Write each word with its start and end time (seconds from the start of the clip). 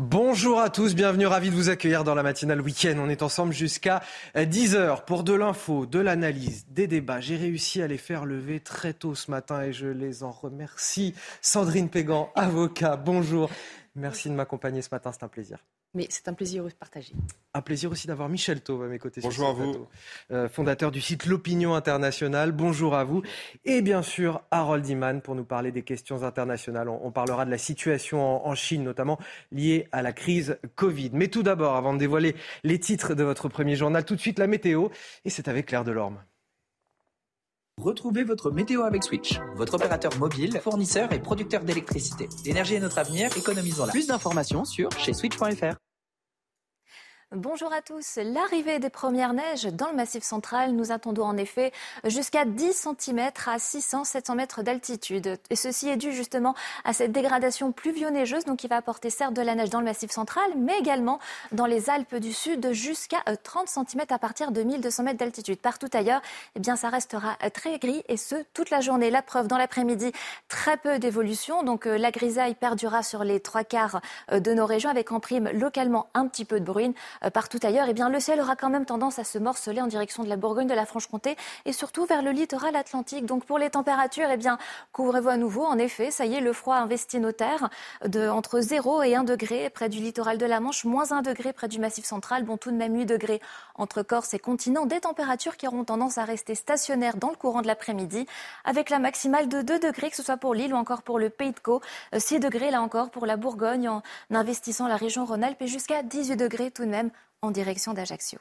Bonjour 0.00 0.60
à 0.60 0.70
tous, 0.70 0.94
bienvenue, 0.94 1.26
ravi 1.26 1.50
de 1.50 1.56
vous 1.56 1.70
accueillir 1.70 2.04
dans 2.04 2.14
la 2.14 2.22
matinale 2.22 2.60
week-end. 2.60 2.94
On 3.00 3.08
est 3.08 3.20
ensemble 3.20 3.52
jusqu'à 3.52 4.00
10h 4.36 5.04
pour 5.04 5.24
de 5.24 5.32
l'info, 5.32 5.86
de 5.86 5.98
l'analyse, 5.98 6.66
des 6.68 6.86
débats. 6.86 7.20
J'ai 7.20 7.34
réussi 7.34 7.82
à 7.82 7.88
les 7.88 7.98
faire 7.98 8.24
lever 8.24 8.60
très 8.60 8.92
tôt 8.92 9.16
ce 9.16 9.28
matin 9.28 9.60
et 9.62 9.72
je 9.72 9.88
les 9.88 10.22
en 10.22 10.30
remercie. 10.30 11.16
Sandrine 11.42 11.88
Pégan, 11.88 12.30
avocat, 12.36 12.94
bonjour. 12.94 13.50
Merci 13.96 14.28
de 14.28 14.34
m'accompagner 14.34 14.82
ce 14.82 14.90
matin, 14.92 15.10
c'est 15.10 15.24
un 15.24 15.28
plaisir. 15.28 15.58
Mais 15.94 16.06
c'est 16.10 16.28
un 16.28 16.34
plaisir 16.34 16.64
partagé. 16.78 17.14
Un 17.54 17.62
plaisir 17.62 17.90
aussi 17.90 18.06
d'avoir 18.06 18.28
Michel 18.28 18.60
Taube 18.60 18.82
à 18.82 18.86
mes 18.88 18.98
côtés. 18.98 19.22
Bonjour 19.22 19.48
à 19.48 19.52
vous. 19.54 19.88
Euh, 20.30 20.48
fondateur 20.48 20.90
du 20.90 21.00
site 21.00 21.24
L'Opinion 21.24 21.74
Internationale. 21.74 22.52
Bonjour 22.52 22.94
à 22.94 23.04
vous. 23.04 23.22
Et 23.64 23.80
bien 23.80 24.02
sûr, 24.02 24.42
Harold 24.50 24.86
Iman 24.86 25.22
pour 25.22 25.34
nous 25.34 25.44
parler 25.44 25.72
des 25.72 25.82
questions 25.82 26.24
internationales. 26.24 26.88
On, 26.88 27.10
parlera 27.10 27.46
de 27.46 27.50
la 27.50 27.58
situation 27.58 28.46
en, 28.46 28.54
Chine, 28.54 28.84
notamment 28.84 29.18
liée 29.50 29.88
à 29.90 30.02
la 30.02 30.12
crise 30.12 30.58
Covid. 30.74 31.10
Mais 31.14 31.28
tout 31.28 31.42
d'abord, 31.42 31.74
avant 31.74 31.94
de 31.94 31.98
dévoiler 31.98 32.36
les 32.64 32.78
titres 32.78 33.14
de 33.14 33.24
votre 33.24 33.48
premier 33.48 33.74
journal, 33.74 34.04
tout 34.04 34.14
de 34.14 34.20
suite 34.20 34.38
la 34.38 34.46
météo. 34.46 34.88
Et 35.24 35.30
c'est 35.30 35.48
avec 35.48 35.66
Claire 35.66 35.84
Delorme. 35.84 36.18
Retrouvez 37.78 38.24
votre 38.24 38.50
météo 38.50 38.82
avec 38.82 39.04
Switch, 39.04 39.38
votre 39.54 39.74
opérateur 39.74 40.16
mobile, 40.18 40.58
fournisseur 40.60 41.12
et 41.12 41.20
producteur 41.20 41.62
d'électricité. 41.62 42.28
L'énergie 42.44 42.74
est 42.74 42.80
notre 42.80 42.98
avenir, 42.98 43.30
économisons-la. 43.36 43.92
Plus 43.92 44.08
d'informations 44.08 44.64
sur 44.64 44.90
chez 44.98 45.14
switch.fr. 45.14 45.76
Bonjour 47.36 47.70
à 47.74 47.82
tous. 47.82 48.16
L'arrivée 48.16 48.78
des 48.78 48.88
premières 48.88 49.34
neiges 49.34 49.66
dans 49.66 49.90
le 49.90 49.96
Massif 49.96 50.24
central, 50.24 50.72
nous 50.72 50.92
attendons 50.92 51.24
en 51.24 51.36
effet 51.36 51.72
jusqu'à 52.04 52.46
10 52.46 52.88
cm 52.98 53.18
à 53.46 53.58
600-700 53.58 54.34
mètres 54.34 54.62
d'altitude. 54.62 55.36
Et 55.50 55.54
ceci 55.54 55.90
est 55.90 55.98
dû 55.98 56.10
justement 56.14 56.54
à 56.86 56.94
cette 56.94 57.12
dégradation 57.12 57.70
pluvio-neigeuse, 57.70 58.46
donc 58.46 58.60
qui 58.60 58.66
va 58.66 58.76
apporter 58.76 59.10
certes 59.10 59.34
de 59.34 59.42
la 59.42 59.54
neige 59.54 59.68
dans 59.68 59.80
le 59.80 59.84
Massif 59.84 60.10
central, 60.10 60.50
mais 60.56 60.78
également 60.78 61.18
dans 61.52 61.66
les 61.66 61.90
Alpes 61.90 62.14
du 62.14 62.32
Sud 62.32 62.72
jusqu'à 62.72 63.22
30 63.42 63.68
cm 63.68 64.06
à 64.08 64.18
partir 64.18 64.50
de 64.50 64.62
1200 64.62 65.02
mètres 65.02 65.18
d'altitude. 65.18 65.58
Partout 65.60 65.90
ailleurs, 65.92 66.22
eh 66.56 66.60
bien, 66.60 66.76
ça 66.76 66.88
restera 66.88 67.36
très 67.52 67.78
gris 67.78 68.02
et 68.08 68.16
ce, 68.16 68.36
toute 68.54 68.70
la 68.70 68.80
journée. 68.80 69.10
La 69.10 69.20
preuve, 69.20 69.48
dans 69.48 69.58
l'après-midi, 69.58 70.12
très 70.48 70.78
peu 70.78 70.98
d'évolution. 70.98 71.62
Donc, 71.62 71.86
euh, 71.86 71.98
la 71.98 72.10
grisaille 72.10 72.54
perdura 72.54 73.02
sur 73.02 73.22
les 73.22 73.40
trois 73.40 73.64
quarts 73.64 74.00
euh, 74.32 74.40
de 74.40 74.54
nos 74.54 74.64
régions 74.64 74.88
avec 74.88 75.12
en 75.12 75.20
prime 75.20 75.50
localement 75.52 76.08
un 76.14 76.26
petit 76.26 76.46
peu 76.46 76.58
de 76.58 76.64
bruine. 76.64 76.94
Euh, 77.24 77.30
partout 77.30 77.58
ailleurs, 77.62 77.86
eh 77.88 77.94
bien, 77.94 78.08
le 78.08 78.20
ciel 78.20 78.40
aura 78.40 78.56
quand 78.56 78.70
même 78.70 78.84
tendance 78.84 79.18
à 79.18 79.24
se 79.24 79.38
morceler 79.38 79.80
en 79.80 79.86
direction 79.86 80.22
de 80.22 80.28
la 80.28 80.36
Bourgogne, 80.36 80.66
de 80.66 80.74
la 80.74 80.86
Franche-Comté 80.86 81.36
et 81.64 81.72
surtout 81.72 82.06
vers 82.06 82.22
le 82.22 82.30
littoral 82.30 82.76
atlantique. 82.76 83.26
Donc 83.26 83.44
pour 83.44 83.58
les 83.58 83.70
températures, 83.70 84.28
eh 84.30 84.36
bien, 84.36 84.58
couvrez-vous 84.92 85.28
à 85.28 85.36
nouveau. 85.36 85.64
En 85.64 85.78
effet, 85.78 86.10
ça 86.10 86.26
y 86.26 86.34
est, 86.34 86.40
le 86.40 86.52
froid 86.52 86.76
investit 86.76 87.20
nos 87.20 87.32
terres 87.32 87.68
de, 88.04 88.28
entre 88.28 88.60
0 88.60 89.02
et 89.02 89.14
1 89.14 89.24
degré 89.24 89.70
près 89.70 89.88
du 89.88 89.98
littoral 89.98 90.38
de 90.38 90.46
la 90.46 90.60
Manche, 90.60 90.84
moins 90.84 91.12
1 91.12 91.22
degré 91.22 91.52
près 91.52 91.68
du 91.68 91.78
Massif 91.78 92.04
central, 92.04 92.44
bon 92.44 92.56
tout 92.56 92.70
de 92.70 92.76
même 92.76 92.94
8 92.94 93.06
degrés 93.06 93.40
entre 93.74 94.02
Corse 94.02 94.34
et 94.34 94.38
continent. 94.38 94.86
Des 94.86 95.00
températures 95.00 95.56
qui 95.56 95.66
auront 95.66 95.84
tendance 95.84 96.18
à 96.18 96.24
rester 96.24 96.54
stationnaires 96.54 97.16
dans 97.16 97.30
le 97.30 97.36
courant 97.36 97.62
de 97.62 97.66
l'après-midi, 97.66 98.26
avec 98.64 98.90
la 98.90 98.98
maximale 98.98 99.48
de 99.48 99.62
2 99.62 99.78
degrés, 99.78 100.10
que 100.10 100.16
ce 100.16 100.22
soit 100.22 100.36
pour 100.36 100.54
l'île 100.54 100.74
ou 100.74 100.76
encore 100.76 101.02
pour 101.02 101.18
le 101.18 101.30
Pays 101.30 101.52
de 101.52 101.60
Caux. 101.60 101.80
6 102.16 102.36
euh, 102.36 102.38
degrés 102.38 102.70
là 102.70 102.82
encore 102.82 103.10
pour 103.10 103.26
la 103.26 103.36
Bourgogne 103.36 103.88
en 103.88 104.02
investissant 104.30 104.88
la 104.88 104.96
région 104.96 105.24
Rhône-Alpes 105.24 105.62
et 105.62 105.66
jusqu'à 105.66 106.02
18 106.02 106.36
degrés 106.36 106.70
tout 106.70 106.84
de 106.84 106.90
même 106.90 107.07
en 107.42 107.50
direction 107.50 107.94
d'Ajaccio. 107.94 108.38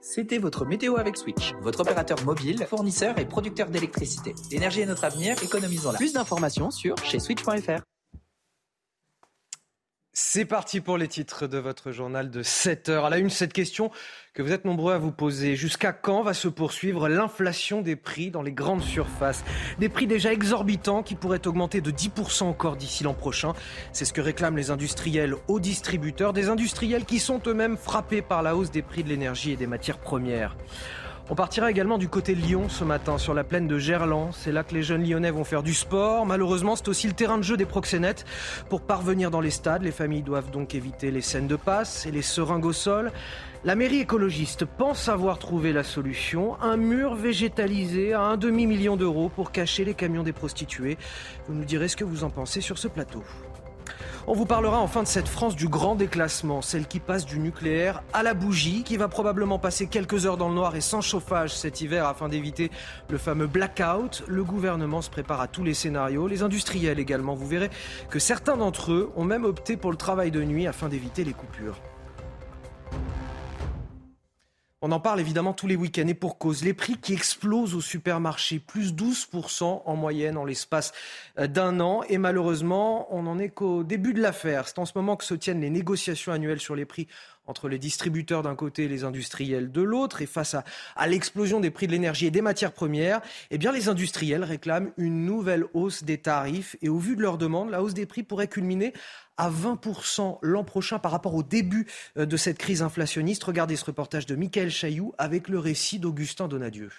C'était 0.00 0.38
votre 0.38 0.64
météo 0.64 0.96
avec 0.96 1.16
Switch, 1.16 1.54
votre 1.60 1.80
opérateur 1.80 2.24
mobile, 2.24 2.66
fournisseur 2.68 3.18
et 3.18 3.26
producteur 3.26 3.68
d'électricité. 3.68 4.34
L'énergie 4.50 4.80
est 4.80 4.86
notre 4.86 5.04
avenir, 5.04 5.42
économisons-la. 5.42 5.98
Plus 5.98 6.12
d'informations 6.12 6.70
sur 6.70 6.96
chez 6.98 7.18
switch.fr. 7.18 7.82
C'est 10.20 10.44
parti 10.44 10.80
pour 10.80 10.98
les 10.98 11.06
titres 11.06 11.46
de 11.46 11.58
votre 11.58 11.92
journal 11.92 12.28
de 12.28 12.42
7 12.42 12.88
heures. 12.88 13.04
À 13.04 13.08
la 13.08 13.18
une, 13.18 13.30
cette 13.30 13.52
question 13.52 13.92
que 14.34 14.42
vous 14.42 14.50
êtes 14.50 14.64
nombreux 14.64 14.92
à 14.92 14.98
vous 14.98 15.12
poser. 15.12 15.54
Jusqu'à 15.54 15.92
quand 15.92 16.22
va 16.22 16.34
se 16.34 16.48
poursuivre 16.48 17.08
l'inflation 17.08 17.82
des 17.82 17.94
prix 17.94 18.32
dans 18.32 18.42
les 18.42 18.50
grandes 18.50 18.82
surfaces? 18.82 19.44
Des 19.78 19.88
prix 19.88 20.08
déjà 20.08 20.32
exorbitants 20.32 21.04
qui 21.04 21.14
pourraient 21.14 21.46
augmenter 21.46 21.80
de 21.80 21.92
10% 21.92 22.42
encore 22.42 22.74
d'ici 22.74 23.04
l'an 23.04 23.14
prochain. 23.14 23.52
C'est 23.92 24.04
ce 24.04 24.12
que 24.12 24.20
réclament 24.20 24.56
les 24.56 24.72
industriels 24.72 25.36
aux 25.46 25.60
distributeurs, 25.60 26.32
des 26.32 26.48
industriels 26.48 27.04
qui 27.04 27.20
sont 27.20 27.40
eux-mêmes 27.46 27.76
frappés 27.76 28.20
par 28.20 28.42
la 28.42 28.56
hausse 28.56 28.72
des 28.72 28.82
prix 28.82 29.04
de 29.04 29.10
l'énergie 29.10 29.52
et 29.52 29.56
des 29.56 29.68
matières 29.68 29.98
premières. 29.98 30.56
On 31.30 31.34
partira 31.34 31.70
également 31.70 31.98
du 31.98 32.08
côté 32.08 32.34
de 32.34 32.40
Lyon 32.40 32.70
ce 32.70 32.84
matin, 32.84 33.18
sur 33.18 33.34
la 33.34 33.44
plaine 33.44 33.68
de 33.68 33.78
Gerland. 33.78 34.30
C'est 34.32 34.50
là 34.50 34.64
que 34.64 34.72
les 34.72 34.82
jeunes 34.82 35.06
lyonnais 35.06 35.30
vont 35.30 35.44
faire 35.44 35.62
du 35.62 35.74
sport. 35.74 36.24
Malheureusement, 36.24 36.74
c'est 36.74 36.88
aussi 36.88 37.06
le 37.06 37.12
terrain 37.12 37.36
de 37.36 37.42
jeu 37.42 37.58
des 37.58 37.66
proxénètes. 37.66 38.24
Pour 38.70 38.80
parvenir 38.80 39.30
dans 39.30 39.42
les 39.42 39.50
stades, 39.50 39.82
les 39.82 39.92
familles 39.92 40.22
doivent 40.22 40.50
donc 40.50 40.74
éviter 40.74 41.10
les 41.10 41.20
scènes 41.20 41.46
de 41.46 41.56
passe 41.56 42.06
et 42.06 42.10
les 42.10 42.22
seringues 42.22 42.64
au 42.64 42.72
sol. 42.72 43.12
La 43.62 43.74
mairie 43.74 44.00
écologiste 44.00 44.64
pense 44.64 45.10
avoir 45.10 45.38
trouvé 45.38 45.74
la 45.74 45.82
solution, 45.82 46.58
un 46.62 46.78
mur 46.78 47.14
végétalisé 47.14 48.14
à 48.14 48.22
un 48.22 48.38
demi-million 48.38 48.96
d'euros 48.96 49.28
pour 49.28 49.52
cacher 49.52 49.84
les 49.84 49.94
camions 49.94 50.22
des 50.22 50.32
prostituées. 50.32 50.96
Vous 51.46 51.54
nous 51.54 51.64
direz 51.66 51.88
ce 51.88 51.96
que 51.96 52.04
vous 52.04 52.24
en 52.24 52.30
pensez 52.30 52.62
sur 52.62 52.78
ce 52.78 52.88
plateau. 52.88 53.22
On 54.26 54.34
vous 54.34 54.46
parlera 54.46 54.78
enfin 54.78 55.02
de 55.02 55.08
cette 55.08 55.28
France 55.28 55.56
du 55.56 55.68
grand 55.68 55.94
déclassement, 55.94 56.60
celle 56.62 56.86
qui 56.86 57.00
passe 57.00 57.24
du 57.24 57.38
nucléaire 57.38 58.02
à 58.12 58.22
la 58.22 58.34
bougie, 58.34 58.82
qui 58.84 58.96
va 58.96 59.08
probablement 59.08 59.58
passer 59.58 59.86
quelques 59.86 60.26
heures 60.26 60.36
dans 60.36 60.48
le 60.48 60.54
noir 60.54 60.76
et 60.76 60.80
sans 60.80 61.00
chauffage 61.00 61.56
cet 61.56 61.80
hiver 61.80 62.06
afin 62.06 62.28
d'éviter 62.28 62.70
le 63.08 63.18
fameux 63.18 63.46
blackout. 63.46 64.22
Le 64.26 64.44
gouvernement 64.44 65.02
se 65.02 65.10
prépare 65.10 65.40
à 65.40 65.48
tous 65.48 65.64
les 65.64 65.74
scénarios, 65.74 66.28
les 66.28 66.42
industriels 66.42 66.98
également. 66.98 67.34
Vous 67.34 67.46
verrez 67.46 67.70
que 68.10 68.18
certains 68.18 68.56
d'entre 68.56 68.92
eux 68.92 69.10
ont 69.16 69.24
même 69.24 69.44
opté 69.44 69.76
pour 69.76 69.90
le 69.90 69.96
travail 69.96 70.30
de 70.30 70.42
nuit 70.42 70.66
afin 70.66 70.88
d'éviter 70.88 71.24
les 71.24 71.32
coupures. 71.32 71.78
On 74.80 74.92
en 74.92 75.00
parle 75.00 75.18
évidemment 75.18 75.54
tous 75.54 75.66
les 75.66 75.74
week-ends 75.74 76.06
et 76.06 76.14
pour 76.14 76.38
cause. 76.38 76.62
Les 76.62 76.72
prix 76.72 76.96
qui 76.98 77.12
explosent 77.12 77.74
au 77.74 77.80
supermarché, 77.80 78.60
plus 78.60 78.92
12% 78.92 79.82
en 79.84 79.96
moyenne 79.96 80.36
en 80.36 80.44
l'espace 80.44 80.92
euh, 81.40 81.48
d'un 81.48 81.80
an. 81.80 82.04
Et 82.08 82.16
malheureusement, 82.16 83.12
on 83.12 83.24
n'en 83.24 83.40
est 83.40 83.48
qu'au 83.48 83.82
début 83.82 84.14
de 84.14 84.22
l'affaire. 84.22 84.68
C'est 84.68 84.78
en 84.78 84.86
ce 84.86 84.92
moment 84.94 85.16
que 85.16 85.24
se 85.24 85.34
tiennent 85.34 85.60
les 85.60 85.70
négociations 85.70 86.30
annuelles 86.30 86.60
sur 86.60 86.76
les 86.76 86.84
prix 86.84 87.08
entre 87.48 87.68
les 87.68 87.78
distributeurs 87.78 88.42
d'un 88.42 88.54
côté 88.54 88.84
et 88.84 88.88
les 88.88 89.04
industriels 89.04 89.72
de 89.72 89.82
l'autre. 89.82 90.22
Et 90.22 90.26
face 90.26 90.54
à, 90.54 91.06
l'explosion 91.06 91.60
des 91.60 91.70
prix 91.70 91.86
de 91.86 91.92
l'énergie 91.92 92.26
et 92.26 92.30
des 92.30 92.42
matières 92.42 92.72
premières, 92.72 93.20
eh 93.50 93.58
bien, 93.58 93.72
les 93.72 93.88
industriels 93.88 94.44
réclament 94.44 94.92
une 94.96 95.24
nouvelle 95.24 95.64
hausse 95.74 96.04
des 96.04 96.18
tarifs. 96.18 96.76
Et 96.82 96.88
au 96.88 96.98
vu 96.98 97.16
de 97.16 97.22
leurs 97.22 97.38
demandes, 97.38 97.70
la 97.70 97.82
hausse 97.82 97.94
des 97.94 98.06
prix 98.06 98.22
pourrait 98.22 98.48
culminer 98.48 98.92
à 99.36 99.50
20% 99.50 100.38
l'an 100.42 100.64
prochain 100.64 100.98
par 100.98 101.12
rapport 101.12 101.34
au 101.34 101.42
début 101.42 101.86
euh, 102.16 102.26
de 102.26 102.36
cette 102.36 102.58
crise 102.58 102.82
inflationniste. 102.82 103.44
Regardez 103.44 103.76
ce 103.76 103.84
reportage 103.84 104.26
de 104.26 104.34
Michael 104.34 104.70
Chailloux 104.70 105.14
avec 105.16 105.48
le 105.48 105.58
récit 105.58 105.98
d'Augustin 105.98 106.48
Donadieu. 106.48 106.90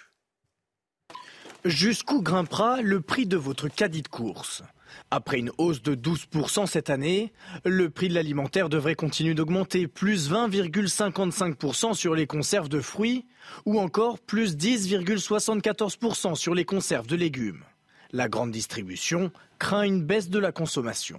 Jusqu'où 1.64 2.22
grimpera 2.22 2.80
le 2.80 3.02
prix 3.02 3.26
de 3.26 3.36
votre 3.36 3.68
caddie 3.68 4.02
de 4.02 4.08
course? 4.08 4.62
Après 5.10 5.38
une 5.38 5.50
hausse 5.58 5.82
de 5.82 5.94
12% 5.94 6.66
cette 6.66 6.90
année, 6.90 7.32
le 7.64 7.90
prix 7.90 8.08
de 8.08 8.14
l'alimentaire 8.14 8.68
devrait 8.68 8.94
continuer 8.94 9.34
d'augmenter, 9.34 9.86
plus 9.86 10.30
20,55% 10.30 11.94
sur 11.94 12.14
les 12.14 12.26
conserves 12.26 12.68
de 12.68 12.80
fruits 12.80 13.26
ou 13.66 13.78
encore 13.78 14.18
plus 14.18 14.56
10,74% 14.56 16.34
sur 16.34 16.54
les 16.54 16.64
conserves 16.64 17.06
de 17.06 17.16
légumes. 17.16 17.64
La 18.12 18.28
grande 18.28 18.50
distribution 18.50 19.30
craint 19.58 19.82
une 19.82 20.02
baisse 20.02 20.30
de 20.30 20.38
la 20.38 20.52
consommation. 20.52 21.18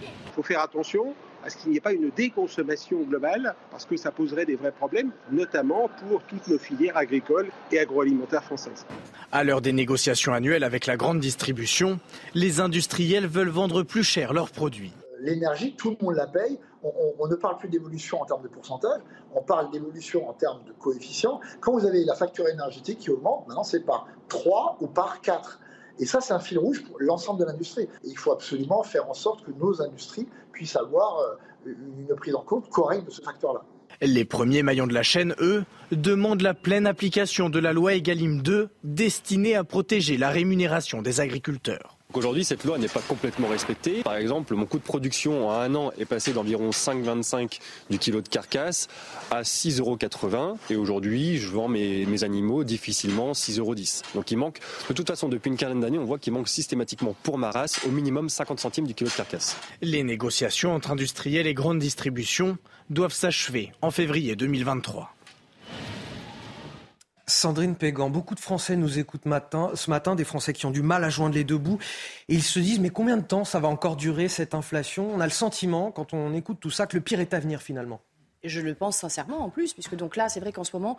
Il 0.00 0.32
faut 0.34 0.42
faire 0.42 0.60
attention 0.60 1.14
à 1.44 1.50
ce 1.50 1.56
qu'il 1.56 1.70
n'y 1.70 1.76
ait 1.76 1.80
pas 1.80 1.92
une 1.92 2.10
déconsommation 2.10 3.00
globale, 3.02 3.54
parce 3.70 3.84
que 3.84 3.96
ça 3.96 4.10
poserait 4.10 4.46
des 4.46 4.56
vrais 4.56 4.72
problèmes, 4.72 5.10
notamment 5.30 5.90
pour 6.06 6.22
toutes 6.22 6.46
nos 6.48 6.58
filières 6.58 6.96
agricoles 6.96 7.50
et 7.72 7.78
agroalimentaires 7.78 8.44
françaises. 8.44 8.86
À 9.32 9.44
l'heure 9.44 9.60
des 9.60 9.72
négociations 9.72 10.32
annuelles 10.32 10.64
avec 10.64 10.86
la 10.86 10.96
grande 10.96 11.20
distribution, 11.20 11.98
les 12.34 12.60
industriels 12.60 13.26
veulent 13.26 13.48
vendre 13.48 13.82
plus 13.82 14.04
cher 14.04 14.32
leurs 14.32 14.50
produits. 14.50 14.92
L'énergie, 15.20 15.74
tout 15.76 15.90
le 15.90 16.04
monde 16.04 16.16
la 16.16 16.26
paye. 16.26 16.58
On, 16.82 17.26
ne 17.26 17.34
parle 17.34 17.58
plus 17.58 17.68
d'évolution 17.68 18.22
en 18.22 18.24
termes 18.24 18.42
de 18.42 18.48
pourcentage, 18.48 19.02
on 19.34 19.42
parle 19.42 19.70
d'évolution 19.70 20.26
en 20.26 20.32
termes 20.32 20.64
de 20.64 20.72
coefficient. 20.72 21.38
Quand 21.60 21.72
vous 21.72 21.84
avez 21.84 22.04
la 22.06 22.14
facture 22.14 22.48
énergétique 22.48 23.00
qui 23.00 23.10
augmente, 23.10 23.46
maintenant 23.46 23.64
c'est 23.64 23.84
par 23.84 24.06
3 24.28 24.78
ou 24.80 24.86
par 24.86 25.20
4. 25.20 25.60
Et 26.00 26.06
ça, 26.06 26.20
c'est 26.20 26.32
un 26.32 26.40
fil 26.40 26.58
rouge 26.58 26.82
pour 26.82 26.96
l'ensemble 26.98 27.40
de 27.40 27.44
l'industrie. 27.44 27.86
il 28.04 28.16
faut 28.16 28.32
absolument 28.32 28.82
faire 28.82 29.08
en 29.08 29.14
sorte 29.14 29.44
que 29.44 29.50
nos 29.52 29.82
industries 29.82 30.26
puissent 30.50 30.76
avoir 30.76 31.18
euh, 31.18 31.36
une 31.66 32.16
prise 32.16 32.34
en 32.34 32.40
compte 32.42 32.68
correcte 32.70 33.06
de 33.06 33.10
ce 33.10 33.20
facteur-là. 33.20 33.62
Les 34.00 34.24
premiers 34.24 34.62
maillons 34.62 34.86
de 34.86 34.94
la 34.94 35.02
chaîne, 35.02 35.34
eux, 35.40 35.64
demandent 35.92 36.40
la 36.40 36.54
pleine 36.54 36.86
application 36.86 37.50
de 37.50 37.58
la 37.58 37.74
loi 37.74 37.94
Egalim 37.94 38.40
2 38.40 38.70
destinée 38.82 39.54
à 39.54 39.62
protéger 39.62 40.16
la 40.16 40.30
rémunération 40.30 41.02
des 41.02 41.20
agriculteurs. 41.20 41.99
Aujourd'hui, 42.12 42.44
cette 42.44 42.64
loi 42.64 42.76
n'est 42.76 42.88
pas 42.88 43.00
complètement 43.00 43.46
respectée. 43.46 44.02
Par 44.02 44.16
exemple, 44.16 44.56
mon 44.56 44.66
coût 44.66 44.78
de 44.78 44.82
production 44.82 45.48
en 45.48 45.52
un 45.52 45.74
an 45.76 45.92
est 45.96 46.06
passé 46.06 46.32
d'environ 46.32 46.70
5,25 46.70 47.60
du 47.88 47.98
kilo 47.98 48.20
de 48.20 48.28
carcasse 48.28 48.88
à 49.30 49.42
6,80 49.42 49.78
euros. 49.78 50.58
Et 50.70 50.76
aujourd'hui, 50.76 51.38
je 51.38 51.48
vends 51.48 51.68
mes, 51.68 52.24
animaux 52.24 52.64
difficilement 52.64 53.30
6,10 53.32 53.58
euros. 53.60 53.74
Donc 54.16 54.30
il 54.32 54.38
manque, 54.38 54.58
de 54.88 54.94
toute 54.94 55.06
façon, 55.06 55.28
depuis 55.28 55.50
une 55.50 55.56
quinzaine 55.56 55.80
d'années, 55.80 55.98
on 55.98 56.04
voit 56.04 56.18
qu'il 56.18 56.32
manque 56.32 56.48
systématiquement 56.48 57.14
pour 57.22 57.38
ma 57.38 57.52
race 57.52 57.80
au 57.86 57.90
minimum 57.90 58.28
50 58.28 58.58
centimes 58.58 58.86
du 58.86 58.94
kilo 58.94 59.08
de 59.08 59.14
carcasse. 59.14 59.56
Les 59.80 60.02
négociations 60.02 60.74
entre 60.74 60.90
industriels 60.90 61.46
et 61.46 61.54
grandes 61.54 61.78
distributions 61.78 62.58
doivent 62.90 63.12
s'achever 63.12 63.70
en 63.82 63.92
février 63.92 64.34
2023. 64.34 65.14
Sandrine 67.30 67.76
Pégan, 67.76 68.10
beaucoup 68.10 68.34
de 68.34 68.40
Français 68.40 68.76
nous 68.76 68.98
écoutent 68.98 69.24
ce 69.24 69.90
matin, 69.90 70.14
des 70.14 70.24
Français 70.24 70.52
qui 70.52 70.66
ont 70.66 70.70
du 70.70 70.82
mal 70.82 71.04
à 71.04 71.10
joindre 71.10 71.34
les 71.34 71.44
deux 71.44 71.58
bouts. 71.58 71.78
Et 72.28 72.34
ils 72.34 72.42
se 72.42 72.58
disent, 72.58 72.80
mais 72.80 72.90
combien 72.90 73.16
de 73.16 73.22
temps 73.22 73.44
ça 73.44 73.60
va 73.60 73.68
encore 73.68 73.96
durer 73.96 74.28
cette 74.28 74.54
inflation? 74.54 75.10
On 75.14 75.20
a 75.20 75.24
le 75.24 75.30
sentiment, 75.30 75.90
quand 75.92 76.12
on 76.12 76.34
écoute 76.34 76.58
tout 76.60 76.70
ça, 76.70 76.86
que 76.86 76.96
le 76.96 77.02
pire 77.02 77.20
est 77.20 77.32
à 77.32 77.40
venir 77.40 77.62
finalement. 77.62 78.00
Je 78.42 78.60
le 78.60 78.74
pense 78.74 78.96
sincèrement 78.96 79.44
en 79.44 79.50
plus, 79.50 79.74
puisque 79.74 79.94
donc 79.96 80.16
là, 80.16 80.28
c'est 80.28 80.40
vrai 80.40 80.52
qu'en 80.52 80.64
ce 80.64 80.74
moment, 80.74 80.98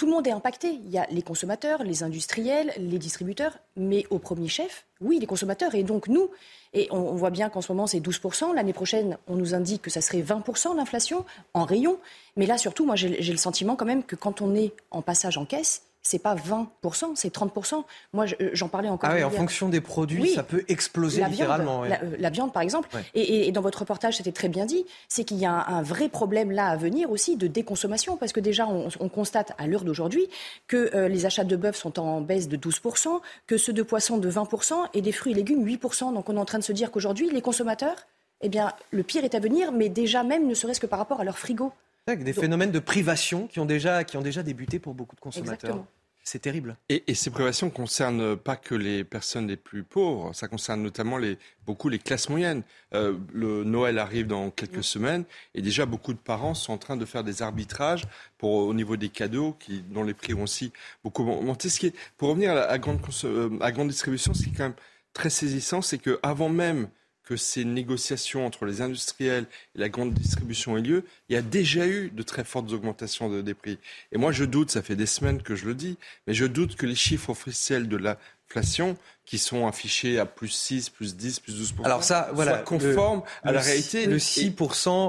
tout 0.00 0.06
le 0.06 0.12
monde 0.12 0.26
est 0.26 0.32
impacté. 0.32 0.80
Il 0.82 0.90
y 0.90 0.96
a 0.96 1.06
les 1.10 1.20
consommateurs, 1.20 1.84
les 1.84 2.02
industriels, 2.02 2.72
les 2.78 2.96
distributeurs, 2.96 3.58
mais 3.76 4.06
au 4.08 4.18
premier 4.18 4.48
chef, 4.48 4.86
oui, 5.02 5.18
les 5.20 5.26
consommateurs 5.26 5.74
et 5.74 5.82
donc 5.82 6.08
nous. 6.08 6.30
Et 6.72 6.88
on, 6.90 7.14
voit 7.16 7.28
bien 7.28 7.50
qu'en 7.50 7.60
ce 7.60 7.70
moment, 7.70 7.86
c'est 7.86 8.00
12%. 8.00 8.54
L'année 8.54 8.72
prochaine, 8.72 9.18
on 9.26 9.36
nous 9.36 9.52
indique 9.52 9.82
que 9.82 9.90
ça 9.90 10.00
serait 10.00 10.22
20% 10.22 10.74
l'inflation 10.74 11.26
en 11.52 11.66
rayon. 11.66 11.98
Mais 12.36 12.46
là, 12.46 12.56
surtout, 12.56 12.86
moi, 12.86 12.96
j'ai 12.96 13.10
le 13.10 13.36
sentiment 13.36 13.76
quand 13.76 13.84
même 13.84 14.02
que 14.02 14.16
quand 14.16 14.40
on 14.40 14.54
est 14.54 14.72
en 14.90 15.02
passage 15.02 15.36
en 15.36 15.44
caisse, 15.44 15.82
c'est 16.02 16.18
pas 16.18 16.34
20%, 16.34 17.12
c'est 17.14 17.34
30%. 17.34 17.84
Moi, 18.12 18.26
euh, 18.40 18.50
j'en 18.54 18.68
parlais 18.68 18.88
encore. 18.88 19.10
Ah 19.10 19.14
oui, 19.16 19.24
en 19.24 19.30
fonction 19.30 19.68
des 19.68 19.80
produits, 19.80 20.30
ça 20.30 20.42
peut 20.42 20.64
exploser 20.68 21.22
littéralement. 21.24 21.84
Euh, 21.84 21.88
la, 22.18 22.30
viande, 22.30 22.52
par 22.52 22.62
exemple. 22.62 22.88
Et, 23.14 23.52
dans 23.52 23.60
votre 23.60 23.80
reportage, 23.80 24.16
c'était 24.16 24.32
très 24.32 24.48
bien 24.48 24.64
dit, 24.64 24.86
c'est 25.08 25.24
qu'il 25.24 25.38
y 25.38 25.46
a 25.46 25.52
un, 25.52 25.82
vrai 25.82 26.08
problème 26.08 26.50
là 26.50 26.68
à 26.68 26.76
venir 26.76 27.10
aussi 27.10 27.36
de 27.36 27.46
déconsommation, 27.46 28.16
parce 28.16 28.32
que 28.32 28.40
déjà, 28.40 28.66
on, 28.66 29.08
constate 29.08 29.52
à 29.58 29.66
l'heure 29.66 29.84
d'aujourd'hui 29.84 30.28
que 30.68 30.94
euh, 30.94 31.08
les 31.08 31.26
achats 31.26 31.44
de 31.44 31.56
bœuf 31.56 31.76
sont 31.76 31.98
en 31.98 32.20
baisse 32.20 32.48
de 32.48 32.56
12%, 32.56 33.20
que 33.46 33.56
ceux 33.56 33.72
de 33.72 33.82
poissons 33.82 34.18
de 34.18 34.30
20% 34.30 34.74
et 34.94 35.02
des 35.02 35.12
fruits 35.12 35.32
et 35.32 35.34
légumes 35.34 35.66
8%. 35.66 36.14
Donc 36.14 36.28
on 36.28 36.36
est 36.36 36.40
en 36.40 36.44
train 36.44 36.58
de 36.58 36.64
se 36.64 36.72
dire 36.72 36.90
qu'aujourd'hui, 36.90 37.28
les 37.30 37.42
consommateurs, 37.42 37.96
eh 38.40 38.48
bien, 38.48 38.72
le 38.90 39.02
pire 39.02 39.24
est 39.24 39.34
à 39.34 39.40
venir, 39.40 39.72
mais 39.72 39.88
déjà 39.88 40.22
même, 40.22 40.46
ne 40.46 40.54
serait-ce 40.54 40.80
que 40.80 40.86
par 40.86 40.98
rapport 40.98 41.20
à 41.20 41.24
leur 41.24 41.38
frigo. 41.38 41.72
Des 42.16 42.32
phénomènes 42.32 42.72
de 42.72 42.78
privation 42.78 43.46
qui 43.46 43.60
ont 43.60 43.66
déjà, 43.66 44.04
qui 44.04 44.16
ont 44.16 44.22
déjà 44.22 44.42
débuté 44.42 44.78
pour 44.78 44.94
beaucoup 44.94 45.16
de 45.16 45.20
consommateurs. 45.20 45.84
C'est 46.22 46.38
terrible. 46.38 46.76
Et, 46.88 47.14
ces 47.14 47.30
privations 47.30 47.66
ne 47.68 47.72
concernent 47.72 48.36
pas 48.36 48.54
que 48.54 48.74
les 48.74 49.04
personnes 49.04 49.48
les 49.48 49.56
plus 49.56 49.82
pauvres, 49.82 50.32
ça 50.34 50.48
concerne 50.48 50.82
notamment 50.82 51.16
les, 51.16 51.38
beaucoup 51.66 51.88
les 51.88 51.98
classes 51.98 52.28
moyennes. 52.28 52.62
Euh, 52.94 53.16
le 53.32 53.64
Noël 53.64 53.98
arrive 53.98 54.26
dans 54.26 54.50
quelques 54.50 54.84
semaines 54.84 55.24
et 55.54 55.62
déjà 55.62 55.86
beaucoup 55.86 56.12
de 56.12 56.18
parents 56.18 56.54
sont 56.54 56.74
en 56.74 56.78
train 56.78 56.96
de 56.96 57.04
faire 57.04 57.24
des 57.24 57.42
arbitrages 57.42 58.04
pour, 58.36 58.50
au 58.50 58.74
niveau 58.74 58.96
des 58.96 59.08
cadeaux 59.08 59.56
qui, 59.58 59.80
dont 59.80 60.04
les 60.04 60.14
prix 60.14 60.34
vont 60.34 60.42
aussi 60.42 60.72
beaucoup 61.02 61.24
monter. 61.24 61.70
Ce 61.70 61.80
qui 61.80 61.86
est, 61.86 61.94
pour 62.18 62.28
revenir 62.28 62.52
à, 62.52 62.54
la, 62.54 62.78
grande, 62.78 63.00
euh, 63.24 63.58
à 63.60 63.72
grande 63.72 63.88
distribution, 63.88 64.34
ce 64.34 64.44
qui 64.44 64.50
est 64.50 64.56
quand 64.56 64.64
même 64.64 64.74
très 65.14 65.30
saisissant, 65.30 65.80
c'est 65.82 65.98
qu'avant 65.98 66.50
même 66.50 66.88
que 67.30 67.36
ces 67.36 67.64
négociations 67.64 68.44
entre 68.44 68.64
les 68.64 68.80
industriels 68.80 69.46
et 69.76 69.78
la 69.78 69.88
grande 69.88 70.12
distribution 70.12 70.76
aient 70.76 70.82
lieu, 70.82 71.04
il 71.28 71.34
y 71.34 71.36
a 71.36 71.42
déjà 71.42 71.86
eu 71.86 72.10
de 72.10 72.24
très 72.24 72.42
fortes 72.42 72.72
augmentations 72.72 73.30
de, 73.30 73.40
des 73.40 73.54
prix. 73.54 73.78
Et 74.10 74.18
moi, 74.18 74.32
je 74.32 74.44
doute, 74.44 74.72
ça 74.72 74.82
fait 74.82 74.96
des 74.96 75.06
semaines 75.06 75.40
que 75.40 75.54
je 75.54 75.66
le 75.66 75.76
dis, 75.76 75.96
mais 76.26 76.34
je 76.34 76.44
doute 76.44 76.74
que 76.74 76.86
les 76.86 76.96
chiffres 76.96 77.30
officiels 77.30 77.86
de 77.86 77.96
l'inflation 77.96 78.96
qui 79.30 79.38
sont 79.38 79.68
affichés 79.68 80.18
à 80.18 80.26
plus 80.26 80.48
6, 80.48 80.90
plus 80.90 81.14
10, 81.14 81.38
plus 81.38 81.56
12 81.56 81.74
Alors 81.84 82.02
ça, 82.02 82.30
voilà, 82.34 82.58
conforme 82.58 83.22
à 83.44 83.52
la 83.52 83.60
réalité. 83.60 84.06
Le 84.06 84.18
6 84.18 84.56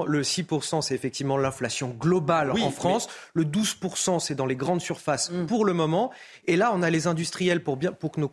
le 0.06 0.22
6 0.22 0.44
c'est 0.80 0.94
effectivement 0.94 1.36
l'inflation 1.36 1.88
globale 1.88 2.52
en 2.52 2.70
France. 2.70 3.08
Le 3.34 3.44
12% 3.44 4.20
c'est 4.20 4.36
dans 4.36 4.46
les 4.46 4.54
grandes 4.54 4.80
surfaces 4.80 5.32
mm. 5.32 5.46
pour 5.46 5.64
le 5.64 5.72
moment. 5.72 6.12
Et 6.46 6.54
là, 6.54 6.70
on 6.72 6.82
a 6.82 6.90
les 6.90 7.08
industriels 7.08 7.64
pour 7.64 7.76
bien 7.76 7.90
pour 7.90 8.12
que 8.12 8.20
nos, 8.20 8.30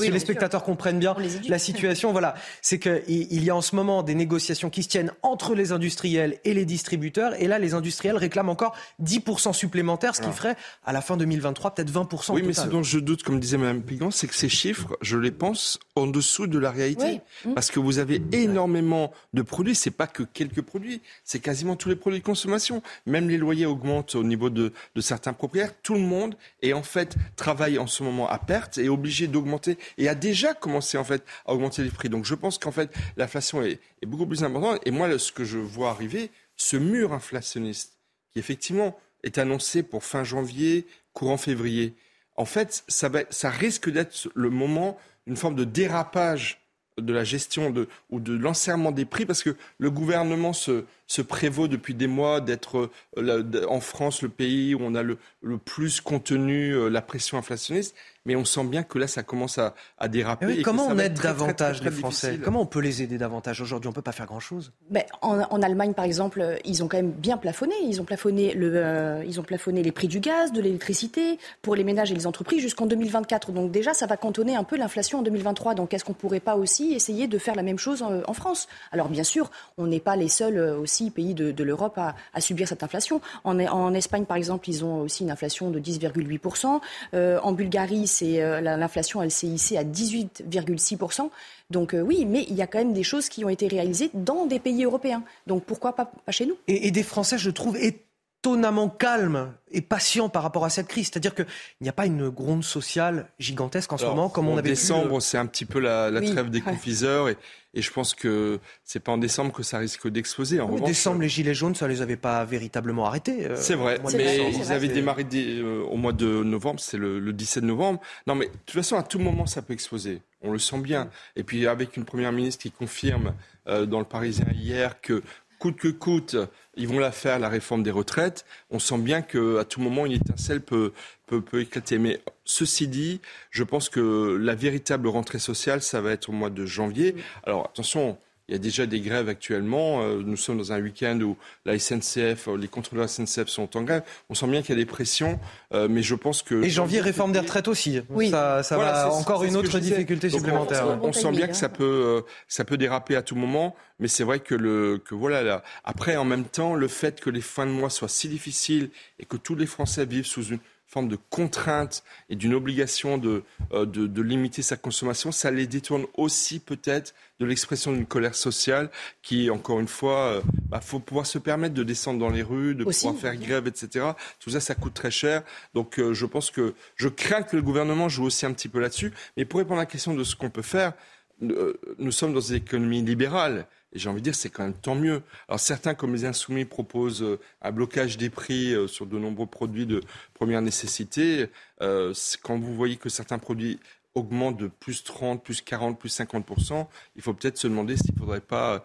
les 0.00 0.18
spectateurs 0.18 0.64
comprennent 0.64 0.98
bien 0.98 1.14
la 1.48 1.60
situation. 1.60 2.10
Voilà, 2.10 2.34
c'est 2.60 2.80
qu'il 2.80 3.04
il 3.06 3.44
y 3.44 3.50
a 3.50 3.54
en 3.54 3.62
ce 3.62 3.76
moment 3.76 4.02
des 4.02 4.16
négociations 4.16 4.68
qui 4.68 4.82
se 4.82 4.88
tiennent 4.88 5.12
entre 5.22 5.54
les 5.54 5.70
industriels 5.70 6.40
et 6.44 6.54
les 6.54 6.64
distributeurs. 6.64 7.40
Et 7.40 7.46
là, 7.46 7.60
les 7.60 7.74
industriels 7.74 8.16
réclament 8.16 8.48
encore 8.48 8.74
10% 9.00 9.52
supplémentaires, 9.52 10.16
ce 10.16 10.22
qui 10.22 10.32
ferait 10.32 10.56
à 10.84 10.92
la 10.92 11.00
fin 11.00 11.16
2023 11.16 11.76
peut-être 11.76 11.90
20 11.90 12.08
Oui, 12.30 12.42
mais 12.44 12.52
ce 12.52 12.66
dont 12.66 12.82
je 12.82 12.98
doute, 12.98 13.22
comme 13.22 13.38
disait 13.38 13.58
Mme 13.58 13.80
Pigan, 13.80 14.10
c'est 14.10 14.26
que 14.26 14.34
ces 14.34 14.48
chiffres 14.48 14.98
je 15.04 15.16
les 15.16 15.30
pense, 15.30 15.78
en 15.96 16.06
dessous 16.06 16.46
de 16.46 16.58
la 16.58 16.70
réalité. 16.70 17.20
Mmh. 17.44 17.54
Parce 17.54 17.70
que 17.70 17.78
vous 17.78 17.98
avez 17.98 18.22
énormément 18.32 19.12
de 19.32 19.42
produits. 19.42 19.74
C'est 19.74 19.90
pas 19.90 20.06
que 20.06 20.22
quelques 20.22 20.62
produits. 20.62 21.00
C'est 21.24 21.40
quasiment 21.40 21.76
tous 21.76 21.88
les 21.88 21.96
produits 21.96 22.20
de 22.20 22.24
consommation. 22.24 22.82
Même 23.06 23.28
les 23.28 23.38
loyers 23.38 23.66
augmentent 23.66 24.14
au 24.14 24.24
niveau 24.24 24.50
de, 24.50 24.72
certains 25.00 25.32
propriétaires. 25.32 25.74
Tout 25.82 25.94
le 25.94 26.00
monde 26.00 26.36
est 26.62 26.72
en 26.72 26.82
fait 26.82 27.16
travaille 27.36 27.78
en 27.78 27.86
ce 27.86 28.02
moment 28.02 28.28
à 28.28 28.38
perte 28.38 28.78
et 28.78 28.86
est 28.86 28.88
obligé 28.88 29.26
d'augmenter 29.26 29.78
et 29.98 30.08
a 30.08 30.14
déjà 30.14 30.54
commencé 30.54 30.98
en 30.98 31.04
fait 31.04 31.24
à 31.46 31.52
augmenter 31.52 31.82
les 31.82 31.90
prix. 31.90 32.08
Donc 32.08 32.24
je 32.24 32.34
pense 32.34 32.58
qu'en 32.58 32.72
fait 32.72 32.90
l'inflation 33.16 33.62
est, 33.62 33.80
est 34.02 34.06
beaucoup 34.06 34.26
plus 34.26 34.42
importante. 34.42 34.80
Et 34.84 34.90
moi, 34.90 35.18
ce 35.18 35.32
que 35.32 35.44
je 35.44 35.58
vois 35.58 35.90
arriver, 35.90 36.30
ce 36.56 36.76
mur 36.76 37.12
inflationniste 37.12 37.98
qui 38.32 38.38
effectivement 38.38 38.98
est 39.22 39.38
annoncé 39.38 39.82
pour 39.82 40.04
fin 40.04 40.24
janvier, 40.24 40.86
courant 41.12 41.36
février 41.36 41.94
en 42.36 42.44
fait, 42.44 42.84
ça, 42.88 43.10
ça 43.30 43.50
risque 43.50 43.90
d'être 43.90 44.28
le 44.34 44.50
moment 44.50 44.98
d'une 45.26 45.36
forme 45.36 45.54
de 45.54 45.64
dérapage 45.64 46.60
de 46.98 47.12
la 47.12 47.24
gestion 47.24 47.70
de, 47.70 47.88
ou 48.10 48.20
de 48.20 48.32
l'enserrement 48.34 48.92
des 48.92 49.04
prix, 49.04 49.26
parce 49.26 49.42
que 49.42 49.56
le 49.78 49.90
gouvernement 49.90 50.52
se, 50.52 50.84
se 51.06 51.22
prévaut 51.22 51.66
depuis 51.66 51.94
des 51.94 52.06
mois 52.06 52.40
d'être 52.40 52.90
euh, 53.18 53.66
en 53.68 53.80
France 53.80 54.22
le 54.22 54.28
pays 54.28 54.74
où 54.74 54.78
on 54.80 54.94
a 54.94 55.02
le, 55.02 55.18
le 55.42 55.58
plus 55.58 56.00
contenu 56.00 56.72
euh, 56.72 56.88
la 56.88 57.02
pression 57.02 57.36
inflationniste 57.36 57.96
mais 58.24 58.36
on 58.36 58.44
sent 58.44 58.64
bien 58.64 58.82
que 58.82 58.98
là, 58.98 59.06
ça 59.06 59.22
commence 59.22 59.58
à, 59.58 59.74
déraper. 60.08 60.62
comment 60.62 60.86
on 60.86 60.98
aide 60.98 61.20
davantage 61.20 61.82
les 61.82 61.90
Français 61.90 62.38
Comment 62.42 62.62
on 62.62 62.66
peut 62.66 62.80
les 62.80 63.02
aider 63.02 63.18
davantage 63.18 63.60
aujourd'hui 63.60 63.88
On 63.88 63.90
ne 63.90 63.94
peut 63.94 64.02
pas 64.02 64.12
faire 64.12 64.26
grand-chose. 64.26 64.72
Ben, 64.90 65.04
en, 65.22 65.62
Allemagne, 65.62 65.94
par 65.94 66.04
exemple, 66.04 66.58
ils 66.64 66.82
ont 66.82 66.88
quand 66.88 66.96
même 66.96 67.12
bien 67.12 67.36
plafonné. 67.36 67.74
Ils 67.84 68.00
ont 68.00 68.04
plafonné, 68.04 68.54
le, 68.54 68.72
euh, 68.74 69.24
ils 69.26 69.40
ont 69.40 69.42
plafonné 69.42 69.82
les 69.82 69.92
prix 69.92 70.08
du 70.08 70.20
gaz, 70.20 70.52
de 70.52 70.60
l'électricité, 70.60 71.38
pour 71.62 71.74
les 71.74 71.84
ménages 71.84 72.12
et 72.12 72.14
les 72.14 72.26
entreprises 72.26 72.60
jusqu'en 72.60 72.86
2024. 72.86 73.52
Donc 73.52 73.70
déjà, 73.70 73.94
ça 73.94 74.06
va 74.06 74.16
cantonner 74.16 74.56
un 74.56 74.64
peu 74.64 74.76
l'inflation 74.76 75.20
en 75.20 75.22
2023. 75.22 75.74
Donc 75.74 75.94
est-ce 75.94 76.04
qu'on 76.04 76.12
ne 76.12 76.18
pourrait 76.18 76.40
pas 76.40 76.56
aussi 76.56 76.92
essayer 76.94 77.26
de 77.26 77.38
faire 77.38 77.54
la 77.54 77.62
même 77.62 77.78
chose 77.78 78.02
en, 78.02 78.32
France? 78.34 78.68
Alors 78.92 79.08
bien 79.08 79.24
sûr, 79.24 79.50
on 79.78 79.86
n'est 79.86 80.00
pas 80.00 80.16
les 80.16 80.28
seuls 80.28 80.56
euh, 80.56 80.78
aussi 80.78 81.10
pays 81.10 81.34
de, 81.34 81.64
l'Europe 81.64 81.98
à, 81.98 82.40
subir 82.40 82.68
cette 82.68 82.82
inflation. 82.82 83.20
En, 83.44 83.58
en, 83.58 83.94
Espagne, 83.94 84.24
par 84.24 84.36
exemple, 84.36 84.68
ils 84.68 84.84
ont 84.84 85.00
aussi 85.00 85.22
une 85.22 85.30
inflation 85.30 85.70
de 85.70 85.78
10,8%. 85.78 86.80
Euh, 87.14 87.38
en 87.42 87.52
Bulgarie, 87.52 88.06
c'est 88.14 88.42
euh, 88.42 88.60
l'inflation, 88.60 89.22
elle 89.22 89.30
s'est 89.30 89.46
hissée 89.46 89.76
à 89.76 89.84
18,6%. 89.84 91.30
Donc 91.70 91.94
euh, 91.94 92.00
oui, 92.00 92.24
mais 92.26 92.44
il 92.48 92.54
y 92.54 92.62
a 92.62 92.66
quand 92.66 92.78
même 92.78 92.92
des 92.92 93.02
choses 93.02 93.28
qui 93.28 93.44
ont 93.44 93.48
été 93.48 93.68
réalisées 93.68 94.10
dans 94.14 94.46
des 94.46 94.58
pays 94.58 94.84
européens. 94.84 95.22
Donc 95.46 95.64
pourquoi 95.64 95.94
pas, 95.94 96.06
pas 96.06 96.32
chez 96.32 96.46
nous? 96.46 96.56
Et, 96.68 96.90
des 96.90 97.02
Français, 97.02 97.38
je 97.38 97.50
trouve, 97.50 97.76
étonnamment 97.76 98.88
calmes 98.88 99.52
et 99.70 99.80
patients 99.80 100.28
par 100.28 100.42
rapport 100.42 100.64
à 100.64 100.70
cette 100.70 100.86
crise. 100.86 101.06
C'est-à-dire 101.06 101.34
qu'il 101.34 101.46
n'y 101.80 101.88
a 101.88 101.92
pas 101.92 102.06
une 102.06 102.28
gronde 102.28 102.64
sociale 102.64 103.28
gigantesque 103.38 103.92
en 103.92 103.98
ce 103.98 104.04
moment, 104.06 104.28
comme 104.28 104.48
on 104.48 104.58
avait 104.58 104.70
décembre, 104.70 105.20
c'est 105.20 105.38
un 105.38 105.46
petit 105.46 105.64
peu 105.64 105.80
la, 105.80 106.10
trêve 106.20 106.50
des 106.50 106.60
confiseurs. 106.60 107.28
Et, 107.28 107.36
et, 107.74 107.82
je 107.82 107.90
pense 107.90 108.14
que 108.14 108.58
c'est 108.84 109.00
pas 109.00 109.12
en 109.12 109.18
décembre 109.18 109.52
que 109.52 109.62
ça 109.62 109.78
risque 109.78 110.08
d'exploser. 110.08 110.60
En 110.60 110.74
décembre, 110.76 111.20
les 111.20 111.28
gilets 111.28 111.54
jaunes, 111.54 111.74
ça 111.74 111.88
les 111.88 112.02
avait 112.02 112.16
pas 112.16 112.44
véritablement 112.44 113.06
arrêtés. 113.06 113.46
Euh, 113.46 113.56
c'est 113.56 113.74
vrai, 113.74 113.98
mais 114.14 114.52
ils 114.52 114.72
avaient 114.72 114.88
démarré 114.88 115.26
euh, 115.34 115.82
au 115.82 115.96
mois 115.96 116.12
de 116.12 116.42
novembre, 116.42 116.80
c'est 116.80 116.98
le, 116.98 117.18
le, 117.18 117.32
17 117.32 117.64
novembre. 117.64 118.00
Non, 118.26 118.34
mais 118.34 118.46
de 118.46 118.52
toute 118.66 118.76
façon, 118.76 118.96
à 118.96 119.02
tout 119.02 119.18
moment, 119.18 119.46
ça 119.46 119.62
peut 119.62 119.72
exploser. 119.72 120.20
On 120.42 120.52
le 120.52 120.58
sent 120.58 120.78
bien. 120.78 121.10
Et 121.36 121.42
puis 121.42 121.66
avec 121.66 121.96
une 121.96 122.04
première 122.04 122.32
ministre 122.32 122.62
qui 122.62 122.70
confirme 122.70 123.34
euh, 123.66 123.86
dans 123.86 123.98
le 123.98 124.04
Parisien 124.04 124.46
hier 124.52 125.00
que 125.00 125.22
coûte 125.58 125.76
que 125.76 125.88
coûte, 125.88 126.36
ils 126.76 126.86
vont 126.86 126.98
la 126.98 127.10
faire, 127.10 127.38
la 127.38 127.48
réforme 127.48 127.82
des 127.82 127.90
retraites. 127.90 128.44
On 128.70 128.78
sent 128.78 128.98
bien 128.98 129.22
qu'à 129.22 129.64
tout 129.66 129.80
moment, 129.80 130.04
une 130.04 130.12
étincelle 130.12 130.60
peut, 130.60 130.92
peut, 131.26 131.40
peut, 131.40 131.60
éclater. 131.60 131.98
Mais 131.98 132.20
ceci 132.44 132.88
dit, 132.88 133.20
je 133.50 133.64
pense 133.64 133.88
que 133.88 134.36
la 134.40 134.54
véritable 134.54 135.08
rentrée 135.08 135.38
sociale, 135.38 135.82
ça 135.82 136.00
va 136.00 136.12
être 136.12 136.28
au 136.28 136.32
mois 136.32 136.50
de 136.50 136.66
janvier. 136.66 137.14
Alors 137.44 137.66
attention, 137.66 138.18
il 138.48 138.52
y 138.52 138.54
a 138.56 138.58
déjà 138.58 138.84
des 138.84 139.00
grèves 139.00 139.30
actuellement. 139.30 140.02
Euh, 140.02 140.22
nous 140.22 140.36
sommes 140.36 140.58
dans 140.58 140.72
un 140.72 140.80
week-end 140.80 141.18
où 141.20 141.36
la 141.64 141.78
SNCF, 141.78 142.48
euh, 142.48 142.58
les 142.58 142.68
contrôleurs 142.68 143.08
SNCF 143.08 143.48
sont 143.48 143.74
en 143.74 143.82
grève. 143.82 144.02
On 144.28 144.34
sent 144.34 144.46
bien 144.48 144.60
qu'il 144.60 144.70
y 144.70 144.78
a 144.78 144.82
des 144.82 144.86
pressions, 144.86 145.40
euh, 145.72 145.88
mais 145.90 146.02
je 146.02 146.14
pense 146.14 146.42
que... 146.42 146.62
Et 146.62 146.68
janvier, 146.68 147.00
réforme 147.00 147.32
des 147.32 147.38
retraites 147.38 147.68
aussi. 147.68 148.02
Oui. 148.10 148.28
Ça, 148.28 148.62
ça 148.62 148.76
va 148.76 149.10
encore 149.12 149.44
une 149.44 149.56
autre 149.56 149.78
difficulté 149.78 150.28
supplémentaire. 150.28 150.98
on, 151.02 151.12
sent 151.12 151.32
bien 151.32 151.48
que 151.48 151.56
ça 151.56 151.70
peut, 151.70 152.22
ça 152.46 152.64
peut 152.64 152.76
déraper 152.76 153.16
à 153.16 153.22
tout 153.22 153.36
moment, 153.36 153.74
mais 153.98 154.08
c'est 154.08 154.24
vrai 154.24 154.40
que, 154.40 154.54
le, 154.54 154.98
que 155.02 155.14
voilà. 155.14 155.42
Là. 155.42 155.62
Après, 155.84 156.16
en 156.16 156.24
même 156.24 156.44
temps, 156.44 156.74
le 156.74 156.88
fait 156.88 157.20
que 157.20 157.30
les 157.30 157.40
fins 157.40 157.66
de 157.66 157.70
mois 157.70 157.88
soient 157.88 158.08
si 158.08 158.28
difficiles 158.28 158.90
et 159.18 159.24
que 159.24 159.38
tous 159.38 159.54
les 159.54 159.66
Français 159.66 160.04
vivent 160.04 160.26
sous 160.26 160.44
une 160.44 160.58
forme 160.86 161.08
de 161.08 161.18
contrainte 161.30 162.04
et 162.28 162.36
d'une 162.36 162.54
obligation 162.54 163.18
de, 163.18 163.42
euh, 163.72 163.84
de, 163.86 164.22
limiter 164.22 164.62
sa 164.62 164.76
consommation, 164.76 165.32
ça 165.32 165.50
les 165.50 165.66
détourne 165.66 166.06
aussi 166.14 166.60
peut-être 166.60 167.14
de 167.40 167.46
l'expression 167.46 167.92
d'une 167.92 168.06
colère 168.06 168.34
sociale 168.34 168.90
qui, 169.22 169.50
encore 169.50 169.80
une 169.80 169.88
fois, 169.88 170.40
il 170.44 170.68
bah, 170.68 170.80
faut 170.80 171.00
pouvoir 171.00 171.26
se 171.26 171.38
permettre 171.38 171.74
de 171.74 171.82
descendre 171.82 172.20
dans 172.20 172.30
les 172.30 172.42
rues, 172.42 172.74
de 172.74 172.84
pouvoir 172.84 173.16
faire 173.16 173.36
grève, 173.36 173.66
etc. 173.66 174.06
Tout 174.38 174.50
ça, 174.50 174.60
ça 174.60 174.74
coûte 174.74 174.94
très 174.94 175.10
cher. 175.10 175.42
Donc 175.74 176.00
je 176.12 176.26
pense 176.26 176.50
que 176.50 176.74
je 176.96 177.08
crains 177.08 177.42
que 177.42 177.56
le 177.56 177.62
gouvernement 177.62 178.08
joue 178.08 178.24
aussi 178.24 178.46
un 178.46 178.52
petit 178.52 178.68
peu 178.68 178.78
là-dessus. 178.78 179.12
Mais 179.36 179.44
pour 179.44 179.58
répondre 179.58 179.80
à 179.80 179.82
la 179.82 179.86
question 179.86 180.14
de 180.14 180.22
ce 180.22 180.36
qu'on 180.36 180.50
peut 180.50 180.62
faire, 180.62 180.92
nous 181.40 182.12
sommes 182.12 182.32
dans 182.32 182.40
une 182.40 182.56
économie 182.56 183.02
libérale. 183.02 183.66
Et 183.94 183.98
j'ai 183.98 184.08
envie 184.08 184.20
de 184.20 184.24
dire, 184.24 184.34
c'est 184.34 184.50
quand 184.50 184.64
même 184.64 184.74
tant 184.74 184.94
mieux. 184.94 185.22
Alors 185.48 185.60
certains, 185.60 185.94
comme 185.94 186.12
les 186.12 186.24
insoumis, 186.24 186.64
proposent 186.64 187.22
euh, 187.22 187.38
un 187.62 187.70
blocage 187.70 188.16
des 188.16 188.28
prix 188.28 188.74
euh, 188.74 188.88
sur 188.88 189.06
de 189.06 189.18
nombreux 189.18 189.46
produits 189.46 189.86
de 189.86 190.02
première 190.34 190.62
nécessité. 190.62 191.46
Euh, 191.80 192.12
quand 192.42 192.58
vous 192.58 192.74
voyez 192.74 192.96
que 192.96 193.08
certains 193.08 193.38
produits 193.38 193.78
augmentent 194.14 194.56
de 194.56 194.68
plus 194.68 195.04
30, 195.04 195.42
plus 195.42 195.60
40, 195.60 195.98
plus 195.98 196.18
50%, 196.18 196.86
il 197.16 197.22
faut 197.22 197.34
peut-être 197.34 197.58
se 197.58 197.68
demander 197.68 197.96
s'il 197.96 198.14
ne 198.14 198.18
faudrait 198.18 198.40
pas, 198.40 198.84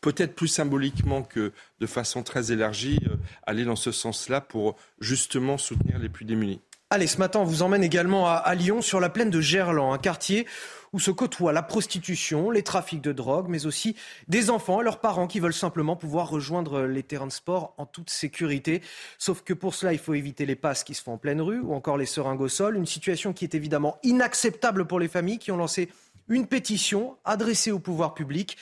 peut-être 0.00 0.34
plus 0.34 0.48
symboliquement 0.48 1.22
que 1.22 1.52
de 1.80 1.86
façon 1.86 2.22
très 2.22 2.52
élargie, 2.52 2.98
aller 3.46 3.64
dans 3.64 3.76
ce 3.76 3.92
sens-là 3.92 4.40
pour 4.40 4.76
justement 4.98 5.58
soutenir 5.58 5.98
les 5.98 6.08
plus 6.08 6.24
démunis. 6.24 6.60
Allez, 6.92 7.06
ce 7.06 7.16
matin, 7.16 7.38
on 7.38 7.44
vous 7.44 7.62
emmène 7.62 7.82
également 7.82 8.28
à, 8.28 8.54
Lyon, 8.54 8.82
sur 8.82 9.00
la 9.00 9.08
plaine 9.08 9.30
de 9.30 9.40
Gerland, 9.40 9.94
un 9.94 9.98
quartier 9.98 10.46
où 10.92 11.00
se 11.00 11.10
côtoient 11.10 11.52
la 11.52 11.62
prostitution, 11.62 12.50
les 12.50 12.62
trafics 12.62 13.00
de 13.00 13.12
drogue, 13.12 13.46
mais 13.48 13.66
aussi 13.66 13.96
des 14.28 14.50
enfants 14.50 14.80
et 14.80 14.84
leurs 14.84 15.00
parents 15.00 15.26
qui 15.26 15.40
veulent 15.40 15.54
simplement 15.54 15.96
pouvoir 15.96 16.28
rejoindre 16.28 16.82
les 16.82 17.02
terrains 17.02 17.26
de 17.26 17.32
sport 17.32 17.74
en 17.78 17.86
toute 17.86 18.10
sécurité. 18.10 18.82
Sauf 19.18 19.42
que 19.42 19.54
pour 19.54 19.74
cela, 19.74 19.92
il 19.92 19.98
faut 19.98 20.14
éviter 20.14 20.46
les 20.46 20.56
passes 20.56 20.84
qui 20.84 20.94
se 20.94 21.02
font 21.02 21.14
en 21.14 21.18
pleine 21.18 21.40
rue 21.40 21.60
ou 21.60 21.74
encore 21.74 21.96
les 21.96 22.06
seringues 22.06 22.40
au 22.40 22.48
sol. 22.48 22.76
Une 22.76 22.86
situation 22.86 23.32
qui 23.32 23.44
est 23.44 23.54
évidemment 23.54 23.98
inacceptable 24.02 24.86
pour 24.86 25.00
les 25.00 25.08
familles 25.08 25.38
qui 25.38 25.50
ont 25.50 25.56
lancé 25.56 25.88
une 26.28 26.46
pétition 26.46 27.16
adressée 27.24 27.72
au 27.72 27.78
pouvoir 27.78 28.14
public. 28.14 28.56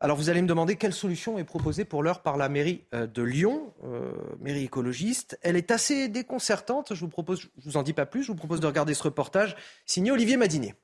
Alors 0.00 0.16
vous 0.16 0.30
allez 0.30 0.42
me 0.42 0.48
demander 0.48 0.74
quelle 0.74 0.92
solution 0.92 1.38
est 1.38 1.44
proposée 1.44 1.84
pour 1.84 2.02
l'heure 2.02 2.22
par 2.22 2.36
la 2.36 2.48
mairie 2.48 2.82
euh, 2.92 3.06
de 3.06 3.22
Lyon, 3.22 3.72
euh, 3.84 4.10
mairie 4.40 4.64
écologiste. 4.64 5.38
Elle 5.42 5.56
est 5.56 5.70
assez 5.70 6.08
déconcertante. 6.08 6.92
Je 6.92 7.00
vous 7.00 7.08
propose, 7.08 7.42
je 7.42 7.46
vous 7.64 7.76
en 7.76 7.84
dis 7.84 7.92
pas 7.92 8.04
plus. 8.04 8.24
Je 8.24 8.28
vous 8.28 8.34
propose 8.34 8.58
de 8.58 8.66
regarder 8.66 8.94
ce 8.94 9.04
reportage 9.04 9.54
signé 9.86 10.10
Olivier 10.10 10.36
Madinier. 10.36 10.74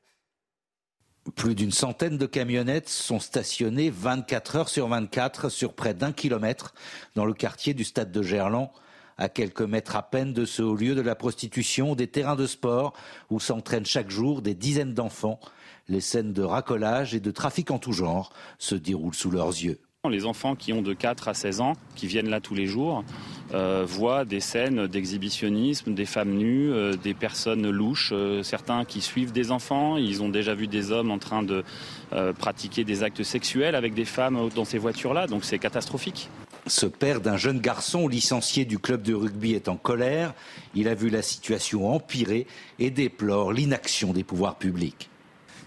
Plus 1.35 1.55
d'une 1.55 1.73
centaine 1.73 2.17
de 2.17 2.27
camionnettes 2.27 2.89
sont 2.89 3.19
stationnées 3.19 3.91
24 3.91 4.57
heures 4.57 4.69
sur 4.69 4.89
24 4.89 5.49
sur 5.49 5.75
près 5.75 5.93
d'un 5.93 6.13
kilomètre 6.13 6.75
dans 7.17 7.25
le 7.25 7.35
quartier 7.35 7.75
du 7.75 7.85
stade 7.85 8.13
de 8.13 8.23
Gerland, 8.23 8.71
à 9.19 9.29
quelques 9.29 9.63
mètres 9.63 9.97
à 9.97 10.03
peine 10.03 10.33
de 10.33 10.45
ce 10.45 10.63
haut 10.63 10.77
lieu 10.77 10.95
de 10.95 11.01
la 11.01 11.17
prostitution, 11.17 11.95
des 11.95 12.07
terrains 12.07 12.37
de 12.37 12.47
sport 12.47 12.95
où 13.31 13.41
s'entraînent 13.41 13.85
chaque 13.85 14.11
jour 14.11 14.43
des 14.43 14.55
dizaines 14.55 14.95
d'enfants. 14.95 15.41
Les 15.89 16.01
scènes 16.01 16.33
de 16.33 16.43
racolage 16.43 17.15
et 17.15 17.21
de 17.21 17.31
trafic 17.31 17.71
en 17.71 17.79
tout 17.79 17.93
genre 17.93 18.33
se 18.59 18.77
déroulent 18.77 19.15
sous 19.15 19.31
leurs 19.31 19.49
yeux. 19.49 19.81
Les 20.09 20.27
enfants 20.27 20.55
qui 20.55 20.73
ont 20.73 20.81
de 20.81 20.95
4 20.95 21.27
à 21.27 21.35
16 21.35 21.61
ans, 21.61 21.73
qui 21.97 22.07
viennent 22.07 22.31
là 22.31 22.41
tous 22.41 22.55
les 22.55 22.67
jours, 22.67 23.03
euh, 23.53 23.85
voient 23.85 24.25
des 24.25 24.39
scènes 24.39 24.87
d'exhibitionnisme, 24.87 25.93
des 25.93 26.07
femmes 26.07 26.35
nues, 26.35 26.71
euh, 26.71 26.95
des 26.95 27.15
personnes 27.15 27.69
louches, 27.69 28.11
euh, 28.13 28.45
certains 28.45 28.85
qui 28.85 29.01
suivent 29.01 29.33
des 29.33 29.51
enfants. 29.51 29.97
Ils 29.97 30.23
ont 30.23 30.29
déjà 30.29 30.55
vu 30.55 30.69
des 30.69 30.93
hommes 30.93 31.11
en 31.11 31.19
train 31.19 31.43
de 31.43 31.65
pratiquer 32.39 32.85
des 32.85 33.03
actes 33.03 33.25
sexuels 33.25 33.75
avec 33.75 33.93
des 33.93 34.05
femmes 34.05 34.49
dans 34.55 34.65
ces 34.65 34.79
voitures-là, 34.79 35.27
donc 35.27 35.45
c'est 35.45 35.59
catastrophique. 35.59 36.31
Ce 36.69 36.87
père 36.87 37.21
d'un 37.21 37.37
jeune 37.37 37.59
garçon 37.59 38.07
licencié 38.07 38.65
du 38.65 38.79
club 38.79 39.03
de 39.03 39.15
rugby 39.15 39.55
est 39.55 39.69
en 39.69 39.77
colère. 39.77 40.33
Il 40.75 40.87
a 40.87 40.95
vu 40.95 41.11
la 41.11 41.23
situation 41.23 41.93
empirer 41.93 42.47
et 42.79 42.91
déplore 42.91 43.53
l'inaction 43.53 44.13
des 44.13 44.23
pouvoirs 44.23 44.57
publics. 44.57 45.11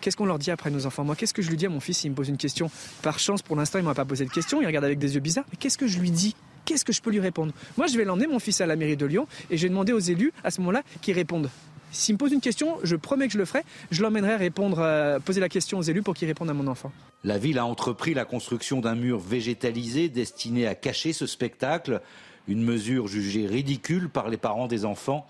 Qu'est-ce 0.01 0.17
qu'on 0.17 0.25
leur 0.25 0.39
dit 0.39 0.49
après 0.49 0.71
nos 0.71 0.87
enfants? 0.87 1.03
Moi, 1.03 1.15
qu'est-ce 1.15 1.33
que 1.33 1.43
je 1.43 1.49
lui 1.49 1.57
dis 1.57 1.67
à 1.67 1.69
mon 1.69 1.79
fils 1.79 1.99
s'il 1.99 2.09
me 2.09 2.15
pose 2.15 2.27
une 2.27 2.37
question? 2.37 2.71
Par 3.03 3.19
chance, 3.19 3.43
pour 3.43 3.55
l'instant, 3.55 3.77
il 3.77 3.85
m'a 3.85 3.93
pas 3.93 4.03
posé 4.03 4.25
de 4.25 4.31
question. 4.31 4.59
Il 4.61 4.65
regarde 4.65 4.83
avec 4.83 4.97
des 4.97 5.13
yeux 5.13 5.19
bizarres. 5.19 5.45
Mais 5.51 5.57
qu'est-ce 5.57 5.77
que 5.77 5.87
je 5.87 5.99
lui 5.99 6.09
dis? 6.09 6.35
Qu'est-ce 6.65 6.83
que 6.83 6.91
je 6.91 7.01
peux 7.01 7.11
lui 7.11 7.19
répondre? 7.19 7.53
Moi, 7.77 7.87
je 7.87 7.97
vais 7.97 8.03
l'emmener, 8.03 8.27
mon 8.27 8.39
fils, 8.39 8.61
à 8.61 8.65
la 8.65 8.75
mairie 8.75 8.97
de 8.97 9.05
Lyon 9.05 9.27
et 9.49 9.57
je 9.57 9.63
vais 9.63 9.69
demander 9.69 9.93
aux 9.93 9.99
élus, 9.99 10.33
à 10.43 10.51
ce 10.51 10.59
moment-là, 10.61 10.81
qu'ils 11.01 11.13
répondent. 11.13 11.49
S'il 11.91 12.15
me 12.15 12.17
pose 12.17 12.31
une 12.31 12.41
question, 12.41 12.77
je 12.83 12.95
promets 12.95 13.27
que 13.27 13.33
je 13.33 13.37
le 13.37 13.45
ferai. 13.45 13.63
Je 13.91 14.01
l'emmènerai 14.01 14.37
répondre, 14.37 14.79
euh, 14.79 15.19
poser 15.19 15.39
la 15.39 15.49
question 15.49 15.77
aux 15.77 15.83
élus 15.83 16.01
pour 16.01 16.13
qu'ils 16.15 16.27
répondent 16.27 16.49
à 16.49 16.53
mon 16.53 16.67
enfant. 16.67 16.91
La 17.23 17.37
ville 17.37 17.59
a 17.59 17.65
entrepris 17.65 18.13
la 18.13 18.25
construction 18.25 18.79
d'un 18.79 18.95
mur 18.95 19.19
végétalisé 19.19 20.09
destiné 20.09 20.65
à 20.67 20.73
cacher 20.73 21.13
ce 21.13 21.27
spectacle, 21.27 22.01
une 22.47 22.63
mesure 22.63 23.07
jugée 23.07 23.45
ridicule 23.45 24.09
par 24.09 24.29
les 24.29 24.37
parents 24.37 24.67
des 24.67 24.85
enfants. 24.85 25.27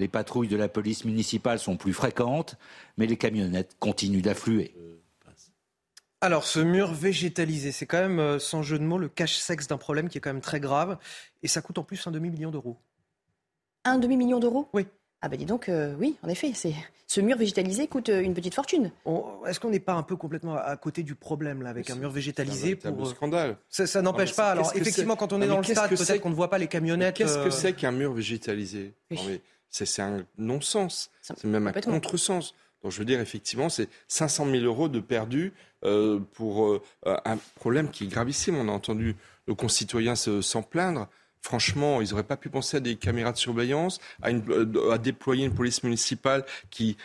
Les 0.00 0.08
patrouilles 0.08 0.48
de 0.48 0.56
la 0.56 0.68
police 0.68 1.04
municipale 1.04 1.58
sont 1.58 1.76
plus 1.76 1.92
fréquentes, 1.92 2.56
mais 2.96 3.06
les 3.06 3.18
camionnettes 3.18 3.76
continuent 3.78 4.22
d'affluer. 4.22 4.74
Alors, 6.22 6.44
ce 6.44 6.58
mur 6.58 6.92
végétalisé, 6.94 7.70
c'est 7.70 7.84
quand 7.84 8.00
même, 8.00 8.18
euh, 8.18 8.38
sans 8.38 8.62
jeu 8.62 8.78
de 8.78 8.84
mots, 8.84 8.96
le 8.96 9.10
cache-sexe 9.10 9.66
d'un 9.66 9.76
problème 9.76 10.08
qui 10.08 10.16
est 10.16 10.20
quand 10.22 10.32
même 10.32 10.40
très 10.40 10.58
grave. 10.58 10.96
Et 11.42 11.48
ça 11.48 11.60
coûte 11.60 11.76
en 11.76 11.82
plus 11.82 12.06
un 12.06 12.10
demi-million 12.10 12.50
d'euros. 12.50 12.78
Un 13.84 13.98
demi-million 13.98 14.40
d'euros? 14.40 14.68
Oui. 14.72 14.86
Ah 15.20 15.28
ben 15.28 15.36
dis 15.36 15.44
donc, 15.44 15.68
euh, 15.68 15.94
oui, 15.98 16.16
en 16.22 16.28
effet, 16.30 16.52
c'est 16.54 16.74
ce 17.06 17.20
mur 17.20 17.36
végétalisé 17.36 17.88
coûte 17.88 18.08
euh, 18.08 18.22
une 18.22 18.32
petite 18.32 18.54
fortune. 18.54 18.90
Est-ce 19.46 19.60
qu'on 19.60 19.68
n'est 19.68 19.80
pas 19.80 19.92
un 19.92 20.02
peu 20.02 20.16
complètement 20.16 20.56
à 20.56 20.76
côté 20.76 21.02
du 21.02 21.14
problème 21.14 21.62
là, 21.62 21.68
avec 21.68 21.90
un 21.90 21.96
mur 21.96 22.10
végétalisé 22.10 22.78
C'est 22.80 22.88
un 22.88 22.92
pour... 22.92 23.08
scandale. 23.08 23.58
Ça, 23.68 24.00
n'empêche 24.00 24.34
pas. 24.34 24.52
Alors 24.52 24.72
effectivement, 24.74 25.16
quand 25.16 25.34
on 25.34 25.42
est 25.42 25.46
dans 25.46 25.58
le 25.58 25.64
stade, 25.64 25.90
peut-être 25.90 26.20
qu'on 26.20 26.30
ne 26.30 26.34
voit 26.34 26.48
pas 26.48 26.58
les 26.58 26.68
camionnettes. 26.68 27.16
Qu'est-ce 27.16 27.44
que 27.44 27.50
c'est 27.50 27.74
qu'un 27.74 27.92
mur 27.92 28.12
végétalisé? 28.12 28.94
C'est 29.70 30.02
un 30.02 30.24
non-sens, 30.38 31.10
c'est 31.20 31.44
même 31.44 31.66
un 31.66 31.72
contresens. 31.72 32.54
Donc 32.82 32.92
je 32.92 32.98
veux 32.98 33.04
dire, 33.04 33.20
effectivement, 33.20 33.68
c'est 33.68 33.88
500 34.08 34.46
000 34.50 34.64
euros 34.64 34.88
de 34.88 35.00
perdus 35.00 35.52
euh, 35.84 36.18
pour 36.34 36.66
euh, 36.66 36.80
un 37.04 37.38
problème 37.56 37.90
qui 37.90 38.04
est 38.04 38.06
gravissime. 38.06 38.56
On 38.56 38.68
a 38.68 38.72
entendu 38.72 39.16
nos 39.48 39.54
concitoyens 39.54 40.14
s'en 40.14 40.62
plaindre. 40.62 41.08
Franchement, 41.42 42.02
ils 42.02 42.10
n'auraient 42.10 42.22
pas 42.22 42.36
pu 42.36 42.50
penser 42.50 42.76
à 42.76 42.80
des 42.80 42.96
caméras 42.96 43.32
de 43.32 43.38
surveillance, 43.38 43.98
à, 44.20 44.28
euh, 44.28 44.98
déployer 44.98 45.46
une 45.46 45.54
police 45.54 45.82
municipale 45.82 46.44
qui 46.68 46.98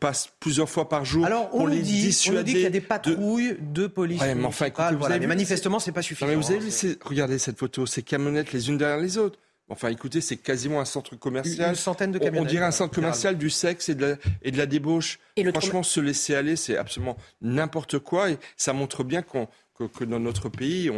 passe 0.00 0.30
plusieurs 0.40 0.70
fois 0.70 0.88
par 0.88 1.04
jour 1.04 1.26
Alors, 1.26 1.50
pour 1.50 1.68
les 1.68 1.82
dit, 1.82 2.00
dissuader. 2.00 2.38
On 2.38 2.42
dit 2.44 2.52
qu'il 2.52 2.62
y 2.62 2.66
a 2.66 2.70
des 2.70 2.80
patrouilles 2.80 3.58
de, 3.60 3.86
police 3.86 4.22
ouais, 4.22 4.34
mais 4.34 4.46
enfin, 4.46 4.70
mais 5.20 5.26
manifestement, 5.26 5.78
c'est 5.78 5.92
pas 5.92 6.00
suffisant. 6.00 6.26
mais 6.26 6.34
vous 6.34 6.50
avez 6.50 6.60
vu, 6.60 6.70
regardez 7.02 7.38
cette 7.38 7.58
photo, 7.58 7.84
ces 7.84 8.02
camionnettes 8.02 8.52
les 8.54 8.70
unes 8.70 8.78
derrière 8.78 8.98
les 8.98 9.18
autres. 9.18 9.38
Enfin, 9.70 9.88
écoutez, 9.88 10.20
c'est 10.20 10.36
quasiment 10.36 10.80
un 10.80 10.84
centre 10.84 11.14
commercial. 11.16 11.70
Une 11.70 11.74
centaine 11.76 12.12
de 12.12 12.18
camionnettes. 12.18 12.42
On 12.42 12.50
dirait 12.50 12.64
un 12.64 12.70
centre 12.70 12.94
commercial 12.94 13.36
du 13.36 13.50
sexe 13.50 13.88
et 13.88 13.94
de 13.94 14.06
la, 14.06 14.16
et 14.42 14.50
de 14.50 14.56
la 14.56 14.66
débauche. 14.66 15.18
Et 15.36 15.44
Franchement, 15.50 15.82
se 15.82 16.00
laisser 16.00 16.34
aller, 16.34 16.56
c'est 16.56 16.76
absolument 16.76 17.16
n'importe 17.42 17.98
quoi. 17.98 18.30
Et 18.30 18.38
ça 18.56 18.72
montre 18.72 19.04
bien 19.04 19.22
que, 19.22 20.04
dans 20.04 20.20
notre 20.20 20.48
pays, 20.48 20.90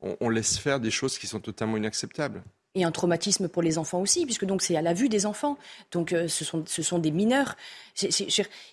on 0.00 0.28
laisse 0.28 0.58
faire 0.58 0.78
des 0.78 0.90
choses 0.90 1.18
qui 1.18 1.26
sont 1.26 1.40
totalement 1.40 1.76
inacceptables 1.76 2.42
et 2.78 2.84
un 2.84 2.92
traumatisme 2.92 3.48
pour 3.48 3.62
les 3.62 3.78
enfants 3.78 4.00
aussi, 4.00 4.24
puisque 4.24 4.44
donc 4.44 4.62
c'est 4.62 4.76
à 4.76 4.82
la 4.82 4.94
vue 4.94 5.08
des 5.08 5.26
enfants. 5.26 5.58
Donc 5.92 6.12
euh, 6.12 6.28
ce, 6.28 6.44
sont, 6.44 6.64
ce 6.66 6.82
sont 6.82 6.98
des 6.98 7.10
mineurs. 7.10 7.56
il 8.02 8.10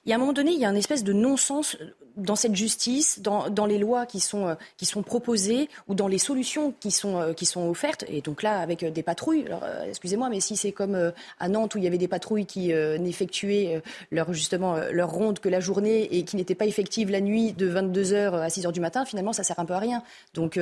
y 0.06 0.12
a 0.12 0.16
un 0.16 0.20
moment 0.20 0.34
donné, 0.34 0.52
il 0.52 0.60
y 0.60 0.66
a 0.66 0.70
une 0.70 0.78
espèce 0.78 1.04
de 1.04 1.14
non-sens 1.14 1.78
dans 2.18 2.38
cette 2.38 2.56
justice, 2.56 3.20
dans, 3.20 3.50
dans 3.50 3.66
les 3.66 3.78
lois 3.78 4.06
qui 4.06 4.22
sont, 4.22 4.48
euh, 4.48 4.56
qui 4.78 4.86
sont 4.86 5.04
proposées 5.04 5.70
ou 5.90 5.96
dans 5.96 6.08
les 6.08 6.18
solutions 6.18 6.74
qui 6.80 6.92
sont, 6.92 7.20
euh, 7.20 7.34
qui 7.34 7.46
sont 7.46 7.68
offertes. 7.68 8.06
Et 8.08 8.22
donc 8.22 8.42
là, 8.42 8.60
avec 8.60 8.86
des 8.86 9.04
patrouilles, 9.04 9.46
excusez-moi, 9.88 10.30
mais 10.30 10.40
si 10.40 10.56
c'est 10.56 10.72
comme 10.72 11.12
à 11.40 11.50
Nantes 11.50 11.76
où 11.76 11.78
il 11.78 11.84
y 11.84 11.88
avait 11.88 11.98
des 11.98 12.08
patrouilles 12.08 12.46
qui 12.46 12.68
n'effectuaient 12.68 13.82
leur, 14.12 14.32
justement 14.34 14.78
leur 14.92 15.10
ronde 15.10 15.40
que 15.40 15.50
la 15.50 15.60
journée 15.60 16.16
et 16.16 16.24
qui 16.24 16.36
n'étaient 16.36 16.56
pas 16.56 16.66
effectives 16.66 17.10
la 17.10 17.22
nuit 17.22 17.54
de 17.54 17.70
22h 17.70 18.40
à 18.40 18.48
6h 18.48 18.72
du 18.72 18.80
matin, 18.80 19.06
finalement, 19.06 19.34
ça 19.34 19.44
sert 19.44 19.60
un 19.60 19.66
peu 19.66 19.74
à 19.74 19.80
rien. 19.80 20.04
Donc 20.34 20.60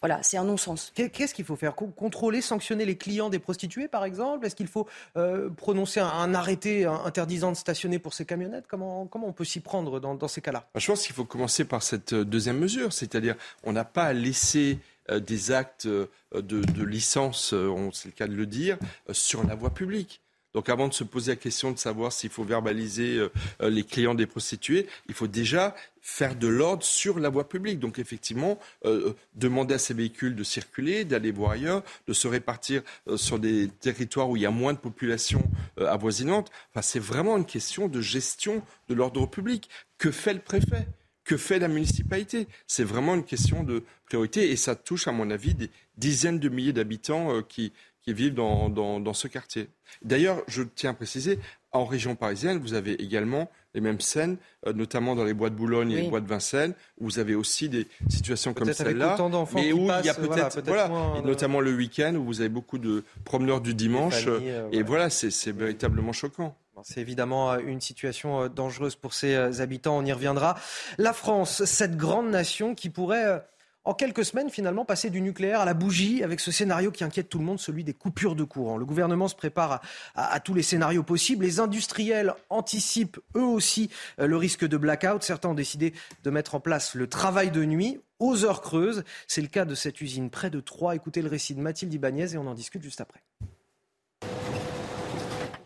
voilà, 0.00 0.20
c'est 0.22 0.36
un 0.36 0.44
non-sens. 0.44 0.92
Qu'est-ce 0.94 1.34
qu'il 1.34 1.44
faut 1.44 1.56
faire? 1.56 1.74
Contrôler, 1.74 2.40
sanctionner 2.40 2.83
les 2.86 2.96
clients 2.96 3.30
des 3.30 3.38
prostituées, 3.38 3.88
par 3.88 4.04
exemple? 4.04 4.46
Est-ce 4.46 4.56
qu'il 4.56 4.66
faut 4.66 4.86
euh, 5.16 5.50
prononcer 5.50 6.00
un, 6.00 6.34
arrêté 6.34 6.84
interdisant 6.84 7.52
de 7.52 7.56
stationner 7.56 7.98
pour 7.98 8.14
ces 8.14 8.24
camionnettes? 8.24 8.66
Comment, 8.68 9.06
comment 9.06 9.28
on 9.28 9.32
peut 9.32 9.44
s'y 9.44 9.60
prendre 9.60 10.00
dans, 10.00 10.28
ces 10.28 10.40
cas-là? 10.40 10.68
Je 10.74 10.86
pense 10.86 11.06
qu'il 11.06 11.14
faut 11.14 11.24
commencer 11.24 11.64
par 11.64 11.82
cette 11.82 12.12
euh, 12.12 12.24
deuxième 12.24 12.58
mesure, 12.58 12.92
c'est-à-dire 12.92 13.36
on 13.62 13.72
n'a 13.72 13.84
pas 13.84 14.04
à 14.04 14.12
laisser 14.12 14.78
euh, 15.10 15.20
des 15.20 15.52
actes 15.52 15.86
de, 15.86 16.84
licence, 16.84 17.54
c'est 17.92 18.08
le 18.08 18.12
cas 18.12 18.26
de 18.26 18.34
le 18.34 18.46
dire, 18.46 18.78
sur 19.12 19.46
la 19.46 19.54
voie 19.54 19.70
publique. 19.70 20.20
Donc 20.54 20.68
avant 20.68 20.86
de 20.86 20.94
se 20.94 21.04
poser 21.04 21.32
la 21.32 21.36
question 21.36 21.72
de 21.72 21.78
savoir 21.78 22.12
s'il 22.12 22.30
faut 22.30 22.44
verbaliser 22.44 23.16
euh, 23.16 23.28
euh, 23.60 23.70
les 23.70 23.82
clients 23.82 24.14
des 24.14 24.26
prostituées, 24.26 24.86
il 25.08 25.14
faut 25.14 25.26
déjà 25.26 25.74
faire 26.00 26.36
de 26.36 26.46
l'ordre 26.46 26.84
sur 26.84 27.18
la 27.18 27.28
voie 27.28 27.48
publique. 27.48 27.80
Donc 27.80 27.98
effectivement, 27.98 28.58
euh, 28.84 29.14
demander 29.34 29.74
à 29.74 29.78
ces 29.78 29.94
véhicules 29.94 30.36
de 30.36 30.44
circuler, 30.44 31.04
d'aller 31.04 31.32
voir 31.32 31.52
ailleurs, 31.52 31.82
de 32.06 32.12
se 32.12 32.28
répartir 32.28 32.82
sur 33.16 33.38
des 33.38 33.68
territoires 33.80 34.30
où 34.30 34.36
il 34.36 34.42
y 34.42 34.46
a 34.46 34.50
moins 34.50 34.74
de 34.74 34.78
population 34.78 35.42
avoisinante. 35.78 36.52
C'est 36.82 37.00
vraiment 37.00 37.36
une 37.36 37.46
question 37.46 37.88
de 37.88 38.00
gestion 38.00 38.62
de 38.88 38.94
l'ordre 38.94 39.26
public. 39.26 39.68
Que 39.98 40.10
fait 40.10 40.34
le 40.34 40.40
préfet? 40.40 40.86
Que 41.24 41.38
fait 41.38 41.58
la 41.58 41.68
municipalité? 41.68 42.46
C'est 42.66 42.84
vraiment 42.84 43.14
une 43.14 43.24
question 43.24 43.62
de 43.64 43.82
priorité 44.04 44.50
et 44.50 44.56
ça 44.56 44.76
touche, 44.76 45.08
à 45.08 45.12
mon 45.12 45.30
avis, 45.30 45.54
des 45.54 45.70
dizaines 45.96 46.38
de 46.38 46.50
milliers 46.50 46.74
d'habitants 46.74 47.40
qui, 47.42 47.72
qui 48.04 48.12
vivent 48.12 48.34
dans, 48.34 48.68
dans, 48.68 49.14
ce 49.14 49.28
quartier. 49.28 49.68
D'ailleurs, 50.02 50.42
je 50.46 50.62
tiens 50.62 50.90
à 50.90 50.94
préciser, 50.94 51.38
en 51.72 51.86
région 51.86 52.16
parisienne, 52.16 52.58
vous 52.58 52.74
avez 52.74 53.02
également 53.02 53.50
les 53.74 53.80
mêmes 53.80 54.00
scènes, 54.00 54.36
euh, 54.66 54.72
notamment 54.74 55.16
dans 55.16 55.24
les 55.24 55.32
bois 55.32 55.48
de 55.48 55.54
Boulogne 55.54 55.90
et 55.90 56.02
les 56.02 56.08
bois 56.08 56.20
de 56.20 56.28
Vincennes, 56.28 56.74
où 57.00 57.06
vous 57.06 57.18
avez 57.18 57.34
aussi 57.34 57.68
des 57.68 57.88
situations 58.10 58.52
comme 58.52 58.72
celle-là, 58.72 59.16
mais 59.54 59.72
où 59.72 59.90
il 60.00 60.04
y 60.04 60.08
a 60.10 60.14
peut-être, 60.14 60.60
voilà, 60.66 60.88
notamment 61.24 61.60
le 61.60 61.74
week-end, 61.74 62.14
où 62.14 62.24
vous 62.24 62.40
avez 62.40 62.50
beaucoup 62.50 62.78
de 62.78 63.04
promeneurs 63.24 63.62
du 63.62 63.74
dimanche, 63.74 64.26
euh, 64.26 64.68
et 64.70 64.82
voilà, 64.82 65.08
c'est 65.08 65.52
véritablement 65.52 66.12
choquant. 66.12 66.54
C'est 66.82 67.00
évidemment 67.00 67.52
euh, 67.52 67.58
une 67.64 67.80
situation 67.80 68.48
dangereuse 68.48 68.96
pour 68.96 69.14
ses 69.14 69.60
habitants, 69.62 69.96
on 69.96 70.04
y 70.04 70.12
reviendra. 70.12 70.56
La 70.98 71.14
France, 71.14 71.64
cette 71.64 71.96
grande 71.96 72.28
nation 72.28 72.74
qui 72.74 72.90
pourrait 72.90 73.42
en 73.84 73.94
quelques 73.94 74.24
semaines, 74.24 74.50
finalement, 74.50 74.84
passer 74.84 75.10
du 75.10 75.20
nucléaire 75.20 75.60
à 75.60 75.64
la 75.64 75.74
bougie 75.74 76.22
avec 76.22 76.40
ce 76.40 76.50
scénario 76.50 76.90
qui 76.90 77.04
inquiète 77.04 77.28
tout 77.28 77.38
le 77.38 77.44
monde, 77.44 77.58
celui 77.58 77.84
des 77.84 77.92
coupures 77.92 78.34
de 78.34 78.44
courant. 78.44 78.76
Le 78.76 78.86
gouvernement 78.86 79.28
se 79.28 79.34
prépare 79.34 79.82
à, 80.14 80.40
tous 80.40 80.54
les 80.54 80.62
scénarios 80.62 81.02
possibles. 81.02 81.44
Les 81.44 81.60
industriels 81.60 82.34
anticipent 82.48 83.20
eux 83.36 83.42
aussi 83.42 83.90
euh, 84.18 84.26
le 84.26 84.36
risque 84.36 84.66
de 84.66 84.76
blackout. 84.76 85.22
Certains 85.22 85.50
ont 85.50 85.54
décidé 85.54 85.92
de 86.22 86.30
mettre 86.30 86.54
en 86.54 86.60
place 86.60 86.94
le 86.94 87.06
travail 87.08 87.50
de 87.50 87.64
nuit 87.64 88.00
aux 88.18 88.44
heures 88.44 88.62
creuses. 88.62 89.04
C'est 89.26 89.42
le 89.42 89.48
cas 89.48 89.64
de 89.64 89.74
cette 89.74 90.00
usine 90.00 90.30
près 90.30 90.50
de 90.50 90.60
Troyes. 90.60 90.94
Écoutez 90.94 91.20
le 91.20 91.28
récit 91.28 91.54
de 91.54 91.60
Mathilde 91.60 91.92
Ibanez 91.92 92.34
et 92.34 92.38
on 92.38 92.46
en 92.46 92.54
discute 92.54 92.82
juste 92.82 93.00
après. 93.00 93.22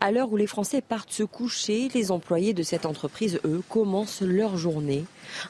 À 0.01 0.13
l'heure 0.13 0.31
où 0.31 0.37
les 0.37 0.47
Français 0.47 0.81
partent 0.81 1.11
se 1.11 1.23
coucher, 1.23 1.89
les 1.93 2.11
employés 2.11 2.53
de 2.53 2.63
cette 2.63 2.85
entreprise, 2.85 3.41
eux, 3.43 3.61
commencent 3.67 4.21
leur 4.21 4.55
journée. 4.55 5.03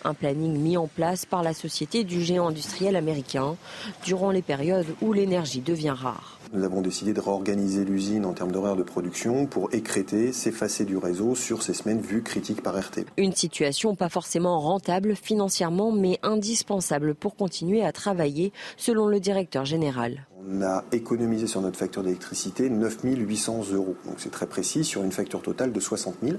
Un 0.03 0.15
planning 0.15 0.57
mis 0.57 0.75
en 0.75 0.87
place 0.87 1.27
par 1.27 1.43
la 1.43 1.53
société 1.53 2.03
du 2.03 2.21
géant 2.21 2.47
industriel 2.47 2.95
américain 2.95 3.57
durant 4.03 4.31
les 4.31 4.41
périodes 4.41 4.87
où 5.01 5.13
l'énergie 5.13 5.61
devient 5.61 5.93
rare. 5.95 6.39
Nous 6.51 6.63
avons 6.63 6.81
décidé 6.81 7.13
de 7.13 7.19
réorganiser 7.19 7.85
l'usine 7.85 8.25
en 8.25 8.33
termes 8.33 8.51
d'horaire 8.51 8.75
de 8.75 8.81
production 8.81 9.45
pour 9.45 9.71
écréter, 9.71 10.33
s'effacer 10.33 10.83
du 10.83 10.97
réseau 10.97 11.35
sur 11.35 11.61
ces 11.61 11.75
semaines 11.75 12.01
vues 12.01 12.23
critiques 12.23 12.63
par 12.63 12.75
RT. 12.75 13.05
Une 13.17 13.35
situation 13.35 13.95
pas 13.95 14.09
forcément 14.09 14.59
rentable 14.59 15.15
financièrement, 15.15 15.91
mais 15.91 16.17
indispensable 16.23 17.13
pour 17.13 17.35
continuer 17.35 17.85
à 17.85 17.91
travailler, 17.91 18.51
selon 18.77 19.05
le 19.05 19.19
directeur 19.19 19.63
général. 19.65 20.25
On 20.47 20.61
a 20.61 20.83
économisé 20.91 21.47
sur 21.47 21.61
notre 21.61 21.77
facture 21.77 22.03
d'électricité 22.03 22.69
9 22.69 22.97
800 23.03 23.71
euros. 23.73 23.95
Donc 24.05 24.15
c'est 24.17 24.31
très 24.31 24.45
précis 24.45 24.83
sur 24.83 25.03
une 25.03 25.11
facture 25.11 25.41
totale 25.41 25.73
de 25.73 25.79
60 25.79 26.15
000. 26.23 26.37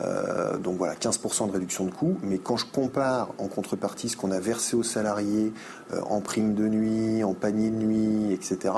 Euh, 0.00 0.58
donc 0.58 0.76
voilà, 0.76 0.94
15% 0.94 1.46
de 1.48 1.52
réduction 1.52 1.84
de 1.84 1.90
coûts. 1.90 2.16
Mais 2.22 2.38
quand 2.38 2.56
je 2.56 2.66
compare 2.66 3.30
en 3.38 3.48
contrepartie 3.48 4.08
ce 4.08 4.16
qu'on 4.16 4.30
a 4.30 4.40
versé 4.40 4.76
aux 4.76 4.82
salariés 4.82 5.52
euh, 5.92 6.00
en 6.08 6.20
prime 6.20 6.54
de 6.54 6.68
nuit, 6.68 7.24
en 7.24 7.34
panier 7.34 7.70
de 7.70 7.76
nuit, 7.76 8.32
etc., 8.32 8.74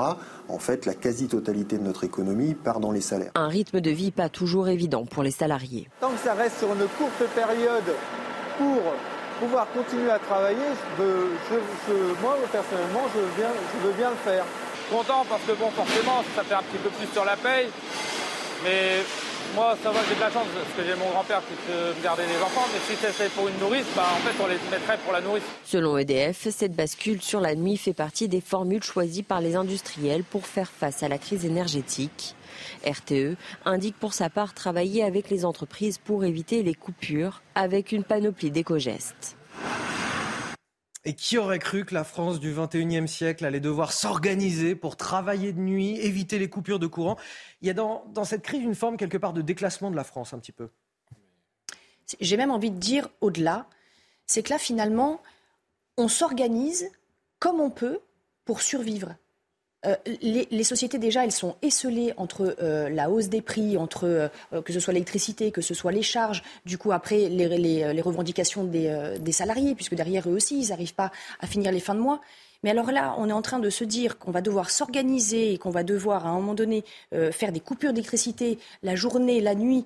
en 0.47 0.59
fait, 0.59 0.85
la 0.85 0.93
quasi-totalité 0.93 1.77
de 1.77 1.83
notre 1.83 2.03
économie 2.03 2.53
part 2.53 2.79
dans 2.79 2.91
les 2.91 3.01
salaires. 3.01 3.31
Un 3.35 3.47
rythme 3.47 3.81
de 3.81 3.91
vie 3.91 4.11
pas 4.11 4.29
toujours 4.29 4.67
évident 4.67 5.05
pour 5.05 5.23
les 5.23 5.31
salariés. 5.31 5.87
Tant 6.01 6.11
que 6.11 6.19
ça 6.19 6.33
reste 6.33 6.59
sur 6.59 6.69
une 6.69 6.87
courte 6.97 7.29
période 7.33 7.95
pour 8.57 8.81
pouvoir 9.39 9.67
continuer 9.73 10.11
à 10.11 10.19
travailler, 10.19 10.69
moi 12.21 12.35
personnellement, 12.51 13.05
je, 13.15 13.19
je 13.19 13.87
veux 13.87 13.93
bien 13.93 14.09
le 14.09 14.15
faire. 14.17 14.45
Content 14.91 15.25
parce 15.29 15.43
que 15.43 15.53
bon, 15.53 15.69
forcément, 15.71 16.23
ça 16.35 16.43
fait 16.43 16.55
un 16.55 16.63
petit 16.63 16.81
peu 16.81 16.89
plus 16.89 17.07
sur 17.13 17.23
la 17.23 17.35
paye, 17.35 17.67
mais 18.63 19.03
moi, 19.55 19.75
ça 19.81 19.91
va, 19.91 19.99
j'ai 20.07 20.15
de 20.15 20.19
la 20.19 20.31
chance 20.31 20.47
parce 20.53 20.75
que 20.75 20.83
j'ai 20.83 20.95
mon 20.95 21.09
grand-père 21.11 21.41
qui 21.47 21.53
peut 21.67 21.93
me 21.97 22.03
garder 22.03 22.23
les 22.23 22.41
enfants, 22.41 22.65
mais 22.73 22.79
si 22.87 22.99
c'était 22.99 23.29
pour 23.29 23.47
une 23.47 23.57
nourrice, 23.59 23.85
bah, 23.95 24.05
en 24.13 24.17
fait, 24.17 24.43
on 24.43 24.47
les 24.47 24.57
mettrait 24.71 24.97
pour 25.03 25.13
la 25.13 25.21
nourrice. 25.21 25.43
Selon 25.63 25.97
EDF, 25.97 26.49
cette 26.49 26.75
bascule 26.75 27.21
sur 27.21 27.39
la 27.39 27.55
nuit 27.55 27.77
fait 27.77 27.93
partie 27.93 28.27
des 28.27 28.41
formules 28.41 28.83
choisies 28.83 29.23
par 29.23 29.41
les 29.41 29.55
industriels 29.55 30.23
pour 30.23 30.45
faire 30.45 30.69
face 30.69 31.03
à 31.03 31.07
la 31.07 31.17
crise 31.17 31.45
énergétique. 31.45 32.35
RTE 32.85 33.35
indique 33.65 33.95
pour 33.97 34.13
sa 34.13 34.29
part 34.29 34.53
travailler 34.53 35.03
avec 35.03 35.29
les 35.29 35.45
entreprises 35.45 35.97
pour 35.97 36.23
éviter 36.23 36.63
les 36.63 36.73
coupures 36.73 37.41
avec 37.55 37.91
une 37.91 38.03
panoplie 38.03 38.51
d'éco-gestes. 38.51 39.37
Et 41.05 41.13
qui 41.13 41.37
aurait 41.37 41.59
cru 41.59 41.85
que 41.85 41.93
la 41.93 42.03
France 42.03 42.39
du 42.39 42.53
21e 42.53 43.07
siècle 43.07 43.45
allait 43.45 43.61
devoir 43.61 43.93
s'organiser 43.93 44.75
pour 44.75 44.97
travailler 44.97 45.53
de 45.53 45.59
nuit, 45.59 45.97
éviter 45.99 46.39
les 46.39 46.49
coupures 46.49 46.79
de 46.79 46.87
courant? 46.87 47.17
Il 47.61 47.67
y 47.67 47.71
a 47.71 47.73
dans, 47.73 48.05
dans 48.13 48.25
cette 48.25 48.43
crise 48.43 48.63
une 48.63 48.75
forme 48.75 48.97
quelque 48.97 49.17
part 49.17 49.33
de 49.33 49.41
déclassement 49.41 49.91
de 49.91 49.95
la 49.95 50.03
France 50.03 50.33
un 50.33 50.39
petit 50.39 50.51
peu. 50.51 50.69
J'ai 52.19 52.37
même 52.37 52.51
envie 52.51 52.71
de 52.71 52.77
dire 52.77 53.07
au-delà, 53.21 53.67
c'est 54.25 54.43
que 54.43 54.49
là 54.49 54.59
finalement, 54.59 55.21
on 55.97 56.07
s'organise 56.07 56.89
comme 57.39 57.59
on 57.59 57.69
peut 57.69 57.99
pour 58.45 58.61
survivre. 58.61 59.15
Euh, 59.85 59.95
les, 60.21 60.63
sociétés 60.63 60.97
déjà, 60.97 61.23
elles 61.23 61.31
sont 61.31 61.55
esselées 61.61 62.13
entre 62.17 62.55
euh, 62.61 62.89
la 62.89 63.09
hausse 63.09 63.29
des 63.29 63.41
prix, 63.41 63.77
entre 63.77 64.05
euh, 64.05 64.61
que 64.61 64.73
ce 64.73 64.79
soit 64.79 64.93
l'électricité, 64.93 65.51
que 65.51 65.61
ce 65.61 65.73
soit 65.73 65.93
les 65.93 66.01
charges, 66.01 66.43
du 66.65 66.77
coup 66.77 66.91
après 66.91 67.29
les, 67.29 68.01
revendications 68.01 68.65
des, 68.65 69.15
des, 69.19 69.31
salariés, 69.31 69.75
puisque 69.75 69.95
derrière 69.95 70.27
eux 70.27 70.33
aussi, 70.33 70.59
ils 70.61 70.69
n'arrivent 70.69 70.95
pas 70.95 71.11
à 71.39 71.47
finir 71.47 71.71
les 71.71 71.79
fins 71.79 71.95
de 71.95 72.01
mois. 72.01 72.19
Mais 72.61 72.71
alors 72.71 72.91
là, 72.91 73.15
on 73.17 73.29
est 73.29 73.33
en 73.33 73.41
train 73.41 73.59
de 73.59 73.69
se 73.69 73.85
dire 73.85 74.17
qu'on 74.17 74.31
va 74.31 74.41
devoir 74.41 74.69
s'organiser 74.69 75.53
et 75.53 75.57
qu'on 75.57 75.69
va 75.69 75.83
devoir 75.83 76.25
à 76.25 76.29
un 76.29 76.33
moment 76.33 76.55
donné 76.55 76.83
faire 77.31 77.53
des 77.53 77.61
coupures 77.61 77.93
d'électricité 77.93 78.59
la 78.83 78.95
journée, 78.95 79.39
la 79.39 79.55
nuit. 79.55 79.85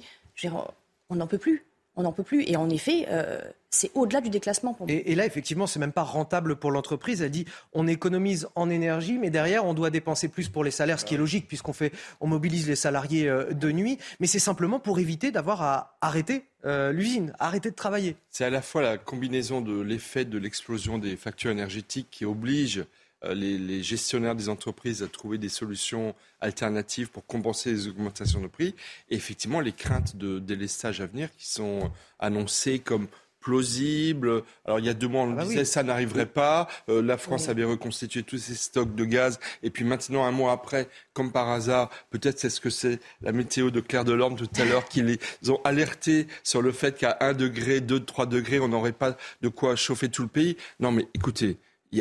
on 1.10 1.16
n'en 1.16 1.28
peut 1.28 1.38
plus 1.38 1.66
on 1.96 2.04
n'en 2.04 2.12
peut 2.12 2.24
plus. 2.24 2.44
Et 2.48 2.56
en 2.56 2.70
effet, 2.70 3.06
euh, 3.10 3.40
c'est 3.70 3.92
au-delà 3.94 4.22
du 4.22 4.30
déclassement 4.30 4.74
pour 4.74 4.88
Et, 4.90 5.16
là, 5.16 5.26
effectivement, 5.26 5.68
c'est 5.68 5.80
même 5.80 5.92
pas 5.92 6.04
rentable 6.04 6.56
pour 6.56 6.72
l'entreprise. 6.72 7.22
Elle 7.22 7.32
dit 7.32 7.46
on 7.74 7.88
économise 7.88 8.48
en 8.56 8.70
énergie, 8.70 9.18
mais 9.18 9.30
derrière, 9.30 9.66
on 9.66 9.74
doit 9.74 9.90
dépenser 9.90 10.28
plus 10.28 10.50
pour 10.50 10.64
les 10.64 10.72
salaires, 10.72 11.00
ce 11.00 11.06
qui 11.06 11.16
est 11.16 11.18
logique 11.18 11.48
puisqu'on 11.48 11.74
fait, 11.74 11.92
on 12.20 12.28
mobilise 12.28 12.68
les 12.68 12.76
salariés 12.76 13.28
euh, 13.28 13.52
de 13.52 13.72
nuit. 13.72 13.98
Mais 14.20 14.28
c'est 14.28 14.40
simplement 14.40 14.80
pour 14.80 15.00
éviter 15.00 15.32
d'avoir 15.32 15.62
à 15.62 15.98
arrêter 16.02 16.46
euh, 16.66 16.92
l'usine, 16.92 17.34
arrêter 17.40 17.70
de 17.70 17.76
travailler. 17.76 18.16
C'est 18.30 18.46
à 18.46 18.50
la 18.50 18.62
fois 18.62 18.82
la 18.82 18.98
combinaison 18.98 19.62
de 19.62 19.80
l'effet 19.82 20.26
de 20.26 20.38
l'explosion 20.38 20.98
des 20.98 21.16
factures 21.16 21.52
énergétiques 21.52 22.08
qui 22.10 22.26
oblige 22.26 22.86
euh, 23.26 23.34
les, 23.34 23.84
gestionnaires 23.84 24.36
des 24.36 24.50
entreprises 24.50 25.04
à 25.04 25.08
trouver 25.08 25.38
des 25.38 25.50
solutions 25.50 26.16
alternatives 26.42 27.10
pour 27.10 27.26
compenser 27.26 27.72
les 27.72 27.88
augmentations 27.88 28.42
de 28.42 28.48
prix. 28.48 28.76
Et 29.10 29.16
effectivement, 29.16 29.60
les 29.60 29.72
craintes 29.72 30.16
de 30.16 30.40
délestage 30.40 31.02
à 31.02 31.06
venir 31.06 31.30
qui 31.38 31.48
sont 31.48 31.92
annoncées 32.20 32.80
comme 32.80 33.08
plausibles. 33.44 34.44
Alors 34.66 34.80
il 34.80 34.86
y 34.86 34.90
a 34.90 34.94
deux 34.94 35.08
mois, 35.08 35.24
on 35.24 35.34
ah 35.34 35.36
bah 35.36 35.44
disait 35.44 35.66
ça 35.66 35.84
n'arriverait 35.84 36.26
pas. 36.26 36.68
Euh, 36.90 37.02
la 37.02 37.18
France 37.18 37.50
avait 37.50 37.66
reconstitué 37.66 38.24
tous 38.24 38.38
ses 38.38 38.56
stocks 38.56 38.96
de 38.96 39.06
gaz. 39.06 39.40
Et 39.62 39.70
puis 39.70 39.84
maintenant, 39.84 40.24
un 40.24 40.32
mois 40.32 40.54
après, 40.54 40.88
comme 41.14 41.32
par 41.32 41.50
hasard, 41.50 41.90
peut-être 42.10 42.40
c'est 42.40 42.50
ce 42.50 42.62
que 42.62 42.70
c'est 42.70 43.00
la 43.22 43.32
météo 43.32 43.70
de 43.70 43.82
Claire 43.82 44.06
Delorme 44.06 44.36
tout 44.36 44.50
à 44.56 44.66
l'heure 44.66 44.86
qui 44.86 45.02
les 45.04 45.20
ont 45.50 45.62
alertés 45.64 46.28
sur 46.44 46.62
le 46.62 46.72
fait 46.72 46.98
qu'à 46.98 47.18
1 47.20 47.34
degré, 47.34 47.82
2, 47.82 48.00
3 48.00 48.26
degrés, 48.26 48.60
on 48.60 48.70
n'aurait 48.70 48.94
pas 48.94 49.18
de 49.42 49.50
quoi 49.50 49.76
chauffer 49.76 50.10
tout 50.10 50.24
le 50.24 50.30
pays. 50.30 50.58
Non 50.80 50.92
mais 50.92 51.06
écoutez, 51.14 51.58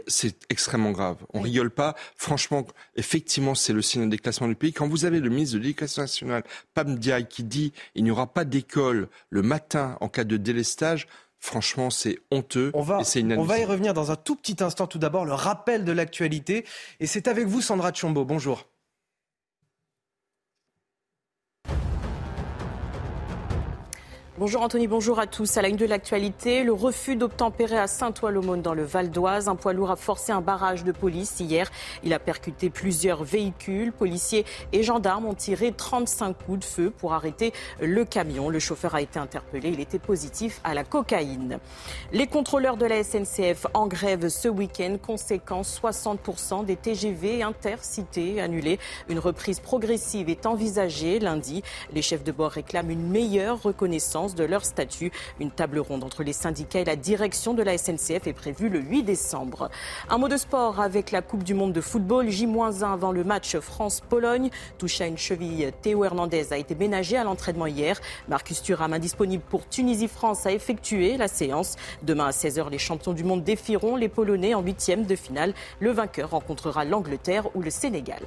c'est 0.06 0.36
extrêmement 0.50 0.92
grave. 0.92 1.16
On 1.32 1.40
ne 1.40 1.44
rigole 1.44 1.70
pas. 1.70 1.94
Franchement, 2.16 2.66
effectivement, 2.96 3.54
c'est 3.54 3.72
le 3.72 3.82
signe 3.82 4.04
de 4.04 4.10
déclassement 4.10 4.48
du 4.48 4.54
pays. 4.54 4.72
Quand 4.72 4.88
vous 4.88 5.04
avez 5.04 5.20
le 5.20 5.28
ministre 5.28 5.56
de 5.56 5.62
l'Éducation 5.62 6.02
nationale, 6.02 6.44
Pam 6.74 6.98
Diaye, 6.98 7.26
qui 7.26 7.44
dit 7.44 7.72
il 7.94 8.04
n'y 8.04 8.10
aura 8.10 8.32
pas 8.32 8.44
d'école 8.44 9.08
le 9.30 9.42
matin 9.42 9.96
en 10.00 10.08
cas 10.08 10.24
de 10.24 10.36
délestage, 10.36 11.06
Franchement, 11.44 11.90
c'est 11.90 12.20
honteux 12.30 12.70
on 12.72 12.82
va, 12.82 13.00
et 13.00 13.04
c'est 13.04 13.20
On 13.36 13.42
va 13.42 13.58
y 13.58 13.64
revenir 13.64 13.94
dans 13.94 14.12
un 14.12 14.16
tout 14.16 14.36
petit 14.36 14.62
instant. 14.62 14.86
Tout 14.86 15.00
d'abord, 15.00 15.24
le 15.24 15.32
rappel 15.34 15.84
de 15.84 15.90
l'actualité. 15.90 16.64
Et 17.00 17.08
c'est 17.08 17.26
avec 17.26 17.48
vous, 17.48 17.60
Sandra 17.60 17.92
Chombo. 17.92 18.24
Bonjour. 18.24 18.68
Bonjour 24.38 24.62
Anthony, 24.62 24.86
bonjour 24.86 25.18
à 25.18 25.26
tous. 25.26 25.58
À 25.58 25.62
la 25.62 25.68
une 25.68 25.76
de 25.76 25.84
l'actualité, 25.84 26.64
le 26.64 26.72
refus 26.72 27.16
d'obtempérer 27.16 27.76
à 27.76 27.86
Saint-Ouen-l'Aumône 27.86 28.62
dans 28.62 28.72
le 28.72 28.82
Val 28.82 29.10
d'Oise. 29.10 29.46
Un 29.46 29.56
poids 29.56 29.74
lourd 29.74 29.90
a 29.90 29.96
forcé 29.96 30.32
un 30.32 30.40
barrage 30.40 30.84
de 30.84 30.92
police 30.92 31.38
hier. 31.38 31.70
Il 32.02 32.14
a 32.14 32.18
percuté 32.18 32.70
plusieurs 32.70 33.24
véhicules. 33.24 33.92
Policiers 33.92 34.46
et 34.72 34.82
gendarmes 34.82 35.26
ont 35.26 35.34
tiré 35.34 35.72
35 35.72 36.34
coups 36.46 36.60
de 36.60 36.64
feu 36.64 36.90
pour 36.90 37.12
arrêter 37.12 37.52
le 37.78 38.06
camion. 38.06 38.48
Le 38.48 38.58
chauffeur 38.58 38.94
a 38.94 39.02
été 39.02 39.18
interpellé. 39.18 39.68
Il 39.68 39.80
était 39.80 39.98
positif 39.98 40.62
à 40.64 40.72
la 40.72 40.84
cocaïne. 40.84 41.58
Les 42.14 42.26
contrôleurs 42.26 42.78
de 42.78 42.86
la 42.86 43.04
SNCF 43.04 43.66
en 43.74 43.86
grève 43.86 44.30
ce 44.30 44.48
week-end. 44.48 44.96
Conséquence, 44.96 45.78
60% 45.78 46.64
des 46.64 46.76
TGV 46.76 47.42
intercités 47.42 48.40
annulés. 48.40 48.78
Une 49.10 49.18
reprise 49.18 49.60
progressive 49.60 50.30
est 50.30 50.46
envisagée 50.46 51.18
lundi. 51.18 51.62
Les 51.92 52.00
chefs 52.00 52.24
de 52.24 52.32
bord 52.32 52.52
réclament 52.52 52.92
une 52.92 53.10
meilleure 53.10 53.60
reconnaissance 53.62 54.21
de 54.28 54.44
leur 54.44 54.64
statut. 54.64 55.10
Une 55.40 55.50
table 55.50 55.78
ronde 55.78 56.04
entre 56.04 56.22
les 56.22 56.32
syndicats 56.32 56.80
et 56.80 56.84
la 56.84 56.96
direction 56.96 57.54
de 57.54 57.62
la 57.62 57.76
SNCF 57.76 58.26
est 58.26 58.32
prévue 58.32 58.68
le 58.68 58.80
8 58.80 59.02
décembre. 59.02 59.68
Un 60.08 60.18
mot 60.18 60.28
de 60.28 60.36
sport 60.36 60.80
avec 60.80 61.10
la 61.10 61.22
Coupe 61.22 61.42
du 61.42 61.54
Monde 61.54 61.72
de 61.72 61.80
football. 61.80 62.28
J-1 62.28 62.84
avant 62.84 63.12
le 63.12 63.24
match 63.24 63.58
France-Pologne. 63.58 64.50
Touche 64.78 65.00
à 65.00 65.06
une 65.06 65.18
cheville, 65.18 65.72
Théo 65.82 66.04
Hernandez 66.04 66.52
a 66.52 66.56
été 66.56 66.74
ménagé 66.74 67.16
à 67.16 67.24
l'entraînement 67.24 67.66
hier. 67.66 68.00
Marcus 68.28 68.62
Thuram, 68.62 68.92
indisponible 68.92 69.42
pour 69.48 69.68
Tunisie-France, 69.68 70.46
a 70.46 70.52
effectué 70.52 71.16
la 71.16 71.28
séance. 71.28 71.76
Demain 72.02 72.26
à 72.26 72.30
16h, 72.30 72.70
les 72.70 72.78
champions 72.78 73.12
du 73.12 73.24
monde 73.24 73.42
défieront 73.42 73.96
les 73.96 74.08
Polonais 74.08 74.54
en 74.54 74.62
huitième 74.62 75.04
de 75.04 75.16
finale. 75.16 75.54
Le 75.80 75.90
vainqueur 75.90 76.30
rencontrera 76.30 76.84
l'Angleterre 76.84 77.48
ou 77.56 77.62
le 77.62 77.70
Sénégal. 77.70 78.22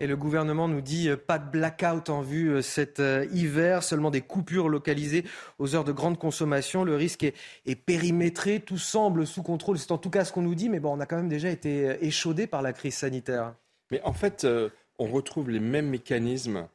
Et 0.00 0.06
le 0.06 0.16
gouvernement 0.16 0.68
nous 0.68 0.80
dit 0.80 1.08
euh, 1.08 1.16
pas 1.16 1.38
de 1.38 1.50
blackout 1.50 2.08
en 2.08 2.20
vue 2.20 2.50
euh, 2.50 2.62
cet 2.62 3.00
euh, 3.00 3.26
hiver, 3.32 3.82
seulement 3.82 4.10
des 4.10 4.20
coupures 4.20 4.68
localisées 4.68 5.24
aux 5.58 5.74
heures 5.74 5.84
de 5.84 5.92
grande 5.92 6.18
consommation. 6.18 6.84
Le 6.84 6.94
risque 6.94 7.24
est, 7.24 7.74
périmétré, 7.74 8.60
tout 8.60 8.78
semble 8.78 9.26
sous 9.26 9.42
contrôle. 9.42 9.78
C'est 9.78 9.92
en 9.92 9.98
tout 9.98 10.10
cas 10.10 10.24
ce 10.24 10.32
qu'on 10.32 10.42
nous 10.42 10.54
dit, 10.54 10.68
mais 10.68 10.80
bon, 10.80 10.96
on 10.96 11.00
a 11.00 11.06
quand 11.06 11.16
même 11.16 11.28
déjà 11.28 11.48
été 11.48 12.04
échaudé 12.04 12.46
par 12.46 12.62
la 12.62 12.72
crise 12.72 12.94
sanitaire. 12.94 13.54
Mais 13.90 14.00
en 14.02 14.12
fait, 14.12 14.46
on 14.98 15.06
retrouve 15.06 15.50
les 15.50 15.60
mêmes 15.60 15.88
mécanismes 15.88 16.68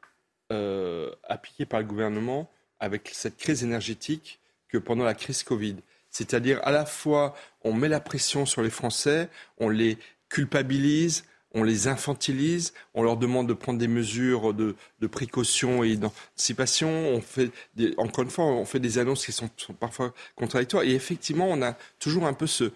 appliqués 1.28 1.66
par 1.66 1.80
le 1.80 1.86
gouvernement 1.86 2.50
avec 2.80 3.10
cette 3.12 3.36
crise 3.36 3.62
énergétique 3.62 4.40
que 4.68 4.78
pendant 4.78 5.04
la 5.04 5.14
crise 5.14 5.42
Covid. 5.42 5.76
C'est-à-dire 6.10 6.60
à 6.64 6.70
la 6.70 6.86
fois 6.86 7.34
on 7.62 7.72
met 7.72 7.88
la 7.88 8.00
pression 8.00 8.46
sur 8.46 8.62
les 8.62 8.70
Français, 8.70 9.28
on 9.58 9.68
les 9.68 9.98
culpabilise, 10.28 11.24
on 11.54 11.62
les 11.62 11.88
infantilise, 11.88 12.74
on 12.94 13.02
leur 13.02 13.16
demande 13.16 13.48
de 13.48 13.54
prendre 13.54 13.78
des 13.78 13.88
mesures 13.88 14.52
de, 14.52 14.74
précaution 15.10 15.84
et 15.84 15.96
d'anticipation. 15.96 16.88
On 16.88 17.20
fait 17.20 17.50
encore 17.98 18.24
une 18.24 18.30
fois, 18.30 18.46
on 18.46 18.64
fait 18.64 18.80
des 18.80 18.98
annonces 18.98 19.26
qui 19.26 19.32
sont, 19.32 19.50
parfois 19.78 20.12
contradictoires. 20.34 20.82
Et 20.82 20.94
effectivement, 20.94 21.46
on 21.48 21.62
a 21.62 21.76
toujours 21.98 22.26
un 22.26 22.32
peu 22.32 22.46
ce, 22.46 22.72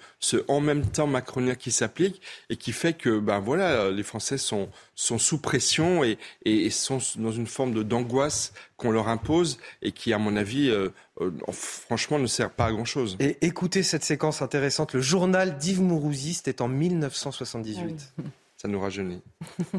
en 0.47 0.61
même 0.61 0.87
temps 0.87 1.07
macronien 1.07 1.55
qui 1.55 1.71
s'applique 1.71 2.21
et 2.51 2.57
qui 2.57 2.73
fait 2.73 2.93
que, 2.93 3.19
ben 3.19 3.41
voilà, 3.41 3.91
les 3.91 4.03
Français 4.03 4.39
sont, 4.39 4.69
sous 4.95 5.39
pression 5.39 6.05
et, 6.05 6.71
sont 6.71 6.99
dans 7.17 7.33
une 7.33 7.47
forme 7.47 7.83
d'angoisse 7.83 8.53
qu'on 8.77 8.91
leur 8.91 9.09
impose 9.09 9.59
et 9.83 9.91
qui, 9.91 10.13
à 10.13 10.19
mon 10.19 10.37
avis, 10.37 10.71
euh, 10.71 10.91
euh, 11.21 11.31
franchement, 11.51 12.19
ne 12.19 12.27
sert 12.27 12.51
pas 12.51 12.67
à 12.67 12.73
grand 12.73 12.85
chose. 12.85 13.17
Et 13.19 13.37
écoutez 13.41 13.83
cette 13.83 14.05
séquence 14.05 14.43
intéressante. 14.43 14.95
Le 14.95 15.01
journal 15.01 15.59
d'Yves 15.59 15.81
Mourouzi, 15.81 16.35
c'était 16.35 16.63
en 16.63 16.69
1978. 16.69 18.15
Ça 18.61 18.69
nous 18.69 18.81
rajeunit. 18.81 19.23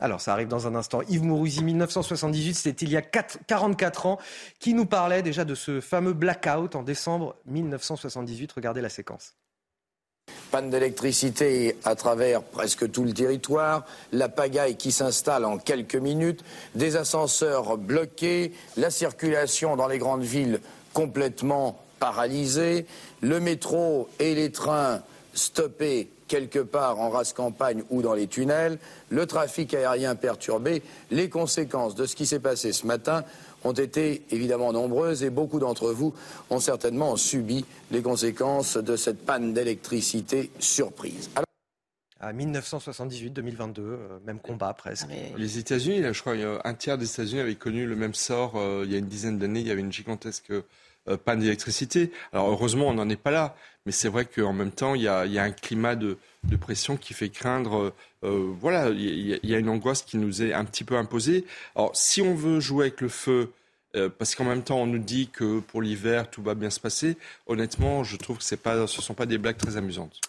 Alors, 0.00 0.20
ça 0.20 0.32
arrive 0.32 0.48
dans 0.48 0.66
un 0.66 0.74
instant. 0.74 1.02
Yves 1.08 1.22
Mourouzi, 1.22 1.62
1978, 1.62 2.54
c'était 2.54 2.84
il 2.84 2.90
y 2.90 2.96
a 2.96 3.02
44 3.02 4.06
ans, 4.06 4.18
qui 4.58 4.74
nous 4.74 4.86
parlait 4.86 5.22
déjà 5.22 5.44
de 5.44 5.54
ce 5.54 5.80
fameux 5.80 6.12
blackout 6.12 6.74
en 6.74 6.82
décembre 6.82 7.36
1978. 7.46 8.50
Regardez 8.52 8.80
la 8.80 8.88
séquence. 8.88 9.36
Panne 10.50 10.70
d'électricité 10.70 11.76
à 11.84 11.94
travers 11.94 12.42
presque 12.42 12.90
tout 12.90 13.04
le 13.04 13.12
territoire, 13.12 13.84
la 14.10 14.28
pagaille 14.28 14.76
qui 14.76 14.90
s'installe 14.90 15.44
en 15.44 15.58
quelques 15.58 15.94
minutes, 15.94 16.44
des 16.74 16.96
ascenseurs 16.96 17.76
bloqués, 17.76 18.52
la 18.76 18.90
circulation 18.90 19.76
dans 19.76 19.86
les 19.86 19.98
grandes 19.98 20.24
villes 20.24 20.60
complètement 20.92 21.80
paralysée, 22.04 22.84
le 23.22 23.40
métro 23.40 24.10
et 24.18 24.34
les 24.34 24.52
trains 24.52 25.00
stoppés 25.32 26.10
quelque 26.28 26.58
part 26.58 27.00
en 27.00 27.08
race 27.08 27.32
campagne 27.32 27.82
ou 27.88 28.02
dans 28.02 28.12
les 28.12 28.26
tunnels, 28.26 28.78
le 29.08 29.24
trafic 29.24 29.72
aérien 29.72 30.14
perturbé. 30.14 30.82
Les 31.10 31.30
conséquences 31.30 31.94
de 31.94 32.04
ce 32.04 32.14
qui 32.14 32.26
s'est 32.26 32.40
passé 32.40 32.74
ce 32.74 32.86
matin 32.86 33.24
ont 33.64 33.72
été 33.72 34.22
évidemment 34.30 34.70
nombreuses 34.74 35.22
et 35.22 35.30
beaucoup 35.30 35.58
d'entre 35.58 35.92
vous 35.92 36.12
ont 36.50 36.60
certainement 36.60 37.16
subi 37.16 37.64
les 37.90 38.02
conséquences 38.02 38.76
de 38.76 38.96
cette 38.96 39.24
panne 39.24 39.54
d'électricité 39.54 40.50
surprise. 40.58 41.30
À 42.20 42.34
1978-2022, 42.34 43.78
euh, 43.78 43.96
même 44.26 44.40
combat 44.40 44.74
presque. 44.74 45.06
Les 45.38 45.56
États-Unis, 45.56 46.02
je 46.12 46.20
crois, 46.20 46.34
un 46.64 46.74
tiers 46.74 46.98
des 46.98 47.10
États-Unis 47.10 47.40
avaient 47.40 47.54
connu 47.54 47.86
le 47.86 47.96
même 47.96 48.14
sort 48.14 48.56
euh, 48.56 48.82
il 48.84 48.92
y 48.92 48.94
a 48.94 48.98
une 48.98 49.08
dizaine 49.08 49.38
d'années. 49.38 49.60
Il 49.60 49.66
y 49.66 49.70
avait 49.70 49.80
une 49.80 49.92
gigantesque 49.92 50.52
euh, 51.08 51.16
panne 51.16 51.40
d'électricité. 51.40 52.10
Alors 52.32 52.48
heureusement, 52.48 52.88
on 52.88 52.94
n'en 52.94 53.08
est 53.08 53.16
pas 53.16 53.30
là, 53.30 53.56
mais 53.84 53.92
c'est 53.92 54.08
vrai 54.08 54.24
qu'en 54.24 54.52
même 54.52 54.70
temps, 54.70 54.94
il 54.94 55.02
y, 55.02 55.08
a, 55.08 55.20
un 55.20 55.50
climat 55.50 55.96
de, 55.96 56.16
pression 56.60 56.96
qui 56.96 57.14
fait 57.14 57.28
craindre. 57.28 57.76
Euh, 57.76 57.94
euh, 58.24 58.54
voilà, 58.58 58.88
il 58.88 59.38
y, 59.42 59.54
a 59.54 59.58
une 59.58 59.68
angoisse 59.68 60.02
qui 60.02 60.16
nous 60.16 60.42
est 60.42 60.54
un 60.54 60.64
petit 60.64 60.84
peu 60.84 60.96
imposée. 60.96 61.44
Alors 61.76 61.94
si 61.94 62.22
on 62.22 62.34
veut 62.34 62.58
jouer 62.60 62.86
avec 62.86 63.00
le 63.00 63.08
feu, 63.08 63.52
parce 64.18 64.34
qu'en 64.34 64.44
même 64.44 64.64
temps, 64.64 64.78
on 64.78 64.86
nous 64.86 64.98
dit 64.98 65.28
que 65.28 65.60
pour 65.60 65.80
l'hiver, 65.80 66.28
tout 66.28 66.42
va 66.42 66.54
bien 66.54 66.70
se 66.70 66.80
passer. 66.80 67.16
Honnêtement, 67.46 68.02
je 68.02 68.16
trouve 68.16 68.38
que 68.38 68.44
ce 68.44 68.56
ne 68.56 68.86
sont 68.86 69.14
pas 69.14 69.26
des 69.26 69.38
blagues 69.38 69.56
très 69.56 69.76
amusantes. 69.76 70.20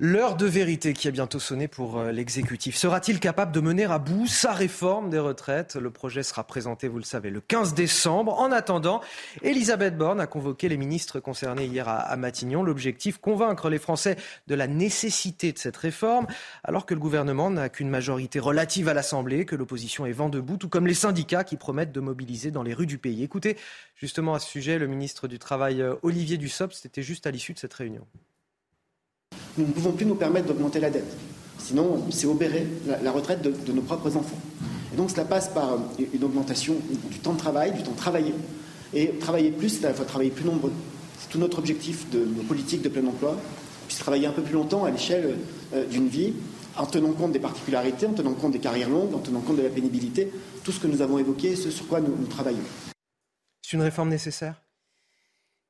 L'heure 0.00 0.36
de 0.36 0.46
vérité 0.46 0.92
qui 0.92 1.08
a 1.08 1.10
bientôt 1.10 1.40
sonné 1.40 1.66
pour 1.66 1.98
euh, 1.98 2.12
l'exécutif. 2.12 2.76
Sera-t-il 2.76 3.18
capable 3.18 3.50
de 3.50 3.58
mener 3.58 3.84
à 3.84 3.98
bout 3.98 4.28
sa 4.28 4.52
réforme 4.52 5.10
des 5.10 5.18
retraites? 5.18 5.74
Le 5.74 5.90
projet 5.90 6.22
sera 6.22 6.44
présenté, 6.44 6.86
vous 6.86 6.98
le 6.98 7.02
savez, 7.02 7.30
le 7.30 7.40
15 7.40 7.74
décembre. 7.74 8.38
En 8.38 8.52
attendant, 8.52 9.00
Elisabeth 9.42 9.98
Borne 9.98 10.20
a 10.20 10.28
convoqué 10.28 10.68
les 10.68 10.76
ministres 10.76 11.18
concernés 11.18 11.66
hier 11.66 11.88
à 11.88 12.16
Matignon. 12.16 12.62
L'objectif, 12.62 13.18
convaincre 13.18 13.68
les 13.68 13.80
Français 13.80 14.16
de 14.46 14.54
la 14.54 14.68
nécessité 14.68 15.50
de 15.50 15.58
cette 15.58 15.76
réforme, 15.76 16.28
alors 16.62 16.86
que 16.86 16.94
le 16.94 17.00
gouvernement 17.00 17.50
n'a 17.50 17.68
qu'une 17.68 17.90
majorité 17.90 18.38
relative 18.38 18.88
à 18.88 18.94
l'Assemblée, 18.94 19.46
que 19.46 19.56
l'opposition 19.56 20.06
est 20.06 20.12
vent 20.12 20.28
debout, 20.28 20.58
tout 20.58 20.68
comme 20.68 20.86
les 20.86 20.94
syndicats 20.94 21.42
qui 21.42 21.56
promettent 21.56 21.90
de 21.90 21.98
mobiliser 21.98 22.52
dans 22.52 22.62
les 22.62 22.72
rues 22.72 22.86
du 22.86 22.98
pays. 22.98 23.24
Écoutez, 23.24 23.56
justement 23.96 24.34
à 24.34 24.38
ce 24.38 24.48
sujet, 24.48 24.78
le 24.78 24.86
ministre 24.86 25.26
du 25.26 25.40
Travail, 25.40 25.82
euh, 25.82 25.96
Olivier 26.04 26.36
Dussopt, 26.36 26.72
c'était 26.72 27.02
juste 27.02 27.26
à 27.26 27.32
l'issue 27.32 27.52
de 27.52 27.58
cette 27.58 27.74
réunion. 27.74 28.06
Nous 29.58 29.66
ne 29.66 29.72
pouvons 29.72 29.92
plus 29.92 30.06
nous 30.06 30.14
permettre 30.14 30.46
d'augmenter 30.46 30.78
la 30.78 30.90
dette. 30.90 31.16
Sinon, 31.58 32.04
c'est 32.10 32.26
obérer 32.26 32.66
la, 33.02 33.10
retraite 33.10 33.42
de, 33.42 33.72
nos 33.72 33.82
propres 33.82 34.16
enfants. 34.16 34.38
Et 34.94 34.96
donc 34.96 35.10
cela 35.10 35.24
passe 35.24 35.48
par 35.48 35.78
une 35.98 36.24
augmentation 36.24 36.76
du 37.10 37.18
temps 37.18 37.32
de 37.32 37.38
travail, 37.38 37.72
du 37.72 37.82
temps 37.82 37.92
travaillé. 37.92 38.32
Et 38.94 39.08
travailler 39.18 39.50
plus, 39.50 39.68
c'est 39.68 39.84
à 39.84 39.88
la 39.88 39.94
fois 39.94 40.04
travailler 40.04 40.30
plus 40.30 40.44
nombreux. 40.44 40.72
C'est 41.18 41.28
tout 41.28 41.38
notre 41.38 41.58
objectif 41.58 42.08
de 42.10 42.20
nos 42.20 42.44
politiques 42.44 42.82
de 42.82 42.88
plein 42.88 43.04
emploi, 43.06 43.36
puisse 43.88 43.98
travailler 43.98 44.26
un 44.26 44.32
peu 44.32 44.42
plus 44.42 44.54
longtemps 44.54 44.84
à 44.84 44.90
l'échelle 44.90 45.36
euh, 45.74 45.84
d'une 45.86 46.08
vie, 46.08 46.32
en 46.76 46.86
tenant 46.86 47.12
compte 47.12 47.32
des 47.32 47.40
particularités, 47.40 48.06
en 48.06 48.12
tenant 48.12 48.34
compte 48.34 48.52
des 48.52 48.60
carrières 48.60 48.88
longues, 48.88 49.14
en 49.14 49.18
tenant 49.18 49.40
compte 49.40 49.56
de 49.56 49.62
la 49.62 49.68
pénibilité, 49.68 50.30
tout 50.62 50.70
ce 50.70 50.78
que 50.78 50.86
nous 50.86 51.02
avons 51.02 51.18
évoqué, 51.18 51.56
ce 51.56 51.70
sur 51.70 51.88
quoi 51.88 52.00
nous 52.00 52.14
travaillons. 52.26 52.58
C'est 53.62 53.76
une 53.76 53.82
réforme 53.82 54.10
nécessaire? 54.10 54.54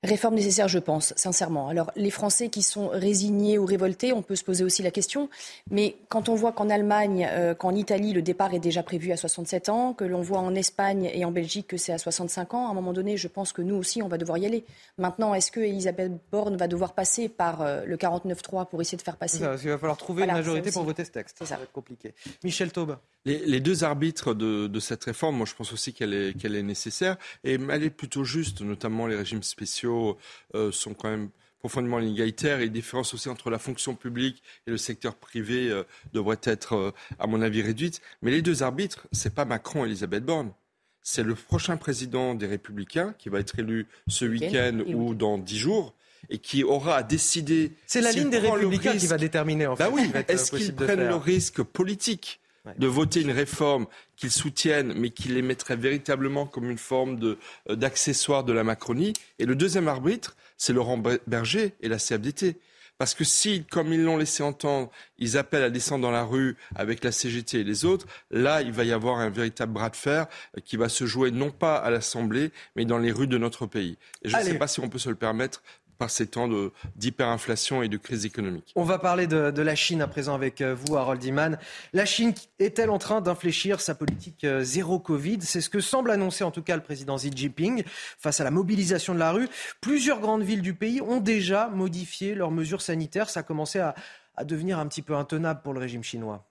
Réforme 0.04 0.37
nécessaire, 0.37 0.68
je 0.68 0.78
pense, 0.78 1.12
sincèrement. 1.16 1.66
Alors, 1.66 1.90
les 1.96 2.12
Français 2.12 2.50
qui 2.50 2.62
sont 2.62 2.87
résignés 2.87 3.58
ou 3.58 3.64
révoltés, 3.64 4.12
on 4.12 4.22
peut 4.22 4.37
se 4.37 4.44
poser 4.44 4.62
aussi 4.62 4.80
la 4.84 4.92
question. 4.92 5.28
Mais 5.72 5.96
quand 6.08 6.28
on 6.28 6.37
voit 6.37 6.52
qu'en 6.52 6.70
Allemagne, 6.70 7.28
euh, 7.32 7.52
qu'en 7.52 7.74
Italie, 7.74 8.12
le 8.12 8.22
départ 8.22 8.54
est 8.54 8.61
déjà 8.61 8.84
prévu 8.84 9.11
à 9.11 9.16
67 9.16 9.68
ans, 9.68 9.94
que 9.94 10.04
l'on 10.04 10.22
voit 10.22 10.38
en 10.38 10.54
Espagne 10.54 11.11
et 11.12 11.24
en 11.24 11.32
Belgique 11.32 11.66
que 11.66 11.76
c'est 11.76 11.92
à 11.92 11.98
65 11.98 12.54
ans, 12.54 12.68
à 12.68 12.70
un 12.70 12.74
moment 12.74 12.92
donné, 12.92 13.16
je 13.16 13.26
pense 13.26 13.52
que 13.52 13.61
nous 13.61 13.74
aussi, 13.74 14.00
on 14.00 14.06
va 14.06 14.18
devoir 14.18 14.38
y 14.38 14.46
aller. 14.46 14.64
Maintenant, 14.98 15.34
est-ce 15.34 15.50
que 15.50 15.58
Elisabeth 15.58 16.12
Borne 16.30 16.56
va 16.56 16.68
devoir 16.68 16.94
passer 16.94 17.28
par 17.28 17.62
euh, 17.62 17.84
le 17.84 17.96
49-3 17.96 18.68
pour 18.68 18.80
essayer 18.80 18.98
de 18.98 19.02
faire 19.02 19.16
passer? 19.16 19.38
Ça, 19.38 19.56
Il 19.61 19.68
va 19.68 19.78
falloir 19.78 19.96
trouver 19.96 20.22
une 20.22 20.30
majorité 20.30 20.70
pour 20.70 20.84
voter 20.84 21.04
ce 21.04 21.11
texte. 21.11 21.44
Ça. 21.44 21.56
va 21.56 21.64
être 21.64 21.72
compliqué. 21.72 22.14
Michel 22.44 22.70
Taube. 22.70 22.98
Les, 23.24 23.61
deux 23.61 23.82
arbitres 23.82 24.32
de, 24.32 24.78
cette 24.78 25.04
réforme, 25.04 25.37
moi 25.37 25.44
je 25.44 25.54
pense 25.54 25.72
aussi 25.72 25.92
qu'elle 25.92 26.14
est, 26.14 26.38
qu'elle 26.38 26.54
est 26.54 26.62
nécessaire 26.62 27.16
et 27.44 27.58
elle 27.70 27.82
est 27.82 27.90
plutôt 27.90 28.24
juste, 28.24 28.62
notamment 28.62 29.06
les 29.06 29.16
régimes 29.16 29.42
spéciaux 29.42 29.88
euh, 30.55 30.72
sont 30.72 30.94
quand 30.94 31.11
même 31.11 31.31
profondément 31.59 31.98
inégalitaires 31.98 32.61
et 32.61 32.64
les 32.64 32.70
différences 32.70 33.14
aussi 33.14 33.29
entre 33.29 33.51
la 33.51 33.59
fonction 33.59 33.94
publique 33.94 34.42
et 34.66 34.70
le 34.70 34.77
secteur 34.77 35.16
privé 35.16 35.68
euh, 35.70 35.83
devraient 36.12 36.40
être, 36.44 36.74
euh, 36.74 36.90
à 37.18 37.27
mon 37.27 37.42
avis, 37.42 37.62
réduites. 37.62 38.01
Mais 38.22 38.31
les 38.31 38.42
deux 38.42 38.62
arbitres, 38.62 39.07
c'est 39.12 39.35
pas 39.35 39.44
Macron 39.44 39.85
et 39.85 39.88
Elisabeth 39.88 40.24
Borne. 40.24 40.53
C'est 41.03 41.22
le 41.22 41.35
prochain 41.35 41.77
président 41.77 42.35
des 42.35 42.46
Républicains 42.46 43.14
qui 43.18 43.29
va 43.29 43.40
être 43.40 43.59
élu 43.59 43.87
ce 44.09 44.24
week-end 44.24 44.81
ou 44.87 45.14
dans 45.14 45.38
dix 45.38 45.59
jours 45.59 45.94
et 46.29 46.38
qui 46.38 46.64
aura 46.64 46.96
à 46.96 47.03
décider. 47.03 47.72
C'est 47.87 48.01
la 48.01 48.12
ligne 48.12 48.31
des 48.31 48.38
Républicains 48.38 48.96
qui 48.96 49.07
va 49.07 49.16
déterminer 49.16 49.66
en 49.66 49.74
bah 49.74 49.87
fait. 49.87 49.92
oui, 49.92 50.11
est-ce 50.29 50.51
qu'ils 50.51 50.74
prennent 50.74 51.09
le 51.09 51.14
risque 51.14 51.62
politique? 51.62 52.40
De 52.76 52.86
voter 52.86 53.22
une 53.22 53.30
réforme 53.30 53.86
qu'ils 54.16 54.30
soutiennent, 54.30 54.92
mais 54.94 55.10
qui 55.10 55.28
les 55.28 55.42
mettrait 55.42 55.76
véritablement 55.76 56.46
comme 56.46 56.70
une 56.70 56.78
forme 56.78 57.18
euh, 57.22 57.76
d'accessoire 57.76 58.44
de, 58.44 58.52
la 58.52 58.64
Macronie. 58.64 59.12
Et 59.38 59.46
le 59.46 59.54
deuxième 59.54 59.88
arbitre, 59.88 60.36
c'est 60.56 60.72
Laurent 60.72 61.00
Berger 61.26 61.74
et 61.80 61.88
la 61.88 61.98
CFDT. 61.98 62.56
Parce 62.98 63.14
que 63.14 63.22
si, 63.22 63.64
comme 63.64 63.92
ils 63.92 64.02
l'ont 64.02 64.16
laissé 64.16 64.42
entendre, 64.42 64.90
ils 65.18 65.38
appellent 65.38 65.62
à 65.62 65.70
descendre 65.70 66.02
dans 66.02 66.10
la 66.10 66.24
rue 66.24 66.56
avec 66.74 67.04
la 67.04 67.12
CGT 67.12 67.60
et 67.60 67.64
les 67.64 67.84
autres, 67.84 68.06
là, 68.32 68.60
il 68.60 68.72
va 68.72 68.82
y 68.82 68.92
avoir 68.92 69.18
un 69.18 69.30
véritable 69.30 69.72
bras 69.72 69.88
de 69.88 69.96
fer 69.96 70.26
qui 70.64 70.76
va 70.76 70.88
se 70.88 71.06
jouer 71.06 71.30
non 71.30 71.52
pas 71.52 71.76
à 71.76 71.90
l'Assemblée, 71.90 72.50
mais 72.74 72.84
dans 72.84 72.98
les 72.98 73.12
rues 73.12 73.28
de 73.28 73.38
notre 73.38 73.66
pays. 73.66 73.96
Et 74.22 74.28
je 74.28 74.36
ne 74.36 74.42
sais 74.42 74.58
pas 74.58 74.66
si 74.66 74.80
on 74.80 74.88
peut 74.88 74.98
se 74.98 75.08
le 75.08 75.14
permettre 75.14 75.62
par 75.98 76.11
ces 76.11 76.28
temps 76.28 76.48
d'hyperinflation 76.96 77.82
et 77.82 77.88
de 77.88 77.96
crise 77.96 78.24
économique. 78.24 78.72
On 78.76 78.84
va 78.84 78.98
parler 78.98 79.26
de, 79.26 79.62
la 79.62 79.74
Chine 79.74 80.00
à 80.00 80.06
présent 80.06 80.34
avec 80.34 80.61
euh, 80.61 80.74
vous, 80.74 80.96
Harold 80.96 81.22
Iman. 81.24 81.58
La 81.92 82.06
Chine 82.06 82.32
est-elle 82.58 82.90
en 82.90 82.98
train 82.98 83.20
d'infléchir 83.20 83.80
sa 83.80 83.94
politique 83.94 84.44
euh, 84.44 84.62
zéro 84.62 84.98
Covid? 84.98 85.38
C'est 85.42 85.61
ce 85.61 85.68
que 85.68 85.80
semble 85.80 86.11
annoncer 86.11 86.44
en 86.44 86.50
tout 86.50 86.62
cas 86.62 86.76
le 86.76 86.82
président 86.82 87.16
Xi 87.16 87.30
Jinping 87.34 87.82
face 87.87 88.40
à 88.40 88.44
la 88.44 88.50
mobilisation 88.50 89.14
de 89.14 89.18
la 89.18 89.32
rue. 89.32 89.48
Plusieurs 89.80 90.20
grandes 90.20 90.42
villes 90.42 90.62
du 90.62 90.74
pays 90.74 91.00
ont 91.00 91.20
déjà 91.20 91.68
modifié 91.68 92.34
leurs 92.34 92.52
mesures 92.52 92.82
sanitaires. 92.82 93.28
Ça 93.28 93.40
a 93.40 93.42
commencé 93.42 93.80
à, 93.80 93.94
à 94.37 94.44
devenir 94.44 94.78
un 94.78 94.87
petit 94.87 95.02
peu 95.02 95.16
intenable 95.16 95.62
pour 95.62 95.72
le 95.72 95.80
régime 95.80 96.04
chinois. 96.04 96.46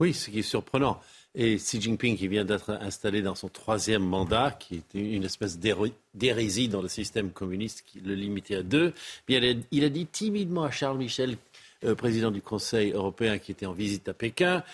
Oui, 0.00 0.12
ce 0.12 0.28
qui 0.28 0.40
est 0.40 0.42
surprenant. 0.42 1.00
Et 1.38 1.56
Xi 1.56 1.82
Jinping, 1.82 2.16
qui 2.16 2.28
vient 2.28 2.46
d'être 2.46 2.70
installé 2.80 3.20
dans 3.20 3.34
son 3.34 3.48
troisième 3.48 4.02
mandat, 4.02 4.56
qui 4.58 4.76
est 4.76 4.98
une 4.98 5.24
espèce 5.24 5.58
d'hérésie 5.58 6.68
dans 6.68 6.80
le 6.80 6.88
système 6.88 7.30
communiste 7.30 7.84
qui 7.86 8.00
le 8.00 8.14
limitait 8.14 8.56
à 8.56 8.62
deux, 8.62 8.94
il 9.28 9.84
a, 9.84 9.88
dit 9.90 10.06
timidement 10.06 10.64
à 10.64 10.70
Charles 10.70 10.96
Michel 10.96 11.36
président 11.98 12.30
du 12.30 12.40
Conseil 12.40 12.92
européen 12.92 13.38
qui 13.38 13.52
était 13.52 13.66
en 13.66 13.72
visite 13.72 14.08
à 14.08 14.14
Pékin, 14.14 14.64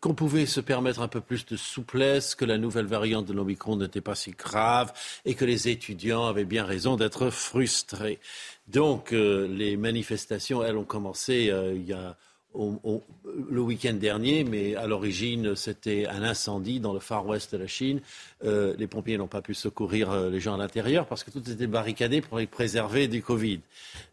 qu'on 0.00 0.14
pouvait 0.14 0.46
se 0.46 0.60
permettre 0.60 1.02
un 1.02 1.08
peu 1.08 1.20
plus 1.20 1.44
de 1.44 1.56
souplesse, 1.56 2.34
que 2.34 2.46
la 2.46 2.56
nouvelle 2.56 2.86
variante 2.86 3.26
de 3.26 3.34
l'Omicron 3.34 3.76
n'était 3.76 4.00
pas 4.00 4.14
si 4.14 4.30
grave 4.30 4.90
et 5.26 5.34
que 5.34 5.44
les 5.44 5.68
étudiants 5.68 6.24
avaient 6.24 6.46
bien 6.46 6.64
raison 6.64 6.96
d'être 6.96 7.28
frustrés. 7.28 8.20
Donc 8.68 9.10
les 9.10 9.76
manifestations, 9.76 10.64
elles, 10.64 10.78
ont 10.78 10.84
commencé 10.84 11.52
il 11.74 11.84
y 11.84 11.92
a 11.92 12.16
le 12.54 13.60
week-end 13.60 13.94
dernier, 13.94 14.44
mais 14.44 14.76
à 14.76 14.86
l'origine, 14.86 15.56
c'était 15.56 16.06
un 16.06 16.22
incendie 16.22 16.80
dans 16.80 16.92
le 16.92 17.00
Far 17.00 17.26
West 17.26 17.52
de 17.52 17.58
la 17.58 17.66
Chine. 17.66 18.00
Euh, 18.44 18.74
les 18.78 18.86
pompiers 18.86 19.16
n'ont 19.16 19.26
pas 19.26 19.42
pu 19.42 19.54
secourir 19.54 20.10
euh, 20.10 20.30
les 20.30 20.40
gens 20.40 20.54
à 20.54 20.58
l'intérieur 20.58 21.06
parce 21.06 21.24
que 21.24 21.30
tout 21.30 21.50
était 21.50 21.66
barricadé 21.66 22.20
pour 22.20 22.38
les 22.38 22.46
préserver 22.46 23.08
du 23.08 23.22
Covid. 23.22 23.60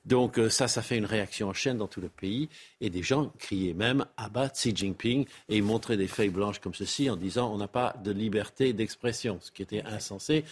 Donc 0.05 0.39
euh, 0.39 0.49
ça, 0.49 0.67
ça 0.67 0.81
fait 0.81 0.97
une 0.97 1.05
réaction 1.05 1.49
en 1.49 1.53
chaîne 1.53 1.77
dans 1.77 1.87
tout 1.87 2.01
le 2.01 2.09
pays. 2.09 2.49
Et 2.79 2.89
des 2.89 3.03
gens 3.03 3.31
criaient 3.37 3.73
même 3.73 4.05
à 4.17 4.29
bas 4.29 4.49
Xi 4.49 4.75
Jinping 4.75 5.25
et 5.49 5.61
montraient 5.61 5.97
des 5.97 6.07
feuilles 6.07 6.29
blanches 6.29 6.59
comme 6.59 6.73
ceci 6.73 7.09
en 7.09 7.15
disant 7.15 7.53
on 7.53 7.57
n'a 7.57 7.67
pas 7.67 7.95
de 8.03 8.11
liberté 8.11 8.73
d'expression, 8.73 9.37
ce 9.41 9.51
qui 9.51 9.61
était 9.61 9.83
insensé. 9.83 10.43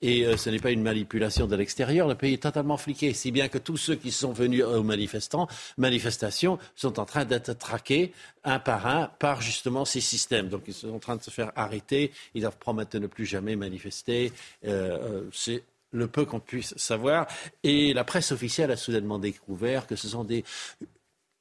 Et 0.00 0.24
euh, 0.24 0.36
ce 0.36 0.50
n'est 0.50 0.58
pas 0.60 0.70
une 0.70 0.82
manipulation 0.82 1.46
de 1.46 1.56
l'extérieur. 1.56 2.06
Le 2.06 2.14
pays 2.14 2.34
est 2.34 2.42
totalement 2.42 2.76
fliqué, 2.76 3.12
si 3.14 3.30
bien 3.32 3.48
que 3.48 3.58
tous 3.58 3.76
ceux 3.76 3.96
qui 3.96 4.12
sont 4.12 4.32
venus 4.32 4.64
aux 4.64 4.82
manifestants, 4.82 5.48
manifestations 5.76 6.58
sont 6.76 7.00
en 7.00 7.04
train 7.04 7.24
d'être 7.24 7.52
traqués 7.58 8.12
un 8.44 8.58
par 8.60 8.86
un 8.86 9.10
par 9.18 9.40
justement 9.42 9.84
ces 9.84 10.00
systèmes. 10.00 10.48
Donc 10.48 10.62
ils 10.68 10.74
sont 10.74 10.94
en 10.94 10.98
train 10.98 11.16
de 11.16 11.22
se 11.22 11.30
faire 11.30 11.52
arrêter. 11.56 12.12
Ils 12.34 12.42
doivent 12.42 12.58
promettre 12.58 12.90
de 12.90 13.00
ne 13.00 13.06
plus 13.06 13.26
jamais 13.26 13.56
manifester. 13.56 14.32
Euh, 14.66 14.98
euh, 14.98 15.28
c'est 15.32 15.64
le 15.90 16.06
peu 16.06 16.24
qu'on 16.24 16.40
puisse 16.40 16.76
savoir. 16.76 17.26
Et 17.62 17.92
la 17.94 18.04
presse 18.04 18.32
officielle 18.32 18.70
a 18.70 18.76
soudainement 18.76 19.18
découvert 19.18 19.86
que 19.86 19.96
ce 19.96 20.08
sont 20.08 20.24
des 20.24 20.44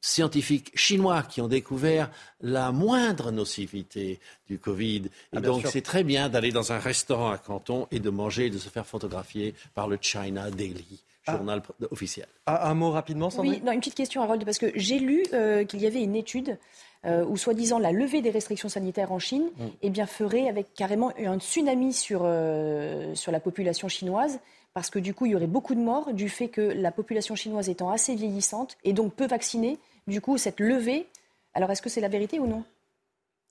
scientifiques 0.01 0.71
chinois 0.77 1.23
qui 1.23 1.41
ont 1.41 1.47
découvert 1.47 2.09
la 2.41 2.71
moindre 2.71 3.31
nocivité 3.31 4.19
du 4.47 4.59
Covid. 4.59 5.03
Et 5.33 5.37
ah, 5.37 5.41
donc, 5.41 5.67
c'est 5.67 5.81
très 5.81 6.03
bien 6.03 6.29
d'aller 6.29 6.51
dans 6.51 6.71
un 6.71 6.79
restaurant 6.79 7.31
à 7.31 7.37
Canton 7.37 7.87
et 7.91 7.99
de 7.99 8.09
manger 8.09 8.45
et 8.45 8.49
de 8.49 8.57
se 8.57 8.69
faire 8.69 8.85
photographier 8.85 9.55
par 9.73 9.87
le 9.87 9.97
China 9.99 10.51
Daily. 10.51 11.01
Ah. 11.27 11.35
Journal 11.35 11.61
officiel. 11.91 12.25
Ah, 12.45 12.69
un 12.69 12.73
mot 12.73 12.91
rapidement, 12.91 13.29
Sandrine 13.29 13.55
Oui, 13.55 13.61
non, 13.63 13.73
une 13.73 13.79
petite 13.79 13.95
question, 13.95 14.21
Harold, 14.21 14.45
parce 14.45 14.57
que 14.57 14.71
j'ai 14.75 14.97
lu 14.97 15.23
euh, 15.33 15.65
qu'il 15.65 15.81
y 15.81 15.85
avait 15.85 16.01
une 16.01 16.15
étude 16.15 16.57
euh, 17.05 17.25
où, 17.25 17.35
soi-disant, 17.35 17.79
la 17.79 17.91
levée 17.91 18.21
des 18.21 18.29
restrictions 18.29 18.69
sanitaires 18.69 19.11
en 19.11 19.19
Chine 19.19 19.49
mm. 19.57 19.65
eh 19.81 19.89
bien, 19.89 20.05
ferait 20.05 20.47
avec 20.47 20.73
carrément 20.73 21.11
un 21.17 21.37
tsunami 21.39 21.91
sur, 21.91 22.21
euh, 22.23 23.13
sur 23.13 23.31
la 23.31 23.41
population 23.41 23.89
chinoise 23.89 24.39
parce 24.77 24.91
que 24.91 24.99
du 24.99 25.15
coup, 25.15 25.25
il 25.25 25.31
y 25.31 25.35
aurait 25.35 25.47
beaucoup 25.47 25.73
de 25.73 25.79
morts 25.79 26.13
du 26.13 26.29
fait 26.29 26.49
que 26.49 26.61
la 26.61 26.91
population 26.91 27.33
chinoise 27.33 27.67
étant 27.67 27.89
assez 27.89 28.13
vieillissante 28.13 28.77
et 28.83 28.93
donc 28.93 29.15
peu 29.15 29.25
vaccinée, 29.25 29.79
du 30.05 30.21
coup, 30.21 30.37
cette 30.37 30.59
levée, 30.59 31.07
alors 31.55 31.71
est-ce 31.71 31.81
que 31.81 31.89
c'est 31.89 31.99
la 31.99 32.09
vérité 32.09 32.37
ou 32.37 32.45
non? 32.45 32.63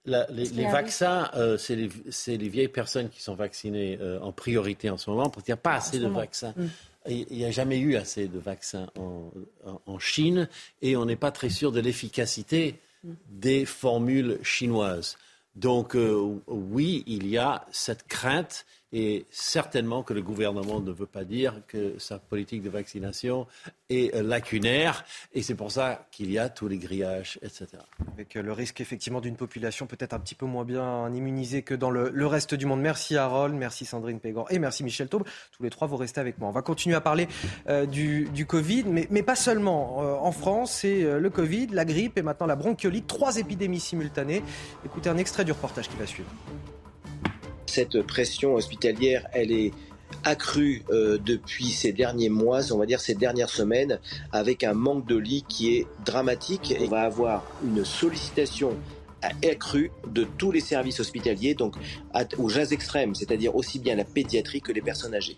Les, 0.05 0.67
vaccins, 0.67 1.29
euh, 1.35 1.59
c'est 1.59 1.75
les, 1.75 2.49
vieilles 2.49 2.69
personnes 2.69 3.09
qui 3.09 3.21
sont 3.21 3.35
vaccinées 3.35 3.99
euh, 4.01 4.21
en 4.21 4.31
priorité 4.31 4.89
en 4.89 4.99
ce 4.99 5.11
moment, 5.11 5.29
parce 5.29 5.45
qu'il 5.45 5.51
n'y 5.51 5.59
a 5.59 5.63
pas 5.63 5.75
assez 5.75 5.99
de 5.99 6.07
vaccins. 6.07 6.55
Mm. 6.57 6.67
Il 7.09 7.39
n'y 7.39 7.45
a 7.45 7.51
jamais 7.51 7.81
eu 7.81 7.97
assez 7.97 8.29
de 8.29 8.39
vaccins 8.39 8.87
en, 8.95 9.99
Chine 9.99 10.49
et 10.81 10.97
on 10.97 11.07
n'est 11.07 11.17
pas 11.17 11.33
très 11.33 11.51
sûr 11.51 11.73
de 11.73 11.81
l'efficacité 11.81 12.79
mm. 13.03 13.13
des 13.31 13.65
formules 13.65 14.39
chinoises. 14.45 15.17
Donc 15.57 15.97
euh, 15.97 16.39
oui, 16.47 17.03
il 17.09 17.27
y 17.27 17.37
a 17.37 17.67
cette 17.73 18.07
crainte 18.07 18.65
et 18.93 19.27
certainement 19.31 20.03
que 20.03 20.15
le 20.15 20.23
gouvernement 20.23 20.81
ne 20.81 20.93
veut 20.93 21.07
pas 21.07 21.25
dire 21.25 21.61
que 21.67 21.99
sa 21.99 22.19
politique 22.19 22.63
de 22.63 22.71
vaccination 22.71 23.47
est 23.91 24.15
lacunaire. 24.15 25.05
Et 25.35 25.43
c'est 25.43 25.55
pour 25.55 25.71
ça 25.71 26.07
qu'il 26.11 26.31
y 26.31 26.39
a 26.39 26.49
tous 26.49 26.69
les 26.69 26.79
grillages, 26.79 27.39
etc. 27.43 27.67
Avec 28.13 28.35
le 28.35 28.53
risque 28.53 28.81
effectivement 28.81 29.21
d'une 29.21 29.37
population 29.37 29.87
peut-être 29.87 30.15
un 30.15 30.19
petit 30.19 30.35
peu 30.35 30.47
moins 30.47 30.65
bien 30.65 31.13
immunisée 31.13 31.63
que 31.63 31.75
dans 31.75 31.91
le, 31.91 32.27
reste 32.27 32.55
du 32.55 32.67
monde. 32.67 32.81
Merci 32.81 33.17
Harold, 33.17 33.55
merci 33.55 33.85
Sandrine 33.85 34.21
Pégan 34.21 34.47
et 34.51 34.59
merci 34.59 34.85
Michel 34.85 35.09
Taube. 35.09 35.25
Tous 35.57 35.63
les 35.63 35.71
trois, 35.71 35.87
vous 35.87 35.97
restez 35.97 36.21
avec 36.21 36.39
moi. 36.39 36.49
On 36.49 36.53
va 36.53 36.63
continuer 36.63 36.97
à 36.97 37.01
parler 37.01 37.29
euh, 37.69 37.87
du, 37.87 38.47
Covid, 38.47 38.85
mais, 38.85 39.23
pas 39.23 39.37
seulement. 39.37 40.03
Euh, 40.03 40.15
en 40.15 40.33
France, 40.33 40.73
c'est 40.73 41.03
euh, 41.03 41.19
le 41.19 41.31
Covid, 41.31 41.69
la 41.69 41.85
grippe 41.85 42.19
et 42.19 42.23
maintenant 42.23 42.47
la 42.47 42.57
bronchiolite. 42.57 43.07
Trois 43.07 43.37
épidémies 43.37 43.81
simultanées. 43.81 44.43
Écoutez 44.85 45.09
un 45.09 45.19
extrait 45.19 45.45
du 45.45 45.53
reportage 45.53 45.89
qui 45.89 45.97
va 45.97 46.07
suivre 46.07 46.31
cette 47.77 48.01
pression 48.01 48.55
hospitalière, 48.55 49.27
elle 49.35 49.53
est 49.53 49.71
accrue 50.25 50.83
euh, 50.89 51.19
depuis 51.19 51.67
ces 51.67 51.93
derniers 51.93 52.31
mois, 52.31 52.73
on 52.73 52.79
va 52.79 52.87
dire 52.87 53.01
ces 53.01 53.15
dernières 53.15 53.51
semaines, 53.51 54.01
avec 54.33 54.65
un 54.65 54.73
manque 54.73 55.07
de 55.07 55.17
lits 55.17 55.45
qui 55.47 55.75
est 55.77 55.87
dramatique. 56.07 56.75
on 56.81 56.87
va 56.87 57.03
avoir 57.03 57.45
une 57.63 57.85
sollicitation 57.85 58.75
accrue 59.47 59.91
de 60.07 60.27
tous 60.39 60.53
les 60.53 60.61
services 60.61 61.01
hospitaliers, 61.01 61.55
donc 61.55 61.75
aux 62.39 62.49
jazz 62.49 62.73
extrêmes, 62.73 63.15
c'est-à-dire 63.15 63.55
aussi 63.55 63.79
bien 63.79 63.95
la 63.95 64.05
pédiatrie 64.05 64.63
que 64.63 64.73
les 64.73 64.81
personnes 64.81 65.15
âgées. 65.15 65.37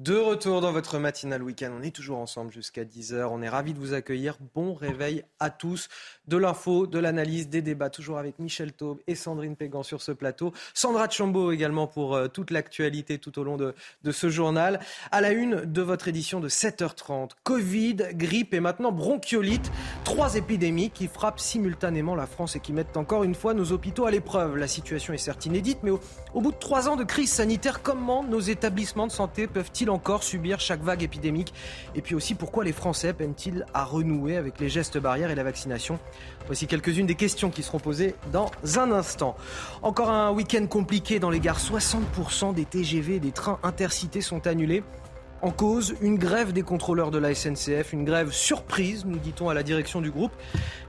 De 0.00 0.16
retour 0.16 0.62
dans 0.62 0.72
votre 0.72 0.98
matinale 0.98 1.42
week-end, 1.42 1.72
on 1.78 1.82
est 1.82 1.94
toujours 1.94 2.20
ensemble 2.20 2.50
jusqu'à 2.50 2.84
10h. 2.84 3.28
On 3.30 3.42
est 3.42 3.50
ravis 3.50 3.74
de 3.74 3.78
vous 3.78 3.92
accueillir. 3.92 4.38
Bon 4.54 4.72
réveil 4.72 5.24
à 5.40 5.50
tous. 5.50 5.90
De 6.26 6.38
l'info, 6.38 6.86
de 6.86 6.98
l'analyse, 6.98 7.50
des 7.50 7.60
débats, 7.60 7.90
toujours 7.90 8.16
avec 8.16 8.38
Michel 8.38 8.72
Taube 8.72 9.00
et 9.06 9.14
Sandrine 9.14 9.56
Pégan 9.56 9.82
sur 9.82 10.00
ce 10.00 10.12
plateau. 10.12 10.54
Sandra 10.72 11.10
Chambaud 11.10 11.52
également 11.52 11.86
pour 11.86 12.14
euh, 12.14 12.28
toute 12.28 12.50
l'actualité 12.50 13.18
tout 13.18 13.38
au 13.38 13.44
long 13.44 13.58
de, 13.58 13.74
de, 14.02 14.10
ce 14.10 14.30
journal. 14.30 14.80
À 15.12 15.20
la 15.20 15.32
une 15.32 15.66
de 15.66 15.82
votre 15.82 16.08
édition 16.08 16.40
de 16.40 16.48
7h30, 16.48 17.32
Covid, 17.42 17.96
grippe 18.14 18.54
et 18.54 18.60
maintenant 18.60 18.92
bronchiolite. 18.92 19.70
Trois 20.04 20.36
épidémies 20.36 20.88
qui 20.88 21.08
frappent 21.08 21.40
simultanément 21.40 22.14
la 22.14 22.26
France 22.26 22.56
et 22.56 22.60
qui 22.60 22.72
mettent 22.72 22.96
encore 22.96 23.22
une 23.22 23.34
fois 23.34 23.52
nos 23.52 23.70
hôpitaux 23.70 24.06
à 24.06 24.10
l'épreuve. 24.10 24.56
La 24.56 24.66
situation 24.66 25.12
est 25.12 25.18
certes 25.18 25.44
inédite, 25.44 25.80
mais 25.82 25.90
au, 25.90 26.00
au 26.32 26.40
bout 26.40 26.52
de 26.52 26.58
trois 26.58 26.88
ans 26.88 26.96
de 26.96 27.04
crise 27.04 27.30
sanitaire, 27.30 27.82
comment 27.82 28.24
nos 28.24 28.40
établissements 28.40 29.06
de 29.06 29.12
santé 29.12 29.46
peuvent-ils 29.46 29.89
encore 29.90 30.22
subir 30.22 30.60
chaque 30.60 30.82
vague 30.82 31.02
épidémique 31.02 31.52
Et 31.94 32.02
puis 32.02 32.14
aussi, 32.14 32.34
pourquoi 32.34 32.64
les 32.64 32.72
Français 32.72 33.12
peinent-ils 33.12 33.66
à 33.74 33.84
renouer 33.84 34.36
avec 34.36 34.60
les 34.60 34.68
gestes 34.68 34.98
barrières 34.98 35.30
et 35.30 35.34
la 35.34 35.44
vaccination 35.44 35.98
Voici 36.46 36.66
quelques-unes 36.66 37.06
des 37.06 37.14
questions 37.14 37.50
qui 37.50 37.62
seront 37.62 37.78
posées 37.78 38.14
dans 38.32 38.50
un 38.76 38.92
instant. 38.92 39.36
Encore 39.82 40.10
un 40.10 40.30
week-end 40.32 40.66
compliqué 40.66 41.18
dans 41.18 41.30
les 41.30 41.40
gares. 41.40 41.60
60% 41.60 42.54
des 42.54 42.64
TGV 42.64 43.16
et 43.16 43.20
des 43.20 43.32
trains 43.32 43.58
intercités 43.62 44.20
sont 44.20 44.46
annulés. 44.46 44.82
En 45.42 45.52
cause, 45.52 45.94
une 46.02 46.18
grève 46.18 46.52
des 46.52 46.62
contrôleurs 46.62 47.10
de 47.10 47.16
la 47.16 47.34
SNCF, 47.34 47.94
une 47.94 48.04
grève 48.04 48.30
surprise, 48.30 49.06
nous 49.06 49.18
dit-on 49.18 49.48
à 49.48 49.54
la 49.54 49.62
direction 49.62 50.02
du 50.02 50.10
groupe. 50.10 50.32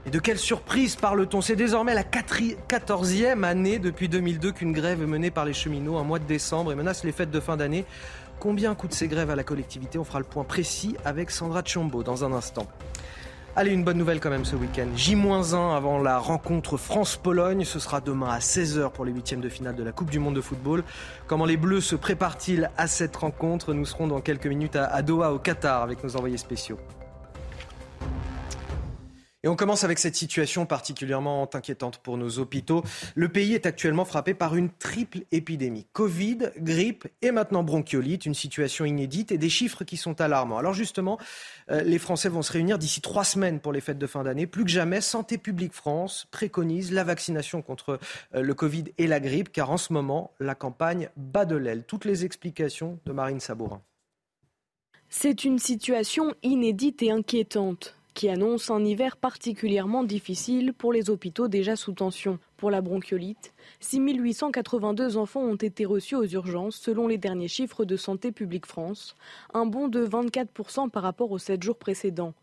Et 0.04 0.10
de 0.10 0.18
quelle 0.18 0.36
surprise 0.36 0.94
parle-t-on 0.94 1.40
C'est 1.40 1.56
désormais 1.56 1.94
la 1.94 2.02
14e 2.02 3.44
année 3.44 3.78
depuis 3.78 4.10
2002 4.10 4.52
qu'une 4.52 4.72
grève 4.72 5.00
est 5.00 5.06
menée 5.06 5.30
par 5.30 5.46
les 5.46 5.54
cheminots 5.54 5.96
un 5.96 6.04
mois 6.04 6.18
de 6.18 6.26
décembre 6.26 6.70
et 6.70 6.74
menace 6.74 7.02
les 7.02 7.12
fêtes 7.12 7.30
de 7.30 7.40
fin 7.40 7.56
d'année. 7.56 7.86
Combien 8.42 8.74
coûtent 8.74 8.92
ces 8.92 9.06
grèves 9.06 9.30
à 9.30 9.36
la 9.36 9.44
collectivité 9.44 10.00
On 10.00 10.04
fera 10.04 10.18
le 10.18 10.24
point 10.24 10.42
précis 10.42 10.96
avec 11.04 11.30
Sandra 11.30 11.62
Chombo 11.64 12.02
dans 12.02 12.24
un 12.24 12.32
instant. 12.32 12.66
Allez, 13.54 13.70
une 13.70 13.84
bonne 13.84 13.98
nouvelle 13.98 14.18
quand 14.18 14.30
même 14.30 14.44
ce 14.44 14.56
week-end. 14.56 14.88
J-1 14.96 15.76
avant 15.76 16.00
la 16.00 16.18
rencontre 16.18 16.76
France-Pologne. 16.76 17.64
Ce 17.64 17.78
sera 17.78 18.00
demain 18.00 18.30
à 18.30 18.40
16h 18.40 18.90
pour 18.90 19.04
les 19.04 19.12
huitièmes 19.12 19.42
de 19.42 19.48
finale 19.48 19.76
de 19.76 19.84
la 19.84 19.92
Coupe 19.92 20.10
du 20.10 20.18
Monde 20.18 20.34
de 20.34 20.40
football. 20.40 20.82
Comment 21.28 21.44
les 21.44 21.56
Bleus 21.56 21.82
se 21.82 21.94
préparent-ils 21.94 22.68
à 22.76 22.88
cette 22.88 23.14
rencontre 23.14 23.74
Nous 23.74 23.86
serons 23.86 24.08
dans 24.08 24.20
quelques 24.20 24.48
minutes 24.48 24.74
à 24.74 25.02
Doha, 25.02 25.32
au 25.32 25.38
Qatar, 25.38 25.80
avec 25.80 26.02
nos 26.02 26.16
envoyés 26.16 26.36
spéciaux. 26.36 26.80
Et 29.44 29.48
on 29.48 29.56
commence 29.56 29.82
avec 29.82 29.98
cette 29.98 30.14
situation 30.14 30.66
particulièrement 30.66 31.50
inquiétante 31.52 31.98
pour 31.98 32.16
nos 32.16 32.38
hôpitaux. 32.38 32.84
Le 33.16 33.28
pays 33.28 33.54
est 33.54 33.66
actuellement 33.66 34.04
frappé 34.04 34.34
par 34.34 34.54
une 34.54 34.70
triple 34.70 35.22
épidémie. 35.32 35.84
Covid, 35.92 36.52
grippe 36.58 37.08
et 37.22 37.32
maintenant 37.32 37.64
bronchiolite, 37.64 38.24
une 38.24 38.34
situation 38.34 38.84
inédite 38.84 39.32
et 39.32 39.38
des 39.38 39.48
chiffres 39.48 39.82
qui 39.82 39.96
sont 39.96 40.20
alarmants. 40.20 40.58
Alors 40.58 40.74
justement, 40.74 41.18
euh, 41.72 41.82
les 41.82 41.98
Français 41.98 42.28
vont 42.28 42.42
se 42.42 42.52
réunir 42.52 42.78
d'ici 42.78 43.00
trois 43.00 43.24
semaines 43.24 43.58
pour 43.58 43.72
les 43.72 43.80
fêtes 43.80 43.98
de 43.98 44.06
fin 44.06 44.22
d'année. 44.22 44.46
Plus 44.46 44.62
que 44.62 44.70
jamais, 44.70 45.00
Santé 45.00 45.38
publique 45.38 45.72
France 45.72 46.28
préconise 46.30 46.92
la 46.92 47.02
vaccination 47.02 47.62
contre 47.62 47.98
euh, 48.36 48.42
le 48.42 48.54
Covid 48.54 48.84
et 48.98 49.08
la 49.08 49.18
grippe, 49.18 49.50
car 49.50 49.72
en 49.72 49.76
ce 49.76 49.92
moment, 49.92 50.30
la 50.38 50.54
campagne 50.54 51.08
bat 51.16 51.46
de 51.46 51.56
l'aile. 51.56 51.82
Toutes 51.82 52.04
les 52.04 52.24
explications 52.24 53.00
de 53.06 53.12
Marine 53.12 53.40
Sabourin. 53.40 53.82
C'est 55.08 55.44
une 55.44 55.58
situation 55.58 56.32
inédite 56.44 57.02
et 57.02 57.10
inquiétante 57.10 57.96
qui 58.14 58.28
annonce 58.28 58.70
un 58.70 58.84
hiver 58.84 59.16
particulièrement 59.16 60.04
difficile 60.04 60.72
pour 60.72 60.92
les 60.92 61.10
hôpitaux 61.10 61.48
déjà 61.48 61.76
sous 61.76 61.92
tension. 61.92 62.38
Pour 62.56 62.70
la 62.70 62.80
bronchiolite, 62.80 63.54
6882 63.80 65.16
enfants 65.16 65.40
ont 65.40 65.56
été 65.56 65.84
reçus 65.84 66.14
aux 66.14 66.26
urgences 66.26 66.76
selon 66.76 67.08
les 67.08 67.18
derniers 67.18 67.48
chiffres 67.48 67.84
de 67.84 67.96
Santé 67.96 68.32
publique 68.32 68.66
France, 68.66 69.16
un 69.54 69.66
bond 69.66 69.88
de 69.88 70.06
24% 70.06 70.90
par 70.90 71.02
rapport 71.02 71.30
aux 71.30 71.38
7 71.38 71.62
jours 71.62 71.78
précédents. 71.78 72.34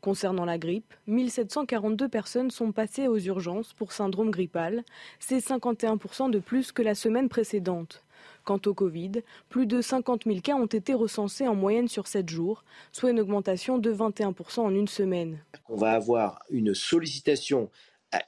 Concernant 0.00 0.44
la 0.44 0.58
grippe, 0.58 0.94
1742 1.08 2.08
personnes 2.08 2.50
sont 2.50 2.70
passées 2.70 3.08
aux 3.08 3.18
urgences 3.18 3.72
pour 3.72 3.92
syndrome 3.92 4.30
grippal, 4.30 4.84
c'est 5.18 5.38
51% 5.38 6.30
de 6.30 6.38
plus 6.38 6.70
que 6.70 6.82
la 6.82 6.94
semaine 6.94 7.28
précédente. 7.28 8.04
Quant 8.48 8.58
au 8.64 8.72
Covid, 8.72 9.12
plus 9.50 9.66
de 9.66 9.82
50 9.82 10.22
000 10.24 10.40
cas 10.40 10.54
ont 10.54 10.64
été 10.64 10.94
recensés 10.94 11.46
en 11.46 11.54
moyenne 11.54 11.86
sur 11.86 12.06
7 12.06 12.30
jours, 12.30 12.64
soit 12.92 13.10
une 13.10 13.20
augmentation 13.20 13.76
de 13.76 13.92
21% 13.92 14.60
en 14.60 14.74
une 14.74 14.88
semaine. 14.88 15.44
On 15.68 15.76
va 15.76 15.90
avoir 15.90 16.40
une 16.48 16.72
sollicitation 16.74 17.68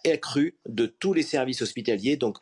accrue 0.04 0.58
de 0.68 0.84
tous 0.84 1.14
les 1.14 1.22
services 1.22 1.62
hospitaliers, 1.62 2.18
donc 2.18 2.36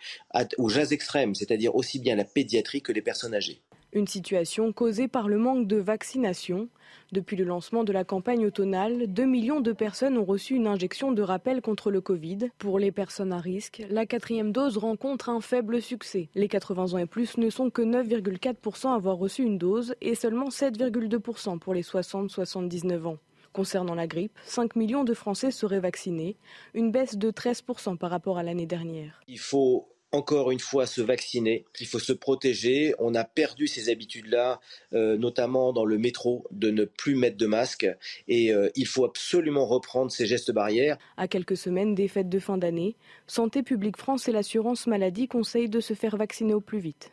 aux 0.56 0.68
jazz 0.68 0.92
extrêmes, 0.92 1.36
c'est-à-dire 1.36 1.76
aussi 1.76 2.00
bien 2.00 2.16
la 2.16 2.24
pédiatrie 2.24 2.82
que 2.82 2.90
les 2.90 3.00
personnes 3.00 3.32
âgées. 3.32 3.62
Une 3.94 4.06
situation 4.06 4.70
causée 4.72 5.08
par 5.08 5.28
le 5.28 5.38
manque 5.38 5.66
de 5.66 5.76
vaccination. 5.76 6.68
Depuis 7.10 7.36
le 7.36 7.44
lancement 7.44 7.84
de 7.84 7.92
la 7.92 8.04
campagne 8.04 8.44
automnale, 8.44 9.06
2 9.06 9.24
millions 9.24 9.62
de 9.62 9.72
personnes 9.72 10.18
ont 10.18 10.26
reçu 10.26 10.54
une 10.54 10.66
injection 10.66 11.10
de 11.10 11.22
rappel 11.22 11.62
contre 11.62 11.90
le 11.90 12.02
Covid. 12.02 12.50
Pour 12.58 12.78
les 12.78 12.92
personnes 12.92 13.32
à 13.32 13.38
risque, 13.38 13.82
la 13.88 14.04
quatrième 14.04 14.52
dose 14.52 14.76
rencontre 14.76 15.30
un 15.30 15.40
faible 15.40 15.80
succès. 15.80 16.28
Les 16.34 16.48
80 16.48 16.92
ans 16.92 16.98
et 16.98 17.06
plus 17.06 17.38
ne 17.38 17.48
sont 17.48 17.70
que 17.70 17.80
9,4% 17.80 18.88
à 18.88 18.94
avoir 18.94 19.16
reçu 19.16 19.42
une 19.42 19.56
dose 19.56 19.94
et 20.02 20.14
seulement 20.14 20.50
7,2% 20.50 21.58
pour 21.58 21.72
les 21.72 21.82
60-79 21.82 23.06
ans. 23.06 23.18
Concernant 23.54 23.94
la 23.94 24.06
grippe, 24.06 24.38
5 24.44 24.76
millions 24.76 25.04
de 25.04 25.14
Français 25.14 25.50
seraient 25.50 25.80
vaccinés, 25.80 26.36
une 26.74 26.92
baisse 26.92 27.16
de 27.16 27.30
13% 27.30 27.96
par 27.96 28.10
rapport 28.10 28.36
à 28.36 28.42
l'année 28.42 28.66
dernière. 28.66 29.22
Il 29.26 29.38
faut 29.38 29.88
encore 30.12 30.50
une 30.50 30.60
fois 30.60 30.86
se 30.86 31.00
vacciner, 31.00 31.64
il 31.80 31.86
faut 31.86 31.98
se 31.98 32.12
protéger. 32.12 32.94
On 32.98 33.14
a 33.14 33.24
perdu 33.24 33.66
ces 33.66 33.90
habitudes-là, 33.90 34.60
euh, 34.94 35.16
notamment 35.16 35.72
dans 35.72 35.84
le 35.84 35.98
métro, 35.98 36.46
de 36.50 36.70
ne 36.70 36.84
plus 36.84 37.14
mettre 37.14 37.36
de 37.36 37.46
masque. 37.46 37.86
Et 38.26 38.52
euh, 38.52 38.70
il 38.74 38.86
faut 38.86 39.04
absolument 39.04 39.66
reprendre 39.66 40.10
ces 40.10 40.26
gestes 40.26 40.52
barrières. 40.52 40.98
À 41.16 41.28
quelques 41.28 41.56
semaines 41.56 41.94
des 41.94 42.08
fêtes 42.08 42.28
de 42.28 42.38
fin 42.38 42.58
d'année, 42.58 42.96
Santé 43.26 43.62
publique 43.62 43.96
France 43.96 44.28
et 44.28 44.32
l'assurance 44.32 44.86
maladie 44.86 45.28
conseillent 45.28 45.68
de 45.68 45.80
se 45.80 45.94
faire 45.94 46.16
vacciner 46.16 46.54
au 46.54 46.60
plus 46.60 46.78
vite. 46.78 47.12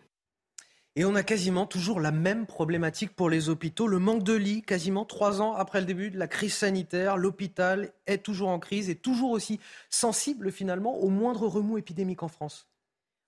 Et 0.98 1.04
on 1.04 1.16
a 1.16 1.24
quasiment 1.24 1.66
toujours 1.66 2.00
la 2.00 2.14
même 2.14 2.46
problématique 2.46 3.14
pour 3.14 3.30
les 3.30 3.50
hôpitaux, 3.50 3.86
le 3.86 4.00
manque 4.00 4.24
de 4.24 4.32
lits, 4.32 4.62
quasiment 4.62 5.04
trois 5.04 5.42
ans 5.42 5.54
après 5.54 5.82
le 5.82 5.86
début 5.86 6.10
de 6.10 6.18
la 6.18 6.30
crise 6.30 6.54
sanitaire. 6.54 7.18
L'hôpital 7.18 7.92
est 8.08 8.24
toujours 8.24 8.48
en 8.48 8.60
crise 8.60 8.90
et 8.90 8.96
toujours 8.96 9.32
aussi 9.32 9.60
sensible 9.90 10.54
finalement 10.54 10.98
au 11.00 11.10
moindre 11.10 11.48
remous 11.48 11.78
épidémique 11.78 12.24
en 12.24 12.30
France. 12.30 12.70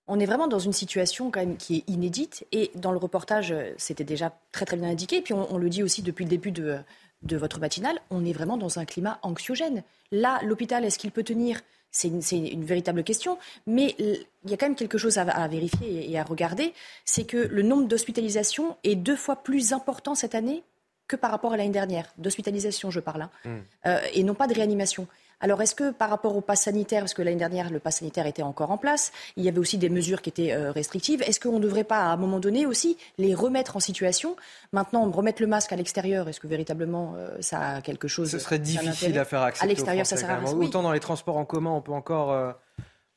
On 0.08 0.20
est 0.20 0.26
vraiment 0.26 0.48
dans 0.48 0.60
une 0.60 0.74
situation 0.74 1.32
quand 1.32 1.40
même 1.42 1.58
qui 1.58 1.78
est 1.78 1.90
inédite 1.90 2.46
et 2.52 2.72
dans 2.76 2.92
le 2.92 2.98
reportage, 2.98 3.54
c'était 3.78 4.04
déjà 4.04 4.38
très 4.52 4.66
très 4.66 4.78
bien 4.78 4.90
indiqué. 4.90 5.18
Et 5.18 5.22
puis 5.22 5.34
on, 5.34 5.58
le 5.58 5.70
dit 5.70 5.84
aussi 5.84 6.02
depuis 6.02 6.24
le 6.24 6.30
début 6.30 6.52
de, 6.52 6.78
de 7.24 7.38
votre 7.38 7.60
matinale, 7.60 8.00
on 8.10 8.26
est 8.26 8.34
vraiment 8.34 8.58
dans 8.58 8.80
un 8.80 8.86
climat 8.86 9.20
anxiogène. 9.22 9.84
Là, 10.12 10.40
l'hôpital, 10.44 10.86
est-ce 10.86 10.98
qu'il 10.98 11.12
peut 11.12 11.24
tenir? 11.24 11.62
C'est 11.90 12.10
une, 12.10 12.64
véritable 12.64 13.04
question. 13.04 13.38
Mais 13.66 13.96
il 13.98 14.26
y 14.46 14.54
a 14.54 14.58
quand 14.58 14.68
même 14.68 14.76
quelque 14.76 14.98
chose 14.98 15.18
à, 15.18 15.48
vérifier 15.48 16.10
et 16.12 16.20
à 16.20 16.24
regarder. 16.24 16.74
C'est 17.06 17.26
que 17.26 17.38
le 17.38 17.64
nombre 17.64 17.88
d'hospitalisations 17.88 18.78
est 18.84 18.96
deux 18.96 19.16
fois 19.16 19.38
plus 19.38 19.74
important 19.74 20.14
cette 20.14 20.36
année 20.36 20.64
que 21.08 21.16
par 21.16 21.32
rapport 21.32 21.54
à 21.54 21.58
l'année 21.58 21.72
dernière. 21.72 22.14
D'hospitalisation, 22.18 22.92
je 22.92 23.00
parle. 23.00 23.24
Hein. 23.24 23.32
Hmm. 23.46 23.58
Euh, 23.88 24.00
et 24.14 24.24
non 24.24 24.36
pas 24.36 24.48
de 24.48 24.54
réanimation. 24.54 25.08
Alors, 25.40 25.62
est-ce 25.62 25.76
que 25.76 25.92
par 25.92 26.10
rapport 26.10 26.36
au 26.36 26.42
pass 26.42 26.64
sanitaire, 26.64 27.02
parce 27.02 27.14
que 27.14 27.22
l'année 27.22 27.38
dernière, 27.38 27.70
le 27.70 27.80
pass 27.80 27.98
sanitaire 27.98 28.26
était 28.26 28.42
encore 28.42 28.72
en 28.72 28.78
place, 28.78 29.12
il 29.36 29.44
y 29.44 29.48
avait 29.48 29.60
aussi 29.60 29.78
des 29.78 29.90
mesures 29.90 30.24
qui 30.24 30.30
étaient 30.30 30.52
euh, 30.52 30.72
restrictives, 30.72 31.22
est-ce 31.22 31.40
qu'on 31.40 31.60
ne 31.60 31.64
devrait 31.64 31.84
pas, 31.84 32.00
à 32.00 32.14
un 32.14 32.18
moment 32.18 32.40
donné 32.40 32.66
aussi, 32.66 32.98
les 33.20 33.36
remettre 33.36 33.76
en 33.76 33.80
situation? 33.80 34.36
Maintenant, 34.72 35.10
remettre 35.12 35.42
le 35.42 35.48
masque 35.48 35.72
à 35.72 35.76
l'extérieur, 35.76 36.28
est-ce 36.28 36.40
que 36.40 36.48
véritablement 36.48 37.14
euh, 37.18 37.38
ça 37.40 37.76
a 37.76 37.82
quelque 37.82 38.08
chose 38.08 38.32
Ce 38.32 38.40
serait 38.40 38.58
difficile 38.58 39.18
à 39.20 39.26
faire 39.26 39.44
accepter. 39.44 39.66
À 39.66 39.68
l'extérieur, 39.68 40.06
ça 40.08 40.18
sert 40.18 40.32
à 40.32 40.38
rien. 40.38 40.52
Autant 40.54 40.82
dans 40.82 40.92
les 40.92 41.00
transports 41.00 41.38
en 41.38 41.46
commun, 41.46 41.72
on 41.72 41.82
peut 41.82 41.92
encore. 41.92 42.32
Euh, 42.32 42.52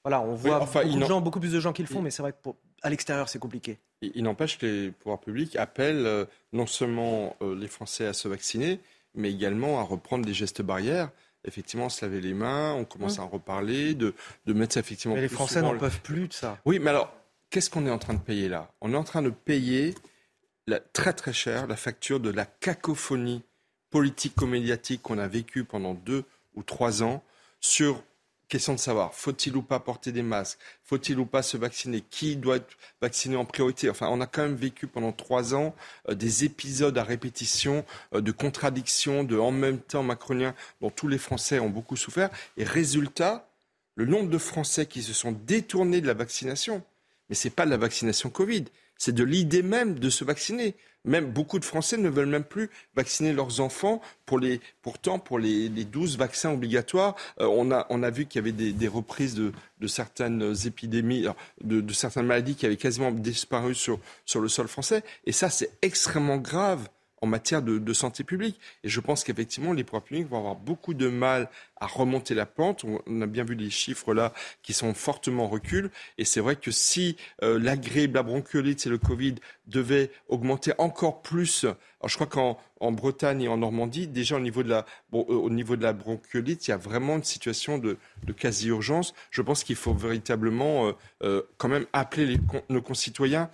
voilà, 0.05 0.21
on 0.21 0.35
voit 0.35 0.61
beaucoup, 0.61 1.07
gens, 1.07 1.21
beaucoup, 1.21 1.41
plus 1.41 1.53
de 1.53 1.61
gens 1.61 1.73
qui 1.73 1.83
le 1.83 1.89
font, 1.89 2.01
mais 2.01 2.11
c'est 2.11 2.23
vrai 2.23 2.33
que 2.33 2.51
à 2.83 2.89
l'extérieur, 2.89 3.29
c'est 3.29 3.39
compliqué. 3.39 3.79
Il, 4.01 4.23
n'empêche 4.23 4.59
que 4.59 4.65
les 4.65 4.91
pouvoirs 4.91 5.21
publics 5.21 5.57
appellent 5.57 6.27
non 6.55 6.67
seulement 6.67 7.37
les 7.43 7.69
Français 7.69 8.07
à 8.07 8.15
se 8.15 8.27
vacciner, 8.27 8.81
mais 9.15 9.31
également 9.31 9.79
à 9.79 9.83
reprendre 9.83 10.25
des 10.25 10.33
gestes 10.33 10.63
barrières 10.63 11.11
effectivement 11.45 11.89
se 11.89 12.05
laver 12.05 12.21
les 12.21 12.35
mains, 12.35 12.75
on 12.75 12.85
commence 12.85 13.19
mmh. 13.19 13.21
à 13.21 13.25
en 13.25 13.29
reparler, 13.29 13.95
de, 13.95 14.15
de 14.47 14.53
mettre 14.53 14.75
ça 14.75 14.81
effectivement. 14.81 15.15
Mais 15.15 15.23
les 15.23 15.29
Français 15.29 15.63
n'en 15.63 15.77
peuvent 15.77 16.01
plus 16.01 16.29
de 16.29 16.33
ça. 16.33 16.59
Oui, 16.65 16.79
mais 16.79 16.91
alors, 16.91 17.13
qu'est-ce 17.51 17.71
qu'on 17.71 17.87
est 17.87 17.91
en 17.91 17.99
train 17.99 18.15
de 18.15 18.21
payer 18.21 18.49
là? 18.49 18.71
On 18.81 18.93
est 18.93 18.97
en 18.97 19.05
train 19.05 19.23
de 19.23 19.31
payer 19.31 19.95
la, 20.67 20.81
très 20.81 21.13
très 21.13 21.33
cher 21.33 21.67
la 21.67 21.77
facture 21.77 22.21
de 22.21 22.31
la 22.31 22.45
cacophonie 22.47 23.43
politico-médiatique 23.91 25.03
qu'on 25.03 25.19
a 25.19 25.27
vécue 25.27 25.65
pendant 25.65 25.95
deux 25.95 26.25
ou 26.55 26.63
trois 26.63 27.03
ans 27.03 27.23
sur 27.61 28.03
question 28.51 28.75
de 28.75 28.79
savoir, 28.79 29.15
faut-il 29.15 29.57
ou 29.57 29.63
pas 29.63 29.81
porter 29.81 30.13
des 30.13 30.23
masques? 30.23 30.59
Faut-il 30.85 31.19
ou 31.19 31.25
pas 31.25 31.43
se 31.43 31.57
vacciner? 31.57 32.03
Qui 32.11 32.37
doit 32.37 32.57
être 32.57 32.77
vacciné 33.01 33.37
en 33.37 33.47
priorité? 33.47 33.89
Enfin, 33.89 34.09
on 34.11 34.21
a 34.21 34.27
quand 34.27 34.43
même 34.43 34.57
vécu 34.57 34.87
pendant 34.87 35.13
trois 35.13 35.55
ans 35.55 35.75
euh, 36.11 36.15
des 36.15 36.45
épisodes 36.45 36.97
à 36.99 37.05
répétition 37.05 37.87
euh, 38.15 38.21
de 38.21 38.33
contradictions, 38.33 39.25
de 39.25 39.39
en 39.39 39.53
même 39.53 39.79
temps 39.79 40.03
macronien, 40.03 40.55
dont 40.83 40.91
tous 40.91 41.09
les 41.09 41.17
Français 41.17 41.61
ont 41.61 41.71
beaucoup 41.71 41.97
souffert. 41.97 42.29
Et 42.59 42.65
résultat, 42.65 43.49
le 43.95 44.05
nombre 44.05 44.29
de 44.29 44.39
Français 44.39 44.85
qui 44.85 45.03
se 45.03 45.15
sont 45.15 45.33
détournés 45.33 46.01
de 46.01 46.07
la 46.07 46.15
vaccination, 46.15 46.83
mais 47.29 47.37
ce 47.37 47.49
n'est 47.49 47.55
pas 47.55 47.65
de 47.65 47.71
la 47.71 47.77
vaccination 47.77 48.29
Covid, 48.29 48.65
c'est 49.01 49.15
de 49.15 49.25
l'idée 49.25 49.63
même 49.63 49.99
de 49.99 50.11
se 50.11 50.25
vacciner. 50.25 50.77
Même 51.07 51.33
beaucoup 51.33 51.59
de 51.59 51.65
Français 51.65 51.97
ne 51.97 52.11
veulent 52.11 52.27
même 52.27 52.45
plus 52.45 52.69
vacciner 52.95 53.33
leurs 53.33 53.61
enfants. 53.61 54.03
Pour 54.27 54.39
les, 54.39 54.61
pourtant, 54.83 55.19
pour 55.19 55.39
les, 55.39 55.71
les 55.71 55.87
12 55.87 56.19
vaccins 56.19 56.53
obligatoires, 56.53 57.17
euh, 57.41 57.47
on, 57.47 57.71
a, 57.73 58.11
vu 58.11 58.27
qu'il 58.27 58.39
y 58.39 58.43
avait 58.43 58.53
des, 58.73 58.89
reprises 58.89 59.35
de, 59.35 59.87
certaines 59.87 60.55
épidémies, 60.67 61.27
de, 61.65 61.81
de, 61.81 61.93
certaines 61.95 62.27
maladies 62.27 62.55
qui 62.55 62.67
avaient 62.67 62.77
quasiment 62.77 63.11
disparu 63.11 63.75
sur, 63.75 63.99
sur 64.27 64.43
le 64.43 64.49
sol 64.49 64.69
français. 64.69 65.03
Et 65.25 65.33
ça, 65.33 65.49
c'est 65.49 65.71
extrêmement 65.81 66.37
grave 66.37 66.91
en 67.23 67.27
matière 67.27 67.63
de, 67.63 67.93
santé 67.93 68.25
publique. 68.25 68.59
Et 68.85 68.89
je 68.89 69.01
pense 69.01 69.25
qu'effectivement, 69.25 69.73
les 69.73 69.85
pouvoirs 69.85 70.03
publics 70.03 70.29
vont 70.29 70.39
avoir 70.39 70.57
beaucoup 70.57 70.95
de 70.95 71.09
mal 71.09 71.49
à 71.77 71.87
remonter 71.87 72.35
la 72.35 72.47
pente. 72.47 72.85
On 73.07 73.21
a 73.21 73.27
bien 73.27 73.45
vu 73.45 73.55
les 73.55 73.71
chiffres 73.71 74.15
là 74.15 74.33
qui 74.63 74.73
sont 74.73 74.95
fortement 74.95 75.49
recul. 75.49 75.91
Et 76.19 76.25
c'est 76.25 76.41
vrai 76.41 76.57
que 76.57 76.71
si 76.71 77.17
euh, 77.43 77.59
la 77.59 77.77
grippe, 77.77 78.15
la 78.15 78.23
bronchiolite 78.23 78.87
et 78.87 78.91
le 78.91 78.99
Covid 78.99 79.37
devaient 79.67 80.11
augmenter 80.29 80.73
encore 80.79 81.23
plus, 81.23 81.65
alors 81.65 82.09
je 82.09 82.15
crois 82.15 82.27
qu'en 82.27 82.59
en 82.81 82.93
Bretagne 82.93 83.43
et 83.43 83.49
en 83.49 83.59
Normandie, 83.59 84.09
déjà 84.09 84.37
au 84.37 84.41
niveau 84.41 84.63
de 84.63 84.71
la, 84.71 84.87
euh, 85.13 85.49
de 85.49 85.83
la 85.83 85.93
bronchiolite, 85.93 86.67
il 86.67 86.71
y 86.71 86.75
a 86.75 86.79
vraiment 86.79 87.17
une 87.17 87.25
situation 87.25 87.79
de, 87.79 87.99
quasi-urgence. 88.37 89.15
Je 89.31 89.43
pense 89.43 89.65
qu'il 89.65 89.77
faut 89.77 89.93
véritablement 89.93 90.89
euh, 90.89 90.93
euh, 91.23 91.43
quand 91.59 91.69
même 91.69 91.87
appeler 91.93 92.39
nos 92.71 92.81
concitoyens, 92.81 93.51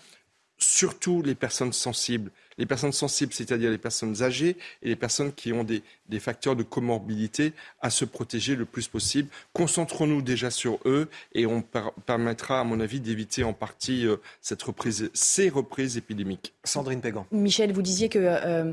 surtout 0.59 1.23
les 1.23 1.35
personnes 1.35 1.73
sensibles 1.73 2.31
les 2.59 2.67
personnes 2.67 2.93
sensibles, 2.93 3.33
c'est-à-dire 3.33 3.71
les 3.71 3.79
personnes 3.79 4.23
âgées 4.23 4.57
et 4.83 4.89
les 4.89 4.97
personnes 4.97 5.33
qui 5.33 5.53
ont 5.53 5.65
des, 5.65 5.83
facteurs 6.19 6.57
de 6.57 6.63
comorbidité, 6.63 7.53
à 7.81 7.91
se 7.91 8.05
protéger 8.05 8.57
le 8.57 8.65
plus 8.65 8.89
possible. 8.89 9.29
Concentrons-nous 9.53 10.23
déjà 10.23 10.51
sur 10.51 10.79
eux 10.87 11.09
et 11.35 11.47
on 11.47 11.63
permettra, 12.07 12.61
à 12.61 12.65
mon 12.65 12.81
avis, 12.81 13.01
d'éviter 13.01 13.45
en 13.45 13.53
partie 13.53 14.07
euh, 14.07 14.17
cette 14.41 14.63
reprise, 14.63 15.11
ces 15.13 15.49
reprises 15.49 15.97
épidémiques. 15.97 16.55
Sandrine 16.65 17.01
Pégan. 17.01 17.27
Michel, 17.33 17.73
vous 17.73 17.83
disiez 17.83 18.09
que 18.09 18.19
euh, 18.19 18.73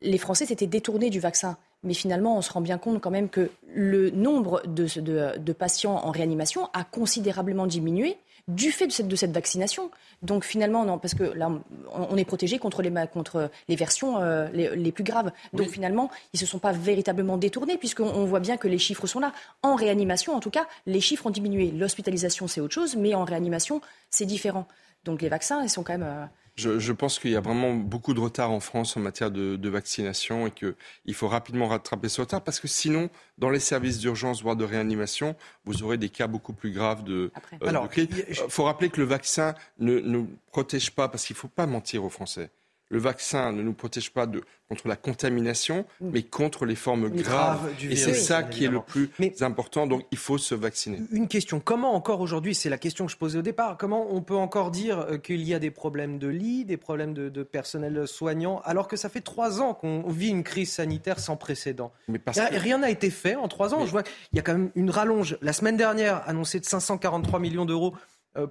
les 0.00 0.18
Français 0.18 0.46
s'étaient 0.46 0.66
détournés 0.66 1.10
du 1.10 1.20
vaccin. 1.20 1.56
Mais 1.84 1.94
finalement, 1.94 2.38
on 2.38 2.42
se 2.42 2.50
rend 2.50 2.62
bien 2.62 2.78
compte 2.78 3.00
quand 3.00 3.10
même 3.10 3.28
que 3.28 3.50
le 3.74 4.10
nombre 4.10 4.62
de 4.66 5.52
patients 5.52 5.96
en 5.96 6.10
réanimation 6.10 6.70
a 6.72 6.82
considérablement 6.82 7.66
diminué 7.66 8.16
du 8.48 8.72
fait 8.72 8.86
de 8.86 8.92
cette, 8.92 9.08
de 9.08 9.16
cette 9.16 9.32
vaccination. 9.32 9.90
Donc 10.22 10.44
finalement, 10.44 10.84
non, 10.84 10.98
parce 10.98 11.14
que 11.14 11.24
là, 11.24 11.50
on, 11.92 12.16
est 12.16 12.24
protégé 12.24 12.58
contre 12.58 12.82
les, 12.82 12.92
contre 13.12 13.50
les 13.68 13.76
versions 13.76 14.20
euh, 14.20 14.48
les, 14.52 14.92
plus 14.92 15.04
graves. 15.04 15.32
Donc 15.52 15.68
finalement, 15.68 16.10
ils 16.32 16.36
ne 16.36 16.40
se 16.40 16.46
sont 16.46 16.58
pas 16.58 16.72
véritablement 16.72 17.36
détournés, 17.36 17.78
puisqu'on 17.78 18.24
voit 18.24 18.40
bien 18.40 18.56
que 18.56 18.68
les 18.68 18.78
chiffres 18.78 19.06
sont 19.06 19.20
là. 19.20 19.32
En 19.62 19.74
réanimation, 19.74 20.34
en 20.34 20.40
tout 20.40 20.50
cas, 20.50 20.66
les 20.86 21.00
chiffres 21.00 21.26
ont 21.26 21.30
diminué. 21.30 21.70
L'hospitalisation, 21.70 22.46
c'est 22.46 22.60
autre 22.60 22.74
chose, 22.74 22.96
mais 22.96 23.14
en 23.14 23.24
réanimation, 23.24 23.80
c'est 24.10 24.26
différent. 24.26 24.66
Donc 25.04 25.22
les 25.22 25.28
vaccins, 25.28 25.62
ils 25.62 25.70
sont 25.70 25.82
quand 25.82 25.94
même... 25.94 26.02
Euh, 26.02 26.26
je, 26.56 26.92
pense 26.92 27.18
qu'il 27.18 27.32
y 27.32 27.36
a 27.36 27.40
vraiment 27.40 27.74
beaucoup 27.74 28.14
de 28.14 28.20
retard 28.20 28.50
en 28.52 28.60
France 28.60 28.96
en 28.96 29.00
matière 29.00 29.30
de, 29.30 29.68
vaccination 29.68 30.46
et 30.46 30.50
qu'il 30.52 31.14
faut 31.14 31.28
rapidement 31.28 31.66
rattraper 31.66 32.08
ce 32.08 32.20
retard 32.20 32.42
parce 32.42 32.60
que 32.60 32.68
sinon, 32.68 33.10
dans 33.38 33.50
les 33.50 33.60
services 33.60 33.98
d'urgence, 33.98 34.42
voire 34.42 34.56
de 34.56 34.64
réanimation, 34.64 35.34
vous 35.64 35.82
aurez 35.82 35.98
des 35.98 36.10
cas 36.10 36.26
beaucoup 36.26 36.52
plus 36.52 36.70
graves 36.70 37.02
de, 37.02 37.32
euh, 37.62 37.86
crise. 37.88 38.08
Il 38.28 38.34
faut 38.34 38.64
rappeler 38.64 38.88
que 38.88 39.00
le 39.00 39.06
vaccin 39.06 39.54
ne 39.78 39.98
nous 39.98 40.28
protège 40.52 40.92
pas 40.92 41.08
parce 41.08 41.26
qu'il 41.26 41.34
ne 41.34 41.38
faut 41.38 41.48
pas 41.48 41.66
mentir 41.66 42.04
aux 42.04 42.10
Français 42.10 42.50
le 42.90 42.98
vaccin 42.98 43.52
ne 43.52 43.62
nous 43.62 43.72
protège 43.72 44.12
pas 44.12 44.26
de, 44.26 44.42
contre 44.68 44.88
la 44.88 44.96
contamination, 44.96 45.84
mm. 46.00 46.10
mais 46.12 46.22
contre 46.22 46.64
les 46.64 46.74
formes 46.74 47.08
graves. 47.10 47.70
et 47.82 47.96
c'est 47.96 48.14
ça 48.14 48.42
qui 48.42 48.64
est 48.64 48.68
le 48.68 48.80
plus 48.80 49.10
important. 49.40 49.86
Donc 49.86 50.04
il 50.10 50.18
faut 50.18 50.38
se 50.38 50.54
vacciner. 50.54 51.00
Une 51.10 51.28
question. 51.28 51.60
Comment 51.60 51.94
encore 51.94 52.20
aujourd'hui, 52.20 52.54
c'est 52.54 52.68
la 52.68 52.78
question 52.78 53.06
que 53.06 53.12
je 53.12 53.16
posais 53.16 53.38
au 53.38 53.42
départ, 53.42 53.76
comment 53.76 54.06
on 54.10 54.22
peut 54.22 54.36
encore 54.36 54.70
dire 54.70 55.00
euh, 55.00 55.18
qu'il 55.18 55.42
y 55.42 55.54
a 55.54 55.58
des 55.58 55.70
problèmes 55.70 56.18
de 56.18 56.28
lit, 56.28 56.64
des 56.64 56.76
problèmes 56.76 57.14
de, 57.14 57.42
personnel 57.42 58.06
soignant, 58.06 58.60
alors 58.64 58.88
que 58.88 58.96
ça 58.96 59.08
fait 59.08 59.20
trois 59.20 59.60
ans 59.60 59.74
qu'on 59.74 60.02
vit 60.08 60.30
une 60.30 60.42
crise 60.42 60.72
sanitaire 60.72 61.18
sans 61.18 61.36
précédent? 61.36 61.92
Mais 62.08 62.20
Rien 62.52 62.78
n'a 62.78 62.90
été 62.90 63.10
fait 63.10 63.34
en 63.34 63.48
trois 63.48 63.74
ans. 63.74 63.84
Je 63.84 63.90
vois 63.90 64.02
qu'il 64.02 64.14
y 64.32 64.38
a 64.38 64.42
quand 64.42 64.54
même 64.54 64.70
une 64.74 64.90
rallonge. 64.90 65.36
La 65.42 65.52
semaine 65.52 65.76
dernière, 65.76 66.26
annoncée 66.28 66.60
de 66.60 66.64
543 66.64 67.38
millions 67.38 67.64
d'euros 67.64 67.94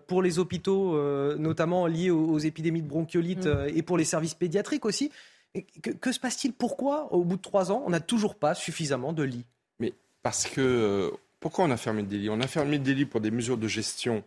pour 0.08 0.22
les 0.22 0.40
hôpitaux, 0.40 0.98
notamment 1.38 1.88
liés 1.88 2.10
aux, 2.10 2.40
épidémies 2.40 2.82
de 2.82 2.88
bronchiolite 2.88 3.46
mm. 3.46 3.68
et 3.76 3.82
pour 3.82 3.98
les 3.98 4.06
services 4.06 4.34
pédiatriques 4.34 4.86
aussi. 4.86 5.12
que, 5.82 6.12
se 6.12 6.20
passe-t-il? 6.20 6.54
Pourquoi, 6.54 7.12
au 7.14 7.24
bout 7.24 7.38
de 7.38 7.42
trois 7.42 7.72
ans, 7.72 7.84
on 7.86 7.90
n'a 7.90 8.00
toujours 8.00 8.36
pas 8.36 8.56
suffisamment 8.56 9.14
de 9.14 9.24
lits? 9.24 9.46
Mais 9.80 9.94
parce 10.22 10.46
que 10.48 11.12
pourquoi 11.40 11.66
on 11.66 11.72
a 11.72 11.78
fermé 11.78 12.04
des 12.04 12.18
lits? 12.18 12.30
On 12.30 12.40
a 12.40 12.48
fermé 12.48 12.80
des 12.80 12.94
lits 12.94 13.06
pour 13.06 13.20
des 13.20 13.32
mesures 13.32 13.58
de 13.58 13.68
gestion 13.68 14.24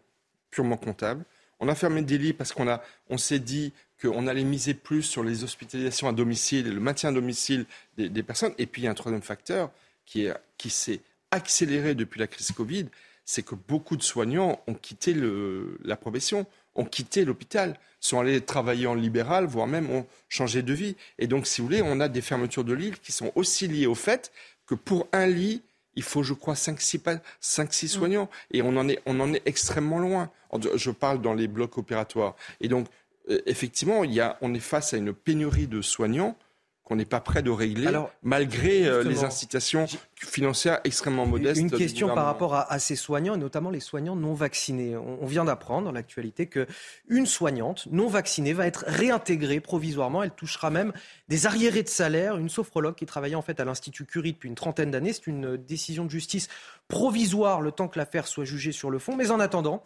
purement 0.50 0.76
comptables. 0.76 1.24
On 1.60 1.68
a 1.68 1.74
fermé 1.74 2.02
des 2.02 2.18
lits 2.18 2.32
parce 2.32 2.52
qu'on 2.52 2.66
on 3.08 3.16
s'est 3.16 3.38
dit 3.38 3.72
qu'on 4.00 4.26
allait 4.26 4.44
miser 4.44 4.74
plus 4.74 5.02
sur 5.02 5.24
les 5.24 5.42
hospitalisations 5.42 6.08
à 6.08 6.12
domicile 6.12 6.66
et 6.66 6.70
le 6.70 6.80
maintien 6.80 7.10
à 7.10 7.12
domicile 7.12 7.64
des, 7.96 8.22
personnes. 8.22 8.52
Et 8.58 8.66
puis 8.66 8.82
il 8.82 8.84
y 8.84 8.88
a 8.88 8.90
un 8.90 8.94
troisième 8.94 9.22
facteur 9.22 9.70
qui, 10.04 10.28
qui 10.58 10.70
s'est 10.70 11.00
accéléré 11.30 11.94
depuis 11.94 12.20
la 12.20 12.26
crise 12.26 12.52
Covid, 12.52 12.86
c'est 13.26 13.42
que 13.42 13.54
beaucoup 13.54 13.96
de 13.96 14.02
soignants 14.02 14.62
ont 14.66 14.74
quitté 14.74 15.12
le, 15.12 15.78
la 15.84 15.96
profession, 15.96 16.46
ont 16.76 16.84
quitté 16.84 17.24
l'hôpital, 17.24 17.78
sont 18.00 18.20
allés 18.20 18.40
travailler 18.40 18.86
en 18.86 18.94
libéral, 18.94 19.44
voire 19.46 19.66
même 19.66 19.90
ont 19.90 20.06
changé 20.28 20.62
de 20.62 20.72
vie. 20.72 20.96
Et 21.18 21.26
donc, 21.26 21.46
si 21.46 21.60
vous 21.60 21.66
voulez, 21.66 21.82
on 21.82 22.00
a 22.00 22.08
des 22.08 22.20
fermetures 22.22 22.64
de 22.64 22.72
lits 22.72 22.92
qui 23.02 23.12
sont 23.12 23.32
aussi 23.34 23.66
liées 23.66 23.86
au 23.86 23.96
fait 23.96 24.32
que 24.66 24.74
pour 24.74 25.08
un 25.12 25.26
lit, 25.26 25.62
il 25.96 26.02
faut, 26.02 26.22
je 26.22 26.34
crois, 26.34 26.54
5-6 26.54 27.00
mm. 27.42 27.88
soignants. 27.88 28.30
Et 28.52 28.62
on 28.62 28.76
en, 28.76 28.88
est, 28.88 29.00
on 29.06 29.18
en 29.18 29.32
est 29.32 29.42
extrêmement 29.44 29.98
loin. 29.98 30.30
Je 30.76 30.90
parle 30.90 31.20
dans 31.20 31.34
les 31.34 31.48
blocs 31.48 31.78
opératoires. 31.78 32.36
Et 32.60 32.68
donc, 32.68 32.86
euh, 33.28 33.40
effectivement, 33.46 34.04
il 34.04 34.12
y 34.12 34.20
a, 34.20 34.38
on 34.40 34.54
est 34.54 34.60
face 34.60 34.94
à 34.94 34.98
une 34.98 35.12
pénurie 35.12 35.66
de 35.66 35.82
soignants 35.82 36.36
qu'on 36.86 36.94
n'est 36.94 37.04
pas 37.04 37.18
prêt 37.18 37.42
de 37.42 37.50
régler, 37.50 37.90
malgré 38.22 38.86
euh, 38.86 39.02
les 39.02 39.24
incitations 39.24 39.86
financières 40.14 40.78
extrêmement 40.84 41.26
modestes. 41.26 41.60
Une 41.60 41.68
question 41.68 42.14
par 42.14 42.26
rapport 42.26 42.54
à, 42.54 42.78
ces 42.78 42.94
soignants, 42.94 43.34
et 43.34 43.38
notamment 43.38 43.70
les 43.70 43.80
soignants 43.80 44.14
non 44.14 44.34
vaccinés. 44.34 44.96
On, 44.96 45.26
vient 45.26 45.44
d'apprendre 45.44 45.86
dans 45.86 45.92
l'actualité 45.92 46.46
qu'une 46.46 47.26
soignante 47.26 47.88
non 47.90 48.06
vaccinée 48.06 48.52
va 48.52 48.68
être 48.68 48.84
réintégrée 48.86 49.58
provisoirement. 49.58 50.22
Elle 50.22 50.30
touchera 50.30 50.70
même 50.70 50.92
des 51.28 51.46
arriérés 51.46 51.82
de 51.82 51.88
salaire. 51.88 52.36
Une 52.36 52.48
sophrologue 52.48 52.94
qui 52.94 53.04
travaillait 53.04 53.34
en 53.34 53.42
fait 53.42 53.58
à 53.58 53.64
l'Institut 53.64 54.04
Curie 54.04 54.34
depuis 54.34 54.48
une 54.48 54.54
trentaine 54.54 54.92
d'années. 54.92 55.12
C'est 55.12 55.26
une 55.26 55.56
décision 55.56 56.04
de 56.04 56.10
justice 56.10 56.46
provisoire 56.86 57.62
le 57.62 57.72
temps 57.72 57.88
que 57.88 57.98
l'affaire 57.98 58.28
soit 58.28 58.44
jugée 58.44 58.70
sur 58.70 58.90
le 58.90 59.00
fond. 59.00 59.16
Mais 59.16 59.32
en 59.32 59.40
attendant, 59.40 59.82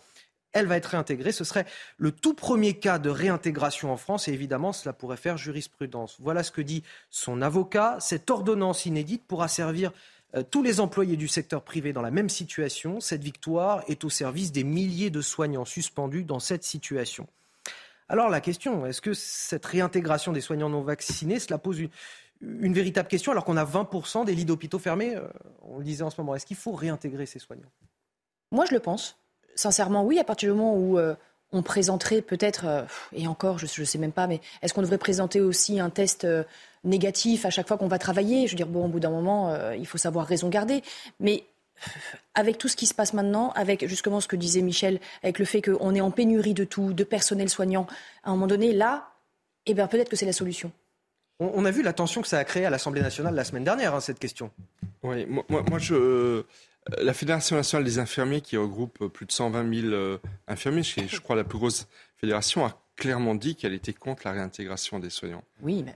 elle 0.53 0.67
va 0.67 0.77
être 0.77 0.87
réintégrée. 0.87 1.33
Ce 1.33 1.45
serait 1.45 1.67
le 1.97 2.13
tout 2.13 2.35
premier 2.35 2.75
cas 2.75 2.99
de 2.99 3.11
réintégration 3.11 3.93
en 3.93 3.97
France 3.97 4.29
et 4.29 4.33
évidemment, 4.33 4.73
cela 4.73 4.93
pourrait 4.93 5.17
faire 5.17 5.37
jurisprudence. 5.37 6.17
Voilà 6.21 6.43
ce 6.43 6.51
que 6.51 6.61
dit 6.61 6.83
son 7.11 7.43
avocat. 7.43 7.97
Cette 8.01 8.31
ordonnance 8.31 8.87
inédite 8.87 9.25
pourra 9.27 9.49
servir 9.49 9.93
euh, 10.35 10.43
tous 10.49 10.63
les 10.63 10.81
employés 10.81 11.17
du 11.17 11.29
secteur 11.29 11.63
privé 11.63 11.93
dans 11.93 12.03
la 12.03 12.11
même 12.11 12.29
situation. 12.29 13.01
Cette 13.01 13.23
victoire 13.23 13.83
est 13.89 14.05
au 14.05 14.11
service 14.11 14.53
des 14.53 14.65
milliers 14.65 15.11
de 15.11 15.21
soignants 15.21 15.65
suspendus 15.65 16.25
dans 16.25 16.41
cette 16.41 16.65
situation. 16.65 17.27
Alors 18.09 18.29
la 18.29 18.41
question, 18.41 18.87
est-ce 18.87 19.01
que 19.01 19.15
cette 19.15 19.67
réintégration 19.67 20.33
des 20.33 20.41
soignants 20.41 20.69
non 20.69 20.83
vaccinés, 20.83 21.39
cela 21.39 21.59
pose 21.59 21.81
une, 22.41 22.73
véritable 22.73 23.09
question 23.09 23.31
alors 23.31 23.45
qu'on 23.45 23.57
a 23.57 23.65
20% 23.65 24.25
des 24.25 24.35
lits 24.35 24.45
d'hôpitaux 24.45 24.81
fermés 24.81 25.15
euh, 25.15 25.29
On 25.63 25.79
le 25.79 25.85
disait 25.85 26.03
en 26.03 26.11
ce 26.11 26.21
moment. 26.21 26.35
Est-ce 26.35 26.47
qu'il 26.47 26.57
faut 26.57 26.73
réintégrer 26.73 27.27
ces 27.27 27.39
soignants? 27.39 27.71
Moi, 28.51 28.65
je 28.67 28.75
le 28.75 28.81
pense. 28.81 29.20
Sincèrement, 29.61 30.05
oui, 30.05 30.19
à 30.19 30.25
partir 30.25 30.51
du 30.51 30.59
moment 30.59 30.75
où 30.75 30.99
euh, 30.99 31.15
on 31.53 31.63
présenterait 31.63 32.23
peut-être, 32.23 32.65
euh, 32.65 32.83
et 33.13 33.27
encore, 33.27 33.59
je 33.59 33.67
ne 33.79 33.85
sais 33.85 33.99
même 33.99 34.11
pas, 34.11 34.27
mais 34.27 34.41
est-ce 34.63 34.73
qu'on 34.73 34.81
devrait 34.81 34.97
présenter 34.97 35.39
aussi 35.43 35.81
un 35.81 35.91
test 35.91 36.25
euh, 36.25 36.45
négatif 36.83 37.45
à 37.45 37.51
chaque 37.51 37.69
fois 37.69 37.77
qu'on 37.77 37.87
va 37.87 37.99
travailler? 37.99 38.47
Je 38.47 38.53
veux 38.53 38.57
dire, 38.57 38.67
bon, 38.67 38.87
au 38.87 38.89
bout 38.89 39.01
d'un 39.01 39.11
moment, 39.11 39.55
il 39.75 39.87
faut 39.87 39.99
savoir 39.99 40.27
raison 40.27 40.49
garder. 40.49 40.83
Mais 41.19 41.45
avec 42.35 42.57
tout 42.57 42.69
ce 42.69 42.77
qui 42.77 42.87
se 42.87 42.95
passe 42.95 43.13
maintenant, 43.13 43.51
avec 43.51 43.87
justement 43.87 44.23
ce 44.23 44.29
que 44.29 44.37
disait 44.37 44.63
Michel, 44.63 44.99
avec 45.23 45.39
le 45.39 45.45
fait 45.45 45.61
qu'on 45.61 45.95
est 45.95 46.01
en 46.01 46.11
pénurie 46.11 46.55
de 46.55 46.65
tout, 46.65 46.95
de 46.95 47.05
personnel 47.05 47.51
soignant, 47.51 47.87
à 48.25 48.31
un 48.31 48.33
moment 48.33 48.47
donné, 48.47 48.73
là, 48.73 49.11
eh 49.67 49.75
bien, 49.75 49.89
peut-être 49.89 50.09
que 50.09 50.17
c'est 50.17 50.25
la 50.25 50.33
solution. 50.33 50.73
On, 51.39 51.67
a 51.67 51.71
vu 51.71 51.83
la 51.83 51.93
tension 51.93 52.23
que 52.23 52.29
ça 52.29 52.39
a 52.39 52.45
créé 52.45 52.65
à 52.65 52.71
l'Assemblée 52.71 53.03
nationale 53.03 53.35
la 53.35 53.45
semaine 53.45 53.65
dernière, 53.65 53.95
hein, 53.95 54.01
cette 54.01 54.19
question. 54.19 54.51
Oui, 55.03 55.27
moi, 55.27 55.45
moi 55.49 55.79
je 55.79 55.95
euh, 55.95 56.47
la 56.99 57.13
Fédération 57.13 57.57
nationale 57.57 57.85
des 57.85 57.99
infirmiers, 57.99 58.41
qui 58.41 58.57
regroupe 58.57 59.07
plus 59.09 59.27
de 59.27 59.33
120 59.33 59.75
000 59.83 59.93
euh, 59.93 60.19
infirmiers, 60.49 60.83
c'est, 60.83 61.07
je 61.09 61.21
crois, 61.21 61.37
la 61.37 61.45
plus 61.45 61.59
grosse 61.59 61.87
fédération, 62.17 62.65
a 62.65 62.81
clairement 62.97 63.35
dit 63.35 63.57
qu'elle 63.57 63.73
était 63.73 63.93
contre 63.93 64.23
la 64.25 64.33
réintégration 64.33 64.99
des 64.99 65.11
soignants 65.11 65.45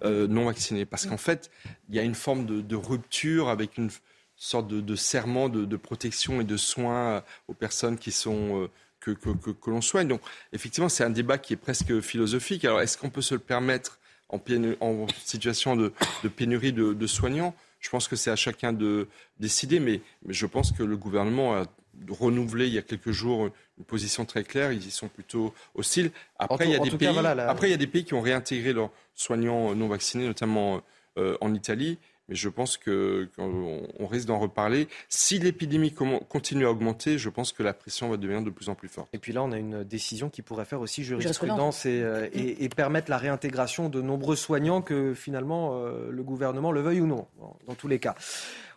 euh, 0.02 0.26
non 0.26 0.46
vaccinés. 0.46 0.86
Parce 0.86 1.06
qu'en 1.06 1.16
fait, 1.16 1.50
il 1.88 1.94
y 1.94 1.98
a 1.98 2.02
une 2.02 2.14
forme 2.14 2.46
de, 2.46 2.76
rupture 2.76 3.48
avec 3.48 3.76
une 3.76 3.90
sorte 4.36 4.68
de, 4.68 4.96
serment 4.96 5.48
de, 5.48 5.76
protection 5.76 6.40
et 6.40 6.44
de 6.44 6.56
soins 6.56 7.22
aux 7.48 7.54
personnes 7.54 7.98
qui 7.98 8.10
sont... 8.10 8.68
que, 9.00 9.10
que, 9.10 9.70
l'on 9.70 9.82
soigne. 9.82 10.08
Donc, 10.08 10.22
effectivement, 10.52 10.88
c'est 10.88 11.04
un 11.04 11.10
débat 11.10 11.36
qui 11.36 11.52
est 11.52 11.58
presque 11.58 12.00
philosophique. 12.00 12.64
Alors, 12.64 12.80
est-ce 12.80 12.96
qu'on 12.96 13.10
peut 13.10 13.22
se 13.22 13.34
le 13.34 13.40
permettre 13.40 13.98
en, 14.30 14.40
en 14.80 15.06
situation 15.24 15.76
de, 15.76 15.92
pénurie 16.34 16.72
de 16.72 17.06
soignants? 17.06 17.54
Je 17.84 17.90
pense 17.90 18.08
que 18.08 18.16
c'est 18.16 18.30
à 18.30 18.36
chacun 18.36 18.72
de 18.72 19.08
décider, 19.38 19.78
mais, 19.78 20.00
je 20.26 20.46
pense 20.46 20.72
que 20.72 20.82
le 20.82 20.96
gouvernement 20.96 21.54
a 21.54 21.64
renouvelé 22.08 22.66
il 22.66 22.72
y 22.72 22.78
a 22.78 22.82
quelques 22.82 23.10
jours 23.10 23.50
une 23.78 23.84
position 23.84 24.24
très 24.24 24.42
claire. 24.42 24.72
Ils 24.72 24.86
y 24.86 24.90
sont 24.90 25.08
plutôt 25.08 25.52
hostiles. 25.74 26.10
Après, 26.38 26.64
il 26.64 26.72
y 26.72 26.74
a, 26.74 26.78
des, 26.78 26.90
pays, 26.90 27.06
après 27.08 27.68
il 27.68 27.70
y 27.70 27.74
a 27.74 27.76
des 27.76 27.86
pays 27.86 28.04
qui 28.04 28.14
ont 28.14 28.22
réintégré 28.22 28.72
leurs 28.72 28.90
soignants 29.14 29.74
non 29.74 29.88
vaccinés, 29.88 30.26
notamment 30.26 30.80
euh, 31.18 31.36
en 31.42 31.52
Italie 31.52 31.98
mais 32.28 32.34
je 32.34 32.48
pense 32.48 32.76
qu'on 32.76 34.06
risque 34.06 34.26
d'en 34.26 34.38
reparler. 34.38 34.88
Si 35.08 35.38
l'épidémie 35.38 35.92
continue 36.28 36.66
à 36.66 36.70
augmenter, 36.70 37.18
je 37.18 37.28
pense 37.28 37.52
que 37.52 37.62
la 37.62 37.74
pression 37.74 38.08
va 38.08 38.16
devenir 38.16 38.42
de 38.42 38.50
plus 38.50 38.68
en 38.68 38.74
plus 38.74 38.88
forte. 38.88 39.08
Et 39.12 39.18
puis 39.18 39.32
là, 39.32 39.42
on 39.42 39.52
a 39.52 39.58
une 39.58 39.84
décision 39.84 40.30
qui 40.30 40.42
pourrait 40.42 40.64
faire 40.64 40.80
aussi 40.80 41.04
jurisprudence 41.04 41.86
et, 41.86 42.02
euh, 42.02 42.28
et, 42.32 42.68
permettre 42.68 43.10
la 43.10 43.18
réintégration 43.18 43.88
de 43.88 44.00
nombreux 44.00 44.36
soignants 44.36 44.82
que 44.82 45.14
finalement 45.14 45.78
euh, 45.78 46.10
le 46.10 46.22
gouvernement 46.22 46.72
le 46.72 46.80
veuille 46.80 47.00
ou 47.00 47.06
non, 47.06 47.26
dans 47.66 47.74
tous 47.74 47.88
les 47.88 47.98
cas. 47.98 48.14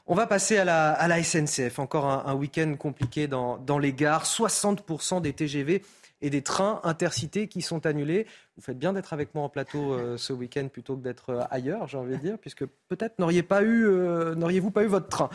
On 0.06 0.16
va 0.16 0.26
passer 0.26 0.58
à 0.58 0.64
la, 0.64 0.92
à 0.92 1.08
la 1.08 1.22
SNCF. 1.22 1.80
Encore 1.80 2.06
un, 2.06 2.24
un 2.28 2.34
week-end 2.34 2.76
compliqué 2.78 3.28
dans, 3.28 3.58
dans 3.58 3.78
les 3.78 3.92
gares. 3.92 4.24
60% 4.24 5.22
des 5.22 5.34
TGV 5.34 5.84
et 6.22 6.30
des 6.30 6.42
trains 6.42 6.82
intercités 6.84 7.48
qui 7.48 7.62
sont 7.62 7.86
annulés. 7.86 8.26
Vous 8.56 8.64
faites 8.64 8.78
bien 8.78 8.94
d'être 8.94 9.14
avec 9.14 9.36
moi 9.36 9.44
en 9.44 9.50
plateau 9.50 9.94
euh, 9.94 10.18
ce 10.18 10.34
week-end 10.34 10.68
plutôt 10.68 10.96
que 10.96 11.04
d'être 11.04 11.30
euh, 11.30 11.44
ailleurs, 11.52 11.88
j'ai 11.88 11.98
envie 11.98 12.18
de 12.18 12.22
dire, 12.22 12.38
puisque 12.40 12.66
peut-être 12.88 13.20
n'auriez 13.20 13.44
pas 13.44 13.62
eu, 13.62 13.86
euh, 13.86 14.36
n'auriez-vous 14.36 14.72
pas 14.72 14.84
eu 14.84 14.88
votre 14.88 15.08
train. 15.08 15.30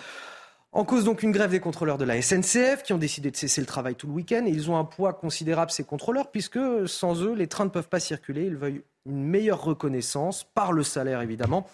En 0.72 0.84
cause 0.84 1.04
donc 1.04 1.22
une 1.22 1.32
grève 1.32 1.50
des 1.50 1.60
contrôleurs 1.60 1.98
de 1.98 2.04
la 2.04 2.20
SNCF 2.20 2.82
qui 2.82 2.94
ont 2.94 2.98
décidé 2.98 3.30
de 3.30 3.36
cesser 3.36 3.60
le 3.60 3.66
travail 3.66 3.94
tout 3.94 4.06
le 4.06 4.14
week-end 4.14 4.44
et 4.46 4.50
ils 4.50 4.70
ont 4.70 4.78
un 4.78 4.84
poids 4.84 5.12
considérable 5.12 5.70
ces 5.70 5.84
contrôleurs 5.84 6.30
puisque 6.30 6.58
sans 6.86 7.22
eux 7.22 7.34
les 7.34 7.46
trains 7.46 7.66
ne 7.66 7.70
peuvent 7.70 7.90
pas 7.90 8.00
circuler. 8.00 8.46
Ils 8.46 8.56
veulent 8.56 8.82
une 9.04 9.22
meilleure 9.22 9.62
reconnaissance 9.62 10.44
par 10.44 10.72
le 10.72 10.82
salaire 10.82 11.20
évidemment. 11.20 11.66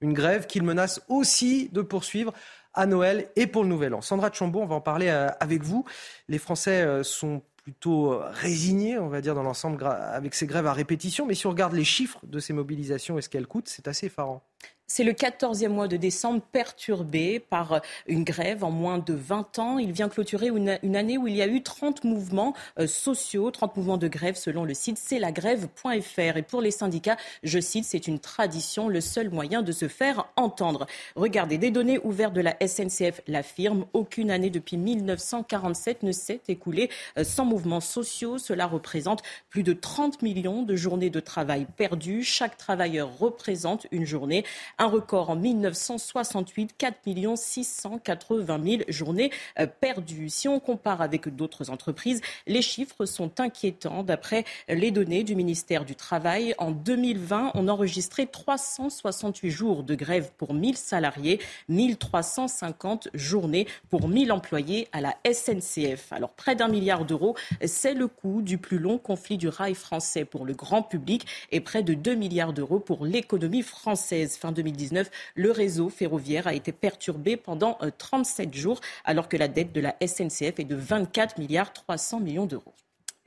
Une 0.00 0.14
grève 0.14 0.46
qu'ils 0.46 0.62
menacent 0.62 1.02
aussi 1.08 1.68
de 1.72 1.82
poursuivre 1.82 2.32
à 2.72 2.86
Noël 2.86 3.28
et 3.36 3.46
pour 3.46 3.62
le 3.62 3.68
Nouvel 3.68 3.92
An. 3.92 4.00
Sandra 4.00 4.32
Chambaud, 4.32 4.60
on 4.60 4.66
va 4.66 4.76
en 4.76 4.80
parler 4.80 5.10
avec 5.10 5.62
vous. 5.62 5.84
Les 6.28 6.38
Français 6.38 7.02
sont 7.02 7.42
plutôt 7.66 8.12
euh, 8.12 8.30
résigné, 8.30 8.96
on 8.96 9.08
va 9.08 9.20
dire, 9.20 9.34
dans 9.34 9.42
l'ensemble, 9.42 9.84
avec 9.84 10.36
ces 10.36 10.46
grèves 10.46 10.68
à 10.68 10.72
répétition. 10.72 11.26
Mais 11.26 11.34
si 11.34 11.48
on 11.48 11.50
regarde 11.50 11.72
les 11.72 11.82
chiffres 11.82 12.20
de 12.22 12.38
ces 12.38 12.52
mobilisations 12.52 13.18
et 13.18 13.22
ce 13.22 13.28
qu'elles 13.28 13.48
coûtent, 13.48 13.66
c'est 13.66 13.88
assez 13.88 14.06
effarant. 14.06 14.44
C'est 14.88 15.02
le 15.02 15.12
14e 15.12 15.68
mois 15.68 15.88
de 15.88 15.96
décembre 15.96 16.40
perturbé 16.52 17.40
par 17.40 17.80
une 18.06 18.22
grève 18.22 18.62
en 18.62 18.70
moins 18.70 18.98
de 18.98 19.14
20 19.14 19.58
ans. 19.58 19.78
Il 19.78 19.90
vient 19.90 20.08
clôturer 20.08 20.46
une, 20.46 20.96
année 20.96 21.18
où 21.18 21.26
il 21.26 21.34
y 21.34 21.42
a 21.42 21.48
eu 21.48 21.60
30 21.60 22.04
mouvements 22.04 22.54
euh, 22.78 22.86
sociaux, 22.86 23.50
30 23.50 23.76
mouvements 23.76 23.96
de 23.98 24.06
grève 24.06 24.36
selon 24.36 24.64
le 24.64 24.74
site 24.74 24.96
c'est 24.96 25.18
la 25.18 25.32
grève.fr. 25.32 26.36
Et 26.36 26.42
pour 26.42 26.60
les 26.60 26.70
syndicats, 26.70 27.16
je 27.42 27.58
cite, 27.58 27.84
c'est 27.84 28.06
une 28.06 28.20
tradition, 28.20 28.88
le 28.88 29.00
seul 29.00 29.28
moyen 29.30 29.62
de 29.62 29.72
se 29.72 29.88
faire 29.88 30.28
entendre. 30.36 30.86
Regardez, 31.16 31.58
des 31.58 31.72
données 31.72 31.98
ouvertes 32.04 32.34
de 32.34 32.40
la 32.40 32.56
SNCF 32.64 33.22
l'affirment. 33.26 33.86
Aucune 33.92 34.30
année 34.30 34.50
depuis 34.50 34.76
1947 34.76 36.04
ne 36.04 36.12
s'est 36.12 36.42
écoulée 36.46 36.90
euh, 37.18 37.24
sans 37.24 37.44
mouvements 37.44 37.80
sociaux. 37.80 38.38
Cela 38.38 38.68
représente 38.68 39.24
plus 39.50 39.64
de 39.64 39.72
30 39.72 40.22
millions 40.22 40.62
de 40.62 40.76
journées 40.76 41.10
de 41.10 41.18
travail 41.18 41.66
perdues. 41.76 42.22
Chaque 42.22 42.56
travailleur 42.56 43.18
représente 43.18 43.88
une 43.90 44.04
journée. 44.04 44.44
Un 44.78 44.88
record 44.88 45.30
en 45.30 45.36
1968, 45.36 46.74
4 46.76 46.96
680 47.36 48.60
000 48.62 48.82
journées 48.88 49.30
euh, 49.58 49.66
perdues. 49.66 50.28
Si 50.28 50.48
on 50.48 50.60
compare 50.60 51.00
avec 51.00 51.34
d'autres 51.34 51.70
entreprises, 51.70 52.20
les 52.46 52.60
chiffres 52.60 53.06
sont 53.06 53.40
inquiétants. 53.40 54.02
D'après 54.02 54.44
les 54.68 54.90
données 54.90 55.24
du 55.24 55.34
ministère 55.34 55.86
du 55.86 55.96
Travail, 55.96 56.54
en 56.58 56.72
2020, 56.72 57.52
on 57.54 57.68
enregistrait 57.68 58.26
368 58.26 59.50
jours 59.50 59.82
de 59.82 59.94
grève 59.94 60.30
pour 60.36 60.52
1000 60.52 60.76
salariés, 60.76 61.40
1350 61.70 63.08
journées 63.14 63.66
pour 63.88 64.08
1000 64.08 64.30
employés 64.30 64.88
à 64.92 65.00
la 65.00 65.16
SNCF. 65.24 66.12
Alors 66.12 66.30
près 66.30 66.54
d'un 66.54 66.68
milliard 66.68 67.06
d'euros, 67.06 67.34
c'est 67.64 67.94
le 67.94 68.08
coût 68.08 68.42
du 68.42 68.58
plus 68.58 68.78
long 68.78 68.98
conflit 68.98 69.38
du 69.38 69.48
rail 69.48 69.74
français 69.74 70.26
pour 70.26 70.44
le 70.44 70.52
grand 70.52 70.82
public 70.82 71.26
et 71.50 71.60
près 71.60 71.82
de 71.82 71.94
2 71.94 72.14
milliards 72.14 72.52
d'euros 72.52 72.78
pour 72.78 73.06
l'économie 73.06 73.62
française. 73.62 74.36
Fin 74.36 74.52
2019, 74.66 75.10
le 75.34 75.50
réseau 75.50 75.88
ferroviaire 75.88 76.46
a 76.46 76.54
été 76.54 76.72
perturbé 76.72 77.36
pendant 77.36 77.78
37 77.98 78.48
euh, 78.48 78.52
jours, 78.58 78.80
alors 79.04 79.28
que 79.28 79.36
la 79.36 79.48
dette 79.48 79.72
de 79.72 79.80
la 79.80 79.94
SNCF 80.04 80.58
est 80.58 80.64
de 80.64 80.76
24 80.76 81.38
milliards 81.38 81.72
300 81.72 82.20
millions 82.20 82.46
d'euros. 82.46 82.74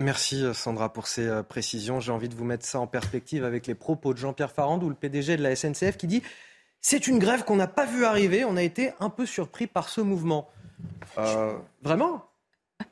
Merci 0.01 0.43
Sandra 0.53 0.93
pour 0.93 1.07
ces 1.07 1.27
euh, 1.27 1.43
précisions. 1.43 1.99
J'ai 1.99 2.11
envie 2.11 2.29
de 2.29 2.35
vous 2.35 2.45
mettre 2.45 2.65
ça 2.65 2.79
en 2.79 2.87
perspective 2.87 3.43
avec 3.43 3.67
les 3.67 3.75
propos 3.75 4.13
de 4.13 4.17
Jean-Pierre 4.17 4.51
Farandou, 4.51 4.89
le 4.89 4.95
PDG 4.95 5.37
de 5.37 5.43
la 5.43 5.55
SNCF, 5.55 5.97
qui 5.97 6.07
dit 6.07 6.23
c'est 6.81 7.07
une 7.07 7.19
grève 7.19 7.43
qu'on 7.43 7.57
n'a 7.57 7.67
pas 7.67 7.85
vu 7.85 8.05
arriver. 8.05 8.45
On 8.45 8.55
a 8.55 8.63
été 8.63 8.91
un 8.99 9.09
peu 9.09 9.25
surpris 9.25 9.67
par 9.67 9.89
ce 9.89 9.99
mouvement. 9.99 10.49
Euh, 11.17 11.57
vraiment? 11.81 12.25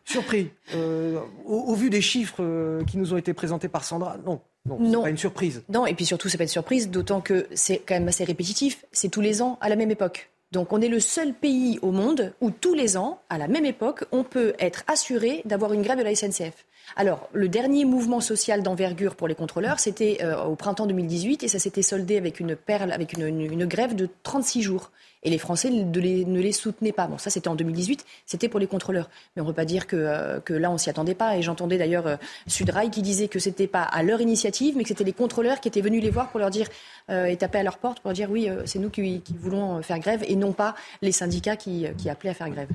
Surpris. 0.04 0.52
Euh, 0.74 1.22
au, 1.45 1.74
vu 1.76 1.89
des 1.89 2.02
chiffres 2.02 2.84
qui 2.86 2.98
nous 2.98 3.14
ont 3.14 3.18
été 3.18 3.34
présentés 3.34 3.70
par 3.70 3.86
Sandra, 3.86 4.18
non. 4.18 4.41
Non, 4.68 4.80
non. 4.80 5.01
pas 5.03 5.09
une 5.09 5.18
surprise. 5.18 5.63
Non, 5.70 5.86
et 5.86 5.93
puis 5.93 6.05
surtout, 6.05 6.30
c'est 6.30 6.38
pas 6.38 6.43
une 6.43 6.49
surprise, 6.49 6.89
d'autant 6.89 7.22
que 7.22 7.47
c'est 7.53 7.80
quand 7.80 7.95
même 7.95 8.07
assez 8.07 8.24
répétitif. 8.24 8.86
C'est 8.91 9.09
tous 9.09 9.22
les 9.22 9.41
ans 9.41 9.57
à 9.61 9.70
la 9.70 9.76
même 9.76 9.91
époque. 9.91 10.30
Donc 10.51 10.72
on 10.72 10.80
est 10.80 10.88
le 10.88 11.01
seul 11.01 11.34
pays 11.34 11.78
au 11.82 11.91
monde 11.91 12.34
où 12.39 12.51
tous 12.51 12.74
les 12.74 12.95
ans, 12.95 13.20
à 13.30 13.38
la 13.38 13.47
même 13.47 13.65
époque, 13.65 14.05
on 14.11 14.24
peut 14.24 14.53
être 14.59 14.84
assuré 14.88 15.41
d'avoir 15.45 15.74
une 15.74 15.82
grève 15.82 15.97
de 15.97 16.03
la 16.03 16.15
SNCF. 16.15 16.65
Alors, 16.95 17.28
le 17.34 17.49
dernier 17.49 17.84
mouvement 17.84 18.22
social 18.22 18.63
d'envergure 18.63 19.15
pour 19.15 19.28
les 19.28 19.36
contrôleurs, 19.36 19.80
c'était 19.80 20.20
euh, 20.22 20.41
au 20.45 20.55
printemps 20.55 20.86
2018 20.86 21.43
et 21.43 21.47
ça 21.49 21.59
s'était 21.59 21.82
soldé 21.82 22.15
avec 22.15 22.39
une 22.39 22.55
perle, 22.55 22.93
avec 22.93 23.13
une, 23.13 23.65
grève 23.65 23.93
de 23.93 24.07
36 24.24 24.61
jours. 24.61 24.91
Et 25.24 25.30
les 25.30 25.38
Français 25.38 25.70
ne 25.70 25.99
les, 25.99 26.51
soutenaient 26.51 26.91
pas. 26.91 27.07
Bon, 27.07 27.18
ça, 27.18 27.30
c'était 27.30 27.47
en 27.47 27.55
2018, 27.55 28.05
c'était 28.26 28.49
pour 28.49 28.59
les 28.59 28.68
contrôleurs. 28.68 29.09
Mais 29.36 29.41
on 29.41 29.45
ne 29.45 29.51
peut 29.51 29.55
pas 29.55 29.65
dire 29.65 29.88
que, 29.88 29.95
euh, 29.95 30.39
que 30.39 30.53
là, 30.53 30.72
on 30.72 30.78
s'y 30.78 30.89
attendait 30.89 31.15
pas. 31.15 31.38
Et 31.38 31.41
j'entendais 31.41 31.78
d'ailleurs 31.78 32.07
euh, 32.07 32.15
Sudrail 32.47 32.89
qui 32.89 33.01
disait 33.01 33.28
que 33.28 33.39
c'était 33.39 33.68
pas 33.68 33.84
à 33.84 34.03
leur 34.03 34.22
initiative, 34.22 34.76
mais 34.78 34.84
que 34.84 34.89
c'était 34.89 35.03
les 35.03 35.13
contrôleurs 35.13 35.59
qui 35.59 35.68
étaient 35.68 35.82
venus 35.82 36.03
les 36.03 36.09
voir 36.09 36.30
pour 36.30 36.39
leur 36.39 36.49
dire 36.49 36.68
et 37.09 37.38
taper 37.38 37.59
à 37.59 37.63
leur 37.63 37.78
porte 37.78 38.01
pour 38.01 38.09
leur 38.09 38.15
dire 38.15 38.30
oui, 38.30 38.49
c'est 38.65 38.80
nous 38.80 38.89
qui, 38.89 39.24
voulons 39.39 39.82
faire 39.82 39.97
grève 39.99 40.26
et 40.28 40.36
non 40.36 40.51
pas 40.51 40.76
les 41.01 41.13
syndicats 41.13 41.55
qui, 41.55 41.86
qui 41.97 42.09
appelaient 42.09 42.32
à 42.32 42.34
faire 42.34 42.49
grève. 42.49 42.68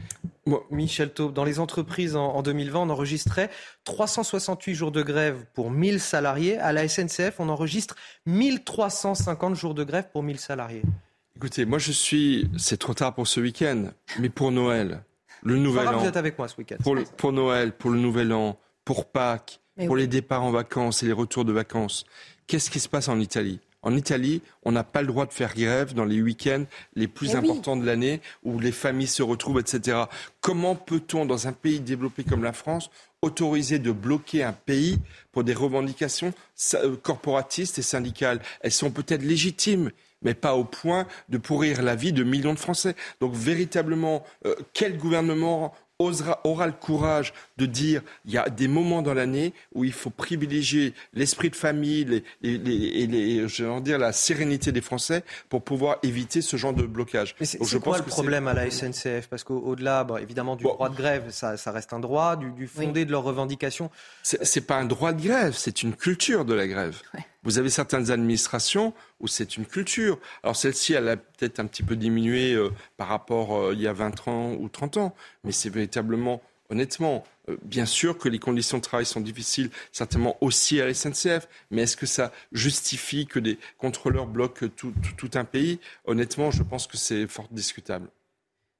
Michel 0.70 1.12
Taube, 1.12 1.32
dans 1.32 1.44
les 1.44 1.60
entreprises 1.60 2.16
en, 2.16 2.42
2020, 2.42 2.80
on 2.80 2.90
enregistrait 2.90 3.50
368 3.84 4.74
jours 4.74 4.90
de 4.90 5.02
grève 5.02 5.44
pour 5.54 5.70
1000 5.70 6.00
salariés. 6.00 6.58
À 6.58 6.72
la 6.72 6.88
SNCF, 6.88 7.38
on 7.38 7.48
enregistre 7.48 7.96
1350 8.26 9.54
jours 9.54 9.74
de 9.74 9.84
grève 9.84 10.08
pour 10.12 10.22
1000 10.22 10.38
salariés. 10.38 10.82
Écoutez, 11.36 11.64
moi 11.64 11.78
je 11.78 11.92
suis. 11.92 12.48
C'est 12.56 12.76
trop 12.76 12.94
tard 12.94 13.14
pour 13.14 13.26
ce 13.26 13.40
week-end, 13.40 13.90
mais 14.18 14.28
pour 14.28 14.52
Noël, 14.52 15.02
le 15.42 15.56
Nouvel 15.56 15.88
An. 15.88 15.98
Vous 15.98 16.06
êtes 16.06 16.16
avec 16.16 16.38
moi 16.38 16.48
ce 16.48 16.56
week-end. 16.56 16.76
Pour, 16.82 16.96
pour, 17.16 17.32
Noël, 17.32 17.72
pour 17.72 17.90
le 17.90 17.98
Nouvel 17.98 18.32
An, 18.32 18.58
pour 18.84 19.06
Pâques, 19.06 19.60
pour 19.86 19.96
les 19.96 20.06
départs 20.06 20.44
en 20.44 20.50
vacances 20.50 21.02
et 21.02 21.06
les 21.06 21.12
retours 21.12 21.44
de 21.44 21.52
vacances. 21.52 22.04
Qu'est-ce 22.46 22.70
qui 22.70 22.80
se 22.80 22.88
passe 22.88 23.08
en 23.08 23.18
Italie? 23.18 23.60
En 23.84 23.96
Italie, 23.96 24.42
on 24.62 24.70
n'a 24.70 24.84
pas 24.84 25.00
le 25.00 25.08
droit 25.08 25.26
de 25.26 25.32
faire 25.32 25.54
grève 25.54 25.92
dans 25.92 26.04
les 26.04 26.22
week-ends 26.22 26.64
les 26.94 27.08
plus 27.08 27.30
eh 27.32 27.36
importants 27.36 27.76
de 27.76 27.84
l'année 27.84 28.20
où 28.44 28.60
les 28.60 28.70
familles 28.70 29.08
se 29.08 29.24
retrouvent, 29.24 29.58
etc. 29.58 30.04
Comment 30.40 30.76
peut-on, 30.76 31.26
dans 31.26 31.48
un 31.48 31.52
pays 31.52 31.80
développé 31.80 32.22
comme 32.22 32.44
la 32.44 32.52
France, 32.52 32.90
autoriser 33.22 33.80
de 33.80 33.90
bloquer 33.90 34.44
un 34.44 34.52
pays 34.52 35.00
pour 35.32 35.42
des 35.42 35.54
revendications 35.54 36.32
euh, 36.74 36.94
corporatistes 36.96 37.78
et 37.78 37.82
syndicales? 37.82 38.40
Elles 38.60 38.70
sont 38.70 38.92
peut-être 38.92 39.22
légitimes, 39.22 39.90
mais 40.22 40.34
pas 40.34 40.54
au 40.54 40.64
point 40.64 41.06
de 41.28 41.38
pourrir 41.38 41.82
la 41.82 41.94
vie 41.94 42.12
de 42.12 42.24
millions 42.24 42.54
de 42.54 42.58
Français. 42.58 42.94
Donc 43.20 43.34
véritablement, 43.34 44.24
euh, 44.46 44.54
quel 44.72 44.98
gouvernement 44.98 45.74
aura 46.44 46.66
le 46.66 46.72
courage 46.72 47.32
de 47.56 47.66
dire 47.66 48.02
il 48.24 48.32
y 48.32 48.38
a 48.38 48.48
des 48.48 48.68
moments 48.68 49.02
dans 49.02 49.14
l'année 49.14 49.52
où 49.74 49.84
il 49.84 49.92
faut 49.92 50.10
privilégier 50.10 50.94
l'esprit 51.14 51.50
de 51.50 51.56
famille 51.56 52.22
et 52.42 52.58
les, 52.58 53.46
dire, 53.80 53.98
la 53.98 54.12
sérénité 54.12 54.72
des 54.72 54.80
Français 54.80 55.24
pour 55.48 55.62
pouvoir 55.62 55.98
éviter 56.02 56.42
ce 56.42 56.56
genre 56.56 56.72
de 56.72 56.84
blocage. 56.84 57.34
Mais 57.40 57.46
c'est 57.46 57.80
quoi 57.80 57.98
le 57.98 58.04
problème 58.04 58.48
à 58.48 58.54
la 58.54 58.70
SNCF 58.70 59.28
Parce 59.28 59.44
qu'au-delà, 59.44 60.06
évidemment, 60.20 60.56
du 60.56 60.64
droit 60.64 60.88
de 60.88 60.96
grève, 60.96 61.30
ça, 61.30 61.56
reste 61.66 61.92
un 61.92 62.00
droit, 62.00 62.36
du, 62.36 62.66
fondé 62.66 63.04
de 63.04 63.10
leurs 63.10 63.24
revendications. 63.24 63.90
C'est 64.22 64.66
pas 64.66 64.76
un 64.76 64.84
droit 64.84 65.12
de 65.12 65.22
grève, 65.22 65.54
c'est 65.56 65.82
une 65.82 65.94
culture 65.94 66.44
de 66.44 66.54
la 66.54 66.66
grève. 66.66 67.00
Vous 67.44 67.58
avez 67.58 67.70
certaines 67.70 68.10
administrations 68.10 68.94
où 69.20 69.26
c'est 69.26 69.56
une 69.56 69.66
culture. 69.66 70.18
Alors 70.42 70.54
celle-ci, 70.54 70.92
elle 70.92 71.08
a 71.08 71.16
peut-être 71.16 71.58
un 71.58 71.66
petit 71.66 71.82
peu 71.82 71.96
diminué 71.96 72.54
euh, 72.54 72.70
par 72.96 73.08
rapport 73.08 73.56
euh, 73.56 73.74
il 73.74 73.80
y 73.80 73.88
a 73.88 73.92
20 73.92 74.28
ans 74.28 74.52
ou 74.52 74.68
30 74.68 74.98
ans, 74.98 75.14
mais 75.42 75.50
c'est 75.50 75.68
véritablement, 75.68 76.40
honnêtement, 76.70 77.24
euh, 77.48 77.56
bien 77.64 77.84
sûr 77.84 78.16
que 78.16 78.28
les 78.28 78.38
conditions 78.38 78.78
de 78.78 78.82
travail 78.82 79.06
sont 79.06 79.20
difficiles, 79.20 79.70
certainement 79.90 80.36
aussi 80.40 80.80
à 80.80 80.86
la 80.86 80.94
SNCF, 80.94 81.48
mais 81.72 81.82
est-ce 81.82 81.96
que 81.96 82.06
ça 82.06 82.30
justifie 82.52 83.26
que 83.26 83.40
des 83.40 83.58
contrôleurs 83.76 84.26
bloquent 84.26 84.68
tout, 84.68 84.94
un 85.34 85.44
pays? 85.44 85.80
Honnêtement, 86.04 86.52
je 86.52 86.62
pense 86.62 86.86
que 86.86 86.96
c'est 86.96 87.26
fort 87.26 87.48
discutable. 87.50 88.08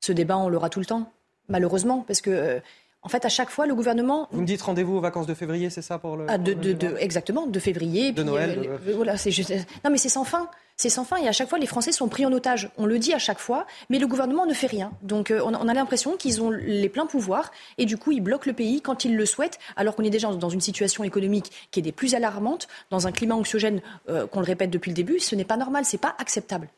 Ce 0.01 0.13
débat, 0.13 0.37
on 0.37 0.49
l'aura 0.49 0.71
tout 0.71 0.81
le 0.81 0.87
temps, 0.87 1.13
malheureusement, 1.49 2.05
parce 2.07 2.21
que 2.21 2.61
en 3.03 3.09
fait, 3.09 3.25
à 3.25 3.29
chaque 3.29 3.51
fois, 3.51 3.67
le 3.67 3.75
gouvernement. 3.75 4.29
Vous 4.31 4.41
me 4.41 4.47
dites 4.47 4.63
rendez-vous 4.63 4.97
aux 4.97 5.01
vacances 5.01 5.27
de 5.27 5.35
février, 5.35 5.71
c'est 5.71 5.83
ça 5.83 5.99
pour 5.99 6.17
le. 6.17 6.27
Ah, 6.29 6.39
de, 6.39 6.53
de, 6.55 6.97
exactement, 6.99 7.47
de 7.47 7.59
février. 7.59 8.13
De 8.13 8.23
Noël. 8.23 8.79
Euh, 8.87 8.93
voilà, 8.95 9.17
c'est 9.17 9.33
juste. 9.33 9.53
Non, 9.85 9.91
mais 9.91 9.99
c'est 9.99 10.09
sans 10.09 10.25
fin. 10.25 10.49
C'est 10.77 10.89
sans 10.89 11.05
fin 11.05 11.17
et 11.19 11.29
à 11.29 11.33
chaque 11.33 11.49
fois, 11.49 11.59
les 11.59 11.67
Français 11.67 11.93
sont 11.93 12.09
pris 12.09 12.25
en 12.25 12.33
otage. 12.33 12.71
On 12.79 12.87
le 12.87 12.99
dit 12.99 13.13
à 13.13 13.19
chaque 13.19 13.39
fois, 13.39 13.67
mais 13.91 13.99
le 13.99 14.07
gouvernement 14.07 14.47
ne 14.47 14.55
fait 14.55 14.67
rien. 14.67 14.91
Donc 15.03 15.31
euh, 15.31 15.41
on 15.45 15.69
a 15.69 15.75
l'impression 15.75 16.17
qu'ils 16.17 16.43
ont 16.43 16.51
les 16.51 16.89
pleins 16.89 17.07
pouvoirs 17.07 17.53
et 17.79 17.85
du 17.85 17.99
coup, 17.99 18.11
ils 18.11 18.21
bloquent 18.21 18.47
le 18.47 18.53
pays 18.55 18.81
quand 18.81 19.05
ils 19.05 19.15
le 19.15 19.27
souhaitent, 19.27 19.59
alors 19.77 19.95
qu'on 19.95 20.03
est 20.03 20.11
déjà 20.11 20.33
dans 20.33 20.49
une 20.49 20.63
situation 20.63 21.05
économique 21.05 21.53
qui 21.71 21.81
est 21.81 21.83
des 21.83 21.93
plus 21.93 22.15
alarmantes, 22.15 22.69
dans 22.91 23.07
un 23.07 23.13
climat 23.13 23.35
anxiogène 23.35 23.81
euh, 24.09 24.27
qu'on 24.27 24.41
le 24.41 24.47
répète 24.47 24.71
depuis 24.71 24.91
le 24.91 24.97
début. 24.97 25.21
Ce 25.21 25.37
n'est 25.37 25.45
pas 25.45 25.57
normal, 25.57 25.85
c'est 25.85 26.01
pas 26.01 26.17
acceptable. 26.19 26.69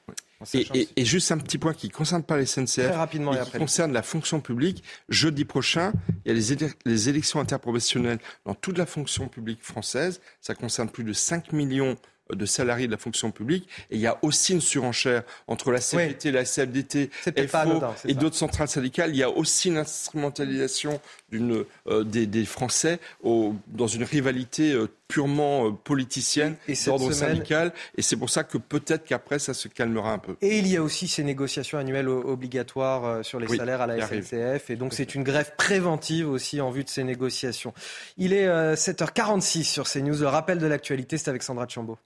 Et, 0.53 1.05
juste 1.05 1.33
un 1.33 1.39
petit 1.39 1.59
point 1.59 1.75
qui 1.75 1.89
ne 1.89 1.93
concerne 1.93 2.23
pas 2.23 2.37
les 2.37 2.47
SNCF, 2.47 2.91
rapidement 2.95 3.35
qui 3.37 3.59
concerne 3.59 3.93
la 3.93 4.03
fonction 4.03 4.41
publique. 4.41 4.83
Jeudi 5.09 5.45
prochain, 5.45 5.93
il 6.25 6.33
y 6.33 6.53
a 6.53 6.57
les, 6.57 6.69
les 6.85 7.09
élections 7.09 7.41
interprofessionnelles 7.41 8.19
dans 8.45 8.55
toute 8.55 8.79
la 8.79 8.87
fonction 8.87 9.29
publique 9.29 9.63
française. 9.63 10.21
Ça 10.41 10.55
concerne 10.55 10.89
plus 10.89 11.05
de 11.05 11.13
5 11.13 11.53
millions 11.53 11.97
de 12.33 12.47
salariés 12.47 12.87
de 12.87 12.93
la 12.93 12.99
fonction 12.99 13.31
publique. 13.31 13.69
Et 13.91 13.97
il 13.97 14.01
y 14.01 14.07
a 14.07 14.19
aussi 14.23 14.53
une 14.53 14.61
surenchère 14.61 15.23
entre 15.47 15.71
la 15.71 15.81
CFDT, 15.81 16.31
la 16.31 16.45
CFDT, 16.45 17.11
FO 17.49 17.83
et 18.07 18.15
d'autres 18.15 18.37
centrales 18.37 18.69
syndicales. 18.69 19.11
Il 19.11 19.17
y 19.17 19.23
a 19.23 19.31
aussi 19.31 19.69
une 19.69 19.79
instrumentalisation 19.79 21.01
euh, 21.33 22.05
des, 22.05 22.45
Français 22.45 22.99
dans 23.23 23.87
une 23.87 24.05
rivalité 24.05 24.73
euh, 24.73 24.89
purement 25.09 25.67
euh, 25.67 25.71
politicienne 25.73 26.57
d'ordre 26.87 27.13
syndical. 27.13 27.73
Et 27.97 28.03
c'est 28.03 28.17
pour 28.17 28.31
ça 28.31 28.45
que 28.45 28.59
peut-être 28.59 29.05
qu'après, 29.05 29.39
ça 29.39 29.55
se 29.55 29.69
calmera 29.69 30.13
un 30.13 30.19
peu. 30.19 30.37
Et 30.41 30.59
il 30.59 30.67
y 30.67 30.77
a 30.77 30.83
aussi 30.83 31.09
ces 31.09 31.25
négociations 31.25 31.79
annuelles 31.79 32.09
obligatoires 32.09 33.25
sur 33.25 33.39
les 33.41 33.49
salaires 33.49 33.81
à 33.81 33.87
la 33.87 34.07
SNCF. 34.07 34.71
Et 34.71 34.77
donc, 34.77 34.95
c'est 34.95 35.15
une 35.15 35.23
grève 35.23 35.53
préventive 35.57 36.29
aussi 36.29 36.61
en 36.61 36.71
vue 36.71 36.85
de 36.85 36.89
ces 36.89 37.05
négociations. 37.05 37.73
Il 38.17 38.33
est 38.33 38.47
7h46 38.75 39.65
sur 39.65 39.89
CNews. 39.89 40.21
Le 40.21 40.29
rappel 40.29 40.59
de 40.59 40.67
l'actualité, 40.67 41.19
c'est 41.19 41.29
avec 41.29 41.43
Sandra 41.43 41.69
Chambaud. 41.69 41.99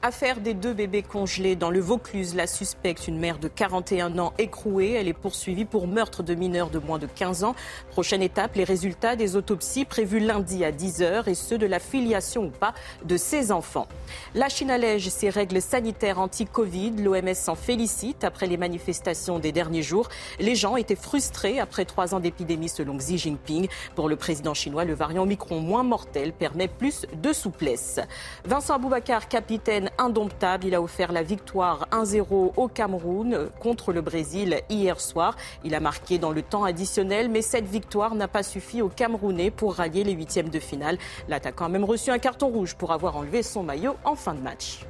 Affaire 0.00 0.38
des 0.38 0.54
deux 0.54 0.74
bébés 0.74 1.02
congelés 1.02 1.56
dans 1.56 1.70
le 1.70 1.80
Vaucluse. 1.80 2.36
La 2.36 2.46
suspecte, 2.46 3.08
une 3.08 3.18
mère 3.18 3.40
de 3.40 3.48
41 3.48 4.16
ans 4.20 4.32
écrouée, 4.38 4.92
elle 4.92 5.08
est 5.08 5.12
poursuivie 5.12 5.64
pour 5.64 5.88
meurtre 5.88 6.22
de 6.22 6.36
mineurs 6.36 6.70
de 6.70 6.78
moins 6.78 7.00
de 7.00 7.08
15 7.08 7.42
ans. 7.42 7.56
Prochaine 7.90 8.22
étape, 8.22 8.54
les 8.54 8.62
résultats 8.62 9.16
des 9.16 9.34
autopsies 9.34 9.84
prévues 9.84 10.20
lundi 10.20 10.64
à 10.64 10.70
10h 10.70 11.28
et 11.28 11.34
ceux 11.34 11.58
de 11.58 11.66
la 11.66 11.80
filiation 11.80 12.44
ou 12.44 12.50
pas 12.50 12.74
de 13.04 13.16
ces 13.16 13.50
enfants. 13.50 13.88
La 14.36 14.48
Chine 14.48 14.70
allège 14.70 15.08
ses 15.08 15.30
règles 15.30 15.60
sanitaires 15.60 16.20
anti-Covid. 16.20 16.92
L'OMS 16.92 17.34
s'en 17.34 17.56
félicite 17.56 18.22
après 18.22 18.46
les 18.46 18.56
manifestations 18.56 19.40
des 19.40 19.50
derniers 19.50 19.82
jours. 19.82 20.08
Les 20.38 20.54
gens 20.54 20.76
étaient 20.76 20.94
frustrés 20.94 21.58
après 21.58 21.84
trois 21.84 22.14
ans 22.14 22.20
d'épidémie 22.20 22.68
selon 22.68 22.96
Xi 22.98 23.18
Jinping. 23.18 23.66
Pour 23.96 24.08
le 24.08 24.14
président 24.14 24.54
chinois, 24.54 24.84
le 24.84 24.94
variant 24.94 25.24
Omicron 25.24 25.58
moins 25.60 25.82
mortel 25.82 26.32
permet 26.32 26.68
plus 26.68 27.04
de 27.20 27.32
souplesse. 27.32 27.98
Vincent 28.44 28.76
Aboubakar, 28.76 29.26
capitaine 29.26 29.87
indomptable. 29.98 30.66
Il 30.66 30.74
a 30.74 30.82
offert 30.82 31.12
la 31.12 31.22
victoire 31.22 31.86
1-0 31.92 32.52
au 32.56 32.68
Cameroun 32.68 33.50
contre 33.60 33.92
le 33.92 34.00
Brésil 34.00 34.60
hier 34.68 35.00
soir. 35.00 35.36
Il 35.64 35.74
a 35.74 35.80
marqué 35.80 36.18
dans 36.18 36.32
le 36.32 36.42
temps 36.42 36.64
additionnel, 36.64 37.28
mais 37.28 37.42
cette 37.42 37.66
victoire 37.66 38.14
n'a 38.14 38.28
pas 38.28 38.42
suffi 38.42 38.82
aux 38.82 38.88
Camerounais 38.88 39.50
pour 39.50 39.74
rallier 39.74 40.04
les 40.04 40.12
huitièmes 40.12 40.50
de 40.50 40.60
finale. 40.60 40.98
L'attaquant 41.28 41.66
a 41.66 41.68
même 41.68 41.84
reçu 41.84 42.10
un 42.10 42.18
carton 42.18 42.48
rouge 42.48 42.74
pour 42.74 42.92
avoir 42.92 43.16
enlevé 43.16 43.42
son 43.42 43.62
maillot 43.62 43.96
en 44.04 44.14
fin 44.14 44.34
de 44.34 44.40
match. 44.40 44.80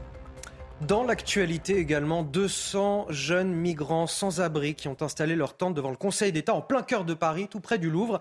Dans 0.87 1.03
l'actualité 1.03 1.77
également, 1.77 2.23
200 2.23 3.07
jeunes 3.11 3.53
migrants 3.53 4.07
sans 4.07 4.41
abri 4.41 4.77
qui 4.77 4.87
ont 4.87 4.97
installé 5.01 5.35
leur 5.35 5.57
tente 5.57 5.75
devant 5.75 5.91
le 5.91 5.97
Conseil 5.97 6.31
d'État 6.31 6.55
en 6.55 6.63
plein 6.63 6.83
cœur 6.83 7.05
de 7.05 7.15
Paris, 7.15 7.49
tout 7.51 7.59
près 7.59 7.79
du 7.79 7.91
Louvre. 7.91 8.21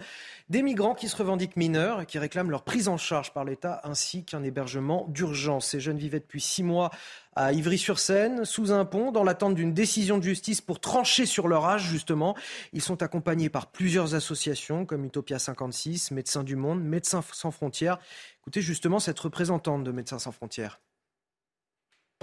Des 0.50 0.64
migrants 0.64 0.96
qui 0.96 1.08
se 1.08 1.16
revendiquent 1.16 1.56
mineurs 1.56 2.02
et 2.02 2.08
qui 2.08 2.18
réclament 2.18 2.50
leur 2.50 2.64
prise 2.64 2.88
en 2.88 2.98
charge 2.98 3.32
par 3.32 3.46
l'État 3.46 3.80
ainsi 3.84 4.26
qu'un 4.26 4.44
hébergement 4.44 5.06
d'urgence. 5.08 5.68
Ces 5.68 5.80
jeunes 5.80 6.00
vivaient 6.00 6.20
depuis 6.20 6.42
six 6.42 6.64
mois 6.64 6.90
à 7.36 7.54
Ivry-sur-Seine, 7.54 8.44
sous 8.44 8.72
un 8.72 8.86
pont, 8.86 9.12
dans 9.12 9.24
l'attente 9.24 9.54
d'une 9.54 9.76
décision 9.76 10.18
de 10.18 10.24
justice 10.24 10.60
pour 10.60 10.80
trancher 10.80 11.28
sur 11.28 11.48
leur 11.48 11.64
âge, 11.66 11.84
justement. 11.84 12.36
Ils 12.74 12.82
sont 12.82 13.04
accompagnés 13.04 13.50
par 13.50 13.68
plusieurs 13.68 14.16
associations 14.16 14.88
comme 14.88 15.06
Utopia 15.06 15.38
56, 15.38 16.10
Médecins 16.10 16.44
du 16.44 16.56
Monde, 16.56 16.84
Médecins 16.84 17.24
sans 17.32 17.52
frontières. 17.52 18.00
Écoutez 18.42 18.62
justement 18.62 18.98
cette 18.98 19.20
représentante 19.20 19.84
de 19.84 19.92
Médecins 19.92 20.18
sans 20.18 20.32
frontières. 20.32 20.80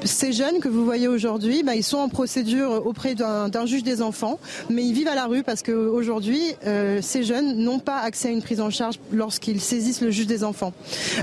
Ces 0.03 0.32
jeunes 0.32 0.59
que 0.59 0.68
vous 0.68 0.84
voyez 0.84 1.07
aujourd'hui, 1.07 1.62
bah, 1.62 1.76
ils 1.76 1.84
sont 1.84 1.99
en 1.99 2.09
procédure 2.09 2.84
auprès 2.84 3.14
d'un 3.14 3.66
juge 3.66 3.84
des 3.84 4.03
enfants, 4.03 4.40
mais 4.68 4.84
ils 4.84 4.92
vivent 4.92 5.09
à 5.09 5.14
la 5.14 5.26
rue 5.26 5.45
parce 5.45 5.62
qu'aujourd'hui, 5.62 6.42
euh, 6.66 7.01
ces 7.01 7.22
jeunes 7.22 7.57
n'ont 7.59 7.78
pas 7.78 7.99
accès 7.99 8.28
à 8.28 8.30
une 8.32 8.42
prise 8.42 8.61
en 8.61 8.70
charge 8.70 8.99
lorsqu'ils 9.12 9.61
saisissent 9.61 10.01
le 10.01 10.11
juge 10.11 10.26
des 10.26 10.42
enfants. 10.42 10.72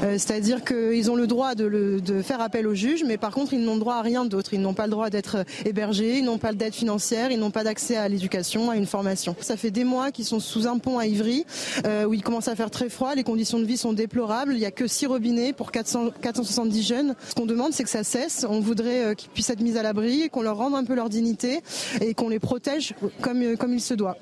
Euh, 0.03 0.13
c'est-à-dire 0.13 0.63
qu'ils 0.63 1.11
ont 1.11 1.15
le 1.15 1.27
droit 1.27 1.53
de, 1.53 1.99
de, 1.99 2.21
faire 2.21 2.39
appel 2.39 2.65
au 2.65 2.73
juge, 2.73 3.03
mais 3.05 3.17
par 3.17 3.31
contre, 3.31 3.53
ils 3.53 3.63
n'ont 3.63 3.77
droit 3.77 3.95
à 3.95 4.01
rien 4.01 4.25
d'autre. 4.25 4.53
Ils 4.53 4.61
n'ont 4.61 4.73
pas 4.73 4.85
le 4.85 4.91
droit 4.91 5.09
d'être 5.09 5.43
hébergés, 5.65 6.19
ils 6.19 6.25
n'ont 6.25 6.37
pas 6.37 6.53
d'aide 6.53 6.73
financière, 6.73 7.29
ils 7.29 7.39
n'ont 7.39 7.51
pas 7.51 7.63
d'accès 7.63 7.97
à 7.97 8.07
l'éducation, 8.07 8.71
à 8.71 8.77
une 8.77 8.87
formation. 8.87 9.35
Ça 9.41 9.57
fait 9.57 9.71
des 9.71 9.83
mois 9.83 10.11
qu'ils 10.11 10.25
sont 10.25 10.39
sous 10.39 10.65
un 10.65 10.77
pont 10.77 10.97
à 10.97 11.07
Ivry, 11.07 11.45
euh, 11.85 12.05
où 12.05 12.13
il 12.13 12.23
commence 12.23 12.47
à 12.47 12.55
faire 12.55 12.71
très 12.71 12.89
froid, 12.89 13.15
les 13.15 13.23
conditions 13.23 13.59
de 13.59 13.65
vie 13.65 13.77
sont 13.77 13.93
déplorables, 13.93 14.53
il 14.53 14.59
n'y 14.59 14.65
a 14.65 14.71
que 14.71 14.87
six 14.87 15.07
robinets 15.07 15.51
pour 15.51 15.71
400, 15.71 16.11
470 16.21 16.83
jeunes. 16.83 17.15
Ce 17.27 17.35
qu'on 17.35 17.45
demande, 17.45 17.73
c'est 17.73 17.83
que 17.83 17.89
ça 17.89 18.03
cesse. 18.03 18.45
Voudrait 18.61 19.05
euh, 19.05 19.13
qu'ils 19.13 19.29
puissent 19.29 19.49
être 19.49 19.61
mis 19.61 19.77
à 19.77 19.83
l'abri, 19.83 20.29
qu'on 20.29 20.41
leur 20.41 20.57
rende 20.57 20.75
un 20.75 20.83
peu 20.83 20.95
leur 20.95 21.09
dignité 21.09 21.61
et 21.99 22.13
qu'on 22.13 22.29
les 22.29 22.39
protège 22.39 22.93
comme, 23.21 23.41
euh, 23.41 23.55
comme 23.55 23.73
il 23.73 23.81
se 23.81 23.93
doit. 23.93 24.17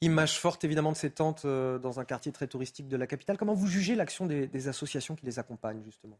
Image 0.00 0.38
forte 0.38 0.64
évidemment 0.64 0.92
de 0.92 0.96
ces 0.96 1.10
tentes 1.10 1.42
euh, 1.44 1.78
dans 1.78 1.98
un 1.98 2.04
quartier 2.04 2.30
très 2.30 2.46
touristique 2.46 2.88
de 2.88 2.96
la 2.96 3.06
capitale. 3.06 3.36
Comment 3.36 3.54
vous 3.54 3.66
jugez 3.66 3.94
l'action 3.94 4.26
des, 4.26 4.68
associations 4.68 5.16
qui 5.16 5.26
les 5.26 5.38
accompagnent 5.38 5.82
justement? 5.84 6.18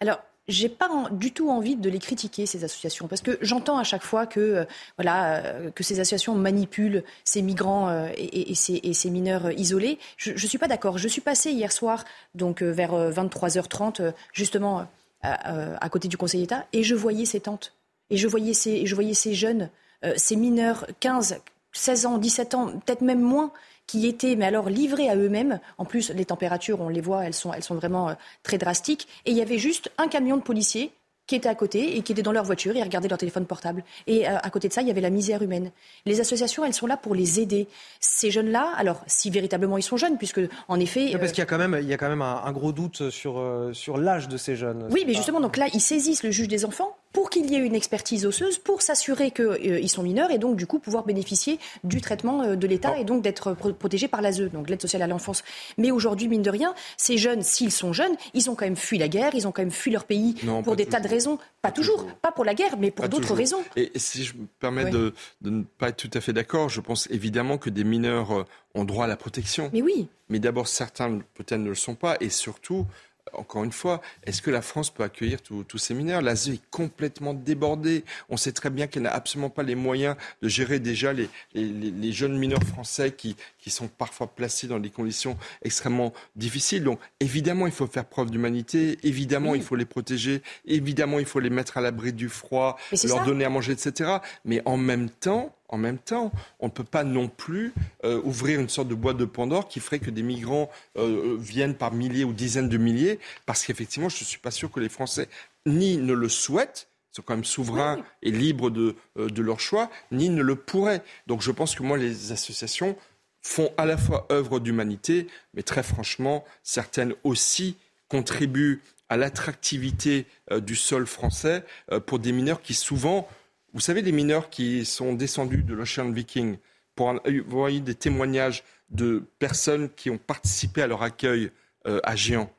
Alors, 0.00 0.22
j'ai 0.48 0.68
pas 0.68 0.88
du 1.10 1.32
tout 1.32 1.50
envie 1.50 1.76
de 1.76 1.90
les 1.90 1.98
critiquer 1.98 2.46
ces 2.46 2.64
associations 2.64 3.08
parce 3.08 3.20
que 3.20 3.38
j'entends 3.40 3.78
à 3.78 3.84
chaque 3.84 4.02
fois 4.02 4.26
que 4.26 4.66
voilà 4.96 5.42
que 5.74 5.82
ces 5.82 6.00
associations 6.00 6.34
manipulent 6.34 7.02
ces 7.24 7.42
migrants 7.42 8.06
et, 8.16 8.54
ces, 8.54 8.80
et, 8.82 8.94
ces, 8.94 9.10
mineurs 9.10 9.50
isolés. 9.52 9.98
Je, 10.16 10.32
ne 10.32 10.36
suis 10.36 10.56
pas 10.56 10.68
d'accord. 10.68 10.98
Je 10.98 11.08
suis 11.08 11.20
passée 11.20 11.50
hier 11.50 11.72
soir 11.72 12.04
donc 12.34 12.62
vers 12.62 12.94
23h30 13.10 14.14
justement 14.32 14.86
euh, 15.24 15.76
à, 15.80 15.88
côté 15.88 16.08
du 16.08 16.16
Conseil 16.16 16.42
d'État, 16.42 16.66
et 16.72 16.82
je 16.82 16.94
voyais 16.94 17.24
ces 17.24 17.40
tentes, 17.40 17.74
et 18.10 18.16
je 18.16 18.28
voyais 18.28 18.54
ces, 18.54 18.86
je 18.86 18.94
voyais 18.94 19.14
ces 19.14 19.34
jeunes, 19.34 19.70
euh, 20.04 20.12
ces 20.16 20.36
mineurs, 20.36 20.86
15, 21.00 21.40
16 21.72 22.06
ans, 22.06 22.18
17 22.18 22.54
ans, 22.54 22.66
peut-être 22.66 23.00
même 23.00 23.20
moins, 23.20 23.52
qui 23.86 24.06
étaient, 24.06 24.36
mais 24.36 24.46
alors 24.46 24.68
livrés 24.68 25.08
à 25.08 25.16
eux-mêmes. 25.16 25.60
En 25.78 25.84
plus, 25.84 26.10
les 26.10 26.24
températures, 26.24 26.80
on 26.80 26.88
les 26.88 27.00
voit, 27.00 27.24
elles 27.24 27.34
sont, 27.34 27.52
elles 27.52 27.62
sont 27.62 27.76
vraiment 27.76 28.10
euh, 28.10 28.14
très 28.42 28.58
drastiques. 28.58 29.08
Et 29.24 29.30
il 29.30 29.36
y 29.36 29.42
avait 29.42 29.58
juste 29.58 29.90
un 29.98 30.08
camion 30.08 30.36
de 30.36 30.42
policiers 30.42 30.92
qui 31.26 31.34
étaient 31.34 31.48
à 31.48 31.54
côté 31.54 31.96
et 31.96 32.02
qui 32.02 32.12
étaient 32.12 32.22
dans 32.22 32.32
leur 32.32 32.44
voiture 32.44 32.76
et 32.76 32.82
regardaient 32.82 33.08
leur 33.08 33.18
téléphone 33.18 33.46
portable. 33.46 33.84
Et 34.06 34.28
euh, 34.28 34.36
à 34.36 34.50
côté 34.50 34.68
de 34.68 34.72
ça, 34.72 34.82
il 34.82 34.88
y 34.88 34.90
avait 34.90 35.00
la 35.00 35.10
misère 35.10 35.42
humaine. 35.42 35.70
Les 36.04 36.20
associations, 36.20 36.64
elles 36.64 36.74
sont 36.74 36.86
là 36.86 36.96
pour 36.96 37.14
les 37.14 37.40
aider. 37.40 37.66
Ces 38.00 38.30
jeunes-là, 38.30 38.72
alors 38.76 39.02
si 39.06 39.30
véritablement 39.30 39.78
ils 39.78 39.82
sont 39.82 39.96
jeunes, 39.96 40.18
puisque 40.18 40.40
en 40.68 40.78
effet, 40.80 41.16
parce 41.18 41.32
qu'il 41.32 41.38
y 41.38 41.42
a 41.42 41.46
quand 41.46 41.58
même, 41.58 41.78
il 41.80 41.88
y 41.88 41.92
a 41.92 41.96
quand 41.96 42.08
même 42.08 42.22
un, 42.22 42.52
gros 42.52 42.72
doute 42.72 43.10
sur 43.10 43.38
euh, 43.38 43.72
sur 43.72 43.98
l'âge 43.98 44.28
de 44.28 44.36
ces 44.36 44.56
jeunes. 44.56 44.88
Oui, 44.90 45.04
mais 45.06 45.14
justement, 45.14 45.40
donc 45.40 45.56
là, 45.56 45.66
ils 45.72 45.80
saisissent 45.80 46.22
le 46.22 46.30
juge 46.30 46.48
des 46.48 46.64
enfants 46.64 46.96
pour 47.16 47.30
qu'il 47.30 47.50
y 47.50 47.54
ait 47.54 47.64
une 47.64 47.74
expertise 47.74 48.26
osseuse, 48.26 48.58
pour 48.58 48.82
s'assurer 48.82 49.30
qu'ils 49.30 49.46
euh, 49.46 49.86
sont 49.86 50.02
mineurs 50.02 50.30
et 50.30 50.36
donc 50.36 50.54
du 50.54 50.66
coup 50.66 50.78
pouvoir 50.78 51.06
bénéficier 51.06 51.58
du 51.82 52.02
traitement 52.02 52.54
de 52.54 52.66
l'État 52.66 52.98
et 52.98 53.04
donc 53.04 53.22
d'être 53.22 53.54
protégés 53.54 54.06
par 54.06 54.20
l'ASE, 54.20 54.50
donc 54.52 54.68
l'aide 54.68 54.82
sociale 54.82 55.00
à 55.00 55.06
l'enfance. 55.06 55.42
Mais 55.78 55.90
aujourd'hui, 55.90 56.28
mine 56.28 56.42
de 56.42 56.50
rien, 56.50 56.74
ces 56.98 57.16
jeunes, 57.16 57.40
s'ils 57.40 57.72
sont 57.72 57.94
jeunes, 57.94 58.14
ils 58.34 58.50
ont 58.50 58.54
quand 58.54 58.66
même 58.66 58.76
fui 58.76 58.98
la 58.98 59.08
guerre, 59.08 59.34
ils 59.34 59.48
ont 59.48 59.50
quand 59.50 59.62
même 59.62 59.70
fui 59.70 59.90
leur 59.90 60.04
pays 60.04 60.34
pour 60.62 60.76
des 60.76 60.84
tas 60.84 61.00
de 61.00 61.08
raisons. 61.08 61.38
Pas 61.62 61.72
toujours, 61.72 62.04
pas 62.20 62.32
pour 62.32 62.44
la 62.44 62.52
guerre, 62.52 62.76
mais 62.78 62.90
pour 62.90 63.08
d'autres 63.08 63.34
raisons. 63.34 63.64
Et 63.76 63.90
si 63.96 64.22
je 64.22 64.34
me 64.34 64.44
permets 64.60 64.90
de, 64.90 65.14
ne 65.40 65.62
pas 65.62 65.88
être 65.88 65.96
tout 65.96 66.10
à 66.12 66.20
fait 66.20 66.34
d'accord, 66.34 66.68
je 66.68 66.82
pense 66.82 67.08
évidemment 67.10 67.56
que 67.56 67.70
des 67.70 67.84
mineurs 67.84 68.32
euh, 68.32 68.44
ont 68.74 68.84
droit 68.84 69.06
à 69.06 69.08
la 69.08 69.16
protection. 69.16 69.70
Mais 69.72 69.80
oui. 69.80 70.06
Mais 70.28 70.38
d'abord, 70.38 70.68
certains 70.68 71.20
peut-être 71.32 71.60
ne 71.60 71.70
le 71.70 71.74
sont 71.74 71.94
pas, 71.94 72.18
et 72.20 72.28
surtout, 72.28 72.84
encore 73.32 73.64
une 73.64 73.72
fois, 73.72 74.00
est-ce 74.24 74.40
que 74.42 74.50
la 74.50 74.62
France 74.62 74.90
peut 74.90 75.02
accueillir 75.02 75.40
tous 75.42 75.78
ces 75.78 75.94
mineurs? 75.94 76.22
L'ASE 76.22 76.48
est 76.48 76.60
complètement 76.70 77.34
débordée. 77.34 78.04
On 78.28 78.36
sait 78.36 78.52
très 78.52 78.70
bien 78.70 78.86
qu'elle 78.86 79.02
n'a 79.02 79.12
absolument 79.12 79.50
pas 79.50 79.62
les 79.62 79.74
moyens 79.74 80.16
de 80.42 80.48
gérer 80.48 80.78
déjà 80.78 81.12
les, 81.12 81.28
les, 81.54 82.12
jeunes 82.12 82.38
mineurs 82.38 82.62
français 82.62 83.12
qui, 83.12 83.36
qui, 83.58 83.70
sont 83.70 83.88
parfois 83.88 84.28
placés 84.28 84.68
dans 84.68 84.78
des 84.78 84.90
conditions 84.90 85.36
extrêmement 85.62 86.12
difficiles. 86.36 86.84
Donc 86.84 87.00
évidemment, 87.20 87.66
il 87.66 87.72
faut 87.72 87.86
faire 87.86 88.04
preuve 88.04 88.30
d'humanité, 88.30 88.98
évidemment, 89.02 89.54
il 89.54 89.62
faut 89.62 89.76
les 89.76 89.84
protéger, 89.84 90.42
évidemment, 90.66 91.18
il 91.18 91.26
faut 91.26 91.40
les 91.40 91.50
mettre 91.50 91.76
à 91.76 91.80
l'abri 91.80 92.12
du 92.12 92.28
froid, 92.28 92.76
leur 93.04 93.24
donner 93.24 93.44
à 93.44 93.50
manger, 93.50 93.72
etc. 93.72 94.18
Mais 94.44 94.62
en 94.64 94.76
même 94.76 95.10
temps, 95.10 95.54
en 95.68 95.78
même 95.78 95.98
temps. 95.98 96.32
On 96.60 96.66
ne 96.66 96.70
peut 96.70 96.84
pas 96.84 97.04
non 97.04 97.28
plus 97.28 97.72
euh, 98.04 98.20
ouvrir 98.24 98.60
une 98.60 98.68
sorte 98.68 98.88
de 98.88 98.94
boîte 98.94 99.16
de 99.16 99.24
Pandore 99.24 99.68
qui 99.68 99.80
ferait 99.80 99.98
que 99.98 100.10
des 100.10 100.22
migrants 100.22 100.70
euh, 100.96 101.36
viennent 101.38 101.74
par 101.74 101.92
milliers 101.92 102.24
ou 102.24 102.32
dizaines 102.32 102.68
de 102.68 102.78
milliers, 102.78 103.18
parce 103.46 103.64
qu'effectivement, 103.64 104.08
je 104.08 104.22
ne 104.22 104.26
suis 104.26 104.38
pas 104.38 104.50
sûr 104.50 104.70
que 104.70 104.80
les 104.80 104.88
Français 104.88 105.28
ni 105.66 105.96
ne 105.96 106.12
le 106.12 106.28
souhaitent, 106.28 106.88
sont 107.10 107.22
quand 107.22 107.34
même 107.34 107.44
souverains 107.44 108.04
et 108.22 108.30
libres 108.30 108.70
de, 108.70 108.94
euh, 109.18 109.28
de 109.28 109.42
leur 109.42 109.58
choix, 109.58 109.90
ni 110.12 110.28
ne 110.28 110.42
le 110.42 110.54
pourraient. 110.54 111.02
Donc 111.26 111.40
je 111.40 111.50
pense 111.50 111.74
que 111.74 111.82
moi, 111.82 111.96
les 111.96 112.32
associations 112.32 112.96
font 113.42 113.72
à 113.76 113.86
la 113.86 113.96
fois 113.96 114.26
œuvre 114.30 114.60
d'humanité, 114.60 115.28
mais 115.54 115.62
très 115.62 115.82
franchement, 115.82 116.44
certaines 116.62 117.14
aussi 117.24 117.76
contribuent 118.08 118.82
à 119.08 119.16
l'attractivité 119.16 120.26
du 120.56 120.74
sol 120.74 121.06
français 121.06 121.64
pour 122.06 122.18
des 122.18 122.32
mineurs 122.32 122.60
qui 122.60 122.74
souvent 122.74 123.28
vous 123.76 123.82
savez, 123.82 124.00
les 124.00 124.10
mineurs 124.10 124.48
qui 124.48 124.86
sont 124.86 125.12
descendus 125.12 125.62
de 125.62 125.74
l'Ocean 125.74 126.10
Viking, 126.10 126.56
pour 126.94 127.12
voyez 127.46 127.80
des 127.80 127.94
témoignages 127.94 128.64
de 128.88 129.22
personnes 129.38 129.90
qui 129.90 130.08
ont 130.08 130.16
participé 130.16 130.80
à 130.80 130.86
leur 130.86 131.02
accueil 131.02 131.50
euh, 131.86 132.00
à 132.02 132.16
Géant, 132.16 132.50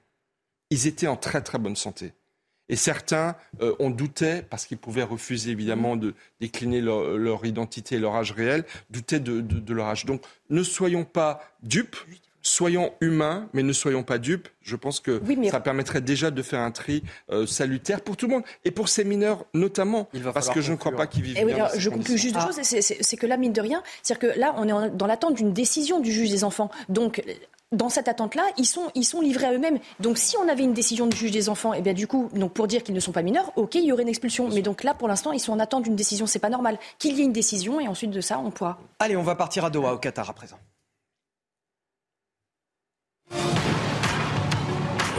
ils 0.70 0.86
étaient 0.86 1.07
en 1.07 1.15
très 1.15 1.41
très 1.41 1.57
bonne 1.57 1.76
santé. 1.76 2.13
Et 2.70 2.76
certains 2.76 3.36
euh, 3.61 3.74
ont 3.80 3.89
douté, 3.89 4.43
parce 4.47 4.68
qu'ils 4.68 4.78
pouvaient 4.78 5.01
refuser 5.01 5.49
évidemment 5.49 5.95
de 5.95 6.13
décliner 6.39 6.82
leur, 6.82 7.43
identité 7.47 7.95
et 7.95 7.99
leur 7.99 8.15
âge 8.15 8.32
réel, 8.32 8.63
doutaient 8.91 9.20
de 9.20 9.74
leur 9.74 9.88
âge. 9.88 10.05
Donc 10.05 10.22
ne 10.51 10.61
soyons 10.61 11.03
pas 11.03 11.41
dupes 11.63 11.97
soyons 12.47 12.93
humains, 13.01 13.49
mais 13.53 13.61
ne 13.61 13.73
soyons 13.73 14.03
pas 14.03 14.17
dupes. 14.17 14.47
Je 14.61 14.75
pense 14.75 14.99
que 14.99 15.21
ça 15.51 15.59
permettrait 15.59 16.01
déjà 16.01 16.31
de 16.31 16.41
faire 16.41 16.61
un 16.61 16.71
tri 16.71 17.03
euh, 17.29 17.45
salutaire 17.45 18.01
pour 18.01 18.17
tout 18.17 18.27
le 18.27 18.33
monde 18.33 18.43
et 18.65 18.71
pour 18.71 18.89
ces 18.89 19.03
mineurs 19.03 19.45
notamment, 19.53 20.09
parce 20.33 20.49
que 20.49 20.61
je 20.61 20.71
ne 20.71 20.77
crois 20.77 20.93
pas 20.93 21.07
qu'ils 21.07 21.23
vivent 21.23 21.37
eh 21.39 21.45
bien. 21.45 21.67
je 21.75 21.89
conclue 21.89 22.17
juste 22.17 22.35
deux 22.35 22.41
choses, 22.41 22.59
c'est 22.61 23.17
que 23.17 23.25
là, 23.25 23.37
mine 23.37 23.53
de 23.53 23.61
rien, 23.61 23.83
c'est-à-dire 24.01 24.33
que 24.33 24.39
là, 24.39 24.55
on 24.57 24.67
est 24.67 24.89
dans 24.91 25.07
l'attente 25.07 25.35
d'une 25.35 25.53
décision 25.53 25.99
du 25.99 26.11
juge 26.11 26.31
des 26.31 26.43
enfants. 26.43 26.69
Donc, 26.89 27.21
dans 27.73 27.89
cette 27.89 28.07
attente-là, 28.07 28.43
ils 28.57 28.65
sont, 28.65 28.89
ils 28.95 29.03
sont 29.03 29.19
livrés 29.19 29.47
à 29.47 29.53
eux-mêmes. 29.53 29.79
Donc, 29.99 30.17
si 30.17 30.37
on 30.37 30.47
avait 30.47 30.63
une 30.63 30.73
décision 30.73 31.05
du 31.05 31.17
juge 31.17 31.31
des 31.31 31.49
enfants, 31.49 31.73
et 31.73 31.79
eh 31.79 31.81
bien 31.81 31.93
du 31.93 32.07
coup, 32.07 32.29
donc 32.33 32.53
pour 32.53 32.67
dire 32.67 32.81
qu'ils 32.81 32.95
ne 32.95 32.99
sont 33.01 33.11
pas 33.11 33.23
mineurs, 33.23 33.51
ok, 33.57 33.75
il 33.75 33.83
y 33.83 33.91
aurait 33.91 34.03
une 34.03 34.09
expulsion. 34.09 34.47
Mais 34.49 34.61
donc 34.61 34.83
là, 34.83 34.93
pour 34.93 35.07
l'instant, 35.07 35.33
ils 35.33 35.39
sont 35.39 35.51
en 35.51 35.59
attente 35.59 35.83
d'une 35.83 35.95
décision. 35.95 36.27
C'est 36.27 36.39
pas 36.39 36.49
normal 36.49 36.77
qu'il 36.97 37.17
y 37.17 37.21
ait 37.21 37.25
une 37.25 37.33
décision 37.33 37.81
et 37.81 37.87
ensuite 37.87 38.11
de 38.11 38.21
ça, 38.21 38.39
on 38.39 38.51
pourra. 38.51 38.79
Allez, 38.99 39.17
on 39.17 39.23
va 39.23 39.35
partir 39.35 39.65
à 39.65 39.69
Doha, 39.69 39.93
au 39.93 39.97
Qatar 39.97 40.29
à 40.29 40.33
présent. 40.33 40.57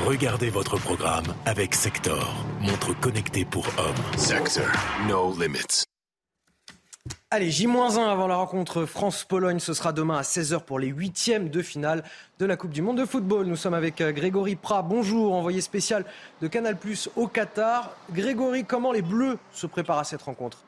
Regardez 0.06 0.48
votre 0.48 0.78
programme 0.78 1.26
avec 1.44 1.74
Sector, 1.74 2.34
montre 2.60 2.98
connectée 2.98 3.44
pour 3.44 3.66
hommes. 3.78 4.18
Sector, 4.18 4.64
no 5.06 5.34
limits. 5.38 5.84
Allez, 7.30 7.50
J-1 7.50 8.08
avant 8.08 8.26
la 8.26 8.36
rencontre 8.36 8.86
France-Pologne. 8.86 9.60
Ce 9.60 9.74
sera 9.74 9.92
demain 9.92 10.16
à 10.16 10.22
16h 10.22 10.64
pour 10.64 10.78
les 10.78 10.88
huitièmes 10.88 11.50
de 11.50 11.60
finale 11.60 12.02
de 12.38 12.46
la 12.46 12.56
Coupe 12.56 12.70
du 12.70 12.80
Monde 12.80 12.96
de 12.96 13.04
football. 13.04 13.46
Nous 13.46 13.56
sommes 13.56 13.74
avec 13.74 14.00
euh, 14.00 14.12
Grégory 14.12 14.56
Prat. 14.56 14.80
Bonjour, 14.80 15.34
envoyé 15.34 15.60
spécial 15.60 16.06
de 16.40 16.48
Canal 16.48 16.78
Plus 16.78 17.10
au 17.14 17.26
Qatar. 17.26 17.94
Grégory, 18.10 18.64
comment 18.64 18.92
les 18.92 19.02
Bleus 19.02 19.36
se 19.52 19.66
préparent 19.66 19.98
à 19.98 20.04
cette 20.04 20.22
rencontre? 20.22 20.64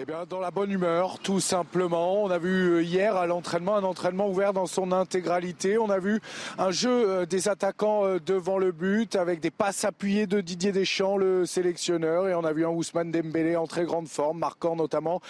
Eh 0.00 0.04
bien, 0.04 0.26
dans 0.30 0.38
la 0.38 0.52
bonne 0.52 0.70
humeur, 0.70 1.18
tout 1.18 1.40
simplement. 1.40 2.22
On 2.22 2.30
a 2.30 2.38
vu 2.38 2.70
euh, 2.70 2.82
hier 2.84 3.16
à 3.16 3.26
l'entraînement 3.26 3.74
un 3.74 3.82
entraînement 3.82 4.28
ouvert 4.28 4.52
dans 4.52 4.66
son 4.66 4.92
intégralité. 4.92 5.76
On 5.76 5.90
a 5.90 5.98
vu 5.98 6.20
un 6.56 6.70
jeu 6.70 7.10
euh, 7.10 7.26
des 7.26 7.48
attaquants 7.48 8.04
euh, 8.04 8.20
devant 8.24 8.58
le 8.58 8.70
but 8.70 9.16
avec 9.16 9.40
des 9.40 9.50
passes 9.50 9.84
appuyées 9.84 10.28
de 10.28 10.40
Didier 10.40 10.70
Deschamps, 10.70 11.16
le 11.16 11.46
sélectionneur. 11.46 12.28
Et 12.28 12.34
on 12.36 12.44
a 12.44 12.52
vu 12.52 12.64
un 12.64 12.70
Ousmane 12.70 13.10
Dembélé 13.10 13.56
en 13.56 13.66
très 13.66 13.82
grande 13.82 14.06
forme, 14.06 14.38
marquant 14.38 14.76
notamment 14.76 15.20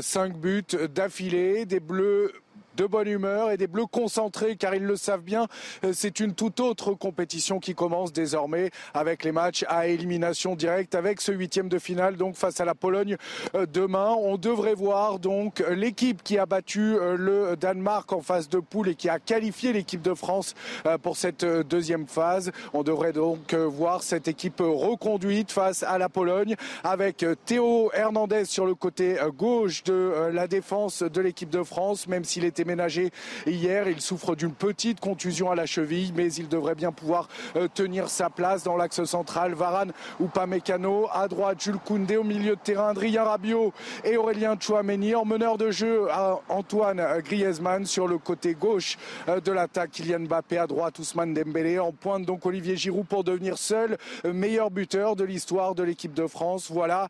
cinq 0.00 0.36
buts 0.36 0.64
d'affilée. 0.94 1.64
Des 1.64 1.80
Bleus 1.80 2.32
de 2.78 2.86
bonne 2.86 3.08
humeur 3.08 3.50
et 3.50 3.56
des 3.56 3.66
Bleus 3.66 3.86
concentrés 3.86 4.56
car 4.56 4.74
ils 4.74 4.84
le 4.84 4.96
savent 4.96 5.22
bien. 5.22 5.48
Euh, 5.84 5.90
c'est 5.92 6.20
une 6.20 6.32
toute 6.32 6.60
autre 6.60 6.94
compétition 6.94 7.58
qui 7.58 7.74
commence 7.74 8.12
désormais 8.12 8.70
avec 8.94 9.24
les 9.24 9.32
matchs 9.32 9.64
à 9.68 9.88
élimination 9.88 10.54
directe 10.54 10.94
avec 10.94 11.20
ce 11.20 11.32
huitième 11.32 11.68
de 11.68 11.78
finale 11.80 12.16
donc 12.16 12.36
face 12.36 12.60
à 12.60 12.64
la 12.64 12.76
Pologne 12.76 13.16
euh, 13.56 13.66
demain. 13.66 14.14
On 14.20 14.36
devrait 14.36 14.74
voir 14.74 15.18
donc 15.18 15.62
l'équipe 15.70 16.22
qui 16.22 16.38
a 16.38 16.46
battu 16.46 16.94
euh, 16.94 17.16
le 17.16 17.56
Danemark 17.56 18.12
en 18.12 18.20
phase 18.20 18.48
de 18.48 18.60
poule 18.60 18.90
et 18.90 18.94
qui 18.94 19.08
a 19.08 19.18
qualifié 19.18 19.72
l'équipe 19.72 20.02
de 20.02 20.14
France 20.14 20.54
pour 21.02 21.16
cette 21.16 21.44
deuxième 21.44 22.06
phase. 22.06 22.52
On 22.72 22.84
devrait 22.84 23.12
donc 23.12 23.54
voir 23.54 24.04
cette 24.04 24.28
équipe 24.28 24.60
reconduite 24.60 25.50
face 25.50 25.82
à 25.82 25.98
la 25.98 26.08
Pologne 26.08 26.54
avec 26.84 27.24
Théo 27.44 27.90
Hernandez 27.92 28.44
sur 28.44 28.66
le 28.66 28.76
côté 28.76 29.16
gauche 29.36 29.82
de 29.82 30.30
la 30.32 30.46
défense 30.46 31.02
de 31.02 31.20
l'équipe 31.20 31.50
de 31.50 31.62
France, 31.62 32.06
même 32.06 32.24
s'il 32.24 32.44
était 32.44 32.64
déménagé 32.68 33.10
hier. 33.46 33.88
Il 33.88 34.00
souffre 34.00 34.34
d'une 34.34 34.52
petite 34.52 35.00
contusion 35.00 35.50
à 35.50 35.54
la 35.54 35.64
cheville, 35.64 36.12
mais 36.14 36.30
il 36.34 36.48
devrait 36.48 36.74
bien 36.74 36.92
pouvoir 36.92 37.28
tenir 37.74 38.10
sa 38.10 38.28
place 38.28 38.62
dans 38.62 38.76
l'axe 38.76 39.02
central. 39.04 39.54
Varane 39.54 39.92
ou 40.20 40.26
Pamecano. 40.26 41.08
À 41.12 41.28
droite, 41.28 41.62
Jules 41.62 41.78
Koundé. 41.78 42.18
Au 42.18 42.24
milieu 42.24 42.56
de 42.56 42.60
terrain, 42.60 42.90
Adrien 42.90 43.24
Rabiot 43.24 43.72
et 44.04 44.18
Aurélien 44.18 44.56
Chouameni. 44.60 45.14
En 45.14 45.24
meneur 45.24 45.56
de 45.56 45.70
jeu, 45.70 46.08
Antoine 46.48 47.02
Griezmann. 47.24 47.86
Sur 47.86 48.06
le 48.06 48.18
côté 48.18 48.54
gauche 48.54 48.98
de 49.26 49.52
l'attaque, 49.52 49.92
Kylian 49.92 50.20
Mbappé. 50.20 50.58
À 50.58 50.66
droite, 50.66 50.98
Ousmane 50.98 51.32
Dembélé. 51.32 51.78
En 51.78 51.92
pointe, 51.92 52.26
donc 52.26 52.44
Olivier 52.44 52.76
Giroud 52.76 53.06
pour 53.06 53.24
devenir 53.24 53.56
seul 53.56 53.96
meilleur 54.24 54.70
buteur 54.70 55.16
de 55.16 55.24
l'histoire 55.24 55.74
de 55.74 55.82
l'équipe 55.82 56.12
de 56.12 56.26
France. 56.26 56.70
Voilà, 56.70 57.08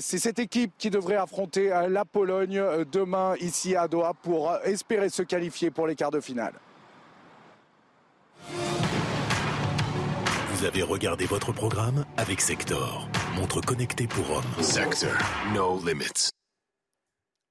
c'est 0.00 0.18
cette 0.18 0.38
équipe 0.38 0.72
qui 0.76 0.90
devrait 0.90 1.16
affronter 1.16 1.70
la 1.88 2.04
Pologne 2.04 2.62
demain 2.92 3.34
ici 3.40 3.74
à 3.76 3.88
Doha 3.88 4.12
pour 4.22 4.52
espérer 4.64 4.97
se 5.08 5.22
qualifier 5.22 5.70
pour 5.70 5.86
les 5.86 5.94
quarts 5.94 6.10
de 6.10 6.20
finale. 6.20 6.54
Vous 10.54 10.64
avez 10.64 10.82
regardé 10.82 11.24
votre 11.26 11.52
programme 11.52 12.04
avec 12.16 12.40
Sector, 12.40 13.08
montre 13.36 13.60
connectée 13.60 14.08
pour 14.08 14.28
hommes. 14.30 14.62
Sector, 14.62 15.12
no 15.54 15.80
limits. 15.86 16.32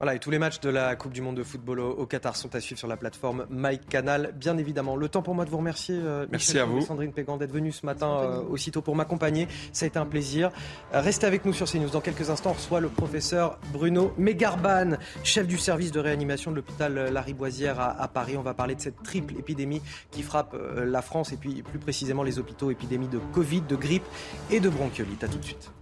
Voilà, 0.00 0.14
et 0.14 0.20
tous 0.20 0.30
les 0.30 0.38
matchs 0.38 0.60
de 0.60 0.70
la 0.70 0.94
Coupe 0.94 1.12
du 1.12 1.20
Monde 1.20 1.36
de 1.36 1.42
football 1.42 1.80
au, 1.80 2.06
Qatar 2.06 2.36
sont 2.36 2.54
à 2.54 2.60
suivre 2.60 2.78
sur 2.78 2.86
la 2.86 2.96
plateforme 2.96 3.46
MyCanal, 3.50 4.32
bien 4.36 4.56
évidemment. 4.56 4.94
Le 4.94 5.08
temps 5.08 5.22
pour 5.22 5.34
moi 5.34 5.44
de 5.44 5.50
vous 5.50 5.56
remercier, 5.56 5.96
euh, 6.00 6.24
Merci 6.30 6.56
à 6.56 6.66
vous. 6.66 6.82
Sandrine 6.82 7.12
Pégan, 7.12 7.36
d'être 7.36 7.50
venue 7.50 7.72
ce 7.72 7.84
matin 7.84 8.20
euh, 8.20 8.42
aussitôt 8.42 8.80
pour 8.80 8.94
m'accompagner. 8.94 9.48
Ça 9.72 9.86
a 9.86 9.88
été 9.88 9.98
un 9.98 10.06
plaisir. 10.06 10.52
Euh, 10.94 11.00
restez 11.00 11.26
avec 11.26 11.44
nous 11.44 11.52
sur 11.52 11.68
CNews. 11.68 11.90
Dans 11.90 12.00
quelques 12.00 12.30
instants, 12.30 12.50
on 12.50 12.52
reçoit 12.52 12.78
le 12.78 12.90
professeur 12.90 13.58
Bruno 13.72 14.12
Mégarban, 14.18 14.98
chef 15.24 15.48
du 15.48 15.58
service 15.58 15.90
de 15.90 15.98
réanimation 15.98 16.52
de 16.52 16.56
l'hôpital 16.56 16.94
Lariboisière 17.12 17.80
à, 17.80 18.00
à, 18.00 18.06
Paris. 18.06 18.36
On 18.36 18.42
va 18.42 18.54
parler 18.54 18.76
de 18.76 18.80
cette 18.80 19.02
triple 19.02 19.34
épidémie 19.36 19.82
qui 20.12 20.22
frappe 20.22 20.56
la 20.76 21.02
France 21.02 21.32
et 21.32 21.36
puis 21.36 21.64
plus 21.64 21.80
précisément 21.80 22.22
les 22.22 22.38
hôpitaux, 22.38 22.70
épidémie 22.70 23.08
de 23.08 23.18
Covid, 23.32 23.62
de 23.62 23.74
grippe 23.74 24.06
et 24.52 24.60
de 24.60 24.68
bronchiolite. 24.68 25.24
À 25.24 25.28
tout 25.28 25.38
de 25.38 25.44
suite. 25.44 25.72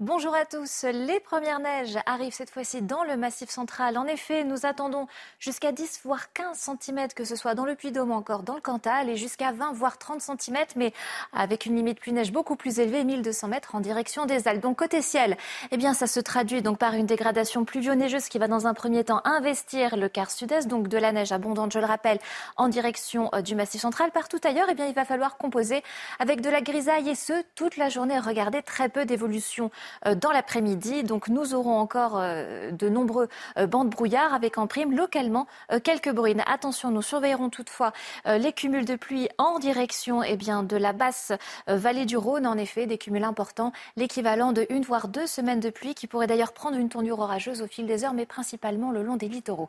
Bonjour 0.00 0.34
à 0.34 0.46
tous. 0.46 0.86
Les 0.90 1.20
premières 1.20 1.60
neiges 1.60 1.98
arrivent 2.06 2.32
cette 2.32 2.48
fois-ci 2.48 2.80
dans 2.80 3.04
le 3.04 3.18
massif 3.18 3.50
central. 3.50 3.98
En 3.98 4.06
effet, 4.06 4.44
nous 4.44 4.64
attendons 4.64 5.06
jusqu'à 5.38 5.72
10 5.72 6.00
voire 6.04 6.32
15 6.32 6.56
cm, 6.80 7.08
que 7.14 7.24
ce 7.24 7.36
soit 7.36 7.54
dans 7.54 7.66
le 7.66 7.74
Puy-Dôme 7.74 8.10
encore 8.10 8.42
dans 8.42 8.54
le 8.54 8.62
Cantal, 8.62 9.10
et 9.10 9.16
jusqu'à 9.16 9.52
20 9.52 9.72
voire 9.74 9.98
30 9.98 10.22
cm, 10.22 10.56
mais 10.76 10.94
avec 11.34 11.66
une 11.66 11.76
limite 11.76 12.00
pluie-neige 12.00 12.32
beaucoup 12.32 12.56
plus 12.56 12.80
élevée, 12.80 13.04
1200 13.04 13.48
mètres 13.48 13.74
en 13.74 13.80
direction 13.80 14.24
des 14.24 14.48
Alpes. 14.48 14.62
Donc 14.62 14.78
côté 14.78 15.02
ciel, 15.02 15.36
eh 15.70 15.76
bien 15.76 15.92
ça 15.92 16.06
se 16.06 16.18
traduit 16.18 16.62
donc 16.62 16.78
par 16.78 16.94
une 16.94 17.04
dégradation 17.04 17.66
pluvio-neigeuse 17.66 18.30
qui 18.30 18.38
va 18.38 18.48
dans 18.48 18.66
un 18.66 18.72
premier 18.72 19.04
temps 19.04 19.20
investir 19.24 19.98
le 19.98 20.08
quart 20.08 20.30
sud-est, 20.30 20.66
donc 20.66 20.88
de 20.88 20.96
la 20.96 21.12
neige 21.12 21.32
abondante, 21.32 21.74
je 21.74 21.78
le 21.78 21.84
rappelle, 21.84 22.20
en 22.56 22.68
direction 22.68 23.28
euh, 23.34 23.42
du 23.42 23.54
massif 23.54 23.82
central. 23.82 24.12
Partout 24.12 24.40
ailleurs, 24.44 24.68
eh 24.70 24.74
bien 24.74 24.86
il 24.86 24.94
va 24.94 25.04
falloir 25.04 25.36
composer 25.36 25.82
avec 26.18 26.40
de 26.40 26.48
la 26.48 26.62
grisaille 26.62 27.10
et 27.10 27.14
ce 27.14 27.34
toute 27.54 27.76
la 27.76 27.90
journée. 27.90 28.18
Regardez 28.18 28.62
très 28.62 28.88
peu 28.88 29.04
d'évolution 29.04 29.70
dans 30.16 30.30
l'après-midi. 30.30 31.04
Donc 31.04 31.28
nous 31.28 31.54
aurons 31.54 31.78
encore 31.78 32.18
euh, 32.18 32.70
de 32.70 32.88
nombreux 32.88 33.28
euh, 33.58 33.66
bancs 33.66 33.84
de 33.84 33.90
brouillard 33.90 34.34
avec 34.34 34.58
en 34.58 34.66
prime 34.66 34.96
localement 34.96 35.46
quelques 35.84 36.12
bruines. 36.12 36.42
Attention, 36.46 36.90
nous 36.90 37.02
surveillerons 37.02 37.50
toutefois 37.50 37.92
les 38.26 38.52
cumuls 38.52 38.84
de 38.84 38.96
pluie 38.96 39.28
en 39.38 39.58
direction 39.58 40.22
eh 40.22 40.36
bien, 40.36 40.62
de 40.62 40.76
la 40.76 40.92
basse 40.92 41.32
vallée 41.66 42.06
du 42.06 42.16
Rhône. 42.16 42.46
En 42.46 42.56
effet, 42.56 42.86
des 42.86 42.98
cumuls 42.98 43.24
importants, 43.24 43.72
l'équivalent 43.96 44.52
de 44.52 44.66
une 44.70 44.82
voire 44.82 45.08
deux 45.08 45.26
semaines 45.26 45.60
de 45.60 45.70
pluie 45.70 45.94
qui 45.94 46.06
pourraient 46.06 46.26
d'ailleurs 46.26 46.52
prendre 46.52 46.76
une 46.76 46.88
tournure 46.88 47.20
orageuse 47.20 47.62
au 47.62 47.66
fil 47.66 47.86
des 47.86 48.04
heures, 48.04 48.14
mais 48.14 48.26
principalement 48.26 48.90
le 48.90 49.02
long 49.02 49.16
des 49.16 49.28
littoraux. 49.28 49.68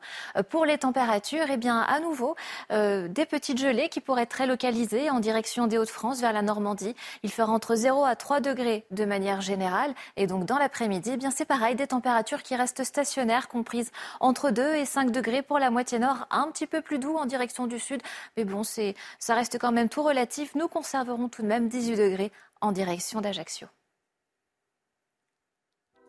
Pour 0.49 0.65
les 0.65 0.77
températures, 0.77 1.45
eh 1.49 1.57
bien, 1.57 1.79
à 1.79 1.99
nouveau, 1.99 2.35
des 2.69 3.25
petites 3.25 3.59
gelées 3.59 3.89
qui 3.89 4.01
pourraient 4.01 4.23
être 4.23 4.29
très 4.29 4.47
localisées 4.47 5.09
en 5.09 5.19
direction 5.19 5.67
des 5.67 5.77
Hauts-de-France 5.77 6.21
vers 6.21 6.33
la 6.33 6.41
Normandie. 6.41 6.95
Il 7.23 7.31
fera 7.31 7.51
entre 7.51 7.75
0 7.75 8.05
à 8.05 8.15
3 8.15 8.39
degrés 8.39 8.85
de 8.91 9.05
manière 9.05 9.41
générale 9.41 9.93
et 10.17 10.27
donc 10.27 10.45
dans 10.45 10.57
l'après-midi, 10.57 11.11
eh 11.21 11.31
c'est 11.31 11.45
pareil, 11.45 11.75
des 11.75 11.87
températures 11.87 12.43
qui 12.43 12.55
restent 12.55 12.83
stationnaires, 12.83 13.47
comprises 13.47 13.91
entre 14.19 14.51
2 14.51 14.75
et 14.75 14.85
5 14.85 15.11
degrés 15.11 15.41
pour 15.41 15.59
la 15.59 15.69
moitié 15.69 15.99
nord, 15.99 16.27
un 16.31 16.49
petit 16.51 16.67
peu 16.67 16.81
plus 16.81 16.99
doux 16.99 17.15
en 17.15 17.25
direction 17.25 17.67
du 17.67 17.79
sud. 17.79 18.01
Mais 18.37 18.45
bon, 18.45 18.63
ça 18.63 19.35
reste 19.35 19.57
quand 19.59 19.71
même 19.71 19.89
tout 19.89 20.03
relatif. 20.03 20.55
Nous 20.55 20.67
conserverons 20.67 21.29
tout 21.29 21.41
de 21.41 21.47
même 21.47 21.69
18 21.69 21.95
degrés 21.95 22.31
en 22.61 22.71
direction 22.71 23.21
d'Ajaccio. 23.21 23.67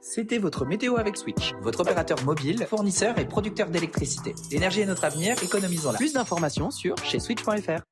C'était 0.01 0.39
votre 0.39 0.65
météo 0.67 0.97
avec 0.97 1.17
Switch, 1.17 1.53
votre 1.61 1.81
opérateur 1.81 2.23
mobile, 2.25 2.67
fournisseur 2.67 3.19
et 3.21 3.25
producteur 3.25 3.69
d'électricité. 3.69 4.35
L'énergie 4.51 4.81
est 4.81 4.87
notre 4.87 5.05
avenir, 5.05 5.41
économisons-la. 5.41 5.99
Plus 5.99 6.13
d'informations 6.13 6.73
sur 6.73 6.97
chez 7.05 7.21
switch.fr. 7.21 7.83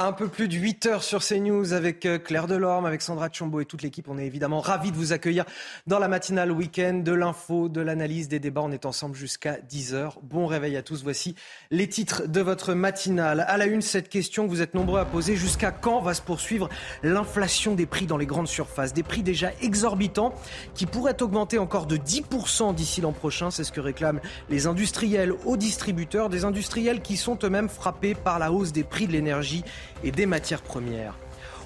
Un 0.00 0.12
peu 0.12 0.28
plus 0.28 0.46
de 0.46 0.54
8 0.54 0.86
heures 0.86 1.02
sur 1.02 1.24
CNews 1.24 1.72
avec 1.72 2.06
euh, 2.06 2.20
Claire 2.20 2.46
Delorme, 2.46 2.86
avec 2.86 3.02
Sandra 3.02 3.30
Chombo 3.32 3.58
et 3.58 3.64
toute 3.64 3.82
l'équipe. 3.82 4.06
On 4.08 4.16
est 4.16 4.26
évidemment 4.26 4.60
ravis 4.60 4.92
de 4.92 4.96
vous 4.96 5.12
accueillir 5.12 5.44
dans 5.88 5.98
la 5.98 6.06
matinale 6.06 6.52
week-end, 6.52 7.02
de 7.04 7.10
l'info, 7.10 7.68
de 7.68 7.80
l'analyse, 7.80 8.28
des 8.28 8.38
débats. 8.38 8.60
On 8.62 8.70
est 8.70 8.86
ensemble 8.86 9.16
jusqu'à 9.16 9.56
10 9.56 9.94
heures. 9.94 10.20
Bon 10.22 10.46
réveil 10.46 10.76
à 10.76 10.82
tous. 10.82 11.02
Voici 11.02 11.34
les 11.72 11.88
titres 11.88 12.28
de 12.28 12.40
votre 12.40 12.74
matinale. 12.74 13.44
À 13.48 13.56
la 13.56 13.66
une, 13.66 13.82
cette 13.82 14.08
question 14.08 14.44
que 14.44 14.50
vous 14.50 14.62
êtes 14.62 14.74
nombreux 14.74 15.00
à 15.00 15.04
poser. 15.04 15.34
Jusqu'à 15.34 15.72
quand 15.72 16.00
va 16.00 16.14
se 16.14 16.22
poursuivre 16.22 16.68
l'inflation 17.02 17.74
des 17.74 17.86
prix 17.86 18.06
dans 18.06 18.18
les 18.18 18.26
grandes 18.26 18.46
surfaces? 18.46 18.94
Des 18.94 19.02
prix 19.02 19.24
déjà 19.24 19.50
exorbitants 19.62 20.32
qui 20.74 20.86
pourraient 20.86 21.20
augmenter 21.24 21.58
encore 21.58 21.86
de 21.86 21.96
10% 21.96 22.72
d'ici 22.72 23.00
l'an 23.00 23.10
prochain. 23.10 23.50
C'est 23.50 23.64
ce 23.64 23.72
que 23.72 23.80
réclament 23.80 24.20
les 24.48 24.68
industriels 24.68 25.32
aux 25.44 25.56
distributeurs. 25.56 26.28
Des 26.28 26.44
industriels 26.44 27.02
qui 27.02 27.16
sont 27.16 27.36
eux-mêmes 27.42 27.68
frappés 27.68 28.14
par 28.14 28.38
la 28.38 28.52
hausse 28.52 28.70
des 28.70 28.84
prix 28.84 29.08
de 29.08 29.12
l'énergie 29.12 29.64
et 30.04 30.10
des 30.10 30.26
matières 30.26 30.62
premières. 30.62 31.14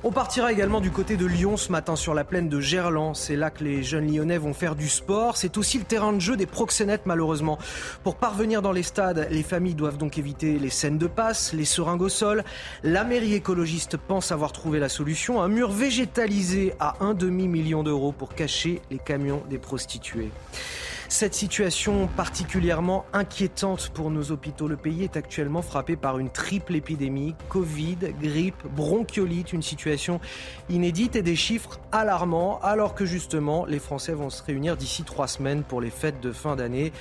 On 0.05 0.11
partira 0.11 0.51
également 0.51 0.81
du 0.81 0.91
côté 0.91 1.16
de 1.16 1.27
Lyon 1.27 1.57
ce 1.57 1.70
matin 1.70 1.95
sur 1.95 2.12
la 2.12 2.25
plaine 2.25 2.49
de 2.49 2.59
Gerland. 2.59 3.14
C'est 3.14 3.37
là 3.37 3.51
que 3.51 3.62
les 3.62 3.85
jeunes 3.85 4.12
lyonnais 4.12 4.37
vont 4.37 4.53
faire 4.53 4.75
du 4.75 4.89
sport. 4.89 5.37
C'est 5.37 5.57
aussi 5.57 5.79
le 5.79 5.85
terrain 5.85 6.12
de 6.12 6.18
jeu 6.18 6.37
des 6.37 6.47
proxénètes 6.47 7.07
malheureusement. 7.07 7.57
Pour 8.03 8.16
parvenir 8.16 8.62
dans 8.62 8.73
les 8.73 8.83
stades, 8.83 9.29
les 9.31 9.45
familles 9.45 9.77
doivent 9.77 9.99
donc 9.99 10.18
éviter 10.18 10.59
les 10.59 10.70
scènes 10.70 10.99
de 10.99 11.07
passe, 11.07 11.53
les 11.53 11.64
seringues 11.64 12.03
au 12.03 12.09
sol. 12.09 12.43
La 12.83 13.05
mairie 13.05 13.35
écologiste 13.35 13.97
pense 13.97 14.33
avoir 14.33 14.51
trouvé 14.51 14.81
la 14.81 14.89
solution. 14.89 15.41
Un 15.41 15.47
mur 15.47 15.70
végétalisé 15.70 16.75
à 16.81 16.97
un 16.99 17.14
demi-million 17.14 17.85
d'euros 17.85 18.11
pour 18.11 18.35
cacher 18.35 18.83
les 18.91 18.99
camions 18.99 19.45
des 19.51 19.59
prostituées. 19.59 20.33
Cette 21.13 21.35
situation 21.35 22.09
particulièrement 22.09 23.05
inquiétante 23.13 23.91
pour 23.91 24.11
nos 24.11 24.33
hôpitaux. 24.33 24.67
Le 24.67 24.79
pays 24.79 25.05
est 25.05 25.19
actuellement 25.19 25.61
frappé 25.61 25.95
par 25.95 26.19
une 26.19 26.31
triple 26.31 26.75
épidémie, 26.75 27.35
Covid, 27.51 27.99
grippe, 28.19 28.67
bronchiolite, 28.75 29.53
une 29.53 29.61
situation 29.61 30.21
inédite 30.71 31.15
et 31.15 31.21
des 31.21 31.37
chiffres 31.37 31.79
alarmants, 31.93 32.59
alors 32.63 32.95
que 32.95 33.05
justement 33.05 33.67
les 33.67 33.79
Français 33.79 34.15
vont 34.15 34.31
se 34.31 34.43
réunir 34.43 34.79
d'ici 34.79 35.03
trois 35.03 35.29
semaines 35.29 35.65
pour 35.65 35.83
les 35.83 35.91
fêtes 35.91 36.21
de 36.23 36.33
fin 36.33 36.57
d'année. 36.57 36.93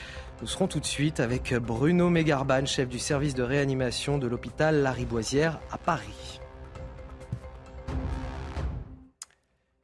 Nous 0.41 0.47
serons 0.47 0.67
tout 0.67 0.81
de 0.81 0.85
suite 0.85 1.21
avec 1.21 1.55
Bruno 1.55 2.09
Mégarban, 2.09 2.65
chef 2.65 2.89
du 2.89 2.99
service 2.99 3.33
de 3.33 3.43
réanimation 3.43 4.17
de 4.17 4.27
l'hôpital 4.27 4.81
Lariboisière 4.81 5.61
à 5.71 5.77
Paris. 5.77 6.40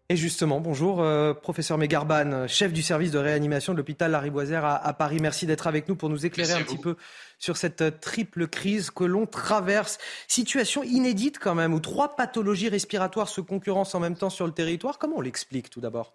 Et 0.10 0.16
justement, 0.16 0.62
bonjour, 0.62 1.02
euh, 1.02 1.34
professeur 1.34 1.78
Mégarban, 1.78 2.48
chef 2.48 2.72
du 2.72 2.82
service 2.82 3.12
de 3.12 3.18
réanimation 3.18 3.74
de 3.74 3.78
l'hôpital 3.78 4.10
Lariboisière 4.10 4.64
à, 4.64 4.78
à, 4.78 4.94
Paris. 4.94 5.18
Merci 5.20 5.46
d'être 5.46 5.68
avec 5.68 5.90
nous 5.90 5.98
pour 5.98 6.08
nous 6.08 6.26
éclairer 6.26 6.54
un 6.54 6.64
petit 6.64 6.78
peu 6.78 6.96
sur 7.40 7.58
cette 7.58 7.82
euh, 7.82 7.92
triple 7.92 8.48
crise 8.48 8.90
que 8.90 9.04
l'on 9.04 9.26
traverse. 9.26 9.98
Situation 10.30 10.82
inédite 10.82 11.40
quand 11.40 11.56
même, 11.56 11.74
où 11.74 11.82
trois 11.82 12.16
pathologies 12.16 12.70
respiratoires 12.70 13.28
se 13.28 13.42
concurrencent 13.42 13.96
en 13.96 14.00
même 14.00 14.16
temps 14.16 14.30
sur 14.30 14.46
le 14.48 14.54
territoire. 14.54 14.98
Comment 14.98 15.18
on 15.18 15.22
l'explique 15.22 15.70
tout 15.70 15.82
d'abord? 15.82 16.14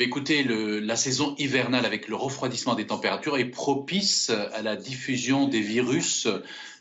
Écoutez, 0.00 0.42
le, 0.42 0.80
la 0.80 0.96
saison 0.96 1.36
hivernale 1.38 1.86
avec 1.86 2.08
le 2.08 2.16
refroidissement 2.16 2.74
des 2.74 2.88
températures 2.88 3.36
est 3.36 3.50
propice 3.50 4.30
à 4.30 4.60
la 4.60 4.74
diffusion 4.74 5.46
des 5.46 5.60
virus 5.60 6.26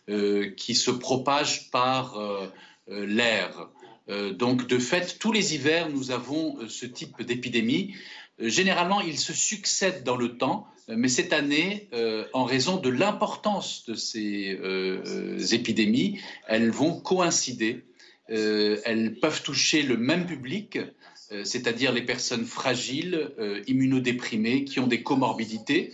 euh, 0.10 0.49
qui 0.58 0.74
se 0.74 0.89
propagent 0.89 1.70
par 1.70 2.18
euh, 2.18 2.47
l'air. 2.88 3.70
Euh, 4.12 4.34
donc, 4.34 4.68
de 4.68 4.78
fait, 4.78 5.18
tous 5.20 5.32
les 5.32 5.55
hivers, 5.55 5.89
nous 5.89 6.12
avons 6.12 6.57
euh, 6.59 6.68
ce 6.68 6.86
type 6.86 7.22
d'épidémie. 7.22 7.95
Euh, 8.41 8.49
généralement, 8.49 8.99
ils 9.01 9.18
se 9.18 9.34
succèdent 9.34 10.03
dans 10.03 10.18
le 10.18 10.38
temps, 10.38 10.68
mais 10.89 11.07
cette 11.07 11.32
année, 11.32 11.88
en 12.34 12.43
raison 12.43 12.76
de 12.76 12.89
l'importance 12.89 13.86
de 13.86 13.93
ces 13.93 14.59
épidémies, 15.53 16.20
elles 16.47 16.72
vont 16.72 16.99
coïncider. 16.99 17.86
elles 18.28 19.16
peuvent 19.22 19.41
toucher 19.41 19.84
le 19.84 19.95
même 19.95 20.26
public, 20.26 20.80
c'est-à-dire 21.45 21.93
les 21.93 22.01
personnes 22.01 22.43
fragiles, 22.43 23.32
immunodéprimées, 23.68 24.66
qui 24.66 24.82
ont 24.82 24.88
des 24.88 25.01
comorbidités. 25.01 25.93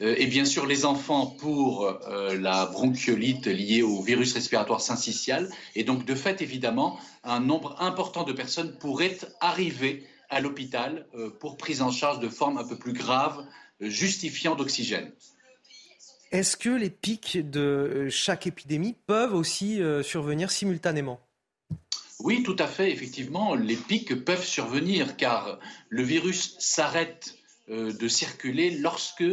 Euh, 0.00 0.14
et 0.18 0.26
bien 0.26 0.44
sûr 0.44 0.66
les 0.66 0.84
enfants 0.84 1.26
pour 1.26 1.86
euh, 1.86 2.36
la 2.38 2.66
bronchiolite 2.66 3.46
liée 3.46 3.82
au 3.82 4.02
virus 4.02 4.32
respiratoire 4.32 4.80
syncytial. 4.80 5.48
Et 5.74 5.84
donc, 5.84 6.04
de 6.04 6.14
fait, 6.14 6.42
évidemment, 6.42 6.98
un 7.22 7.40
nombre 7.40 7.80
important 7.80 8.24
de 8.24 8.32
personnes 8.32 8.76
pourraient 8.78 9.18
arriver 9.40 10.06
à 10.30 10.40
l'hôpital 10.40 11.06
euh, 11.14 11.30
pour 11.30 11.56
prise 11.56 11.82
en 11.82 11.90
charge 11.90 12.18
de 12.18 12.28
formes 12.28 12.58
un 12.58 12.64
peu 12.64 12.76
plus 12.76 12.92
graves 12.92 13.44
justifiant 13.80 14.54
d'oxygène. 14.54 15.12
Est-ce 16.30 16.56
que 16.56 16.70
les 16.70 16.90
pics 16.90 17.38
de 17.48 18.08
chaque 18.10 18.46
épidémie 18.46 18.96
peuvent 19.06 19.34
aussi 19.34 19.80
survenir 20.02 20.50
simultanément? 20.50 21.20
Oui, 22.20 22.42
tout 22.42 22.56
à 22.58 22.66
fait. 22.66 22.90
Effectivement, 22.90 23.54
les 23.54 23.76
pics 23.76 24.24
peuvent 24.24 24.44
survenir 24.44 25.16
car 25.16 25.60
le 25.90 26.02
virus 26.02 26.56
s'arrête 26.58 27.36
de 27.68 28.08
circuler 28.08 28.70
lorsque 28.70 29.24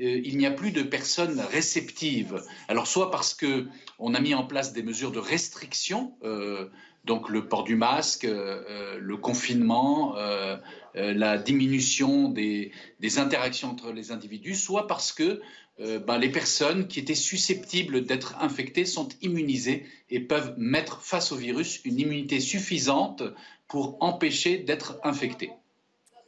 il 0.00 0.36
n'y 0.38 0.46
a 0.46 0.50
plus 0.50 0.72
de 0.72 0.82
personnes 0.82 1.40
réceptives. 1.52 2.42
Alors 2.68 2.86
soit 2.86 3.10
parce 3.10 3.34
que 3.34 3.66
on 3.98 4.14
a 4.14 4.20
mis 4.20 4.34
en 4.34 4.44
place 4.44 4.72
des 4.72 4.82
mesures 4.82 5.12
de 5.12 5.18
restriction, 5.18 6.14
euh, 6.24 6.68
donc 7.04 7.28
le 7.28 7.48
port 7.48 7.64
du 7.64 7.76
masque, 7.76 8.26
le 8.26 9.16
confinement, 9.16 10.16
la 10.94 11.38
diminution 11.38 12.28
des, 12.28 12.72
interactions 13.16 13.70
entre 13.70 13.92
les 13.92 14.12
individus, 14.12 14.54
soit 14.54 14.86
parce 14.86 15.12
que 15.12 15.40
euh, 15.80 15.98
ben, 15.98 16.18
les 16.18 16.28
personnes 16.28 16.88
qui 16.88 17.00
étaient 17.00 17.14
susceptibles 17.14 18.04
d'être 18.04 18.36
infectées 18.40 18.84
sont 18.84 19.08
immunisées 19.22 19.86
et 20.10 20.20
peuvent 20.20 20.54
mettre 20.58 21.00
face 21.00 21.32
au 21.32 21.36
virus 21.36 21.80
une 21.84 21.98
immunité 21.98 22.38
suffisante 22.38 23.22
pour 23.66 23.96
empêcher 24.00 24.58
d'être 24.58 24.98
infectées. 25.04 25.52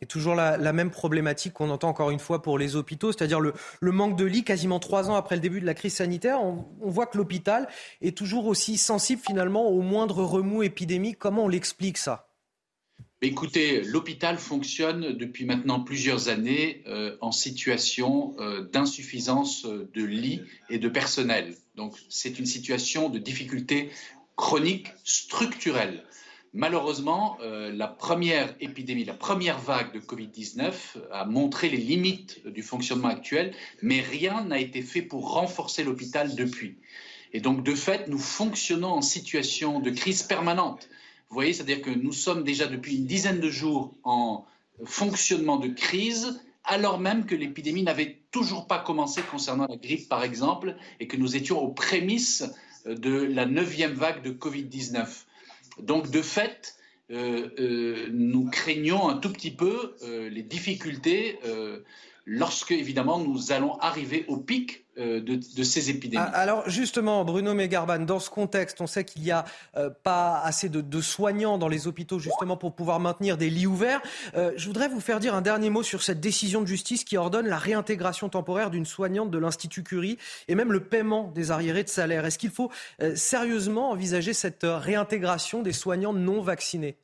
Et 0.02 0.06
toujours 0.06 0.34
la, 0.34 0.72
même 0.72 0.90
problématique 0.90 1.52
qu'on 1.52 1.70
entend 1.70 1.88
encore 1.88 2.10
une 2.10 2.18
fois 2.18 2.42
pour 2.42 2.58
les 2.58 2.74
hôpitaux, 2.74 3.12
c'est-à-dire 3.12 3.38
le, 3.38 3.54
manque 3.80 4.16
de 4.16 4.24
lits 4.24 4.42
quasiment 4.42 4.80
trois 4.80 5.08
ans 5.08 5.14
après 5.14 5.36
le 5.36 5.40
début 5.40 5.60
de 5.60 5.64
la 5.64 5.74
crise 5.74 5.94
sanitaire. 5.94 6.42
On, 6.42 6.66
voit 6.80 7.06
que 7.06 7.16
l'hôpital 7.16 7.68
est 8.00 8.16
toujours 8.16 8.46
aussi 8.46 8.78
sensible 8.78 9.22
finalement 9.24 9.68
au 9.68 9.80
moindre 9.80 10.24
remous 10.24 10.64
épidémique. 10.64 11.20
Comment 11.20 11.44
on 11.44 11.48
l'explique 11.48 11.98
ça? 11.98 12.28
Écoutez, 13.20 13.82
l'hôpital 13.82 14.38
fonctionne 14.38 15.12
depuis 15.12 15.44
maintenant 15.44 15.78
plusieurs 15.78 16.28
années 16.28 16.82
euh, 16.88 17.16
en 17.20 17.30
situation 17.30 18.34
euh, 18.40 18.68
d'insuffisance 18.72 19.64
de 19.64 20.02
lits 20.02 20.42
et 20.68 20.78
de 20.78 20.88
personnel. 20.88 21.54
Donc 21.76 21.94
c'est 22.08 22.40
une 22.40 22.46
situation 22.46 23.08
de 23.08 23.20
difficulté 23.20 23.90
chronique 24.34 24.88
structurelle. 25.04 26.02
Malheureusement, 26.54 27.38
euh, 27.40 27.72
la 27.72 27.88
première 27.88 28.54
épidémie, 28.60 29.04
la 29.04 29.14
première 29.14 29.58
vague 29.58 29.94
de 29.94 30.00
Covid-19 30.00 30.72
a 31.10 31.24
montré 31.24 31.70
les 31.70 31.78
limites 31.78 32.46
du 32.46 32.62
fonctionnement 32.62 33.08
actuel, 33.08 33.54
mais 33.80 34.02
rien 34.02 34.44
n'a 34.44 34.58
été 34.58 34.82
fait 34.82 35.00
pour 35.00 35.32
renforcer 35.32 35.82
l'hôpital 35.82 36.34
depuis. 36.34 36.76
Et 37.32 37.40
donc, 37.40 37.64
de 37.64 37.74
fait, 37.74 38.08
nous 38.08 38.18
fonctionnons 38.18 38.90
en 38.90 39.00
situation 39.00 39.80
de 39.80 39.88
crise 39.88 40.22
permanente. 40.22 40.90
Vous 41.30 41.34
voyez, 41.34 41.54
c'est-à-dire 41.54 41.80
que 41.80 41.88
nous 41.88 42.12
sommes 42.12 42.44
déjà 42.44 42.66
depuis 42.66 42.96
une 42.96 43.06
dizaine 43.06 43.40
de 43.40 43.48
jours 43.48 43.94
en 44.04 44.44
fonctionnement 44.84 45.56
de 45.56 45.68
crise, 45.68 46.38
alors 46.64 47.00
même 47.00 47.24
que 47.24 47.34
l'épidémie 47.34 47.82
n'avait 47.82 48.18
toujours 48.30 48.66
pas 48.66 48.78
commencé 48.78 49.22
concernant 49.22 49.66
la 49.66 49.76
grippe, 49.76 50.06
par 50.10 50.22
exemple, 50.22 50.76
et 51.00 51.06
que 51.06 51.16
nous 51.16 51.34
étions 51.34 51.60
aux 51.60 51.72
prémices 51.72 52.44
de 52.84 53.22
la 53.22 53.46
neuvième 53.46 53.94
vague 53.94 54.22
de 54.22 54.30
Covid-19. 54.30 55.24
Donc, 55.78 56.10
de 56.10 56.22
fait, 56.22 56.76
euh, 57.10 57.50
euh, 57.58 58.08
nous 58.10 58.48
craignons 58.50 59.08
un 59.08 59.18
tout 59.18 59.30
petit 59.32 59.50
peu 59.50 59.96
euh, 60.02 60.28
les 60.30 60.42
difficultés 60.42 61.38
lorsque, 62.24 62.72
évidemment, 62.72 63.18
nous 63.18 63.52
allons 63.52 63.78
arriver 63.78 64.24
au 64.28 64.36
pic 64.36 64.82
euh, 64.98 65.22
de, 65.22 65.62
ces 65.62 65.88
épidémies. 65.88 66.22
Ah, 66.22 66.36
alors 66.36 66.68
justement, 66.68 67.24
Bruno 67.24 67.54
Megarban, 67.54 68.00
dans 68.00 68.20
ce 68.20 68.28
contexte, 68.28 68.78
on 68.82 68.86
sait 68.86 69.04
qu'il 69.04 69.22
n'y 69.22 69.30
a 69.30 69.46
euh, 69.74 69.88
pas 69.88 70.38
assez 70.44 70.68
de, 70.68 71.00
soignants 71.00 71.56
dans 71.56 71.68
les 71.68 71.86
hôpitaux 71.86 72.18
justement 72.18 72.58
pour 72.58 72.74
pouvoir 72.74 73.00
maintenir 73.00 73.38
des 73.38 73.48
lits 73.48 73.66
ouverts. 73.66 74.02
Euh, 74.34 74.52
je 74.56 74.66
voudrais 74.66 74.88
vous 74.88 75.00
faire 75.00 75.18
dire 75.18 75.34
un 75.34 75.40
dernier 75.40 75.70
mot 75.70 75.82
sur 75.82 76.02
cette 76.02 76.20
décision 76.20 76.60
de 76.60 76.66
justice 76.66 77.04
qui 77.04 77.16
ordonne 77.16 77.46
la 77.46 77.56
réintégration 77.56 78.28
temporaire 78.28 78.70
d'une 78.70 78.84
soignante 78.84 79.30
de 79.30 79.38
l'Institut 79.38 79.82
Curie 79.82 80.18
et 80.46 80.54
même 80.54 80.72
le 80.72 80.84
paiement 80.84 81.32
des 81.34 81.50
arriérés 81.50 81.84
de 81.84 81.88
salaire. 81.88 82.26
Est-ce 82.26 82.36
qu'il 82.36 82.50
faut 82.50 82.70
sérieusement 83.14 83.92
envisager 83.92 84.34
cette 84.34 84.66
réintégration 84.66 85.62
des 85.62 85.72
soignants 85.72 86.12
non 86.12 86.42
vaccinés? 86.42 86.98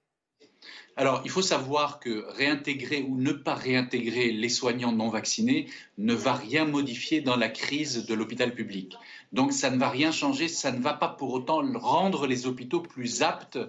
Alors, 0.98 1.20
il 1.24 1.30
faut 1.30 1.42
savoir 1.42 2.00
que 2.00 2.26
réintégrer 2.30 3.06
ou 3.08 3.16
ne 3.16 3.30
pas 3.30 3.54
réintégrer 3.54 4.32
les 4.32 4.48
soignants 4.48 4.90
non 4.90 5.10
vaccinés 5.10 5.68
ne 5.96 6.12
va 6.12 6.32
rien 6.32 6.64
modifier 6.64 7.20
dans 7.20 7.36
la 7.36 7.48
crise 7.48 8.04
de 8.04 8.14
l'hôpital 8.14 8.52
public. 8.52 8.96
Donc, 9.32 9.52
ça 9.52 9.70
ne 9.70 9.78
va 9.78 9.90
rien 9.90 10.10
changer, 10.10 10.48
ça 10.48 10.72
ne 10.72 10.80
va 10.80 10.94
pas 10.94 11.06
pour 11.06 11.32
autant 11.32 11.62
rendre 11.78 12.26
les 12.26 12.48
hôpitaux 12.48 12.80
plus 12.80 13.22
aptes 13.22 13.60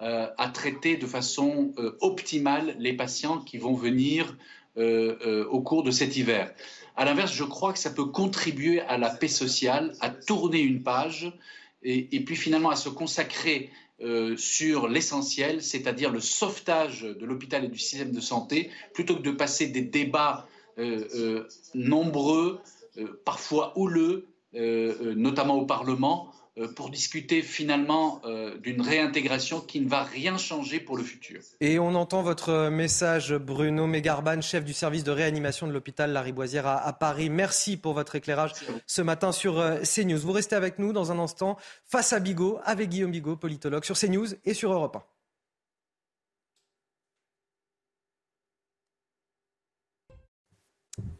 euh, 0.00 0.28
à 0.38 0.48
traiter 0.48 0.96
de 0.96 1.06
façon 1.06 1.74
euh, 1.78 1.96
optimale 2.02 2.76
les 2.78 2.92
patients 2.92 3.38
qui 3.38 3.58
vont 3.58 3.74
venir 3.74 4.36
euh, 4.78 5.44
au 5.46 5.62
cours 5.62 5.82
de 5.82 5.90
cet 5.90 6.16
hiver. 6.16 6.54
À 6.94 7.04
l'inverse, 7.04 7.32
je 7.32 7.42
crois 7.42 7.72
que 7.72 7.80
ça 7.80 7.90
peut 7.90 8.04
contribuer 8.04 8.80
à 8.82 8.96
la 8.96 9.10
paix 9.10 9.26
sociale, 9.26 9.92
à 10.00 10.10
tourner 10.10 10.60
une 10.60 10.84
page 10.84 11.32
et, 11.82 12.14
et 12.14 12.20
puis 12.20 12.36
finalement 12.36 12.70
à 12.70 12.76
se 12.76 12.88
consacrer 12.88 13.72
euh, 14.02 14.36
sur 14.36 14.88
l'essentiel, 14.88 15.62
c'est-à-dire 15.62 16.12
le 16.12 16.20
sauvetage 16.20 17.02
de 17.02 17.24
l'hôpital 17.24 17.64
et 17.64 17.68
du 17.68 17.78
système 17.78 18.12
de 18.12 18.20
santé, 18.20 18.70
plutôt 18.92 19.16
que 19.16 19.22
de 19.22 19.30
passer 19.30 19.68
des 19.68 19.80
débats 19.80 20.46
euh, 20.78 21.08
euh, 21.14 21.48
nombreux, 21.74 22.60
parfois 23.24 23.78
houleux, 23.78 24.26
notamment 24.54 25.56
au 25.56 25.66
Parlement, 25.66 26.32
pour 26.74 26.90
discuter 26.90 27.42
finalement 27.42 28.22
euh, 28.24 28.56
d'une 28.58 28.80
réintégration 28.80 29.60
qui 29.60 29.80
ne 29.80 29.88
va 29.88 30.02
rien 30.02 30.38
changer 30.38 30.80
pour 30.80 30.96
le 30.96 31.02
futur. 31.02 31.40
Et 31.60 31.78
on 31.78 31.94
entend 31.94 32.22
votre 32.22 32.68
message, 32.70 33.34
Bruno 33.34 33.86
Mégarban, 33.86 34.40
chef 34.40 34.64
du 34.64 34.72
service 34.72 35.04
de 35.04 35.10
réanimation 35.10 35.66
de 35.66 35.72
l'hôpital 35.72 36.12
Lariboisière 36.12 36.66
à, 36.66 36.78
à 36.78 36.92
Paris. 36.92 37.28
Merci 37.28 37.76
pour 37.76 37.92
votre 37.92 38.14
éclairage 38.16 38.52
ce 38.86 39.02
matin 39.02 39.32
sur 39.32 39.58
euh, 39.58 39.80
CNews. 39.80 40.18
Vous 40.18 40.32
restez 40.32 40.56
avec 40.56 40.78
nous 40.78 40.92
dans 40.92 41.12
un 41.12 41.18
instant 41.18 41.58
face 41.84 42.12
à 42.12 42.20
Bigot, 42.20 42.58
avec 42.64 42.88
Guillaume 42.88 43.10
Bigot, 43.10 43.36
politologue, 43.36 43.84
sur 43.84 43.98
CNews 43.98 44.28
et 44.44 44.54
sur 44.54 44.72
Europe 44.72 44.96
1. 44.96 45.15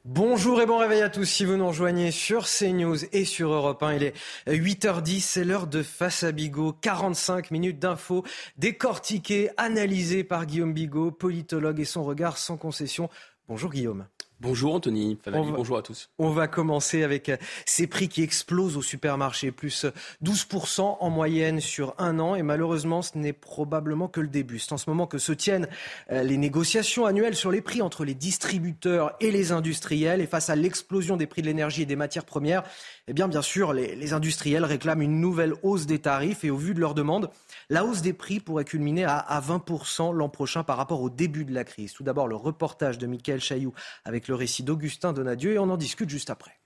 Bonjour 0.08 0.60
et 0.60 0.66
bon 0.66 0.78
réveil 0.78 1.02
à 1.02 1.08
tous. 1.08 1.24
Si 1.24 1.44
vous 1.44 1.56
nous 1.56 1.66
rejoignez 1.66 2.12
sur 2.12 2.46
CNews 2.46 3.06
et 3.12 3.24
sur 3.24 3.52
Europe 3.52 3.82
1, 3.82 3.94
il 3.94 4.02
est 4.04 4.14
8h10, 4.46 5.18
c'est 5.20 5.42
l'heure 5.42 5.66
de 5.66 5.82
Face 5.82 6.22
à 6.22 6.30
Bigot. 6.30 6.72
45 6.74 7.50
minutes 7.50 7.80
d'infos 7.80 8.22
décortiquées, 8.56 9.50
analysées 9.56 10.22
par 10.22 10.46
Guillaume 10.46 10.74
Bigot, 10.74 11.10
politologue 11.10 11.80
et 11.80 11.84
son 11.84 12.04
regard 12.04 12.38
sans 12.38 12.56
concession. 12.56 13.10
Bonjour 13.48 13.72
Guillaume. 13.72 14.06
Bonjour 14.38 14.74
Anthony, 14.74 15.18
bonjour 15.32 15.78
à 15.78 15.82
tous. 15.82 16.10
On 16.18 16.28
va 16.28 16.46
commencer 16.46 17.02
avec 17.02 17.30
euh, 17.30 17.38
ces 17.64 17.86
prix 17.86 18.06
qui 18.10 18.22
explosent 18.22 18.76
au 18.76 18.82
supermarché, 18.82 19.50
plus 19.50 19.86
12% 20.22 20.98
en 21.00 21.08
moyenne 21.08 21.58
sur 21.58 21.94
un 21.96 22.18
an. 22.18 22.34
Et 22.34 22.42
malheureusement, 22.42 23.00
ce 23.00 23.16
n'est 23.16 23.32
probablement 23.32 24.08
que 24.08 24.20
le 24.20 24.28
début. 24.28 24.58
C'est 24.58 24.74
en 24.74 24.76
ce 24.76 24.90
moment 24.90 25.06
que 25.06 25.16
se 25.16 25.32
tiennent 25.32 25.68
euh, 26.10 26.22
les 26.22 26.36
négociations 26.36 27.06
annuelles 27.06 27.34
sur 27.34 27.50
les 27.50 27.62
prix 27.62 27.80
entre 27.80 28.04
les 28.04 28.12
distributeurs 28.12 29.16
et 29.20 29.30
les 29.30 29.52
industriels. 29.52 30.20
Et 30.20 30.26
face 30.26 30.50
à 30.50 30.54
l'explosion 30.54 31.16
des 31.16 31.26
prix 31.26 31.40
de 31.40 31.46
l'énergie 31.46 31.82
et 31.82 31.86
des 31.86 31.96
matières 31.96 32.26
premières, 32.26 32.62
eh 33.08 33.14
bien, 33.14 33.28
bien 33.28 33.42
sûr, 33.42 33.72
les, 33.72 34.12
industriels 34.12 34.66
réclament 34.66 35.00
une 35.00 35.18
nouvelle 35.18 35.54
hausse 35.62 35.86
des 35.86 36.00
tarifs. 36.00 36.44
Et 36.44 36.50
au 36.50 36.58
vu 36.58 36.74
de 36.74 36.80
leur 36.80 36.92
demande, 36.92 37.30
la 37.70 37.86
hausse 37.86 38.02
des 38.02 38.12
prix 38.12 38.40
pourrait 38.40 38.66
culminer 38.66 39.04
à, 39.04 39.40
20% 39.40 40.12
l'an 40.12 40.28
prochain 40.28 40.62
par 40.62 40.76
rapport 40.76 41.00
au 41.00 41.08
début 41.08 41.46
de 41.46 41.54
la 41.54 41.64
crise. 41.64 41.94
Tout 41.94 42.02
d'abord, 42.02 42.28
le 42.28 42.36
reportage 42.36 42.98
de 42.98 43.06
Michael 43.06 43.40
Chailloux 43.40 43.72
avec 44.04 44.25
le 44.28 44.34
récit 44.34 44.62
d'Augustin 44.62 45.12
Donadieu 45.12 45.52
et 45.52 45.58
on 45.58 45.70
en 45.70 45.76
discute 45.76 46.10
juste 46.10 46.30
après. 46.30 46.58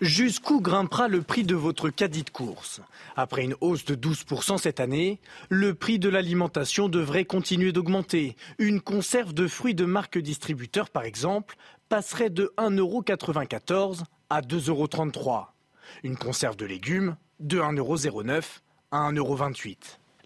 Jusqu'où 0.00 0.60
grimpera 0.60 1.08
le 1.08 1.22
prix 1.22 1.44
de 1.44 1.54
votre 1.54 1.88
caddie 1.88 2.24
de 2.24 2.30
course? 2.30 2.80
Après 3.16 3.44
une 3.44 3.54
hausse 3.60 3.84
de 3.84 3.94
12% 3.94 4.58
cette 4.58 4.80
année, 4.80 5.20
le 5.48 5.74
prix 5.74 5.98
de 5.98 6.08
l'alimentation 6.08 6.88
devrait 6.88 7.24
continuer 7.24 7.72
d'augmenter. 7.72 8.36
Une 8.58 8.80
conserve 8.80 9.32
de 9.32 9.46
fruits 9.46 9.74
de 9.74 9.84
marque 9.84 10.18
distributeur, 10.18 10.90
par 10.90 11.04
exemple, 11.04 11.56
passerait 11.88 12.30
de 12.30 12.52
1,94€ 12.58 14.02
à 14.30 14.40
2,33€. 14.40 15.46
Une 16.02 16.16
conserve 16.16 16.56
de 16.56 16.66
légumes 16.66 17.16
de 17.40 17.60
1,09€ 17.60 18.42
à 18.90 19.10
1,28€. 19.12 19.76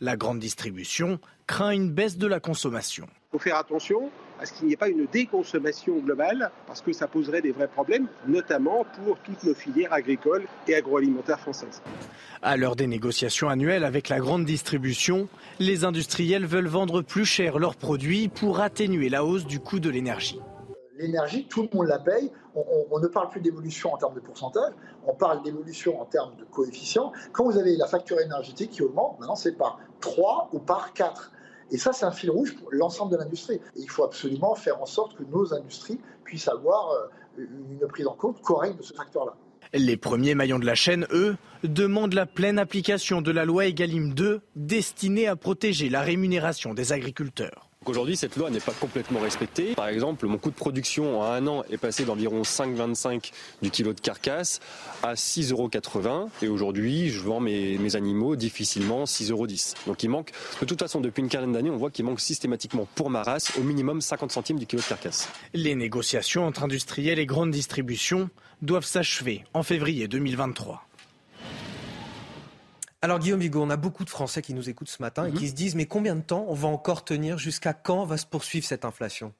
La 0.00 0.16
grande 0.16 0.38
distribution 0.38 1.20
craint 1.46 1.70
une 1.70 1.90
baisse 1.90 2.16
de 2.16 2.26
la 2.26 2.40
consommation. 2.40 3.06
Il 3.06 3.32
faut 3.32 3.38
faire 3.38 3.56
attention 3.56 4.10
à 4.40 4.46
ce 4.46 4.52
qu'il 4.52 4.66
n'y 4.66 4.72
ait 4.72 4.76
pas 4.76 4.88
une 4.88 5.06
déconsommation 5.06 5.98
globale, 5.98 6.50
parce 6.66 6.80
que 6.80 6.92
ça 6.92 7.06
poserait 7.06 7.42
des 7.42 7.52
vrais 7.52 7.68
problèmes, 7.68 8.06
notamment 8.26 8.86
pour 9.04 9.18
toutes 9.18 9.42
nos 9.44 9.54
filières 9.54 9.92
agricoles 9.92 10.46
et 10.66 10.74
agroalimentaires 10.74 11.40
françaises. 11.40 11.82
À 12.42 12.56
l'heure 12.56 12.76
des 12.76 12.86
négociations 12.86 13.48
annuelles 13.48 13.84
avec 13.84 14.08
la 14.08 14.18
grande 14.18 14.44
distribution, 14.44 15.28
les 15.58 15.84
industriels 15.84 16.46
veulent 16.46 16.68
vendre 16.68 17.02
plus 17.02 17.24
cher 17.24 17.58
leurs 17.58 17.76
produits 17.76 18.28
pour 18.28 18.60
atténuer 18.60 19.08
la 19.08 19.24
hausse 19.24 19.46
du 19.46 19.60
coût 19.60 19.80
de 19.80 19.90
l'énergie 19.90 20.40
l'énergie, 20.98 21.46
tout 21.46 21.62
le 21.62 21.68
monde 21.72 21.86
la 21.86 21.98
paye. 21.98 22.30
On, 22.54 22.98
ne 22.98 23.06
parle 23.06 23.28
plus 23.28 23.40
d'évolution 23.40 23.94
en 23.94 23.96
termes 23.98 24.14
de 24.14 24.20
pourcentage, 24.20 24.72
on 25.06 25.14
parle 25.14 25.42
d'évolution 25.44 26.00
en 26.00 26.04
termes 26.04 26.34
de 26.36 26.44
coefficient. 26.44 27.12
Quand 27.32 27.44
vous 27.44 27.56
avez 27.56 27.76
la 27.76 27.86
facture 27.86 28.18
énergétique 28.20 28.72
qui 28.72 28.82
augmente, 28.82 29.18
maintenant 29.20 29.36
c'est 29.36 29.56
par 29.56 29.78
3 30.00 30.50
ou 30.52 30.58
par 30.58 30.92
4. 30.92 31.30
Et 31.70 31.78
ça, 31.78 31.92
c'est 31.92 32.04
un 32.04 32.12
fil 32.12 32.30
rouge 32.30 32.54
pour 32.56 32.68
l'ensemble 32.72 33.12
de 33.12 33.18
l'industrie. 33.18 33.56
Et 33.76 33.80
il 33.80 33.90
faut 33.90 34.04
absolument 34.04 34.54
faire 34.54 34.80
en 34.80 34.86
sorte 34.86 35.16
que 35.16 35.22
nos 35.24 35.52
industries 35.54 36.00
puissent 36.24 36.48
avoir 36.48 36.90
euh, 36.90 37.08
une 37.38 37.86
prise 37.88 38.06
en 38.06 38.14
compte 38.14 38.40
correcte 38.40 38.78
de 38.78 38.82
ce 38.82 38.94
facteur-là. 38.94 39.36
Les 39.74 39.98
premiers 39.98 40.34
maillons 40.34 40.58
de 40.58 40.64
la 40.64 40.74
chaîne, 40.74 41.06
eux, 41.12 41.36
demandent 41.62 42.14
la 42.14 42.24
pleine 42.24 42.58
application 42.58 43.20
de 43.20 43.30
la 43.30 43.44
loi 43.44 43.66
Egalim 43.66 44.14
2 44.14 44.40
destinée 44.56 45.26
à 45.26 45.36
protéger 45.36 45.90
la 45.90 46.00
rémunération 46.00 46.72
des 46.72 46.92
agriculteurs. 46.92 47.67
Aujourd'hui, 47.86 48.16
cette 48.16 48.36
loi 48.36 48.50
n'est 48.50 48.60
pas 48.60 48.72
complètement 48.72 49.20
respectée. 49.20 49.74
Par 49.74 49.88
exemple, 49.88 50.26
mon 50.26 50.36
coût 50.36 50.50
de 50.50 50.54
production 50.54 51.20
en 51.20 51.24
un 51.24 51.46
an 51.46 51.64
est 51.70 51.78
passé 51.78 52.04
d'environ 52.04 52.42
5,25 52.42 53.30
du 53.62 53.70
kilo 53.70 53.94
de 53.94 54.00
carcasse 54.00 54.60
à 55.02 55.14
6,80 55.14 55.52
euros. 55.52 56.30
Et 56.42 56.48
aujourd'hui, 56.48 57.08
je 57.08 57.22
vends 57.22 57.40
mes, 57.40 57.96
animaux 57.96 58.36
difficilement 58.36 59.04
6,10 59.04 59.30
euros. 59.30 59.46
Donc 59.86 60.02
il 60.02 60.10
manque, 60.10 60.32
de 60.60 60.66
toute 60.66 60.78
façon, 60.78 61.00
depuis 61.00 61.22
une 61.22 61.28
quinzaine 61.28 61.52
d'années, 61.52 61.70
on 61.70 61.78
voit 61.78 61.90
qu'il 61.90 62.04
manque 62.04 62.20
systématiquement 62.20 62.86
pour 62.94 63.08
ma 63.10 63.22
race 63.22 63.56
au 63.56 63.62
minimum 63.62 64.00
50 64.00 64.32
centimes 64.32 64.58
du 64.58 64.66
kilo 64.66 64.82
de 64.82 64.86
carcasse. 64.86 65.28
Les 65.54 65.74
négociations 65.74 66.46
entre 66.46 66.64
industriels 66.64 67.18
et 67.18 67.26
grandes 67.26 67.52
distributions 67.52 68.28
doivent 68.60 68.84
s'achever 68.84 69.44
en 69.54 69.62
février 69.62 70.08
2023. 70.08 70.87
Alors 73.00 73.20
Guillaume 73.20 73.38
Bigot, 73.38 73.62
on 73.62 73.70
a 73.70 73.76
beaucoup 73.76 74.04
de 74.04 74.10
Français 74.10 74.42
qui 74.42 74.54
nous 74.54 74.68
écoutent 74.68 74.88
ce 74.88 75.00
matin 75.00 75.26
et 75.26 75.32
qui 75.32 75.44
mhm. 75.44 75.50
se 75.50 75.54
disent 75.54 75.74
mais 75.76 75.86
combien 75.86 76.16
de 76.16 76.22
temps 76.22 76.46
on 76.48 76.54
va 76.54 76.68
encore 76.68 77.04
tenir? 77.04 77.38
Jusqu'à 77.38 77.72
quand 77.72 78.04
va 78.04 78.16
se 78.16 78.26
poursuivre 78.26 78.66
cette 78.66 78.84
inflation? 78.84 79.32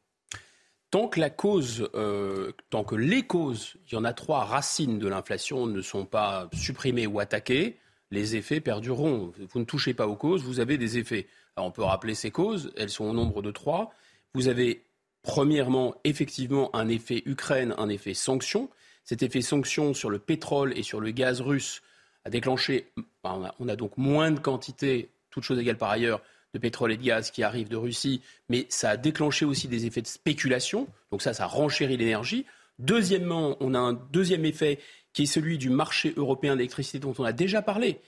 Tant 0.90 1.08
que 1.08 1.20
la 1.20 1.28
cause, 1.28 1.90
euh, 1.94 2.52
tant 2.70 2.84
que 2.84 2.94
les 2.94 3.26
causes, 3.26 3.74
il 3.88 3.94
y 3.94 3.96
en 3.96 4.04
a 4.04 4.14
trois 4.14 4.44
racines 4.44 4.98
de 4.98 5.08
l'inflation, 5.08 5.66
ne 5.66 5.82
sont 5.82 6.06
pas 6.06 6.48
supprimées 6.54 7.06
ou 7.06 7.20
attaquées, 7.20 7.78
les 8.10 8.36
effets 8.36 8.60
perdureront. 8.60 9.32
Vous 9.50 9.58
ne 9.58 9.64
touchez 9.64 9.92
pas 9.92 10.06
aux 10.06 10.16
causes, 10.16 10.44
vous 10.44 10.60
avez 10.60 10.78
des 10.78 10.96
effets. 10.96 11.26
Alors 11.56 11.66
on 11.66 11.72
peut 11.72 11.82
rappeler 11.82 12.14
ces 12.14 12.30
causes, 12.30 12.72
elles 12.76 12.90
sont 12.90 13.04
au 13.04 13.12
nombre 13.12 13.42
de 13.42 13.50
trois. 13.50 13.92
Vous 14.34 14.48
avez 14.48 14.84
premièrement 15.22 15.94
effectivement 16.04 16.74
un 16.74 16.88
effet 16.88 17.22
Ukraine, 17.26 17.74
un 17.76 17.88
effet 17.88 18.14
sanction. 18.14 18.70
Cet 19.04 19.22
effet 19.22 19.42
sanction 19.42 19.94
sur 19.94 20.10
le 20.10 20.18
pétrole 20.18 20.72
et 20.78 20.82
sur 20.82 21.00
le 21.00 21.10
gaz 21.10 21.40
russe 21.40 21.82
a 22.28 22.30
déclenché, 22.30 22.86
on 23.24 23.68
a, 23.68 23.76
donc 23.76 23.96
moins 23.96 24.30
de 24.30 24.38
quantité, 24.38 25.10
toutes 25.30 25.44
choses 25.44 25.58
égales 25.58 25.78
par 25.78 25.90
ailleurs, 25.90 26.22
de 26.54 26.58
pétrole 26.58 26.92
et 26.92 26.96
de 26.96 27.02
gaz 27.02 27.30
qui 27.30 27.42
arrivent 27.42 27.68
de 27.68 27.76
Russie, 27.76 28.22
mais 28.48 28.66
ça 28.68 28.90
a 28.90 28.96
déclenché 28.96 29.44
aussi 29.44 29.68
des 29.68 29.86
effets 29.86 30.00
de 30.00 30.06
spéculation, 30.06 30.86
donc 31.10 31.20
ça, 31.20 31.34
ça 31.34 31.46
renchérit 31.46 31.96
l'énergie. 31.96 32.46
Deuxièmement, 32.78 33.56
on 33.60 33.74
a 33.74 33.78
un 33.78 33.92
deuxième 33.92 34.44
effet 34.44 34.78
qui 35.12 35.24
est 35.24 35.26
celui 35.26 35.58
du 35.58 35.68
marché 35.68 36.14
européen 36.16 36.56
d'électricité 36.56 36.98
dont 36.98 37.14
on 37.18 37.24
a 37.24 37.32
déjà 37.32 37.60
parlé. 37.60 38.00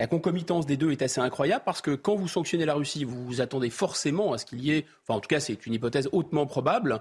La 0.00 0.08
concomitance 0.08 0.66
des 0.66 0.76
deux 0.76 0.90
est 0.90 1.02
assez 1.02 1.20
incroyable 1.20 1.62
parce 1.64 1.80
que 1.80 1.92
quand 1.92 2.16
vous 2.16 2.26
sanctionnez 2.26 2.64
la 2.64 2.74
Russie, 2.74 3.04
vous 3.04 3.24
vous 3.24 3.40
attendez 3.40 3.70
forcément 3.70 4.32
à 4.32 4.38
ce 4.38 4.46
qu'il 4.46 4.64
y 4.64 4.72
ait, 4.72 4.86
enfin 5.02 5.18
en 5.18 5.20
tout 5.20 5.28
cas 5.28 5.38
c'est 5.38 5.66
une 5.66 5.74
hypothèse 5.74 6.08
hautement 6.10 6.46
probable, 6.46 7.00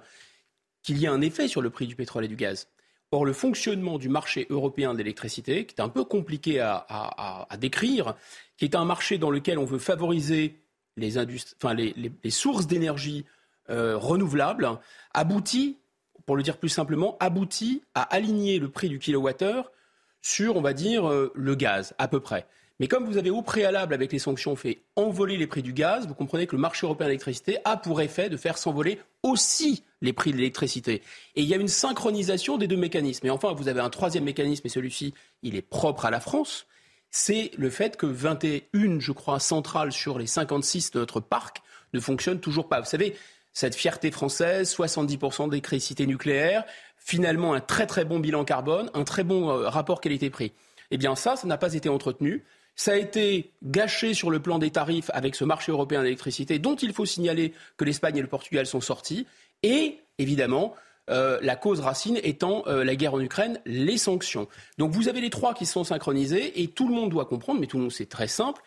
qu'il 0.84 0.98
y 1.00 1.06
ait 1.06 1.10
un 1.10 1.22
effet 1.22 1.48
sur 1.48 1.62
le 1.62 1.72
prix 1.72 1.88
du 1.88 1.96
pétrole 1.96 2.26
et 2.26 2.28
du 2.28 2.36
gaz. 2.36 2.68
Or, 3.14 3.26
le 3.26 3.34
fonctionnement 3.34 4.00
du 4.00 4.10
marché 4.10 4.48
européen 4.50 4.96
d'électricité, 4.96 5.68
qui 5.68 5.76
est 5.76 5.82
un 5.82 5.90
peu 5.90 6.04
compliqué 6.04 6.60
à, 6.60 7.48
décrire, 7.60 8.16
qui 8.58 8.66
est 8.66 8.74
un 8.74 8.86
marché 8.86 9.20
dans 9.20 9.30
lequel 9.30 9.60
on 9.60 9.66
veut 9.66 9.78
favoriser 9.78 10.58
les, 10.98 11.12
sources 12.32 12.66
d'énergie 12.66 13.24
euh, 13.70 14.00
renouvelables, 14.00 14.68
aboutit, 15.14 15.78
pour 16.26 16.36
le 16.36 16.42
dire 16.42 16.58
plus 16.58 16.70
simplement, 16.70 17.16
aboutit 17.20 17.84
à 17.94 18.02
aligner 18.02 18.58
le 18.58 18.70
prix 18.70 18.90
du 18.90 18.98
kilowattheure 18.98 19.72
sur, 20.24 20.56
on 20.56 20.62
va 20.62 20.74
dire, 20.74 21.08
euh, 21.08 21.32
le 21.36 21.54
gaz, 21.54 21.94
à 22.00 22.08
peu 22.08 22.20
près. 22.20 22.48
Mais 22.80 22.88
comme 22.88 23.06
vous 23.06 23.18
avez 23.18 23.30
au 23.30 23.44
préalable, 23.44 23.94
avec 23.94 24.12
les 24.12 24.18
sanctions, 24.18 24.56
fait 24.56 24.82
envoler 24.96 25.38
les 25.38 25.46
prix 25.46 25.62
du 25.62 25.74
gaz, 25.74 26.08
vous 26.08 26.16
comprenez 26.16 26.48
que 26.48 26.56
le 26.56 26.62
marché 26.62 26.88
européen 26.88 27.06
de 27.06 27.12
l'électricité 27.12 27.60
a 27.64 27.78
pour 27.78 28.02
effet 28.02 28.30
de 28.32 28.38
faire 28.38 28.58
s'envoler 28.58 29.00
aussi 29.22 29.84
les 30.04 30.14
prix 30.14 30.32
de 30.32 30.38
l'électricité. 30.38 31.02
Et 31.36 31.42
il 31.42 31.48
y 31.48 31.56
a 31.56 31.58
une 31.58 31.68
synchronisation 31.68 32.58
des 32.58 32.68
deux 32.68 32.78
mécanismes. 32.78 33.26
Et 33.26 33.32
enfin, 33.32 33.54
vous 33.54 33.68
avez 33.68 33.80
un 33.80 33.90
troisième 33.90 34.26
mécanisme, 34.26 34.68
et 34.68 34.70
celui-ci, 34.70 35.16
il 35.42 35.56
est 35.56 35.64
propre 35.64 36.06
à 36.06 36.12
la 36.12 36.20
France. 36.20 36.68
C'est 37.10 37.52
le 37.58 37.70
fait 37.72 37.98
que 37.98 38.06
21, 38.06 39.00
je 39.00 39.12
crois, 39.12 39.40
centrales 39.40 39.92
sur 39.92 40.20
les 40.20 40.28
56 40.28 40.92
de 40.92 41.00
notre 41.00 41.20
parc 41.20 41.64
ne 41.94 42.00
fonctionnent 42.00 42.40
toujours 42.40 42.68
pas. 42.68 42.80
Vous 42.82 42.90
savez, 42.90 43.16
cette 43.54 43.76
fierté 43.76 44.12
française, 44.12 44.76
70% 44.76 45.50
d'électricité 45.50 46.06
nucléaire, 46.06 46.66
finalement 46.98 47.54
un 47.54 47.62
très 47.62 47.86
très 47.86 48.04
bon 48.04 48.20
bilan 48.20 48.44
carbone, 48.46 48.90
un 48.94 49.04
très 49.04 49.24
bon 49.24 49.50
euh, 49.50 49.70
rapport 49.70 50.02
qualité-prix. 50.02 50.54
Eh 50.92 50.98
bien 50.98 51.16
ça, 51.16 51.36
ça 51.36 51.48
n'a 51.48 51.58
pas 51.58 51.74
été 51.74 51.88
entretenu. 51.88 52.44
Ça 52.76 52.94
a 52.94 52.96
été 52.96 53.52
gâché 53.62 54.16
sur 54.16 54.32
le 54.32 54.40
plan 54.40 54.58
des 54.58 54.72
tarifs 54.72 55.12
avec 55.14 55.36
ce 55.36 55.44
marché 55.44 55.72
européen 55.72 56.02
d'électricité 56.02 56.58
dont 56.58 56.76
il 56.76 56.94
faut 56.94 57.06
signaler 57.06 57.54
que 57.78 57.86
l'Espagne 57.86 58.18
et 58.18 58.22
le 58.22 58.28
Portugal 58.28 58.66
sont 58.66 58.82
sortis. 58.82 59.28
Et 59.64 60.00
évidemment, 60.18 60.76
euh, 61.10 61.40
la 61.42 61.56
cause 61.56 61.80
racine 61.82 62.20
étant 62.24 62.64
euh, 62.68 62.84
la 62.84 62.96
guerre 62.96 63.16
en 63.16 63.20
Ukraine, 63.20 63.60
les 63.66 63.98
sanctions. 63.98 64.48
Donc 64.78 64.92
vous 64.92 65.10
avez 65.10 65.20
les 65.20 65.30
trois 65.30 65.54
qui 65.54 65.66
sont 65.66 65.84
synchronisés 65.84 66.62
et 66.62 66.68
tout 66.68 66.88
le 66.88 66.94
monde 66.94 67.10
doit 67.10 67.26
comprendre, 67.26 67.60
mais 67.60 67.68
tout 67.68 67.78
le 67.78 67.84
monde 67.84 67.92
c'est 67.92 68.10
très 68.10 68.28
simple, 68.28 68.62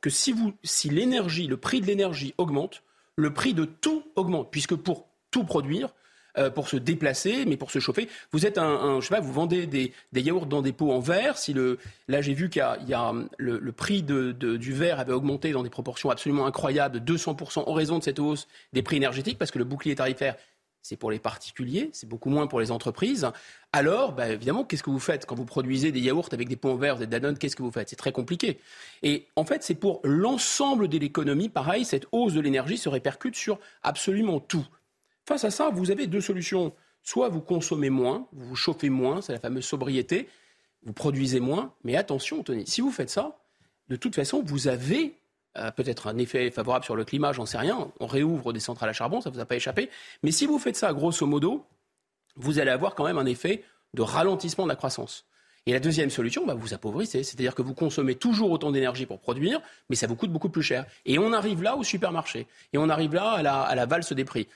que 0.00 0.10
si, 0.10 0.34
si 0.64 0.90
l'énergie, 0.90 1.46
le 1.46 1.56
prix 1.56 1.80
de 1.80 1.86
l'énergie 1.86 2.34
augmente, 2.36 2.82
le 3.16 3.32
prix 3.32 3.54
de 3.54 3.64
tout 3.64 4.04
augmente, 4.16 4.50
puisque 4.50 4.74
pour 4.74 5.06
tout 5.30 5.44
produire, 5.44 5.94
euh, 6.38 6.50
pour 6.50 6.68
se 6.68 6.76
déplacer, 6.76 7.44
mais 7.46 7.56
pour 7.56 7.70
se 7.70 7.78
chauffer. 7.78 8.08
Vous 8.30 8.46
êtes 8.46 8.58
un, 8.58 9.00
je 9.00 9.06
sais 9.06 9.14
pas, 9.14 9.20
vous 9.20 9.32
vendez 9.32 9.66
des, 9.66 9.92
yaourts 10.14 10.46
dans 10.46 10.62
des 10.62 10.72
pots 10.72 10.92
en 10.92 11.00
verre. 11.00 11.36
Si 11.36 11.52
le, 11.52 11.78
là, 12.08 12.22
j'ai 12.22 12.34
vu 12.34 12.48
qu'il 12.48 12.62
y 12.88 12.94
a, 12.94 13.12
le, 13.36 13.72
prix 13.72 14.02
du 14.02 14.72
verre 14.72 15.00
avait 15.00 15.12
augmenté 15.12 15.52
dans 15.52 15.62
des 15.62 15.70
proportions 15.70 16.10
absolument 16.10 16.46
incroyables, 16.46 17.02
de 17.02 17.16
200% 17.16 17.64
en 17.66 17.72
raison 17.72 17.98
de 17.98 18.04
cette 18.04 18.18
hausse 18.18 18.48
des 18.72 18.82
prix 18.82 18.96
énergétiques, 18.96 19.38
parce 19.38 19.50
que 19.50 19.58
le 19.58 19.64
bouclier 19.64 19.94
tarifaire 19.94 20.36
c'est 20.82 20.96
pour 20.96 21.12
les 21.12 21.20
particuliers, 21.20 21.90
c'est 21.92 22.08
beaucoup 22.08 22.28
moins 22.28 22.48
pour 22.48 22.60
les 22.60 22.72
entreprises. 22.72 23.28
Alors, 23.72 24.12
bah, 24.12 24.28
évidemment, 24.28 24.64
qu'est-ce 24.64 24.82
que 24.82 24.90
vous 24.90 24.98
faites 24.98 25.26
quand 25.26 25.36
vous 25.36 25.44
produisez 25.44 25.92
des 25.92 26.00
yaourts 26.00 26.28
avec 26.32 26.48
des 26.48 26.56
pots 26.56 26.70
en 26.70 26.76
verre, 26.76 26.96
vous 26.96 27.04
êtes 27.04 27.10
Danone, 27.10 27.38
qu'est-ce 27.38 27.54
que 27.54 27.62
vous 27.62 27.70
faites? 27.70 27.88
C'est 27.88 27.96
très 27.96 28.12
compliqué. 28.12 28.58
Et 29.02 29.26
en 29.36 29.44
fait, 29.44 29.62
c'est 29.62 29.76
pour 29.76 30.00
l'ensemble 30.02 30.88
de 30.88 30.98
l'économie, 30.98 31.48
pareil, 31.48 31.84
cette 31.84 32.06
hausse 32.10 32.34
de 32.34 32.40
l'énergie 32.40 32.78
se 32.78 32.88
répercute 32.88 33.36
sur 33.36 33.60
absolument 33.84 34.40
tout. 34.40 34.66
Face 35.26 35.44
à 35.44 35.50
ça, 35.50 35.70
vous 35.70 35.90
avez 35.90 36.06
deux 36.06 36.20
solutions. 36.20 36.72
Soit 37.02 37.28
vous 37.28 37.40
consommez 37.40 37.90
moins, 37.90 38.28
vous 38.32 38.50
vous 38.50 38.56
chauffez 38.56 38.90
moins, 38.90 39.22
c'est 39.22 39.32
la 39.32 39.40
fameuse 39.40 39.64
sobriété, 39.64 40.28
vous 40.84 40.92
produisez 40.92 41.40
moins, 41.40 41.74
mais 41.84 41.96
attention, 41.96 42.42
Tony, 42.42 42.66
si 42.66 42.80
vous 42.80 42.92
faites 42.92 43.10
ça, 43.10 43.38
de 43.88 43.96
toute 43.96 44.14
façon, 44.14 44.42
vous 44.44 44.68
avez 44.68 45.16
euh, 45.58 45.70
peut-être 45.72 46.06
un 46.06 46.18
effet 46.18 46.50
favorable 46.50 46.84
sur 46.84 46.96
le 46.96 47.04
climat, 47.04 47.32
j'en 47.32 47.46
sais 47.46 47.58
rien, 47.58 47.90
on 47.98 48.06
réouvre 48.06 48.52
des 48.52 48.60
centrales 48.60 48.90
à 48.90 48.92
charbon, 48.92 49.20
ça 49.20 49.30
ne 49.30 49.34
vous 49.34 49.40
a 49.40 49.44
pas 49.44 49.56
échappé, 49.56 49.90
mais 50.22 50.30
si 50.30 50.46
vous 50.46 50.58
faites 50.58 50.76
ça, 50.76 50.92
grosso 50.92 51.26
modo, 51.26 51.64
vous 52.36 52.58
allez 52.58 52.70
avoir 52.70 52.94
quand 52.94 53.04
même 53.04 53.18
un 53.18 53.26
effet 53.26 53.64
de 53.94 54.02
ralentissement 54.02 54.64
de 54.64 54.70
la 54.70 54.76
croissance. 54.76 55.26
Et 55.66 55.72
la 55.72 55.80
deuxième 55.80 56.10
solution, 56.10 56.44
bah, 56.46 56.54
vous 56.54 56.74
appauvrissez, 56.74 57.22
c'est-à-dire 57.22 57.54
que 57.54 57.62
vous 57.62 57.74
consommez 57.74 58.16
toujours 58.16 58.50
autant 58.50 58.72
d'énergie 58.72 59.06
pour 59.06 59.20
produire, 59.20 59.60
mais 59.90 59.96
ça 59.96 60.06
vous 60.06 60.16
coûte 60.16 60.32
beaucoup 60.32 60.48
plus 60.48 60.62
cher. 60.62 60.86
Et 61.04 61.18
on 61.18 61.32
arrive 61.32 61.62
là 61.62 61.76
au 61.76 61.84
supermarché, 61.84 62.46
et 62.72 62.78
on 62.78 62.88
arrive 62.88 63.14
là 63.14 63.32
à 63.32 63.42
la, 63.42 63.60
à 63.60 63.74
la 63.74 63.86
valse 63.86 64.12
des 64.12 64.24
prix 64.24 64.48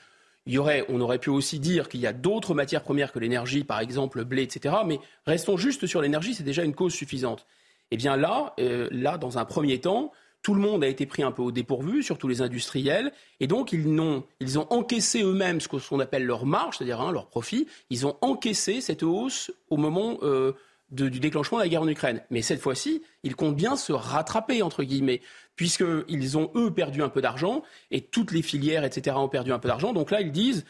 on 0.89 1.01
aurait 1.01 1.19
pu 1.19 1.29
aussi 1.29 1.59
dire 1.59 1.89
qu'il 1.89 1.99
y 1.99 2.07
a 2.07 2.13
d'autres 2.13 2.53
matières 2.53 2.83
premières 2.83 3.11
que 3.11 3.19
l'énergie, 3.19 3.63
par 3.63 3.79
exemple 3.79 4.19
le 4.19 4.23
blé, 4.23 4.43
etc. 4.43 4.75
Mais 4.85 4.99
restons 5.25 5.57
juste 5.57 5.87
sur 5.87 6.01
l'énergie, 6.01 6.33
c'est 6.33 6.43
déjà 6.43 6.63
une 6.63 6.75
cause 6.75 6.93
suffisante. 6.93 7.45
Eh 7.91 7.97
bien 7.97 8.17
là, 8.17 8.53
euh, 8.59 8.87
là, 8.91 9.17
dans 9.17 9.37
un 9.37 9.45
premier 9.45 9.79
temps, 9.79 10.11
tout 10.43 10.53
le 10.53 10.61
monde 10.61 10.83
a 10.83 10.87
été 10.87 11.05
pris 11.05 11.23
un 11.23 11.31
peu 11.31 11.41
au 11.41 11.51
dépourvu, 11.51 12.03
surtout 12.03 12.27
les 12.27 12.41
industriels, 12.41 13.11
et 13.39 13.47
donc 13.47 13.73
ils 13.73 13.87
ont, 13.99 14.23
ils 14.39 14.59
ont 14.59 14.67
encaissé 14.69 15.21
eux-mêmes 15.23 15.59
ce 15.59 15.67
qu'on 15.67 15.99
appelle 15.99 16.25
leur 16.25 16.45
marge, 16.45 16.77
c'est-à-dire 16.77 17.01
hein, 17.01 17.11
leur 17.11 17.27
profit. 17.27 17.67
Ils 17.89 18.05
ont 18.05 18.15
encaissé 18.21 18.81
cette 18.81 19.03
hausse 19.03 19.51
au 19.69 19.77
moment 19.77 20.19
euh, 20.23 20.53
du 20.91 21.19
déclenchement 21.19 21.57
de 21.57 21.63
la 21.63 21.69
guerre 21.69 21.81
en 21.81 21.87
Ukraine. 21.87 22.21
Mais 22.29 22.41
cette 22.41 22.61
fois-ci, 22.61 23.01
ils 23.23 23.35
comptent 23.35 23.57
bien 23.57 23.75
se 23.75 23.91
rattraper, 23.91 24.61
entre 24.61 24.83
guillemets, 24.83 25.21
puisqu'ils 25.57 26.37
ont, 26.37 26.51
eux, 26.55 26.71
perdu 26.71 27.03
un 27.03 27.09
peu 27.09 27.19
d'argent, 27.19 27.63
et 27.91 28.01
toutes 28.01 28.31
les 28.31 28.41
filières, 28.41 28.85
etc., 28.85 29.17
ont 29.19 29.27
perdu 29.27 29.51
un 29.51 29.59
peu 29.59 29.67
d'argent. 29.67 29.91
Donc 29.91 30.11
là, 30.11 30.21
ils 30.21 30.31
disent, 30.31 30.63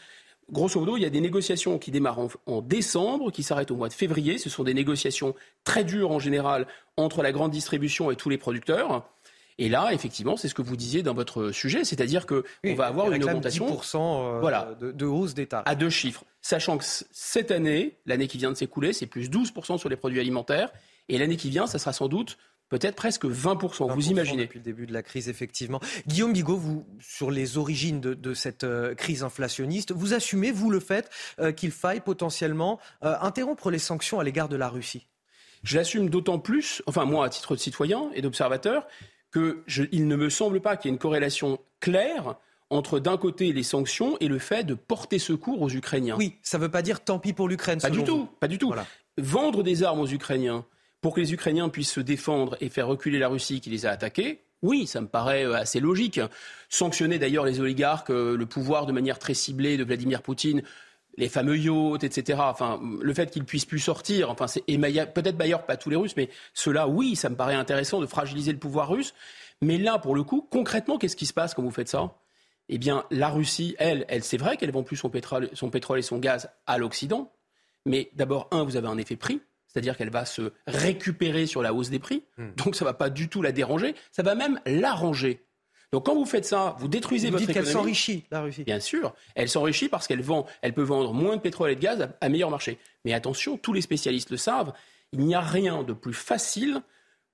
grosso 0.50 0.80
modo, 0.80 0.96
il 0.96 1.02
y 1.02 1.06
a 1.06 1.10
des 1.10 1.20
négociations 1.20 1.78
qui 1.78 1.90
démarrent 1.90 2.26
en, 2.46 2.62
décembre, 2.62 3.30
qui 3.30 3.42
s'arrêtent 3.42 3.70
au 3.70 3.76
mois 3.76 3.88
de 3.88 3.94
février. 3.94 4.38
Ce 4.38 4.50
sont 4.50 4.64
des 4.64 4.74
négociations 4.74 5.34
très 5.62 5.84
dures, 5.84 6.10
en 6.10 6.18
général, 6.18 6.66
entre 6.96 7.22
la 7.22 7.30
grande 7.32 7.52
distribution 7.52 8.10
et 8.10 8.16
tous 8.16 8.30
les 8.30 8.38
producteurs. 8.38 9.08
Et 9.58 9.68
là, 9.68 9.92
effectivement, 9.92 10.36
c'est 10.36 10.48
ce 10.48 10.54
que 10.54 10.62
vous 10.62 10.76
disiez 10.76 11.02
dans 11.02 11.14
votre 11.14 11.50
sujet, 11.50 11.84
c'est-à-dire 11.84 12.26
qu'on 12.26 12.74
va 12.74 12.86
avoir 12.86 13.12
une 13.12 13.22
augmentation 13.22 13.66
10% 13.66 13.96
euh, 13.96 14.74
de, 14.76 14.92
de, 14.92 15.04
hausse 15.04 15.34
d'État. 15.34 15.64
À 15.66 15.74
deux 15.74 15.90
chiffres. 15.90 16.24
Sachant 16.40 16.78
que 16.78 16.84
cette 16.86 17.50
année, 17.50 17.96
l'année 18.06 18.28
qui 18.28 18.38
vient 18.38 18.52
de 18.52 18.56
s'écouler, 18.56 18.92
c'est 18.92 19.06
plus 19.06 19.28
12% 19.28 19.76
sur 19.76 19.88
les 19.88 19.96
produits 19.96 20.20
alimentaires. 20.20 20.70
Et 21.08 21.18
l'année 21.18 21.36
qui 21.36 21.50
vient, 21.50 21.66
ça 21.66 21.78
sera 21.78 21.92
sans 21.92 22.06
doute 22.08 22.38
peut-être 22.68 22.96
presque 22.96 23.24
20%, 23.24 23.92
vous 23.92 24.08
imaginez. 24.08 24.42
Depuis 24.42 24.58
le 24.58 24.64
début 24.64 24.86
de 24.86 24.92
la 24.92 25.02
crise, 25.02 25.28
effectivement. 25.28 25.80
Guillaume 26.06 26.32
Bigot, 26.32 26.56
vous, 26.56 26.86
sur 27.00 27.30
les 27.30 27.58
origines 27.58 28.00
de, 28.00 28.34
cette 28.34 28.64
euh, 28.64 28.94
crise 28.94 29.22
inflationniste, 29.22 29.92
vous 29.92 30.14
assumez, 30.14 30.50
vous, 30.50 30.70
le 30.70 30.80
fait 30.80 31.10
euh, 31.40 31.52
qu'il 31.52 31.70
faille 31.70 32.00
potentiellement 32.00 32.78
interrompre 33.00 33.70
les 33.70 33.78
sanctions 33.78 34.20
à 34.20 34.24
l'égard 34.24 34.48
de 34.48 34.56
la 34.56 34.68
Russie? 34.68 35.08
Je 35.62 35.76
l'assume 35.76 36.08
d'autant 36.08 36.38
plus, 36.38 36.82
enfin 36.86 37.04
moi, 37.04 37.26
à 37.26 37.28
titre 37.28 37.54
de 37.54 37.60
citoyen 37.60 38.10
et 38.14 38.22
d'observateur, 38.22 38.86
qu'il 39.32 40.06
ne 40.06 40.16
me 40.16 40.30
semble 40.30 40.60
pas 40.60 40.76
qu'il 40.76 40.88
y 40.88 40.92
ait 40.92 40.94
une 40.94 41.00
corrélation 41.00 41.58
clair 41.80 42.36
entre 42.70 42.98
d'un 42.98 43.16
côté 43.16 43.52
les 43.52 43.62
sanctions 43.62 44.16
et 44.20 44.28
le 44.28 44.38
fait 44.38 44.64
de 44.64 44.74
porter 44.74 45.18
secours 45.18 45.62
aux 45.62 45.70
Ukrainiens. 45.70 46.16
Oui, 46.18 46.36
ça 46.42 46.58
ne 46.58 46.62
veut 46.62 46.70
pas 46.70 46.82
dire 46.82 47.02
tant 47.02 47.18
pis 47.18 47.32
pour 47.32 47.48
l'Ukraine. 47.48 47.80
Pas 47.80 47.90
du 47.90 48.04
tout, 48.04 48.28
pas 48.40 48.48
du 48.48 48.58
tout. 48.58 48.74
Vendre 49.16 49.62
des 49.62 49.82
armes 49.82 50.00
aux 50.00 50.06
Ukrainiens 50.06 50.64
pour 51.00 51.14
que 51.14 51.20
les 51.20 51.32
Ukrainiens 51.32 51.68
puissent 51.68 51.92
se 51.92 52.00
défendre 52.00 52.56
et 52.60 52.68
faire 52.68 52.88
reculer 52.88 53.18
la 53.18 53.28
Russie 53.28 53.60
qui 53.60 53.70
les 53.70 53.86
a 53.86 53.90
attaqués, 53.90 54.42
oui, 54.62 54.86
ça 54.86 55.00
me 55.00 55.06
paraît 55.06 55.44
euh, 55.44 55.54
assez 55.54 55.80
logique. 55.80 56.20
Sanctionner 56.68 57.18
d'ailleurs 57.18 57.44
les 57.44 57.60
oligarques, 57.60 58.10
euh, 58.10 58.36
le 58.36 58.46
pouvoir 58.46 58.86
de 58.86 58.92
manière 58.92 59.18
très 59.18 59.34
ciblée 59.34 59.76
de 59.76 59.84
Vladimir 59.84 60.22
Poutine, 60.22 60.62
les 61.16 61.28
fameux 61.28 61.56
yachts, 61.56 62.04
etc. 62.04 62.40
Enfin, 62.42 62.80
le 63.00 63.14
fait 63.14 63.30
qu'ils 63.30 63.44
puissent 63.44 63.64
plus 63.64 63.78
sortir, 63.78 64.30
enfin, 64.30 64.46
c'est, 64.46 64.62
peut-être 64.62 65.36
d'ailleurs 65.36 65.66
pas 65.66 65.76
tous 65.76 65.90
les 65.90 65.96
Russes, 65.96 66.16
mais 66.16 66.28
cela, 66.54 66.88
oui, 66.88 67.16
ça 67.16 67.28
me 67.28 67.36
paraît 67.36 67.54
intéressant 67.54 68.00
de 68.00 68.06
fragiliser 68.06 68.52
le 68.52 68.58
pouvoir 68.58 68.88
russe. 68.88 69.14
Mais 69.60 69.78
là, 69.78 69.98
pour 69.98 70.14
le 70.14 70.22
coup, 70.22 70.46
concrètement, 70.48 70.98
qu'est-ce 70.98 71.16
qui 71.16 71.26
se 71.26 71.32
passe 71.32 71.54
quand 71.54 71.62
vous 71.62 71.72
faites 71.72 71.88
ça? 71.88 72.14
Eh 72.68 72.78
bien, 72.78 73.04
la 73.10 73.30
Russie, 73.30 73.74
elle, 73.78 74.06
c'est 74.22 74.36
vrai 74.36 74.56
qu'elle 74.56 74.70
vend 74.70 74.82
plus 74.82 74.96
son 74.96 75.10
pétrole, 75.10 75.48
son 75.54 75.70
pétrole 75.70 75.98
et 75.98 76.02
son 76.02 76.18
gaz 76.18 76.50
à 76.66 76.78
l'Occident. 76.78 77.32
Mais 77.86 78.10
d'abord, 78.14 78.48
un, 78.52 78.62
vous 78.62 78.76
avez 78.76 78.88
un 78.88 78.98
effet 78.98 79.16
prix 79.16 79.40
c'est-à-dire 79.68 79.96
qu'elle 79.96 80.10
va 80.10 80.24
se 80.24 80.52
récupérer 80.66 81.46
sur 81.46 81.62
la 81.62 81.72
hausse 81.72 81.90
des 81.90 81.98
prix. 81.98 82.24
Hmm. 82.36 82.50
Donc 82.56 82.74
ça 82.74 82.84
ne 82.84 82.88
va 82.90 82.94
pas 82.94 83.10
du 83.10 83.28
tout 83.28 83.42
la 83.42 83.52
déranger, 83.52 83.94
ça 84.10 84.22
va 84.22 84.34
même 84.34 84.60
l'arranger. 84.66 85.44
Donc 85.92 86.06
quand 86.06 86.14
vous 86.14 86.26
faites 86.26 86.44
ça, 86.44 86.76
vous 86.78 86.88
détruisez 86.88 87.28
vous 87.28 87.34
votre 87.34 87.46
dites 87.46 87.54
qu'elle 87.54 87.66
s'enrichit, 87.66 88.24
la 88.30 88.42
Russie. 88.42 88.64
Bien 88.64 88.80
sûr, 88.80 89.14
elle 89.34 89.48
s'enrichit 89.48 89.88
parce 89.88 90.06
qu'elle 90.06 90.22
vend, 90.22 90.46
elle 90.60 90.74
peut 90.74 90.82
vendre 90.82 91.14
moins 91.14 91.36
de 91.36 91.40
pétrole 91.40 91.70
et 91.70 91.76
de 91.76 91.80
gaz 91.80 92.10
à 92.20 92.28
meilleur 92.28 92.50
marché. 92.50 92.78
Mais 93.04 93.14
attention, 93.14 93.56
tous 93.56 93.72
les 93.72 93.80
spécialistes 93.80 94.30
le 94.30 94.36
savent, 94.36 94.72
il 95.12 95.20
n'y 95.20 95.34
a 95.34 95.40
rien 95.40 95.82
de 95.82 95.94
plus 95.94 96.12
facile 96.12 96.82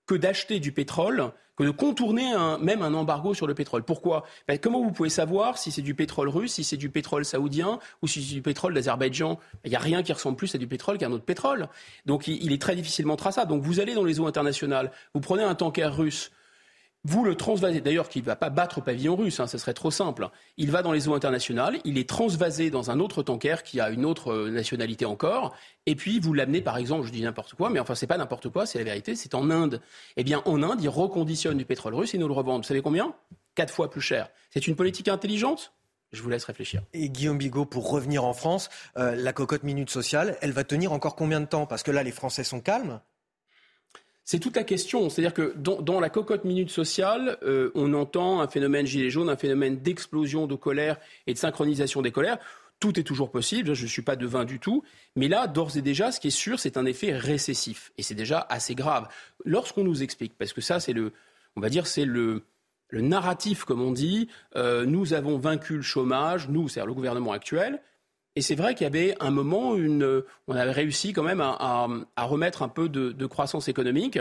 que 0.07 0.15
d'acheter 0.15 0.61
du 0.61 0.73
pétrole, 0.73 1.33
que 1.57 1.65
de 1.65 1.71
contourner 1.71 2.33
même 2.61 2.83
un 2.83 2.95
embargo 2.95 3.33
sur 3.33 3.47
le 3.47 3.55
pétrole. 3.55 3.85
Pourquoi? 3.85 4.25
Ben, 4.49 4.59
Comment 4.59 4.83
vous 4.83 4.91
pouvez 4.91 5.09
savoir 5.09 5.57
si 5.57 5.71
c'est 5.71 5.83
du 5.83 5.95
pétrole 5.95 6.29
russe, 6.29 6.55
si 6.55 6.65
c'est 6.65 6.77
du 6.77 6.91
pétrole 6.91 7.25
saoudien 7.25 7.79
ou 8.03 8.09
si 8.09 8.23
c'est 8.23 8.35
du 8.35 8.43
pétrole 8.43 8.75
d'Azerbaïdjan? 8.75 9.39
Il 9.65 9.71
n'y 9.71 9.77
a 9.77 9.81
rien 9.81 10.03
qui 10.03 10.13
ressemble 10.13 10.37
plus 10.37 10.55
à 10.55 10.59
du 10.59 10.67
pétrole 10.67 10.99
qu'à 10.99 11.07
un 11.07 11.13
autre 11.13 11.25
pétrole. 11.25 11.69
Donc 12.07 12.27
il, 12.27 12.43
il 12.43 12.53
est 12.53 12.61
très 12.61 12.75
difficilement 12.75 13.17
traçable. 13.17 13.51
Donc 13.51 13.63
vous 13.63 13.81
allez 13.81 13.95
dans 13.95 14.05
les 14.05 14.19
eaux 14.21 14.27
internationales, 14.27 14.91
vous 15.15 15.21
prenez 15.21 15.45
un 15.45 15.55
tanker 15.55 15.87
russe, 15.95 16.33
vous 17.05 17.25
le 17.25 17.35
transvasez, 17.35 17.81
d'ailleurs, 17.81 18.09
qui 18.09 18.21
ne 18.21 18.25
va 18.25 18.35
pas 18.35 18.51
battre 18.51 18.79
au 18.79 18.81
pavillon 18.81 19.15
russe, 19.15 19.39
hein, 19.39 19.47
ce 19.47 19.59
serait 19.59 19.75
trop 19.75 19.91
simple. 19.91 20.29
Il 20.57 20.71
va 20.71 20.83
dans 20.83 20.93
les 20.93 21.09
eaux 21.09 21.15
internationales, 21.15 21.79
il 21.85 21.99
est 21.99 22.09
transvasé 22.09 22.71
dans 22.71 22.91
un 22.91 22.99
autre 22.99 23.23
tanker 23.23 23.63
qui 23.63 23.79
a 23.81 23.91
une 23.91 24.05
autre 24.05 24.33
euh, 24.33 24.51
nationalité 24.51 25.05
encore, 25.05 25.55
et 25.87 25.97
puis 25.97 26.19
vous 26.19 26.33
l'amenez, 26.33 26.63
par 26.63 26.79
exemple, 26.79 27.07
je 27.07 27.13
dis 27.13 27.23
n'importe 27.23 27.55
quoi, 27.55 27.69
mais 27.69 27.79
enfin, 27.79 27.95
c'est 27.95 28.07
pas 28.07 28.17
n'importe 28.17 28.49
quoi, 28.49 28.65
c'est 28.65 28.79
la 28.79 28.85
vérité, 28.85 29.15
c'est 29.17 29.35
en 29.35 29.51
Inde. 29.51 29.81
Eh 30.17 30.25
bien, 30.25 30.43
en 30.47 30.63
Inde, 30.63 30.83
ils 30.83 30.89
reconditionnent 30.89 31.59
du 31.59 31.67
pétrole 31.67 31.95
russe 31.95 32.15
et 32.15 32.19
nous 32.19 32.29
le 32.29 32.35
revendent. 32.35 32.63
Vous 32.63 32.69
savez 32.69 32.83
combien? 32.83 33.15
Quatre 33.55 33.73
fois 33.73 33.91
plus 33.91 34.01
cher. 34.01 34.31
C'est 34.51 34.67
une 34.67 34.75
politique 34.75 35.09
intelligente? 35.09 35.75
Je 36.13 36.23
vous 36.23 36.31
laisse 36.31 36.45
réfléchir. 36.45 36.83
Et 36.93 37.11
Guillaume 37.11 37.39
Bigot, 37.39 37.65
pour 37.65 37.91
revenir 37.91 38.25
en 38.25 38.35
France, 38.35 38.71
euh, 38.97 39.15
la 39.17 39.33
cocotte 39.33 39.65
minute 39.65 39.91
sociale, 39.91 40.39
elle 40.41 40.53
va 40.53 40.65
tenir 40.65 40.93
encore 40.93 41.17
combien 41.17 41.41
de 41.41 41.47
temps? 41.47 41.67
Parce 41.67 41.83
que 41.83 41.91
là, 41.91 42.03
les 42.03 42.13
Français 42.13 42.45
sont 42.45 42.61
calmes. 42.61 43.01
C'est 44.25 44.39
toute 44.39 44.57
la 44.57 44.65
question. 44.65 45.11
C'est-à-dire 45.11 45.35
que 45.35 45.55
dans, 45.57 46.01
la 46.01 46.09
cocotte 46.09 46.45
minute 46.45 46.71
sociale, 46.71 47.37
euh, 47.43 47.71
on 47.75 47.93
entend 47.93 48.41
un 48.41 48.49
phénomène 48.49 48.87
gilet 48.87 49.11
jaune, 49.11 49.29
un 49.29 49.37
phénomène 49.37 49.77
d'explosion 49.81 50.47
de 50.47 50.55
colère 50.55 50.97
et 51.27 51.35
de 51.35 51.39
synchronisation 51.39 52.01
des 52.01 52.11
colères. 52.11 52.39
Tout 52.81 52.99
est 52.99 53.03
toujours 53.03 53.31
possible, 53.31 53.75
je 53.75 53.83
ne 53.85 53.89
suis 53.89 54.03
pas 54.03 54.17
devin 54.17 54.45
du 54.45 54.59
tout. 54.59 54.83
Mais 55.15 55.29
là, 55.29 55.47
d'ores 55.47 55.77
et 55.77 55.83
déjà, 55.83 56.11
ce 56.11 56.21
qui 56.21 56.29
est 56.29 56.31
sûr, 56.31 56.59
c'est 56.59 56.77
un 56.77 56.87
effet 56.87 57.13
récessif. 57.13 57.93
Et 57.99 58.03
c'est 58.03 58.15
déjà 58.15 58.47
assez 58.49 58.75
grave. 58.75 59.09
Lorsqu'on 59.45 59.85
nous 59.85 60.03
explique, 60.03 60.37
parce 60.39 60.53
que 60.53 60.61
ça, 60.61 60.81
c'est 60.81 60.93
le, 60.93 61.13
on 61.57 61.61
va 61.61 61.69
dire, 61.69 61.87
c'est 61.87 62.05
le, 62.05 62.43
le 62.89 63.01
narratif, 63.03 63.65
comme 63.65 63.83
on 63.83 63.93
dit, 63.93 64.29
euh, 64.57 64.87
nous 64.87 65.13
avons 65.13 65.39
vaincu 65.39 65.77
le 65.77 65.83
chômage, 65.83 66.49
nous, 66.49 66.69
c'est-à-dire 66.69 66.89
le 66.89 66.95
gouvernement 66.95 67.33
actuel, 67.33 67.81
et 68.37 68.43
c'est 68.43 68.55
vrai 68.55 68.75
qu'il 68.75 68.85
y 68.85 68.87
avait 68.87 69.15
un 69.21 69.31
moment, 69.31 69.77
une, 69.77 70.23
on 70.49 70.57
avait 70.57 70.73
réussi 70.73 71.13
quand 71.13 71.23
même 71.23 71.41
à, 71.41 71.87
remettre 72.19 72.63
un 72.63 72.69
peu 72.69 72.89
de, 72.89 73.27
croissance 73.27 73.69
économique. 73.69 74.19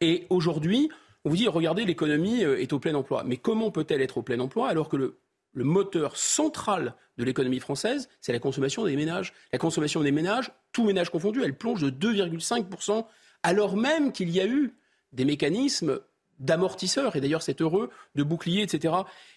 Et 0.00 0.26
aujourd'hui, 0.30 0.90
on 1.24 1.30
vous 1.30 1.36
dit, 1.36 1.48
regardez, 1.48 1.84
l'économie 1.84 2.44
euh, 2.44 2.60
est 2.60 2.72
au 2.74 2.78
plein 2.78 2.94
emploi. 2.94 3.22
Mais 3.24 3.38
comment 3.38 3.70
peut-elle 3.70 4.02
être 4.02 4.18
au 4.18 4.22
plein 4.22 4.38
emploi 4.40 4.68
alors 4.68 4.90
que 4.90 4.96
le, 4.96 5.18
le 5.54 5.64
moteur 5.64 6.18
central 6.18 6.94
de 7.16 7.24
l'économie 7.24 7.60
française, 7.60 8.10
c'est 8.20 8.32
la 8.32 8.40
consommation 8.40 8.84
des 8.84 8.96
ménages? 8.96 9.32
La 9.52 9.58
consommation 9.58 10.02
des 10.02 10.12
ménages, 10.12 10.50
tous 10.72 10.84
ménages 10.84 11.08
confondus, 11.10 11.42
elle 11.42 11.56
plonge 11.56 11.80
de 11.80 11.90
2,5%, 11.90 13.06
alors 13.42 13.76
même 13.76 14.12
qu'il 14.12 14.30
y 14.30 14.40
a 14.40 14.46
eu 14.46 14.74
des 15.12 15.24
mécanismes 15.24 16.00
d'amortisseurs, 16.40 17.16
et 17.16 17.20
d'ailleurs 17.20 17.42
c'est 17.42 17.60
heureux, 17.60 17.90
de 18.16 18.22
boucliers, 18.22 18.62
etc. 18.62 18.94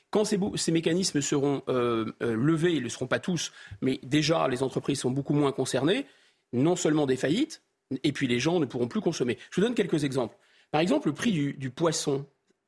Quand 0.10 0.24
ces, 0.24 0.72
mécanismes 0.72 1.22
seront 1.22 1.64
euh, 1.68 2.14
euh, 2.24 2.36
levés, 2.36 2.74
ils 2.74 2.80
ne 2.80 2.84
le 2.84 2.90
seront 2.90 3.08
pas 3.08 3.20
tous, 3.20 3.52
mais 3.82 4.00
déjà 4.04 4.48
les 4.48 4.64
entreprises 4.64 5.00
sont 5.02 5.12
beaucoup 5.12 5.34
moins 5.34 5.52
concernées, 5.52 6.06
non 6.54 6.76
seulement 6.76 7.06
des 7.06 7.18
faillites, 7.18 7.62
et 8.04 8.12
puis 8.14 8.28
les 8.28 8.40
gens 8.40 8.60
ne 8.60 8.66
pourront 8.66 8.88
plus 8.88 9.02
consommer. 9.02 9.38
Je 9.52 9.60
vous 9.60 9.68
donne 9.68 9.76
quelques 9.76 10.04
exemples. 10.04 10.38
Par 10.72 10.82
exemple, 10.82 11.08
le 11.08 11.14
prix 11.14 11.32
du, 11.32 11.70
poisson, 11.72 12.26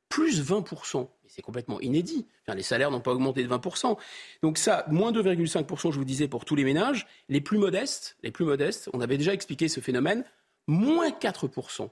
plus 0.09 0.41
20%. 0.41 1.07
C'est 1.27 1.41
complètement 1.41 1.79
inédit. 1.79 2.27
les 2.47 2.63
salaires 2.63 2.91
n'ont 2.91 3.01
pas 3.01 3.11
augmenté 3.11 3.43
de 3.43 3.49
20%. 3.49 3.97
Donc 4.41 4.57
ça, 4.57 4.85
moins 4.89 5.11
2,5%, 5.11 5.91
je 5.91 5.97
vous 5.97 6.05
disais, 6.05 6.27
pour 6.27 6.45
tous 6.45 6.55
les 6.55 6.63
ménages. 6.63 7.07
Les 7.27 7.41
plus 7.41 7.57
modestes, 7.57 8.17
les 8.23 8.31
plus 8.31 8.45
modestes, 8.45 8.89
on 8.93 9.01
avait 9.01 9.17
déjà 9.17 9.33
expliqué 9.33 9.67
ce 9.67 9.79
phénomène, 9.79 10.23
moins 10.67 11.09
4%. 11.09 11.89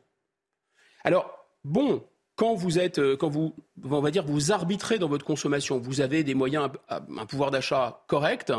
Alors, 1.04 1.46
bon, 1.64 2.04
quand 2.38 2.54
vous 2.54 2.80
êtes, 2.80 3.00
euh, 3.00 3.18
quand 3.18 3.28
vous, 3.28 3.54
on 3.84 4.00
va 4.00 4.12
dire, 4.12 4.24
vous 4.24 4.54
arbitrez 4.54 5.00
dans 5.00 5.10
votre 5.10 5.26
consommation, 5.26 5.80
vous 5.80 6.00
avez 6.00 6.24
des 6.24 6.36
moyens, 6.36 6.70
un 6.88 7.26
pouvoir 7.26 7.52
d'achat 7.52 8.04
correct, 8.08 8.54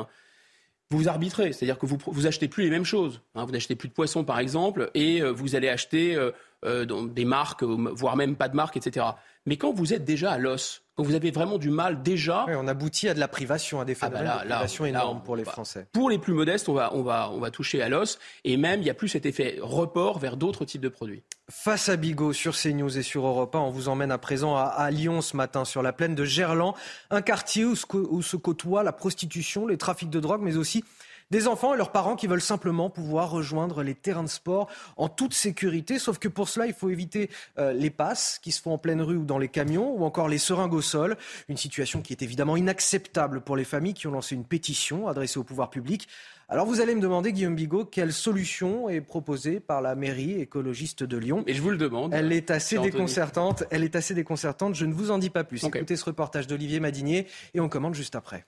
vous 0.90 1.08
arbitrez, 1.08 1.52
c'est-à-dire 1.52 1.78
que 1.78 1.86
vous, 1.86 1.96
vous 2.06 2.26
achetez 2.26 2.48
plus 2.48 2.64
les 2.64 2.70
mêmes 2.70 2.84
choses. 2.84 3.22
Hein. 3.34 3.44
vous 3.44 3.52
n'achetez 3.52 3.76
plus 3.76 3.88
de 3.88 3.94
poisson, 3.94 4.24
par 4.24 4.40
exemple, 4.40 4.90
et 4.94 5.22
euh, 5.22 5.30
vous 5.30 5.54
allez 5.54 5.68
acheter 5.68 6.18
euh, 6.64 6.84
des 7.08 7.24
marques, 7.24 7.62
voire 7.62 8.16
même 8.16 8.36
pas 8.36 8.48
de 8.48 8.56
marques, 8.56 8.76
etc. 8.76 9.06
Mais 9.46 9.56
quand 9.56 9.72
vous 9.72 9.94
êtes 9.94 10.04
déjà 10.04 10.32
à 10.32 10.38
l'os, 10.38 10.82
quand 10.98 11.04
vous 11.04 11.14
avez 11.14 11.30
vraiment 11.30 11.58
du 11.58 11.70
mal 11.70 12.02
déjà. 12.02 12.44
on 12.48 12.66
aboutit 12.66 13.08
à 13.08 13.14
de 13.14 13.20
la 13.20 13.28
privation, 13.28 13.80
à 13.80 13.84
des 13.84 13.96
ah 14.00 14.10
bah 14.10 14.18
phénomènes 14.18 14.38
de 14.42 14.48
privation 14.48 14.84
énormes 14.84 15.22
pour 15.22 15.36
les 15.36 15.44
Français. 15.44 15.86
Pour 15.92 16.10
les 16.10 16.18
plus 16.18 16.32
modestes, 16.32 16.68
on 16.68 16.74
va, 16.74 16.92
on, 16.92 17.04
va, 17.04 17.30
on 17.30 17.38
va 17.38 17.52
toucher 17.52 17.80
à 17.80 17.88
l'os. 17.88 18.18
Et 18.42 18.56
même, 18.56 18.80
il 18.80 18.84
n'y 18.84 18.90
a 18.90 18.94
plus 18.94 19.06
cet 19.06 19.24
effet 19.24 19.58
report 19.62 20.18
vers 20.18 20.36
d'autres 20.36 20.64
types 20.64 20.80
de 20.80 20.88
produits. 20.88 21.22
Face 21.48 21.88
à 21.88 21.96
Bigot 21.96 22.32
sur 22.32 22.56
CNews 22.56 22.98
et 22.98 23.04
sur 23.04 23.24
Europe 23.24 23.54
1, 23.54 23.60
on 23.60 23.70
vous 23.70 23.88
emmène 23.88 24.10
à 24.10 24.18
présent 24.18 24.56
à, 24.56 24.90
Lyon 24.90 25.20
ce 25.20 25.36
matin, 25.36 25.64
sur 25.64 25.82
la 25.82 25.92
plaine 25.92 26.16
de 26.16 26.24
Gerland, 26.24 26.74
un 27.10 27.22
quartier 27.22 27.64
où, 27.64 27.74
où 27.94 28.20
se 28.20 28.36
côtoient 28.36 28.82
la 28.82 28.92
prostitution, 28.92 29.68
les 29.68 29.78
trafics 29.78 30.10
de 30.10 30.18
drogue, 30.18 30.42
mais 30.42 30.56
aussi 30.56 30.82
des 31.30 31.46
enfants 31.46 31.74
et 31.74 31.76
leurs 31.76 31.92
parents 31.92 32.16
qui 32.16 32.26
veulent 32.26 32.40
simplement 32.40 32.90
pouvoir 32.90 33.30
rejoindre 33.30 33.82
les 33.82 33.94
terrains 33.94 34.22
de 34.22 34.28
sport 34.28 34.68
en 34.96 35.08
toute 35.08 35.34
sécurité. 35.34 35.98
Sauf 35.98 36.18
que 36.18 36.28
pour 36.28 36.48
cela, 36.48 36.66
il 36.66 36.74
faut 36.74 36.90
éviter 36.90 37.30
euh, 37.58 37.72
les 37.72 37.90
passes 37.90 38.38
qui 38.42 38.52
se 38.52 38.62
font 38.62 38.72
en 38.72 38.78
pleine 38.78 39.02
rue 39.02 39.16
ou 39.16 39.24
dans 39.24 39.38
les 39.38 39.48
camions 39.48 39.94
ou 39.94 40.04
encore 40.04 40.28
les 40.28 40.38
seringues 40.38 40.74
au 40.74 40.82
sol. 40.82 41.16
Une 41.48 41.56
situation 41.56 42.00
qui 42.00 42.12
est 42.12 42.22
évidemment 42.22 42.56
inacceptable 42.56 43.40
pour 43.40 43.56
les 43.56 43.64
familles 43.64 43.94
qui 43.94 44.06
ont 44.06 44.12
lancé 44.12 44.34
une 44.34 44.44
pétition 44.44 45.08
adressée 45.08 45.38
au 45.38 45.44
pouvoir 45.44 45.70
public. 45.70 46.08
Alors 46.50 46.64
vous 46.64 46.80
allez 46.80 46.94
me 46.94 47.00
demander, 47.02 47.32
Guillaume 47.32 47.56
Bigot, 47.56 47.84
quelle 47.84 48.12
solution 48.12 48.88
est 48.88 49.02
proposée 49.02 49.60
par 49.60 49.82
la 49.82 49.94
mairie 49.94 50.40
écologiste 50.40 51.02
de 51.02 51.18
Lyon? 51.18 51.44
Et 51.46 51.52
je 51.52 51.60
vous 51.60 51.68
le 51.68 51.76
demande. 51.76 52.14
Elle 52.14 52.32
est 52.32 52.50
assez 52.50 52.78
déconcertante. 52.78 53.64
Elle 53.70 53.84
est 53.84 53.96
assez 53.96 54.14
déconcertante. 54.14 54.74
Je 54.74 54.86
ne 54.86 54.94
vous 54.94 55.10
en 55.10 55.18
dis 55.18 55.28
pas 55.28 55.44
plus. 55.44 55.62
Écoutez 55.62 55.96
ce 55.96 56.06
reportage 56.06 56.46
d'Olivier 56.46 56.80
Madinier 56.80 57.26
et 57.52 57.60
on 57.60 57.68
commande 57.68 57.94
juste 57.94 58.16
après 58.16 58.46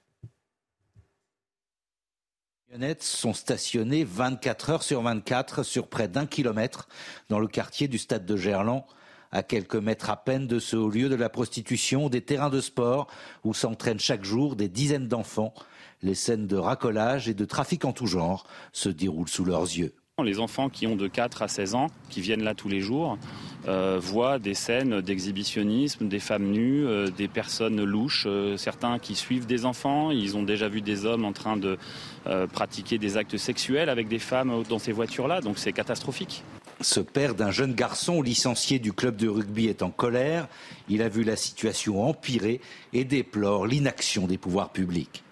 camionnettes 2.71 3.03
sont 3.03 3.33
stationnées 3.33 4.05
24 4.05 4.71
heures 4.71 4.83
sur 4.85 5.03
24 5.03 5.65
sur 5.65 5.89
près 5.89 6.07
d'un 6.07 6.27
kilomètre 6.27 6.87
dans 7.29 7.41
le 7.41 7.49
quartier 7.49 7.89
du 7.89 7.99
stade 7.99 8.25
de 8.25 8.37
Gerland, 8.37 8.85
à 9.33 9.43
quelques 9.43 9.75
mètres 9.75 10.09
à 10.09 10.17
peine 10.17 10.47
de 10.47 10.61
ce 10.61 10.77
haut 10.77 10.89
lieu 10.89 11.09
de 11.09 11.17
la 11.17 11.29
prostitution, 11.29 12.09
des 12.09 12.21
terrains 12.21 12.49
de 12.49 12.61
sport 12.61 13.09
où 13.43 13.55
s'entraînent 13.55 13.99
chaque 13.99 14.25
jour 14.25 14.55
des 14.55 14.69
dizaines 14.69 15.09
d'enfants. 15.09 15.53
Les 16.03 16.15
scènes 16.15 16.47
de 16.47 16.57
racolage 16.57 17.29
et 17.29 17.35
de 17.35 17.45
trafic 17.45 17.85
en 17.85 17.93
tout 17.93 18.07
genre 18.07 18.47
se 18.73 18.89
déroulent 18.89 19.29
sous 19.29 19.45
leurs 19.45 19.63
yeux. 19.63 19.93
Les 20.23 20.39
enfants 20.39 20.69
qui 20.69 20.87
ont 20.87 20.97
de 20.97 21.09
4 21.09 21.43
à 21.43 21.49
16 21.49 21.75
ans, 21.75 21.89
qui 22.09 22.21
viennent 22.21 22.43
là 22.43 22.55
tous 22.55 22.69
les 22.69 22.81
jours, 22.81 23.19
euh, 23.69 23.99
voient 24.01 24.39
des 24.39 24.55
scènes 24.55 25.01
d'exhibitionnisme, 25.03 26.09
des 26.09 26.19
femmes 26.19 26.51
nues, 26.51 26.87
euh, 26.87 27.09
des 27.11 27.29
personnes 27.29 27.83
louches, 27.85 28.25
euh, 28.27 28.57
certains 28.57 28.99
qui 28.99 29.15
suivent 29.15 29.47
des 29.47 29.67
enfants, 29.67 30.11
ils 30.11 30.37
ont 30.37 30.43
déjà 30.43 30.69
vu 30.69 30.81
des 30.81 31.05
hommes 31.05 31.25
en 31.25 31.33
train 31.33 31.57
de 31.57 31.79
pratiquer 32.53 32.99
des 32.99 33.17
actes 33.17 33.39
sexuels 33.39 33.89
avec 33.89 34.07
des 34.07 34.19
femmes 34.19 34.63
dans 34.69 34.79
ces 34.79 34.93
voitures-là, 34.93 35.41
donc 35.41 35.59
c'est 35.59 35.73
catastrophique. 35.73 36.43
Ce 36.83 37.01
père 37.01 37.35
d'un 37.35 37.51
jeune 37.51 37.75
garçon 37.75 38.23
licencié 38.23 38.79
du 38.79 38.93
club 38.93 39.17
de 39.17 39.29
rugby 39.29 39.67
est 39.67 39.83
en 39.83 39.91
colère. 39.91 40.49
Il 40.89 41.03
a 41.03 41.09
vu 41.09 41.25
la 41.25 41.37
situation 41.37 42.07
empirer 42.07 42.61
et 42.93 43.05
déplore 43.05 43.67
l'inaction 43.67 44.27
des 44.27 44.39
pouvoirs 44.39 44.71
publics. 44.71 45.23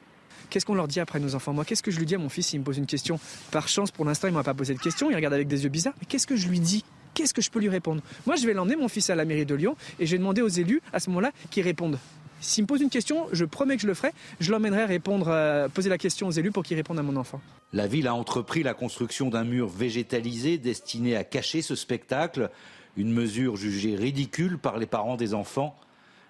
Qu'est-ce 0.51 0.65
qu'on 0.65 0.75
leur 0.75 0.89
dit 0.89 1.01
après 1.01 1.21
nos 1.21 1.35
enfants? 1.35 1.53
Moi, 1.53 1.65
qu'est-ce 1.65 1.83
que 1.83 1.91
je 1.91 1.99
lui 1.99 2.07
dis 2.07 2.15
à 2.15 2.19
mon 2.19 2.29
fils? 2.29 2.49
S'il 2.49 2.61
me 2.61 2.65
pose 2.65 2.79
une 2.79 2.87
question 2.87 3.21
Par 3.51 3.69
chance, 3.69 3.91
pour 3.91 4.05
l'instant, 4.05 4.29
il 4.29 4.35
m'a 4.35 4.43
pas 4.43 4.55
posé 4.55 4.75
de 4.75 4.79
question. 4.79 5.11
Il 5.11 5.15
regarde 5.15 5.35
avec 5.35 5.49
des 5.49 5.65
yeux 5.65 5.69
bizarres. 5.69 5.95
Mais 6.01 6.07
qu'est-ce 6.07 6.27
que 6.27 6.37
je 6.37 6.49
lui 6.49 6.61
dis? 6.61 6.85
Qu'est-ce 7.15 7.35
que 7.35 7.43
je 7.43 7.51
peux 7.51 7.61
lui 7.61 7.69
répondre? 7.69 8.03
Moi, 8.27 8.37
je 8.37 8.47
vais 8.47 8.55
l'emmener, 8.55 8.77
mon 8.77 8.89
fils, 8.89 9.11
à 9.11 9.15
la 9.15 9.25
mairie 9.25 9.47
de 9.47 9.55
Lyon, 9.55 9.77
et 9.99 10.07
je 10.07 10.13
vais 10.13 10.19
demander 10.19 10.41
aux 10.41 10.49
élus, 10.49 10.81
à 10.93 11.01
ce 11.01 11.11
moment-là, 11.11 11.33
qu'ils 11.51 11.65
répondent. 11.65 11.99
S'il 12.41 12.63
me 12.65 12.69
pose 12.69 12.81
une 12.81 12.91
question, 12.91 13.27
je 13.33 13.45
promets 13.45 13.77
que 13.77 13.83
je 13.83 13.87
le 13.89 13.95
ferai. 13.95 14.13
Je 14.41 14.53
l'emmènerai 14.53 14.85
répondre, 14.85 15.29
euh, 15.29 15.69
poser 15.69 15.91
la 15.91 15.99
question 15.99 16.29
aux 16.29 16.31
élus 16.31 16.53
pour 16.53 16.63
qu'ils 16.63 16.77
répondent 16.77 16.99
à 16.99 17.03
mon 17.03 17.17
enfant. 17.17 17.41
La 17.73 17.87
ville 17.87 18.07
a 18.07 18.15
entrepris 18.15 18.63
la 18.63 18.75
construction 18.75 19.29
d'un 19.29 19.45
mur 19.45 19.69
végétalisé 19.69 20.57
destiné 20.59 21.17
à 21.17 21.25
cacher 21.25 21.63
ce 21.63 21.75
spectacle, 21.75 22.51
une 22.97 23.13
mesure 23.13 23.57
jugée 23.57 23.97
ridicule 23.97 24.59
par 24.59 24.79
les 24.79 24.87
parents 24.87 25.17
des 25.17 25.35
enfants. 25.35 25.77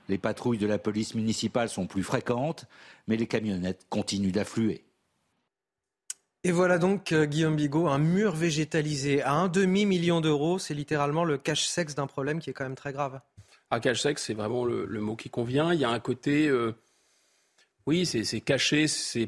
Les 0.09 0.18
patrouilles 0.18 0.59
de 0.59 0.66
la 0.66 0.78
police 0.78 1.14
municipale 1.14 1.68
sont 1.68 1.86
plus 1.86 2.02
fréquentes, 2.02 2.66
mais 3.06 3.16
les 3.16 3.26
camionnettes 3.26 3.86
continuent 3.90 4.32
d'affluer. 4.32 4.85
Et 6.44 6.52
voilà 6.52 6.78
donc, 6.78 7.12
euh, 7.12 7.26
Guillaume 7.26 7.56
Bigot, 7.56 7.89
un 7.89 7.98
mur 7.98 8.35
végétalisé 8.35 9.22
à 9.22 9.32
un 9.32 9.48
demi-million 9.48 10.20
d'euros. 10.20 10.59
C'est 10.59 10.72
littéralement 10.72 11.24
le 11.24 11.36
cache-sexe 11.36 11.94
d'un 11.94 12.06
problème 12.06 12.39
qui 12.39 12.48
est 12.51 12.52
quand 12.52 12.64
même 12.64 12.76
très 12.76 12.93
grave. 12.93 13.20
Un 13.70 13.80
cache-sexe, 13.80 14.24
c'est 14.24 14.35
vraiment 14.35 14.64
le, 14.64 14.86
mot 15.01 15.16
qui 15.16 15.30
convient. 15.30 15.74
Il 15.74 15.80
y 15.80 15.85
a 15.85 15.90
un 15.90 16.01
côté. 16.01 16.48
Euh, 16.48 16.72
oui, 17.86 18.06
c'est 18.06 18.40
caché, 18.40 18.86
c'est 18.86 19.26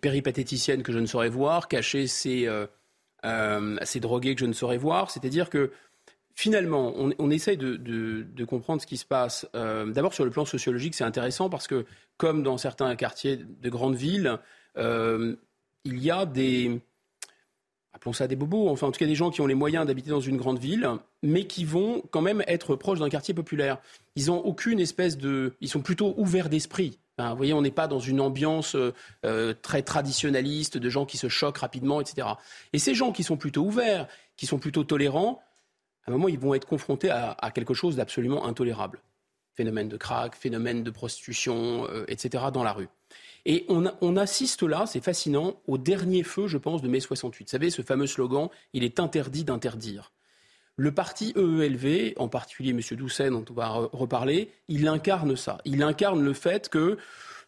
péripatéticienne 0.00 0.82
que 0.82 0.92
je 0.92 0.98
ne 0.98 1.06
saurais 1.06 1.28
voir. 1.28 1.68
Caché, 1.68 2.06
c'est 2.06 2.46
euh, 2.46 2.66
euh 3.24 3.76
drogué 3.96 4.34
que 4.34 4.40
je 4.40 4.46
ne 4.46 4.52
saurais 4.52 4.78
voir. 4.78 5.10
C'est-à-dire 5.10 5.50
que 5.50 5.72
finalement, 6.34 6.94
on, 6.96 7.30
essaye 7.30 7.56
de, 7.56 8.44
comprendre 8.44 8.80
ce 8.80 8.86
qui 8.86 8.96
se 8.96 9.04
passe. 9.04 9.46
D'abord, 9.52 10.14
sur 10.14 10.24
le 10.24 10.30
plan 10.30 10.44
sociologique, 10.44 10.94
c'est 10.94 11.04
intéressant 11.04 11.50
parce 11.50 11.66
que, 11.66 11.84
comme 12.16 12.42
dans 12.42 12.58
certains 12.58 12.94
quartiers 12.96 13.36
de 13.36 13.68
grandes 13.68 13.96
villes, 13.96 14.38
il 14.76 15.36
y 15.84 16.10
a 16.10 16.26
des, 16.26 16.80
appelons 17.92 18.12
ça 18.12 18.26
des 18.26 18.36
bobos, 18.36 18.68
enfin 18.68 18.86
en 18.86 18.92
tout 18.92 18.98
cas 18.98 19.06
des 19.06 19.14
gens 19.14 19.30
qui 19.30 19.40
ont 19.40 19.46
les 19.46 19.54
moyens 19.54 19.86
d'habiter 19.86 20.10
dans 20.10 20.20
une 20.20 20.36
grande 20.36 20.58
ville, 20.58 20.88
mais 21.22 21.44
qui 21.46 21.64
vont 21.64 22.02
quand 22.10 22.22
même 22.22 22.42
être 22.46 22.76
proches 22.76 23.00
d'un 23.00 23.08
quartier 23.08 23.34
populaire. 23.34 23.78
Ils 24.16 24.26
n'ont 24.26 24.38
aucune 24.38 24.80
espèce 24.80 25.18
de... 25.18 25.54
Ils 25.60 25.68
sont 25.68 25.82
plutôt 25.82 26.14
ouverts 26.16 26.48
d'esprit. 26.48 26.98
vous 27.18 27.36
voyez, 27.36 27.52
on 27.52 27.62
n'est 27.62 27.70
pas 27.70 27.88
dans 27.88 27.98
une 27.98 28.20
ambiance 28.20 28.76
euh, 29.24 29.54
très 29.62 29.82
traditionnaliste 29.82 30.78
de 30.78 30.88
gens 30.88 31.04
qui 31.04 31.18
se 31.18 31.28
choquent 31.28 31.58
rapidement, 31.58 32.00
etc. 32.00 32.28
Et 32.72 32.78
ces 32.78 32.94
gens 32.94 33.12
qui 33.12 33.22
sont 33.22 33.36
plutôt 33.36 33.62
ouverts, 33.62 34.06
qui 34.36 34.46
sont 34.46 34.58
plutôt 34.58 34.84
tolérants, 34.84 35.42
à 36.06 36.10
un 36.10 36.12
moment, 36.12 36.28
ils 36.28 36.38
vont 36.38 36.54
être 36.54 36.66
confrontés 36.66 37.10
à, 37.10 37.50
quelque 37.54 37.74
chose 37.74 37.96
d'absolument 37.96 38.46
intolérable. 38.46 39.00
Phénomène 39.54 39.88
de 39.88 39.96
crack, 39.96 40.34
phénomène 40.34 40.82
de 40.82 40.90
prostitution, 40.90 41.86
euh, 41.90 42.04
etc. 42.08 42.44
dans 42.52 42.62
la 42.62 42.72
rue. 42.72 42.88
Et 43.46 43.64
on, 43.68 44.16
assiste 44.16 44.62
là, 44.62 44.84
c'est 44.86 45.02
fascinant, 45.02 45.60
au 45.66 45.78
dernier 45.78 46.22
feu, 46.22 46.46
je 46.46 46.58
pense, 46.58 46.82
de 46.82 46.88
mai 46.88 47.00
68. 47.00 47.44
Vous 47.44 47.50
savez, 47.50 47.70
ce 47.70 47.82
fameux 47.82 48.06
slogan, 48.06 48.48
il 48.72 48.84
est 48.84 49.00
interdit 49.00 49.44
d'interdire. 49.44 50.12
Le 50.76 50.92
parti 50.92 51.32
EELV, 51.36 52.14
en 52.16 52.28
particulier 52.28 52.70
M. 52.70 52.80
Doucet, 52.92 53.30
dont 53.30 53.44
on 53.50 53.54
va 53.54 53.68
reparler, 53.68 54.50
il 54.68 54.86
incarne 54.88 55.36
ça. 55.36 55.58
Il 55.64 55.82
incarne 55.82 56.22
le 56.22 56.32
fait 56.32 56.68
que 56.68 56.98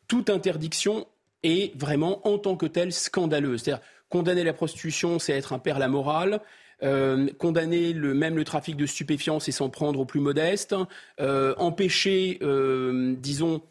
toute 0.08 0.30
interdiction 0.30 1.06
est 1.42 1.76
vraiment 1.78 2.26
en 2.26 2.38
tant 2.38 2.56
que 2.56 2.66
telle 2.66 2.92
scandaleuse. 2.92 3.62
C'est-à-dire, 3.62 3.84
condamner 4.08 4.44
la 4.44 4.52
prostitution, 4.52 5.18
c'est 5.18 5.32
être 5.32 5.52
un 5.52 5.58
père 5.58 5.78
la 5.78 5.88
morale. 5.88 6.40
Euh, 6.82 7.28
condamner 7.38 7.94
même 7.94 8.36
le 8.36 8.44
trafic 8.44 8.76
de 8.76 8.86
stupéfiants, 8.86 9.38
c'est 9.38 9.52
s'en 9.52 9.70
prendre 9.70 10.00
aux 10.00 10.04
plus 10.04 10.20
modestes. 10.20 10.74
Euh, 11.20 11.54
empêcher, 11.56 12.38
euh, 12.42 13.14
disons, 13.18 13.62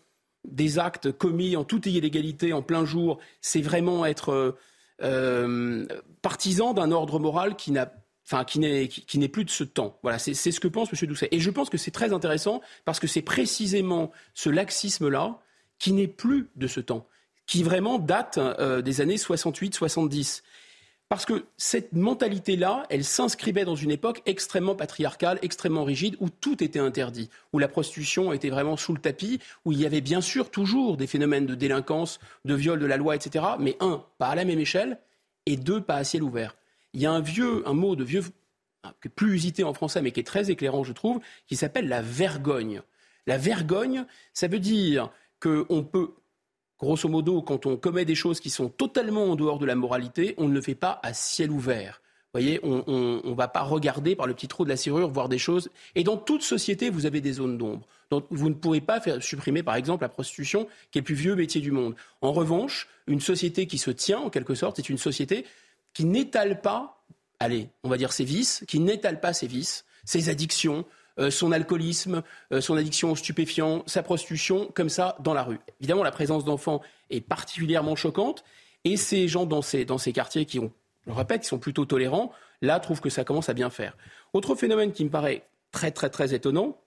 des 0.47 0.79
actes 0.79 1.11
commis 1.11 1.55
en 1.55 1.63
toute 1.63 1.85
illégalité 1.85 2.53
en 2.53 2.61
plein 2.61 2.85
jour, 2.85 3.19
c'est 3.41 3.61
vraiment 3.61 4.05
être 4.05 4.57
partisan 6.21 6.73
d'un 6.73 6.91
ordre 6.91 7.17
moral 7.17 7.55
qui 7.55 7.71
n'est, 7.71 9.27
plus 9.27 9.45
de 9.45 9.49
ce 9.49 9.63
temps. 9.63 9.97
Voilà, 10.03 10.19
c'est, 10.19 10.33
ce 10.33 10.59
que 10.59 10.67
pense 10.67 10.89
M. 10.93 11.07
Doucet. 11.07 11.27
Et 11.31 11.39
je 11.39 11.49
pense 11.49 11.69
que 11.71 11.77
c'est 11.77 11.91
très 11.91 12.13
intéressant 12.13 12.61
parce 12.85 12.99
que 12.99 13.07
c'est 13.07 13.23
précisément 13.23 14.11
ce 14.35 14.49
laxisme-là 14.49 15.39
qui 15.79 15.93
n'est 15.93 16.07
plus 16.07 16.49
de 16.55 16.67
ce 16.67 16.79
temps, 16.79 17.07
qui 17.47 17.63
vraiment 17.63 17.97
date 17.97 18.39
des 18.83 19.01
années 19.01 19.15
68-70. 19.15 20.43
Parce 21.11 21.25
que 21.25 21.43
cette 21.57 21.91
mentalité-là, 21.91 22.85
elle 22.89 23.03
s'inscrivait 23.03 23.65
dans 23.65 23.75
une 23.75 23.91
époque 23.91 24.21
extrêmement 24.25 24.75
patriarcale, 24.75 25.39
extrêmement 25.41 25.83
rigide, 25.83 26.15
où 26.21 26.29
tout 26.29 26.63
était 26.63 26.79
interdit, 26.79 27.29
où 27.51 27.59
la 27.59 27.67
prostitution 27.67 28.31
était 28.31 28.49
vraiment 28.49 28.77
sous 28.77 28.93
le 28.93 29.01
tapis, 29.01 29.41
où 29.65 29.73
il 29.73 29.81
y 29.81 29.85
avait 29.85 29.99
bien 29.99 30.21
sûr 30.21 30.49
toujours 30.49 30.95
des 30.95 31.07
phénomènes 31.07 31.45
de 31.45 31.53
délinquance, 31.53 32.21
de 32.45 32.53
viol 32.53 32.79
de 32.79 32.85
la 32.85 32.95
loi, 32.95 33.17
etc. 33.17 33.43
Mais 33.59 33.75
un, 33.81 34.05
pas 34.19 34.27
à 34.27 34.35
la 34.35 34.45
même 34.45 34.59
échelle, 34.59 34.99
et 35.45 35.57
deux, 35.57 35.81
pas 35.81 35.97
à 35.97 36.05
ciel 36.05 36.23
ouvert. 36.23 36.55
Il 36.93 37.01
y 37.01 37.05
a 37.05 37.11
un 37.11 37.19
vieux, 37.19 37.67
un 37.67 37.73
mot 37.73 37.97
de 37.97 38.05
vieux, 38.05 38.23
plus 39.13 39.33
usité 39.33 39.65
en 39.65 39.73
français, 39.73 40.01
mais 40.01 40.11
qui 40.11 40.21
est 40.21 40.23
très 40.23 40.49
éclairant, 40.49 40.85
je 40.85 40.93
trouve, 40.93 41.19
qui 41.45 41.57
s'appelle 41.57 41.89
la 41.89 42.01
vergogne. 42.01 42.83
La 43.27 43.37
vergogne, 43.37 44.05
ça 44.33 44.47
veut 44.47 44.59
dire 44.59 45.11
qu'on 45.41 45.83
peut 45.83 46.11
grosso 46.81 47.07
modo, 47.07 47.41
quand 47.41 47.65
on 47.65 47.77
commet 47.77 48.05
des 48.05 48.15
choses 48.15 48.39
qui 48.39 48.49
sont 48.49 48.69
totalement 48.69 49.25
en 49.25 49.35
dehors 49.35 49.59
de 49.59 49.65
la 49.65 49.75
moralité, 49.75 50.33
on 50.37 50.47
ne 50.47 50.53
le 50.53 50.61
fait 50.61 50.75
pas 50.75 50.99
à 51.03 51.13
ciel 51.13 51.51
ouvert. 51.51 52.01
Vous 52.33 52.39
voyez, 52.39 52.59
on 52.63 53.21
ne 53.25 53.35
va 53.35 53.49
pas 53.49 53.61
regarder 53.61 54.15
par 54.15 54.25
le 54.25 54.33
petit 54.33 54.47
trou 54.47 54.63
de 54.63 54.69
la 54.69 54.77
serrure, 54.77 55.09
voir 55.09 55.27
des 55.27 55.37
choses. 55.37 55.69
Et 55.95 56.05
dans 56.05 56.15
toute 56.15 56.43
société, 56.43 56.89
vous 56.89 57.05
avez 57.05 57.19
des 57.19 57.33
zones 57.33 57.57
d'ombre. 57.57 57.85
Donc, 58.09 58.25
vous 58.29 58.47
ne 58.47 58.53
pourrez 58.53 58.79
pas 58.79 59.01
faire 59.01 59.21
supprimer, 59.21 59.63
par 59.63 59.75
exemple, 59.75 60.03
la 60.03 60.09
prostitution, 60.09 60.65
qui 60.91 60.99
est 60.99 61.01
le 61.01 61.05
plus 61.05 61.15
vieux 61.15 61.35
métier 61.35 61.59
du 61.59 61.71
monde. 61.71 61.93
En 62.21 62.31
revanche, 62.31 62.87
une 63.07 63.19
société 63.19 63.67
qui 63.67 63.77
se 63.77 63.91
tient, 63.91 64.19
en 64.19 64.29
quelque 64.29 64.55
sorte, 64.55 64.77
c'est 64.77 64.87
une 64.87 64.97
société 64.97 65.45
qui 65.93 66.05
n'étale 66.05 66.61
pas, 66.61 67.03
allez, 67.39 67.67
on 67.83 67.89
va 67.89 67.97
dire 67.97 68.13
ses 68.13 68.23
vices, 68.23 68.63
qui 68.65 68.79
n'étale 68.79 69.19
pas 69.19 69.33
ses 69.33 69.47
vices, 69.47 69.83
ses 70.05 70.29
addictions, 70.29 70.85
son 71.17 71.51
alcoolisme, 71.51 72.23
euh, 72.51 72.61
son 72.61 72.77
addiction 72.77 73.11
aux 73.11 73.15
stupéfiants, 73.15 73.83
sa 73.85 74.03
prostitution, 74.03 74.71
comme 74.73 74.89
ça, 74.89 75.17
dans 75.19 75.33
la 75.33 75.43
rue. 75.43 75.59
Évidemment, 75.79 76.03
la 76.03 76.11
présence 76.11 76.45
d'enfants 76.45 76.81
est 77.09 77.21
particulièrement 77.21 77.95
choquante. 77.95 78.43
Et 78.83 78.97
ces 78.97 79.27
gens 79.27 79.45
dans 79.45 79.61
ces, 79.61 79.85
dans 79.85 79.97
ces 79.97 80.13
quartiers 80.13 80.45
qui 80.45 80.57
je 80.57 81.09
le 81.09 81.13
répète, 81.13 81.41
qui 81.41 81.47
sont 81.47 81.59
plutôt 81.59 81.85
tolérants, 81.85 82.31
là, 82.61 82.79
trouvent 82.79 83.01
que 83.01 83.09
ça 83.09 83.23
commence 83.23 83.49
à 83.49 83.53
bien 83.53 83.69
faire. 83.69 83.97
Autre 84.33 84.55
phénomène 84.55 84.91
qui 84.91 85.03
me 85.03 85.09
paraît 85.09 85.47
très, 85.71 85.91
très, 85.91 86.09
très 86.09 86.33
étonnant, 86.33 86.79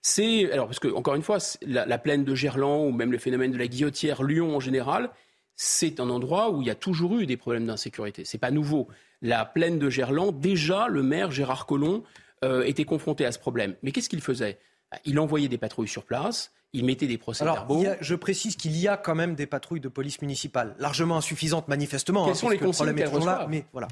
c'est, 0.00 0.52
alors, 0.52 0.66
parce 0.66 0.80
que, 0.80 0.88
encore 0.88 1.14
une 1.14 1.22
fois, 1.22 1.38
la, 1.62 1.86
la, 1.86 1.98
plaine 1.98 2.24
de 2.24 2.34
Gerland 2.34 2.86
ou 2.86 2.92
même 2.92 3.10
le 3.10 3.18
phénomène 3.18 3.52
de 3.52 3.56
la 3.56 3.66
guillotière, 3.66 4.22
Lyon 4.22 4.54
en 4.54 4.60
général, 4.60 5.10
c'est 5.56 6.00
un 6.00 6.10
endroit 6.10 6.50
où 6.50 6.60
il 6.60 6.68
y 6.68 6.70
a 6.70 6.74
toujours 6.74 7.18
eu 7.18 7.26
des 7.26 7.36
problèmes 7.36 7.66
d'insécurité. 7.66 8.24
C'est 8.24 8.38
pas 8.38 8.50
nouveau. 8.50 8.88
La 9.22 9.44
plaine 9.46 9.78
de 9.78 9.88
Gerland, 9.88 10.38
déjà, 10.38 10.88
le 10.88 11.02
maire 11.02 11.30
Gérard 11.30 11.64
Collomb 11.64 12.02
euh, 12.44 12.62
était 12.64 12.84
confronté 12.84 13.24
à 13.24 13.32
ce 13.32 13.38
problème. 13.38 13.74
Mais 13.82 13.90
qu'est-ce 13.90 14.08
qu'il 14.08 14.20
faisait? 14.20 14.58
Il 15.06 15.18
envoyait 15.18 15.48
des 15.48 15.56
patrouilles 15.56 15.88
sur 15.88 16.04
place, 16.04 16.52
il 16.74 16.84
mettait 16.84 17.06
des 17.06 17.16
procès-verbaux. 17.16 17.84
Je 18.00 18.14
précise 18.14 18.54
qu'il 18.54 18.76
y 18.76 18.86
a 18.86 18.96
quand 18.98 19.14
même 19.14 19.34
des 19.34 19.46
patrouilles 19.46 19.80
de 19.80 19.88
police 19.88 20.20
municipale, 20.20 20.76
largement 20.78 21.16
insuffisantes 21.16 21.68
manifestement. 21.68 22.24
Quelles 22.24 22.32
hein, 22.32 22.36
sont 22.36 22.48
les 22.50 22.58
consignes 22.58 22.94
qu'elles 22.94 23.08
reçoivent? 23.08 23.48
mais 23.48 23.64
voilà. 23.72 23.88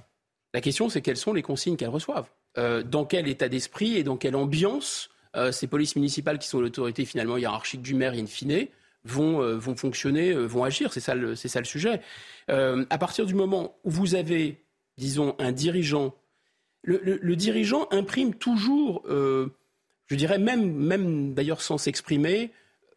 La 0.53 0.61
question, 0.61 0.91
c'est 0.91 1.01
quelles 1.01 1.17
sont 1.17 1.33
les 1.33 1.41
consignes 1.41 1.77
qu'elles 1.77 1.89
reçoivent? 1.89 2.29
Euh, 2.59 2.83
Dans 2.83 3.07
quel 3.07 3.27
état 3.27 3.49
d'esprit 3.49 3.97
et 3.97 4.05
dans 4.05 4.19
quelle 4.19 4.37
ambiance 4.37 5.09
euh, 5.35 5.51
ces 5.51 5.67
polices 5.67 5.97
municipales, 5.97 6.39
qui 6.39 6.47
sont 6.47 6.61
l'autorité 6.61 7.07
finalement 7.07 7.39
hiérarchique 7.39 7.81
du 7.81 7.95
maire 7.95 8.13
in 8.13 8.27
fine, 8.27 8.67
vont, 9.05 9.59
vont 9.59 9.75
fonctionner, 9.75 10.35
vont 10.35 10.63
agir? 10.63 10.93
C'est 10.93 11.01
ça 11.01 11.15
le 11.15 11.35
sujet. 11.65 12.01
à 12.49 12.99
partir 12.99 13.25
du 13.25 13.35
moment 13.35 13.77
où 13.83 13.91
vous 13.91 14.15
avez, 14.15 14.63
disons, 14.99 15.35
un 15.39 15.53
dirigeant 15.53 16.15
le, 16.83 17.37
dirigeant 17.37 17.87
imprime 17.91 18.35
toujours, 18.35 19.03
euh, 19.09 19.49
je 20.07 20.17
dirais 20.17 20.39
même, 20.39 20.73
même 20.73 21.35
d'ailleurs 21.35 21.63
sans 21.63 21.79
s'exprimer, 21.79 22.51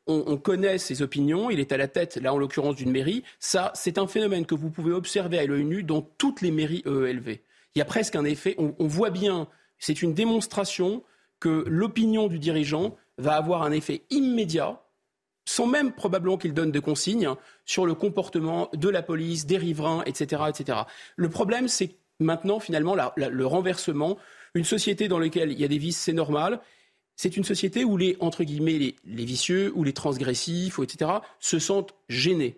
on, 0.07 0.37
connaît 0.37 0.77
ses 0.77 1.01
opinions, 1.01 1.49
il 1.49 1.59
est 1.59 1.71
à 1.71 1.77
la 1.77 1.87
tête, 1.87 2.17
là 2.17 2.31
en 2.31 2.37
l'occurrence 2.37 2.75
d'une 2.75 2.91
mairie. 2.91 3.23
Ça, 3.39 3.71
c'est 3.73 3.97
un 3.97 4.05
phénomène 4.05 4.45
que 4.45 4.53
vous 4.53 4.69
pouvez 4.69 4.91
observer 4.91 5.39
à 5.39 5.45
l'œil 5.45 5.65
nu 5.65 5.81
dans 5.81 6.01
toutes 6.01 6.41
les 6.41 6.51
mairies 6.51 6.83
EELV. 6.85 7.39
Il 7.73 7.79
y 7.79 7.81
a 7.81 7.85
presque 7.85 8.15
un 8.15 8.23
effet, 8.23 8.55
on, 8.57 8.87
voit 8.87 9.09
bien, 9.09 9.47
c'est 9.79 10.03
une 10.03 10.13
démonstration 10.13 11.03
que 11.39 11.63
l'opinion 11.67 12.27
du 12.27 12.37
dirigeant 12.37 12.95
va 13.17 13.35
avoir 13.35 13.63
un 13.63 13.71
effet 13.71 14.03
immédiat, 14.11 14.83
sans 15.45 15.65
même 15.65 15.91
probablement 15.91 16.37
qu'il 16.37 16.53
donne 16.53 16.71
de 16.71 16.79
consignes, 16.79 17.29
sur 17.65 17.87
le 17.87 17.95
comportement 17.95 18.69
de 18.73 18.89
la 18.89 19.01
police, 19.01 19.47
des 19.47 19.57
riverains, 19.57 20.03
etc. 20.05 20.43
etc. 20.49 20.79
Le 21.15 21.29
problème, 21.29 21.67
c'est 21.67 21.97
maintenant, 22.19 22.59
finalement, 22.59 22.95
le 23.15 23.45
renversement. 23.45 24.17
Une 24.53 24.63
société 24.63 25.07
dans 25.07 25.19
laquelle 25.19 25.51
il 25.51 25.59
y 25.59 25.65
a 25.65 25.67
des 25.67 25.77
vices, 25.77 25.97
c'est 25.97 26.13
normal. 26.13 26.61
C'est 27.15 27.37
une 27.37 27.43
société 27.43 27.83
où 27.85 27.97
les, 27.97 28.17
vicieux 29.05 29.71
ou 29.75 29.83
les 29.83 29.93
transgressifs, 29.93 30.79
etc., 30.79 31.11
se 31.39 31.59
sentent 31.59 31.93
gênés. 32.09 32.57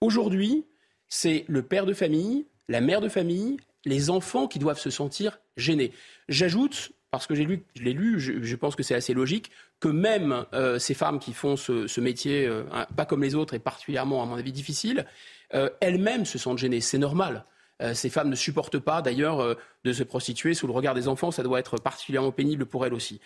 Aujourd'hui, 0.00 0.64
c'est 1.08 1.44
le 1.48 1.62
père 1.62 1.86
de 1.86 1.94
famille, 1.94 2.46
la 2.68 2.80
mère 2.80 3.00
de 3.00 3.08
famille, 3.08 3.56
les 3.84 4.10
enfants 4.10 4.46
qui 4.46 4.58
doivent 4.58 4.78
se 4.78 4.90
sentir 4.90 5.38
gênés. 5.56 5.92
J'ajoute, 6.28 6.92
parce 7.10 7.26
que 7.26 7.32
lu, 7.32 7.64
je 7.74 7.82
l'ai 7.82 7.94
lu, 7.94 8.20
je, 8.20 8.56
pense 8.56 8.76
que 8.76 8.82
c'est 8.82 8.94
assez 8.94 9.14
logique, 9.14 9.50
que 9.80 9.88
même 9.88 10.44
euh, 10.52 10.78
ces 10.78 10.94
femmes 10.94 11.18
qui 11.18 11.32
font 11.32 11.56
ce, 11.56 12.00
métier, 12.00 12.46
euh, 12.46 12.64
pas 12.94 13.06
comme 13.06 13.22
les 13.22 13.34
autres, 13.34 13.54
et 13.54 13.58
particulièrement, 13.58 14.22
à 14.22 14.26
mon 14.26 14.34
avis, 14.34 14.52
difficile, 14.52 15.06
euh, 15.54 15.70
elles-mêmes 15.80 16.26
se 16.26 16.36
sentent 16.36 16.58
gênées. 16.58 16.82
C'est 16.82 16.98
normal. 16.98 17.44
Euh, 17.80 17.94
ces 17.94 18.10
femmes 18.10 18.28
ne 18.28 18.34
supportent 18.34 18.78
pas 18.78 19.02
d'ailleurs 19.02 19.40
euh, 19.40 19.54
de 19.84 19.92
se 19.92 20.02
prostituer 20.02 20.54
sous 20.54 20.66
le 20.66 20.72
regard 20.72 20.94
des 20.94 21.08
enfants. 21.08 21.30
Ça 21.30 21.42
doit 21.42 21.60
être 21.60 21.76
particulièrement 21.78 22.32
pénible 22.32 22.66
pour 22.66 22.84
elles 22.84 22.94
aussi. 22.94 23.20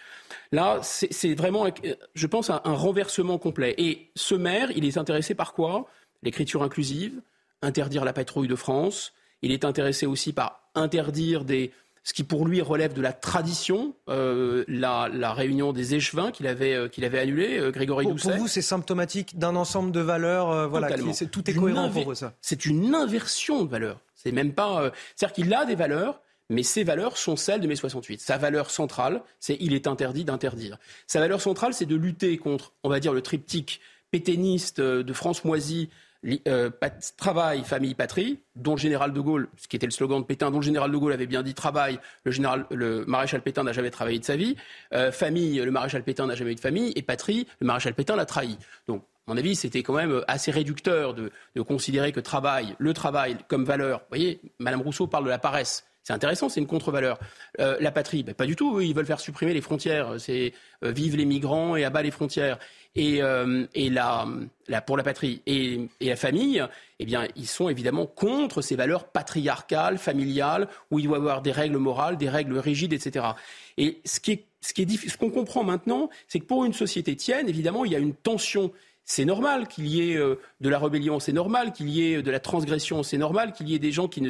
Là, 0.52 0.80
c'est 0.82 1.34
vraiment, 1.34 1.66
je 2.14 2.26
pense, 2.26 2.50
un, 2.50 2.60
un 2.64 2.74
renversement 2.74 3.38
complet. 3.38 3.74
Et 3.78 4.10
ce 4.14 4.34
maire, 4.34 4.70
il 4.72 4.84
est 4.84 4.98
intéressé 4.98 5.34
par 5.34 5.54
quoi? 5.54 5.86
L'écriture 6.22 6.62
inclusive, 6.62 7.20
interdire 7.62 8.04
la 8.04 8.12
patrouille 8.12 8.48
de 8.48 8.56
France. 8.56 9.12
Il 9.40 9.50
est 9.50 9.64
intéressé 9.64 10.06
aussi 10.06 10.32
par 10.32 10.62
interdire 10.74 11.44
des, 11.44 11.72
ce 12.04 12.12
qui 12.12 12.24
pour 12.24 12.46
lui 12.46 12.60
relève 12.60 12.92
de 12.92 13.00
la 13.00 13.12
tradition, 13.12 13.94
euh, 14.08 14.64
la, 14.66 15.32
réunion 15.32 15.72
des 15.72 15.94
échevins 15.94 16.32
qu'il 16.32 16.46
avait, 16.46 16.74
euh, 16.74 16.88
qu'il 16.88 17.04
avait 17.04 17.20
annulée, 17.20 17.58
euh, 17.58 17.70
Grégory 17.70 18.06
Doucet. 18.06 18.30
Pour 18.30 18.38
vous, 18.38 18.48
c'est 18.48 18.62
symptomatique 18.62 19.38
d'un 19.38 19.54
ensemble 19.54 19.92
de 19.92 20.00
valeurs, 20.00 20.68
voilà, 20.68 20.88
tout 21.30 21.50
est 21.50 21.54
cohérent 21.54 21.90
pour 21.90 22.04
vous, 22.04 22.14
ça. 22.14 22.34
C'est 22.40 22.66
une 22.66 22.94
inversion 22.94 23.64
de 23.64 23.70
valeurs. 23.70 24.00
C'est 24.14 24.32
même 24.32 24.52
pas, 24.52 24.92
c'est-à-dire 25.16 25.34
qu'il 25.34 25.54
a 25.54 25.64
des 25.64 25.74
valeurs, 25.74 26.20
mais 26.48 26.62
ses 26.62 26.84
valeurs 26.84 27.16
sont 27.16 27.36
celles 27.36 27.60
de 27.60 27.66
mai 27.66 27.76
68. 27.76 28.20
Sa 28.20 28.36
valeur 28.36 28.70
centrale, 28.70 29.22
c'est 29.40 29.56
il 29.60 29.74
est 29.74 29.86
interdit 29.86 30.24
d'interdire. 30.24 30.78
Sa 31.06 31.18
valeur 31.18 31.40
centrale, 31.40 31.74
c'est 31.74 31.86
de 31.86 31.96
lutter 31.96 32.36
contre, 32.36 32.72
on 32.84 32.88
va 32.88 33.00
dire, 33.00 33.12
le 33.12 33.22
triptyque 33.22 33.80
pétainiste 34.10 34.80
de 34.80 35.12
France 35.12 35.44
Moisy 35.44 35.88
euh, 36.46 36.70
travail, 37.16 37.64
famille, 37.64 37.94
patrie, 37.94 38.40
dont 38.54 38.72
le 38.72 38.78
général 38.78 39.12
de 39.12 39.20
Gaulle, 39.20 39.48
ce 39.56 39.66
qui 39.66 39.76
était 39.76 39.86
le 39.86 39.92
slogan 39.92 40.20
de 40.20 40.26
Pétain, 40.26 40.50
dont 40.50 40.58
le 40.58 40.64
général 40.64 40.90
de 40.90 40.96
Gaulle 40.96 41.12
avait 41.12 41.26
bien 41.26 41.42
dit 41.42 41.54
travail, 41.54 41.98
le, 42.24 42.30
général, 42.30 42.66
le 42.70 43.04
maréchal 43.06 43.42
Pétain 43.42 43.64
n'a 43.64 43.72
jamais 43.72 43.90
travaillé 43.90 44.18
de 44.18 44.24
sa 44.24 44.36
vie, 44.36 44.56
euh, 44.92 45.10
famille, 45.10 45.58
le 45.58 45.70
maréchal 45.70 46.04
Pétain 46.04 46.26
n'a 46.26 46.34
jamais 46.34 46.52
eu 46.52 46.56
de 46.56 46.60
famille, 46.60 46.92
et 46.94 47.02
patrie, 47.02 47.46
le 47.60 47.66
maréchal 47.66 47.94
Pétain 47.94 48.16
l'a 48.16 48.26
trahi. 48.26 48.56
Donc, 48.86 49.04
à 49.26 49.32
mon 49.32 49.36
avis, 49.36 49.54
c'était 49.54 49.82
quand 49.82 49.94
même 49.94 50.24
assez 50.26 50.50
réducteur 50.50 51.14
de, 51.14 51.30
considérer 51.62 52.10
que 52.10 52.20
travail, 52.20 52.74
le 52.78 52.92
travail 52.92 53.36
comme 53.46 53.64
valeur. 53.64 54.00
Vous 54.00 54.06
voyez, 54.10 54.40
Madame 54.58 54.82
Rousseau 54.82 55.06
parle 55.06 55.24
de 55.24 55.30
la 55.30 55.38
paresse. 55.38 55.84
C'est 56.02 56.12
intéressant, 56.12 56.48
c'est 56.48 56.60
une 56.60 56.66
contre-valeur. 56.66 57.18
Euh, 57.60 57.76
la 57.80 57.92
patrie, 57.92 58.22
ben, 58.22 58.34
pas 58.34 58.46
du 58.46 58.56
tout. 58.56 58.80
ils 58.80 58.94
veulent 58.94 59.06
faire 59.06 59.20
supprimer 59.20 59.54
les 59.54 59.60
frontières. 59.60 60.14
C'est 60.18 60.52
vive 60.82 61.16
les 61.16 61.24
migrants 61.24 61.76
et 61.76 61.84
abat 61.84 62.02
les 62.02 62.10
frontières 62.10 62.58
et, 62.94 63.22
euh, 63.22 63.66
et 63.74 63.88
la, 63.88 64.26
pour 64.86 64.96
la 64.96 65.02
patrie 65.02 65.42
et, 65.46 65.88
et, 66.00 66.08
la 66.08 66.16
famille, 66.16 66.64
eh 66.98 67.04
bien, 67.04 67.26
ils 67.36 67.46
sont 67.46 67.68
évidemment 67.68 68.06
contre 68.06 68.60
ces 68.60 68.76
valeurs 68.76 69.08
patriarcales, 69.08 69.98
familiales, 69.98 70.68
où 70.90 70.98
il 70.98 71.06
doit 71.06 71.16
y 71.16 71.20
avoir 71.20 71.42
des 71.42 71.52
règles 71.52 71.78
morales, 71.78 72.16
des 72.18 72.28
règles 72.28 72.58
rigides, 72.58 72.92
etc. 72.92 73.26
Et 73.78 74.00
ce 74.04 74.20
qui 74.20 74.32
est, 74.32 74.44
ce 74.60 74.74
qui 74.74 74.82
est 74.82 75.08
ce 75.08 75.16
qu'on 75.16 75.30
comprend 75.30 75.64
maintenant, 75.64 76.10
c'est 76.28 76.40
que 76.40 76.44
pour 76.44 76.64
une 76.64 76.74
société 76.74 77.16
tienne, 77.16 77.48
évidemment, 77.48 77.84
il 77.84 77.92
y 77.92 77.96
a 77.96 77.98
une 77.98 78.14
tension. 78.14 78.72
C'est 79.04 79.24
normal 79.24 79.68
qu'il 79.68 79.86
y 79.86 80.12
ait 80.12 80.16
euh, 80.16 80.36
de 80.60 80.68
la 80.68 80.78
rébellion, 80.78 81.18
c'est 81.20 81.32
normal 81.32 81.72
qu'il 81.72 81.88
y 81.88 82.12
ait 82.12 82.22
de 82.22 82.30
la 82.30 82.40
transgression, 82.40 83.02
c'est 83.02 83.18
normal 83.18 83.52
qu'il 83.52 83.68
y 83.68 83.74
ait 83.74 83.80
des 83.80 83.92
gens 83.92 84.08
qui, 84.08 84.22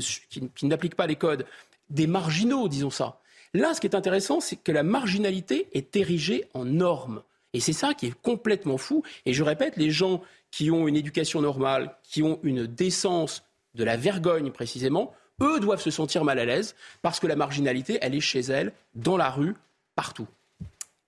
n'appliquent 0.62 0.96
pas 0.96 1.06
les 1.06 1.16
codes, 1.16 1.46
des 1.90 2.06
marginaux, 2.06 2.68
disons 2.68 2.90
ça. 2.90 3.20
Là, 3.54 3.74
ce 3.74 3.80
qui 3.80 3.86
est 3.86 3.94
intéressant, 3.94 4.40
c'est 4.40 4.56
que 4.56 4.72
la 4.72 4.82
marginalité 4.82 5.68
est 5.72 5.94
érigée 5.96 6.46
en 6.54 6.64
norme. 6.64 7.22
Et 7.52 7.60
c'est 7.60 7.74
ça 7.74 7.92
qui 7.92 8.06
est 8.06 8.20
complètement 8.22 8.78
fou. 8.78 9.02
Et 9.26 9.34
je 9.34 9.42
répète, 9.42 9.76
les 9.76 9.90
gens 9.90 10.22
qui 10.50 10.70
ont 10.70 10.88
une 10.88 10.96
éducation 10.96 11.42
normale, 11.42 11.94
qui 12.02 12.22
ont 12.22 12.38
une 12.42 12.66
décence 12.66 13.44
de 13.74 13.84
la 13.84 13.98
vergogne 13.98 14.50
précisément, 14.50 15.12
eux 15.42 15.60
doivent 15.60 15.82
se 15.82 15.90
sentir 15.90 16.24
mal 16.24 16.38
à 16.38 16.46
l'aise 16.46 16.74
parce 17.02 17.20
que 17.20 17.26
la 17.26 17.36
marginalité, 17.36 17.98
elle 18.00 18.14
est 18.14 18.20
chez 18.20 18.40
elles, 18.40 18.72
dans 18.94 19.18
la 19.18 19.30
rue, 19.30 19.54
partout. 19.94 20.28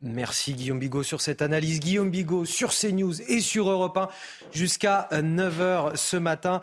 Merci 0.04 0.52
Guillaume 0.52 0.78
Bigot 0.78 1.02
sur 1.02 1.22
cette 1.22 1.40
analyse. 1.40 1.80
Guillaume 1.80 2.10
Bigot 2.10 2.44
sur 2.44 2.74
CNews 2.74 3.22
et 3.22 3.40
sur 3.40 3.70
Europe 3.70 3.96
1 3.96 4.08
jusqu'à 4.52 5.08
9h 5.12 5.96
ce 5.96 6.18
matin. 6.18 6.60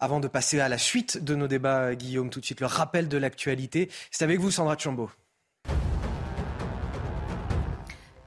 Avant 0.00 0.18
de 0.18 0.26
passer 0.26 0.58
à 0.58 0.68
la 0.68 0.76
suite 0.76 1.22
de 1.22 1.36
nos 1.36 1.46
débats, 1.46 1.94
Guillaume, 1.94 2.30
tout 2.30 2.40
de 2.40 2.44
suite 2.44 2.60
le 2.60 2.66
rappel 2.66 3.06
de 3.06 3.16
l'actualité. 3.16 3.90
C'est 4.10 4.24
avec 4.24 4.40
vous, 4.40 4.50
Sandra 4.50 4.76
Chambaud. 4.76 5.08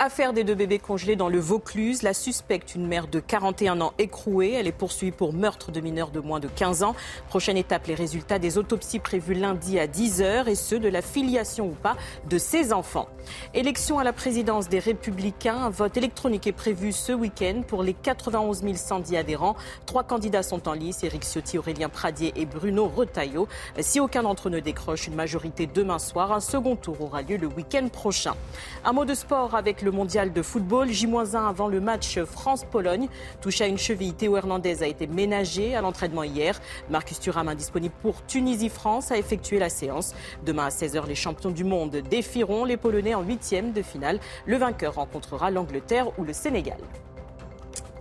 Affaire 0.05 0.33
des 0.33 0.43
deux 0.43 0.53
bébés 0.53 0.79
congelés 0.79 1.15
dans 1.15 1.29
le 1.29 1.39
Vaucluse. 1.39 2.03
La 2.03 2.13
suspecte, 2.13 2.75
une 2.75 2.85
mère 2.85 3.07
de 3.07 3.21
41 3.21 3.79
ans 3.79 3.93
écrouée. 3.97 4.51
Elle 4.51 4.67
est 4.67 4.73
poursuivie 4.73 5.13
pour 5.13 5.31
meurtre 5.31 5.71
de 5.71 5.79
mineurs 5.79 6.11
de 6.11 6.19
moins 6.19 6.41
de 6.41 6.49
15 6.49 6.83
ans. 6.83 6.93
Prochaine 7.29 7.55
étape, 7.55 7.87
les 7.87 7.95
résultats 7.95 8.37
des 8.37 8.57
autopsies 8.57 8.99
prévues 8.99 9.33
lundi 9.33 9.79
à 9.79 9.87
10h 9.87 10.49
et 10.49 10.55
ceux 10.55 10.77
de 10.77 10.89
la 10.89 11.01
filiation 11.01 11.67
ou 11.67 11.71
pas 11.71 11.95
de 12.29 12.37
ses 12.37 12.73
enfants. 12.73 13.07
Élection 13.53 13.97
à 13.97 14.03
la 14.03 14.11
présidence 14.11 14.67
des 14.67 14.79
Républicains. 14.79 15.55
Un 15.55 15.69
vote 15.69 15.95
électronique 15.95 16.47
est 16.47 16.51
prévu 16.51 16.91
ce 16.91 17.13
week-end 17.13 17.61
pour 17.65 17.81
les 17.81 17.93
91 17.93 18.61
110 18.75 19.15
adhérents. 19.15 19.55
Trois 19.85 20.03
candidats 20.03 20.43
sont 20.43 20.67
en 20.67 20.73
lice. 20.73 21.01
Éric 21.05 21.23
Ciotti, 21.23 21.57
Aurélien 21.57 21.87
Pradier 21.87 22.33
et 22.35 22.45
Bruno 22.45 22.91
Retailleau. 22.93 23.47
Si 23.79 24.01
aucun 24.01 24.23
d'entre 24.23 24.49
eux 24.49 24.51
ne 24.51 24.59
décroche 24.59 25.07
une 25.07 25.15
majorité 25.15 25.65
demain 25.65 25.97
soir, 25.97 26.33
un 26.33 26.41
second 26.41 26.75
tour 26.75 26.99
aura 26.99 27.21
lieu 27.21 27.37
le 27.37 27.47
week-end 27.47 27.87
prochain. 27.87 28.35
Un 28.83 28.91
mot 28.91 29.05
de 29.05 29.13
sport 29.13 29.55
avec 29.55 29.81
le 29.81 29.92
mondial 29.93 30.33
de 30.33 30.41
football. 30.41 30.89
J-1 30.89 31.47
avant 31.47 31.67
le 31.67 31.79
match 31.79 32.19
France-Pologne. 32.21 33.07
Touché 33.41 33.63
à 33.63 33.67
une 33.67 33.77
cheville, 33.77 34.13
Théo 34.13 34.35
Hernandez 34.35 34.83
a 34.83 34.87
été 34.87 35.07
ménagé 35.07 35.75
à 35.75 35.81
l'entraînement 35.81 36.23
hier. 36.23 36.59
Marcus 36.89 37.19
Thuram, 37.19 37.47
indisponible 37.47 37.95
pour 38.01 38.25
Tunisie-France, 38.25 39.11
a 39.11 39.17
effectué 39.17 39.59
la 39.59 39.69
séance. 39.69 40.13
Demain 40.45 40.65
à 40.65 40.69
16h, 40.69 41.07
les 41.07 41.15
champions 41.15 41.51
du 41.51 41.63
monde 41.63 41.95
défieront 42.09 42.65
les 42.65 42.77
Polonais 42.77 43.15
en 43.15 43.23
huitième 43.23 43.71
de 43.71 43.81
finale. 43.81 44.19
Le 44.45 44.57
vainqueur 44.57 44.95
rencontrera 44.95 45.51
l'Angleterre 45.51 46.17
ou 46.19 46.23
le 46.23 46.33
Sénégal. 46.33 46.79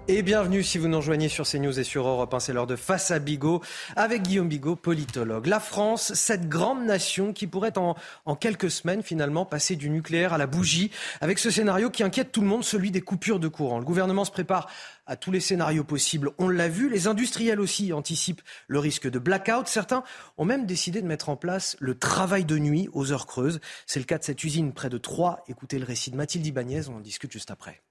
Et 0.09 0.23
bienvenue 0.23 0.65
si 0.65 0.79
vous 0.79 0.89
nous 0.89 0.97
rejoignez 0.97 1.29
sur 1.29 1.47
CNews 1.47 1.79
et 1.79 1.85
sur 1.85 2.09
Europe 2.09 2.35
1. 2.35 2.41
C'est 2.41 2.53
l'heure 2.53 2.67
de 2.67 2.75
Face 2.75 3.13
à 3.13 3.21
Bigot 3.21 3.63
avec 3.95 4.23
Guillaume 4.23 4.49
Bigot, 4.49 4.75
politologue. 4.75 5.47
La 5.47 5.61
France, 5.61 6.13
cette 6.15 6.49
grande 6.49 6.85
nation 6.85 7.33
qui 7.33 7.47
pourrait 7.47 7.79
en, 7.79 7.95
en, 8.25 8.35
quelques 8.35 8.69
semaines 8.69 9.05
finalement 9.05 9.47
passer 9.47 9.77
du 9.77 9.89
nucléaire 9.91 10.33
à 10.33 10.39
la 10.39 10.49
bougie 10.49 10.91
avec 11.21 11.39
ce 11.39 11.51
scénario 11.51 11.89
qui 11.89 12.03
inquiète 12.03 12.33
tout 12.33 12.41
le 12.41 12.49
monde, 12.49 12.65
celui 12.65 12.91
des 12.91 13.01
coupures 13.01 13.39
de 13.39 13.47
courant. 13.47 13.79
Le 13.79 13.85
gouvernement 13.85 14.25
se 14.25 14.33
prépare 14.33 14.69
à 15.07 15.15
tous 15.15 15.31
les 15.31 15.39
scénarios 15.39 15.85
possibles. 15.85 16.33
On 16.39 16.49
l'a 16.49 16.69
vu, 16.69 16.91
les 16.91 17.07
industriels 17.07 17.61
aussi 17.61 17.93
anticipent 17.93 18.43
le 18.67 18.81
risque 18.81 19.09
de 19.09 19.21
blackout. 19.21 19.69
Certains 19.69 20.03
ont 20.37 20.45
même 20.45 20.67
décidé 20.67 21.01
de 21.01 21.07
mettre 21.07 21.29
en 21.29 21.37
place 21.37 21.77
le 21.79 21.97
travail 21.97 22.45
de 22.45 22.59
nuit 22.59 22.89
aux 22.93 23.13
heures 23.13 23.27
creuses. 23.27 23.61
C'est 23.87 24.01
le 24.01 24.07
cas 24.07 24.19
de 24.19 24.25
cette 24.25 24.43
usine 24.43 24.73
près 24.73 24.89
de 24.89 24.99
Troyes. 24.99 25.45
Écoutez 25.47 25.79
le 25.79 25.85
récit 25.85 26.11
de 26.11 26.17
Mathilde 26.17 26.45
Ibanez, 26.45 26.89
on 26.89 26.97
en 26.97 27.01
discute 27.01 27.31
juste 27.31 27.53
après. 27.53 27.83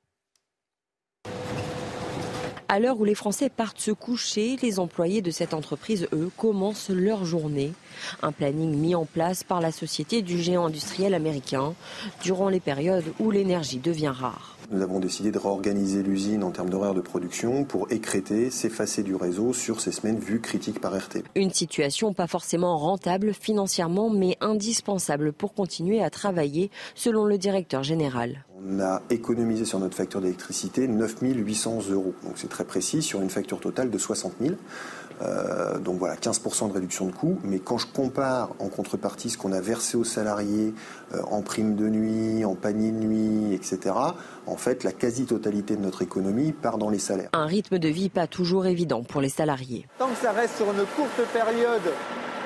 À 2.71 2.79
l'heure 2.79 3.01
où 3.01 3.03
les 3.03 3.15
Français 3.15 3.49
partent 3.49 3.81
se 3.81 3.91
coucher, 3.91 4.55
les 4.61 4.79
employés 4.79 5.21
de 5.21 5.29
cette 5.29 5.53
entreprise, 5.53 6.07
eux, 6.13 6.31
commencent 6.37 6.89
leur 6.89 7.25
journée. 7.25 7.73
Un 8.21 8.31
planning 8.31 8.73
mis 8.77 8.95
en 8.95 9.03
place 9.03 9.43
par 9.43 9.59
la 9.59 9.73
société 9.73 10.21
du 10.21 10.41
géant 10.41 10.67
industriel 10.67 11.13
américain 11.13 11.73
durant 12.23 12.47
les 12.47 12.61
périodes 12.61 13.11
où 13.19 13.29
l'énergie 13.29 13.79
devient 13.79 14.13
rare. 14.15 14.55
Nous 14.71 14.81
avons 14.81 15.01
décidé 15.01 15.31
de 15.31 15.37
réorganiser 15.37 16.01
l'usine 16.01 16.45
en 16.45 16.51
termes 16.51 16.69
d'horaire 16.69 16.93
de 16.93 17.01
production 17.01 17.65
pour 17.65 17.91
écréter, 17.91 18.49
s'effacer 18.49 19.03
du 19.03 19.15
réseau 19.15 19.51
sur 19.51 19.81
ces 19.81 19.91
semaines 19.91 20.17
vues 20.17 20.39
critiques 20.39 20.79
par 20.79 20.93
RT. 20.93 21.23
Une 21.35 21.51
situation 21.51 22.13
pas 22.13 22.25
forcément 22.25 22.77
rentable 22.77 23.33
financièrement, 23.33 24.09
mais 24.09 24.37
indispensable 24.39 25.33
pour 25.33 25.53
continuer 25.53 26.01
à 26.01 26.09
travailler, 26.09 26.71
selon 26.95 27.25
le 27.25 27.37
directeur 27.37 27.83
général. 27.83 28.45
On 28.65 28.79
a 28.79 29.01
économisé 29.09 29.65
sur 29.65 29.79
notre 29.79 29.97
facture 29.97 30.21
d'électricité 30.21 30.87
9 30.87 31.17
800 31.21 31.89
euros. 31.89 32.13
Donc 32.23 32.33
c'est 32.35 32.47
très 32.47 32.63
précis 32.63 33.01
sur 33.01 33.21
une 33.21 33.29
facture 33.29 33.59
totale 33.59 33.89
de 33.89 33.97
60 33.97 34.35
000. 34.39 34.55
Euh, 35.21 35.77
donc 35.77 35.97
voilà, 35.97 36.15
15% 36.15 36.69
de 36.69 36.73
réduction 36.73 37.07
de 37.07 37.11
coûts. 37.11 37.39
Mais 37.43 37.59
quand 37.59 37.77
je 37.77 37.87
compare 37.87 38.49
en 38.59 38.67
contrepartie 38.67 39.29
ce 39.29 39.37
qu'on 39.37 39.51
a 39.51 39.61
versé 39.61 39.97
aux 39.97 40.03
salariés 40.03 40.73
euh, 41.13 41.21
en 41.29 41.41
prime 41.41 41.75
de 41.75 41.87
nuit, 41.87 42.45
en 42.45 42.55
panier 42.55 42.91
de 42.91 42.97
nuit, 42.97 43.53
etc., 43.53 43.95
en 44.47 44.55
fait, 44.55 44.83
la 44.83 44.91
quasi-totalité 44.91 45.75
de 45.75 45.81
notre 45.81 46.01
économie 46.01 46.51
part 46.51 46.77
dans 46.77 46.89
les 46.89 46.99
salaires. 46.99 47.29
Un 47.33 47.45
rythme 47.45 47.77
de 47.77 47.87
vie 47.87 48.09
pas 48.09 48.27
toujours 48.27 48.65
évident 48.65 49.03
pour 49.03 49.21
les 49.21 49.29
salariés. 49.29 49.87
Tant 49.99 50.07
que 50.07 50.17
ça 50.21 50.31
reste 50.31 50.57
sur 50.57 50.65
une 50.67 50.85
courte 50.95 51.27
période 51.31 51.93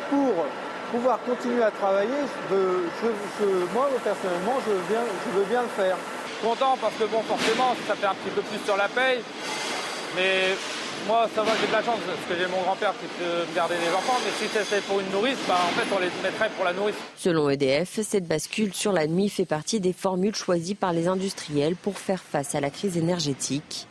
pour 0.10 0.45
pouvoir 0.91 1.19
continuer 1.23 1.64
à 1.64 1.72
travailler, 1.72 2.10
moi 3.73 3.89
personnellement, 4.03 4.57
je 4.65 4.72
veux, 4.72 4.81
bien, 4.89 5.02
je 5.26 5.39
veux 5.39 5.45
bien 5.45 5.61
le 5.61 5.68
faire. 5.69 5.97
Content 6.41 6.77
parce 6.80 6.93
que 6.95 7.06
bon, 7.06 7.22
forcément, 7.23 7.76
ça 7.88 7.95
fait 7.95 8.06
un 8.06 8.14
petit 8.14 8.30
peu 8.35 8.41
plus 8.41 8.60
sur 8.65 8.77
la 8.77 8.88
paye, 8.89 9.22
mais 10.15 10.56
moi, 11.07 11.30
ça 11.34 11.44
va, 11.44 11.52
j'ai 11.60 11.68
de 11.68 11.72
la 11.72 11.84
chance 11.84 11.99
parce 12.06 12.19
que 12.27 12.44
j'ai 12.44 12.49
mon 12.49 12.61
grand-père 12.64 12.94
qui 12.94 13.06
peut 13.19 13.49
me 13.49 13.56
garder 13.56 13.76
les 13.76 13.94
enfants, 13.95 14.19
mais 14.23 14.32
si 14.40 14.52
c'était 14.52 14.82
pour 14.82 14.99
une 14.99 15.10
nourrice, 15.11 15.38
bah, 15.48 15.57
en 15.68 15.80
fait, 15.80 15.95
on 15.95 15.99
les 15.99 16.10
mettrait 16.23 16.49
pour 16.56 16.65
la 16.65 16.73
nourrice. 16.73 16.95
Selon 17.15 17.49
EDF, 17.49 18.02
cette 18.02 18.27
bascule 18.27 18.73
sur 18.73 18.91
la 18.91 19.07
nuit 19.07 19.30
fait 19.30 19.45
partie 19.45 19.80
des 19.80 19.94
formules 19.94 20.36
choisies 20.36 20.76
par 20.76 20.94
les 20.94 21.07
industriels 21.07 21.76
pour 21.76 21.98
faire 21.98 22.23
face 22.23 22.56
à 22.56 22.60
la 22.60 22.69
crise 22.69 22.98
énergétique. 22.98 23.88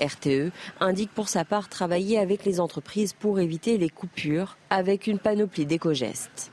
RTE 0.00 0.50
indique 0.80 1.10
pour 1.12 1.28
sa 1.28 1.44
part 1.44 1.68
travailler 1.68 2.18
avec 2.18 2.44
les 2.44 2.60
entreprises 2.60 3.12
pour 3.12 3.40
éviter 3.40 3.78
les 3.78 3.90
coupures 3.90 4.56
avec 4.70 5.06
une 5.06 5.18
panoplie 5.18 5.66
d'éco-gestes. 5.66 6.50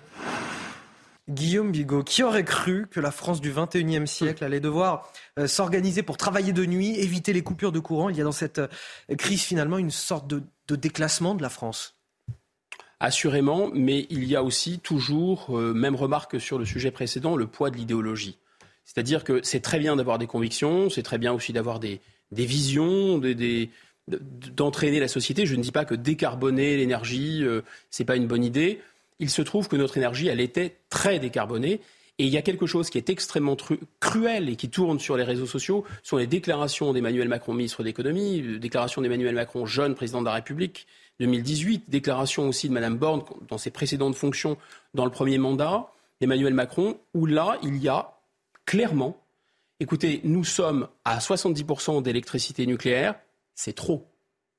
Guillaume 1.27 1.71
Bigot, 1.71 2.03
qui 2.03 2.21
aurait 2.21 2.43
cru 2.43 2.85
que 2.89 2.99
la 2.99 3.09
France 3.09 3.41
du 3.41 3.51
21e 3.51 4.05
siècle 4.05 4.43
allait 4.43 4.59
devoir 4.59 5.11
euh, 5.39 5.47
s'organiser 5.47 6.03
pour 6.03 6.17
travailler 6.17 6.53
de 6.53 6.65
nuit, 6.65 6.99
éviter 6.99 7.33
les 7.33 7.41
coupures 7.41 7.71
de 7.71 7.79
courant? 7.79 8.09
Il 8.09 8.17
y 8.17 8.21
a 8.21 8.23
dans 8.23 8.31
cette 8.31 8.59
euh, 8.59 8.67
crise 9.17 9.41
finalement 9.41 9.79
une 9.79 9.89
sorte 9.89 10.27
de, 10.27 10.43
déclassement 10.75 11.33
de 11.33 11.41
la 11.41 11.49
France. 11.49 11.95
assurément, 12.99 13.71
mais 13.73 14.05
il 14.11 14.25
y 14.25 14.35
a 14.35 14.43
aussi 14.43 14.79
toujours, 14.79 15.51
même 15.51 15.95
remarque 15.95 16.39
sur 16.39 16.57
le 16.57 16.65
sujet 16.65 16.91
précédent, 16.91 17.35
le 17.35 17.47
poids 17.47 17.69
de 17.69 17.77
l'idéologie. 17.77 18.39
C'est-à-dire 18.83 19.23
que 19.23 19.41
c'est 19.43 19.59
très 19.59 19.79
bien 19.79 19.95
d'avoir 19.95 20.17
des 20.17 20.27
convictions, 20.27 20.89
c'est 20.89 21.03
très 21.03 21.17
bien 21.17 21.33
aussi 21.33 21.53
d'avoir 21.53 21.79
des, 21.79 22.01
visions, 22.31 23.21
d'entraîner 24.07 24.99
la 24.99 25.07
société. 25.07 25.45
Je 25.45 25.55
ne 25.55 25.61
dis 25.61 25.71
pas 25.71 25.85
que 25.85 25.93
décarboner 25.95 26.77
l'énergie, 26.77 27.43
ce 27.43 28.01
n'est 28.01 28.05
pas 28.05 28.15
une 28.15 28.27
bonne 28.27 28.43
idée. 28.43 28.81
Il 29.19 29.29
se 29.29 29.41
trouve 29.41 29.67
que 29.67 29.75
notre 29.75 29.97
énergie, 29.97 30.27
elle 30.27 30.41
était 30.41 30.77
très 30.89 31.19
décarbonée 31.19 31.81
et 32.17 32.25
il 32.25 32.29
y 32.29 32.37
a 32.37 32.41
quelque 32.41 32.65
chose 32.65 32.89
qui 32.89 32.97
est 32.97 33.09
extrêmement 33.09 33.57
cruel 33.99 34.47
et 34.47 34.55
qui 34.55 34.69
tourne 34.69 34.99
sur 34.99 35.17
les 35.17 35.23
réseaux 35.23 35.45
sociaux, 35.45 35.83
sont 36.01 36.15
les 36.15 36.27
déclarations 36.27 36.93
d'Emmanuel 36.93 37.27
Macron, 37.27 37.53
ministre 37.53 37.83
d'économie, 37.83 38.41
euh, 38.41 38.57
déclaration 38.57 39.01
d'Emmanuel 39.01 39.35
Macron, 39.35 39.65
jeune 39.65 39.95
président 39.95 40.21
de 40.21 40.25
la 40.25 40.33
République, 40.33 40.87
2018, 41.19 41.89
déclaration 41.89 42.47
aussi 42.47 42.69
de 42.69 42.73
Mme 42.73 42.97
Borne 42.97 43.23
dans 43.49 43.57
ses 43.57 43.69
précédentes 43.69 44.15
fonctions 44.15 44.57
dans 44.93 45.03
le 45.03 45.11
premier 45.11 45.37
mandat 45.37 45.87
d'Emmanuel 46.21 46.53
Macron, 46.53 46.97
où 47.13 47.25
là, 47.25 47.57
il 47.63 47.77
y 47.77 47.89
a 47.89 48.17
clairement, 48.65 49.21
écoutez, 49.81 50.21
nous 50.23 50.45
sommes 50.45 50.87
à 51.03 51.19
70% 51.19 52.01
d'électricité 52.01 52.65
nucléaire, 52.65 53.15
c'est 53.55 53.73
trop. 53.73 54.07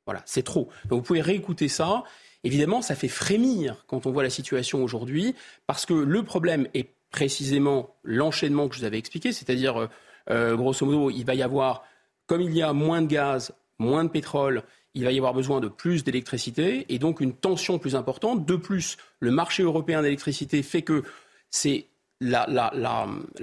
Voilà, 0.05 0.23
c'est 0.27 0.43
trop. 0.43 0.69
Donc 0.89 1.01
vous 1.01 1.07
pouvez 1.07 1.23
réécouter 1.23 1.69
ça. 1.69 2.05
Évidemment, 2.47 2.81
ça 2.81 2.95
fait 2.95 3.09
frémir 3.09 3.83
quand 3.89 4.07
on 4.07 4.13
voit 4.13 4.23
la 4.23 4.31
situation 4.31 4.85
aujourd'hui, 4.85 5.35
parce 5.67 5.85
que 5.85 5.95
le 5.95 6.23
problème 6.23 6.69
est 6.75 6.89
précisément 7.11 7.97
l'enchaînement 8.05 8.69
que 8.69 8.77
je 8.77 8.81
vous 8.81 8.87
avais 8.87 8.99
expliqué, 8.99 9.33
c'est-à-dire, 9.33 9.81
euh, 9.81 9.89
euh, 10.31 10.55
grosso 10.55 10.87
modo, 10.87 11.11
il 11.11 11.25
va 11.25 11.35
y 11.35 11.43
avoir, 11.43 11.83
comme 12.29 12.41
il 12.41 12.55
y 12.55 12.63
a 12.63 12.73
moins 12.73 13.03
de 13.03 13.09
gaz, 13.09 13.53
moins 13.81 14.05
de 14.05 14.11
pétrole, 14.11 14.63
il 14.95 15.03
va 15.03 15.11
y 15.11 15.19
avoir 15.19 15.35
besoin 15.35 15.59
de 15.59 15.67
plus 15.67 16.05
d'électricité 16.05 16.87
et 16.89 17.01
donc 17.01 17.21
une 17.21 17.35
tension 17.35 17.81
plus 17.81 17.97
importante. 17.97 18.47
De 18.47 18.55
plus, 18.55 18.97
le 19.19 19.33
marché 19.33 19.65
européen 19.65 20.01
d'électricité 20.01 20.63
fait 20.63 20.83
que 20.83 21.03
c'est 21.51 21.87
la, 22.21 22.47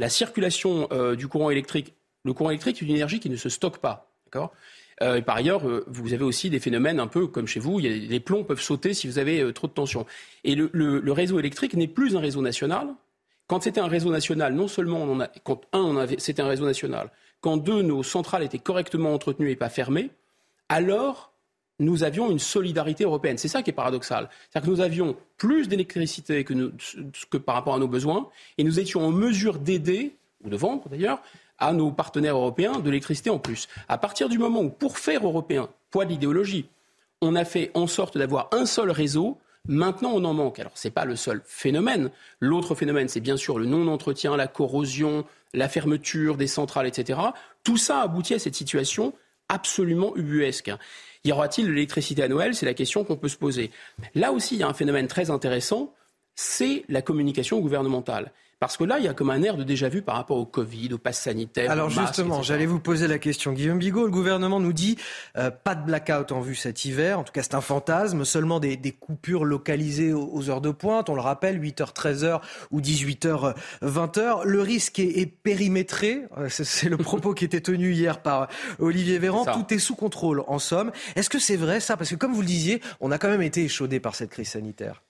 circulation 0.07 0.87
euh, 0.93 1.17
du 1.17 1.27
courant 1.27 1.49
électrique. 1.49 1.93
Le 2.23 2.31
courant 2.31 2.51
électrique 2.51 2.81
est 2.81 2.85
une 2.85 2.95
énergie 2.95 3.19
qui 3.19 3.29
ne 3.29 3.35
se 3.35 3.49
stocke 3.49 3.79
pas. 3.79 4.09
Et 5.01 5.21
par 5.21 5.37
ailleurs, 5.37 5.63
vous 5.87 6.13
avez 6.13 6.23
aussi 6.23 6.49
des 6.49 6.59
phénomènes 6.59 6.99
un 6.99 7.07
peu 7.07 7.27
comme 7.27 7.47
chez 7.47 7.59
vous, 7.59 7.79
les 7.79 8.19
plombs 8.19 8.43
peuvent 8.43 8.61
sauter 8.61 8.93
si 8.93 9.07
vous 9.07 9.17
avez 9.17 9.51
trop 9.53 9.67
de 9.67 9.73
tension. 9.73 10.05
Et 10.43 10.55
le 10.55 11.11
réseau 11.11 11.39
électrique 11.39 11.73
n'est 11.75 11.87
plus 11.87 12.15
un 12.15 12.19
réseau 12.19 12.41
national, 12.41 12.89
quand 13.47 13.61
c'était 13.63 13.81
un 13.81 13.87
réseau 13.87 14.09
national, 14.09 14.53
non 14.53 14.67
seulement 14.67 15.03
on 15.03 15.27
quand 15.43 15.61
un, 15.73 16.07
c'était 16.17 16.41
un 16.41 16.47
réseau 16.47 16.65
national, 16.65 17.11
quand 17.41 17.57
deux, 17.57 17.81
nos 17.81 18.03
centrales 18.03 18.43
étaient 18.43 18.59
correctement 18.59 19.13
entretenues 19.13 19.51
et 19.51 19.55
pas 19.55 19.69
fermées, 19.69 20.11
alors 20.69 21.33
nous 21.79 22.03
avions 22.03 22.31
une 22.31 22.39
solidarité 22.39 23.03
européenne. 23.03 23.37
C'est 23.37 23.47
ça 23.47 23.61
qui 23.61 23.71
est 23.71 23.73
paradoxal. 23.73 24.29
C'est-à-dire 24.49 24.69
que 24.69 24.75
nous 24.75 24.81
avions 24.81 25.17
plus 25.37 25.67
d'électricité 25.67 26.43
que 26.45 27.37
par 27.37 27.55
rapport 27.55 27.75
à 27.75 27.79
nos 27.79 27.87
besoins 27.87 28.29
et 28.57 28.63
nous 28.63 28.79
étions 28.79 29.05
en 29.05 29.11
mesure 29.11 29.59
d'aider, 29.59 30.15
ou 30.43 30.49
de 30.49 30.55
vendre 30.55 30.87
d'ailleurs, 30.87 31.21
à 31.63 31.73
nos 31.73 31.91
partenaires 31.91 32.35
européens 32.35 32.79
de 32.79 32.89
l'électricité 32.89 33.29
en 33.29 33.39
plus. 33.39 33.67
À 33.87 33.97
partir 33.97 34.29
du 34.29 34.37
moment 34.37 34.61
où, 34.61 34.69
pour 34.69 34.97
faire 34.97 35.25
européen, 35.25 35.69
poids 35.91 36.05
de 36.05 36.11
l'idéologie, 36.11 36.67
on 37.21 37.35
a 37.35 37.45
fait 37.45 37.71
en 37.73 37.87
sorte 37.87 38.17
d'avoir 38.17 38.49
un 38.51 38.65
seul 38.65 38.91
réseau, 38.91 39.37
Maintenant, 39.65 40.11
on 40.13 40.25
en 40.25 40.33
manque. 40.33 40.59
Alors, 40.59 40.73
ce 40.77 40.89
n'est 40.89 40.91
pas 40.91 41.05
le 41.05 41.15
seul 41.15 41.41
phénomène. 41.45 42.11
L'autre 42.41 42.75
phénomène, 42.75 43.07
c'est 43.07 43.21
bien 43.21 43.37
sûr 43.37 43.57
le 43.57 43.65
non-entretien, 43.65 44.35
la 44.35 44.47
corrosion, 44.47 45.23
la 45.53 45.69
fermeture 45.69 46.35
des 46.35 46.47
centrales, 46.47 46.85
etc. 46.85 47.17
Tout 47.63 47.77
ça 47.77 48.01
aboutit 48.01 48.33
à 48.33 48.39
cette 48.39 48.55
situation 48.55 49.13
absolument 49.47 50.17
ubuesque. 50.17 50.69
Y 51.23 51.31
aura-t-il 51.31 51.67
de 51.67 51.71
l'électricité 51.71 52.23
à 52.23 52.27
Noël? 52.27 52.55
C'est 52.55 52.65
la 52.65 52.73
question 52.73 53.05
qu'on 53.05 53.15
peut 53.15 53.29
se 53.29 53.37
poser. 53.37 53.71
Là 54.15 54.33
aussi, 54.33 54.55
il 54.55 54.59
y 54.59 54.63
a 54.63 54.67
un 54.67 54.73
phénomène 54.73 55.07
très 55.07 55.29
intéressant, 55.29 55.93
c'est 56.35 56.83
la 56.89 57.01
communication 57.01 57.59
gouvernementale. 57.59 58.33
Parce 58.63 58.77
que 58.77 58.85
là, 58.85 58.97
il 58.97 59.03
y 59.03 59.09
a 59.09 59.13
comme 59.13 59.29
un 59.29 59.43
air 59.43 59.57
de 59.57 59.63
déjà 59.65 59.89
vu 59.89 60.01
par 60.01 60.15
rapport 60.15 60.37
au 60.37 60.45
Covid, 60.45 60.93
au 60.93 60.97
pass 60.97 61.19
sanitaire. 61.19 61.69
Alors 61.69 61.89
justement, 61.89 62.41
j'allais 62.43 62.65
vous 62.65 62.79
poser 62.79 63.09
la 63.09 63.19
question. 63.19 63.51
Guillaume 63.51 63.77
Bigot, 63.77 64.05
le 64.05 64.09
gouvernement 64.09 64.61
nous 64.61 64.71
dit 64.71 64.97
euh, 65.37 65.51
pas 65.51 65.75
de 65.75 65.83
blackout 65.83 66.31
en 66.31 66.39
vue 66.39 66.55
cet 66.55 66.85
hiver. 66.85 67.19
En 67.19 67.25
tout 67.25 67.33
cas, 67.33 67.43
c'est 67.43 67.55
un 67.55 67.61
fantasme. 67.61 68.23
Seulement 68.23 68.61
des, 68.61 68.77
coupures 68.97 69.43
localisées 69.43 70.13
aux, 70.13 70.49
heures 70.49 70.61
de 70.61 70.71
pointe. 70.71 71.09
On 71.09 71.15
le 71.15 71.19
rappelle, 71.19 71.59
8h, 71.59 71.93
13h 71.93 72.39
ou 72.71 72.79
18h, 72.79 73.53
20h. 73.83 74.45
Le 74.45 74.61
risque 74.61 74.99
est, 74.99 75.25
périmétré. 75.25 76.21
Euh, 76.37 76.47
c'est 76.47 76.87
le 76.87 76.95
propos 76.95 77.33
qui 77.33 77.43
était 77.43 77.59
tenu 77.59 77.91
hier 77.91 78.21
par 78.21 78.47
Olivier 78.79 79.19
Véran. 79.19 79.43
Tout 79.43 79.73
est 79.73 79.79
sous 79.79 79.95
contrôle, 79.95 80.41
en 80.47 80.59
somme. 80.59 80.93
Est-ce 81.17 81.29
que 81.29 81.37
c'est 81.37 81.57
vrai 81.57 81.81
ça? 81.81 81.97
Parce 81.97 82.11
que 82.11 82.15
comme 82.15 82.31
vous 82.31 82.39
le 82.39 82.47
disiez, 82.47 82.81
on 83.01 83.11
a 83.11 83.17
quand 83.17 83.29
même 83.29 83.41
été 83.41 83.61
échaudé 83.61 83.99
par 83.99 84.15
cette 84.15 84.29
crise 84.29 84.47
sanitaire. 84.47 85.01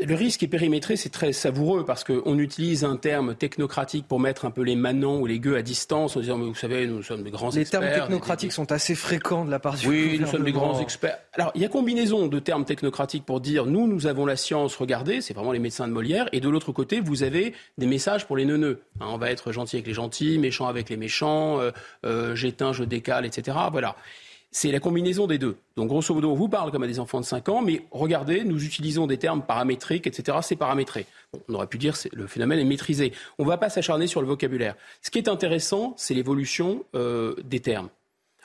Le 0.00 0.14
risque 0.14 0.44
est 0.44 0.48
périmétré, 0.48 0.94
c'est 0.94 1.08
très 1.08 1.32
savoureux 1.32 1.84
parce 1.84 2.04
qu'on 2.04 2.38
utilise 2.38 2.84
un 2.84 2.94
terme 2.94 3.34
technocratique 3.34 4.06
pour 4.06 4.20
mettre 4.20 4.44
un 4.44 4.52
peu 4.52 4.62
les 4.62 4.76
manants 4.76 5.18
ou 5.18 5.26
les 5.26 5.40
gueux 5.40 5.56
à 5.56 5.62
distance 5.62 6.16
en 6.16 6.20
disant, 6.20 6.38
mais 6.38 6.46
vous 6.46 6.54
savez, 6.54 6.86
nous 6.86 7.02
sommes 7.02 7.24
des 7.24 7.32
grands 7.32 7.50
experts. 7.50 7.80
Les 7.80 7.88
termes 7.88 8.02
technocratiques 8.02 8.52
sont 8.52 8.70
assez 8.70 8.94
fréquents 8.94 9.44
de 9.44 9.50
la 9.50 9.58
part 9.58 9.74
du 9.74 9.88
Oui, 9.88 10.18
nous 10.20 10.28
sommes 10.28 10.44
des 10.44 10.52
grands 10.52 10.80
experts. 10.80 11.18
Alors, 11.32 11.50
il 11.56 11.62
y 11.62 11.64
a 11.64 11.68
combinaison 11.68 12.28
de 12.28 12.38
termes 12.38 12.64
technocratiques 12.64 13.24
pour 13.24 13.40
dire, 13.40 13.66
nous, 13.66 13.88
nous 13.88 14.06
avons 14.06 14.24
la 14.24 14.36
science, 14.36 14.76
regardez, 14.76 15.20
c'est 15.20 15.34
vraiment 15.34 15.50
les 15.50 15.58
médecins 15.58 15.88
de 15.88 15.92
Molière. 15.92 16.28
Et 16.30 16.38
de 16.38 16.48
l'autre 16.48 16.70
côté, 16.70 17.00
vous 17.00 17.24
avez 17.24 17.52
des 17.76 17.86
messages 17.86 18.24
pour 18.24 18.36
les 18.36 18.44
neuneux. 18.44 18.82
Hein, 19.00 19.06
on 19.08 19.18
va 19.18 19.32
être 19.32 19.50
gentil 19.50 19.76
avec 19.76 19.88
les 19.88 19.94
gentils, 19.94 20.38
méchant 20.38 20.68
avec 20.68 20.90
les 20.90 20.96
méchants, 20.96 21.58
euh, 21.58 21.72
euh, 22.06 22.36
j'éteins, 22.36 22.72
je 22.72 22.84
décale, 22.84 23.26
etc. 23.26 23.56
Voilà. 23.72 23.96
C'est 24.50 24.72
la 24.72 24.80
combinaison 24.80 25.26
des 25.26 25.36
deux. 25.36 25.56
Donc, 25.76 25.88
grosso 25.88 26.14
modo, 26.14 26.30
on 26.30 26.34
vous 26.34 26.48
parle 26.48 26.70
comme 26.72 26.82
à 26.82 26.86
des 26.86 27.00
enfants 27.00 27.20
de 27.20 27.24
5 27.24 27.48
ans, 27.50 27.62
mais 27.62 27.82
regardez, 27.90 28.44
nous 28.44 28.64
utilisons 28.64 29.06
des 29.06 29.18
termes 29.18 29.42
paramétriques, 29.42 30.06
etc. 30.06 30.38
C'est 30.42 30.56
paramétré. 30.56 31.06
on 31.48 31.54
aurait 31.54 31.66
pu 31.66 31.76
dire 31.76 32.00
que 32.00 32.08
le 32.12 32.26
phénomène 32.26 32.58
est 32.58 32.64
maîtrisé. 32.64 33.12
On 33.38 33.44
ne 33.44 33.48
va 33.48 33.58
pas 33.58 33.68
s'acharner 33.68 34.06
sur 34.06 34.22
le 34.22 34.26
vocabulaire. 34.26 34.74
Ce 35.02 35.10
qui 35.10 35.18
est 35.18 35.28
intéressant, 35.28 35.92
c'est 35.98 36.14
l'évolution 36.14 36.84
euh, 36.94 37.34
des 37.44 37.60
termes. 37.60 37.90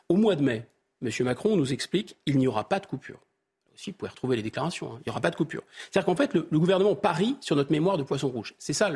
Au 0.09 0.15
mois 0.15 0.35
de 0.35 0.43
mai, 0.43 0.67
M. 1.01 1.09
Macron 1.21 1.55
nous 1.55 1.71
explique 1.71 2.17
qu'il 2.25 2.37
n'y 2.37 2.47
aura 2.47 2.67
pas 2.67 2.79
de 2.79 2.85
coupure. 2.85 3.19
Aussi, 3.73 3.91
vous 3.91 3.97
pouvez 3.97 4.11
retrouver 4.11 4.35
les 4.35 4.43
déclarations. 4.43 4.93
Hein. 4.93 4.99
Il 4.99 5.09
n'y 5.09 5.11
aura 5.11 5.21
pas 5.21 5.31
de 5.31 5.35
coupure. 5.35 5.63
C'est-à-dire 5.89 6.05
qu'en 6.05 6.15
fait, 6.15 6.33
le, 6.33 6.43
gouvernement 6.51 6.95
parie 6.95 7.37
sur 7.39 7.55
notre 7.55 7.71
mémoire 7.71 7.97
de 7.97 8.03
poisson 8.03 8.27
rouge. 8.27 8.53
C'est 8.59 8.73
ça. 8.73 8.91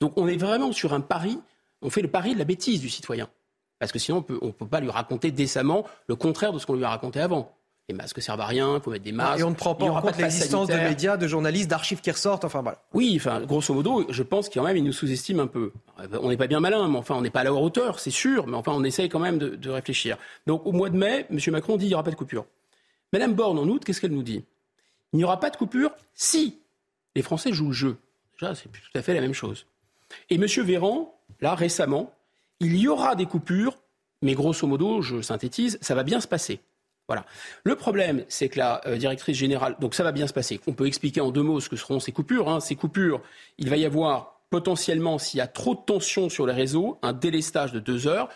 Donc, 0.00 0.12
on 0.16 0.28
est 0.28 0.36
vraiment 0.36 0.72
sur 0.72 0.92
un 0.92 1.00
pari. 1.00 1.38
On 1.82 1.90
fait 1.90 2.02
le 2.02 2.08
pari 2.08 2.34
de 2.34 2.38
la 2.38 2.44
bêtise 2.44 2.80
du 2.80 2.88
citoyen. 2.88 3.28
Parce 3.80 3.90
que 3.90 3.98
sinon, 3.98 4.24
on 4.42 4.46
ne 4.46 4.52
peut 4.52 4.66
pas 4.66 4.80
lui 4.80 4.90
raconter 4.90 5.32
décemment 5.32 5.84
le 6.06 6.14
contraire 6.14 6.52
de 6.52 6.58
ce 6.58 6.66
qu'on 6.66 6.74
lui 6.74 6.84
a 6.84 6.90
raconté 6.90 7.18
avant. 7.18 7.56
Les 7.88 7.96
masques 7.96 8.22
servent 8.22 8.40
à 8.42 8.46
rien, 8.46 8.76
il 8.76 8.80
faut 8.80 8.90
mettre 8.90 9.02
des 9.02 9.10
masques. 9.10 9.40
Et 9.40 9.42
on 9.42 9.50
ne 9.50 9.54
prend 9.56 9.74
pas 9.74 9.86
en 9.86 10.00
compte 10.00 10.16
l'existence 10.16 10.68
de 10.68 10.74
médias, 10.74 11.16
de 11.16 11.26
journalistes, 11.26 11.68
d'archives 11.68 12.00
qui 12.00 12.10
ressortent, 12.12 12.44
enfin 12.44 12.62
voilà. 12.62 12.80
Oui, 12.92 13.14
enfin, 13.16 13.40
grosso 13.40 13.74
modo, 13.74 14.06
je 14.08 14.22
pense 14.22 14.48
qu'il 14.48 14.60
quand 14.60 14.66
même, 14.68 14.76
il 14.76 14.84
nous 14.84 14.92
sous-estime 14.92 15.40
un 15.40 15.48
peu. 15.48 15.72
On 16.22 16.28
n'est 16.28 16.36
pas 16.36 16.46
bien 16.46 16.60
malin, 16.60 16.86
mais 16.86 16.98
enfin, 16.98 17.16
on 17.16 17.22
n'est 17.22 17.30
pas 17.30 17.40
à 17.40 17.44
la 17.44 17.52
hauteur, 17.52 17.98
c'est 17.98 18.12
sûr, 18.12 18.46
mais 18.46 18.56
enfin, 18.56 18.70
on 18.72 18.84
essaye 18.84 19.08
quand 19.08 19.18
même 19.18 19.38
de, 19.38 19.56
de, 19.56 19.70
réfléchir. 19.70 20.18
Donc, 20.46 20.64
au 20.66 20.72
mois 20.72 20.88
de 20.88 20.96
mai, 20.96 21.26
M. 21.30 21.38
Macron 21.48 21.76
dit 21.76 21.86
qu'il 21.86 21.88
n'y 21.88 21.94
aura 21.94 22.04
pas 22.04 22.12
de 22.12 22.16
coupure. 22.16 22.46
Madame 23.12 23.34
Borne, 23.34 23.58
en 23.58 23.66
août, 23.66 23.82
qu'est-ce 23.84 24.00
qu'elle 24.00 24.12
nous 24.12 24.22
dit? 24.22 24.44
Il 25.12 25.16
n'y 25.16 25.24
aura 25.24 25.40
pas 25.40 25.50
de 25.50 25.56
coupure 25.56 25.90
si 26.14 26.60
les 27.16 27.22
Français 27.22 27.52
jouent 27.52 27.68
le 27.68 27.72
jeu. 27.72 27.96
Déjà, 28.38 28.54
c'est 28.54 28.68
tout 28.68 28.80
à 28.94 29.02
fait 29.02 29.14
la 29.14 29.20
même 29.20 29.34
chose. 29.34 29.66
Et 30.28 30.36
M. 30.36 30.44
Véran, 30.44 31.18
là, 31.40 31.56
récemment, 31.56 32.12
il 32.60 32.76
y 32.76 32.88
aura 32.88 33.14
des 33.14 33.26
coupures 33.26 33.76
mais 34.22 34.34
grosso 34.34 34.66
modo, 34.66 35.00
je 35.00 35.22
synthétise, 35.22 35.78
ça 35.80 35.94
va 35.94 36.02
bien 36.02 36.20
se 36.20 36.28
passer. 36.28 36.60
Voilà. 37.08 37.24
Le 37.64 37.74
problème, 37.74 38.24
c'est 38.28 38.48
que 38.48 38.58
la 38.58 38.80
euh, 38.86 38.96
directrice 38.96 39.36
générale, 39.36 39.76
donc 39.80 39.94
ça 39.94 40.04
va 40.04 40.12
bien 40.12 40.26
se 40.26 40.32
passer. 40.32 40.60
On 40.66 40.74
peut 40.74 40.86
expliquer 40.86 41.20
en 41.20 41.30
deux 41.30 41.42
mots 41.42 41.60
ce 41.60 41.68
que 41.68 41.76
seront 41.76 41.98
ces 41.98 42.12
coupures. 42.12 42.48
Hein. 42.48 42.60
Ces 42.60 42.76
coupures, 42.76 43.20
il 43.58 43.68
va 43.68 43.76
y 43.76 43.84
avoir 43.84 44.42
potentiellement, 44.50 45.18
s'il 45.18 45.38
y 45.38 45.40
a 45.40 45.46
trop 45.46 45.74
de 45.74 45.80
tension 45.80 46.28
sur 46.28 46.46
les 46.46 46.52
réseaux, 46.52 46.98
un 47.02 47.12
délestage 47.12 47.72
de 47.72 47.80
deux 47.80 48.06
heures. 48.06 48.28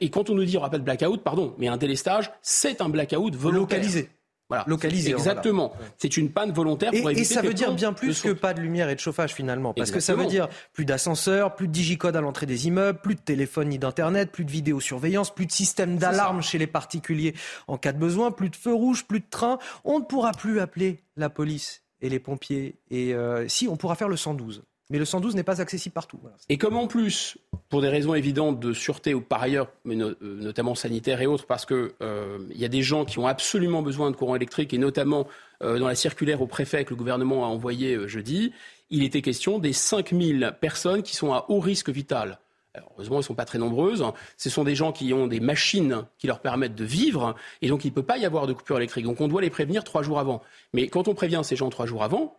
Et 0.00 0.10
quand 0.10 0.30
on 0.30 0.34
nous 0.34 0.44
dit 0.44 0.56
on 0.56 0.60
rappelle 0.60 0.80
blackout, 0.80 1.22
pardon, 1.22 1.54
mais 1.58 1.68
un 1.68 1.76
délestage, 1.76 2.32
c'est 2.42 2.80
un 2.80 2.88
blackout 2.88 3.36
volontaire. 3.36 3.78
Localisé. 3.78 4.10
Voilà. 4.48 4.64
Localisé. 4.66 5.10
Exactement. 5.10 5.72
C'est 5.98 6.16
une 6.16 6.30
panne 6.30 6.52
volontaire 6.52 6.90
pour 6.90 7.10
et, 7.10 7.12
éviter. 7.12 7.20
Et 7.20 7.24
ça 7.24 7.42
veut 7.42 7.52
dire 7.52 7.74
bien 7.74 7.92
plus 7.92 8.22
que 8.22 8.30
pas 8.30 8.54
de 8.54 8.60
lumière 8.60 8.88
et 8.88 8.94
de 8.94 9.00
chauffage 9.00 9.34
finalement. 9.34 9.74
Parce 9.74 9.90
que 9.90 10.00
ça 10.00 10.14
veut 10.14 10.26
dire 10.26 10.48
plus 10.72 10.84
d'ascenseurs, 10.84 11.54
plus 11.54 11.68
de 11.68 11.72
digicode 11.72 12.16
à 12.16 12.20
l'entrée 12.20 12.46
des 12.46 12.66
immeubles, 12.66 13.00
plus 13.00 13.14
de 13.14 13.20
téléphone 13.20 13.68
ni 13.68 13.78
d'internet, 13.78 14.32
plus 14.32 14.44
de 14.44 14.50
vidéosurveillance, 14.50 15.34
plus 15.34 15.46
de 15.46 15.52
système 15.52 15.98
d'alarme 15.98 16.42
chez 16.42 16.58
les 16.58 16.66
particuliers 16.66 17.34
en 17.66 17.76
cas 17.76 17.92
de 17.92 17.98
besoin, 17.98 18.30
plus 18.30 18.48
de 18.48 18.56
feux 18.56 18.74
rouges, 18.74 19.06
plus 19.06 19.20
de 19.20 19.26
trains. 19.28 19.58
On 19.84 19.98
ne 19.98 20.04
pourra 20.04 20.32
plus 20.32 20.60
appeler 20.60 21.02
la 21.16 21.28
police 21.28 21.82
et 22.00 22.08
les 22.08 22.18
pompiers. 22.18 22.80
Et 22.90 23.14
euh, 23.14 23.48
si, 23.48 23.68
on 23.68 23.76
pourra 23.76 23.96
faire 23.96 24.08
le 24.08 24.16
112. 24.16 24.62
Mais 24.90 24.98
le 24.98 25.04
112 25.04 25.34
n'est 25.34 25.42
pas 25.42 25.60
accessible 25.60 25.92
partout. 25.92 26.18
Et 26.48 26.56
comme 26.56 26.76
en 26.76 26.86
plus, 26.86 27.36
pour 27.68 27.82
des 27.82 27.90
raisons 27.90 28.14
évidentes 28.14 28.58
de 28.58 28.72
sûreté 28.72 29.12
ou 29.12 29.20
par 29.20 29.42
ailleurs, 29.42 29.68
mais 29.84 30.00
euh, 30.00 30.16
notamment 30.22 30.74
sanitaires 30.74 31.20
et 31.20 31.26
autres, 31.26 31.46
parce 31.46 31.66
qu'il 31.66 31.90
euh, 32.00 32.38
y 32.54 32.64
a 32.64 32.68
des 32.68 32.82
gens 32.82 33.04
qui 33.04 33.18
ont 33.18 33.26
absolument 33.26 33.82
besoin 33.82 34.10
de 34.10 34.16
courant 34.16 34.34
électrique, 34.34 34.72
et 34.72 34.78
notamment 34.78 35.26
euh, 35.62 35.78
dans 35.78 35.88
la 35.88 35.94
circulaire 35.94 36.40
au 36.40 36.46
préfet 36.46 36.86
que 36.86 36.90
le 36.90 36.96
gouvernement 36.96 37.44
a 37.44 37.48
envoyé 37.48 38.08
jeudi, 38.08 38.52
il 38.88 39.02
était 39.02 39.20
question 39.20 39.58
des 39.58 39.74
5000 39.74 40.54
personnes 40.58 41.02
qui 41.02 41.14
sont 41.14 41.34
à 41.34 41.44
haut 41.48 41.60
risque 41.60 41.90
vital. 41.90 42.38
heureusement, 42.74 43.16
elles 43.16 43.20
ne 43.20 43.24
sont 43.24 43.34
pas 43.34 43.44
très 43.44 43.58
nombreuses. 43.58 44.02
Ce 44.38 44.48
sont 44.48 44.64
des 44.64 44.74
gens 44.74 44.92
qui 44.92 45.12
ont 45.12 45.26
des 45.26 45.40
machines 45.40 46.04
qui 46.16 46.26
leur 46.28 46.40
permettent 46.40 46.76
de 46.76 46.86
vivre, 46.86 47.34
et 47.60 47.68
donc 47.68 47.84
il 47.84 47.88
ne 47.88 47.94
peut 47.94 48.02
pas 48.02 48.16
y 48.16 48.24
avoir 48.24 48.46
de 48.46 48.54
coupure 48.54 48.78
électrique. 48.78 49.04
Donc 49.04 49.20
on 49.20 49.28
doit 49.28 49.42
les 49.42 49.50
prévenir 49.50 49.84
trois 49.84 50.02
jours 50.02 50.18
avant. 50.18 50.40
Mais 50.72 50.88
quand 50.88 51.08
on 51.08 51.14
prévient 51.14 51.42
ces 51.44 51.56
gens 51.56 51.68
trois 51.68 51.84
jours 51.84 52.02
avant, 52.02 52.38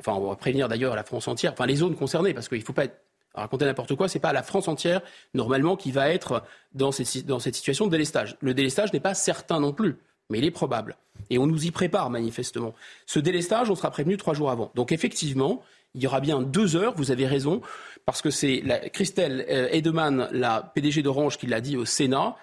enfin 0.00 0.12
on 0.12 0.28
va 0.28 0.36
prévenir 0.36 0.68
d'ailleurs 0.68 0.94
la 0.94 1.04
France 1.04 1.28
entière, 1.28 1.52
enfin 1.52 1.66
les 1.66 1.76
zones 1.76 1.96
concernées, 1.96 2.34
parce 2.34 2.48
qu'il 2.48 2.58
ne 2.58 2.64
faut 2.64 2.72
pas 2.72 2.86
raconter 3.34 3.64
n'importe 3.64 3.94
quoi, 3.94 4.08
c'est 4.08 4.20
pas 4.20 4.32
la 4.32 4.42
France 4.42 4.68
entière 4.68 5.00
normalement 5.34 5.76
qui 5.76 5.92
va 5.92 6.08
être 6.10 6.44
dans 6.72 6.92
cette, 6.92 7.06
situation 7.06 7.86
de 7.86 7.90
délestage. 7.90 8.36
Le 8.40 8.54
délestage 8.54 8.92
n'est 8.92 9.00
pas 9.00 9.14
certain 9.14 9.60
non 9.60 9.72
plus, 9.72 9.96
mais 10.30 10.38
il 10.38 10.44
est 10.44 10.50
probable. 10.50 10.96
Et 11.30 11.38
on 11.38 11.46
nous 11.46 11.66
y 11.66 11.70
prépare 11.70 12.10
manifestement. 12.10 12.74
Ce 13.06 13.18
délestage, 13.18 13.70
on 13.70 13.74
sera 13.74 13.90
prévenu 13.90 14.16
trois 14.16 14.34
jours 14.34 14.50
avant. 14.50 14.70
Donc 14.74 14.92
effectivement, 14.92 15.62
il 15.94 16.02
y 16.02 16.06
aura 16.06 16.20
bien 16.20 16.42
deux 16.42 16.76
heures, 16.76 16.94
vous 16.96 17.10
avez 17.10 17.26
raison, 17.26 17.60
parce 18.04 18.22
que 18.22 18.30
c'est 18.30 18.62
Christelle 18.92 19.44
euh, 19.48 19.68
Edeman, 19.70 20.28
la 20.32 20.70
PDG 20.74 21.02
d'Orange, 21.02 21.38
qui 21.38 21.46
l'a 21.46 21.60
dit 21.60 21.76
au 21.76 21.84
Sénat, 21.84 22.36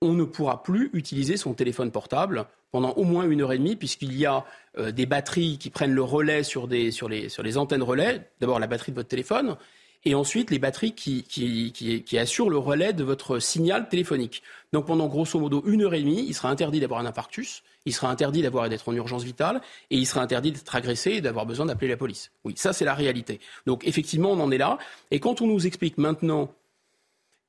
on 0.00 0.12
ne 0.12 0.24
pourra 0.24 0.62
plus 0.62 0.90
utiliser 0.92 1.36
son 1.36 1.54
téléphone 1.54 1.90
portable 1.90 2.46
pendant 2.70 2.92
au 2.92 3.04
moins 3.04 3.28
une 3.28 3.40
heure 3.42 3.52
et 3.52 3.58
demie, 3.58 3.76
puisqu'il 3.76 4.14
y 4.16 4.26
a 4.26 4.44
euh, 4.78 4.90
des 4.90 5.06
batteries 5.06 5.58
qui 5.58 5.70
prennent 5.70 5.94
le 5.94 6.02
relais 6.02 6.42
sur, 6.42 6.66
les, 6.66 7.56
antennes 7.56 7.82
relais. 7.82 8.30
D'abord 8.40 8.58
la 8.58 8.66
batterie 8.66 8.92
de 8.92 8.96
votre 8.96 9.08
téléphone, 9.08 9.56
et 10.04 10.14
ensuite 10.14 10.50
les 10.50 10.58
batteries 10.58 10.92
qui, 10.92 12.18
assurent 12.18 12.50
le 12.50 12.58
relais 12.58 12.92
de 12.92 13.04
votre 13.04 13.38
signal 13.38 13.88
téléphonique. 13.88 14.42
Donc 14.72 14.86
pendant 14.86 15.08
grosso 15.08 15.38
modo 15.40 15.62
une 15.66 15.82
heure 15.82 15.94
et 15.94 16.00
demie, 16.00 16.24
il 16.26 16.34
sera 16.34 16.50
interdit 16.50 16.80
d'avoir 16.80 17.00
un 17.00 17.06
infarctus, 17.06 17.62
il 17.84 17.94
sera 17.94 18.10
interdit 18.10 18.42
d'avoir 18.42 18.68
d'être 18.68 18.88
en 18.88 18.94
urgence 18.94 19.24
vitale, 19.24 19.60
et 19.90 19.96
il 19.96 20.06
sera 20.06 20.20
interdit 20.20 20.52
d'être 20.52 20.74
agressé 20.74 21.12
et 21.12 21.20
d'avoir 21.20 21.46
besoin 21.46 21.66
d'appeler 21.66 21.88
la 21.88 21.96
police. 21.96 22.30
Oui, 22.44 22.54
ça 22.56 22.72
c'est 22.72 22.84
la 22.84 22.94
réalité. 22.94 23.40
Donc 23.66 23.86
effectivement, 23.86 24.30
on 24.30 24.40
en 24.40 24.50
est 24.50 24.58
là. 24.58 24.78
Et 25.10 25.20
quand 25.20 25.40
on 25.40 25.46
nous 25.46 25.66
explique 25.66 25.98
maintenant 25.98 26.54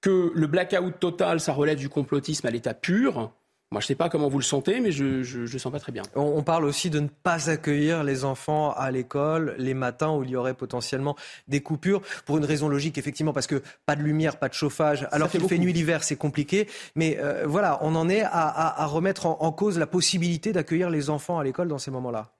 que 0.02 0.32
le 0.34 0.48
blackout 0.48 1.00
total, 1.00 1.40
ça 1.40 1.54
relève 1.54 1.78
du 1.78 1.90
complotisme 1.90 2.48
à 2.48 2.52
l'état 2.52 2.74
pur, 2.74 3.32
moi, 3.72 3.82
je 3.82 3.86
ne 3.86 3.88
sais 3.90 3.96
pas 3.96 4.10
comment 4.10 4.30
vous 4.30 4.40
le 4.40 4.44
sentez, 4.44 4.80
mais 4.80 4.91
je 4.91 5.04
ne 5.04 5.46
le 5.46 5.60
sens 5.60 5.72
pas 5.72 5.80
très 5.80 5.91
bien. 5.91 6.02
On, 6.16 6.41
parle 6.41 6.66
aussi 6.66 6.90
de 6.90 7.00
ne 7.00 7.08
pas 7.08 7.52
accueillir 7.52 8.04
les 8.04 8.26
enfants 8.26 8.72
à 8.72 8.90
l'école 8.90 9.54
les 9.60 9.76
matins 9.76 10.12
où 10.12 10.24
il 10.24 10.32
y 10.32 10.36
aurait 10.36 10.56
potentiellement 10.56 11.16
des 11.48 11.62
coupures, 11.62 12.02
pour 12.26 12.40
une 12.40 12.46
raison 12.46 12.68
logique, 12.68 12.98
effectivement, 12.98 13.32
parce 13.32 13.46
que 13.46 13.62
pas 13.86 13.96
de 13.96 14.02
lumière, 14.02 14.38
pas 14.38 14.50
de 14.50 14.56
chauffage, 14.56 15.08
alors 15.12 15.30
qu'il 15.30 15.48
fait 15.48 15.60
nuit 15.60 15.72
l'hiver, 15.72 16.04
c'est 16.04 16.16
compliqué. 16.16 16.68
Mais 16.96 17.20
euh, 17.20 17.44
voilà, 17.46 17.78
on 17.84 17.94
en 17.94 18.10
est 18.10 18.24
à, 18.24 18.86
remettre 18.88 19.28
en, 19.28 19.52
cause 19.52 19.78
la 19.78 19.86
possibilité 19.86 20.52
d'accueillir 20.52 20.90
les 20.90 21.12
enfants 21.12 21.38
à 21.38 21.44
l'école 21.44 21.68
dans 21.68 21.78
ces 21.78 21.91
moments-là. 21.91 22.32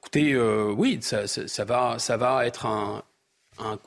Écoutez, 0.00 0.34
euh, 0.34 0.70
oui, 0.76 1.00
ça, 1.00 1.64
va, 1.64 1.98
ça 1.98 2.16
va 2.18 2.46
être 2.46 2.66
un, 2.66 3.02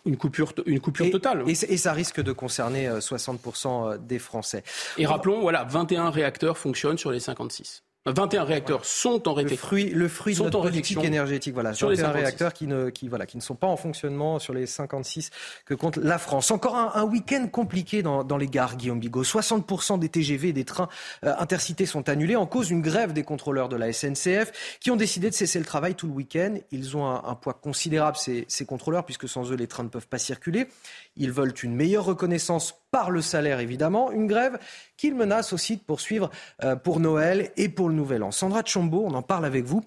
une 0.05 0.17
coupure, 0.17 0.53
une 0.65 0.79
coupure 0.79 1.09
totale. 1.09 1.43
Et, 1.47 1.77
ça 1.77 1.93
risque 1.93 2.21
de 2.21 2.31
concerner 2.31 2.87
60% 2.87 3.67
euh, 3.67 3.93
euh, 3.93 3.97
des 3.97 4.19
Français. 4.19 4.63
Et 4.97 5.05
rappelons, 5.05 5.41
voilà, 5.41 5.63
21 5.63 6.09
réacteurs 6.09 6.57
fonctionnent 6.57 6.97
sur 6.97 7.11
les 7.11 7.19
56. 7.19 7.83
21 8.05 8.43
réacteurs 8.43 8.84
sont 8.84 9.30
en 9.30 9.34
réflexion. 9.34 9.55
Le 9.55 9.67
fruit, 9.67 9.89
le 9.89 10.07
fruit 10.09 10.35
de 10.35 10.43
notre 10.43 10.61
politique 10.61 11.01
énergétique, 11.03 11.53
voilà. 11.53 11.73
Sur 11.73 11.88
21 11.88 12.07
les 12.07 12.19
réacteurs 12.19 12.53
qui 12.53 12.67
ne, 12.67 12.89
qui, 12.89 13.07
voilà, 13.07 13.25
qui 13.25 13.38
ne 13.38 13.41
sont 13.41 13.55
pas 13.55 13.67
en 13.67 13.77
fonctionnement 13.77 14.39
sur 14.39 14.53
les 14.53 14.65
56 14.65 15.30
que 15.65 15.73
compte 15.73 15.95
la 15.95 16.17
France. 16.17 16.51
Encore 16.51 16.75
un, 16.75 16.91
un 16.95 17.05
week-end 17.05 17.47
compliqué 17.47 18.03
dans, 18.03 18.25
dans, 18.25 18.35
les 18.35 18.47
gares, 18.47 18.75
Guillaume 18.75 18.99
Bigot. 18.99 19.23
60% 19.23 19.99
des 19.99 20.09
TGV 20.09 20.49
et 20.49 20.53
des 20.53 20.65
trains 20.65 20.89
euh, 21.23 21.34
intercités 21.39 21.85
sont 21.85 22.09
annulés 22.09 22.35
en 22.35 22.45
cause 22.45 22.67
d'une 22.67 22.81
grève 22.81 23.13
des 23.13 23.23
contrôleurs 23.23 23.69
de 23.69 23.77
la 23.77 23.93
SNCF 23.93 24.77
qui 24.81 24.91
ont 24.91 24.97
décidé 24.97 25.30
de 25.30 25.35
cesser 25.35 25.59
le 25.59 25.65
travail 25.65 25.95
tout 25.95 26.07
le 26.07 26.13
week-end. 26.13 26.55
Ils 26.71 26.97
ont 26.97 27.05
un, 27.05 27.23
un 27.23 27.35
poids 27.35 27.53
considérable, 27.53 28.17
ces, 28.17 28.43
ces 28.49 28.65
contrôleurs, 28.65 29.05
puisque 29.05 29.30
sans 29.30 29.49
eux, 29.49 29.55
les 29.55 29.67
trains 29.67 29.84
ne 29.84 29.89
peuvent 29.89 30.07
pas 30.07 30.19
circuler. 30.19 30.67
Ils 31.15 31.31
veulent 31.31 31.53
une 31.63 31.75
meilleure 31.75 32.03
reconnaissance 32.03 32.75
par 32.93 33.09
le 33.09 33.21
salaire, 33.21 33.59
évidemment. 33.59 34.11
Une 34.11 34.27
grève 34.27 34.59
qu'ils 34.97 35.15
menacent 35.15 35.51
aussi 35.51 35.77
de 35.77 35.81
poursuivre 35.81 36.30
euh, 36.63 36.75
pour 36.75 36.99
Noël 36.99 37.51
et 37.57 37.67
pour 37.67 37.89
le 37.89 37.92
An. 37.99 38.31
Sandra 38.31 38.63
Chambaud, 38.65 39.03
on 39.05 39.13
en 39.13 39.21
parle 39.21 39.45
avec 39.45 39.65
vous. 39.65 39.83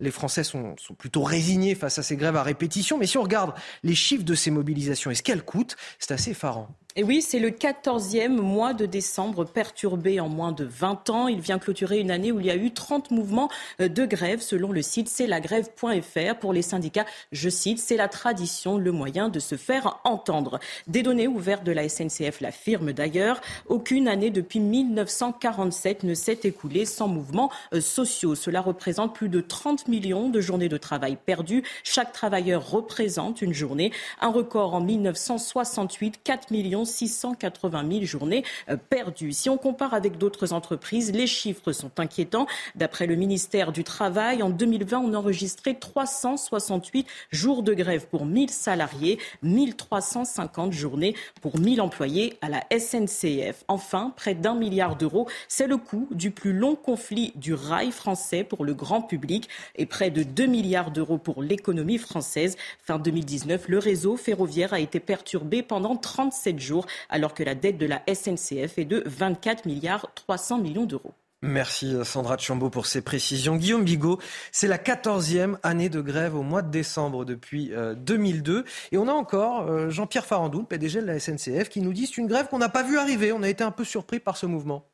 Les 0.00 0.10
Français 0.10 0.44
sont, 0.44 0.74
sont, 0.78 0.94
plutôt 0.94 1.22
résignés 1.22 1.74
face 1.74 1.98
à 1.98 2.02
ces 2.02 2.16
grèves 2.16 2.36
à 2.36 2.42
répétition. 2.42 2.98
Mais 2.98 3.06
si 3.06 3.18
on 3.18 3.22
regarde 3.22 3.54
les 3.82 3.94
chiffres 3.94 4.24
de 4.24 4.34
ces 4.34 4.50
mobilisations 4.50 5.10
et 5.10 5.14
ce 5.14 5.22
qu'elles 5.22 5.44
coûtent, 5.44 5.76
c'est 5.98 6.12
assez 6.12 6.30
effarant. 6.30 6.68
Et 6.96 7.04
oui, 7.04 7.22
c'est 7.22 7.38
le 7.38 7.50
14e 7.50 8.30
mois 8.30 8.74
de 8.74 8.84
décembre 8.84 9.44
perturbé 9.44 10.18
en 10.18 10.28
moins 10.28 10.50
de 10.50 10.64
20 10.64 11.10
ans. 11.10 11.28
Il 11.28 11.40
vient 11.40 11.60
clôturer 11.60 12.00
une 12.00 12.10
année 12.10 12.32
où 12.32 12.40
il 12.40 12.46
y 12.46 12.50
a 12.50 12.56
eu 12.56 12.72
30 12.72 13.12
mouvements 13.12 13.48
euh, 13.80 13.86
de 13.86 14.04
grève 14.04 14.40
selon 14.40 14.72
le 14.72 14.82
site 14.82 15.08
c'est 15.08 15.28
la 15.28 15.40
grève.fr. 15.40 16.34
Pour 16.40 16.52
les 16.52 16.62
syndicats, 16.62 17.06
je 17.30 17.48
cite, 17.48 17.78
c'est 17.78 17.96
la 17.96 18.08
tradition, 18.08 18.76
le 18.76 18.90
moyen 18.90 19.28
de 19.28 19.38
se 19.38 19.54
faire 19.54 20.00
entendre. 20.02 20.58
Des 20.88 21.04
données 21.04 21.28
ouvertes 21.28 21.62
de 21.62 21.70
la 21.70 21.88
SNCF 21.88 22.40
l'affirment 22.40 22.92
d'ailleurs. 22.92 23.40
Aucune 23.68 24.08
année 24.08 24.30
depuis 24.30 24.58
1947 24.58 26.02
ne 26.02 26.14
s'est 26.14 26.40
écoulée 26.42 26.86
sans 26.86 27.06
mouvements 27.06 27.52
euh, 27.72 27.80
sociaux. 27.80 28.34
Cela 28.34 28.60
représente 28.60 29.14
plus 29.14 29.28
de 29.28 29.40
30 29.40 29.86
millions 29.86 30.28
de 30.28 30.40
journées 30.40 30.68
de 30.68 30.76
travail 30.76 31.16
perdues. 31.24 31.62
Chaque 31.84 32.12
travailleur 32.12 32.68
représente 32.68 33.42
une 33.42 33.54
journée. 33.54 33.92
Un 34.20 34.32
record 34.32 34.74
en 34.74 34.80
1968, 34.80 36.20
4 36.24 36.50
millions 36.50 36.79
680 36.84 37.90
000 37.90 38.04
journées 38.04 38.44
euh, 38.68 38.76
perdues. 38.76 39.32
Si 39.32 39.48
on 39.48 39.56
compare 39.56 39.94
avec 39.94 40.18
d'autres 40.18 40.52
entreprises, 40.52 41.12
les 41.12 41.26
chiffres 41.26 41.72
sont 41.72 41.90
inquiétants. 41.98 42.46
D'après 42.74 43.06
le 43.06 43.16
ministère 43.16 43.72
du 43.72 43.84
Travail, 43.84 44.42
en 44.42 44.50
2020, 44.50 44.98
on 44.98 45.14
enregistrait 45.14 45.74
368 45.74 47.06
jours 47.30 47.62
de 47.62 47.74
grève 47.74 48.06
pour 48.06 48.26
1000 48.26 48.50
salariés, 48.50 49.18
1350 49.42 50.72
journées 50.72 51.14
pour 51.40 51.58
1000 51.58 51.80
employés 51.80 52.38
à 52.40 52.48
la 52.48 52.64
SNCF. 52.76 53.64
Enfin, 53.68 54.12
près 54.16 54.34
d'un 54.34 54.54
milliard 54.54 54.96
d'euros, 54.96 55.28
c'est 55.48 55.66
le 55.66 55.76
coût 55.76 56.08
du 56.10 56.30
plus 56.30 56.52
long 56.52 56.76
conflit 56.76 57.32
du 57.36 57.54
rail 57.54 57.90
français 57.90 58.44
pour 58.44 58.64
le 58.64 58.74
grand 58.74 59.02
public 59.02 59.48
et 59.76 59.86
près 59.86 60.10
de 60.10 60.22
2 60.22 60.46
milliards 60.46 60.90
d'euros 60.90 61.18
pour 61.18 61.42
l'économie 61.42 61.98
française. 61.98 62.56
Fin 62.82 62.98
2019, 62.98 63.68
le 63.68 63.78
réseau 63.78 64.16
ferroviaire 64.16 64.72
a 64.72 64.80
été 64.80 65.00
perturbé 65.00 65.62
pendant 65.62 65.96
37 65.96 66.58
jours 66.58 66.69
alors 67.08 67.34
que 67.34 67.42
la 67.42 67.54
dette 67.54 67.78
de 67.78 67.86
la 67.86 68.02
SNCF 68.12 68.78
est 68.78 68.84
de 68.84 69.02
24 69.06 69.66
milliards 69.66 70.12
300 70.14 70.58
millions 70.58 70.84
d'euros. 70.84 71.14
Merci 71.42 71.96
Sandra 72.04 72.36
Chambaud 72.36 72.68
pour 72.68 72.84
ces 72.84 73.00
précisions. 73.00 73.56
Guillaume 73.56 73.82
Bigot, 73.82 74.18
c'est 74.52 74.68
la 74.68 74.76
14e 74.76 75.56
année 75.62 75.88
de 75.88 76.02
grève 76.02 76.36
au 76.36 76.42
mois 76.42 76.60
de 76.60 76.70
décembre 76.70 77.24
depuis 77.24 77.72
2002. 77.96 78.58
Euh, 78.58 78.62
Et 78.92 78.98
on 78.98 79.08
a 79.08 79.12
encore 79.12 79.62
euh, 79.62 79.88
Jean-Pierre 79.88 80.26
Farandou, 80.26 80.60
le 80.60 80.66
PDG 80.66 81.00
de 81.00 81.06
la 81.06 81.18
SNCF, 81.18 81.70
qui 81.70 81.80
nous 81.80 81.94
dit 81.94 82.06
c'est 82.06 82.18
une 82.18 82.26
grève 82.26 82.48
qu'on 82.48 82.58
n'a 82.58 82.68
pas 82.68 82.82
vu 82.82 82.98
arriver. 82.98 83.32
On 83.32 83.42
a 83.42 83.48
été 83.48 83.64
un 83.64 83.70
peu 83.70 83.84
surpris 83.84 84.20
par 84.20 84.36
ce 84.36 84.44
mouvement. 84.44 84.84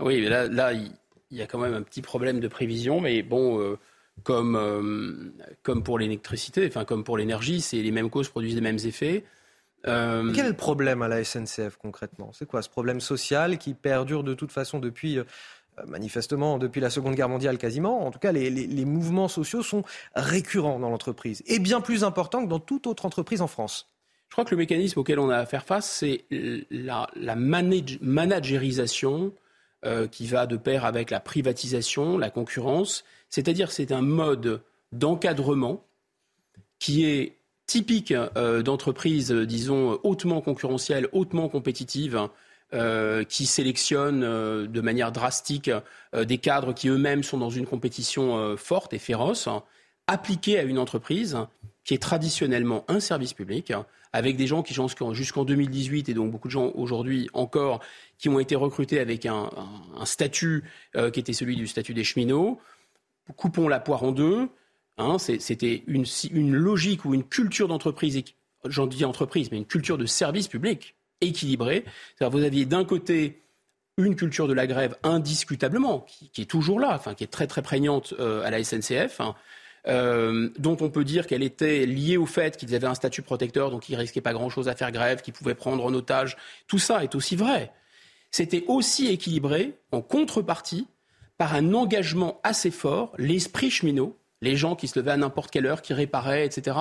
Oui, 0.00 0.20
mais 0.20 0.28
là, 0.28 0.48
là, 0.48 0.72
il 0.72 0.90
y 1.30 1.40
a 1.40 1.46
quand 1.46 1.58
même 1.58 1.74
un 1.74 1.82
petit 1.82 2.02
problème 2.02 2.40
de 2.40 2.48
prévision. 2.48 3.00
Mais 3.00 3.22
bon, 3.22 3.60
euh, 3.60 3.78
comme, 4.24 5.32
comme 5.62 5.84
pour 5.84 6.00
l'électricité, 6.00 6.66
enfin 6.66 6.84
comme 6.84 7.04
pour 7.04 7.16
l'énergie, 7.16 7.60
c'est 7.60 7.80
les 7.80 7.92
mêmes 7.92 8.10
causes 8.10 8.28
produisent 8.28 8.56
les 8.56 8.60
mêmes 8.60 8.80
effets. 8.84 9.24
Euh, 9.86 10.32
quel 10.34 10.46
est 10.46 10.50
le 10.50 10.54
problème 10.56 11.02
à 11.02 11.08
la 11.08 11.24
SNCF 11.24 11.76
concrètement? 11.78 12.30
C'est 12.32 12.46
quoi 12.46 12.62
ce 12.62 12.68
problème 12.68 13.00
social 13.00 13.58
qui 13.58 13.74
perdure 13.74 14.24
de 14.24 14.34
toute 14.34 14.52
façon 14.52 14.78
depuis, 14.78 15.18
euh, 15.18 15.24
manifestement, 15.86 16.58
depuis 16.58 16.80
la 16.80 16.90
Seconde 16.90 17.14
Guerre 17.14 17.28
mondiale 17.28 17.58
quasiment? 17.58 18.06
En 18.06 18.10
tout 18.10 18.18
cas, 18.18 18.32
les, 18.32 18.84
mouvements 18.84 19.28
sociaux 19.28 19.62
sont 19.62 19.82
récurrents 20.14 20.78
dans 20.78 20.90
l'entreprise 20.90 21.42
et 21.46 21.58
bien 21.58 21.80
plus 21.80 22.04
importants 22.04 22.44
que 22.44 22.50
dans 22.50 22.58
toute 22.58 22.86
autre 22.86 23.06
entreprise 23.06 23.40
en 23.40 23.46
France. 23.46 23.88
Je 24.28 24.34
crois 24.34 24.44
que 24.44 24.50
le 24.52 24.58
mécanisme 24.58 25.00
auquel 25.00 25.18
on 25.18 25.30
a 25.30 25.38
à 25.38 25.46
faire 25.46 25.64
face, 25.64 25.90
c'est 25.90 26.24
la, 26.70 27.08
managérisation 27.34 29.32
euh, 29.84 30.06
qui 30.06 30.26
va 30.26 30.46
de 30.46 30.56
pair 30.56 30.84
avec 30.84 31.10
la 31.10 31.18
privatisation, 31.20 32.16
la 32.16 32.30
concurrence. 32.30 33.02
C'est-à-dire 33.28 33.72
c'est 33.72 33.90
un 33.90 34.02
mode 34.02 34.62
d'encadrement 34.92 35.84
qui 36.78 37.06
est 37.06 37.39
typique 37.70 38.10
euh, 38.10 38.62
d'entreprises, 38.62 39.30
disons, 39.30 40.00
hautement 40.02 40.40
concurrentielles, 40.40 41.06
hautement 41.12 41.48
compétitives, 41.48 42.18
euh, 42.72 43.22
qui 43.22 43.46
sélectionnent 43.46 44.24
euh, 44.24 44.66
de 44.66 44.80
manière 44.80 45.12
drastique 45.12 45.70
des 46.12 46.38
cadres 46.38 46.72
qui 46.72 46.88
eux-mêmes 46.88 47.22
sont 47.22 47.38
dans 47.38 47.50
une 47.50 47.66
compétition 47.66 48.56
forte 48.56 48.92
et 48.92 48.98
féroce, 48.98 49.48
appliquée 50.08 50.58
à 50.58 50.64
une 50.64 50.80
entreprise 50.80 51.38
qui 51.84 51.94
est 51.94 52.02
traditionnellement 52.02 52.84
un 52.88 52.98
service 52.98 53.34
public, 53.34 53.72
avec 54.12 54.36
des 54.36 54.48
gens 54.48 54.64
qui, 54.64 54.74
jusqu'en 55.12 55.44
2018, 55.44 56.08
et 56.08 56.14
donc 56.14 56.32
beaucoup 56.32 56.48
de 56.48 56.52
gens 56.52 56.72
aujourd'hui 56.74 57.28
encore, 57.32 57.78
qui 58.18 58.28
ont 58.28 58.40
été 58.40 58.56
recrutés 58.56 58.98
avec 58.98 59.24
un, 59.24 59.50
un 59.96 60.04
statut 60.04 60.64
qui 61.12 61.20
était 61.20 61.32
celui 61.32 61.54
du 61.54 61.68
statut 61.68 61.94
des 61.94 62.02
cheminots. 62.02 62.58
Coupons 63.36 63.68
la 63.68 63.78
poire 63.78 64.02
en 64.02 64.10
deux 64.10 64.48
Hein, 65.00 65.18
c'était 65.18 65.82
une, 65.86 66.52
logique 66.52 67.04
ou 67.04 67.14
une 67.14 67.24
culture 67.24 67.68
d'entreprise, 67.68 68.22
j'en 68.66 68.86
dis 68.86 69.04
entreprise, 69.04 69.50
mais 69.50 69.56
une 69.56 69.66
culture 69.66 69.96
de 69.96 70.04
service 70.06 70.46
public 70.46 70.94
équilibrée. 71.22 71.84
Vous 72.20 72.42
aviez 72.42 72.66
d'un 72.66 72.84
côté 72.84 73.42
une 73.96 74.14
culture 74.14 74.46
de 74.46 74.52
la 74.52 74.66
grève 74.66 74.96
indiscutablement, 75.02 76.00
qui, 76.06 76.42
est 76.42 76.50
toujours 76.50 76.80
là, 76.80 76.94
enfin, 76.94 77.14
qui 77.14 77.24
est 77.24 77.28
très 77.28 77.46
très 77.46 77.62
prégnante 77.62 78.14
euh, 78.18 78.42
à 78.42 78.50
la 78.50 78.62
SNCF, 78.62 79.20
hein, 79.20 79.34
euh, 79.88 80.50
dont 80.58 80.76
on 80.80 80.90
peut 80.90 81.04
dire 81.04 81.26
qu'elle 81.26 81.42
était 81.42 81.86
liée 81.86 82.16
au 82.16 82.26
fait 82.26 82.56
qu'ils 82.56 82.74
avaient 82.74 82.86
un 82.86 82.94
statut 82.94 83.22
protecteur, 83.22 83.70
donc 83.70 83.88
ils 83.88 83.96
risquaient 83.96 84.20
pas 84.20 84.32
grand-chose 84.32 84.68
à 84.68 84.74
faire 84.74 84.92
grève, 84.92 85.22
qu'ils 85.22 85.34
pouvaient 85.34 85.54
prendre 85.54 85.84
en 85.84 85.94
otage. 85.94 86.36
Tout 86.66 86.78
ça 86.78 87.02
est 87.02 87.14
aussi 87.14 87.36
vrai. 87.36 87.72
C'était 88.30 88.64
aussi 88.68 89.08
équilibré 89.08 89.78
en 89.92 90.02
contrepartie 90.02 90.86
par 91.38 91.54
un 91.54 91.72
engagement 91.72 92.38
assez 92.42 92.70
fort, 92.70 93.14
l'esprit 93.16 93.70
cheminot, 93.70 94.16
les 94.40 94.56
gens 94.56 94.76
qui 94.76 94.88
se 94.88 94.98
levaient 94.98 95.10
à 95.12 95.16
n'importe 95.16 95.50
quelle 95.50 95.66
heure, 95.66 95.82
qui 95.82 95.94
réparaient, 95.94 96.46
etc., 96.46 96.76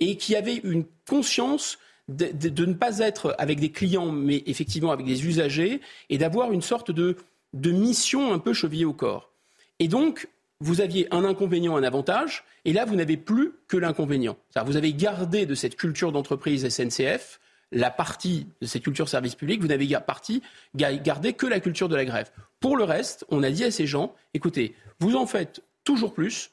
et 0.00 0.16
qui 0.16 0.36
avaient 0.36 0.56
une 0.56 0.84
conscience 1.08 1.78
de, 2.08 2.64
ne 2.64 2.72
pas 2.72 2.98
être 2.98 3.34
avec 3.38 3.60
des 3.60 3.70
clients, 3.70 4.12
mais 4.12 4.42
effectivement 4.46 4.92
avec 4.92 5.06
des 5.06 5.26
usagers, 5.26 5.80
et 6.08 6.18
d'avoir 6.18 6.52
une 6.52 6.62
sorte 6.62 6.90
de, 6.90 7.16
de 7.52 7.70
mission 7.70 8.32
un 8.32 8.38
peu 8.38 8.52
chevillée 8.52 8.84
au 8.84 8.94
corps. 8.94 9.30
Et 9.78 9.88
donc, 9.88 10.28
vous 10.60 10.80
aviez 10.80 11.06
un 11.14 11.24
inconvénient, 11.24 11.76
un 11.76 11.82
avantage, 11.82 12.44
et 12.64 12.72
là, 12.72 12.84
vous 12.84 12.96
n'avez 12.96 13.16
plus 13.16 13.52
que 13.68 13.76
l'inconvénient. 13.76 14.36
Vous 14.64 14.76
avez 14.76 14.92
gardé 14.92 15.46
de 15.46 15.54
cette 15.54 15.76
culture 15.76 16.12
d'entreprise 16.12 16.68
SNCF 16.68 17.38
la 17.72 17.90
partie 17.90 18.46
de 18.60 18.66
cette 18.66 18.82
culture 18.82 19.08
service 19.08 19.34
public, 19.34 19.60
vous 19.60 19.68
n'avez 19.68 19.86
gardé 19.86 21.32
que 21.34 21.46
la 21.46 21.60
culture 21.60 21.88
de 21.88 21.96
la 21.96 22.04
grève. 22.04 22.30
Pour 22.60 22.76
le 22.76 22.84
reste, 22.84 23.26
on 23.28 23.42
a 23.42 23.50
dit 23.50 23.64
à 23.64 23.70
ces 23.70 23.86
gens, 23.86 24.14
écoutez, 24.34 24.74
vous 25.00 25.16
en 25.16 25.26
faites 25.26 25.62
toujours 25.84 26.14
plus, 26.14 26.50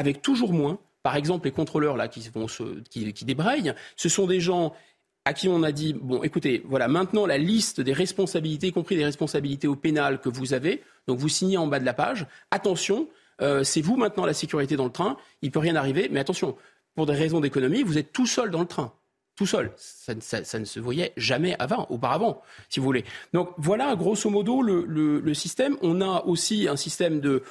avec 0.00 0.22
toujours 0.22 0.54
moins. 0.54 0.78
Par 1.02 1.14
exemple, 1.14 1.44
les 1.44 1.52
contrôleurs 1.52 1.96
là 1.96 2.08
qui, 2.08 2.26
vont 2.34 2.46
qui, 2.90 3.24
débraillent, 3.24 3.74
ce 3.96 4.08
sont 4.08 4.26
des 4.26 4.40
gens 4.40 4.72
à 5.26 5.34
qui 5.34 5.48
on 5.48 5.62
a 5.62 5.72
dit 5.72 5.92
bon, 5.92 6.22
écoutez, 6.22 6.62
voilà, 6.64 6.88
maintenant 6.88 7.26
la 7.26 7.36
liste 7.36 7.82
des 7.82 7.92
responsabilités, 7.92 8.68
y 8.68 8.72
compris 8.72 8.96
des 8.96 9.04
responsabilités 9.04 9.68
au 9.68 9.76
pénal 9.76 10.20
que 10.20 10.30
vous 10.30 10.54
avez, 10.54 10.82
donc 11.06 11.18
vous 11.18 11.28
signez 11.28 11.58
en 11.58 11.66
bas 11.66 11.80
de 11.80 11.84
la 11.84 11.92
page. 11.92 12.26
Attention, 12.50 13.08
euh, 13.42 13.62
c'est 13.62 13.82
vous 13.82 13.96
maintenant 13.96 14.24
la 14.24 14.32
sécurité 14.32 14.76
dans 14.76 14.86
le 14.86 14.90
train. 14.90 15.18
Il 15.42 15.50
peut 15.50 15.58
rien 15.58 15.76
arriver, 15.76 16.08
mais 16.10 16.20
attention, 16.20 16.56
pour 16.94 17.04
des 17.04 17.14
raisons 17.14 17.40
d'économie, 17.40 17.82
vous 17.82 17.98
êtes 17.98 18.12
tout 18.12 18.26
seul 18.26 18.50
dans 18.50 18.60
le 18.60 18.66
train. 18.66 18.92
Tout 19.36 19.46
seul. 19.46 19.72
Ça, 19.76 20.58
ne 20.58 20.64
se 20.64 20.80
voyait 20.80 21.12
jamais 21.16 21.56
avant, 21.58 21.86
auparavant, 21.88 22.42
si 22.68 22.80
vous 22.80 22.84
voulez. 22.86 23.04
Donc 23.32 23.50
voilà, 23.56 23.96
grosso 23.96 24.28
modo, 24.28 24.62
le, 24.62 25.34
système. 25.34 25.76
On 25.82 26.00
a 26.00 26.24
aussi 26.24 26.68
un 26.68 26.76
système 26.76 27.20
de 27.20 27.42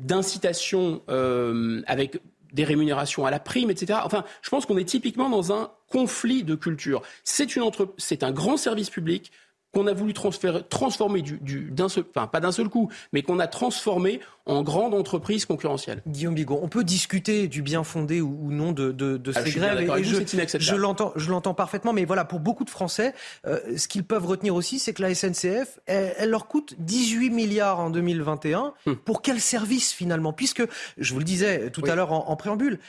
d'incitation 0.00 1.02
euh, 1.08 1.82
avec 1.86 2.20
des 2.52 2.64
rémunérations 2.64 3.26
à 3.26 3.30
la 3.30 3.40
prime, 3.40 3.70
etc. 3.70 4.00
Enfin, 4.04 4.24
je 4.42 4.48
pense 4.48 4.64
qu'on 4.64 4.78
est 4.78 4.88
typiquement 4.88 5.28
dans 5.28 5.52
un 5.52 5.70
conflit 5.90 6.44
de 6.44 6.54
culture. 6.54 7.02
C'est 7.24 8.22
un 8.22 8.32
grand 8.32 8.56
service 8.56 8.90
public 8.90 9.32
qu'on 9.78 9.86
a 9.86 9.92
voulu 9.92 10.12
transformer 10.12 11.22
du, 11.22 11.70
d'un 11.70 11.88
seul, 11.88 12.04
enfin 12.10 12.26
pas 12.26 12.40
d'un 12.40 12.50
seul 12.50 12.68
coup, 12.68 12.90
mais 13.12 13.22
qu'on 13.22 13.38
a 13.38 13.46
transformé 13.46 14.20
en 14.44 14.62
grande 14.62 14.92
entreprise 14.92 15.44
concurrentielle. 15.44 16.02
Guillaume 16.06 16.34
Bigot, 16.34 16.58
on 16.60 16.68
peut 16.68 16.82
discuter 16.82 17.46
du 17.46 17.62
bien 17.62 17.84
fondé 17.84 18.20
ou, 18.20 18.50
non 18.50 18.72
de, 18.72 18.90
de, 18.90 19.20
ah, 19.36 19.44
ces 19.44 19.52
grèves. 19.52 19.88
Et, 19.98 20.02
je, 20.02 20.58
je 20.58 20.74
l'entends, 20.74 21.12
je 21.14 21.30
l'entends 21.30 21.54
parfaitement, 21.54 21.92
mais 21.92 22.06
voilà, 22.06 22.24
pour 22.24 22.40
beaucoup 22.40 22.64
de 22.64 22.70
Français, 22.70 23.14
euh, 23.46 23.60
ce 23.76 23.86
qu'ils 23.86 24.04
peuvent 24.04 24.26
retenir 24.26 24.54
aussi, 24.54 24.80
c'est 24.80 24.94
que 24.94 25.02
la 25.02 25.14
SNCF, 25.14 25.78
elle, 25.86 26.30
leur 26.30 26.48
coûte 26.48 26.74
18 26.78 27.30
milliards 27.30 27.78
en 27.78 27.90
2021. 27.90 28.72
Hum. 28.86 28.96
Pour 28.96 29.22
quel 29.22 29.40
service 29.40 29.92
finalement? 29.92 30.32
Puisque, 30.32 30.62
je 30.96 31.12
vous 31.12 31.20
le 31.20 31.24
disais 31.24 31.70
tout 31.70 31.84
à 31.86 31.94
l'heure 31.94 32.12
en, 32.12 32.34
préambule, 32.36 32.80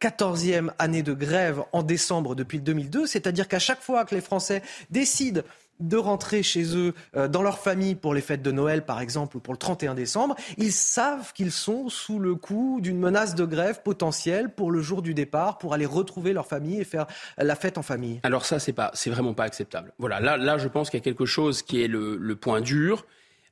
14e 0.00 0.68
euh, 0.68 0.70
année 0.80 1.02
de 1.04 1.12
grève 1.12 1.62
en 1.72 1.82
décembre 1.82 2.34
depuis 2.34 2.58
le 2.58 2.64
2002, 2.64 3.06
c'est-à-dire 3.06 3.46
qu'à 3.46 3.60
chaque 3.60 3.82
fois 3.82 4.04
que 4.04 4.14
les 4.14 4.20
Français 4.20 4.62
décident 4.90 5.42
de 5.82 5.96
rentrer 5.96 6.42
chez 6.42 6.76
eux, 6.76 6.94
euh, 7.16 7.28
dans 7.28 7.42
leur 7.42 7.58
famille 7.58 7.94
pour 7.94 8.14
les 8.14 8.20
fêtes 8.20 8.42
de 8.42 8.52
Noël 8.52 8.84
par 8.84 9.00
exemple 9.00 9.36
ou 9.36 9.40
pour 9.40 9.52
le 9.52 9.58
31 9.58 9.94
décembre, 9.94 10.36
ils 10.56 10.72
savent 10.72 11.32
qu'ils 11.32 11.52
sont 11.52 11.88
sous 11.88 12.18
le 12.18 12.34
coup 12.34 12.78
d'une 12.80 12.98
menace 12.98 13.34
de 13.34 13.44
grève 13.44 13.82
potentielle 13.82 14.48
pour 14.50 14.70
le 14.70 14.80
jour 14.80 15.02
du 15.02 15.14
départ, 15.14 15.58
pour 15.58 15.74
aller 15.74 15.86
retrouver 15.86 16.32
leur 16.32 16.46
famille 16.46 16.80
et 16.80 16.84
faire 16.84 17.06
la 17.38 17.56
fête 17.56 17.78
en 17.78 17.82
famille. 17.82 18.20
Alors 18.22 18.44
ça, 18.44 18.58
c'est 18.58 18.72
pas, 18.72 18.90
c'est 18.94 19.10
vraiment 19.10 19.34
pas 19.34 19.44
acceptable. 19.44 19.92
Voilà, 19.98 20.20
là, 20.20 20.36
là, 20.36 20.58
je 20.58 20.68
pense 20.68 20.90
qu'il 20.90 20.98
y 20.98 21.02
a 21.02 21.04
quelque 21.04 21.26
chose 21.26 21.62
qui 21.62 21.82
est 21.82 21.88
le, 21.88 22.36
point 22.40 22.60
dur. 22.60 23.06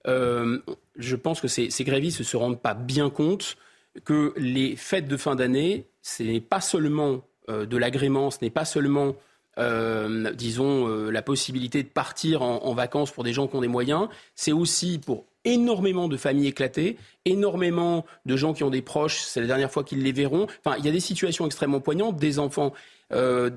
Euh, 0.06 0.58
je 0.96 1.16
pense 1.16 1.40
que 1.40 1.48
ces, 1.48 1.68
grévistes 1.80 2.20
ne 2.20 2.24
se 2.24 2.36
rendent 2.36 2.60
pas 2.60 2.74
bien 2.74 3.10
compte 3.10 3.56
que 4.04 4.32
les 4.36 4.76
fêtes 4.76 5.08
de 5.08 5.16
fin 5.16 5.34
d'année, 5.34 5.86
ce 6.02 6.22
n'est 6.22 6.40
pas 6.40 6.60
seulement 6.60 7.22
euh, 7.48 7.66
de 7.66 7.76
l'agrément, 7.76 8.30
ce 8.30 8.38
n'est 8.40 8.50
pas 8.50 8.64
seulement 8.64 9.14
euh, 9.60 10.32
disons, 10.32 10.88
euh, 10.88 11.10
la 11.10 11.20
possibilité 11.20 11.82
de 11.82 11.88
partir 11.88 12.40
en, 12.42 12.72
vacances 12.72 13.10
pour 13.10 13.24
des 13.24 13.34
gens 13.34 13.46
qui 13.46 13.56
ont 13.56 13.60
des 13.60 13.68
moyens. 13.68 14.08
C'est 14.34 14.52
aussi 14.52 14.98
pour 14.98 15.26
énormément 15.44 16.08
de 16.08 16.16
familles 16.16 16.48
éclatées, 16.48 16.96
énormément 17.26 18.06
de 18.24 18.36
gens 18.36 18.54
qui 18.54 18.64
ont 18.64 18.70
des 18.70 18.80
proches, 18.80 19.20
c'est 19.20 19.40
la 19.40 19.46
dernière 19.46 19.70
fois 19.70 19.84
qu'ils 19.84 20.02
les 20.02 20.12
verront. 20.12 20.46
Enfin, 20.64 20.76
il 20.78 20.86
y 20.86 20.88
a 20.88 20.92
des 20.92 21.00
situations 21.00 21.46
extrêmement 21.46 21.80
poignantes, 21.80 22.16
des 22.16 22.38
enfants 22.38 22.72
euh, 23.12 23.50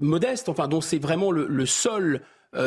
modestes, 0.00 0.48
enfin, 0.48 0.66
dont 0.66 0.80
c'est 0.80 0.98
vraiment 0.98 1.30
le, 1.30 1.66
seul, 1.66 2.22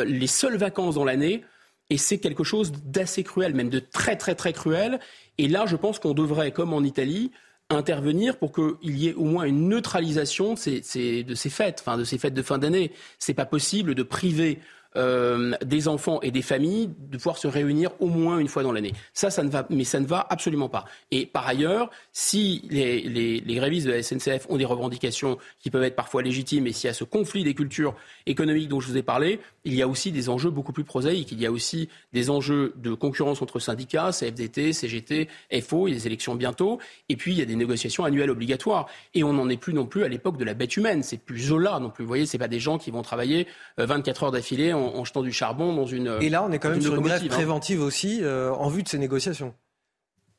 les 0.06 0.26
seules 0.26 0.56
vacances 0.56 0.94
dans 0.94 1.04
l'année. 1.04 1.44
Et 1.90 1.98
c'est 1.98 2.18
quelque 2.18 2.44
chose 2.44 2.72
d'assez 2.86 3.22
cruel, 3.22 3.54
même 3.54 3.68
de 3.68 3.80
très 3.80 4.16
très 4.16 4.34
très 4.34 4.54
cruel. 4.54 4.98
Et 5.36 5.48
là, 5.48 5.64
je 5.66 5.76
pense 5.76 5.98
qu'on 5.98 6.14
devrait, 6.14 6.52
comme 6.52 6.72
en 6.72 6.82
Italie, 6.82 7.32
intervenir 7.70 8.38
pour 8.38 8.52
qu'il 8.52 8.96
y 8.98 9.08
ait 9.08 9.14
au 9.14 9.24
moins 9.24 9.44
une 9.44 9.68
neutralisation 9.68 10.54
de 10.54 10.58
ces, 10.58 11.24
de 11.24 11.34
ces 11.34 11.50
fêtes, 11.50 11.82
enfin 11.84 11.96
de 11.96 12.04
ces 12.04 12.18
fêtes 12.18 12.34
de 12.34 12.42
fin 12.42 12.58
d'année. 12.58 12.92
C'est 13.18 13.34
pas 13.34 13.46
possible 13.46 13.94
de 13.94 14.02
priver 14.02 14.60
euh, 14.96 15.52
des 15.64 15.88
enfants 15.88 16.20
et 16.22 16.30
des 16.30 16.42
familles 16.42 16.88
de 16.98 17.16
pouvoir 17.16 17.36
se 17.36 17.48
réunir 17.48 17.90
au 17.98 18.06
moins 18.06 18.38
une 18.38 18.48
fois 18.48 18.62
dans 18.62 18.70
l'année. 18.70 18.92
Ça, 19.12 19.30
ça 19.30 19.42
ne 19.42 19.50
va, 19.50 19.66
mais 19.68 19.84
ça 19.84 19.98
ne 19.98 20.06
va 20.06 20.24
absolument 20.30 20.68
pas. 20.68 20.84
Et 21.10 21.26
par 21.26 21.46
ailleurs, 21.46 21.90
si 22.12 22.62
les, 22.70 23.42
grévistes 23.44 23.86
de 23.86 23.92
la 23.92 24.02
SNCF 24.02 24.46
ont 24.48 24.56
des 24.56 24.64
revendications 24.64 25.38
qui 25.60 25.70
peuvent 25.70 25.82
être 25.82 25.96
parfois 25.96 26.22
légitimes, 26.22 26.66
et 26.66 26.72
s'il 26.72 26.86
y 26.86 26.90
a 26.90 26.94
ce 26.94 27.02
conflit 27.02 27.42
des 27.42 27.54
cultures 27.54 27.94
économiques 28.26 28.68
dont 28.68 28.80
je 28.80 28.88
vous 28.88 28.96
ai 28.96 29.02
parlé, 29.02 29.40
il 29.64 29.74
y 29.74 29.82
a 29.82 29.88
aussi 29.88 30.12
des 30.12 30.28
enjeux 30.28 30.50
beaucoup 30.50 30.72
plus 30.72 30.84
prosaïques. 30.84 31.32
Il 31.32 31.40
y 31.40 31.46
a 31.46 31.50
aussi 31.50 31.88
des 32.12 32.30
enjeux 32.30 32.72
de 32.76 32.94
concurrence 32.94 33.42
entre 33.42 33.58
syndicats, 33.58 34.10
CFDT, 34.12 34.72
CGT, 34.72 35.28
FO, 35.62 35.88
il 35.88 35.92
y 35.92 35.94
a 35.94 35.98
des 35.98 36.06
élections 36.06 36.34
bientôt, 36.34 36.78
et 37.08 37.16
puis 37.16 37.32
il 37.32 37.38
y 37.38 37.42
a 37.42 37.46
des 37.46 37.56
négociations 37.56 38.04
annuelles 38.04 38.30
obligatoires. 38.30 38.86
Et 39.14 39.24
on 39.24 39.32
n'en 39.32 39.48
est 39.48 39.56
plus 39.56 39.74
non 39.74 39.86
plus 39.86 40.04
à 40.04 40.08
l'époque 40.08 40.36
de 40.36 40.44
la 40.44 40.54
bête 40.54 40.76
humaine. 40.76 41.02
C'est 41.02 41.18
plus 41.18 41.40
Zola 41.40 41.80
non 41.80 41.90
plus. 41.90 42.04
Vous 42.04 42.08
voyez, 42.08 42.26
c'est 42.26 42.38
pas 42.38 42.48
des 42.48 42.60
gens 42.60 42.78
qui 42.78 42.90
vont 42.90 43.02
travailler 43.02 43.46
24 43.78 44.22
euh, 44.22 44.26
heures 44.26 44.32
d'affilée 44.32 44.72
en, 44.84 45.04
jetant 45.04 45.22
du 45.22 45.32
charbon 45.32 45.74
dans 45.74 45.86
une. 45.86 46.18
Et 46.20 46.28
là, 46.28 46.44
on 46.44 46.52
est 46.52 46.58
quand 46.58 46.70
même 46.70 46.80
sur 46.80 46.94
une 46.94 47.02
grève 47.02 47.22
hein. 47.24 47.28
préventive 47.28 47.82
aussi 47.82 48.20
euh, 48.22 48.52
en 48.52 48.68
vue 48.68 48.82
de 48.82 48.88
ces 48.88 48.98
négociations. 48.98 49.54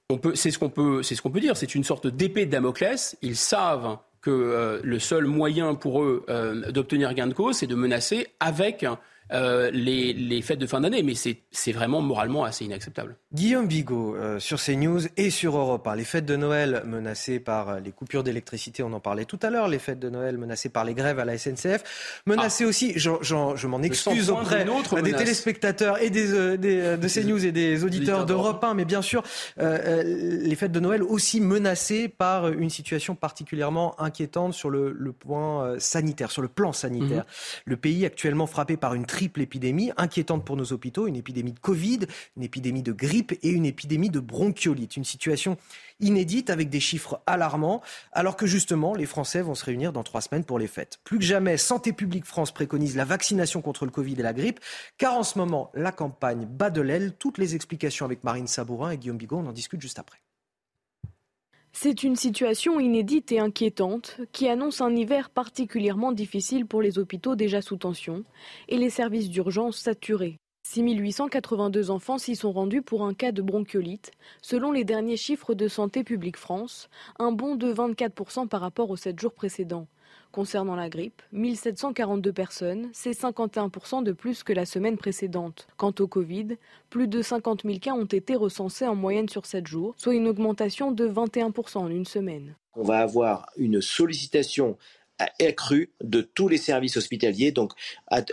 On 0.09 0.17
peut, 0.17 0.35
c'est 0.35 0.51
ce 0.51 0.59
qu'on 0.59 0.69
peut, 0.69 1.01
c'est 1.03 1.15
ce 1.15 1.21
qu'on 1.21 1.31
peut 1.31 1.39
dire. 1.39 1.57
C'est 1.57 1.73
une 1.73 1.83
sorte 1.83 2.07
d'épée 2.07 2.45
de 2.45 2.51
Damoclès. 2.51 3.17
Ils 3.21 3.35
savent 3.35 3.97
que 4.21 4.29
euh, 4.31 4.79
le 4.83 4.99
seul 4.99 5.25
moyen 5.25 5.75
pour 5.75 6.03
eux 6.03 6.25
euh, 6.29 6.71
d'obtenir 6.71 7.13
gain 7.13 7.27
de 7.27 7.33
cause, 7.33 7.57
c'est 7.57 7.67
de 7.67 7.75
menacer 7.75 8.27
avec 8.39 8.85
euh, 9.31 9.71
les, 9.71 10.13
les, 10.13 10.41
fêtes 10.43 10.59
de 10.59 10.67
fin 10.67 10.81
d'année, 10.81 11.01
mais 11.01 11.13
c'est 11.15 11.71
vraiment 11.71 12.01
moralement 12.01 12.43
assez 12.43 12.63
inacceptable. 12.63 13.15
Guillaume 13.33 13.67
Bigot, 13.67 14.15
euh, 14.15 14.39
sur 14.39 14.61
CNews 14.61 15.01
et 15.17 15.31
sur 15.31 15.57
Europe 15.57 15.89
les 15.95 16.03
fêtes 16.03 16.25
de 16.25 16.35
Noël 16.35 16.83
menacées 16.85 17.39
par 17.39 17.69
euh, 17.69 17.79
les 17.79 17.91
coupures 17.91 18.23
d'électricité, 18.23 18.83
on 18.83 18.93
en 18.93 18.99
parlait 18.99 19.25
tout 19.25 19.39
à 19.41 19.49
l'heure, 19.49 19.67
les 19.67 19.79
fêtes 19.79 19.99
de 19.99 20.09
Noël 20.09 20.37
menacées 20.37 20.69
par 20.69 20.83
les 20.83 20.93
grèves 20.93 21.19
à 21.19 21.25
la 21.25 21.37
SNCF, 21.37 22.21
menacées 22.27 22.65
ah. 22.65 22.67
aussi, 22.67 22.93
je, 22.97 23.09
je 23.21 23.67
m'en 23.67 23.81
excuse 23.81 24.29
auprès 24.29 24.65
des 25.01 25.13
téléspectateurs 25.13 26.01
et 26.01 26.09
des, 26.09 26.57
des, 26.57 26.97
de 26.97 27.07
CNews 27.07 27.45
et 27.45 27.51
des 27.51 27.83
auditeurs 27.83 28.25
d'Europe 28.25 28.63
1, 28.63 28.73
mais 28.75 28.85
bien 28.85 29.01
sûr, 29.01 29.23
les 29.57 30.55
fêtes 30.55 30.71
de 30.71 30.79
Noël 30.79 31.01
aussi 31.01 31.41
menacées 31.41 32.09
par 32.09 32.49
une 32.49 32.69
situation 32.69 33.15
particulièrement 33.15 33.99
inquiétante 33.99 34.53
sur 34.53 34.69
le, 34.69 34.91
le 34.91 35.11
point 35.13 35.79
sanitaire, 35.79 36.31
sur 36.31 36.41
le 36.41 36.47
plan 36.47 36.73
sanitaire. 36.73 37.23
Mhm. 37.23 37.65
Le 37.65 37.77
pays 37.77 38.05
actuellement 38.05 38.47
frappé 38.47 38.77
par 38.77 38.93
une 38.93 39.05
triple 39.15 39.39
épidémie 39.39 39.93
inquiétante 39.95 40.43
pour 40.43 40.57
nos 40.57 40.73
hôpitaux, 40.73 41.07
une 41.07 41.15
épidémie 41.15 41.53
de 41.53 41.59
Covid, 41.59 41.99
une 42.35 42.43
épidémie 42.43 42.83
de 42.83 42.91
grippe 42.91 43.31
et 43.43 43.49
une 43.49 43.65
épidémie 43.65 44.09
de 44.09 44.19
bronchiolite. 44.19 44.97
Une 44.97 45.05
situation 45.05 45.55
inédite 46.01 46.49
avec 46.49 46.69
des 46.69 46.81
chiffres 46.81 47.21
alarmants, 47.25 47.81
alors 48.11 48.35
que 48.35 48.45
justement 48.45 48.93
les 48.93 49.05
Français 49.05 49.41
vont 49.41 49.55
se 49.55 49.63
réunir 49.63 49.93
dans 49.93 50.03
trois 50.03 50.19
semaines 50.19 50.43
pour 50.43 50.59
les 50.59 50.67
fêtes. 50.67 50.99
Plus 51.05 51.17
que 51.17 51.23
jamais, 51.23 51.55
Santé 51.55 51.93
publique 51.93 52.25
France 52.25 52.51
préconise 52.51 52.97
la 52.97 53.05
vaccination 53.05 53.61
contre 53.61 53.85
le 53.85 53.91
Covid 53.91 54.15
et 54.19 54.21
la 54.21 54.33
grippe, 54.33 54.59
car 54.97 55.13
en 55.13 55.23
ce 55.23 55.37
moment, 55.37 55.71
la 55.75 55.93
campagne 55.93 56.45
bat 56.45 56.69
de 56.69 56.81
l'aile. 56.81 57.13
Toutes 57.17 57.37
les 57.37 57.55
explications 57.55 58.05
avec 58.05 58.21
Marine 58.25 58.47
Sabourin 58.47 58.91
et 58.91 58.97
Guillaume 58.97 59.15
Bigot, 59.15 59.37
on 59.37 59.47
en 59.47 59.53
discute 59.53 59.79
juste 59.79 59.97
après. 59.97 60.24
C'est 61.77 62.03
une 62.03 62.15
situation 62.15 62.79
inédite 62.79 63.33
et 63.33 63.39
inquiétante 63.39 64.21
qui 64.31 64.47
annonce 64.47 64.79
un 64.79 64.95
hiver 64.95 65.29
particulièrement 65.29 66.13
difficile 66.13 66.65
pour 66.65 66.81
les 66.81 66.99
hôpitaux 66.99 67.35
déjà 67.35 67.61
sous 67.61 67.75
tension 67.75 68.23
et 68.69 68.77
les 68.77 68.89
services 68.89 69.29
d'urgence 69.29 69.75
saturés. 69.75 70.37
6882 70.69 71.91
enfants 71.91 72.17
s'y 72.17 72.37
sont 72.37 72.53
rendus 72.53 72.81
pour 72.81 73.03
un 73.03 73.13
cas 73.13 73.33
de 73.33 73.41
bronchiolite, 73.41 74.11
selon 74.41 74.71
les 74.71 74.85
derniers 74.85 75.17
chiffres 75.17 75.53
de 75.53 75.67
Santé 75.67 76.05
publique 76.05 76.37
France, 76.37 76.89
un 77.19 77.33
bond 77.33 77.57
de 77.57 77.73
24% 77.73 78.47
par 78.47 78.61
rapport 78.61 78.89
aux 78.89 78.95
7 78.95 79.19
jours 79.19 79.33
précédents. 79.33 79.87
Concernant 80.35 80.75
la 80.75 80.89
grippe, 80.89 81.21
1742 81.31 82.33
personnes, 82.33 82.89
c'est 82.91 83.11
51% 83.11 84.03
de 84.03 84.11
plus 84.11 84.43
que 84.43 84.51
la 84.51 84.65
semaine 84.65 84.97
précédente. 84.97 85.65
Quant 85.77 85.93
au 85.97 86.07
Covid, 86.07 86.57
plus 86.89 87.07
de 87.07 87.21
50 87.21 87.61
000 87.63 87.79
cas 87.79 87.93
ont 87.93 88.03
été 88.03 88.35
recensés 88.35 88.85
en 88.85 88.95
moyenne 88.95 89.29
sur 89.29 89.45
7 89.45 89.65
jours, 89.65 89.93
soit 89.95 90.13
une 90.13 90.27
augmentation 90.27 90.91
de 90.91 91.07
21% 91.07 91.77
en 91.77 91.87
une 91.87 92.03
semaine. 92.03 92.57
On 92.73 92.83
va 92.83 92.97
avoir 92.97 93.47
une 93.55 93.81
sollicitation 93.81 94.77
accrue 95.39 95.93
de 96.03 96.19
tous 96.19 96.49
les 96.49 96.57
services 96.57 96.97
hospitaliers, 96.97 97.53
donc 97.53 97.71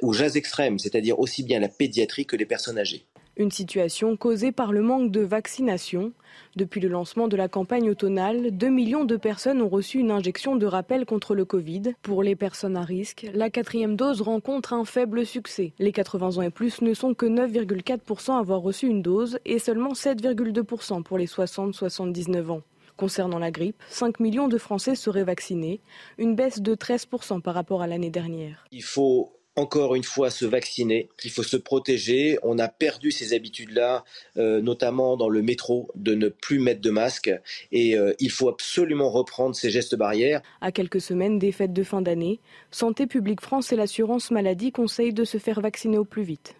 aux 0.01 0.13
jazz 0.13 0.37
extrêmes, 0.37 0.81
c'est-à-dire 0.81 1.21
aussi 1.21 1.45
bien 1.45 1.61
la 1.61 1.69
pédiatrie 1.69 2.27
que 2.27 2.35
les 2.35 2.47
personnes 2.47 2.81
âgées. 2.81 3.07
Une 3.39 3.51
situation 3.51 4.17
causée 4.19 4.53
par 4.53 4.73
le 4.73 4.83
manque 4.83 5.11
de 5.11 5.23
vaccination. 5.23 6.13
Depuis 6.55 6.81
le 6.83 6.89
lancement 6.89 7.29
de 7.29 7.37
la 7.37 7.49
campagne 7.49 7.89
automnale, 7.89 8.51
2 8.51 8.69
millions 8.69 9.07
de 9.07 9.17
personnes 9.17 9.63
ont 9.63 9.71
reçu 9.71 9.99
une 9.99 10.11
injection 10.11 10.55
de 10.55 10.67
rappel 10.67 11.07
contre 11.07 11.35
le 11.35 11.47
Covid. 11.47 11.95
Pour 12.03 12.23
les 12.23 12.37
personnes 12.37 12.77
à 12.77 12.83
risque, 12.83 13.27
la 13.33 13.49
quatrième 13.49 13.97
dose 13.97 14.21
rencontre 14.21 14.75
un 14.75 14.85
faible 14.85 15.25
succès. 15.25 15.73
Les 15.79 15.93
80 15.93 16.37
ans 16.37 16.43
et 16.43 16.51
plus 16.51 16.83
ne 16.83 16.93
sont 16.93 17.15
que 17.15 17.25
9,4% 17.25 18.33
à 18.33 18.39
avoir 18.39 18.61
reçu 18.61 18.87
une 18.87 19.01
dose 19.01 19.39
et 19.47 19.59
seulement 19.59 19.95
7,2% 19.95 21.03
pour 21.03 21.17
les 21.17 21.27
60-79 21.27 22.51
ans. 22.51 22.63
Concernant 22.99 23.39
la 23.39 23.51
grippe, 23.51 23.83
5 23.89 24.21
millions 24.21 24.49
de 24.49 24.59
Français 24.59 24.95
seraient 24.95 25.25
vaccinés, 25.25 25.81
une 26.19 26.35
baisse 26.35 26.61
de 26.61 26.75
13% 26.75 27.41
par 27.41 27.55
rapport 27.55 27.81
à 27.81 27.87
l'année 27.87 28.11
dernière. 28.11 28.67
Il 28.71 28.83
faut 28.83 29.33
encore 29.57 29.95
une 29.95 30.05
fois 30.05 30.31
se 30.31 30.45
vacciner, 30.45 31.09
il 31.25 31.31
faut 31.31 31.43
se 31.43 31.57
protéger. 31.57 32.39
On 32.43 32.59
a 32.59 32.69
perdu 32.69 33.11
ces 33.11 33.35
habitudes-là, 33.35 34.05
euh, 34.37 34.61
notamment 34.61 35.17
dans 35.17 35.29
le 35.29 35.43
métro, 35.43 35.91
de 35.95 36.15
ne 36.15 36.29
plus 36.29 36.59
mettre 36.59 36.81
de 36.81 36.91
masque. 36.91 37.31
Et 37.71 37.97
euh, 37.97 38.15
il 38.19 38.31
faut 38.31 38.49
absolument 38.49 39.11
reprendre 39.11 39.55
ces 39.55 39.71
gestes 39.71 39.95
barrières. 39.95 40.43
À 40.61 40.73
quelques 40.73 41.01
semaines 41.01 41.39
des 41.39 41.53
fêtes 41.53 41.73
de 41.73 41.83
fin 41.83 42.03
d'année, 42.03 42.41
Santé 42.71 43.07
publique 43.07 43.41
France 43.41 43.73
et 43.73 43.77
l'assurance 43.77 44.31
maladie 44.31 44.73
conseillent 44.73 45.13
de 45.13 45.25
se 45.25 45.39
faire 45.39 45.61
vacciner 45.61 45.99
au 45.99 46.05
plus 46.05 46.23
vite. 46.23 46.55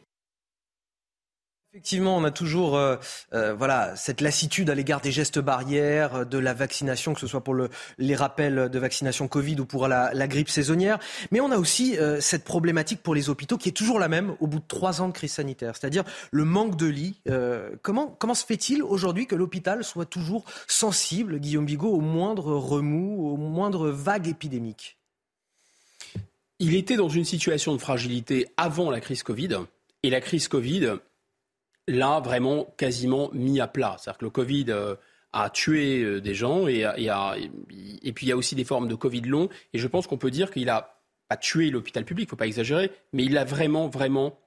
Effectivement, 1.75 2.19
on 2.19 2.25
a 2.25 2.31
toujours 2.31 2.77
euh, 2.77 2.97
euh, 3.33 3.55
voilà 3.55 3.97
cette 3.97 4.21
lassitude 4.21 4.69
à 4.69 4.75
l'égard 4.75 5.01
des 5.01 5.11
gestes 5.11 5.39
barrières, 5.39 6.17
euh, 6.17 6.25
de 6.27 6.37
la 6.37 6.53
vaccination, 6.53 7.15
que 7.15 7.21
ce 7.21 7.27
soit 7.27 7.43
pour 7.43 7.55
le, 7.55 7.71
les 7.97 8.15
rappels 8.15 8.69
de 8.69 8.79
vaccination 8.79 9.27
Covid 9.27 9.59
ou 9.59 9.65
pour 9.65 9.89
la, 9.89 10.13
grippe 10.27 10.51
saisonnière. 10.51 10.99
Mais 11.31 11.41
on 11.41 11.51
a 11.51 11.57
aussi 11.57 11.97
cette 12.21 12.45
problématique 12.45 13.03
pour 13.03 13.15
les 13.15 13.31
hôpitaux 13.31 13.57
qui 13.57 13.71
est 13.71 13.73
toujours 13.73 13.99
la 13.99 14.09
même 14.09 14.37
au 14.41 14.47
bout 14.47 14.59
de 14.59 14.67
trois 14.69 15.01
ans 15.01 15.09
de 15.09 15.13
crise 15.13 15.33
sanitaire, 15.33 15.75
c'est-à-dire 15.75 16.05
le 16.31 16.45
manque 16.45 16.77
de 16.77 16.87
lits. 16.87 17.21
comment, 17.81 18.09
comment 18.19 18.35
se 18.35 18.45
fait-il 18.45 18.83
aujourd'hui 18.83 19.27
que 19.27 19.35
l'hôpital 19.35 19.83
soit 19.83 20.07
toujours 20.07 20.45
sensible, 20.67 21.39
Guillaume 21.39 21.67
Bigot, 21.67 21.93
au 21.93 22.01
moindre 22.01 22.53
remous, 22.53 23.33
au 23.33 23.37
moindre 23.37 23.89
vague 23.89 24.29
épidémique? 24.29 24.99
Il 26.59 26.75
était 26.75 26.97
dans 26.97 27.09
une 27.09 27.25
situation 27.25 27.75
de 27.75 27.81
fragilité 27.81 28.47
avant 28.57 28.91
la 28.91 29.01
crise 29.01 29.23
Covid. 29.23 29.59
Et 30.05 30.11
la 30.11 30.21
crise 30.21 30.49
Covid 30.49 30.99
là, 31.89 32.21
vraiment 32.21 32.73
quasiment 32.77 33.31
mis 33.33 33.61
à 33.61 33.67
plat. 33.67 33.97
C'est-à-dire 33.99 34.19
que 34.19 34.25
le 34.25 34.31
Covid 34.31 34.67
euh, 34.69 34.95
a 35.33 35.51
tué 35.51 36.03
euh, 36.03 36.21
des 36.21 36.35
gens 36.35 36.67
et, 36.69 36.81
et, 36.81 38.13
puis 38.13 38.27
il 38.27 38.29
y 38.29 38.33
a 38.33 38.37
aussi 38.37 38.55
des 38.55 38.65
formes 38.65 38.89
de 38.89 38.95
Covid 38.95 39.23
long. 39.23 39.49
Et 39.73 39.79
je 39.79 39.87
pense 39.87 40.07
qu'on 40.07 40.19
peut 40.19 40.31
dire 40.31 40.51
qu'il 40.51 40.69
a 40.69 41.01
pas 41.29 41.37
tué 41.37 41.71
l'hôpital 41.71 42.05
public, 42.05 42.25
il 42.25 42.27
ne 42.27 42.31
faut 42.31 42.37
pas 42.37 42.47
exagérer, 42.47 42.91
mais 43.13 43.25
il 43.25 43.33
l'a 43.33 43.45
vraiment, 43.45 43.89
vraiment 43.89 44.39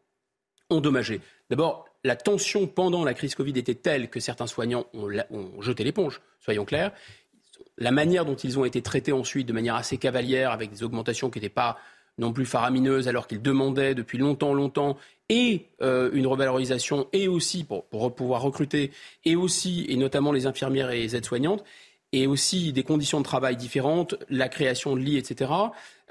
endommagé. 0.69 1.21
D'abord, 1.49 1.85
la 2.03 2.15
tension 2.15 2.67
pendant 2.67 3.03
la 3.03 3.13
crise 3.13 3.35
Covid 3.35 3.57
était 3.57 3.75
telle 3.75 4.09
que 4.09 4.19
certains 4.19 4.47
soignants 4.47 4.85
ont, 4.93 5.09
ont 5.31 5.61
jeté 5.61 5.83
l'éponge, 5.83 6.21
soyons 6.39 6.65
clairs. 6.65 6.91
La 7.77 7.91
manière 7.91 8.25
dont 8.25 8.35
ils 8.35 8.59
ont 8.59 8.65
été 8.65 8.81
traités 8.81 9.11
ensuite, 9.11 9.47
de 9.47 9.53
manière 9.53 9.75
assez 9.75 9.97
cavalière, 9.97 10.51
avec 10.51 10.71
des 10.71 10.83
augmentations 10.83 11.29
qui 11.29 11.39
n'étaient 11.39 11.49
pas 11.49 11.77
non 12.17 12.31
plus 12.31 12.45
faramineuses, 12.45 13.07
alors 13.07 13.27
qu'ils 13.27 13.41
demandaient 13.41 13.95
depuis 13.95 14.17
longtemps, 14.17 14.53
longtemps, 14.53 14.97
et 15.29 15.67
euh, 15.81 16.09
une 16.13 16.27
revalorisation, 16.27 17.07
et 17.13 17.27
aussi 17.27 17.63
pour, 17.63 17.85
pouvoir 18.15 18.41
recruter, 18.41 18.91
et 19.23 19.35
aussi, 19.35 19.85
et 19.89 19.97
notamment 19.97 20.31
les 20.31 20.45
infirmières 20.45 20.91
et 20.91 20.99
les 20.99 21.15
aides-soignantes, 21.15 21.63
et 22.11 22.27
aussi 22.27 22.71
des 22.71 22.83
conditions 22.83 23.19
de 23.19 23.25
travail 23.25 23.57
différentes, 23.57 24.15
la 24.29 24.47
création 24.47 24.95
de 24.95 25.01
lits, 25.01 25.17
etc. 25.17 25.51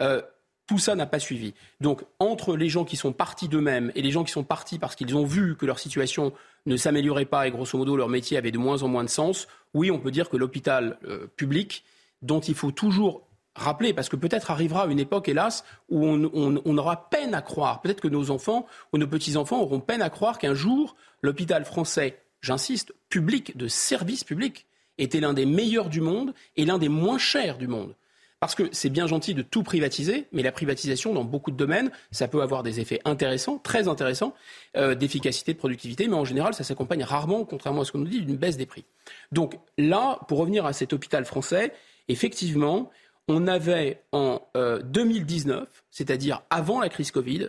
Euh, 0.01 0.21
tout 0.67 0.79
ça 0.79 0.95
n'a 0.95 1.07
pas 1.07 1.19
suivi. 1.19 1.55
Donc, 1.81 2.03
entre 2.19 2.57
les 2.57 2.69
gens 2.69 2.85
qui 2.85 2.97
sont 2.97 3.13
partis 3.13 3.49
d'eux-mêmes 3.49 3.93
et 3.95 4.03
les 4.03 4.11
gens 4.11 4.25
qui 4.25 4.33
sont 4.33 4.45
partis 4.45 4.79
parce 4.79 4.97
qu'ils 4.97 5.15
ont 5.17 5.25
vu 5.25 5.57
que 5.57 5.67
leur 5.67 5.79
situation 5.79 6.33
ne 6.67 6.77
s'améliorait 6.77 7.27
pas 7.27 7.47
et 7.47 7.51
grosso 7.51 7.77
modo 7.77 7.97
leur 7.97 8.09
métier 8.09 8.39
avait 8.39 8.51
de 8.51 8.59
moins 8.59 8.83
en 8.83 8.89
moins 8.89 9.05
de 9.05 9.11
sens, 9.11 9.47
oui, 9.75 9.91
on 9.91 9.99
peut 9.99 10.11
dire 10.11 10.31
que 10.31 10.37
l'hôpital 10.37 10.99
euh, 11.05 11.27
public, 11.37 11.85
dont 12.23 12.41
il 12.41 12.55
faut 12.55 12.71
toujours 12.71 13.24
rappeler, 13.55 13.93
parce 13.93 14.09
que 14.09 14.17
peut-être 14.17 14.51
arrivera 14.51 14.87
une 14.87 14.99
époque, 14.99 15.29
hélas, 15.29 15.65
où 15.89 16.05
on, 16.07 16.77
aura 16.79 17.09
peine 17.09 17.35
à 17.35 17.43
croire, 17.43 17.81
peut-être 17.81 18.01
que 18.01 18.09
nos 18.09 18.31
enfants 18.31 18.67
ou 18.93 18.99
nos 18.99 19.07
petits-enfants 19.07 19.61
auront 19.61 19.81
peine 19.81 20.03
à 20.03 20.11
croire 20.11 20.39
qu'un 20.39 20.55
jour, 20.55 20.97
l'hôpital 21.23 21.65
français, 21.65 22.21
j'insiste, 22.41 22.95
public, 23.09 23.57
de 23.57 23.69
service 23.69 24.25
public, 24.25 24.67
était 24.99 25.21
l'un 25.21 25.33
des 25.33 25.47
meilleurs 25.47 25.89
du 25.89 26.01
monde 26.01 26.35
et 26.57 26.65
l'un 26.65 26.79
des 26.79 26.89
moins 26.89 27.19
chers 27.19 27.59
du 27.59 27.69
monde. 27.69 27.95
Parce 28.41 28.55
que 28.55 28.65
c'est 28.73 28.91
bien 28.91 29.07
gentil 29.07 29.33
de 29.33 29.41
tout 29.41 29.63
privatiser, 29.63 30.27
mais 30.33 30.43
la 30.43 30.53
privatisation, 30.53 31.15
dans 31.15 31.25
beaucoup 31.25 31.51
de 31.51 31.57
domaines, 31.57 31.91
ça 32.11 32.29
peut 32.29 32.43
avoir 32.43 32.63
des 32.63 32.79
effets 32.79 33.01
intéressants, 33.07 33.59
très 33.59 33.89
intéressants, 33.89 34.35
euh, 34.77 34.95
d'efficacité, 34.95 35.55
de 35.55 35.59
productivité, 35.59 36.09
mais 36.09 36.17
en 36.17 36.27
général, 36.27 36.53
ça 36.53 36.63
s'accompagne 36.63 37.05
rarement, 37.05 37.45
contrairement 37.47 37.83
à 37.83 37.85
ce 37.87 37.93
qu'on 37.93 38.01
nous 38.01 38.09
dit, 38.09 38.21
d'une 38.21 38.37
baisse 38.37 38.59
des 38.59 38.67
prix. 38.67 38.85
Donc 39.33 39.59
là, 39.79 40.19
pour 40.29 40.39
revenir 40.39 40.67
à 40.67 40.75
cet 40.75 40.93
hôpital 40.93 41.25
français, 41.25 41.73
effectivement, 42.09 42.91
on 43.29 43.47
avait 43.47 44.03
en 44.13 44.41
2019, 44.55 45.63
euh, 45.63 45.67
c'est-à-dire 45.91 46.43
avant 46.51 46.81
la 46.81 46.89
crise 46.89 47.11
Covid, 47.11 47.49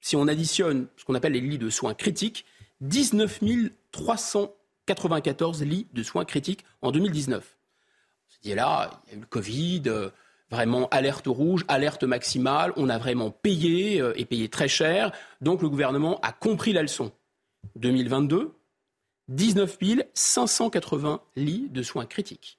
si 0.00 0.16
on 0.16 0.26
additionne 0.28 0.86
ce 0.96 1.04
qu'on 1.04 1.14
appelle 1.14 1.32
les 1.32 1.40
lits 1.40 1.58
de 1.58 1.70
soins 1.70 1.94
critiques, 1.94 2.44
19 2.80 3.40
394 3.92 5.62
lits 5.62 5.86
de 5.92 6.02
soins 6.02 6.24
critiques 6.24 6.64
en 6.82 6.90
2019. 6.90 7.56
C'est 8.42 8.54
là, 8.54 9.02
il 9.06 9.10
y 9.10 9.14
a 9.14 9.16
eu 9.18 9.20
le 9.20 9.26
Covid, 9.26 9.82
euh, 9.86 10.10
vraiment 10.50 10.88
alerte 10.88 11.26
rouge, 11.26 11.64
alerte 11.68 12.04
maximale, 12.04 12.72
on 12.76 12.88
a 12.88 12.98
vraiment 12.98 13.30
payé 13.30 14.00
euh, 14.00 14.18
et 14.18 14.24
payé 14.24 14.48
très 14.48 14.68
cher, 14.68 15.12
donc 15.40 15.62
le 15.62 15.68
gouvernement 15.68 16.18
a 16.22 16.32
compris 16.32 16.72
la 16.72 16.82
leçon. 16.82 17.12
2022, 17.76 18.54
19 19.28 19.78
580 20.14 21.20
lits 21.36 21.68
de 21.70 21.82
soins 21.82 22.06
critiques. 22.06 22.58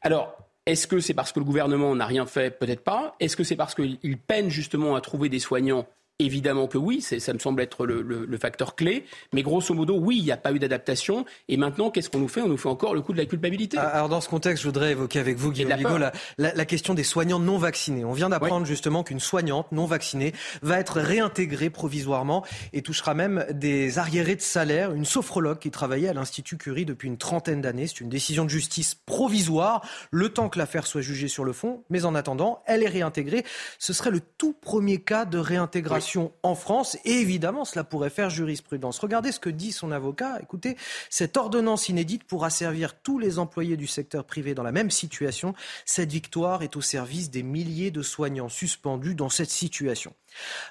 Alors, 0.00 0.36
est-ce 0.66 0.86
que 0.86 1.00
c'est 1.00 1.14
parce 1.14 1.32
que 1.32 1.40
le 1.40 1.44
gouvernement 1.44 1.94
n'a 1.94 2.06
rien 2.06 2.26
fait? 2.26 2.56
Peut-être 2.56 2.84
pas. 2.84 3.16
Est-ce 3.20 3.36
que 3.36 3.44
c'est 3.44 3.56
parce 3.56 3.74
qu'il 3.74 4.18
peine 4.18 4.48
justement 4.48 4.94
à 4.94 5.00
trouver 5.00 5.28
des 5.28 5.40
soignants 5.40 5.86
Évidemment 6.22 6.68
que 6.68 6.78
oui, 6.78 7.00
ça 7.02 7.32
me 7.32 7.38
semble 7.40 7.60
être 7.62 7.84
le, 7.84 8.38
facteur 8.38 8.76
clé. 8.76 9.04
Mais 9.32 9.42
grosso 9.42 9.74
modo, 9.74 9.98
oui, 9.98 10.18
il 10.18 10.24
n'y 10.24 10.30
a 10.30 10.36
pas 10.36 10.52
eu 10.52 10.58
d'adaptation. 10.60 11.24
Et 11.48 11.56
maintenant, 11.56 11.90
qu'est-ce 11.90 12.10
qu'on 12.10 12.20
nous 12.20 12.28
fait? 12.28 12.40
On 12.40 12.48
nous 12.48 12.56
fait 12.56 12.68
encore 12.68 12.94
le 12.94 13.02
coup 13.02 13.12
de 13.12 13.18
la 13.18 13.26
culpabilité. 13.26 13.76
Ah, 13.78 13.88
alors 13.88 14.08
dans 14.08 14.20
ce 14.20 14.28
contexte, 14.28 14.62
je 14.62 14.68
voudrais 14.68 14.92
évoquer 14.92 15.18
avec 15.18 15.36
vous, 15.36 15.50
Guillaume 15.50 15.74
Bigot, 15.76 15.98
la, 16.38 16.64
question 16.64 16.94
des 16.94 17.02
soignants 17.02 17.40
non 17.40 17.58
vaccinés. 17.58 18.04
On 18.04 18.12
vient 18.12 18.28
d'apprendre 18.28 18.66
justement 18.66 19.02
qu'une 19.02 19.20
soignante 19.20 19.72
non 19.72 19.86
vaccinée 19.86 20.32
va 20.62 20.78
être 20.78 21.00
réintégrée 21.00 21.70
provisoirement 21.70 22.44
et 22.72 22.82
touchera 22.82 23.14
même 23.14 23.44
des 23.50 23.98
arriérés 23.98 24.36
de 24.36 24.40
salaire. 24.40 24.92
Une 24.92 25.04
sophrologue 25.04 25.58
qui 25.58 25.70
travaillait 25.70 26.08
à 26.08 26.14
l'Institut 26.14 26.56
Curie 26.56 26.84
depuis 26.84 27.08
une 27.08 27.18
trentaine 27.18 27.60
d'années. 27.60 27.88
C'est 27.88 28.00
une 28.00 28.08
décision 28.08 28.44
de 28.44 28.50
justice 28.50 28.94
provisoire, 28.94 29.84
le 30.12 30.28
temps 30.28 30.48
que 30.48 30.58
l'affaire 30.58 30.86
soit 30.86 31.00
jugée 31.00 31.28
sur 31.28 31.44
le 31.44 31.52
fond. 31.52 31.82
Mais 31.90 32.04
en 32.04 32.14
attendant, 32.14 32.62
elle 32.66 32.84
est 32.84 32.88
réintégrée. 32.88 33.44
Ce 33.78 33.92
serait 33.92 34.10
le 34.10 34.20
tout 34.20 34.52
premier 34.52 34.98
cas 34.98 35.24
de 35.24 35.38
réintégration 35.38 36.11
en 36.42 36.54
France. 36.54 36.96
Et 37.04 37.12
évidemment, 37.12 37.64
cela 37.64 37.84
pourrait 37.84 38.10
faire 38.10 38.30
jurisprudence. 38.30 38.98
Regardez 38.98 39.32
ce 39.32 39.40
que 39.40 39.50
dit 39.50 39.72
son 39.72 39.92
avocat. 39.92 40.38
Écoutez, 40.42 40.76
cette 41.10 41.36
ordonnance 41.36 41.88
inédite 41.88 42.24
pourra 42.24 42.50
servir 42.50 43.00
tous 43.00 43.18
les 43.18 43.38
employés 43.38 43.76
du 43.76 43.86
secteur 43.86 44.24
privé 44.24 44.54
dans 44.54 44.62
la 44.62 44.72
même 44.72 44.90
situation. 44.90 45.54
Cette 45.84 46.12
victoire 46.12 46.62
est 46.62 46.76
au 46.76 46.80
service 46.80 47.30
des 47.30 47.42
milliers 47.42 47.90
de 47.90 48.02
soignants 48.02 48.48
suspendus 48.48 49.14
dans 49.14 49.28
cette 49.28 49.50
situation. 49.50 50.14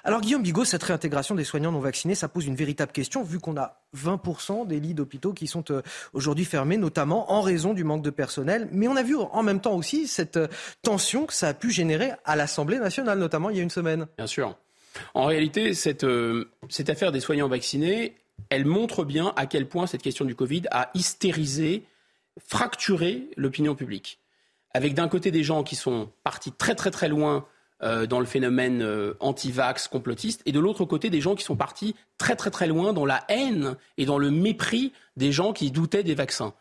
Alors 0.04 0.20
Guillaume 0.20 0.42
Bigot, 0.42 0.64
cette 0.64 0.82
réintégration 0.82 1.34
des 1.34 1.44
soignants 1.44 1.72
non 1.72 1.80
vaccinés, 1.80 2.14
ça 2.14 2.28
pose 2.28 2.46
une 2.46 2.56
véritable 2.56 2.92
question 2.92 3.22
vu 3.22 3.38
qu'on 3.38 3.56
a 3.56 3.82
20% 3.96 4.66
des 4.66 4.80
lits 4.80 4.94
d'hôpitaux 4.94 5.32
qui 5.32 5.46
sont 5.46 5.70
euh, 5.70 5.82
aujourd'hui 6.12 6.44
fermés, 6.44 6.76
notamment 6.76 7.32
en 7.32 7.42
raison 7.42 7.74
du 7.74 7.84
manque 7.84 8.02
de 8.02 8.10
personnel. 8.10 8.68
Mais 8.72 8.88
on 8.88 8.96
a 8.96 9.02
vu 9.02 9.16
en 9.16 9.42
même 9.42 9.60
temps 9.60 9.74
aussi 9.74 10.08
cette 10.08 10.36
euh, 10.36 10.48
tension 10.82 11.26
que 11.26 11.34
ça 11.34 11.48
a 11.48 11.54
pu 11.54 11.70
générer 11.70 12.12
à 12.24 12.36
l'Assemblée 12.36 12.78
nationale, 12.78 13.18
notamment 13.18 13.50
il 13.50 13.56
y 13.56 13.60
a 13.60 13.62
une 13.62 13.70
semaine. 13.70 14.06
Bien 14.16 14.26
sûr. 14.26 14.56
En 15.14 15.24
réalité, 15.26 15.72
euh, 16.04 16.44
cette, 16.68 16.90
affaire 16.90 17.12
des 17.12 17.20
soignants 17.20 17.48
vaccinés, 17.48 18.14
elle 18.50 18.64
montre 18.64 19.04
bien 19.04 19.32
à 19.36 19.46
quel 19.46 19.66
point 19.66 19.86
cette 19.86 20.02
question 20.02 20.24
du 20.24 20.34
Covid 20.34 20.62
a 20.70 20.90
hystérisé, 20.94 21.84
fracturé 22.38 23.28
l'opinion 23.36 23.74
publique. 23.74 24.18
Avec 24.74 24.94
d'un 24.94 25.08
côté 25.08 25.30
des 25.30 25.44
gens 25.44 25.62
qui 25.62 25.76
sont 25.76 26.10
partis 26.24 26.52
très 26.52 26.74
très 26.74 26.90
très 26.90 27.08
loin 27.08 27.46
euh, 27.82 28.06
dans 28.06 28.20
le 28.20 28.26
phénomène 28.26 28.82
euh, 28.82 29.14
anti-vax 29.20 29.88
complotiste, 29.88 30.42
et 30.46 30.52
de 30.52 30.60
l'autre 30.60 30.84
côté 30.84 31.10
des 31.10 31.20
gens 31.20 31.34
qui 31.34 31.44
sont 31.44 31.56
partis 31.56 31.94
très 32.16 32.36
très 32.36 32.50
très 32.50 32.66
loin 32.66 32.92
dans 32.92 33.04
la 33.04 33.24
haine 33.28 33.76
et 33.98 34.06
dans 34.06 34.18
le 34.18 34.30
mépris 34.30 34.92
des 35.16 35.32
gens 35.32 35.52
qui 35.52 35.70
doutaient 35.70 36.04
des 36.04 36.14
vaccins. 36.14 36.54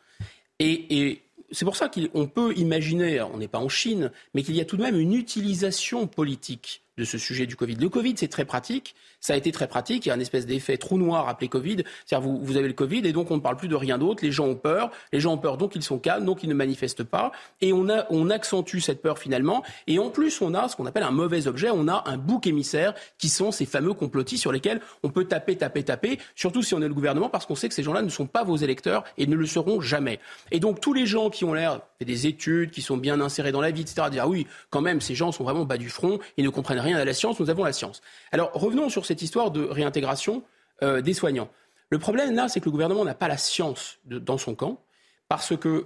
Et, 0.60 1.22
c'est 1.54 1.66
pour 1.66 1.76
ça 1.76 1.90
qu'on 1.90 2.28
peut 2.28 2.54
imaginer, 2.56 3.22
on 3.22 3.38
n'est 3.38 3.50
pas 3.50 3.60
en 3.60 3.68
Chine, 3.68 4.10
mais 4.34 4.42
qu'il 4.42 4.56
y 4.56 4.62
a 4.62 4.66
tout 4.66 4.78
de 4.78 4.84
même 4.84 4.98
une 4.98 5.14
utilisation 5.14 6.08
politique 6.08 6.82
de 7.02 7.06
ce 7.06 7.18
sujet 7.18 7.48
du 7.48 7.56
Covid. 7.56 7.76
Le 7.76 7.90
Covid, 7.90 8.14
c'est 8.16 8.28
très 8.28 8.46
pratique. 8.46 8.94
Ça 9.20 9.34
a 9.34 9.36
été 9.36 9.52
très 9.52 9.68
pratique. 9.68 10.06
Il 10.06 10.10
y 10.10 10.12
a 10.12 10.16
un 10.16 10.20
espèce 10.20 10.46
d'effet 10.46 10.78
trou 10.78 11.00
noir 11.00 11.28
appelé 11.28 11.48
Covid. 11.48 11.78
C'est-à-dire, 12.06 12.30
vous, 12.30 12.40
vous 12.44 12.58
avez 12.58 12.68
le 12.68 12.76
Covid 12.76 13.02
et 13.06 13.12
donc 13.12 13.32
on 13.32 13.38
ne 13.38 13.42
parle 13.42 13.58
plus 13.58 13.68
de 13.68 13.76
rien 13.76 13.98
d'autre. 13.98 14.24
Les 14.24 14.32
gens 14.32 14.46
ont 14.46 14.56
peur. 14.56 14.92
Les 15.12 15.20
gens 15.20 15.34
ont 15.34 15.38
peur, 15.40 15.58
donc 15.58 15.76
ils 15.76 15.82
sont 15.82 15.98
calmes, 15.98 16.26
donc 16.26 16.44
ils 16.44 16.50
ne 16.50 16.54
manifestent 16.54 17.04
pas. 17.04 17.32
Et 17.60 17.74
on, 17.74 17.90
a, 17.90 18.06
on 18.12 18.30
accentue 18.30 18.80
cette 18.80 19.02
peur 19.02 19.18
finalement. 19.18 19.64
Et 19.88 19.98
en 19.98 20.12
plus, 20.12 20.42
on 20.42 20.54
a 20.54 20.70
ce 20.70 20.76
qu'on 20.76 20.86
appelle 20.86 21.02
un 21.04 21.12
mauvais 21.12 21.48
objet. 21.48 21.70
On 21.74 21.88
a 21.88 22.04
un 22.06 22.18
bouc 22.18 22.46
émissaire 22.46 22.94
qui 23.18 23.30
sont 23.30 23.52
ces 23.52 23.66
fameux 23.66 23.94
complotistes 23.94 24.42
sur 24.42 24.52
lesquels 24.52 24.80
on 25.02 25.10
peut 25.10 25.26
taper, 25.26 25.56
taper, 25.56 25.84
taper. 25.84 26.20
Surtout 26.36 26.62
si 26.62 26.76
on 26.76 26.82
est 26.84 26.88
le 26.88 26.94
gouvernement 26.94 27.30
parce 27.30 27.48
qu'on 27.48 27.56
sait 27.56 27.68
que 27.68 27.74
ces 27.74 27.84
gens-là 27.84 28.04
ne 28.04 28.10
sont 28.10 28.28
pas 28.28 28.44
vos 28.44 28.58
électeurs 28.58 29.04
et 29.18 29.26
ne 29.26 29.36
le 29.36 29.48
seront 29.48 29.82
jamais. 29.82 30.20
Et 30.52 30.60
donc, 30.60 30.80
tous 30.80 30.94
les 30.94 31.08
gens 31.08 31.32
qui 31.32 31.46
ont 31.46 31.54
l'air 31.54 31.82
des 32.00 32.28
études, 32.28 32.70
qui 32.70 32.82
sont 32.82 32.98
bien 32.98 33.22
insérés 33.22 33.52
dans 33.52 33.62
la 33.62 33.72
vie, 33.72 33.82
etc., 33.82 34.08
dire 34.12 34.24
ah 34.26 34.28
oui, 34.28 34.46
quand 34.70 34.82
même, 34.82 35.02
ces 35.02 35.16
gens 35.16 35.32
sont 35.32 35.44
vraiment 35.44 35.66
bas 35.66 35.78
du 35.78 35.90
front, 35.90 36.20
ils 36.38 36.46
ne 36.46 36.50
comprennent 36.50 36.80
rien 36.80 36.91
à 36.94 37.06
la 37.06 37.14
science, 37.14 37.40
nous 37.40 37.50
avons 37.50 37.64
la 37.64 37.74
science. 37.74 38.02
Alors 38.32 38.52
revenons 38.54 38.90
sur 38.90 39.06
cette 39.06 39.22
histoire 39.22 39.52
de 39.52 39.64
réintégration 39.64 40.44
euh, 40.84 41.02
des 41.02 41.14
soignants. 41.14 41.50
Le 41.90 42.00
problème 42.00 42.34
là, 42.34 42.48
c'est 42.48 42.60
que 42.60 42.66
le 42.66 42.72
gouvernement 42.72 43.04
n'a 43.04 43.14
pas 43.14 43.28
la 43.28 43.38
science 43.38 44.00
dans 44.06 44.38
son 44.38 44.56
camp, 44.56 44.82
parce 45.28 45.56
que 45.56 45.86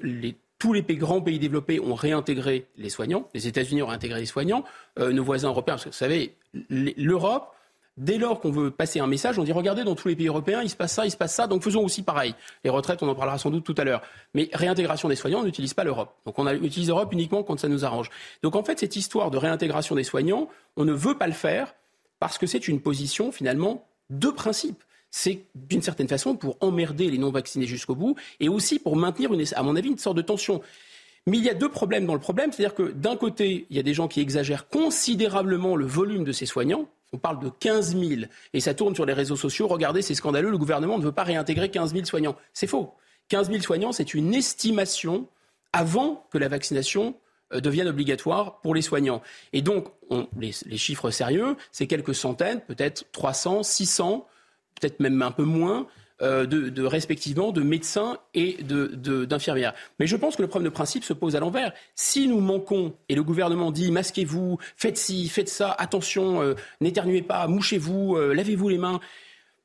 tous 0.59 0.73
les 0.73 0.83
grands 0.83 1.21
pays 1.21 1.39
développés 1.39 1.79
ont 1.79 1.95
réintégré 1.95 2.67
les 2.77 2.89
soignants, 2.89 3.27
les 3.33 3.47
États-Unis 3.47 3.81
ont 3.81 3.87
réintégré 3.87 4.19
les 4.19 4.25
soignants, 4.25 4.63
euh, 4.99 5.11
nos 5.11 5.23
voisins 5.23 5.49
européens, 5.49 5.75
parce 5.75 5.85
que 5.85 5.89
vous 5.89 5.95
savez, 5.95 6.35
l'Europe 6.69 7.53
Dès 7.97 8.17
lors 8.17 8.41
qu'on 8.41 8.51
veut 8.51 8.71
passer 8.71 8.99
un 8.99 9.07
message, 9.07 9.39
on 9.39 9.43
dit 9.43 9.53
regardez, 9.53 9.85
dans 9.85 9.95
tous 9.95 10.09
les 10.09 10.15
pays 10.15 10.27
européens, 10.27 10.61
il 10.61 10.69
se 10.69 10.75
passe 10.75 10.93
ça, 10.93 11.05
il 11.05 11.11
se 11.11 11.17
passe 11.17 11.33
ça, 11.33 11.47
donc 11.47 11.63
faisons 11.63 11.83
aussi 11.83 12.03
pareil. 12.03 12.35
Les 12.63 12.69
retraites, 12.69 13.01
on 13.01 13.07
en 13.07 13.15
parlera 13.15 13.37
sans 13.37 13.51
doute 13.51 13.63
tout 13.63 13.75
à 13.77 13.85
l'heure. 13.85 14.01
Mais 14.33 14.49
réintégration 14.51 15.07
des 15.07 15.15
soignants, 15.15 15.39
on 15.39 15.45
n'utilise 15.45 15.73
pas 15.73 15.85
l'Europe. 15.85 16.13
Donc 16.25 16.37
on 16.37 16.47
utilise 16.47 16.89
l'Europe 16.89 17.13
uniquement 17.13 17.43
quand 17.43 17.57
ça 17.57 17.69
nous 17.69 17.85
arrange. 17.85 18.09
Donc 18.43 18.55
en 18.55 18.63
fait, 18.63 18.79
cette 18.79 18.97
histoire 18.97 19.31
de 19.31 19.37
réintégration 19.37 19.95
des 19.95 20.03
soignants, 20.03 20.49
on 20.75 20.83
ne 20.83 20.91
veut 20.91 21.17
pas 21.17 21.27
le 21.27 21.33
faire 21.33 21.73
parce 22.19 22.37
que 22.37 22.47
c'est 22.47 22.67
une 22.67 22.81
position 22.81 23.31
finalement 23.31 23.87
de 24.09 24.29
principe 24.29 24.83
c'est 25.17 25.43
d'une 25.55 25.81
certaine 25.81 26.09
façon 26.09 26.35
pour 26.35 26.57
emmerder 26.59 27.09
les 27.09 27.17
non-vaccinés 27.17 27.67
jusqu'au 27.67 27.95
bout 27.95 28.17
et 28.41 28.49
aussi 28.49 28.79
pour 28.79 28.97
maintenir, 28.97 29.31
à 29.55 29.63
mon 29.63 29.77
avis, 29.77 29.87
une 29.87 29.97
sorte 29.97 30.17
de 30.17 30.21
tension. 30.21 30.61
Mais 31.25 31.37
il 31.37 31.43
y 31.45 31.49
a 31.49 31.53
deux 31.53 31.69
problèmes 31.69 32.05
dans 32.05 32.13
le 32.13 32.19
problème, 32.19 32.51
c'est-à-dire 32.51 32.75
que 32.75 32.91
d'un 32.91 33.15
côté, 33.15 33.65
il 33.69 33.77
y 33.77 33.79
a 33.79 33.83
des 33.83 33.93
gens 33.93 34.09
qui 34.09 34.19
exagèrent 34.19 34.67
considérablement 34.67 35.77
le 35.77 35.85
volume 35.85 36.25
de 36.25 36.33
ces 36.33 36.45
soignants, 36.45 36.89
on 37.15 37.17
parle 37.17 37.39
de 37.39 37.49
15 37.49 37.97
000 37.97 38.21
et 38.53 38.59
ça 38.59 38.73
tourne 38.73 38.93
sur 38.93 39.05
les 39.05 39.13
réseaux 39.13 39.37
sociaux. 39.37 39.67
Regardez, 39.67 40.01
c'est 40.01 40.15
scandaleux. 40.15 40.49
Le 40.49 40.57
gouvernement 40.57 40.97
ne 40.97 41.03
veut 41.03 41.13
pas 41.13 41.23
réintégrer 41.23 41.71
15 41.71 41.93
000 41.93 42.05
soignants. 42.05 42.35
C'est 42.53 42.67
faux. 42.67 42.93
15 43.29 43.49
000 43.49 43.61
soignants, 43.61 43.93
c'est 43.93 44.13
une 44.13 44.33
estimation 44.33 45.27
avant 45.71 46.27
que 46.31 46.37
la 46.37 46.49
vaccination 46.49 47.15
euh, 47.53 47.61
devienne 47.61 47.87
obligatoire 47.87 48.59
pour 48.59 48.75
les 48.75 48.81
soignants. 48.81 49.21
Et 49.53 49.61
donc, 49.61 49.87
les, 50.37 50.51
les, 50.65 50.77
chiffres 50.77 51.09
sérieux, 51.09 51.55
c'est 51.71 51.87
quelques 51.87 52.13
centaines, 52.13 52.59
peut-être 52.59 53.05
300, 53.13 53.63
600, 53.63 54.27
peut-être 54.79 54.99
même 54.99 55.21
un 55.21 55.31
peu 55.31 55.43
moins 55.43 55.87
euh, 56.21 56.45
de, 56.45 56.83
respectivement 56.83 57.51
de 57.51 57.61
médecins 57.61 58.19
et 58.33 58.57
d'infirmières. 58.63 59.73
Mais 59.99 60.07
je 60.07 60.15
pense 60.15 60.37
que 60.37 60.41
le 60.41 60.47
problème 60.47 60.71
de 60.71 60.73
principe 60.73 61.03
se 61.03 61.11
pose 61.11 61.35
à 61.35 61.41
l'envers. 61.41 61.73
Si 61.93 62.29
nous 62.29 62.39
manquons, 62.39 62.93
et 63.09 63.15
le 63.15 63.23
gouvernement 63.23 63.69
dit 63.69 63.91
masquez-vous, 63.91 64.57
faites 64.77 64.97
ci, 64.97 65.27
faites 65.27 65.49
ça, 65.49 65.71
attention, 65.77 66.41
euh, 66.41 66.55
n'éternuez 66.79 67.21
pas, 67.21 67.47
mouchez-vous, 67.47 68.15
euh, 68.15 68.33
lavez-vous 68.33 68.69
les 68.69 68.77
mains, 68.77 69.01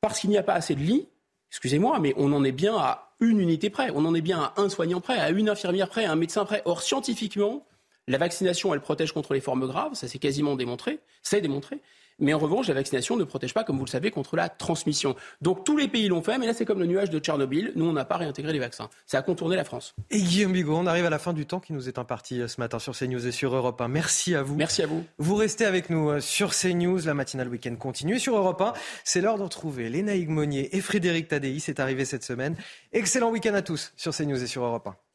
parce 0.00 0.18
qu'il 0.18 0.30
n'y 0.30 0.38
a 0.38 0.42
pas 0.42 0.54
assez 0.54 0.74
de 0.74 0.80
lits, 0.80 1.06
excusez-moi, 1.50 2.00
mais 2.00 2.14
on 2.16 2.32
en 2.32 2.42
est 2.42 2.50
bien 2.50 2.76
à 2.76 3.12
une 3.20 3.38
unité 3.38 3.70
près, 3.70 3.90
on 3.94 4.04
en 4.04 4.14
est 4.16 4.20
bien 4.20 4.40
à 4.40 4.54
un 4.56 4.68
soignant 4.68 5.00
près, 5.00 5.20
à 5.20 5.30
une 5.30 5.48
infirmière 5.48 5.88
près, 5.88 6.04
à 6.04 6.10
un 6.10 6.16
médecin 6.16 6.44
près. 6.44 6.62
Or, 6.64 6.82
scientifiquement, 6.82 7.64
la 8.08 8.18
vaccination, 8.18 8.74
elle 8.74 8.80
protège 8.80 9.12
contre 9.12 9.34
les 9.34 9.40
formes 9.40 9.68
graves, 9.68 9.94
ça 9.94 10.08
c'est 10.08 10.18
quasiment 10.18 10.56
démontré, 10.56 10.98
c'est 11.22 11.40
démontré. 11.40 11.80
Mais 12.20 12.34
en 12.34 12.38
revanche, 12.38 12.68
la 12.68 12.74
vaccination 12.74 13.16
ne 13.16 13.24
protège 13.24 13.54
pas, 13.54 13.64
comme 13.64 13.78
vous 13.78 13.84
le 13.84 13.90
savez, 13.90 14.10
contre 14.10 14.36
la 14.36 14.48
transmission. 14.48 15.16
Donc 15.40 15.64
tous 15.64 15.76
les 15.76 15.88
pays 15.88 16.08
l'ont 16.08 16.22
fait, 16.22 16.38
mais 16.38 16.46
là 16.46 16.54
c'est 16.54 16.64
comme 16.64 16.78
le 16.78 16.86
nuage 16.86 17.10
de 17.10 17.18
Tchernobyl. 17.18 17.72
Nous, 17.76 17.86
on 17.86 17.92
n'a 17.92 18.04
pas 18.04 18.16
réintégré 18.16 18.52
les 18.52 18.58
vaccins. 18.58 18.88
Ça 19.06 19.18
a 19.18 19.22
contourné 19.22 19.56
la 19.56 19.64
France. 19.64 19.94
Et 20.10 20.20
Guillaume 20.20 20.52
Bigot, 20.52 20.76
on 20.76 20.86
arrive 20.86 21.06
à 21.06 21.10
la 21.10 21.18
fin 21.18 21.32
du 21.32 21.46
temps 21.46 21.60
qui 21.60 21.72
nous 21.72 21.88
est 21.88 21.98
imparti 21.98 22.40
euh, 22.40 22.48
ce 22.48 22.60
matin 22.60 22.78
sur 22.78 22.96
CNews 22.96 23.26
et 23.26 23.32
sur 23.32 23.54
Europe 23.54 23.80
1. 23.80 23.88
Merci 23.88 24.34
à 24.34 24.42
vous. 24.42 24.56
Merci 24.56 24.82
à 24.82 24.86
vous. 24.86 25.04
Vous 25.18 25.34
restez 25.34 25.64
avec 25.64 25.90
nous 25.90 26.10
euh, 26.10 26.20
sur 26.20 26.50
CNews. 26.54 27.00
La 27.06 27.14
matinale 27.14 27.48
week-end 27.48 27.74
continue. 27.76 28.18
sur 28.18 28.36
Europe 28.36 28.60
1, 28.60 28.72
c'est 29.04 29.20
l'heure 29.20 29.38
de 29.38 29.42
retrouver 29.42 29.88
Léna 29.88 30.14
Higmonier 30.14 30.76
et 30.76 30.80
Frédéric 30.80 31.28
Tadei. 31.28 31.58
C'est 31.60 31.80
arrivé 31.80 32.04
cette 32.04 32.24
semaine. 32.24 32.56
Excellent 32.92 33.30
week-end 33.30 33.54
à 33.54 33.62
tous 33.62 33.92
sur 33.96 34.14
CNews 34.14 34.42
et 34.42 34.46
sur 34.46 34.64
Europe 34.64 34.86
1. 34.86 35.09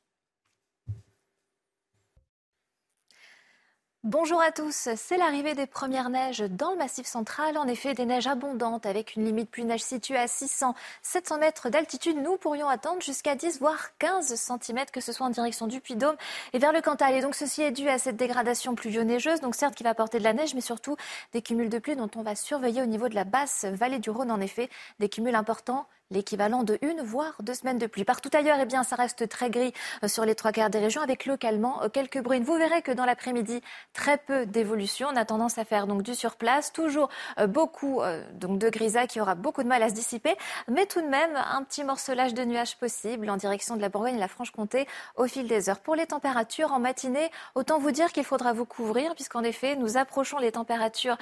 Bonjour 4.06 4.40
à 4.40 4.52
tous, 4.52 4.90
c'est 4.96 5.18
l'arrivée 5.18 5.56
des 5.56 5.66
premières 5.66 6.12
neiges 6.12 6.42
dans 6.48 6.70
le 6.70 6.78
Massif 6.78 7.08
central. 7.08 7.58
En 7.58 7.66
effet, 7.66 7.96
des 7.96 8.06
neiges 8.06 8.28
abondantes 8.28 8.86
avec 8.86 9.16
une 9.16 9.26
limite 9.26 9.50
pluie-neige 9.50 9.82
située 9.82 10.16
à 10.16 10.28
600-700 10.28 11.40
mètres 11.40 11.70
d'altitude. 11.72 12.16
Nous 12.22 12.38
pourrions 12.38 12.68
attendre 12.68 13.02
jusqu'à 13.02 13.34
10 13.34 13.58
voire 13.58 13.98
15 13.98 14.36
cm, 14.36 14.86
que 14.94 15.02
ce 15.02 15.12
soit 15.12 15.26
en 15.26 15.32
direction 15.32 15.66
du 15.66 15.82
Puy-Dôme 15.82 16.18
et 16.54 16.60
vers 16.60 16.72
le 16.72 16.82
Cantal. 16.82 17.16
Et 17.16 17.22
donc 17.22 17.34
ceci 17.34 17.64
est 17.64 17.72
dû 17.72 17.90
à 17.90 17.98
cette 17.98 18.16
dégradation 18.16 18.76
pluvio-neigeuse, 18.76 19.42
donc 19.42 19.56
certes 19.56 19.74
qui 19.74 19.82
va 19.82 19.90
apporter 19.90 20.20
de 20.20 20.24
la 20.24 20.34
neige, 20.34 20.54
mais 20.54 20.62
surtout 20.62 20.98
des 21.34 21.42
cumuls 21.42 21.70
de 21.70 21.80
pluie 21.80 21.96
dont 21.96 22.12
on 22.16 22.22
va 22.22 22.36
surveiller 22.36 22.84
au 22.84 22.86
niveau 22.86 23.10
de 23.10 23.16
la 23.16 23.24
basse 23.24 23.66
vallée 23.66 23.98
du 23.98 24.12
Rhône. 24.12 24.30
En 24.30 24.40
effet, 24.40 24.70
des 25.00 25.10
cumuls 25.10 25.34
importants 25.34 25.88
l'équivalent 26.12 26.64
de 26.64 26.78
une 26.82 27.02
voire 27.02 27.36
deux 27.42 27.54
semaines 27.54 27.78
de 27.78 27.88
pluie. 27.88 28.04
Partout 28.04 28.30
ailleurs, 28.34 28.58
eh 28.62 28.66
bien, 28.66 28.84
ça 28.84 28.96
reste 28.96 29.28
très 29.28 29.50
gris 29.50 29.74
euh, 30.04 30.08
sur 30.08 30.26
les 30.26 30.36
trois 30.36 30.52
quarts 30.52 30.70
des 30.70 30.80
régions, 30.80 31.02
avec 31.02 31.26
localement 31.26 31.82
euh, 31.82 31.90
quelques 31.90 32.22
bruines. 32.22 32.44
Vous 32.44 32.56
verrez 32.56 32.82
que 32.82 32.92
dans 32.92 33.06
l'après-midi, 33.06 33.62
très 33.94 34.18
peu 34.18 34.46
d'évolution. 34.46 35.08
On 35.12 35.16
a 35.16 35.26
tendance 35.26 35.58
à 35.58 35.66
faire 35.66 35.88
donc 35.88 36.04
du 36.04 36.14
surplace, 36.14 36.72
toujours 36.72 37.10
euh, 37.40 37.48
beaucoup 37.48 38.02
donc 38.34 38.60
de 38.60 38.70
grisailles 38.70 39.08
qui 39.08 39.20
aura 39.20 39.36
beaucoup 39.36 39.64
de 39.64 39.68
mal 39.68 39.82
à 39.82 39.90
se 39.90 39.94
dissiper, 39.94 40.36
mais 40.68 40.86
tout 40.86 41.02
de 41.02 41.08
même 41.08 41.36
un 41.36 41.64
petit 41.64 41.84
morcelage 41.84 42.34
de 42.34 42.44
nuages 42.44 42.78
possible 42.78 43.30
en 43.30 43.38
direction 43.38 43.76
de 43.76 43.82
la 43.82 43.90
Bourgogne 43.90 44.16
et 44.16 44.20
la 44.20 44.28
Franche-Comté 44.28 44.88
au 45.16 45.26
fil 45.28 45.48
des 45.48 45.70
heures. 45.70 45.80
Pour 45.80 45.96
les 45.96 46.06
températures 46.06 46.74
en 46.74 46.80
matinée, 46.80 47.30
autant 47.56 47.80
vous 47.80 47.92
dire 47.92 48.12
qu'il 48.12 48.24
faudra 48.24 48.54
vous 48.54 48.66
couvrir, 48.66 49.16
puisqu'en 49.16 49.44
effet, 49.44 49.76
nous 49.76 49.98
approchons 49.98 50.38
les 50.38 50.52
températures 50.52 51.18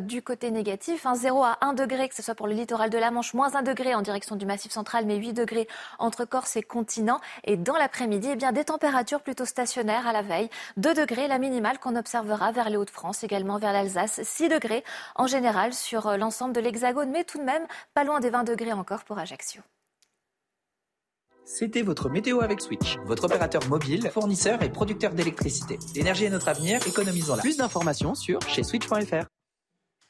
du 0.00 0.22
côté 0.22 0.50
négatif, 0.50 1.06
0 1.12 1.44
à 1.44 1.58
1 1.60 1.74
degré, 1.74 2.08
que 2.08 2.14
ce 2.14 2.22
soit 2.22 2.34
pour 2.34 2.46
le 2.46 2.54
littoral 2.54 2.90
de 2.90 2.98
la 2.98 3.10
Manche, 3.10 3.34
moins 3.34 3.54
1 3.54 3.62
degré 3.62 3.94
en 3.94 4.02
direction 4.02 4.23
du 4.32 4.46
Massif 4.46 4.72
central, 4.72 5.04
mais 5.06 5.16
8 5.16 5.32
degrés 5.34 5.68
entre 5.98 6.24
Corse 6.24 6.56
et 6.56 6.62
continent. 6.62 7.20
Et 7.44 7.56
dans 7.56 7.76
l'après-midi, 7.76 8.28
eh 8.32 8.36
bien, 8.36 8.52
des 8.52 8.64
températures 8.64 9.20
plutôt 9.20 9.44
stationnaires 9.44 10.06
à 10.06 10.12
la 10.12 10.22
veille. 10.22 10.48
2 10.78 10.94
degrés, 10.94 11.28
la 11.28 11.38
minimale 11.38 11.78
qu'on 11.78 11.96
observera 11.96 12.50
vers 12.52 12.70
les 12.70 12.76
Hauts-de-France, 12.76 13.24
également 13.24 13.58
vers 13.58 13.72
l'Alsace. 13.72 14.22
6 14.22 14.48
degrés 14.48 14.84
en 15.14 15.26
général 15.26 15.72
sur 15.72 16.06
euh, 16.06 16.16
l'ensemble 16.16 16.54
de 16.54 16.60
l'Hexagone, 16.60 17.10
mais 17.10 17.24
tout 17.24 17.38
de 17.38 17.44
même 17.44 17.66
pas 17.92 18.04
loin 18.04 18.20
des 18.20 18.30
20 18.30 18.44
degrés 18.44 18.72
encore 18.72 19.04
pour 19.04 19.18
Ajaccio. 19.18 19.62
C'était 21.44 21.82
votre 21.82 22.08
météo 22.08 22.40
avec 22.40 22.62
Switch, 22.62 22.96
votre 23.04 23.24
opérateur 23.24 23.68
mobile, 23.68 24.10
fournisseur 24.10 24.62
et 24.62 24.70
producteur 24.70 25.12
d'électricité. 25.12 25.78
L'énergie 25.94 26.24
est 26.24 26.30
notre 26.30 26.48
avenir, 26.48 26.80
économisons-la. 26.86 27.42
Plus 27.42 27.58
d'informations 27.58 28.14
sur 28.14 28.40
chez 28.48 28.62
switch.fr. 28.62 29.26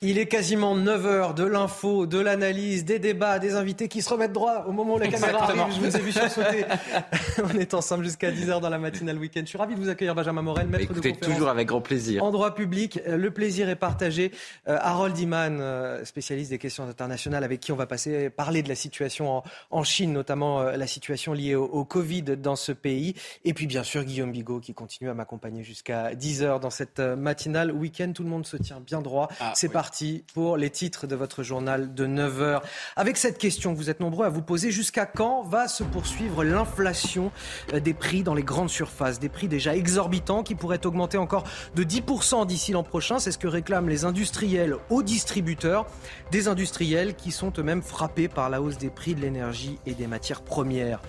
Il 0.06 0.18
est 0.18 0.26
quasiment 0.26 0.76
9h 0.76 1.32
de 1.32 1.44
l'info, 1.44 2.04
de 2.04 2.18
l'analyse, 2.18 2.84
des 2.84 2.98
débats, 2.98 3.38
des 3.38 3.54
invités 3.54 3.88
qui 3.88 4.02
se 4.02 4.10
remettent 4.10 4.34
droit 4.34 4.66
au 4.68 4.72
moment 4.72 4.96
où 4.96 4.98
la 4.98 5.08
caméra 5.08 5.44
arrive. 5.44 5.62
Je 5.74 5.80
vous 5.80 5.96
ai 5.96 6.00
vu 6.00 6.12
sursauter. 6.12 6.66
On 7.42 7.58
est 7.58 7.72
ensemble 7.72 8.04
jusqu'à 8.04 8.30
10h 8.30 8.60
dans 8.60 8.68
la 8.68 8.76
matinale 8.76 9.16
week-end. 9.16 9.40
Je 9.44 9.48
suis 9.48 9.56
ravi 9.56 9.74
de 9.74 9.80
vous 9.80 9.88
accueillir, 9.88 10.14
Benjamin 10.14 10.42
Morel, 10.42 10.66
maître 10.66 10.84
Écoutez, 10.84 11.12
de 11.12 11.18
toujours 11.18 11.48
avec 11.48 11.68
grand 11.68 11.80
plaisir. 11.80 12.22
En 12.22 12.30
droit 12.32 12.54
public, 12.54 13.00
euh, 13.06 13.16
le 13.16 13.30
plaisir 13.30 13.70
est 13.70 13.76
partagé. 13.76 14.30
Euh, 14.68 14.76
Harold 14.78 15.18
Iman, 15.18 15.58
euh, 15.58 16.04
spécialiste 16.04 16.50
des 16.50 16.58
questions 16.58 16.84
internationales, 16.84 17.42
avec 17.42 17.60
qui 17.60 17.72
on 17.72 17.76
va 17.76 17.86
passer 17.86 18.28
parler 18.28 18.62
de 18.62 18.68
la 18.68 18.74
situation 18.74 19.42
en, 19.70 19.84
Chine, 19.84 20.12
notamment 20.12 20.62
la 20.64 20.86
situation 20.86 21.32
liée 21.32 21.54
au, 21.54 21.84
Covid 21.86 22.22
dans 22.22 22.56
ce 22.56 22.72
pays. 22.72 23.14
Et 23.44 23.54
puis, 23.54 23.66
bien 23.66 23.82
sûr, 23.82 24.04
Guillaume 24.04 24.32
Bigot, 24.32 24.60
qui 24.60 24.74
continue 24.74 25.08
à 25.08 25.14
m'accompagner 25.14 25.62
jusqu'à 25.62 26.12
10h 26.12 26.60
dans 26.60 26.70
cette 26.70 27.00
matinale 27.00 27.72
week-end. 27.72 28.12
Tout 28.14 28.22
le 28.22 28.28
monde 28.28 28.46
se 28.46 28.58
tient 28.58 28.80
bien 28.80 29.00
droit. 29.00 29.28
Ah, 29.40 29.52
C'est 29.54 29.70
parti 29.70 29.93
pour 30.34 30.56
les 30.56 30.70
titres 30.70 31.06
de 31.06 31.14
votre 31.14 31.42
journal 31.42 31.94
de 31.94 32.06
9h. 32.06 32.62
Avec 32.96 33.16
cette 33.16 33.38
question 33.38 33.74
vous 33.74 33.90
êtes 33.90 34.00
nombreux 34.00 34.26
à 34.26 34.28
vous 34.28 34.42
poser, 34.42 34.70
jusqu'à 34.70 35.06
quand 35.06 35.42
va 35.42 35.68
se 35.68 35.84
poursuivre 35.84 36.42
l'inflation 36.42 37.30
euh, 37.72 37.80
des 37.80 37.94
prix 37.94 38.22
dans 38.22 38.34
les 38.34 38.42
grandes 38.42 38.70
surfaces? 38.70 39.20
Des 39.20 39.28
prix 39.28 39.46
déjà 39.46 39.76
exorbitants 39.76 40.42
qui 40.42 40.56
pourraient 40.56 40.84
augmenter 40.84 41.16
encore 41.16 41.44
de 41.76 41.84
10% 41.84 42.46
d'ici 42.46 42.72
l'an 42.72 42.82
prochain. 42.82 43.18
C'est 43.18 43.30
ce 43.30 43.38
que 43.38 43.46
réclament 43.46 43.88
les 43.88 44.04
industriels 44.04 44.76
aux 44.90 45.02
distributeurs. 45.02 45.86
Des 46.32 46.48
industriels 46.48 47.14
qui 47.14 47.30
sont 47.30 47.52
eux-mêmes 47.56 47.82
frappés 47.82 48.28
par 48.28 48.50
la 48.50 48.60
hausse 48.60 48.78
des 48.78 48.90
prix 48.90 49.14
de 49.14 49.20
l'énergie 49.20 49.78
et 49.86 49.94
des 49.94 50.08
matières 50.08 50.42
premières. 50.42 51.00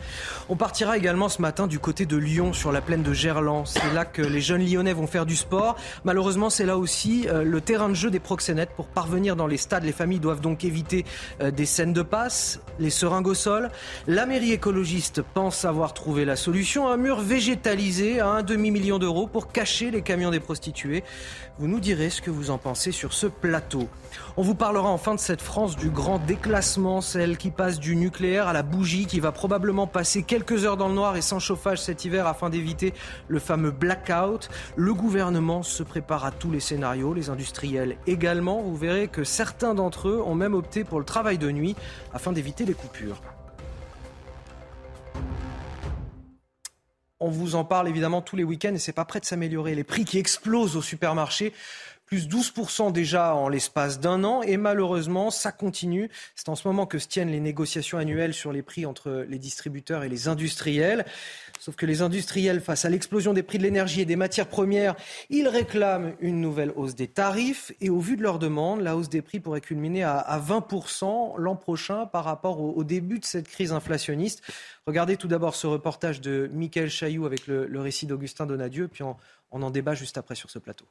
On 0.48 0.56
partira 0.56 0.98
également 0.98 1.30
ce 1.30 1.42
matin 1.42 1.66
du 1.66 1.80
côté 1.80 2.06
de 2.06 2.18
Lyon, 2.18 2.54
sur 2.54 2.72
la 2.72 2.82
plaine 2.82 3.04
de 3.04 3.14
Gerland. 3.14 3.66
C'est 3.66 3.94
là 3.94 4.06
que 4.06 4.22
les 4.22 4.42
jeunes 4.42 4.64
lyonnais 4.64 4.94
vont 4.94 5.08
faire 5.08 5.26
du 5.26 5.36
sport. 5.36 5.76
Malheureusement, 6.04 6.52
c'est 6.52 6.66
là 6.66 6.78
aussi 6.78 7.28
euh, 7.28 7.44
le 7.44 7.62
terrain 7.62 7.90
de 7.90 7.96
jeu 7.96 8.12
des 8.12 8.20
proxénètes 8.20 8.75
pour 8.76 8.88
parvenir 8.88 9.36
dans 9.36 9.48
les 9.48 9.58
stades. 9.58 9.84
Les 9.84 9.92
familles 9.92 10.20
doivent 10.20 10.42
donc 10.42 10.64
éviter 10.64 11.06
euh, 11.42 11.52
des 11.52 11.66
scènes 11.66 11.94
de 11.94 12.02
passe, 12.02 12.60
les 12.80 12.90
seringues 12.90 13.28
au 13.28 13.34
sol. 13.34 13.70
La 14.08 14.26
mairie 14.26 14.52
écologiste 14.52 15.22
pense 15.22 15.66
avoir 15.66 15.94
trouvé 15.94 16.26
la 16.26 16.36
solution, 16.36 16.88
un 16.88 16.98
mur 16.98 17.22
végétalisé 17.22 18.20
à 18.20 18.28
un 18.28 18.44
demi-million 18.44 19.00
d'euros 19.00 19.28
pour 19.28 19.52
cacher 19.52 19.92
les 19.92 20.02
camions 20.02 20.32
des 20.32 20.40
prostituées. 20.40 21.04
Vous 21.58 21.68
nous 21.68 21.80
direz 21.80 22.10
ce 22.10 22.22
que 22.22 22.32
vous 22.32 22.52
en 22.52 22.58
pensez 22.58 22.92
sur 22.92 23.14
ce 23.14 23.28
plateau. 23.28 23.88
On 24.38 24.42
vous 24.42 24.56
parlera 24.56 24.90
enfin 24.90 25.16
de 25.16 25.20
cette 25.20 25.42
France 25.42 25.76
du 25.76 25.90
grand 25.90 26.20
déclassement, 26.20 27.02
celle 27.02 27.38
qui 27.38 27.52
passe 27.52 27.80
du 27.80 27.96
nucléaire 27.96 28.48
à 28.48 28.54
la 28.54 28.64
bougie, 28.64 29.06
qui 29.06 29.20
va 29.20 29.32
probablement 29.32 29.88
passer 29.88 30.24
quelques 30.24 30.66
heures 30.66 30.78
dans 30.78 30.90
le 30.90 30.94
noir 30.94 31.16
et 31.16 31.22
sans 31.22 31.40
chauffage 31.40 31.82
cet 31.82 32.06
hiver 32.06 32.28
afin 32.28 32.50
d'éviter 32.50 32.94
le 33.28 33.40
fameux 33.40 33.72
blackout. 33.72 34.50
Le 34.76 34.94
gouvernement 34.94 35.64
se 35.64 35.84
prépare 35.84 36.26
à 36.26 36.32
tous 36.32 36.52
les 36.52 36.60
scénarios, 36.60 37.14
les 37.14 37.30
industriels 37.30 37.98
également. 38.08 38.62
Vous 38.62 38.76
verrez 38.76 39.08
que 39.08 39.24
certains 39.24 39.74
d'entre 39.74 40.10
eux 40.10 40.22
ont 40.26 40.36
même 40.36 40.54
opté 40.54 40.84
pour 40.84 41.00
le 41.00 41.06
travail 41.06 41.38
de 41.38 41.52
nuit 41.52 41.76
afin 42.14 42.32
d'éviter 42.32 42.66
les 42.66 42.74
coupures. 42.74 43.22
On 47.22 47.30
vous 47.30 47.56
en 47.56 47.64
parle 47.64 47.88
évidemment 47.88 48.22
tous 48.22 48.36
les 48.36 48.44
week-ends 48.44 48.76
et 48.76 48.78
c'est 48.78 48.92
pas 48.92 49.06
prêt 49.06 49.22
de 49.22 49.26
s'améliorer. 49.26 49.74
Les 49.74 49.86
prix 49.86 50.04
qui 50.04 50.20
explosent 50.20 50.76
au 50.76 50.82
supermarché 50.82 51.54
plus 52.06 52.28
12% 52.28 52.92
déjà 52.92 53.36
en 53.36 53.50
l'espace 53.50 54.00
d'un 54.00 54.24
an. 54.24 54.42
Et 54.42 54.58
malheureusement, 54.58 55.32
ça 55.32 55.52
continue. 55.52 56.10
C'est 56.36 56.50
en 56.50 56.56
ce 56.56 56.68
moment 56.68 56.86
que 56.86 57.00
se 57.00 57.08
tiennent 57.08 57.32
les 57.32 57.40
négociations 57.40 57.98
annuelles 57.98 58.34
sur 58.34 58.52
les 58.52 58.62
prix 58.62 58.86
entre 58.86 59.26
les 59.28 59.40
distributeurs 59.40 60.04
et 60.04 60.10
les 60.10 60.28
industriels. 60.28 61.06
Sauf 61.60 61.76
que 61.76 61.86
les 61.86 62.02
industriels, 62.02 62.62
face 62.62 62.86
à 62.86 62.90
l'explosion 62.90 63.34
des 63.34 63.44
prix 63.44 63.58
de 63.58 63.64
l'énergie 63.64 64.02
et 64.02 64.06
des 64.06 64.16
matières 64.16 64.48
premières, 64.48 64.96
ils 65.30 65.48
réclament 65.48 66.14
une 66.20 66.42
nouvelle 66.42 66.72
hausse 66.76 66.96
des 66.96 67.08
tarifs. 67.08 67.72
Et 67.82 67.90
au 67.90 68.00
vu 68.00 68.18
de 68.18 68.24
leur 68.24 68.40
demande, 68.40 68.82
la 68.82 68.96
hausse 68.96 69.10
des 69.10 69.22
prix 69.22 69.40
pourrait 69.40 69.62
culminer 69.62 70.04
à, 70.04 70.40
20% 70.40 71.38
l'an 71.38 71.56
prochain 71.56 72.06
par 72.06 72.24
rapport 72.24 72.60
au, 72.60 72.84
début 72.84 73.20
de 73.20 73.26
cette 73.26 73.48
crise 73.48 73.72
inflationniste. 73.72 74.44
Regardez 74.86 75.18
tout 75.18 75.28
d'abord 75.28 75.56
ce 75.56 75.66
reportage 75.66 76.22
de 76.22 76.50
Michael 76.54 76.90
Chailloux 76.90 77.26
avec 77.26 77.48
le, 77.48 77.80
récit 77.80 78.06
d'Augustin 78.06 78.46
Donadieu, 78.46 78.88
puis 78.88 79.04
on 79.04 79.62
en 79.62 79.70
débat 79.72 79.96
juste 79.96 80.18
après 80.18 80.36
sur 80.36 80.50
ce 80.50 80.60
plateau. 80.60 80.86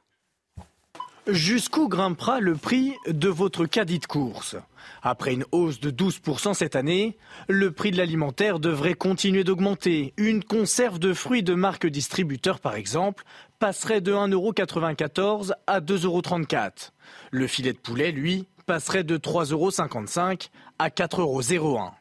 Jusqu'où 1.27 1.87
grimpera 1.87 2.39
le 2.39 2.53
prix 2.53 2.93
de 3.07 3.29
votre 3.29 3.65
caddie 3.65 3.97
de 3.97 4.05
course? 4.05 4.57
Après 5.01 5.33
une 5.33 5.45
hausse 5.51 5.79
de 5.79 5.89
12% 5.89 6.53
cette 6.53 6.75
année, 6.75 7.17
le 7.47 7.71
prix 7.71 7.89
de 7.89 7.97
l'alimentaire 7.97 8.59
devrait 8.59 8.93
continuer 8.93 9.43
d'augmenter. 9.43 10.13
Une 10.17 10.43
conserve 10.43 10.99
de 10.99 11.15
fruits 11.15 11.41
de 11.41 11.55
marque 11.55 11.87
distributeur, 11.87 12.59
par 12.59 12.75
exemple, 12.75 13.23
passerait 13.57 14.01
de 14.01 14.13
1,94€ 14.13 15.53
à 15.65 15.81
2,34€. 15.81 16.91
Le 17.31 17.47
filet 17.47 17.73
de 17.73 17.79
poulet, 17.79 18.11
lui, 18.11 18.45
passerait 18.67 19.03
de 19.03 19.17
3,55€ 19.17 20.49
à 20.77 20.89
4,01€. 20.89 21.91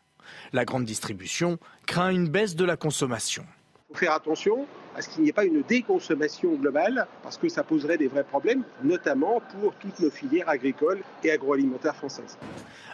La 0.52 0.66
grande 0.66 0.84
distribution 0.84 1.58
craint 1.86 2.10
une 2.10 2.28
baisse 2.28 2.56
de 2.56 2.64
la 2.66 2.76
consommation. 2.76 3.46
Faire 3.94 4.12
attention 4.12 4.66
à 4.94 5.02
ce 5.02 5.08
qu'il 5.08 5.22
n'y 5.22 5.28
ait 5.28 5.32
pas 5.32 5.44
une 5.44 5.62
déconsommation 5.62 6.54
globale, 6.54 7.06
parce 7.22 7.36
que 7.36 7.48
ça 7.48 7.62
poserait 7.62 7.98
des 7.98 8.08
vrais 8.08 8.24
problèmes, 8.24 8.62
notamment 8.82 9.42
pour 9.60 9.74
toutes 9.74 9.98
nos 10.00 10.10
filières 10.10 10.48
agricoles 10.48 11.02
et 11.22 11.30
agroalimentaires 11.30 11.96
françaises. 11.96 12.38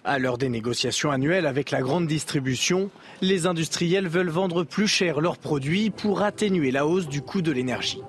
À 0.05 0.19
l'heure 0.19 0.39
des 0.39 0.49
négociations 0.49 1.11
annuelles 1.11 1.47
avec 1.47 1.71
la 1.71 1.81
grande 1.81 2.07
distribution, 2.07 2.91
les 3.21 3.47
industriels 3.47 4.09
veulent 4.09 4.31
vendre 4.31 4.65
plus 4.65 4.87
cher 4.87 5.21
leurs 5.21 5.39
produits 5.39 5.91
pour 5.91 6.23
atténuer 6.23 6.71
la 6.71 6.87
hausse 6.87 7.09
du 7.09 7.23
coût 7.23 7.43
de 7.43 7.53
l'énergie. 7.53 8.03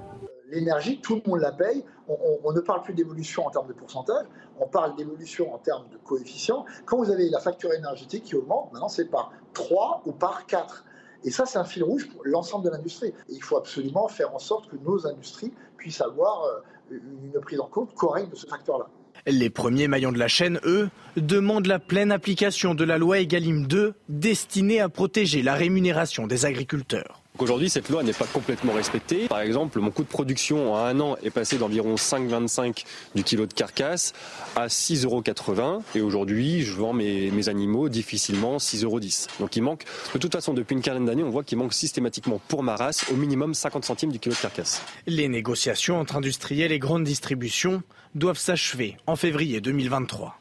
L'énergie, 0.50 1.00
tout 1.02 1.16
le 1.16 1.30
monde 1.30 1.40
la 1.40 1.52
paye. 1.52 1.84
On, 2.08 2.18
on 2.44 2.52
ne 2.52 2.60
parle 2.60 2.82
plus 2.82 2.94
d'évolution 2.94 3.48
en 3.48 3.52
termes 3.52 3.68
de 3.68 3.74
pourcentage, 3.74 4.26
on 4.60 4.68
parle 4.68 4.96
d'évolution 4.98 5.54
en 5.54 5.58
termes 5.58 5.88
de 5.90 5.98
coefficient. 5.98 6.66
Quand 6.86 6.98
vous 6.98 7.10
avez 7.10 7.30
la 7.30 7.40
facture 7.40 7.72
énergétique 7.74 8.26
qui 8.26 8.36
augmente, 8.36 8.72
maintenant 8.74 8.90
c'est 8.90 9.10
par 9.10 9.32
3 9.54 10.04
ou 10.06 10.12
par 10.12 10.46
4. 10.46 10.84
Et 11.24 11.32
ça, 11.32 11.46
c'est 11.46 11.58
un 11.58 11.64
fil 11.64 11.84
rouge 11.84 12.08
pour 12.10 12.22
l'ensemble 12.26 12.66
de 12.66 12.72
l'industrie. 12.72 13.14
il 13.30 13.42
faut 13.42 13.58
absolument 13.58 14.08
faire 14.08 14.34
en 14.34 14.40
sorte 14.40 14.70
que 14.70 14.76
nos 14.78 15.06
industries 15.08 15.54
puissent 15.78 16.02
avoir 16.02 16.44
euh, 16.44 16.98
une 17.34 17.40
prise 17.42 17.60
en 17.60 17.68
compte 17.68 17.94
correcte 17.94 18.32
de 18.32 18.36
ce 18.36 18.48
facteur-là. 18.48 18.88
Les 19.28 19.52
premiers 19.52 19.88
maillons 19.88 20.12
de 20.12 20.18
la 20.18 20.28
chaîne, 20.28 20.60
eux, 20.66 20.90
demandent 21.16 21.68
la 21.68 21.80
pleine 21.80 22.12
application 22.12 22.74
de 22.74 22.84
la 22.84 22.98
loi 22.98 23.20
Egalim 23.20 23.68
2 23.68 23.94
destinée 24.10 24.80
à 24.80 24.90
protéger 24.90 25.44
la 25.44 25.54
rémunération 25.54 26.26
des 26.26 26.46
agriculteurs. 26.46 27.21
Aujourd'hui, 27.42 27.72
cette 27.72 27.90
loi 27.90 28.04
n'est 28.04 28.14
pas 28.14 28.28
complètement 28.28 28.72
respectée. 28.74 29.28
Par 29.28 29.40
exemple, 29.40 29.80
mon 29.80 29.90
coût 29.90 30.04
de 30.04 30.08
production 30.08 30.76
en 30.76 30.78
un 30.78 31.00
an 31.00 31.18
est 31.24 31.32
passé 31.32 31.58
d'environ 31.58 31.96
5,25 31.96 32.86
du 33.16 33.24
kilo 33.24 33.48
de 33.48 33.54
carcasse 33.54 34.14
à 34.56 34.68
6,80 34.68 35.06
euros. 35.06 35.84
Et 35.96 36.02
aujourd'hui, 36.02 36.62
je 36.62 36.74
vends 36.74 36.94
mes, 36.94 37.32
mes 37.32 37.50
animaux 37.50 37.90
difficilement 37.90 38.58
6,10 38.58 38.84
euros. 38.84 39.00
Donc 39.40 39.56
il 39.56 39.64
manque, 39.64 39.86
de 40.14 40.20
toute 40.20 40.32
façon, 40.32 40.54
depuis 40.54 40.76
une 40.76 40.84
quinzaine 40.84 41.06
d'années, 41.06 41.24
on 41.24 41.32
voit 41.32 41.44
qu'il 41.44 41.58
manque 41.58 41.74
systématiquement 41.74 42.40
pour 42.48 42.62
ma 42.62 42.76
race 42.76 43.06
au 43.12 43.16
minimum 43.16 43.56
50 43.56 43.86
centimes 43.86 44.12
du 44.12 44.20
kilo 44.20 44.36
de 44.36 44.40
carcasse. 44.40 44.84
Les 45.08 45.28
négociations 45.28 46.00
entre 46.00 46.18
industriels 46.18 46.72
et 46.72 46.78
grandes 46.78 47.06
distributions 47.06 47.82
doivent 48.14 48.38
s'achever 48.38 48.98
en 49.08 49.16
février 49.16 49.62
2023. 49.62 50.38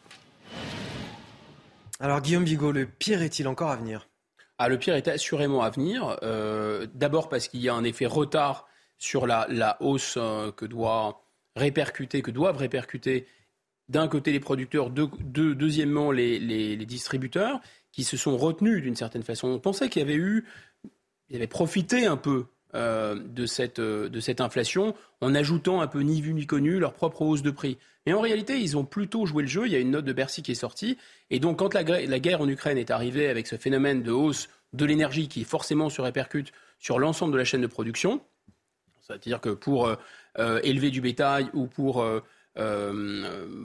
Alors 1.98 2.20
Guillaume 2.20 2.44
Bigot, 2.44 2.72
le 2.72 2.84
pire 2.84 3.22
est-il 3.22 3.48
encore 3.48 3.70
à 3.70 3.76
venir? 3.76 4.09
Ah, 4.62 4.68
le 4.68 4.78
pire 4.78 4.94
est 4.94 5.08
assurément 5.08 5.62
à 5.62 5.70
venir. 5.70 6.18
Euh, 6.22 6.86
d'abord 6.92 7.30
parce 7.30 7.48
qu'il 7.48 7.60
y 7.60 7.70
a 7.70 7.74
un 7.74 7.82
effet 7.82 8.04
retard 8.04 8.68
sur 8.98 9.26
la, 9.26 9.78
hausse 9.80 10.18
euh, 10.18 10.52
que 10.52 10.66
doit 10.66 11.24
répercuter, 11.56 12.20
que 12.20 12.30
doivent 12.30 12.58
répercuter 12.58 13.26
d'un 13.88 14.06
côté 14.06 14.32
les 14.32 14.38
producteurs, 14.38 14.90
deuxièmement 14.90 16.12
les, 16.12 16.76
distributeurs, 16.84 17.62
qui 17.90 18.04
se 18.04 18.18
sont 18.18 18.36
retenus 18.36 18.82
d'une 18.82 18.96
certaine 18.96 19.22
façon. 19.22 19.48
On 19.48 19.58
pensait 19.58 19.88
qu'il 19.88 20.00
y 20.00 20.04
avait 20.04 20.14
eu, 20.14 20.46
ils 21.30 21.36
avaient 21.36 21.46
profité 21.46 22.04
un 22.04 22.18
peu 22.18 22.44
euh, 22.74 23.16
de, 23.16 23.46
cette, 23.46 23.80
de 23.80 24.20
cette 24.20 24.40
inflation 24.40 24.94
en 25.20 25.34
ajoutant 25.34 25.80
un 25.80 25.86
peu 25.86 26.00
ni 26.00 26.20
vu 26.20 26.32
ni 26.34 26.46
connu 26.46 26.78
leur 26.78 26.92
propre 26.92 27.22
hausse 27.22 27.42
de 27.42 27.50
prix. 27.50 27.78
Mais 28.06 28.12
en 28.12 28.20
réalité, 28.20 28.58
ils 28.58 28.76
ont 28.76 28.84
plutôt 28.84 29.26
joué 29.26 29.42
le 29.42 29.48
jeu. 29.48 29.66
Il 29.66 29.72
y 29.72 29.76
a 29.76 29.78
une 29.78 29.90
note 29.90 30.04
de 30.04 30.12
Bercy 30.12 30.42
qui 30.42 30.52
est 30.52 30.54
sortie. 30.56 30.96
Et 31.30 31.38
donc, 31.38 31.58
quand 31.58 31.74
la, 31.74 31.82
guerre 31.84 32.40
en 32.40 32.48
Ukraine 32.48 32.78
est 32.78 32.90
arrivée 32.90 33.28
avec 33.28 33.46
ce 33.46 33.56
phénomène 33.56 34.02
de 34.02 34.10
hausse 34.10 34.48
de 34.72 34.84
l'énergie 34.84 35.28
qui 35.28 35.44
forcément 35.44 35.90
se 35.90 36.00
répercute 36.00 36.52
sur 36.78 36.98
l'ensemble 36.98 37.32
de 37.32 37.38
la 37.38 37.44
chaîne 37.44 37.60
de 37.60 37.66
production, 37.66 38.20
c'est-à-dire 39.02 39.40
que 39.40 39.50
pour 39.50 39.86
euh, 39.86 39.96
euh, 40.38 40.60
élever 40.62 40.90
du 40.90 41.00
bétail 41.00 41.50
ou 41.52 41.66
pour 41.66 42.02
euh, 42.02 42.20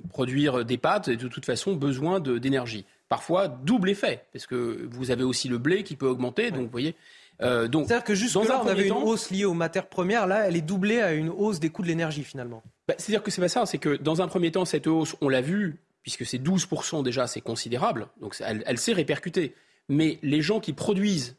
produire 0.10 0.66
des 0.66 0.78
pâtes, 0.78 1.10
de 1.10 1.28
toute 1.28 1.46
façon, 1.46 1.74
besoin 1.74 2.20
d'énergie. 2.20 2.86
Parfois, 3.08 3.48
double 3.48 3.90
effet, 3.90 4.26
parce 4.34 4.48
que 4.48 4.88
vous 4.90 5.12
avez 5.12 5.24
aussi 5.24 5.48
le 5.48 5.60
blé 5.60 5.84
qui 5.84 5.96
peut 5.96 6.08
augmenter. 6.08 6.52
Donc, 6.52 6.64
vous 6.64 6.72
voyez, 6.72 6.96
euh, 7.42 7.68
C'est-à-dire 7.72 8.04
que 8.04 8.16
jusque-là, 8.16 8.62
on 8.64 8.68
avait 8.68 8.88
une 8.88 8.94
hausse 8.94 9.30
liée 9.30 9.46
aux 9.46 9.54
matières 9.54 9.88
premières. 9.88 10.28
Là, 10.28 10.48
elle 10.48 10.56
est 10.56 10.62
doublée 10.62 11.02
à 11.02 11.14
une 11.14 11.30
hausse 11.30 11.60
des 11.60 11.70
coûts 11.70 11.82
de 11.82 11.88
l'énergie, 11.88 12.24
finalement. 12.24 12.64
Bah, 12.88 12.96
c'est-à-dire 12.98 13.24
que 13.24 13.32
c'est 13.32 13.42
pas 13.42 13.48
ça. 13.48 13.66
C'est 13.66 13.78
que 13.78 13.96
dans 13.98 14.22
un 14.22 14.28
premier 14.28 14.52
temps, 14.52 14.66
cette 14.66 14.88
hausse, 14.88 15.16
on 15.22 15.30
l'a 15.30 15.42
vu, 15.42 15.82
puisque 16.04 16.26
c'est 16.26 16.38
12% 16.38 17.04
déjà, 17.04 17.28
c'est 17.28 17.42
considérable. 17.42 18.08
Donc, 18.22 18.36
elle, 18.40 18.78
s'est 18.78 18.94
répercutée. 18.94 19.54
Mais 19.90 20.20
les 20.24 20.42
gens 20.42 20.60
qui 20.60 20.74
produisent, 20.74 21.36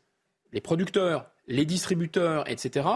les 0.52 0.60
producteurs, 0.60 1.30
les 1.46 1.64
distributeurs, 1.64 2.48
etc., 2.50 2.86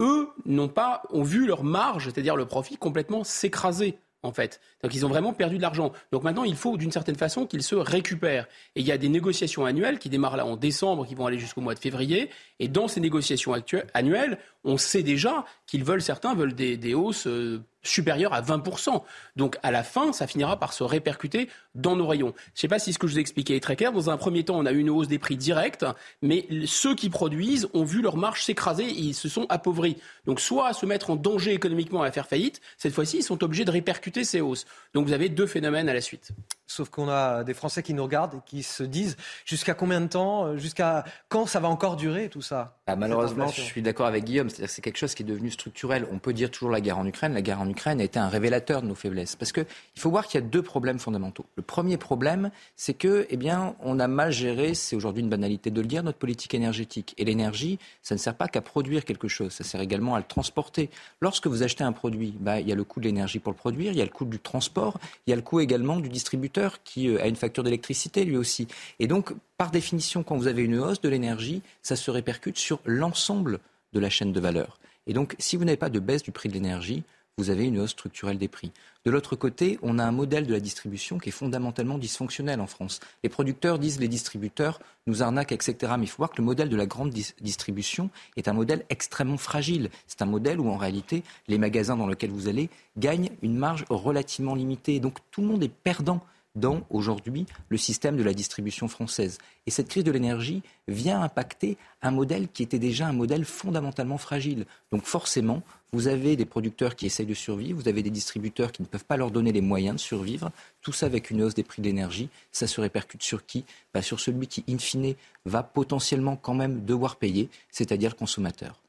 eux 0.00 0.28
n'ont 0.44 0.68
pas, 0.68 1.02
ont 1.10 1.22
vu 1.22 1.46
leur 1.46 1.62
marge, 1.62 2.06
c'est-à-dire 2.06 2.36
le 2.36 2.46
profit, 2.46 2.76
complètement 2.76 3.24
s'écraser 3.24 3.98
en 4.24 4.32
fait. 4.32 4.60
Donc 4.82 4.94
ils 4.94 5.06
ont 5.06 5.08
vraiment 5.08 5.32
perdu 5.32 5.56
de 5.56 5.62
l'argent. 5.62 5.92
Donc 6.10 6.24
maintenant, 6.24 6.44
il 6.44 6.56
faut 6.56 6.76
d'une 6.76 6.90
certaine 6.90 7.14
façon 7.14 7.46
qu'ils 7.46 7.62
se 7.62 7.74
récupèrent. 7.74 8.46
Et 8.74 8.80
il 8.80 8.86
y 8.86 8.92
a 8.92 8.98
des 8.98 9.08
négociations 9.08 9.64
annuelles 9.64 9.98
qui 9.98 10.08
démarrent 10.08 10.36
là 10.36 10.46
en 10.46 10.56
décembre, 10.56 11.06
qui 11.06 11.14
vont 11.14 11.26
aller 11.26 11.38
jusqu'au 11.38 11.60
mois 11.60 11.74
de 11.74 11.78
février. 11.78 12.30
Et 12.58 12.68
dans 12.68 12.88
ces 12.88 13.00
négociations 13.00 13.54
annuelles, 13.92 14.38
on 14.64 14.78
sait 14.78 15.02
déjà 15.02 15.44
qu'ils 15.66 15.84
veulent, 15.84 16.02
certains 16.02 16.34
veulent 16.34 16.54
des, 16.54 16.94
hausses 16.94 17.26
euh, 17.26 17.62
supérieures 17.84 18.34
à 18.34 18.42
20%. 18.42 19.02
Donc 19.36 19.58
à 19.62 19.70
la 19.70 19.82
fin, 19.82 20.12
ça 20.12 20.26
finira 20.26 20.58
par 20.58 20.72
se 20.72 20.82
répercuter 20.82 21.48
dans 21.74 21.96
nos 21.96 22.06
rayons. 22.06 22.34
Je 22.36 22.58
ne 22.58 22.58
sais 22.60 22.68
pas 22.68 22.78
si 22.78 22.92
ce 22.92 22.98
que 22.98 23.06
je 23.06 23.12
vous 23.12 23.18
ai 23.18 23.20
expliqué 23.20 23.56
est 23.56 23.60
très 23.60 23.76
clair. 23.76 23.92
Dans 23.92 24.10
un 24.10 24.16
premier 24.16 24.44
temps, 24.44 24.58
on 24.58 24.66
a 24.66 24.72
eu 24.72 24.78
une 24.78 24.90
hausse 24.90 25.08
des 25.08 25.18
prix 25.18 25.36
directs, 25.36 25.84
mais 26.22 26.46
ceux 26.66 26.94
qui 26.94 27.10
produisent 27.10 27.68
ont 27.74 27.84
vu 27.84 28.02
leur 28.02 28.16
marge 28.16 28.42
s'écraser 28.42 28.84
et 28.84 29.00
ils 29.00 29.14
se 29.14 29.28
sont 29.28 29.46
appauvris. 29.48 29.96
Donc 30.26 30.40
soit 30.40 30.68
à 30.68 30.72
se 30.72 30.86
mettre 30.86 31.10
en 31.10 31.16
danger 31.16 31.52
économiquement 31.52 32.02
à 32.02 32.10
faire 32.10 32.26
faillite, 32.26 32.60
cette 32.78 32.92
fois-ci, 32.94 33.18
ils 33.18 33.22
sont 33.22 33.42
obligés 33.44 33.64
de 33.64 33.70
répercuter 33.70 34.24
ces 34.24 34.40
hausses. 34.40 34.66
Donc 34.94 35.06
vous 35.06 35.12
avez 35.12 35.28
deux 35.28 35.46
phénomènes 35.46 35.88
à 35.88 35.94
la 35.94 36.00
suite. 36.00 36.30
Sauf 36.66 36.88
qu'on 36.88 37.08
a 37.08 37.44
des 37.44 37.54
Français 37.54 37.82
qui 37.82 37.94
nous 37.94 38.02
regardent 38.02 38.34
et 38.34 38.40
qui 38.46 38.62
se 38.62 38.82
disent 38.82 39.16
jusqu'à 39.44 39.74
combien 39.74 40.00
de 40.00 40.06
temps, 40.06 40.56
jusqu'à 40.56 41.04
quand 41.28 41.46
ça 41.46 41.60
va 41.60 41.68
encore 41.68 41.96
durer 41.96 42.28
tout 42.28 42.42
ça? 42.42 42.78
Bah, 42.86 42.96
malheureusement, 42.96 43.48
je 43.48 43.62
suis 43.62 43.80
d'accord 43.80 44.06
avec 44.06 44.24
Guillaume. 44.24 44.50
C'est-à-dire 44.50 44.68
c'est 44.68 44.82
quelque 44.82 44.98
chose 44.98 45.14
qui 45.14 45.22
est 45.22 45.26
devenu 45.26 45.50
structurel. 45.50 46.06
On 46.12 46.18
peut 46.18 46.34
dire 46.34 46.50
toujours 46.50 46.70
la 46.70 46.82
guerre 46.82 46.98
en 46.98 47.06
Ukraine. 47.06 47.32
La 47.32 47.40
guerre 47.40 47.62
en 47.62 47.68
Ukraine 47.68 47.98
a 47.98 48.04
été 48.04 48.18
un 48.18 48.28
révélateur 48.28 48.82
de 48.82 48.88
nos 48.88 48.94
faiblesses. 48.94 49.36
Parce 49.36 49.52
qu'il 49.52 49.64
faut 49.96 50.10
voir 50.10 50.26
qu'il 50.26 50.38
y 50.38 50.44
a 50.44 50.46
deux 50.46 50.60
problèmes 50.60 50.98
fondamentaux. 50.98 51.46
Le 51.56 51.62
premier 51.62 51.96
problème, 51.96 52.50
c'est 52.76 52.92
que, 52.92 53.26
eh 53.30 53.38
bien, 53.38 53.74
on 53.80 53.98
a 54.00 54.06
mal 54.06 54.32
géré, 54.32 54.74
c'est 54.74 54.96
aujourd'hui 54.96 55.22
une 55.22 55.30
banalité 55.30 55.70
de 55.70 55.80
le 55.80 55.86
dire, 55.86 56.02
notre 56.02 56.18
politique 56.18 56.52
énergétique. 56.52 57.14
Et 57.16 57.24
l'énergie, 57.24 57.78
ça 58.02 58.14
ne 58.16 58.20
sert 58.20 58.34
pas 58.34 58.48
qu'à 58.48 58.60
produire 58.60 59.06
quelque 59.06 59.28
chose. 59.28 59.52
Ça 59.52 59.64
sert 59.64 59.80
également 59.80 60.14
à 60.14 60.18
le 60.18 60.24
transporter. 60.24 60.90
Lorsque 61.22 61.46
vous 61.46 61.62
achetez 61.62 61.84
un 61.84 61.92
produit, 61.92 62.34
bah, 62.38 62.60
il 62.60 62.68
y 62.68 62.72
a 62.72 62.74
le 62.74 62.84
coût 62.84 63.00
de 63.00 63.06
l'énergie 63.06 63.38
pour 63.38 63.52
le 63.52 63.56
produire, 63.56 63.92
il 63.92 63.98
y 63.98 64.02
a 64.02 64.04
le 64.04 64.10
coût 64.10 64.26
du 64.26 64.38
transport, 64.38 64.98
il 65.26 65.30
y 65.30 65.32
a 65.32 65.36
le 65.36 65.42
coût 65.42 65.60
également 65.60 66.00
du 66.00 66.10
distributeur 66.10 66.82
qui 66.82 67.08
euh, 67.08 67.22
a 67.22 67.28
une 67.28 67.36
facture 67.36 67.62
d'électricité 67.62 68.24
lui 68.26 68.36
aussi. 68.36 68.68
Et 68.98 69.06
donc, 69.06 69.32
par 69.64 69.70
définition, 69.70 70.22
quand 70.22 70.36
vous 70.36 70.46
avez 70.46 70.62
une 70.62 70.78
hausse 70.78 71.00
de 71.00 71.08
l'énergie, 71.08 71.62
ça 71.80 71.96
se 71.96 72.10
répercute 72.10 72.58
sur 72.58 72.80
l'ensemble 72.84 73.60
de 73.94 73.98
la 73.98 74.10
chaîne 74.10 74.30
de 74.30 74.38
valeur. 74.38 74.78
Et 75.06 75.14
donc, 75.14 75.34
si 75.38 75.56
vous 75.56 75.64
n'avez 75.64 75.78
pas 75.78 75.88
de 75.88 76.00
baisse 76.00 76.22
du 76.22 76.32
prix 76.32 76.50
de 76.50 76.52
l'énergie, 76.52 77.02
vous 77.38 77.48
avez 77.48 77.64
une 77.64 77.78
hausse 77.78 77.92
structurelle 77.92 78.36
des 78.36 78.48
prix. 78.48 78.72
De 79.06 79.10
l'autre 79.10 79.36
côté, 79.36 79.78
on 79.80 79.98
a 79.98 80.04
un 80.04 80.12
modèle 80.12 80.46
de 80.46 80.52
la 80.52 80.60
distribution 80.60 81.18
qui 81.18 81.30
est 81.30 81.32
fondamentalement 81.32 81.96
dysfonctionnel 81.96 82.60
en 82.60 82.66
France. 82.66 83.00
Les 83.22 83.30
producteurs 83.30 83.78
disent 83.78 84.00
les 84.00 84.08
distributeurs 84.08 84.80
nous 85.06 85.22
arnaquent, 85.22 85.52
etc. 85.52 85.94
Mais 85.96 86.04
il 86.04 86.08
faut 86.08 86.18
voir 86.18 86.30
que 86.30 86.42
le 86.42 86.44
modèle 86.44 86.68
de 86.68 86.76
la 86.76 86.84
grande 86.84 87.14
distribution 87.40 88.10
est 88.36 88.48
un 88.48 88.52
modèle 88.52 88.84
extrêmement 88.90 89.38
fragile. 89.38 89.88
C'est 90.06 90.20
un 90.20 90.26
modèle 90.26 90.60
où 90.60 90.68
en 90.68 90.76
réalité, 90.76 91.22
les 91.48 91.56
magasins 91.56 91.96
dans 91.96 92.06
lesquels 92.06 92.32
vous 92.32 92.48
allez 92.48 92.68
gagnent 92.98 93.30
une 93.40 93.56
marge 93.56 93.86
relativement 93.88 94.54
limitée. 94.54 95.00
Donc 95.00 95.20
tout 95.30 95.40
le 95.40 95.46
monde 95.46 95.62
est 95.62 95.72
perdant 95.72 96.20
dans 96.54 96.86
aujourd'hui 96.90 97.46
le 97.68 97.76
système 97.76 98.16
de 98.16 98.22
la 98.22 98.32
distribution 98.32 98.88
française. 98.88 99.38
Et 99.66 99.70
cette 99.70 99.88
crise 99.88 100.04
de 100.04 100.12
l'énergie 100.12 100.62
vient 100.88 101.22
impacter 101.22 101.76
un 102.02 102.10
modèle 102.10 102.48
qui 102.48 102.62
était 102.62 102.78
déjà 102.78 103.06
un 103.06 103.12
modèle 103.12 103.44
fondamentalement 103.44 104.18
fragile. 104.18 104.66
Donc 104.92 105.04
forcément, 105.04 105.62
vous 105.92 106.08
avez 106.08 106.36
des 106.36 106.44
producteurs 106.44 106.96
qui 106.96 107.06
essayent 107.06 107.26
de 107.26 107.34
survivre, 107.34 107.80
vous 107.80 107.88
avez 107.88 108.02
des 108.02 108.10
distributeurs 108.10 108.72
qui 108.72 108.82
ne 108.82 108.86
peuvent 108.86 109.04
pas 109.04 109.16
leur 109.16 109.30
donner 109.30 109.52
les 109.52 109.60
moyens 109.60 109.96
de 109.96 110.00
survivre. 110.00 110.50
Tout 110.82 110.92
ça 110.92 111.06
avec 111.06 111.30
une 111.30 111.42
hausse 111.42 111.54
des 111.54 111.62
prix 111.62 111.82
de 111.82 111.86
l'énergie, 111.86 112.28
ça 112.52 112.66
se 112.66 112.80
répercute 112.80 113.22
sur 113.22 113.46
qui? 113.46 113.64
Bah, 113.92 114.02
Sur 114.02 114.20
celui 114.20 114.46
qui, 114.46 114.64
in 114.68 114.78
fine, 114.78 115.14
va 115.44 115.62
potentiellement 115.62 116.36
quand 116.36 116.54
même 116.54 116.84
devoir 116.84 117.16
payer, 117.16 117.48
c'est-à-dire 117.70 118.10
le 118.10 118.16
consommateur. 118.16 118.82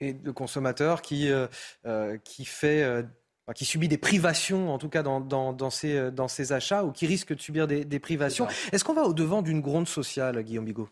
Et 0.00 0.16
le 0.24 0.32
consommateur 0.32 1.02
qui, 1.02 1.30
euh, 1.30 1.46
euh, 1.86 2.16
qui 2.24 2.44
fait... 2.44 2.82
Euh, 2.82 3.02
qui 3.54 3.64
subit 3.64 3.88
des 3.88 3.98
privations, 3.98 4.72
en 4.72 4.78
tout 4.78 4.88
cas 4.88 5.02
dans, 5.02 5.20
dans, 5.20 5.70
ses, 5.70 6.10
dans 6.12 6.28
ses, 6.28 6.52
achats, 6.52 6.84
ou 6.84 6.92
qui 6.92 7.06
risque 7.06 7.34
de 7.34 7.40
subir 7.40 7.66
des, 7.66 7.98
privations. 7.98 8.46
Est-ce 8.70 8.84
qu'on 8.84 8.94
va 8.94 9.02
au-devant 9.02 9.42
d'une 9.42 9.60
gronde 9.60 9.88
sociale, 9.88 10.42
Guillaume 10.42 10.64
Bigot? 10.64 10.88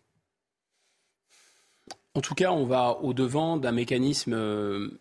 En 2.14 2.20
tout 2.20 2.34
cas, 2.34 2.50
on 2.50 2.64
va 2.64 2.98
au-devant 3.02 3.56
d'un 3.56 3.70
mécanisme 3.70 4.32
euh, 4.32 5.00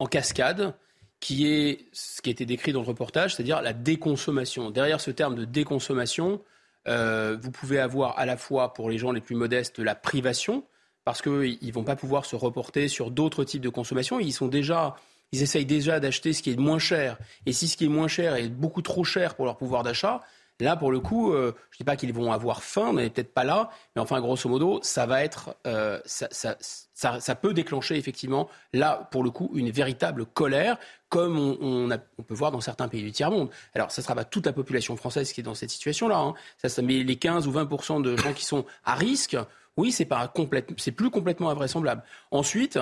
en 0.00 0.06
cascade 0.06 0.74
qui 1.20 1.46
est 1.46 1.86
ce 1.92 2.20
qui 2.22 2.30
a 2.30 2.32
été 2.32 2.46
décrit 2.46 2.72
dans 2.72 2.80
le 2.80 2.86
reportage, 2.86 3.34
c'est-à-dire 3.34 3.62
la 3.62 3.74
déconsommation. 3.74 4.70
Derrière 4.70 5.00
ce 5.00 5.10
terme 5.10 5.34
de 5.34 5.44
déconsommation, 5.44 6.42
euh, 6.88 7.36
vous 7.40 7.50
pouvez 7.50 7.78
avoir 7.78 8.18
à 8.18 8.26
la 8.26 8.36
fois 8.36 8.72
pour 8.72 8.90
les 8.90 8.98
gens 8.98 9.12
les 9.12 9.20
plus 9.20 9.36
modestes 9.36 9.78
la 9.78 9.94
privation, 9.94 10.64
parce 11.04 11.22
qu'ils 11.22 11.58
ne 11.62 11.72
vont 11.72 11.84
pas 11.84 11.96
pouvoir 11.96 12.24
se 12.24 12.36
reporter 12.36 12.88
sur 12.88 13.10
d'autres 13.10 13.44
types 13.44 13.62
de 13.62 13.68
consommation. 13.68 14.18
Ils 14.18 14.32
sont 14.32 14.48
déjà 14.48 14.96
ils 15.32 15.42
essayent 15.42 15.66
déjà 15.66 16.00
d'acheter 16.00 16.32
ce 16.32 16.42
qui 16.42 16.52
est 16.52 16.56
moins 16.56 16.78
cher. 16.78 17.18
Et 17.46 17.52
si 17.52 17.68
ce 17.68 17.76
qui 17.76 17.84
est 17.84 17.88
moins 17.88 18.08
cher 18.08 18.34
est 18.34 18.48
beaucoup 18.48 18.82
trop 18.82 19.04
cher 19.04 19.34
pour 19.34 19.44
leur 19.44 19.56
pouvoir 19.56 19.82
d'achat, 19.82 20.20
là, 20.64 20.76
pour 20.76 20.92
le 20.92 21.00
coup, 21.00 21.32
euh, 21.32 21.52
je 21.70 21.76
ne 21.76 21.78
dis 21.78 21.84
pas 21.84 21.96
qu'ils 21.96 22.12
vont 22.12 22.32
avoir 22.32 22.62
faim, 22.62 22.88
on 22.90 22.92
n'est 22.94 23.10
peut-être 23.10 23.32
pas 23.32 23.44
là, 23.44 23.70
mais 23.94 24.02
enfin, 24.02 24.20
grosso 24.20 24.48
modo, 24.48 24.80
ça 24.82 25.06
va 25.06 25.24
être, 25.24 25.56
euh, 25.66 26.00
ça, 26.04 26.28
ça, 26.30 26.56
ça, 26.60 27.20
ça, 27.20 27.34
peut 27.34 27.54
déclencher 27.54 27.96
effectivement, 27.96 28.48
là, 28.72 29.08
pour 29.10 29.24
le 29.24 29.30
coup, 29.30 29.50
une 29.54 29.70
véritable 29.70 30.26
colère, 30.26 30.78
comme 31.08 31.38
on, 31.38 31.58
on, 31.60 31.90
a, 31.90 31.98
on 32.18 32.22
peut 32.22 32.34
voir 32.34 32.50
dans 32.50 32.60
certains 32.60 32.88
pays 32.88 33.02
du 33.02 33.12
tiers-monde. 33.12 33.50
Alors, 33.74 33.90
ça 33.90 34.02
ne 34.02 34.04
sera 34.04 34.14
pas 34.14 34.24
toute 34.24 34.46
la 34.46 34.52
population 34.52 34.96
française 34.96 35.32
qui 35.32 35.40
est 35.40 35.44
dans 35.44 35.54
cette 35.54 35.70
situation-là, 35.70 36.18
hein. 36.18 36.34
ça, 36.58 36.68
ça, 36.68 36.82
les 36.82 37.16
15 37.16 37.46
ou 37.46 37.52
20% 37.52 38.02
de 38.02 38.16
gens 38.16 38.32
qui 38.32 38.44
sont 38.44 38.64
à 38.84 38.94
risque, 38.94 39.36
oui, 39.76 39.92
c'est 39.92 40.04
pas 40.04 40.32
c'est 40.76 40.92
plus 40.92 41.10
complètement 41.10 41.48
invraisemblable. 41.48 42.02
Ensuite, 42.30 42.78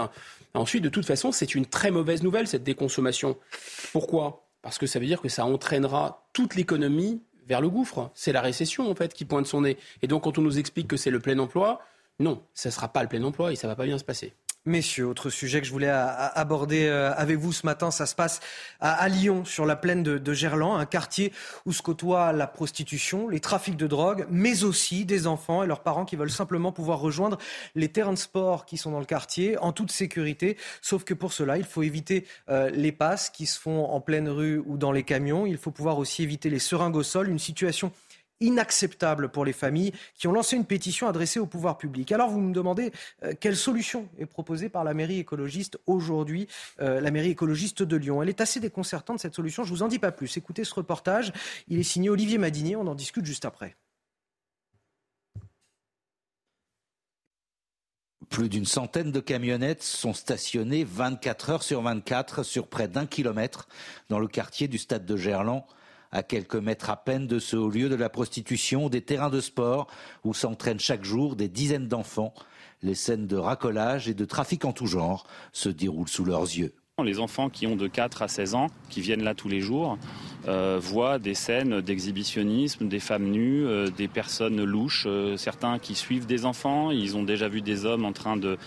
ensuite, 0.54 0.82
de 0.82 0.88
toute 0.88 1.06
façon, 1.06 1.32
c'est 1.32 1.54
une 1.54 1.66
très 1.66 1.90
mauvaise 1.90 2.22
nouvelle 2.22 2.46
cette 2.46 2.64
déconsommation. 2.64 3.36
Pourquoi? 3.92 4.48
Parce 4.62 4.78
que 4.78 4.86
ça 4.86 4.98
veut 4.98 5.06
dire 5.06 5.20
que 5.20 5.28
ça 5.28 5.44
entraînera 5.44 6.28
toute 6.32 6.54
l'économie 6.54 7.22
vers 7.46 7.60
le 7.60 7.68
gouffre. 7.68 8.10
C'est 8.14 8.32
la 8.32 8.40
récession 8.40 8.90
en 8.90 8.94
fait 8.94 9.14
qui 9.14 9.24
pointe 9.24 9.46
son 9.46 9.62
nez. 9.62 9.76
Et 10.02 10.06
donc, 10.06 10.24
quand 10.24 10.38
on 10.38 10.42
nous 10.42 10.58
explique 10.58 10.88
que 10.88 10.96
c'est 10.96 11.10
le 11.10 11.20
plein 11.20 11.38
emploi, 11.38 11.80
non, 12.18 12.42
ça 12.54 12.68
ne 12.68 12.72
sera 12.72 12.88
pas 12.88 13.02
le 13.02 13.08
plein 13.08 13.22
emploi 13.22 13.52
et 13.52 13.56
ça 13.56 13.66
ne 13.66 13.72
va 13.72 13.76
pas 13.76 13.84
bien 13.84 13.98
se 13.98 14.04
passer. 14.04 14.34
Messieurs, 14.66 15.06
autre 15.06 15.30
sujet 15.30 15.60
que 15.60 15.66
je 15.66 15.72
voulais 15.72 15.88
aborder 15.88 16.86
euh, 16.86 17.14
avec 17.14 17.38
vous 17.38 17.52
ce 17.52 17.64
matin, 17.64 17.90
ça 17.90 18.04
se 18.04 18.14
passe 18.14 18.40
à 18.80 19.08
Lyon, 19.08 19.46
sur 19.46 19.64
la 19.64 19.76
plaine 19.76 20.02
de 20.02 20.32
Gerland, 20.34 20.78
un 20.78 20.84
quartier 20.84 21.32
où 21.64 21.72
se 21.72 21.80
côtoient 21.80 22.32
la 22.34 22.46
prostitution, 22.46 23.28
les 23.28 23.40
trafics 23.40 23.78
de 23.78 23.86
drogue, 23.86 24.26
mais 24.30 24.64
aussi 24.64 25.06
des 25.06 25.26
enfants 25.26 25.62
et 25.62 25.66
leurs 25.66 25.82
parents 25.82 26.04
qui 26.04 26.16
veulent 26.16 26.30
simplement 26.30 26.70
pouvoir 26.70 26.98
rejoindre 26.98 27.38
les 27.76 27.88
terrains 27.88 28.12
de 28.12 28.18
sport 28.18 28.66
qui 28.66 28.76
sont 28.76 28.90
dans 28.90 29.00
le 29.00 29.06
quartier 29.06 29.56
en 29.56 29.72
toute 29.72 29.90
sécurité. 29.90 30.58
Sauf 30.82 31.02
que 31.02 31.14
pour 31.14 31.32
cela, 31.32 31.56
il 31.56 31.64
faut 31.64 31.82
éviter 31.82 32.26
euh, 32.50 32.68
les 32.68 32.92
passes 32.92 33.30
qui 33.30 33.46
se 33.46 33.58
font 33.58 33.86
en 33.86 34.02
pleine 34.02 34.28
rue 34.28 34.62
ou 34.66 34.76
dans 34.76 34.92
les 34.92 35.02
camions. 35.02 35.46
Il 35.46 35.56
faut 35.56 35.70
pouvoir 35.70 35.98
aussi 35.98 36.22
éviter 36.22 36.50
les 36.50 36.58
seringues 36.58 36.96
au 36.96 37.02
sol, 37.02 37.30
une 37.30 37.38
situation 37.38 37.90
inacceptable 38.40 39.28
pour 39.28 39.44
les 39.44 39.52
familles 39.52 39.92
qui 40.14 40.26
ont 40.28 40.32
lancé 40.32 40.56
une 40.56 40.64
pétition 40.64 41.08
adressée 41.08 41.40
au 41.40 41.46
pouvoir 41.46 41.78
public. 41.78 42.12
Alors 42.12 42.30
vous 42.30 42.40
me 42.40 42.52
demandez 42.52 42.92
euh, 43.22 43.32
quelle 43.38 43.56
solution 43.56 44.08
est 44.18 44.26
proposée 44.26 44.68
par 44.68 44.84
la 44.84 44.94
mairie 44.94 45.18
écologiste 45.18 45.78
aujourd'hui, 45.86 46.48
euh, 46.80 47.00
la 47.00 47.10
mairie 47.10 47.30
écologiste 47.30 47.82
de 47.82 47.96
Lyon? 47.96 48.22
Elle 48.22 48.28
est 48.28 48.40
assez 48.40 48.60
déconcertante 48.60 49.20
cette 49.20 49.34
solution, 49.34 49.64
je 49.64 49.70
vous 49.70 49.82
en 49.82 49.88
dis 49.88 49.98
pas 49.98 50.12
plus. 50.12 50.36
Écoutez 50.36 50.64
ce 50.64 50.74
reportage, 50.74 51.32
il 51.68 51.78
est 51.78 51.84
signé 51.84 52.10
Olivier 52.10 52.38
Madinier, 52.38 52.76
on 52.76 52.86
en 52.86 52.94
discute 52.94 53.24
juste 53.24 53.44
après. 53.44 53.76
Plus 58.28 58.50
d'une 58.50 58.66
centaine 58.66 59.10
de 59.10 59.20
camionnettes 59.20 59.82
sont 59.82 60.12
stationnées 60.12 60.84
24 60.84 61.50
heures 61.50 61.62
sur 61.62 61.80
24 61.80 62.42
sur 62.42 62.68
près 62.68 62.86
d'un 62.86 63.06
kilomètre 63.06 63.68
dans 64.10 64.18
le 64.18 64.28
quartier 64.28 64.68
du 64.68 64.76
stade 64.76 65.06
de 65.06 65.16
Gerland 65.16 65.64
à 66.12 66.22
quelques 66.22 66.56
mètres 66.56 66.90
à 66.90 66.96
peine 66.96 67.26
de 67.26 67.38
ce 67.38 67.56
haut 67.56 67.70
lieu 67.70 67.88
de 67.88 67.94
la 67.94 68.08
prostitution, 68.08 68.88
des 68.88 69.02
terrains 69.02 69.30
de 69.30 69.40
sport 69.40 69.86
où 70.24 70.34
s'entraînent 70.34 70.80
chaque 70.80 71.04
jour 71.04 71.36
des 71.36 71.48
dizaines 71.48 71.88
d'enfants. 71.88 72.34
Les 72.82 72.94
scènes 72.94 73.26
de 73.26 73.36
racolage 73.36 74.08
et 74.08 74.14
de 74.14 74.24
trafic 74.24 74.64
en 74.64 74.72
tout 74.72 74.86
genre 74.86 75.26
se 75.52 75.68
déroulent 75.68 76.08
sous 76.08 76.24
leurs 76.24 76.42
yeux. 76.42 76.72
Les 77.04 77.20
enfants 77.20 77.48
qui 77.48 77.66
ont 77.68 77.76
de 77.76 77.86
4 77.86 78.22
à 78.22 78.28
16 78.28 78.54
ans, 78.54 78.66
qui 78.90 79.00
viennent 79.00 79.22
là 79.22 79.34
tous 79.34 79.48
les 79.48 79.60
jours, 79.60 79.98
euh, 80.48 80.80
voient 80.80 81.20
des 81.20 81.34
scènes 81.34 81.80
d'exhibitionnisme, 81.80 82.88
des 82.88 82.98
femmes 82.98 83.30
nues, 83.30 83.64
euh, 83.64 83.88
des 83.88 84.08
personnes 84.08 84.64
louches, 84.64 85.04
euh, 85.06 85.36
certains 85.36 85.78
qui 85.78 85.94
suivent 85.94 86.26
des 86.26 86.44
enfants. 86.44 86.90
Ils 86.90 87.16
ont 87.16 87.22
déjà 87.22 87.48
vu 87.48 87.60
des 87.60 87.84
hommes 87.84 88.04
en 88.04 88.12
train 88.12 88.36
de 88.36 88.58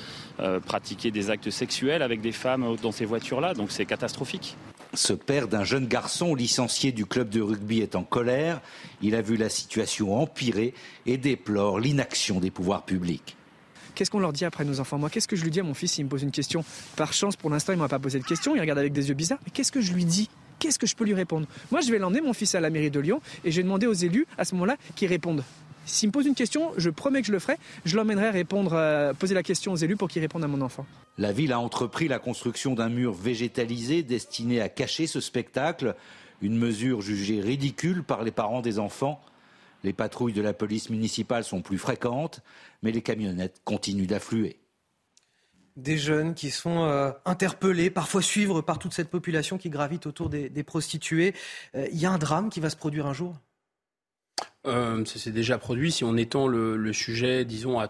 pratiquer 0.65 1.11
des 1.11 1.29
actes 1.29 1.51
sexuels 1.51 2.01
avec 2.01 2.19
des 2.19 2.31
femmes 2.31 2.75
dans 2.81 2.91
ces 2.91 3.05
voitures-là, 3.05 3.53
donc 3.53 3.71
c'est 3.71 3.85
catastrophique. 3.85 4.55
Ce 4.93 5.13
père 5.13 5.47
d'un 5.47 5.63
jeune 5.63 5.87
garçon 5.87 6.35
licencié 6.35 6.91
du 6.91 7.05
club 7.05 7.29
de 7.29 7.39
rugby 7.41 7.79
est 7.79 7.95
en 7.95 8.03
colère. 8.03 8.61
Il 9.01 9.15
a 9.15 9.21
vu 9.21 9.37
la 9.37 9.47
situation 9.47 10.19
empirer 10.19 10.73
et 11.05 11.17
déplore 11.17 11.79
l'inaction 11.79 12.41
des 12.41 12.51
pouvoirs 12.51 12.83
publics. 12.83 13.37
Qu'est-ce 13.95 14.11
qu'on 14.11 14.19
leur 14.19 14.33
dit 14.33 14.43
après 14.43 14.65
nos 14.65 14.79
enfants? 14.81 14.97
Moi, 14.97 15.09
qu'est-ce 15.09 15.27
que 15.27 15.35
je 15.35 15.43
lui 15.43 15.51
dis 15.51 15.61
à 15.61 15.63
mon 15.63 15.73
fils? 15.73 15.93
S'il 15.93 16.05
me 16.05 16.09
pose 16.09 16.23
une 16.23 16.31
question 16.31 16.65
Par 16.97 17.13
chance, 17.13 17.37
pour 17.37 17.49
l'instant, 17.49 17.71
il 17.71 17.77
ne 17.77 17.81
m'a 17.81 17.87
pas 17.87 17.99
posé 17.99 18.19
de 18.19 18.25
question. 18.25 18.55
Il 18.55 18.59
regarde 18.59 18.79
avec 18.79 18.91
des 18.91 19.07
yeux 19.07 19.13
bizarres. 19.13 19.39
Mais 19.45 19.51
qu'est-ce 19.51 19.71
que 19.71 19.81
je 19.81 19.93
lui 19.93 20.03
dis? 20.03 20.29
Qu'est-ce 20.59 20.77
que 20.77 20.87
je 20.87 20.95
peux 20.95 21.05
lui 21.05 21.13
répondre? 21.13 21.47
Moi, 21.71 21.81
je 21.81 21.91
vais 21.91 21.97
l'emmener, 21.97 22.21
mon 22.21 22.33
fils, 22.33 22.53
à 22.55 22.59
la 22.59 22.69
mairie 22.69 22.91
de 22.91 22.99
Lyon 22.99 23.21
et 23.43 23.51
je 23.51 23.57
vais 23.57 23.63
demander 23.63 23.87
aux 23.87 23.93
élus, 23.93 24.27
à 24.37 24.45
ce 24.45 24.55
moment-là, 24.55 24.75
qu'ils 24.95 25.07
répondent. 25.07 25.43
S'il 25.91 26.07
me 26.07 26.13
pose 26.13 26.25
une 26.25 26.35
question, 26.35 26.71
je 26.77 26.89
promets 26.89 27.19
que 27.19 27.27
je 27.27 27.33
le 27.33 27.39
ferai. 27.39 27.57
Je 27.83 27.97
l'emmènerai 27.97 28.29
répondre, 28.29 28.73
euh, 28.73 29.13
poser 29.13 29.35
la 29.35 29.43
question 29.43 29.73
aux 29.73 29.75
élus 29.75 29.97
pour 29.97 30.07
qu'ils 30.07 30.21
répondent 30.21 30.43
à 30.45 30.47
mon 30.47 30.61
enfant. 30.61 30.85
La 31.17 31.33
ville 31.33 31.51
a 31.51 31.59
entrepris 31.59 32.07
la 32.07 32.17
construction 32.17 32.75
d'un 32.75 32.87
mur 32.87 33.13
végétalisé 33.13 34.01
destiné 34.01 34.61
à 34.61 34.69
cacher 34.69 35.05
ce 35.05 35.19
spectacle, 35.19 35.95
une 36.41 36.57
mesure 36.57 37.01
jugée 37.01 37.41
ridicule 37.41 38.03
par 38.03 38.23
les 38.23 38.31
parents 38.31 38.61
des 38.61 38.79
enfants. 38.79 39.21
Les 39.83 39.91
patrouilles 39.91 40.31
de 40.31 40.41
la 40.41 40.53
police 40.53 40.89
municipale 40.89 41.43
sont 41.43 41.61
plus 41.61 41.77
fréquentes, 41.77 42.39
mais 42.83 42.91
les 42.91 43.01
camionnettes 43.01 43.59
continuent 43.65 44.07
d'affluer. 44.07 44.59
Des 45.75 45.97
jeunes 45.97 46.35
qui 46.35 46.51
sont 46.51 46.85
euh, 46.85 47.11
interpellés, 47.25 47.89
parfois 47.89 48.21
suivre 48.21 48.61
par 48.61 48.79
toute 48.79 48.93
cette 48.93 49.09
population 49.09 49.57
qui 49.57 49.69
gravite 49.69 50.05
autour 50.05 50.29
des, 50.29 50.49
prostituées. 50.63 51.33
Euh, 51.75 51.85
il 51.91 51.99
y 51.99 52.05
a 52.05 52.11
un 52.11 52.17
drame 52.17 52.49
qui 52.49 52.61
va 52.61 52.69
se 52.69 52.77
produire 52.77 53.07
un 53.07 53.13
jour? 53.13 53.35
Euh, 54.67 55.03
Ça 55.05 55.19
s'est 55.19 55.31
déjà 55.31 55.57
produit. 55.57 55.91
Si 55.91 56.03
on 56.03 56.17
étend 56.17 56.47
le, 56.47 56.93
sujet, 56.93 57.45
disons, 57.45 57.79
à 57.79 57.89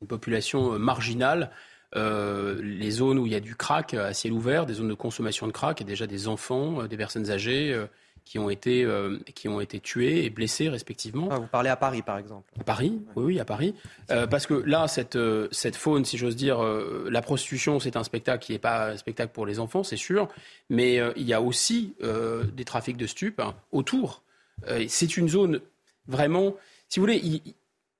une 0.00 0.08
population 0.08 0.78
marginale, 0.78 1.50
les 1.94 2.90
zones 2.90 3.18
où 3.18 3.26
il 3.26 3.32
y 3.32 3.36
a 3.36 3.40
du 3.40 3.54
crack 3.54 3.94
à 3.94 4.14
ciel 4.14 4.32
ouvert, 4.32 4.66
des 4.66 4.74
zones 4.74 4.88
de 4.88 4.94
consommation 4.94 5.46
de 5.46 5.52
crack, 5.52 5.80
il 5.80 5.84
y 5.84 5.86
a 5.86 5.90
déjà 5.90 6.06
des 6.06 6.28
enfants, 6.28 6.86
des 6.86 6.96
personnes 6.96 7.30
âgées 7.30 7.86
qui 8.24 8.38
ont 8.38 8.50
été, 8.50 8.84
euh, 8.84 9.18
qui 9.34 9.48
ont 9.48 9.60
été 9.60 9.80
tués 9.80 10.24
et 10.24 10.30
blessés 10.30 10.68
respectivement. 10.68 11.28
Ah, 11.30 11.38
vous 11.38 11.46
parlez 11.46 11.70
à 11.70 11.76
Paris, 11.76 12.02
par 12.02 12.18
exemple. 12.18 12.50
À 12.58 12.64
Paris, 12.64 13.00
oui, 13.16 13.24
oui, 13.24 13.40
à 13.40 13.44
Paris. 13.44 13.74
Euh, 14.10 14.26
parce 14.26 14.46
que 14.46 14.54
là, 14.54 14.88
cette, 14.88 15.16
euh, 15.16 15.48
cette 15.50 15.76
faune, 15.76 16.04
si 16.04 16.18
j'ose 16.18 16.36
dire, 16.36 16.62
la 16.62 17.22
prostitution, 17.22 17.80
c'est 17.80 17.96
un 17.96 18.04
spectacle 18.04 18.44
qui 18.44 18.52
n'est 18.52 18.58
pas 18.58 18.90
un 18.92 18.96
spectacle 18.96 19.32
pour 19.32 19.46
les 19.46 19.58
enfants, 19.58 19.82
c'est 19.82 19.96
sûr, 19.96 20.28
mais 20.70 21.00
il 21.16 21.24
y 21.24 21.32
a 21.32 21.42
aussi 21.42 21.94
des 22.54 22.64
trafics 22.64 22.96
de 22.96 23.06
stupes 23.06 23.40
hein, 23.40 23.54
autour. 23.72 24.22
c'est 24.88 25.16
une 25.16 25.28
zone 25.28 25.60
vraiment, 26.06 26.54
si 26.88 27.00
vous 27.00 27.06
voulez, 27.06 27.42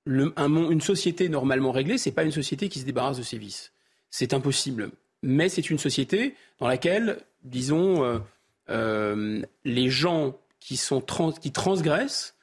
le, 0.05 0.33
un, 0.37 0.71
une 0.71 0.81
société 0.81 1.29
normalement 1.29 1.73
réglée, 1.73 1.99
c'est 1.99 2.13
pas 2.13 2.25
une 2.25 2.33
société 2.33 2.69
qui 2.69 2.81
se 2.81 2.85
débarrasse 2.85 3.19
de 3.19 3.23
ses 3.23 3.39
vices. 3.39 3.73
C'est 4.11 4.35
impossible. 4.35 4.91
Mais 5.23 5.49
c'est 5.49 5.71
une 5.71 5.79
société 5.79 6.35
dans 6.59 6.67
laquelle, 6.67 7.19
disons, 7.45 8.21
euh, 8.69 9.43
les 9.65 9.91
gens 9.91 10.37
qui, 10.61 10.77
sont 10.77 11.03
qui 11.41 11.51
transgressent, 11.51 12.35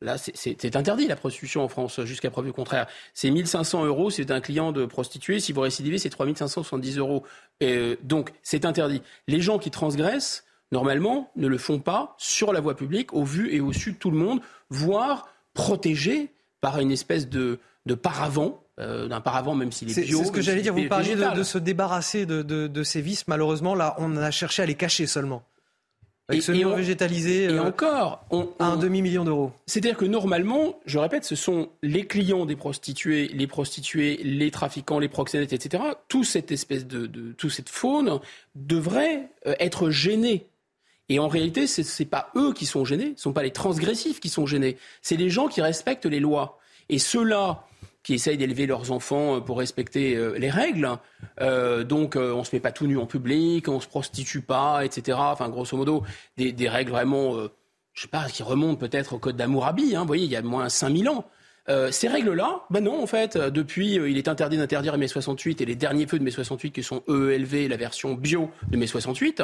là 0.00 0.16
c'est 0.16 0.76
interdit 0.76 1.06
la 1.06 1.16
prostitution 1.16 1.62
en 1.62 1.68
France 1.68 2.00
jusqu'à 2.04 2.30
preuve 2.30 2.46
du 2.46 2.52
contraire. 2.52 2.86
C'est 3.12 3.30
1500 3.30 3.84
euros, 3.84 4.10
c'est 4.10 4.30
un 4.30 4.40
client 4.40 4.72
de 4.72 4.86
prostituée, 4.86 5.40
si 5.40 5.52
vous 5.52 5.60
récidivez 5.60 5.98
c'est 5.98 6.08
3570 6.10 6.98
euros. 6.98 7.24
Euh, 7.62 7.96
donc 8.02 8.32
c'est 8.42 8.64
interdit. 8.64 9.02
Les 9.28 9.40
gens 9.40 9.58
qui 9.58 9.70
transgressent, 9.70 10.44
normalement, 10.72 11.30
ne 11.36 11.48
le 11.48 11.58
font 11.58 11.78
pas 11.78 12.14
sur 12.18 12.52
la 12.52 12.60
voie 12.60 12.76
publique, 12.76 13.12
au 13.12 13.24
vu 13.24 13.52
et 13.54 13.60
au 13.60 13.72
su 13.72 13.92
de 13.92 13.96
tout 13.96 14.10
le 14.10 14.18
monde, 14.18 14.40
voire 14.68 15.28
protégés 15.54 16.32
par 16.60 16.78
une 16.80 16.90
espèce 16.90 17.28
de, 17.28 17.58
de 17.86 17.94
paravent 17.94 18.62
euh, 18.80 19.08
d'un 19.08 19.20
paravent, 19.20 19.54
même 19.54 19.72
s'il 19.72 19.90
est, 19.90 20.06
bio. 20.06 20.18
C'est 20.18 20.24
ce 20.24 20.32
que 20.32 20.40
j'allais 20.40 20.62
dire. 20.62 20.72
Vous 20.72 20.88
parliez 20.88 21.14
de, 21.14 21.34
de, 21.34 21.42
se 21.42 21.58
débarrasser 21.58 22.24
de, 22.24 22.42
de, 22.42 22.82
ces 22.82 23.02
vices. 23.02 23.28
Malheureusement, 23.28 23.74
là, 23.74 23.94
on 23.98 24.16
a 24.16 24.30
cherché 24.30 24.62
à 24.62 24.66
les 24.66 24.74
cacher 24.74 25.06
seulement. 25.06 25.42
Avec 26.30 26.42
ce 26.42 26.52
mur 26.52 26.74
végétalisé. 26.76 27.44
Et 27.44 27.48
euh, 27.48 27.62
encore, 27.62 28.24
à 28.58 28.64
un 28.64 28.76
demi-million 28.76 29.24
d'euros. 29.24 29.52
C'est-à-dire 29.66 29.98
que 29.98 30.04
normalement, 30.06 30.78
je 30.86 30.98
répète, 30.98 31.24
ce 31.24 31.34
sont 31.34 31.68
les 31.82 32.06
clients 32.06 32.46
des 32.46 32.56
prostituées, 32.56 33.28
les 33.34 33.46
prostituées, 33.46 34.20
les 34.22 34.50
trafiquants, 34.50 34.98
les 34.98 35.08
proxénètes, 35.08 35.52
etc. 35.52 35.82
Tout 36.08 36.24
cette 36.24 36.52
espèce 36.52 36.86
de, 36.86 37.06
de 37.06 37.32
toute 37.32 37.50
cette 37.50 37.68
faune 37.68 38.20
devrait 38.54 39.28
euh, 39.46 39.54
être 39.58 39.90
gênée. 39.90 40.46
Et 41.10 41.18
en 41.18 41.26
réalité, 41.28 41.66
ce 41.66 41.82
n'est 41.82 42.08
pas 42.08 42.30
eux 42.36 42.54
qui 42.54 42.64
sont 42.64 42.84
gênés, 42.84 43.06
ce 43.06 43.10
ne 43.10 43.16
sont 43.16 43.32
pas 43.32 43.42
les 43.42 43.50
transgressifs 43.50 44.20
qui 44.20 44.28
sont 44.28 44.46
gênés, 44.46 44.78
c'est 45.02 45.16
les 45.16 45.28
gens 45.28 45.48
qui 45.48 45.60
respectent 45.60 46.06
les 46.06 46.20
lois. 46.20 46.58
Et 46.88 47.00
ceux-là 47.00 47.66
qui 48.04 48.14
essayent 48.14 48.38
d'élever 48.38 48.66
leurs 48.66 48.92
enfants 48.92 49.36
euh, 49.36 49.40
pour 49.40 49.58
respecter 49.58 50.16
euh, 50.16 50.38
les 50.38 50.48
règles. 50.48 50.88
Euh, 51.40 51.84
donc, 51.84 52.16
on 52.16 52.44
se 52.44 52.54
met 52.54 52.60
pas 52.60 52.72
tout 52.72 52.86
nu 52.86 52.96
en 52.96 53.06
public, 53.06 53.68
on 53.68 53.80
se 53.80 53.88
prostitue 53.88 54.40
pas, 54.40 54.84
etc. 54.84 55.18
Enfin, 55.20 55.48
grosso 55.48 55.76
modo, 55.76 56.04
des, 56.36 56.68
règles 56.68 56.92
vraiment, 56.92 57.36
je 57.92 58.02
sais 58.02 58.08
pas, 58.08 58.26
qui 58.26 58.44
remontent 58.44 58.78
peut-être 58.78 59.14
au 59.14 59.18
code 59.18 59.36
d'Amourabi. 59.36 59.96
Hein, 59.96 60.02
vous 60.02 60.06
voyez, 60.06 60.24
il 60.24 60.30
y 60.30 60.36
a 60.36 60.42
moins 60.42 60.68
5000 60.68 61.08
ans. 61.08 61.28
Ces 61.90 62.08
règles-là, 62.08 62.62
ben 62.70 62.82
non, 62.82 63.02
en 63.02 63.06
fait, 63.06 63.36
depuis, 63.36 63.94
il 63.94 64.18
est 64.18 64.28
interdit 64.28 64.56
d'interdire 64.56 64.98
mai 64.98 65.06
68 65.06 65.60
et 65.60 65.64
les 65.64 65.76
derniers 65.76 66.06
feux 66.06 66.18
de 66.18 66.24
mai 66.24 66.30
68 66.30 66.72
qui 66.72 66.82
sont 66.82 67.02
EELV, 67.08 67.68
la 67.68 67.76
version 67.76 68.14
bio 68.14 68.50
de 68.68 68.76
mai 68.76 68.86
68, 68.88 69.42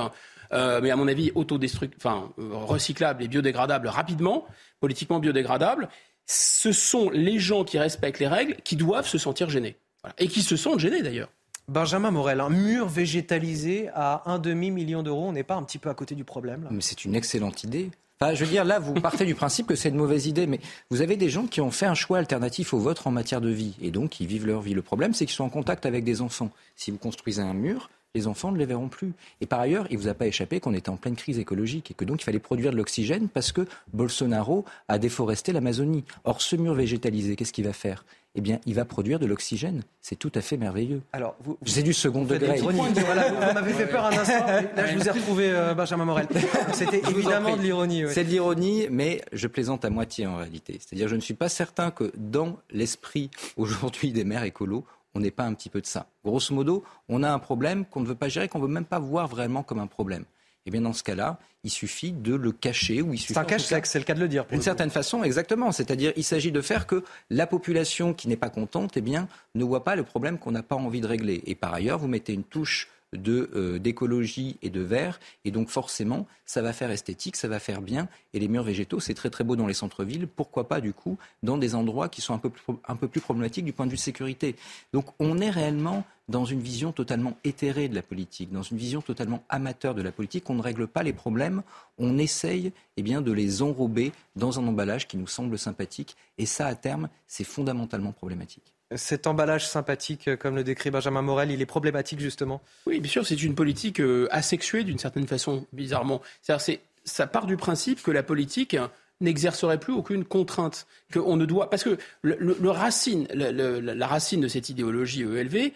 mais 0.51 0.91
à 0.91 0.97
mon 0.97 1.07
avis 1.07 1.31
enfin, 1.37 2.33
recyclable 2.39 3.23
et 3.23 3.29
biodégradable 3.29 3.89
rapidement, 3.89 4.47
politiquement 4.81 5.21
biodégradable 5.21 5.89
ce 6.27 6.73
sont 6.73 7.09
les 7.11 7.39
gens 7.39 7.65
qui 7.65 7.79
respectent 7.79 8.19
les 8.19 8.29
règles 8.29 8.57
qui 8.65 8.77
doivent 8.77 9.07
se 9.07 9.19
sentir 9.19 9.49
gênés. 9.49 9.77
Et 10.19 10.29
qui 10.29 10.43
se 10.43 10.57
sentent 10.57 10.79
gênés 10.79 11.03
d'ailleurs. 11.03 11.31
Benjamin 11.69 12.13
Morel, 12.13 12.41
un 12.41 12.51
mur 12.51 12.87
végétalisé 12.87 13.89
à 13.93 14.23
un 14.27 14.39
demi-million 14.39 15.03
d'euros, 15.03 15.27
on 15.27 15.33
n'est 15.33 15.43
pas 15.43 15.57
un 15.57 15.65
petit 15.65 15.79
peu 15.79 15.89
à 15.89 15.95
côté 15.95 16.15
du 16.15 16.23
problème 16.23 16.69
Mais 16.71 16.81
c'est 16.81 17.05
une 17.05 17.17
excellente 17.17 17.65
idée. 17.65 17.91
Je 18.23 18.45
veux 18.45 18.51
dire, 18.51 18.65
là, 18.65 18.79
vous 18.79 18.95
partez 18.95 19.27
du 19.27 19.35
principe 19.35 19.67
que 19.67 19.75
c'est 19.75 19.91
une 19.91 19.97
mauvaise 19.97 20.27
idée, 20.27 20.47
mais 20.47 20.59
vous 20.91 21.03
avez 21.03 21.17
des 21.17 21.29
gens 21.29 21.47
qui 21.47 21.61
ont 21.61 21.71
fait 21.71 21.85
un 21.85 21.95
choix 21.95 22.17
alternatif 22.17 22.73
au 22.73 22.79
vôtre 22.79 23.07
en 23.07 23.11
matière 23.11 23.43
de 23.43 23.51
vie, 23.51 23.75
et 23.83 23.91
donc 23.91 24.21
ils 24.21 24.27
vivent 24.27 24.47
leur 24.47 24.63
vie. 24.63 24.73
Le 24.73 24.81
problème, 24.81 25.13
c'est 25.13 25.27
qu'ils 25.27 25.35
sont 25.35 25.45
en 25.45 25.51
contact 25.51 25.85
avec 25.85 26.03
des 26.03 26.23
enfants. 26.23 26.51
Si 26.77 26.91
vous 26.91 26.97
construisez 26.97 27.43
un 27.43 27.53
mur, 27.53 27.91
les 28.15 28.27
enfants 28.27 28.51
ne 28.51 28.59
les 28.59 28.67
verront 28.67 28.89
plus. 28.89 29.13
Et 29.41 29.47
par 29.47 29.61
ailleurs, 29.61 29.87
il 29.91 29.97
ne 29.97 30.03
vous 30.03 30.09
a 30.09 30.15
pas 30.15 30.27
échappé 30.27 30.61
qu'on 30.61 30.75
était 30.75 30.89
en 30.89 30.97
pleine 30.97 31.17
crise 31.17 31.39
écologique 31.39 31.91
et 31.91 31.95
que 31.95 32.05
donc 32.05 32.23
il 32.23 32.25
fallait 32.25 32.39
produire 32.39 32.71
de 32.73 32.77
l'oxygène 32.77 33.29
parce 33.29 33.53
que 33.53 33.67
Bolsonaro 33.93 34.65
a 34.89 34.99
déforesté 34.99 35.53
l'Amazonie. 35.53 36.05
Or, 36.25 36.41
ce 36.41 36.57
mur 36.57 36.75
végétalisé, 36.75 37.37
qu'est-ce 37.37 37.53
qu'il 37.53 37.67
va 37.67 37.73
faire? 37.73 38.05
Eh 38.39 38.43
bien, 38.43 38.61
il 38.67 38.75
va 38.75 38.85
produire 38.85 39.19
de 39.19 39.25
l'oxygène. 39.25 39.83
C'est 40.03 40.17
tout 40.17 40.31
à 40.35 40.43
fait 40.43 40.59
merveilleux. 40.59 41.01
Alors, 41.15 41.37
vous, 41.43 41.57
c'est 41.65 41.83
du 41.83 41.95
second 41.95 42.25
degré. 42.25 42.59
vous, 42.59 42.71
m'avez 42.71 43.73
fait 43.73 43.87
peur 43.87 44.05
un 44.05 44.13
instant. 44.13 44.47
Là, 44.47 44.87
je 44.87 44.95
vous 44.95 45.09
ai 45.09 45.11
retrouvé, 45.11 45.51
euh, 45.51 45.73
Benjamin 45.73 46.05
Morel. 46.05 46.29
C'était 46.75 47.01
évidemment 47.09 47.57
de 47.57 47.63
l'ironie. 47.63 48.05
C'est 48.11 48.25
de 48.25 48.29
l'ironie, 48.29 48.89
mais 48.91 49.23
je 49.33 49.47
plaisante 49.47 49.87
à 49.87 49.91
moitié 49.91 50.27
en 50.27 50.37
réalité. 50.37 50.79
C'est-à-dire, 50.79 51.09
je 51.09 51.17
ne 51.17 51.21
suis 51.21 51.35
pas 51.35 51.49
certain 51.49 51.91
que 51.91 52.13
dans 52.15 52.59
l'esprit 52.71 53.31
aujourd'hui 53.57 54.13
des 54.13 54.25
maires 54.25 54.45
écolos, 54.45 54.85
on 55.17 55.21
n'est 55.21 55.31
pas 55.31 55.45
un 55.45 55.55
petit 55.55 55.71
peu 55.71 55.81
de 55.81 55.87
ça. 55.87 56.07
Grosso 56.25 56.55
modo, 56.55 56.85
on 57.09 57.23
a 57.23 57.31
un 57.31 57.39
problème 57.39 57.87
qu'on 57.87 58.01
ne 58.01 58.07
veut 58.07 58.15
pas 58.15 58.29
gérer, 58.29 58.49
qu'on 58.49 58.59
ne 58.59 58.65
veut 58.65 58.73
même 58.73 58.85
pas 58.85 58.99
voir 58.99 59.29
vraiment 59.29 59.63
comme 59.63 59.79
un 59.79 59.87
problème. 59.87 60.25
Eh 60.67 60.71
bien 60.71 60.83
dans 60.83 60.93
ce 60.93 61.03
cas-là, 61.05 61.39
il 61.65 61.71
suffit 61.71 62.13
de 62.13 62.35
le 62.35 62.53
cacher 62.53 63.01
ou 63.01 63.15
il 63.15 63.21
C'est 63.21 63.39
un 63.39 63.45
cache-sexe, 63.45 63.91
c'est 63.91 63.99
le 63.99 64.05
cas 64.05 64.15
de 64.15 64.21
le 64.21 64.29
dire. 64.29 64.45
D'une 64.47 64.61
certaine 64.61 64.91
façon, 64.91 65.23
exactement. 65.23 65.73
C'est-à-dire, 65.73 66.13
il 66.17 66.25
s'agit 66.25 66.53
de 66.53 66.61
faire 66.61 66.87
que 66.87 67.03
la 67.31 67.47
population 67.47 68.13
qui 68.13 68.29
n'est 68.29 68.37
pas 68.37 68.51
contente, 68.51 68.97
eh 68.97 69.01
bien, 69.01 69.29
ne 69.55 69.65
voit 69.65 69.85
pas 69.85 69.97
le 69.97 70.03
problème 70.03 70.39
qu'on 70.39 70.51
n'a 70.51 70.65
pas 70.65 70.77
envie 70.77 71.01
de 71.01 71.07
régler. 71.07 71.43
Et 71.47 71.55
par 71.55 71.73
ailleurs, 71.73 71.99
vous 71.99 72.09
mettez 72.09 72.35
une 72.35 72.45
touche 72.45 72.89
euh, 73.15 73.79
d'écologie 73.79 74.59
et 74.63 74.71
de 74.71 74.81
verre. 74.81 75.21
Et 75.45 75.51
donc 75.51 75.69
forcément, 75.69 76.27
ça 76.45 76.61
va 76.61 76.73
faire 76.73 76.91
esthétique, 76.91 77.37
ça 77.37 77.49
va 77.49 77.59
faire 77.59 77.81
bien. 77.81 78.09
Et 78.35 78.41
les 78.41 78.49
murs 78.49 78.65
végétaux, 78.65 79.01
c'est 79.01 79.15
très 79.15 79.31
très 79.31 79.45
beau 79.45 79.57
dans 79.57 79.67
les 79.67 79.75
centres-villes. 79.75 80.27
Pourquoi 80.27 80.69
pas 80.69 80.81
du 80.81 80.93
coup 80.93 81.17
dans 81.43 81.57
des 81.57 81.75
endroits 81.75 82.09
qui 82.09 82.21
sont 82.21 82.35
un 82.35 82.39
peu, 82.39 82.51
plus, 82.51 82.63
un 82.87 82.97
peu 82.97 83.09
plus 83.09 83.21
problématiques 83.21 83.65
du 83.65 83.73
point 83.73 83.87
de 83.87 83.91
vue 83.91 83.97
sécurité. 83.97 84.57
Donc 84.93 85.07
on 85.19 85.39
est 85.39 85.51
réellement 85.51 86.05
dans 86.29 86.45
une 86.45 86.61
vision 86.61 86.93
totalement 86.93 87.37
éthérée 87.45 87.89
de 87.89 87.95
la 87.95 88.03
politique, 88.03 88.53
dans 88.53 88.63
une 88.63 88.77
vision 88.77 89.01
totalement 89.01 89.45
amateur 89.49 89.95
de 89.95 90.03
la 90.03 90.11
politique. 90.13 90.51
On 90.51 90.55
ne 90.55 90.63
règle 90.63 90.89
pas 90.89 91.03
les 91.03 91.13
problèmes, 91.13 91.63
on 91.99 92.19
essaye 92.19 92.73
eh 92.97 93.03
bien, 93.03 93.21
de 93.21 93.33
les 93.33 93.63
enrober 93.63 94.13
dans 94.35 94.59
un 94.59 94.67
emballage 94.67 95.07
qui 95.07 95.17
nous 95.17 95.29
semble 95.29 95.59
sympathique. 95.59 96.17
Et 96.39 96.47
ça, 96.47 96.67
à 96.67 96.75
terme, 96.75 97.09
c'est 97.27 97.45
fondamentalement 97.45 98.13
problématique. 98.13 98.76
Cet 98.95 99.27
emballage 99.27 99.67
sympathique, 99.67 100.29
euh, 100.29 100.37
comme 100.37 100.55
le 100.55 100.63
décrit 100.63 100.91
Benjamin 100.91 101.23
Morel, 101.23 101.51
il 101.51 101.61
est 101.61 101.67
problématique 101.67 102.21
justement? 102.21 102.63
Oui, 102.87 103.01
bien 103.01 103.11
sûr, 103.11 103.27
c'est 103.27 103.43
une 103.43 103.57
politique 103.57 104.01
euh, 104.01 104.29
asexuée 104.31 104.85
d'une 104.85 104.99
certaine 104.99 105.27
façon, 105.27 105.67
bizarrement. 105.73 106.23
C'est, 106.43 106.81
ça 107.05 107.27
part 107.27 107.47
du 107.47 107.57
principe 107.57 108.03
que 108.03 108.13
la 108.13 108.23
politique 108.23 108.77
n'exercerait 109.21 109.81
plus 109.81 109.93
aucune 109.93 110.25
contrainte, 110.25 110.87
qu'on 111.13 111.37
ne 111.37 111.47
doit, 111.47 111.71
parce 111.71 111.83
que 111.83 111.99
racine, 112.23 113.27
la 113.33 114.07
racine 114.07 114.41
de 114.41 114.49
cette 114.49 114.69
idéologie 114.69 115.23
ELV, 115.23 115.73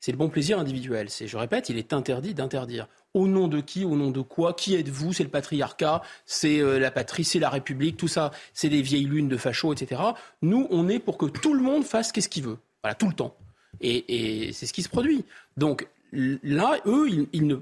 c'est 0.00 0.12
le 0.12 0.18
bon 0.18 0.28
plaisir 0.28 0.58
individuel. 0.58 1.10
C'est, 1.10 1.26
je 1.26 1.36
répète, 1.36 1.68
il 1.68 1.78
est 1.78 1.92
interdit 1.92 2.34
d'interdire. 2.34 2.86
Au 3.14 3.28
nom 3.28 3.46
de 3.46 3.60
qui 3.60 3.84
Au 3.84 3.94
nom 3.94 4.10
de 4.10 4.20
quoi 4.20 4.54
Qui 4.54 4.74
êtes-vous 4.74 5.12
C'est 5.12 5.22
le 5.22 5.30
patriarcat, 5.30 6.02
c'est 6.26 6.58
euh, 6.58 6.80
la 6.80 6.90
patrie, 6.90 7.22
c'est 7.22 7.38
la 7.38 7.48
République, 7.48 7.96
tout 7.96 8.08
ça, 8.08 8.32
c'est 8.52 8.68
des 8.68 8.82
vieilles 8.82 9.04
lunes 9.04 9.28
de 9.28 9.36
fachos, 9.36 9.72
etc. 9.72 10.02
Nous, 10.42 10.66
on 10.70 10.88
est 10.88 10.98
pour 10.98 11.16
que 11.16 11.26
tout 11.26 11.54
le 11.54 11.62
monde 11.62 11.84
fasse 11.84 12.10
qu'est-ce 12.10 12.28
qu'il 12.28 12.42
veut. 12.42 12.58
Voilà, 12.82 12.96
tout 12.96 13.06
le 13.06 13.14
temps. 13.14 13.36
Et, 13.80 14.50
c'est 14.52 14.66
ce 14.66 14.72
qui 14.72 14.82
se 14.82 14.88
produit. 14.88 15.24
Donc 15.56 15.86
là, 16.12 16.78
eux, 16.86 17.08
ils, 17.32 17.46
ne, 17.46 17.56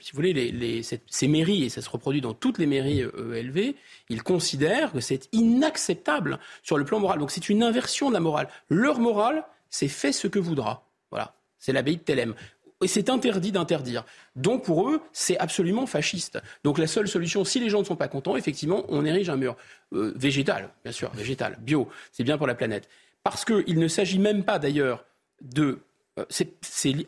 si 0.00 0.12
vous 0.12 0.16
voulez, 0.16 0.82
ces 1.08 1.28
mairies, 1.28 1.64
et 1.64 1.68
ça 1.68 1.82
se 1.82 1.90
reproduit 1.90 2.20
dans 2.20 2.34
toutes 2.34 2.58
les 2.58 2.66
mairies 2.66 3.00
ELV, 3.00 3.58
euh, 3.58 3.72
ils 4.08 4.22
considèrent 4.22 4.92
que 4.92 5.00
c'est 5.00 5.28
inacceptable 5.32 6.40
sur 6.62 6.78
le 6.78 6.84
plan 6.84 6.98
moral. 6.98 7.18
Donc 7.18 7.30
c'est 7.30 7.48
une 7.48 7.62
inversion 7.62 8.08
de 8.08 8.14
la 8.14 8.20
morale. 8.20 8.48
Leur 8.68 8.98
morale, 8.98 9.44
c'est 9.70 9.88
fait 9.88 10.12
ce 10.12 10.26
que 10.26 10.38
voudra. 10.38 10.86
Voilà. 11.10 11.34
C'est 11.58 11.72
l'abbaye 11.72 11.96
de 11.96 12.02
Thélème. 12.02 12.34
Et 12.82 12.88
c'est 12.88 13.10
interdit 13.10 13.52
d'interdire. 13.52 14.04
Donc 14.36 14.64
pour 14.64 14.88
eux, 14.88 15.02
c'est 15.12 15.38
absolument 15.38 15.86
fasciste. 15.86 16.40
Donc 16.64 16.78
la 16.78 16.86
seule 16.86 17.08
solution, 17.08 17.44
si 17.44 17.60
les 17.60 17.68
gens 17.68 17.80
ne 17.80 17.84
sont 17.84 17.96
pas 17.96 18.08
contents, 18.08 18.36
effectivement, 18.36 18.84
on 18.88 19.04
érige 19.04 19.28
un 19.28 19.36
mur 19.36 19.56
euh, 19.92 20.12
végétal, 20.16 20.70
bien 20.82 20.92
sûr, 20.92 21.10
végétal, 21.12 21.58
bio. 21.60 21.88
C'est 22.12 22.24
bien 22.24 22.38
pour 22.38 22.46
la 22.46 22.54
planète. 22.54 22.88
Parce 23.22 23.44
qu'il 23.44 23.78
ne 23.78 23.88
s'agit 23.88 24.18
même 24.18 24.44
pas 24.44 24.58
d'ailleurs 24.58 25.04
de... 25.42 25.80
Euh, 26.18 26.24
c'est 26.30 26.54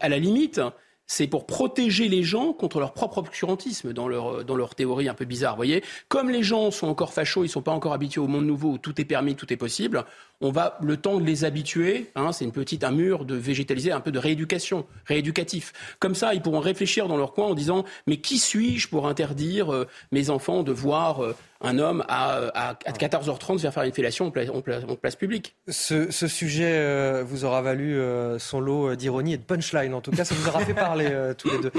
à 0.01 0.09
la 0.09 0.19
limite 0.19 0.61
c'est 1.07 1.27
pour 1.27 1.47
protéger 1.47 2.09
les 2.09 2.23
gens 2.23 2.53
contre 2.53 2.81
leur 2.81 2.95
propre 2.95 3.19
obscurantisme 3.19 3.93
dans 3.93 4.09
leur, 4.09 4.45
dans 4.45 4.57
leur 4.57 4.75
théorie 4.75 5.09
un 5.09 5.15
peu 5.15 5.25
bizarre. 5.25 5.57
voyez 5.57 5.83
Comme 6.09 6.31
les 6.31 6.43
gens 6.43 6.71
sont 6.71 6.87
encore 6.87 7.13
fachos, 7.13 7.43
ils 7.43 7.49
ne 7.49 7.53
sont 7.53 7.63
pas 7.63 7.73
encore 7.73 7.93
habitués 7.93 8.21
au 8.21 8.29
monde 8.29 8.47
nouveau 8.47 8.73
où 8.73 8.79
tout 8.79 9.01
est 9.01 9.05
permis, 9.05 9.35
tout 9.35 9.53
est 9.53 9.57
possible, 9.57 10.05
on 10.41 10.51
va 10.51 10.79
le 10.83 10.97
temps 10.97 11.19
de 11.19 11.25
les 11.25 11.45
habituer. 11.45 12.11
Hein, 12.17 12.33
c'est 12.33 12.45
une 12.45 12.53
petite 12.53 12.85
un 12.85 12.91
mur 12.91 13.25
de 13.25 13.35
végétaliser, 13.35 13.93
un 13.93 14.01
peu 14.01 14.11
de 14.11 14.19
rééducation, 14.19 14.87
rééducatif. 15.07 15.73
Comme 16.01 16.15
ça, 16.15 16.35
ils 16.35 16.43
pourront 16.43 16.61
réfléchir 16.61 17.09
dans 17.09 17.17
leur 17.17 17.33
coin 17.33 17.47
en 17.47 17.55
disant 17.55 17.85
mais 18.07 18.19
qui 18.19 18.39
suis-je 18.39 18.89
pour 18.89 19.07
interdire 19.07 19.73
euh, 19.73 19.87
mes 20.11 20.31
enfants 20.31 20.63
de 20.63 20.73
voir 20.73 21.23
euh, 21.23 21.37
un 21.63 21.79
homme 21.79 22.05
à, 22.09 22.39
à, 22.55 22.75
14h30 22.75 23.59
vient 23.59 23.71
faire 23.71 23.83
une 23.85 23.93
fellation 23.93 24.27
en 24.27 24.31
place, 24.31 24.49
en 24.51 24.97
place, 24.97 25.17
publique. 25.17 25.57
Ce, 25.69 26.11
sujet 26.11 26.73
euh, 26.75 27.25
vous 27.27 27.45
aura 27.45 27.63
valu 27.63 27.99
euh, 27.99 28.39
son 28.39 28.61
lot 28.61 28.95
d'ironie 28.95 29.35
et 29.35 29.39
de 29.39 29.45
punchline. 29.45 29.95
En 29.95 30.01
tout 30.01 30.11
cas, 30.11 30.25
ça 30.25 30.35
vous 30.35 30.49
aura 30.49 30.61
fait 30.61 30.75
parler 30.75 31.11
tous 31.39 31.51
les 31.51 31.59
deux. 31.59 31.73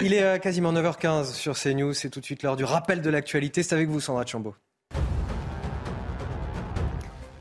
Il 0.00 0.14
est 0.14 0.40
quasiment 0.40 0.72
9h15 0.72 1.32
sur 1.32 1.58
CNews. 1.58 1.92
C'est 1.92 2.10
tout 2.10 2.20
de 2.20 2.24
suite 2.24 2.42
l'heure 2.42 2.56
du 2.56 2.64
rappel 2.64 3.02
de 3.02 3.10
l'actualité. 3.10 3.62
C'est 3.62 3.74
avec 3.74 3.88
vous, 3.88 4.00
Sandra 4.00 4.26
Chambaud. 4.26 4.54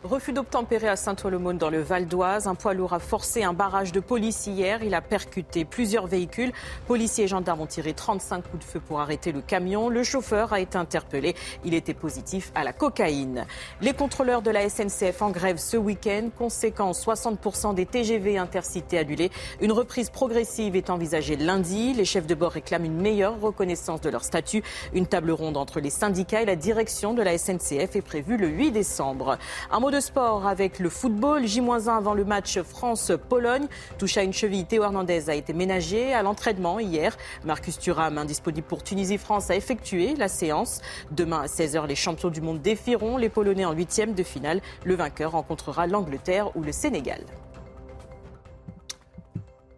Refus 0.06 0.34
d'obtempérer 0.34 0.88
à 0.88 0.95
Saint-Ouen-le-Monde 0.95 1.57
dans 1.57 1.72
le 1.72 1.82
Val 1.82 2.06
d'Oise. 2.06 2.45
Un 2.45 2.53
poids 2.53 2.76
lourd 2.76 2.94
a 2.94 2.99
forcé 2.99 3.44
un 3.44 3.53
barrage 3.53 3.91
de 3.91 3.99
police 3.99 4.45
hier. 4.45 4.84
Il 4.84 4.94
a 4.94 5.02
percuté 5.02 5.65
plusieurs 5.65 6.06
véhicules. 6.06 6.52
Policiers 6.86 7.23
et 7.23 7.27
gendarmes 7.27 7.61
ont 7.61 7.65
tiré 7.65 7.94
35 7.94 8.44
coups 8.44 8.64
de 8.64 8.69
feu 8.72 8.80
pour 8.80 8.99
arrêter 8.99 9.32
le 9.32 9.41
camion. 9.41 9.90
Le 9.90 10.03
chauffeur 10.03 10.53
a 10.53 10.60
été 10.60 10.77
interpellé. 10.77 11.34
Il 11.64 11.73
était 11.73 11.95
positif 11.95 12.52
à 12.53 12.64
la 12.64 12.72
cocaïne. 12.72 13.48
Les 13.82 13.94
contrôleurs 13.94 14.44
de 14.44 14.52
la 14.52 14.69
SNCF 14.69 15.23
en 15.23 15.32
grève 15.32 15.57
ce 15.57 15.76
week-end. 15.76 16.30
Conséquence, 16.38 17.03
60% 17.03 17.73
des 17.73 17.88
TGV 17.88 18.38
intercités 18.38 18.99
annulés. 18.99 19.32
Une 19.60 19.72
reprise 19.72 20.11
progressive 20.11 20.76
est 20.76 20.91
envisagée 20.91 21.36
lundi. 21.36 21.95
Les 21.95 22.06
chefs 22.06 22.27
de 22.27 22.36
bord 22.36 22.52
réclament 22.52 22.86
une 22.86 23.02
meilleure 23.02 23.41
reconnaissance 23.41 24.02
de 24.02 24.11
leur 24.11 24.23
statut. 24.23 24.61
Une 24.94 25.07
table 25.07 25.32
ronde 25.32 25.57
entre 25.57 25.80
les 25.80 25.90
syndicats 25.90 26.44
et 26.44 26.45
la 26.45 26.56
direction 26.56 27.15
de 27.15 27.23
la 27.23 27.40
SNCF 27.40 27.95
est 27.95 28.06
prévue 28.06 28.38
le 28.38 28.49
8 28.49 28.69
décembre. 28.69 29.40
Un 29.72 29.80
mot 29.80 29.90
de 29.90 29.94
sport 29.99 30.47
avec 30.47 30.80
le 30.80 30.89
football. 30.89 31.45
J-1 31.45 31.89
avant 31.89 32.13
le 32.13 32.26
match 32.26 32.59
France-Pologne. 32.61 33.67
Touche 33.97 34.17
à 34.17 34.23
une 34.23 34.34
cheville, 34.34 34.65
Théo 34.65 34.84
Hernandez 34.84 35.30
a 35.30 35.35
été 35.35 35.53
ménagé 35.53 36.13
à 36.13 36.23
l'entraînement 36.23 36.80
hier. 36.80 37.17
Marcus 37.43 37.80
Thuram, 37.80 38.17
indisponible 38.17 38.67
pour 38.67 38.84
Tunisie-France, 38.84 39.49
a 39.49 39.55
effectué 39.55 40.15
la 40.15 40.27
séance. 40.27 40.81
Demain 41.11 41.41
à 41.41 41.45
16h, 41.45 41.88
les 41.88 41.95
champions 41.95 42.30
du 42.30 42.41
monde 42.41 42.61
défieront 42.61 43.17
les 43.17 43.30
Polonais 43.30 43.65
en 43.65 43.73
huitième 43.73 44.13
de 44.13 44.23
finale. 44.23 44.61
Le 44.84 44.95
vainqueur 44.95 45.31
rencontrera 45.31 45.88
l'Angleterre 45.88 46.55
ou 46.55 46.61
le 46.61 46.72
Sénégal. 46.72 47.22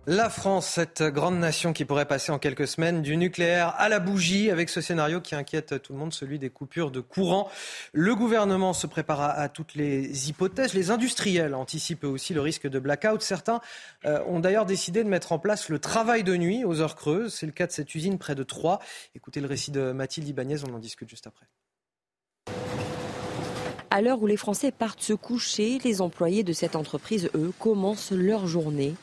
La 0.09 0.29
France, 0.29 0.67
cette 0.67 1.03
grande 1.03 1.37
nation 1.37 1.73
qui 1.73 1.83
pourrait 1.83 2.05
passer 2.05 2.31
en 2.31 2.39
quelques 2.39 2.65
semaines 2.65 3.01
du 3.01 3.17
nucléaire 3.17 3.75
à 3.77 3.89
la 3.89 3.99
bougie, 3.99 4.49
avec 4.49 4.69
ce 4.69 4.79
scénario 4.79 5.19
qui 5.19 5.35
inquiète 5.35 5.81
tout 5.81 5.91
le 5.91 5.99
monde, 5.99 6.13
celui 6.13 6.39
des 6.39 6.49
coupures 6.49 6.91
de 6.91 7.01
courant. 7.01 7.49
Le 7.91 8.15
gouvernement 8.15 8.71
se 8.71 8.87
prépare 8.87 9.19
à, 9.19 9.49
toutes 9.49 9.75
les 9.75 10.29
hypothèses. 10.29 10.73
Les 10.73 10.91
industriels 10.91 11.53
anticipent 11.53 12.05
aussi 12.05 12.33
le 12.33 12.39
risque 12.39 12.69
de 12.69 12.79
blackout. 12.79 13.21
Certains 13.21 13.59
euh, 14.05 14.23
ont 14.27 14.39
d'ailleurs 14.39 14.65
décidé 14.65 15.03
de 15.03 15.09
mettre 15.09 15.33
en 15.33 15.39
place 15.39 15.67
le 15.67 15.77
travail 15.77 16.23
de 16.23 16.37
nuit 16.37 16.63
aux 16.63 16.79
heures 16.79 16.95
creuses. 16.95 17.33
C'est 17.33 17.45
le 17.45 17.51
cas 17.51 17.67
de 17.67 17.73
cette 17.73 17.93
usine 17.93 18.17
près 18.17 18.33
de 18.33 18.43
Troyes. 18.43 18.79
Écoutez 19.13 19.41
le 19.41 19.47
récit 19.47 19.71
de 19.71 19.91
Mathilde 19.91 20.29
Ibanez, 20.29 20.63
on 20.65 20.73
en 20.73 20.79
discute 20.79 21.09
juste 21.09 21.27
après. 21.27 21.47
À 23.89 24.01
l'heure 24.01 24.21
où 24.21 24.27
les 24.27 24.35
Français 24.35 24.71
partent 24.71 25.01
se 25.01 25.13
coucher, 25.13 25.79
les 25.85 26.01
employés 26.01 26.43
de 26.43 26.51
cette 26.51 26.75
entreprise, 26.75 27.29
eux, 27.35 27.53
commencent 27.57 28.11
leur 28.11 28.45
journée. 28.45 28.95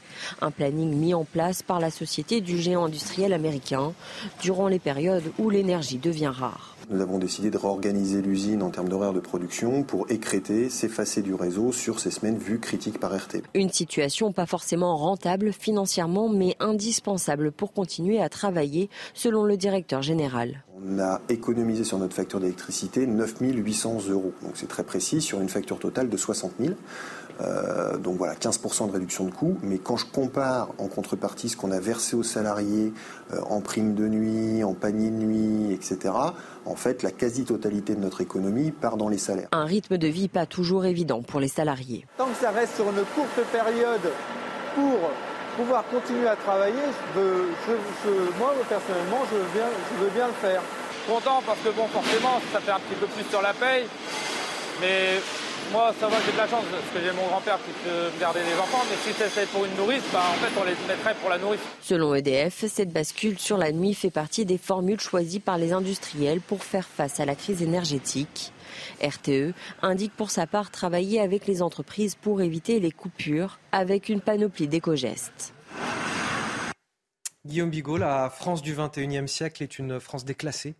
Un 0.43 0.51
planning 0.51 0.95
mis 0.95 1.15
en 1.15 1.25
place 1.25 1.63
par 1.63 1.81
la 1.81 1.91
société 1.91 2.43
du 2.43 2.59
géant 2.59 2.85
industriel 2.85 3.33
américain 3.33 3.95
durant 4.43 4.69
les 4.69 4.79
périodes 4.79 5.33
où 5.39 5.49
l'énergie 5.49 5.97
devient 5.99 6.33
rare. 6.33 6.77
Nous 6.91 7.01
avons 7.01 7.19
décidé 7.19 7.51
de 7.51 7.57
réorganiser 7.57 8.21
l'usine 8.21 8.63
en 8.63 8.71
termes 8.71 8.91
d'horaire 8.91 9.15
de 9.15 9.21
production 9.21 9.85
pour 9.85 10.11
écréter, 10.11 10.69
s'effacer 10.69 11.23
du 11.23 11.33
réseau 11.33 11.73
sur 11.73 11.99
ces 11.99 12.11
semaines 12.11 12.37
vues 12.37 12.61
critiques 12.61 13.01
par 13.01 13.15
RT. 13.15 13.43
Une 13.55 13.71
situation 13.71 14.33
pas 14.33 14.45
forcément 14.45 14.97
rentable 14.97 15.53
financièrement, 15.53 16.29
mais 16.29 16.57
indispensable 16.61 17.53
pour 17.53 17.73
continuer 17.73 18.21
à 18.21 18.29
travailler, 18.29 18.91
selon 19.15 19.45
le 19.45 19.57
directeur 19.57 20.03
général. 20.03 20.64
On 20.87 20.99
a 20.99 21.21
économisé 21.29 21.85
sur 21.85 21.99
notre 21.99 22.15
facture 22.15 22.41
d'électricité 22.41 23.07
9 23.07 23.35
800 23.41 24.09
euros. 24.11 24.33
Donc 24.43 24.53
c'est 24.55 24.69
très 24.69 24.83
précis 24.83 25.21
sur 25.21 25.41
une 25.41 25.49
facture 25.49 25.79
totale 25.79 26.09
de 26.09 26.17
60 26.17 26.53
000. 26.61 26.75
Euh, 27.41 27.97
donc 27.97 28.17
voilà, 28.17 28.35
15% 28.35 28.89
de 28.89 28.93
réduction 28.93 29.25
de 29.25 29.31
coûts. 29.31 29.57
Mais 29.63 29.79
quand 29.79 29.97
je 29.97 30.07
compare 30.07 30.69
en 30.79 30.89
contrepartie 30.89 31.49
ce 31.49 31.57
qu'on 31.57 31.71
a 31.71 31.81
versé 31.81 32.17
aux 32.17 32.23
salariés 32.23 32.93
euh, 33.33 33.41
en 33.49 33.61
prime 33.61 33.95
de 33.95 34.07
nuit, 34.09 34.63
en 34.63 34.75
panier 34.75 35.11
de 35.11 35.17
nuit, 35.17 35.73
etc., 35.73 36.15
en 36.67 36.77
fait, 36.77 37.03
la 37.03 37.11
quasi-totalité 37.11 37.95
de 37.95 38.01
notre 38.01 38.21
économie 38.21 38.71
part 38.71 38.97
dans 38.97 39.09
les 39.09 39.19
salaires. 39.19 39.49
Un 39.53 39.65
rythme 39.65 39.99
de 39.99 40.09
vie 40.09 40.29
pas 40.29 40.47
toujours 40.47 40.85
évident 40.85 41.23
pour 41.23 41.41
les 41.41 41.49
salariés. 41.49 42.07
Tant 42.19 42.27
que 42.27 42.37
ça 42.41 42.51
reste 42.51 42.77
sur 42.77 42.85
une 42.85 43.05
courte 43.15 43.47
période 43.53 44.13
pour 44.75 45.11
pouvoir 45.57 45.85
continuer 45.89 46.29
à 46.29 46.37
travailler, 46.37 46.87
moi 48.39 48.55
personnellement, 48.69 49.23
je 49.31 49.37
veux, 49.37 49.51
bien, 49.55 49.69
je 49.99 50.05
veux 50.05 50.11
bien 50.11 50.27
le 50.27 50.33
faire. 50.35 50.63
Content 51.07 51.43
parce 51.45 51.59
que 51.61 51.69
bon, 51.71 51.87
forcément, 51.89 52.41
ça 52.53 52.61
fait 52.61 52.71
un 52.71 52.81
petit 52.81 52.99
peu 52.99 53.07
plus 53.07 53.25
sur 53.29 53.43
la 53.43 53.53
paye, 53.53 53.85
mais 54.81 55.21
moi, 55.73 55.95
ça 55.99 56.09
va, 56.09 56.17
j'ai 56.25 56.33
de 56.33 56.37
la 56.37 56.49
chance 56.49 56.65
parce 56.71 56.91
que 56.95 57.01
j'ai 57.05 57.15
mon 57.15 57.27
grand-père 57.29 57.59
qui 57.59 57.73
peut 57.85 58.11
me 58.15 58.21
garder 58.21 58.41
les 58.41 58.55
enfants, 58.55 58.85
mais 58.89 58.97
si 59.05 59.17
c'était 59.17 59.47
pour 59.47 59.65
une 59.65 59.75
nourrice, 59.77 60.03
bah, 60.13 60.23
en 60.31 60.35
fait, 60.35 60.61
on 60.61 60.65
les 60.65 60.77
mettrait 60.89 61.15
pour 61.21 61.31
la 61.31 61.39
nourrice. 61.39 61.61
Selon 61.83 62.15
EDF, 62.15 62.65
cette 62.69 62.93
bascule 62.93 63.39
sur 63.39 63.59
la 63.59 63.73
nuit 63.73 63.95
fait 63.95 64.11
partie 64.11 64.45
des 64.45 64.59
formules 64.59 65.01
choisies 65.01 65.41
par 65.41 65.59
les 65.59 65.73
industriels 65.73 66.41
pour 66.41 66.65
faire 66.65 66.87
face 66.87 67.21
à 67.21 67.25
la 67.25 67.35
crise 67.35 67.63
énergétique. 67.63 68.53
RTE 69.03 69.55
indique 69.83 70.13
pour 70.17 70.31
sa 70.31 70.47
part 70.47 70.71
travailler 70.71 71.21
avec 71.21 71.47
les 71.47 71.63
entreprises 71.63 72.15
pour 72.15 72.43
éviter 72.43 72.81
les 72.81 72.91
coupures 72.91 73.59
avec 73.73 74.09
une 74.09 74.21
panoplie 74.21 74.69
d'éco-gestes. 74.69 75.55
Guillaume 77.47 77.71
Bigot, 77.71 77.99
la 77.99 78.31
France 78.31 78.63
du 78.63 78.75
21e 78.75 79.27
siècle 79.27 79.63
est 79.63 79.79
une 79.79 80.01
France 80.01 80.25
déclassée 80.25 80.75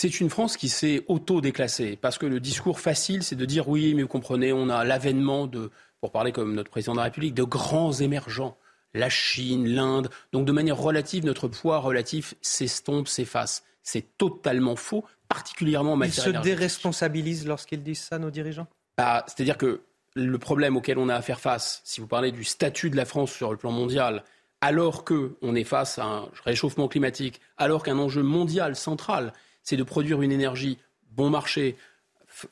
c'est 0.00 0.20
une 0.20 0.30
France 0.30 0.56
qui 0.56 0.68
s'est 0.68 1.04
auto-déclassée. 1.08 1.98
Parce 2.00 2.18
que 2.18 2.26
le 2.26 2.38
discours 2.38 2.78
facile, 2.78 3.24
c'est 3.24 3.34
de 3.34 3.44
dire 3.44 3.68
oui, 3.68 3.94
mais 3.94 4.02
vous 4.02 4.08
comprenez, 4.08 4.52
on 4.52 4.68
a 4.68 4.84
l'avènement 4.84 5.48
de, 5.48 5.72
pour 6.00 6.12
parler 6.12 6.30
comme 6.30 6.54
notre 6.54 6.70
président 6.70 6.92
de 6.92 6.98
la 6.98 7.04
République, 7.04 7.34
de 7.34 7.42
grands 7.42 7.92
émergents. 7.92 8.56
La 8.94 9.10
Chine, 9.10 9.66
l'Inde. 9.66 10.08
Donc 10.32 10.46
de 10.46 10.52
manière 10.52 10.78
relative, 10.78 11.24
notre 11.24 11.48
poids 11.48 11.78
relatif 11.78 12.34
s'estompe, 12.40 13.08
s'efface. 13.08 13.64
C'est 13.88 14.18
totalement 14.18 14.76
faux, 14.76 15.02
particulièrement 15.28 15.94
en 15.94 15.96
matière 15.96 16.28
Ils 16.28 16.36
se 16.36 16.42
déresponsabilisent 16.42 17.46
lorsqu'ils 17.46 17.82
disent 17.82 18.02
ça, 18.02 18.18
nos 18.18 18.30
dirigeants 18.30 18.66
bah, 18.98 19.24
C'est-à-dire 19.26 19.56
que 19.56 19.80
le 20.14 20.36
problème 20.36 20.76
auquel 20.76 20.98
on 20.98 21.08
a 21.08 21.14
à 21.14 21.22
faire 21.22 21.40
face, 21.40 21.80
si 21.84 22.02
vous 22.02 22.06
parlez 22.06 22.30
du 22.30 22.44
statut 22.44 22.90
de 22.90 22.96
la 22.96 23.06
France 23.06 23.32
sur 23.32 23.50
le 23.50 23.56
plan 23.56 23.70
mondial, 23.70 24.24
alors 24.60 25.06
qu'on 25.06 25.54
est 25.54 25.64
face 25.64 25.98
à 25.98 26.04
un 26.04 26.28
réchauffement 26.44 26.86
climatique, 26.86 27.40
alors 27.56 27.82
qu'un 27.82 27.98
enjeu 27.98 28.22
mondial 28.22 28.76
central, 28.76 29.32
c'est 29.62 29.78
de 29.78 29.84
produire 29.84 30.20
une 30.20 30.32
énergie 30.32 30.76
bon 31.12 31.30
marché, 31.30 31.74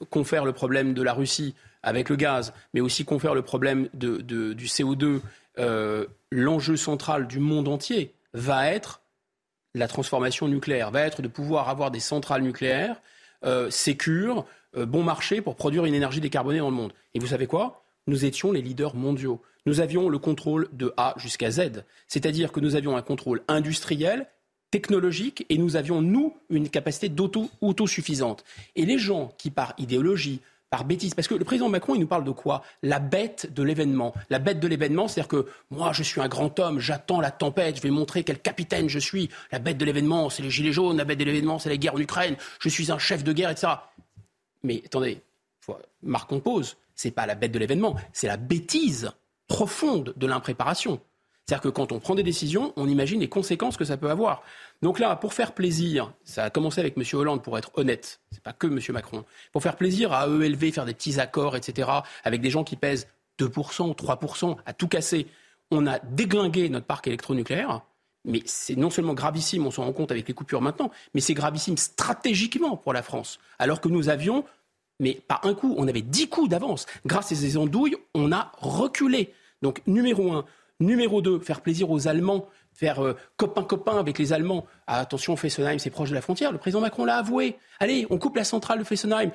confère 0.08 0.46
le 0.46 0.54
problème 0.54 0.94
de 0.94 1.02
la 1.02 1.12
Russie 1.12 1.54
avec 1.82 2.08
le 2.08 2.16
gaz, 2.16 2.54
mais 2.72 2.80
aussi 2.80 3.04
confère 3.04 3.34
le 3.34 3.42
problème 3.42 3.90
du 3.92 4.66
CO2, 4.66 5.20
euh, 5.58 6.06
l'enjeu 6.30 6.76
central 6.76 7.26
du 7.26 7.40
monde 7.40 7.68
entier 7.68 8.14
va 8.32 8.70
être 8.70 9.02
la 9.76 9.88
transformation 9.88 10.48
nucléaire, 10.48 10.90
va 10.90 11.02
être 11.02 11.22
de 11.22 11.28
pouvoir 11.28 11.68
avoir 11.68 11.90
des 11.90 12.00
centrales 12.00 12.42
nucléaires 12.42 13.00
euh, 13.44 13.70
sécures, 13.70 14.46
euh, 14.76 14.86
bon 14.86 15.02
marché 15.02 15.42
pour 15.42 15.54
produire 15.54 15.84
une 15.84 15.94
énergie 15.94 16.20
décarbonée 16.20 16.58
dans 16.58 16.70
le 16.70 16.74
monde. 16.74 16.92
Et 17.14 17.18
vous 17.18 17.28
savez 17.28 17.46
quoi? 17.46 17.84
Nous 18.06 18.24
étions 18.24 18.52
les 18.52 18.62
leaders 18.62 18.96
mondiaux. 18.96 19.42
Nous 19.66 19.80
avions 19.80 20.08
le 20.08 20.18
contrôle 20.18 20.68
de 20.72 20.94
A 20.96 21.14
jusqu'à 21.18 21.50
Z, 21.50 21.84
c'est-à-dire 22.08 22.52
que 22.52 22.60
nous 22.60 22.74
avions 22.74 22.96
un 22.96 23.02
contrôle 23.02 23.42
industriel 23.48 24.26
technologique 24.70 25.44
et 25.48 25.58
nous 25.58 25.76
avions, 25.76 26.00
nous, 26.00 26.34
une 26.48 26.70
capacité 26.70 27.08
d'auto-autosuffisante. 27.08 28.44
Et 28.76 28.86
les 28.86 28.98
gens 28.98 29.32
qui, 29.38 29.50
par 29.50 29.74
idéologie, 29.78 30.40
par 30.70 30.84
bêtise. 30.84 31.14
Parce 31.14 31.28
que 31.28 31.34
le 31.34 31.44
président 31.44 31.68
Macron, 31.68 31.94
il 31.94 32.00
nous 32.00 32.06
parle 32.06 32.24
de 32.24 32.30
quoi? 32.30 32.62
La 32.82 32.98
bête 32.98 33.52
de 33.52 33.62
l'événement. 33.62 34.14
La 34.30 34.38
bête 34.38 34.60
de 34.60 34.68
l'événement, 34.68 35.08
c'est-à-dire 35.08 35.28
que 35.28 35.46
moi, 35.70 35.92
je 35.92 36.02
suis 36.02 36.20
un 36.20 36.28
grand 36.28 36.58
homme, 36.58 36.80
j'attends 36.80 37.20
la 37.20 37.30
tempête, 37.30 37.76
je 37.76 37.82
vais 37.82 37.90
montrer 37.90 38.24
quel 38.24 38.40
capitaine 38.40 38.88
je 38.88 38.98
suis. 38.98 39.30
La 39.52 39.58
bête 39.58 39.78
de 39.78 39.84
l'événement, 39.84 40.30
c'est 40.30 40.42
les 40.42 40.50
gilets 40.50 40.72
jaunes, 40.72 40.96
la 40.96 41.04
bête 41.04 41.18
de 41.18 41.24
l'événement, 41.24 41.58
c'est 41.58 41.68
la 41.68 41.76
guerre 41.76 41.94
en 41.94 42.00
Ukraine, 42.00 42.36
je 42.60 42.68
suis 42.68 42.90
un 42.90 42.98
chef 42.98 43.24
de 43.24 43.32
guerre, 43.32 43.50
etc. 43.50 43.68
Mais 44.62 44.82
attendez, 44.84 45.22
marquons 46.02 46.40
pause. 46.40 46.76
C'est 46.94 47.10
pas 47.10 47.26
la 47.26 47.34
bête 47.34 47.52
de 47.52 47.58
l'événement, 47.58 47.94
c'est 48.12 48.26
la 48.26 48.38
bêtise 48.38 49.10
profonde 49.48 50.14
de 50.16 50.26
l'impréparation. 50.26 51.00
C'est-à-dire 51.46 51.62
que 51.62 51.68
quand 51.68 51.92
on 51.92 52.00
prend 52.00 52.16
des 52.16 52.24
décisions, 52.24 52.72
on 52.74 52.88
imagine 52.88 53.20
les 53.20 53.28
conséquences 53.28 53.76
que 53.76 53.84
ça 53.84 53.96
peut 53.96 54.10
avoir. 54.10 54.42
Donc 54.82 54.98
là, 54.98 55.14
pour 55.14 55.32
faire 55.32 55.52
plaisir, 55.52 56.12
ça 56.24 56.42
a 56.42 56.50
commencé 56.50 56.80
avec 56.80 56.96
M. 56.96 57.04
Hollande, 57.12 57.44
pour 57.44 57.56
être 57.56 57.70
honnête, 57.74 58.20
c'est 58.32 58.42
pas 58.42 58.52
que 58.52 58.66
M. 58.66 58.80
Macron, 58.88 59.24
pour 59.52 59.62
faire 59.62 59.76
plaisir 59.76 60.12
à 60.12 60.26
ELV, 60.26 60.72
faire 60.72 60.86
des 60.86 60.94
petits 60.94 61.20
accords, 61.20 61.54
etc., 61.54 61.88
avec 62.24 62.40
des 62.40 62.50
gens 62.50 62.64
qui 62.64 62.74
pèsent 62.74 63.06
2%, 63.38 63.94
3%, 63.94 64.56
à 64.66 64.72
tout 64.72 64.88
casser, 64.88 65.28
on 65.70 65.86
a 65.86 66.00
déglingué 66.00 66.68
notre 66.68 66.86
parc 66.86 67.06
électronucléaire. 67.06 67.82
Mais 68.24 68.42
c'est 68.44 68.74
non 68.74 68.90
seulement 68.90 69.14
gravissime, 69.14 69.68
on 69.68 69.70
s'en 69.70 69.84
rend 69.84 69.92
compte 69.92 70.10
avec 70.10 70.26
les 70.26 70.34
coupures 70.34 70.60
maintenant, 70.60 70.90
mais 71.14 71.20
c'est 71.20 71.34
gravissime 71.34 71.76
stratégiquement 71.76 72.76
pour 72.76 72.92
la 72.92 73.02
France. 73.02 73.38
Alors 73.60 73.80
que 73.80 73.88
nous 73.88 74.08
avions, 74.08 74.44
mais 74.98 75.22
pas 75.28 75.40
un 75.44 75.54
coup, 75.54 75.76
on 75.78 75.86
avait 75.86 76.02
dix 76.02 76.28
coups 76.28 76.48
d'avance. 76.48 76.86
Grâce 77.04 77.30
à 77.30 77.36
ces 77.36 77.56
andouilles, 77.56 77.96
on 78.14 78.32
a 78.32 78.50
reculé. 78.58 79.32
Donc, 79.62 79.80
numéro 79.86 80.32
un, 80.32 80.44
Numéro 80.80 81.22
2, 81.22 81.38
faire 81.40 81.62
plaisir 81.62 81.90
aux 81.90 82.08
Allemands 82.08 82.48
faire 82.76 83.14
copain-copain 83.36 83.98
avec 83.98 84.18
les 84.18 84.32
Allemands. 84.32 84.66
Ah, 84.86 85.00
attention, 85.00 85.34
Fessenheim, 85.36 85.78
c'est 85.78 85.90
proche 85.90 86.10
de 86.10 86.14
la 86.14 86.20
frontière. 86.20 86.52
Le 86.52 86.58
président 86.58 86.80
Macron 86.80 87.04
l'a 87.04 87.16
avoué. 87.16 87.56
Allez, 87.80 88.06
on 88.10 88.18
coupe 88.18 88.36
la 88.36 88.44
centrale 88.44 88.78
de 88.78 88.84
Fessenheim. 88.84 89.30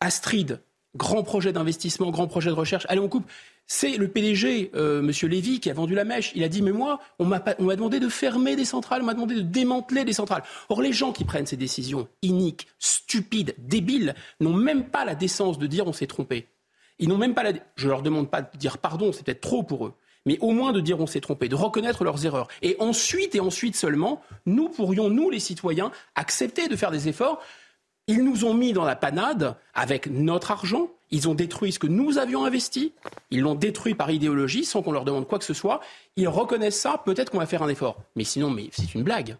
Astrid, 0.00 0.60
grand 0.96 1.22
projet 1.22 1.52
d'investissement, 1.52 2.10
grand 2.10 2.26
projet 2.26 2.50
de 2.50 2.54
recherche. 2.54 2.86
Allez, 2.88 3.00
on 3.00 3.08
coupe. 3.08 3.28
C'est 3.66 3.96
le 3.96 4.08
PDG, 4.08 4.72
euh, 4.74 5.00
Monsieur 5.00 5.28
Lévy, 5.28 5.60
qui 5.60 5.70
a 5.70 5.74
vendu 5.74 5.94
la 5.94 6.04
mèche. 6.04 6.32
Il 6.34 6.42
a 6.42 6.48
dit, 6.48 6.60
mais 6.60 6.72
moi, 6.72 6.98
on 7.20 7.24
m'a 7.24 7.38
demandé 7.38 8.00
de 8.00 8.08
fermer 8.08 8.56
des 8.56 8.64
centrales, 8.64 9.02
on 9.02 9.04
m'a 9.04 9.14
demandé 9.14 9.36
de 9.36 9.42
démanteler 9.42 10.04
des 10.04 10.12
centrales. 10.12 10.42
Or, 10.68 10.82
les 10.82 10.92
gens 10.92 11.12
qui 11.12 11.24
prennent 11.24 11.46
ces 11.46 11.56
décisions 11.56 12.08
iniques, 12.22 12.66
stupides, 12.80 13.54
débiles, 13.58 14.16
n'ont 14.40 14.54
même 14.54 14.86
pas 14.86 15.04
la 15.04 15.14
décence 15.14 15.58
de 15.58 15.68
dire 15.68 15.86
on 15.86 15.92
s'est 15.92 16.08
trompé. 16.08 16.48
Ils 16.98 17.08
n'ont 17.08 17.18
même 17.18 17.34
pas 17.34 17.44
la... 17.44 17.52
Je 17.76 17.88
leur 17.88 18.02
demande 18.02 18.28
pas 18.28 18.42
de 18.42 18.58
dire 18.58 18.78
pardon, 18.78 19.12
c'est 19.12 19.24
peut-être 19.24 19.40
trop 19.40 19.62
pour 19.62 19.86
eux. 19.86 19.94
Mais 20.26 20.38
au 20.40 20.52
moins 20.52 20.72
de 20.72 20.80
dire 20.80 21.00
on 21.00 21.06
s'est 21.06 21.20
trompé, 21.20 21.48
de 21.48 21.54
reconnaître 21.54 22.04
leurs 22.04 22.24
erreurs. 22.26 22.48
Et 22.62 22.76
ensuite, 22.78 23.34
et 23.34 23.40
ensuite 23.40 23.76
seulement, 23.76 24.22
nous 24.46 24.68
pourrions, 24.68 25.08
nous 25.08 25.30
les 25.30 25.40
citoyens, 25.40 25.90
accepter 26.14 26.68
de 26.68 26.76
faire 26.76 26.90
des 26.90 27.08
efforts. 27.08 27.40
Ils 28.06 28.24
nous 28.24 28.44
ont 28.44 28.54
mis 28.54 28.72
dans 28.72 28.84
la 28.84 28.96
panade 28.96 29.56
avec 29.72 30.08
notre 30.08 30.50
argent, 30.50 30.90
ils 31.10 31.28
ont 31.28 31.34
détruit 31.34 31.72
ce 31.72 31.78
que 31.78 31.86
nous 31.86 32.18
avions 32.18 32.44
investi. 32.44 32.92
Ils 33.30 33.40
l'ont 33.40 33.54
détruit 33.54 33.94
par 33.94 34.10
idéologie 34.10 34.64
sans 34.64 34.82
qu'on 34.82 34.92
leur 34.92 35.04
demande 35.04 35.26
quoi 35.26 35.38
que 35.38 35.44
ce 35.44 35.54
soit. 35.54 35.80
Ils 36.16 36.28
reconnaissent 36.28 36.80
ça. 36.80 37.02
Peut-être 37.04 37.30
qu'on 37.30 37.38
va 37.38 37.46
faire 37.46 37.62
un 37.62 37.68
effort. 37.68 37.96
Mais 38.14 38.24
sinon, 38.24 38.50
mais 38.50 38.68
c'est 38.72 38.94
une 38.94 39.02
blague. 39.02 39.36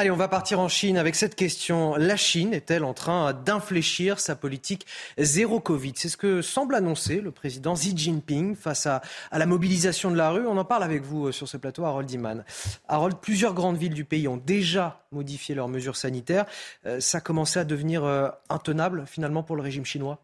Allez, 0.00 0.12
on 0.12 0.16
va 0.16 0.28
partir 0.28 0.60
en 0.60 0.68
Chine 0.68 0.96
avec 0.96 1.16
cette 1.16 1.34
question. 1.34 1.96
La 1.96 2.16
Chine 2.16 2.54
est-elle 2.54 2.84
en 2.84 2.94
train 2.94 3.32
d'infléchir 3.32 4.20
sa 4.20 4.36
politique 4.36 4.86
zéro 5.18 5.58
Covid? 5.58 5.94
C'est 5.96 6.08
ce 6.08 6.16
que 6.16 6.40
semble 6.40 6.76
annoncer 6.76 7.20
le 7.20 7.32
président 7.32 7.74
Xi 7.74 7.96
Jinping 7.96 8.54
face 8.54 8.86
à, 8.86 9.02
la 9.32 9.44
mobilisation 9.44 10.12
de 10.12 10.16
la 10.16 10.30
rue. 10.30 10.46
On 10.46 10.56
en 10.56 10.64
parle 10.64 10.84
avec 10.84 11.02
vous 11.02 11.26
euh, 11.26 11.32
sur 11.32 11.48
ce 11.48 11.56
plateau, 11.56 11.84
Harold 11.84 12.08
Iman. 12.12 12.44
Harold, 12.86 13.16
plusieurs 13.20 13.54
grandes 13.54 13.76
villes 13.76 13.92
du 13.92 14.04
pays 14.04 14.28
ont 14.28 14.36
déjà 14.36 15.02
modifié 15.10 15.56
leurs 15.56 15.66
mesures 15.66 15.96
sanitaires. 15.96 16.46
Euh, 16.86 17.00
ça 17.00 17.18
a 17.18 17.20
commencé 17.20 17.58
à 17.58 17.64
devenir 17.64 18.04
euh, 18.04 18.28
intenable 18.50 19.02
finalement 19.04 19.42
pour 19.42 19.56
le 19.56 19.62
régime 19.62 19.84
chinois? 19.84 20.20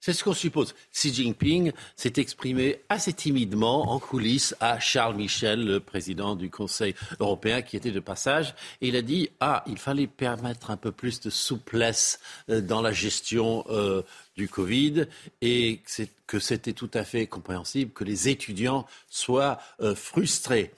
C'est 0.00 0.12
ce 0.12 0.22
qu'on 0.22 0.32
suppose. 0.32 0.74
Xi 0.92 1.12
Jinping 1.12 1.72
s'est 1.96 2.14
exprimé 2.16 2.80
assez 2.88 3.12
timidement 3.12 3.90
en 3.90 3.98
coulisses 3.98 4.54
à 4.60 4.78
Charles 4.78 5.16
Michel, 5.16 5.64
le 5.64 5.80
président 5.80 6.36
du 6.36 6.50
Conseil 6.50 6.94
européen, 7.18 7.62
qui 7.62 7.76
était 7.76 7.90
de 7.90 8.00
passage. 8.00 8.54
Et 8.80 8.88
il 8.88 8.96
a 8.96 9.02
dit 9.02 9.30
Ah, 9.40 9.64
il 9.66 9.78
fallait 9.78 10.06
permettre 10.06 10.70
un 10.70 10.76
peu 10.76 10.92
plus 10.92 11.20
de 11.20 11.30
souplesse 11.30 12.20
euh, 12.48 12.60
dans 12.60 12.80
la 12.80 12.92
gestion 12.92 13.64
euh, 13.70 14.02
du 14.36 14.48
Covid 14.48 15.06
et 15.42 15.80
que 16.26 16.38
c'était 16.38 16.74
tout 16.74 16.90
à 16.94 17.04
fait 17.04 17.26
compréhensible 17.26 17.92
que 17.92 18.04
les 18.04 18.28
étudiants 18.28 18.86
soient 19.08 19.58
euh, 19.80 19.94
frustrés. 19.94 20.72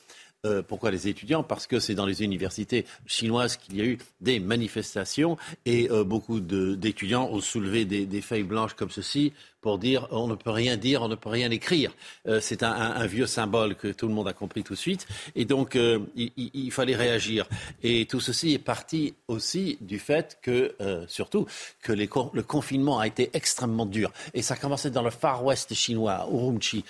Euh, 0.46 0.62
pourquoi 0.66 0.90
les 0.90 1.06
étudiants? 1.06 1.42
Parce 1.42 1.66
que 1.66 1.80
c'est 1.80 1.94
dans 1.94 2.06
les 2.06 2.22
universités 2.24 2.86
chinoises 3.06 3.58
qu'il 3.58 3.76
y 3.76 3.82
a 3.82 3.84
eu 3.84 3.98
des 4.22 4.40
manifestations 4.40 5.36
et 5.66 5.90
euh, 5.90 6.02
beaucoup 6.02 6.40
d'étudiants 6.40 7.28
ont 7.30 7.42
soulevé 7.42 7.84
des, 7.84 8.20
feuilles 8.22 8.42
blanches 8.42 8.72
comme 8.72 8.88
ceci 8.88 9.34
pour 9.60 9.78
dire 9.78 10.08
on 10.10 10.26
ne 10.26 10.34
peut 10.34 10.50
rien 10.50 10.76
dire, 10.76 11.02
on 11.02 11.08
ne 11.08 11.14
peut 11.14 11.28
rien 11.28 11.50
écrire. 11.50 11.92
Euh, 12.26 12.40
c'est 12.40 12.62
un, 12.62 13.06
vieux 13.06 13.26
symbole 13.26 13.74
que 13.74 13.88
tout 13.88 14.08
le 14.08 14.14
monde 14.14 14.28
a 14.28 14.32
compris 14.32 14.62
tout 14.62 14.74
de 14.74 14.78
suite. 14.78 15.06
Et 15.34 15.44
donc, 15.44 15.76
euh, 15.76 15.98
il, 16.16 16.70
fallait 16.70 16.96
réagir. 16.96 17.46
Et 17.82 18.06
tout 18.06 18.20
ceci 18.20 18.54
est 18.54 18.58
parti 18.58 19.14
aussi 19.28 19.78
du 19.80 19.98
fait 19.98 20.38
que, 20.42 20.74
euh, 20.80 21.04
surtout, 21.08 21.46
que 21.82 21.92
le 21.92 22.42
confinement 22.42 22.98
a 22.98 23.06
été 23.06 23.30
extrêmement 23.32 23.86
dur. 23.86 24.12
Et 24.34 24.42
ça 24.42 24.54
a 24.54 24.56
commencé 24.56 24.90
dans 24.90 25.02
le 25.02 25.10
Far 25.10 25.44
West 25.44 25.74
chinois, 25.74 26.28
Urumqi, 26.30 26.84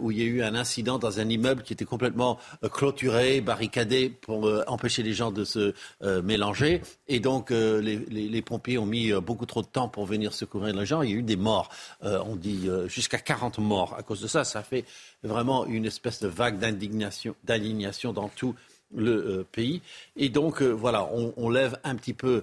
où 0.00 0.10
il 0.10 0.18
y 0.18 0.22
a 0.22 0.24
eu 0.24 0.42
un 0.42 0.54
incident 0.54 0.98
dans 0.98 1.20
un 1.20 1.28
immeuble 1.28 1.62
qui 1.62 1.72
était 1.72 1.84
complètement 1.84 2.38
clôturé, 2.72 3.40
barricadé 3.40 4.08
pour 4.08 4.50
empêcher 4.66 5.02
les 5.02 5.12
gens 5.12 5.30
de 5.30 5.44
se 5.44 5.74
mélanger. 6.22 6.82
Et 7.08 7.20
donc, 7.20 7.50
les, 7.50 7.96
les, 7.96 8.42
pompiers 8.42 8.78
ont 8.78 8.86
mis 8.86 9.12
beaucoup 9.12 9.46
trop 9.46 9.62
de 9.62 9.66
temps 9.66 9.88
pour 9.88 10.06
venir 10.06 10.32
secourir 10.32 10.74
les 10.74 10.86
gens. 10.86 11.02
Il 11.02 11.10
y 11.10 11.14
a 11.14 11.16
eu 11.16 11.22
des 11.22 11.36
morts. 11.36 11.68
Euh, 12.04 12.22
on 12.26 12.36
dit 12.36 12.68
euh, 12.68 12.88
jusqu'à 12.88 13.18
40 13.18 13.58
morts 13.58 13.94
à 13.96 14.02
cause 14.02 14.20
de 14.20 14.26
ça. 14.26 14.44
Ça 14.44 14.62
fait 14.62 14.84
vraiment 15.22 15.66
une 15.66 15.84
espèce 15.84 16.20
de 16.20 16.28
vague 16.28 16.58
d'indignation, 16.58 18.12
dans 18.12 18.28
tout 18.28 18.54
le 18.94 19.12
euh, 19.12 19.46
pays. 19.50 19.82
Et 20.16 20.28
donc, 20.28 20.62
voilà, 20.62 21.08
on, 21.12 21.50
lève 21.50 21.78
un 21.84 21.94
petit 21.96 22.14
peu 22.14 22.42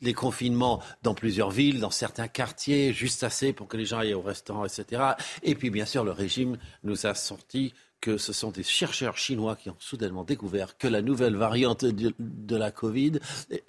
les 0.00 0.14
confinements 0.14 0.80
dans 1.02 1.14
plusieurs 1.14 1.50
villes, 1.50 1.80
dans 1.80 1.90
certains 1.90 2.28
quartiers, 2.28 2.92
juste 2.92 3.24
assez 3.24 3.52
pour 3.52 3.66
que 3.68 3.76
les 3.76 3.84
gens 3.84 3.98
aillent 3.98 4.14
au 4.14 4.22
restaurant, 4.22 4.64
etc. 4.64 5.02
Et 5.42 5.54
puis, 5.54 5.70
bien 5.70 5.86
sûr, 5.86 6.04
le 6.04 6.12
régime 6.12 6.58
nous 6.84 7.06
a 7.06 7.14
sorti 7.14 7.72
que 8.00 8.16
ce 8.16 8.32
sont 8.32 8.50
des 8.50 8.62
chercheurs 8.62 9.16
chinois 9.16 9.56
qui 9.56 9.70
ont 9.70 9.76
soudainement 9.78 10.24
découvert 10.24 10.76
que 10.78 10.88
la 10.88 11.02
nouvelle 11.02 11.36
variante 11.36 11.84
de, 11.84 12.56
la 12.56 12.70
COVID, 12.70 13.18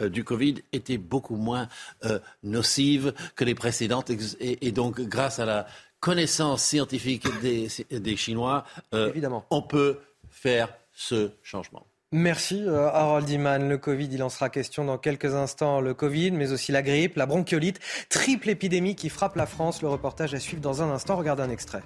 euh, 0.02 0.10
du 0.10 0.24
Covid 0.24 0.56
était 0.72 0.98
beaucoup 0.98 1.36
moins 1.36 1.68
euh, 2.06 2.20
nocive 2.44 3.14
que 3.36 3.44
les 3.44 3.56
précédentes. 3.56 4.12
Et, 4.40 4.72
donc, 4.72 5.02
grâce 5.02 5.40
à 5.40 5.46
la 5.46 5.68
connaissance 6.00 6.64
scientifique 6.64 7.28
des, 7.42 8.16
Chinois, 8.16 8.66
euh, 8.94 9.12
on 9.50 9.62
peut 9.62 10.00
faire 10.30 10.74
ce 10.94 11.32
changement. 11.44 11.86
Merci 12.12 12.68
Harold 12.68 13.30
Iman. 13.30 13.70
Le 13.70 13.78
Covid, 13.78 14.10
il 14.12 14.24
en 14.24 14.30
sera 14.30 14.50
question 14.50 14.84
dans 14.84 14.98
quelques 14.98 15.36
instants. 15.36 15.80
Le 15.80 15.94
Covid, 15.94 16.32
mais 16.32 16.52
aussi 16.52 16.72
la 16.72 16.82
grippe, 16.82 17.18
la 17.18 17.28
bronchiolite, 17.28 17.80
triple 18.10 18.50
épidémie 18.50 18.96
qui 18.96 19.10
frappe 19.10 19.36
la 19.36 19.46
France. 19.46 19.84
Le 19.84 19.90
reportage 19.90 20.34
à 20.34 20.40
suivre 20.40 20.62
dans 20.62 20.82
un 20.82 20.90
instant. 20.90 21.18
Regardez 21.18 21.44
un 21.44 21.52
extrait. 21.52 21.84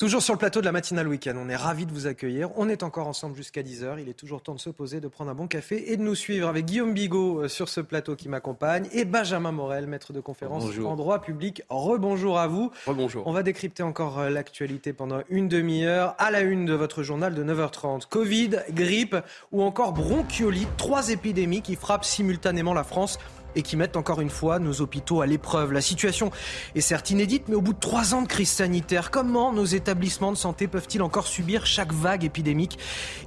Toujours 0.00 0.22
sur 0.22 0.32
le 0.32 0.38
plateau 0.38 0.60
de 0.60 0.64
la 0.64 0.72
matinale 0.72 1.06
week-end, 1.06 1.34
on 1.36 1.50
est 1.50 1.56
ravis 1.56 1.84
de 1.84 1.92
vous 1.92 2.06
accueillir. 2.06 2.48
On 2.56 2.70
est 2.70 2.82
encore 2.82 3.06
ensemble 3.06 3.36
jusqu'à 3.36 3.60
10h. 3.60 3.98
Il 4.00 4.08
est 4.08 4.14
toujours 4.14 4.40
temps 4.40 4.54
de 4.54 4.58
se 4.58 4.70
poser, 4.70 4.98
de 4.98 5.08
prendre 5.08 5.30
un 5.30 5.34
bon 5.34 5.46
café 5.46 5.92
et 5.92 5.98
de 5.98 6.02
nous 6.02 6.14
suivre 6.14 6.48
avec 6.48 6.64
Guillaume 6.64 6.94
Bigot 6.94 7.42
euh, 7.42 7.48
sur 7.48 7.68
ce 7.68 7.82
plateau 7.82 8.16
qui 8.16 8.30
m'accompagne 8.30 8.88
et 8.92 9.04
Benjamin 9.04 9.52
Morel, 9.52 9.86
maître 9.86 10.14
de 10.14 10.20
conférence 10.20 10.64
en 10.82 10.96
droit 10.96 11.20
public. 11.20 11.60
Rebonjour 11.68 12.38
à 12.38 12.46
vous. 12.46 12.70
Rebonjour. 12.86 13.26
On 13.26 13.32
va 13.32 13.42
décrypter 13.42 13.82
encore 13.82 14.20
euh, 14.20 14.30
l'actualité 14.30 14.94
pendant 14.94 15.20
une 15.28 15.48
demi-heure 15.48 16.14
à 16.16 16.30
la 16.30 16.40
une 16.40 16.64
de 16.64 16.72
votre 16.72 17.02
journal 17.02 17.34
de 17.34 17.44
9h30. 17.44 18.08
Covid, 18.08 18.52
grippe 18.70 19.16
ou 19.52 19.60
encore 19.60 19.92
bronchiolite, 19.92 20.78
trois 20.78 21.10
épidémies 21.10 21.60
qui 21.60 21.76
frappent 21.76 22.06
simultanément 22.06 22.72
la 22.72 22.84
France 22.84 23.18
et 23.56 23.62
qui 23.62 23.76
mettent 23.76 23.96
encore 23.96 24.20
une 24.20 24.30
fois 24.30 24.58
nos 24.58 24.80
hôpitaux 24.80 25.20
à 25.20 25.26
l'épreuve. 25.26 25.72
La 25.72 25.80
situation 25.80 26.30
est 26.74 26.80
certes 26.80 27.10
inédite, 27.10 27.44
mais 27.48 27.54
au 27.54 27.60
bout 27.60 27.72
de 27.72 27.78
trois 27.78 28.14
ans 28.14 28.22
de 28.22 28.28
crise 28.28 28.50
sanitaire, 28.50 29.10
comment 29.10 29.52
nos 29.52 29.64
établissements 29.64 30.32
de 30.32 30.36
santé 30.36 30.68
peuvent-ils 30.68 31.02
encore 31.02 31.26
subir 31.26 31.66
chaque 31.66 31.92
vague 31.92 32.24
épidémique 32.24 32.78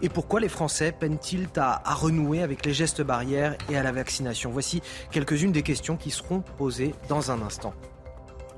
Et 0.02 0.10
pourquoi 0.10 0.40
les 0.40 0.50
Français 0.50 0.92
peinent-ils 0.92 1.48
à, 1.58 1.82
renouer 1.94 2.42
avec 2.42 2.66
les 2.66 2.74
gestes 2.74 3.02
barrières 3.02 3.56
et 3.70 3.78
à 3.78 3.84
la 3.84 3.92
vaccination? 3.92 4.52
Voici 4.52 4.82
quelques-unes 5.12 5.52
des 5.52 5.64
questions 5.64 5.98
qui 5.98 6.12
seront 6.12 6.42
posées 6.58 6.96
dans 7.10 7.32
un 7.32 7.42
instant. 7.42 7.74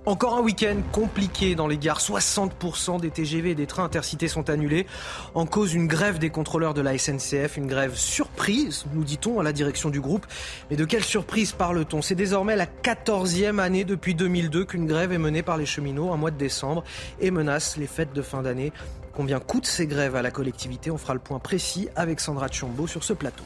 Encore 0.08 0.36
un 0.36 0.42
week-end 0.42 0.76
compliqué 0.92 1.56
dans 1.56 1.66
les 1.66 1.80
gares. 1.80 2.00
60% 2.00 3.02
des 3.02 3.10
TGV 3.10 3.50
et 3.50 3.56
des 3.56 3.66
trains 3.66 3.86
intercités 3.86 4.28
sont 4.28 4.52
annulés. 4.52 4.86
En 5.34 5.48
cause, 5.48 5.74
une 5.74 5.88
grève 5.88 6.20
des 6.20 6.30
contrôleurs 6.30 6.76
de 6.76 6.82
la 6.82 6.96
SNCF. 6.96 7.58
Une 7.58 7.66
grève 7.66 7.96
surprise, 7.96 8.86
nous 8.94 9.04
dit-on, 9.04 9.40
à 9.40 9.44
la 9.44 9.52
direction 9.52 9.90
du 9.90 10.00
groupe. 10.00 10.28
Mais 10.70 10.76
de 10.76 10.86
quelle 10.86 11.04
surprise 11.04 11.54
parle-t-on? 11.54 12.04
C'est 12.04 12.14
désormais 12.14 12.56
la 12.56 12.68
14e 12.68 13.58
année 13.58 13.84
depuis 13.84 14.14
2002 14.14 14.66
qu'une 14.66 14.86
grève 14.86 15.12
est 15.12 15.18
menée 15.18 15.42
par 15.42 15.58
les 15.58 15.66
cheminots, 15.66 16.14
un 16.14 16.18
mois 16.18 16.30
de 16.30 16.38
décembre, 16.38 16.84
et 17.20 17.32
menace 17.32 17.76
les 17.78 17.88
fêtes 17.88 18.14
de 18.14 18.22
fin 18.22 18.44
d'année. 18.44 18.74
Combien 19.12 19.40
coûtent 19.40 19.66
ces 19.66 19.88
grèves 19.88 20.16
à 20.16 20.22
la 20.22 20.30
collectivité? 20.30 20.92
On 20.92 21.00
fera 21.00 21.16
le 21.16 21.20
point 21.20 21.40
précis 21.40 21.90
avec 21.96 22.20
Sandra 22.20 22.48
Tchombo 22.48 22.86
sur 22.86 23.04
ce 23.04 23.14
plateau. 23.14 23.44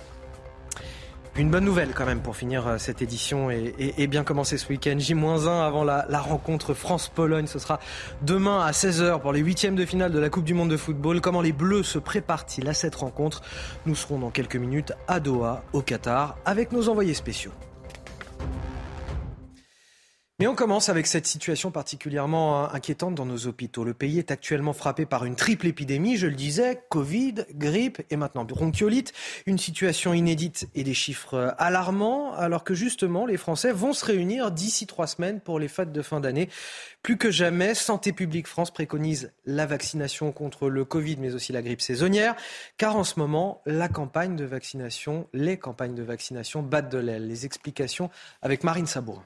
Une 1.40 1.52
bonne 1.52 1.64
nouvelle 1.64 1.94
quand 1.94 2.06
même 2.06 2.20
pour 2.20 2.36
finir 2.36 2.68
euh, 2.68 2.78
cette 2.78 3.02
édition 3.02 3.50
et, 3.50 4.08
bien 4.08 4.26
commencer 4.26 4.58
ce 4.58 4.68
week-end. 4.68 4.96
J-1 4.98 5.48
avant 5.48 5.86
la, 5.86 6.04
rencontre 6.20 6.74
France-Pologne. 6.74 7.48
Ce 7.48 7.60
sera 7.60 7.80
demain 8.22 8.60
à 8.60 8.72
16h 8.72 9.22
pour 9.22 9.32
les 9.32 9.40
huitièmes 9.40 9.78
de 9.78 9.86
finale 9.86 10.12
de 10.12 10.20
la 10.20 10.30
Coupe 10.30 10.44
du 10.44 10.54
Monde 10.54 10.70
de 10.70 10.76
football. 10.76 11.22
Comment 11.22 11.40
les 11.40 11.54
Bleus 11.54 11.84
se 11.84 11.98
préparent-ils 11.98 12.68
à 12.68 12.74
cette 12.74 12.96
rencontre? 12.96 13.42
Nous 13.86 13.96
serons 13.96 14.20
dans 14.20 14.32
quelques 14.32 14.58
minutes 14.58 14.92
à 15.08 15.22
Doha, 15.22 15.64
au 15.72 15.82
Qatar, 15.82 16.36
avec 16.44 16.74
nos 16.74 16.90
envoyés 16.90 17.14
spéciaux. 17.14 17.54
Mais 20.40 20.48
on 20.48 20.56
commence 20.56 20.88
avec 20.88 21.06
cette 21.06 21.28
situation 21.28 21.70
particulièrement 21.70 22.64
hein, 22.64 22.70
inquiétante 22.72 23.14
dans 23.14 23.26
nos 23.26 23.48
hôpitaux. 23.48 23.84
Le 23.84 23.94
pays 23.94 24.20
est 24.20 24.32
actuellement 24.32 24.72
frappé 24.72 25.06
par 25.06 25.26
une 25.26 25.36
triple 25.36 25.68
épidémie, 25.68 26.16
je 26.16 26.28
le 26.28 26.36
disais, 26.36 26.82
Covid, 26.88 27.46
grippe 27.56 28.02
et 28.10 28.16
maintenant 28.16 28.46
bronchiolite. 28.46 29.12
Une 29.48 29.58
situation 29.58 30.14
inédite 30.14 30.70
et 30.76 30.86
des 30.86 30.94
chiffres 30.94 31.54
alarmants, 31.58 32.32
alors 32.36 32.64
que 32.64 32.74
justement 32.74 33.26
les 33.26 33.36
Français 33.36 33.74
vont 33.74 33.92
se 33.92 34.06
réunir 34.06 34.52
d'ici 34.52 34.88
trois 34.88 35.08
semaines 35.08 35.42
pour 35.42 35.60
les 35.60 35.68
fêtes 35.68 35.92
de 35.92 36.02
fin 36.02 36.22
d'année. 36.22 36.48
Plus 37.04 37.18
que 37.18 37.32
jamais, 37.32 37.76
Santé 37.76 38.14
publique 38.14 38.48
France 38.48 38.72
préconise 38.72 39.34
la 39.46 39.66
vaccination 39.66 40.32
contre 40.32 40.70
le 40.70 40.86
Covid, 40.86 41.18
mais 41.20 41.34
aussi 41.34 41.52
la 41.52 41.62
grippe 41.62 41.82
saisonnière, 41.82 42.38
car 42.78 42.96
en 42.96 43.04
ce 43.04 43.20
moment, 43.20 43.62
la 43.66 43.90
campagne 43.90 44.38
de 44.38 44.46
vaccination, 44.46 45.28
les 45.34 45.58
campagnes 45.58 45.96
de 45.96 46.04
vaccination 46.04 46.64
battent 46.64 46.94
de 46.94 46.98
l'aile. 46.98 47.28
Les 47.28 47.46
explications 47.46 48.10
avec 48.42 48.64
Marine 48.64 48.88
Sabourin. 48.88 49.26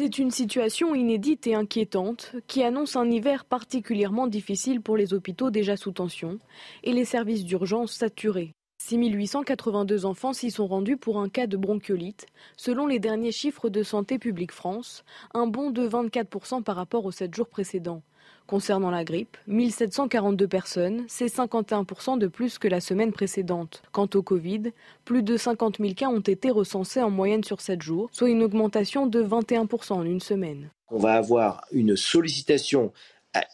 C'est 0.00 0.20
une 0.20 0.30
situation 0.30 0.94
inédite 0.94 1.48
et 1.48 1.56
inquiétante 1.56 2.36
qui 2.46 2.62
annonce 2.62 2.94
un 2.94 3.10
hiver 3.10 3.44
particulièrement 3.44 4.28
difficile 4.28 4.80
pour 4.80 4.96
les 4.96 5.12
hôpitaux 5.12 5.50
déjà 5.50 5.76
sous 5.76 5.90
tension 5.90 6.38
et 6.84 6.92
les 6.92 7.04
services 7.04 7.44
d'urgence 7.44 7.94
saturés. 7.94 8.52
6882 8.80 10.06
enfants 10.06 10.32
s'y 10.32 10.52
sont 10.52 10.68
rendus 10.68 10.98
pour 10.98 11.18
un 11.18 11.28
cas 11.28 11.48
de 11.48 11.56
bronchiolite, 11.56 12.26
selon 12.56 12.86
les 12.86 13.00
derniers 13.00 13.32
chiffres 13.32 13.70
de 13.70 13.82
Santé 13.82 14.20
publique 14.20 14.52
France, 14.52 15.02
un 15.34 15.48
bond 15.48 15.72
de 15.72 15.88
24% 15.88 16.62
par 16.62 16.76
rapport 16.76 17.04
aux 17.04 17.10
7 17.10 17.34
jours 17.34 17.48
précédents. 17.48 18.04
Concernant 18.48 18.90
la 18.90 19.04
grippe, 19.04 19.36
1742 19.46 20.48
personnes, 20.48 21.04
c'est 21.06 21.26
51% 21.26 22.16
de 22.18 22.28
plus 22.28 22.56
que 22.56 22.66
la 22.66 22.80
semaine 22.80 23.12
précédente. 23.12 23.82
Quant 23.92 24.08
au 24.14 24.22
Covid, 24.22 24.72
plus 25.04 25.22
de 25.22 25.36
50 25.36 25.76
000 25.78 25.92
cas 25.92 26.08
ont 26.08 26.20
été 26.20 26.50
recensés 26.50 27.02
en 27.02 27.10
moyenne 27.10 27.44
sur 27.44 27.60
7 27.60 27.82
jours, 27.82 28.08
soit 28.10 28.30
une 28.30 28.42
augmentation 28.42 29.06
de 29.06 29.22
21% 29.22 29.92
en 29.92 30.02
une 30.02 30.20
semaine. 30.20 30.70
On 30.90 30.96
va 30.96 31.12
avoir 31.12 31.66
une 31.72 31.94
sollicitation 31.94 32.90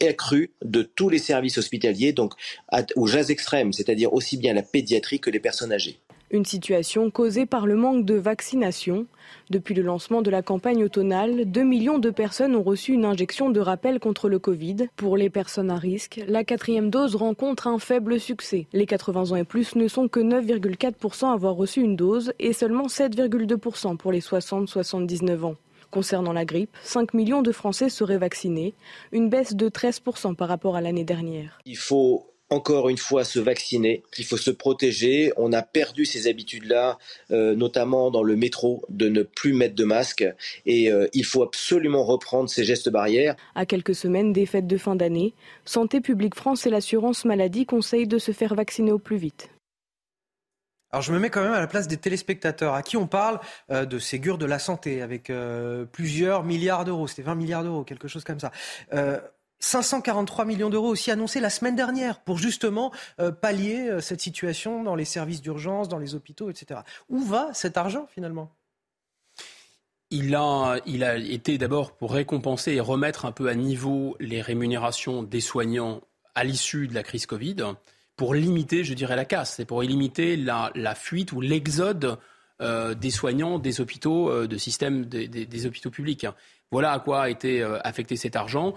accrue 0.00 0.52
de 0.62 0.82
tous 0.82 1.08
les 1.08 1.18
services 1.18 1.58
hospitaliers, 1.58 2.12
donc 2.12 2.34
aux 2.94 3.08
jazz 3.08 3.32
extrêmes, 3.32 3.72
c'est-à-dire 3.72 4.12
aussi 4.12 4.36
bien 4.36 4.54
la 4.54 4.62
pédiatrie 4.62 5.18
que 5.18 5.30
les 5.30 5.40
personnes 5.40 5.72
âgées. 5.72 5.98
Une 6.34 6.44
situation 6.44 7.12
causée 7.12 7.46
par 7.46 7.64
le 7.64 7.76
manque 7.76 8.04
de 8.04 8.16
vaccination. 8.16 9.06
Depuis 9.50 9.72
le 9.72 9.82
lancement 9.82 10.20
de 10.20 10.32
la 10.32 10.42
campagne 10.42 10.82
automnale, 10.82 11.44
2 11.44 11.62
millions 11.62 12.00
de 12.00 12.10
personnes 12.10 12.56
ont 12.56 12.64
reçu 12.64 12.92
une 12.92 13.04
injection 13.04 13.50
de 13.50 13.60
rappel 13.60 14.00
contre 14.00 14.28
le 14.28 14.40
Covid. 14.40 14.88
Pour 14.96 15.16
les 15.16 15.30
personnes 15.30 15.70
à 15.70 15.76
risque, 15.76 16.20
la 16.26 16.42
quatrième 16.42 16.90
dose 16.90 17.14
rencontre 17.14 17.68
un 17.68 17.78
faible 17.78 18.18
succès. 18.18 18.66
Les 18.72 18.84
80 18.84 19.30
ans 19.30 19.36
et 19.36 19.44
plus 19.44 19.76
ne 19.76 19.86
sont 19.86 20.08
que 20.08 20.18
9,4% 20.18 21.26
à 21.26 21.34
avoir 21.34 21.54
reçu 21.54 21.82
une 21.82 21.94
dose 21.94 22.32
et 22.40 22.52
seulement 22.52 22.88
7,2% 22.88 23.96
pour 23.96 24.10
les 24.10 24.20
60-79 24.20 25.44
ans. 25.44 25.54
Concernant 25.92 26.32
la 26.32 26.44
grippe, 26.44 26.76
5 26.82 27.14
millions 27.14 27.42
de 27.42 27.52
Français 27.52 27.88
seraient 27.88 28.18
vaccinés, 28.18 28.74
une 29.12 29.28
baisse 29.28 29.54
de 29.54 29.68
13% 29.68 30.34
par 30.34 30.48
rapport 30.48 30.74
à 30.74 30.80
l'année 30.80 31.04
dernière. 31.04 31.60
Il 31.64 31.78
faut 31.78 32.33
encore 32.50 32.88
une 32.88 32.98
fois 32.98 33.24
se 33.24 33.38
vacciner, 33.38 34.02
il 34.18 34.24
faut 34.24 34.36
se 34.36 34.50
protéger. 34.50 35.32
On 35.36 35.52
a 35.52 35.62
perdu 35.62 36.04
ces 36.04 36.26
habitudes-là, 36.26 36.98
euh, 37.30 37.54
notamment 37.54 38.10
dans 38.10 38.22
le 38.22 38.36
métro, 38.36 38.84
de 38.88 39.08
ne 39.08 39.22
plus 39.22 39.54
mettre 39.54 39.74
de 39.74 39.84
masque. 39.84 40.24
Et 40.66 40.90
euh, 40.90 41.08
il 41.12 41.24
faut 41.24 41.42
absolument 41.42 42.04
reprendre 42.04 42.48
ces 42.48 42.64
gestes 42.64 42.90
barrières. 42.90 43.34
À 43.54 43.66
quelques 43.66 43.94
semaines 43.94 44.32
des 44.32 44.46
fêtes 44.46 44.66
de 44.66 44.76
fin 44.76 44.96
d'année, 44.96 45.34
Santé 45.64 46.00
publique 46.00 46.34
France 46.34 46.66
et 46.66 46.70
l'assurance 46.70 47.24
maladie 47.24 47.66
conseillent 47.66 48.06
de 48.06 48.18
se 48.18 48.32
faire 48.32 48.54
vacciner 48.54 48.92
au 48.92 48.98
plus 48.98 49.16
vite. 49.16 49.50
Alors 50.92 51.02
je 51.02 51.12
me 51.12 51.18
mets 51.18 51.30
quand 51.30 51.42
même 51.42 51.52
à 51.52 51.58
la 51.58 51.66
place 51.66 51.88
des 51.88 51.96
téléspectateurs 51.96 52.74
à 52.74 52.82
qui 52.82 52.96
on 52.96 53.08
parle 53.08 53.40
euh, 53.72 53.84
de 53.84 53.98
Ségur 53.98 54.38
de 54.38 54.46
la 54.46 54.60
santé 54.60 55.02
avec 55.02 55.32
plusieurs 55.90 56.44
milliards 56.44 56.84
d'euros, 56.84 57.08
c'était 57.08 57.22
20 57.22 57.34
milliards 57.34 57.64
d'euros, 57.64 57.82
quelque 57.82 58.06
chose 58.06 58.22
comme 58.22 58.38
ça. 58.38 58.52
543 59.60 60.44
millions 60.44 60.70
d'euros 60.70 60.88
aussi 60.88 61.10
annoncés 61.10 61.40
la 61.40 61.50
semaine 61.50 61.76
dernière 61.76 62.20
pour 62.20 62.38
justement 62.38 62.92
euh, 63.20 63.32
pallier 63.32 63.88
euh, 63.88 64.00
cette 64.00 64.20
situation 64.20 64.82
dans 64.82 64.94
les 64.94 65.04
services 65.04 65.40
d'urgence, 65.40 65.88
dans 65.88 65.98
les 65.98 66.14
hôpitaux, 66.14 66.50
etc. 66.50 66.80
Où 67.08 67.20
va 67.20 67.52
cet 67.54 67.76
argent 67.76 68.06
finalement? 68.12 68.52
Il 70.10 70.36
a, 70.36 70.78
été 71.18 71.58
d'abord 71.58 71.96
pour 71.96 72.12
récompenser 72.12 72.72
et 72.72 72.80
remettre 72.80 73.24
un 73.24 73.32
peu 73.32 73.48
à 73.48 73.54
niveau 73.54 74.16
les 74.20 74.40
rémunérations 74.42 75.24
des 75.24 75.40
soignants 75.40 76.02
à 76.36 76.44
l'issue 76.44 76.86
de 76.86 76.94
la 76.94 77.02
crise 77.02 77.26
Covid, 77.26 77.56
pour 78.14 78.34
limiter, 78.34 78.84
je 78.84 78.94
dirais, 78.94 79.16
la 79.16 79.24
casse, 79.24 79.54
c'est 79.56 79.64
pour 79.64 79.82
limiter 79.82 80.36
la, 80.36 80.70
fuite 80.94 81.32
ou 81.32 81.40
l'exode 81.40 82.18
euh, 82.60 82.94
des 82.94 83.10
soignants 83.10 83.58
des 83.58 83.80
hôpitaux, 83.80 84.46
de 84.46 85.04
des, 85.04 85.46
des, 85.46 85.66
hôpitaux 85.66 85.90
publics. 85.90 86.26
Voilà 86.70 86.92
à 86.92 87.00
quoi 87.00 87.22
a 87.22 87.28
été 87.28 87.62
affecté 87.82 88.16
cet 88.16 88.36
argent 88.36 88.74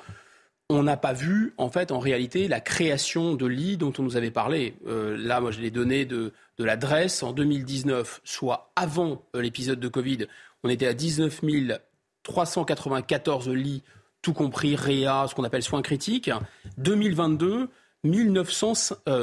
on 0.69 0.83
n'a 0.83 0.97
pas 0.97 1.13
vu, 1.13 1.53
en 1.57 1.69
fait, 1.69 1.91
en 1.91 1.99
réalité, 1.99 2.47
la 2.47 2.59
création 2.59 3.35
de 3.35 3.45
lits 3.45 3.77
dont 3.77 3.93
on 3.97 4.03
nous 4.03 4.17
avait 4.17 4.31
parlé. 4.31 4.75
Euh, 4.85 5.15
là, 5.17 5.39
moi, 5.39 5.51
j'ai 5.51 5.61
les 5.61 5.71
données 5.71 6.05
de, 6.05 6.33
l'adresse. 6.59 7.23
En 7.23 7.31
2019, 7.31 8.21
soit 8.23 8.71
avant 8.75 9.23
euh, 9.35 9.41
l'épisode 9.41 9.79
de 9.79 9.87
Covid, 9.87 10.25
on 10.63 10.69
était 10.69 10.87
à 10.87 10.93
19 10.93 11.41
394 12.23 13.47
lits, 13.49 13.83
tout 14.21 14.33
compris 14.33 14.75
réa, 14.75 15.25
ce 15.29 15.35
qu'on 15.35 15.45
appelle 15.45 15.63
soins 15.63 15.81
critiques. 15.81 16.29
2022, 16.77 17.69
1900, 18.03 18.73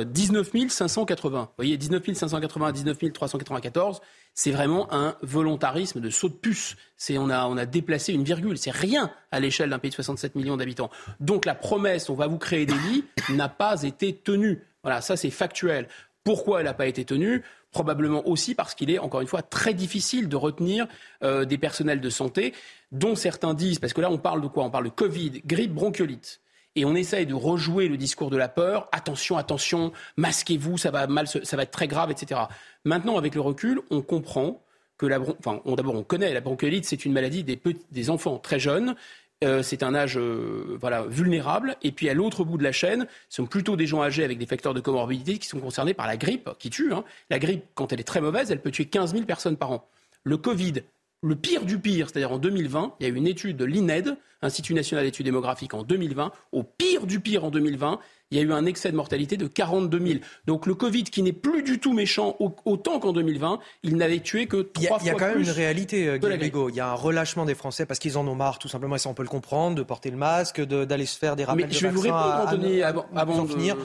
19 0.06 0.50
580. 0.68 1.40
Vous 1.40 1.48
voyez, 1.58 1.76
19 1.76 2.14
580 2.14 2.66
à 2.66 2.72
19 2.72 3.12
394, 3.12 4.00
c'est 4.34 4.50
vraiment 4.50 4.92
un 4.92 5.16
volontarisme 5.22 6.00
de 6.00 6.10
saut 6.10 6.28
de 6.28 6.34
puce. 6.34 6.76
C'est 6.96 7.18
on 7.18 7.30
a, 7.30 7.46
on 7.46 7.56
a 7.56 7.66
déplacé 7.66 8.12
une 8.12 8.24
virgule. 8.24 8.58
C'est 8.58 8.72
rien 8.72 9.10
à 9.30 9.40
l'échelle 9.40 9.70
d'un 9.70 9.78
pays 9.78 9.90
de 9.90 9.94
67 9.94 10.34
millions 10.34 10.56
d'habitants. 10.56 10.90
Donc 11.20 11.44
la 11.44 11.54
promesse, 11.54 12.10
on 12.10 12.14
va 12.14 12.26
vous 12.26 12.38
créer 12.38 12.66
des 12.66 12.74
lits, 12.74 13.04
n'a 13.30 13.48
pas 13.48 13.82
été 13.84 14.12
tenue. 14.12 14.62
Voilà, 14.82 15.00
ça 15.00 15.16
c'est 15.16 15.30
factuel. 15.30 15.88
Pourquoi 16.24 16.60
elle 16.60 16.66
n'a 16.66 16.74
pas 16.74 16.86
été 16.86 17.04
tenue? 17.04 17.42
Probablement 17.70 18.26
aussi 18.28 18.54
parce 18.54 18.74
qu'il 18.74 18.90
est, 18.90 18.98
encore 18.98 19.20
une 19.20 19.26
fois, 19.26 19.42
très 19.42 19.74
difficile 19.74 20.28
de 20.28 20.36
retenir 20.36 20.86
euh, 21.22 21.44
des 21.44 21.58
personnels 21.58 22.00
de 22.00 22.10
santé, 22.10 22.54
dont 22.92 23.14
certains 23.14 23.52
disent, 23.54 23.78
parce 23.78 23.92
que 23.92 24.00
là 24.00 24.10
on 24.10 24.18
parle 24.18 24.40
de 24.40 24.46
quoi? 24.46 24.64
On 24.64 24.70
parle 24.70 24.84
de 24.84 24.90
Covid, 24.90 25.42
grippe, 25.44 25.74
bronchiolite 25.74 26.40
et 26.76 26.84
on 26.84 26.94
essaye 26.94 27.26
de 27.26 27.34
rejouer 27.34 27.88
le 27.88 27.96
discours 27.96 28.30
de 28.30 28.36
la 28.36 28.48
peur. 28.48 28.88
Attention, 28.92 29.36
attention, 29.36 29.92
masquez-vous, 30.16 30.78
ça 30.78 30.90
va 30.90 31.06
mal, 31.06 31.26
ça 31.26 31.56
va 31.56 31.62
être 31.62 31.70
très 31.70 31.88
grave, 31.88 32.10
etc. 32.10 32.40
Maintenant, 32.84 33.16
avec 33.16 33.34
le 33.34 33.40
recul, 33.40 33.80
on 33.90 34.02
comprend 34.02 34.62
que 34.96 35.06
la, 35.06 35.18
enfin, 35.20 35.60
d'abord, 35.76 35.94
on 35.94 36.04
connaît 36.04 36.32
la 36.32 36.40
bronchiolite, 36.40 36.84
c'est 36.84 37.04
une 37.04 37.12
maladie 37.12 37.42
des, 37.44 37.60
des 37.90 38.10
enfants 38.10 38.38
très 38.38 38.58
jeunes. 38.58 38.94
Euh, 39.42 39.62
c'est 39.62 39.82
un 39.82 39.94
âge 39.94 40.16
euh, 40.16 40.76
voilà, 40.80 41.02
vulnérable. 41.02 41.76
Et 41.82 41.92
puis 41.92 42.08
à 42.08 42.14
l'autre 42.14 42.44
bout 42.44 42.56
de 42.56 42.62
la 42.62 42.72
chaîne, 42.72 43.06
ce 43.28 43.36
sont 43.36 43.46
plutôt 43.46 43.76
des 43.76 43.86
gens 43.86 44.02
âgés 44.02 44.24
avec 44.24 44.38
des 44.38 44.46
facteurs 44.46 44.74
de 44.74 44.80
comorbidité 44.80 45.38
qui 45.38 45.48
sont 45.48 45.60
concernés 45.60 45.94
par 45.94 46.06
la 46.06 46.16
grippe, 46.16 46.50
qui 46.58 46.70
tue. 46.70 46.92
Hein. 46.92 47.04
La 47.30 47.38
grippe, 47.38 47.64
quand 47.74 47.92
elle 47.92 48.00
est 48.00 48.04
très 48.04 48.20
mauvaise, 48.20 48.50
elle 48.50 48.60
peut 48.60 48.70
tuer 48.70 48.86
15 48.86 49.12
000 49.12 49.24
personnes 49.24 49.56
par 49.56 49.72
an. 49.72 49.88
Le 50.22 50.36
Covid, 50.36 50.82
le 51.24 51.36
pire 51.36 51.64
du 51.64 51.78
pire, 51.78 52.08
c'est-à-dire 52.08 52.32
en 52.32 52.38
2020, 52.38 52.94
il 53.00 53.06
y 53.06 53.10
a 53.10 53.12
eu 53.12 53.16
une 53.16 53.26
étude 53.26 53.56
de 53.56 53.64
l'INED, 53.64 54.16
Institut 54.42 54.74
national 54.74 55.06
d'études 55.06 55.24
démographiques, 55.24 55.72
en 55.72 55.84
2020. 55.84 56.30
Au 56.52 56.64
pire 56.64 57.06
du 57.06 57.18
pire 57.18 57.44
en 57.44 57.50
2020, 57.50 57.98
il 58.30 58.36
y 58.36 58.40
a 58.40 58.44
eu 58.44 58.52
un 58.52 58.66
excès 58.66 58.90
de 58.90 58.96
mortalité 58.96 59.38
de 59.38 59.46
42 59.46 60.06
000. 60.06 60.18
Donc 60.46 60.66
le 60.66 60.74
Covid, 60.74 61.04
qui 61.04 61.22
n'est 61.22 61.32
plus 61.32 61.62
du 61.62 61.78
tout 61.78 61.94
méchant 61.94 62.36
autant 62.66 63.00
qu'en 63.00 63.12
2020, 63.12 63.58
il 63.84 63.96
n'avait 63.96 64.18
tué 64.18 64.46
que 64.46 64.58
trois 64.58 64.98
fois 64.98 64.98
plus. 64.98 65.06
Il 65.06 65.08
y 65.08 65.10
a 65.10 65.14
quand 65.14 65.28
même 65.28 65.40
une 65.40 65.50
réalité, 65.50 66.08
euh, 66.08 66.18
Guillaume 66.18 66.68
Il 66.68 66.74
y 66.74 66.80
a 66.80 66.90
un 66.90 66.94
relâchement 66.94 67.46
des 67.46 67.54
Français 67.54 67.86
parce 67.86 67.98
qu'ils 67.98 68.18
en 68.18 68.28
ont 68.28 68.34
marre, 68.34 68.58
tout 68.58 68.68
simplement, 68.68 68.96
et 68.96 68.98
ça 68.98 69.08
on 69.08 69.14
peut 69.14 69.22
le 69.22 69.30
comprendre, 69.30 69.76
de 69.76 69.82
porter 69.82 70.10
le 70.10 70.18
masque, 70.18 70.60
d'aller 70.60 71.06
se 71.06 71.18
faire 71.18 71.36
des 71.36 71.44
rappels 71.44 71.66
Mais 71.66 71.72
je 71.72 71.86
vais 71.86 71.92
vous 71.92 72.02
répondre, 72.02 72.44
Anthony, 72.46 72.82
avant, 72.82 73.44
de, 73.44 73.48
finir. 73.48 73.76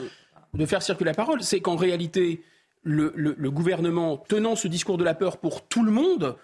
de 0.52 0.66
faire 0.66 0.82
circuler 0.82 1.12
la 1.12 1.14
parole. 1.14 1.42
C'est 1.42 1.60
qu'en 1.60 1.76
réalité, 1.76 2.42
le 2.82 3.50
gouvernement, 3.50 4.18
tenant 4.18 4.56
ce 4.56 4.68
discours 4.68 4.98
de 4.98 5.04
la 5.04 5.14
peur 5.14 5.38
pour 5.38 5.66
tout 5.66 5.84
le 5.84 5.90
monde, 5.90 6.36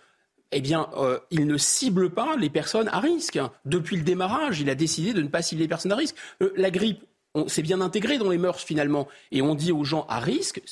eh 0.52 0.60
bien, 0.60 0.88
euh, 0.96 1.18
il 1.30 1.46
ne 1.46 1.56
cible 1.56 2.10
pas 2.10 2.36
les 2.36 2.50
personnes 2.50 2.88
à 2.88 3.00
risque. 3.00 3.38
Depuis 3.64 3.96
le 3.96 4.02
démarrage, 4.02 4.60
il 4.60 4.70
a 4.70 4.74
décidé 4.74 5.12
de 5.12 5.22
ne 5.22 5.28
pas 5.28 5.42
cibler 5.42 5.64
les 5.64 5.68
personnes 5.68 5.92
à 5.92 5.96
risque. 5.96 6.16
Euh, 6.42 6.52
la 6.56 6.70
grippe, 6.70 7.02
c'est 7.48 7.62
bien 7.62 7.80
intégré 7.80 8.16
dans 8.18 8.30
les 8.30 8.38
mœurs 8.38 8.60
finalement. 8.60 9.08
Et 9.30 9.42
on 9.42 9.54
dit 9.54 9.72
aux 9.72 9.84
gens 9.84 10.06
à 10.08 10.20
risque, 10.20 10.62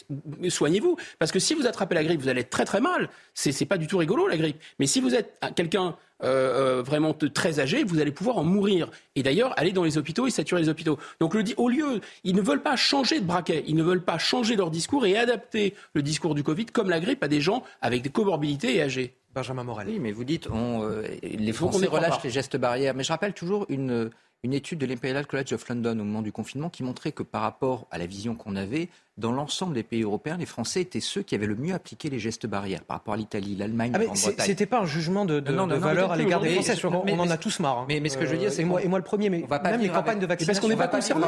soignez-vous. 0.49 0.97
Parce 1.19 1.33
que 1.33 1.39
si 1.39 1.55
vous 1.55 1.67
attrapez 1.67 1.95
la 1.95 2.05
grippe, 2.05 2.23
vous 2.23 2.29
allez 2.29 2.41
être 2.41 2.51
très 2.51 2.65
très 2.65 2.81
mal. 2.81 3.11
C'est, 3.35 3.59
n'est 3.61 3.67
pas 3.67 3.77
du 3.77 3.87
tout 3.87 3.99
rigolo 3.99 4.27
la 4.29 4.37
grippe. 4.37 4.59
Mais 4.79 4.87
si 4.87 5.01
vous 5.01 5.15
êtes 5.15 5.39
quelqu'un 5.57 5.97
euh, 6.23 6.83
vraiment 6.83 7.13
très 7.13 7.61
âgé, 7.61 7.85
vous 7.85 8.01
allez 8.01 8.13
pouvoir 8.13 8.39
en 8.39 8.45
mourir. 8.45 8.91
Et 9.15 9.23
d'ailleurs, 9.23 9.53
aller 9.59 9.73
dans 9.73 9.85
les 9.85 9.99
hôpitaux 9.99 10.27
et 10.27 10.31
saturer 10.31 10.63
les 10.63 10.69
hôpitaux. 10.69 10.99
Donc 11.21 11.35
le, 11.35 11.45
au 11.57 11.69
lieu, 11.69 12.01
ils 12.23 12.35
ne 12.35 12.41
veulent 12.41 12.63
pas 12.63 12.77
changer 12.77 13.21
de 13.21 13.27
braquet, 13.27 13.65
ils 13.67 13.77
ne 13.77 13.83
veulent 13.83 14.05
pas 14.05 14.19
changer 14.19 14.57
leur 14.57 14.71
discours 14.71 15.05
et 15.05 15.17
adapter 15.17 15.75
le 15.93 16.03
discours 16.03 16.35
du 16.35 16.43
Covid 16.43 16.67
comme 16.67 16.89
la 16.89 17.01
grippe 17.01 17.23
à 17.23 17.29
des 17.29 17.41
gens 17.41 17.63
avec 17.83 18.03
des 18.03 18.11
comorbidités 18.11 18.77
et 18.77 18.83
âgés. 18.83 19.15
Benjamin 19.35 19.65
Morel. 19.65 19.89
Oui, 19.89 19.99
mais 19.99 20.13
vous 20.13 20.25
dites, 20.25 20.49
on, 20.51 20.83
euh, 20.83 21.03
les 21.23 21.53
Français 21.53 21.87
relâchent 21.87 22.23
les 22.23 22.31
gestes 22.31 22.57
barrières. 22.57 22.95
Mais 22.95 23.05
je 23.05 23.13
rappelle 23.13 23.35
toujours 23.35 23.67
une, 23.69 24.11
une 24.45 24.53
étude 24.53 24.79
de 24.79 24.87
l'Imperial 24.87 25.27
College 25.27 25.53
of 25.53 25.69
London 25.69 25.93
au 25.93 26.05
moment 26.05 26.23
du 26.23 26.33
confinement 26.33 26.71
qui 26.71 26.83
montrait 26.83 27.13
que 27.13 27.23
par 27.23 27.43
rapport 27.43 27.87
à 27.91 27.99
la 27.99 28.07
vision 28.07 28.35
qu'on 28.35 28.57
avait, 28.57 28.91
dans 29.17 29.31
l'ensemble 29.31 29.75
des 29.75 29.85
pays 29.85 30.03
européens, 30.03 30.37
les 30.37 30.47
Français 30.47 30.81
étaient 30.81 31.01
ceux 31.01 31.23
qui 31.23 31.35
avaient 31.35 31.47
le 31.47 31.55
mieux 31.55 31.73
appliqué 31.73 32.11
les 32.11 32.19
gestes 32.19 32.47
barrières 32.47 32.83
par 32.83 32.97
rapport 32.97 33.15
à 33.15 33.17
l'Italie, 33.17 33.55
l'Allemagne, 33.55 33.93
ah 33.95 33.99
la 33.99 34.45
C'était 34.45 34.67
pas 34.67 34.81
un 34.81 34.87
jugement 34.87 35.25
de, 35.25 35.39
de, 35.39 35.53
valeur 35.53 36.11
à 36.11 36.17
l'égard 36.17 36.41
des 36.41 36.55
Français. 36.55 36.85
on, 36.85 37.21
en 37.21 37.31
a 37.31 37.37
tous 37.37 37.61
marre. 37.61 37.79
Hein. 37.79 37.87
Mais, 37.89 38.09
ce 38.09 38.19
que 38.19 38.27
je 38.27 38.33
veux 38.33 38.39
dire, 38.39 38.51
c'est 38.51 38.63
et 38.63 38.65
moi, 38.65 38.83
et 38.83 38.89
moi 38.89 38.99
le 38.99 39.05
premier. 39.05 39.31
Mais 39.31 39.43
on 39.45 39.47
va 39.47 39.61
pas 39.61 39.71
même 39.71 39.81
les 39.81 39.89
campagnes 39.89 40.19
de 40.19 40.27
vaccination, 40.27 40.53
parce 40.53 40.61
qu'on 40.61 40.69
n'est 40.69 40.77
pas 40.77 40.89
concerné. 40.89 41.27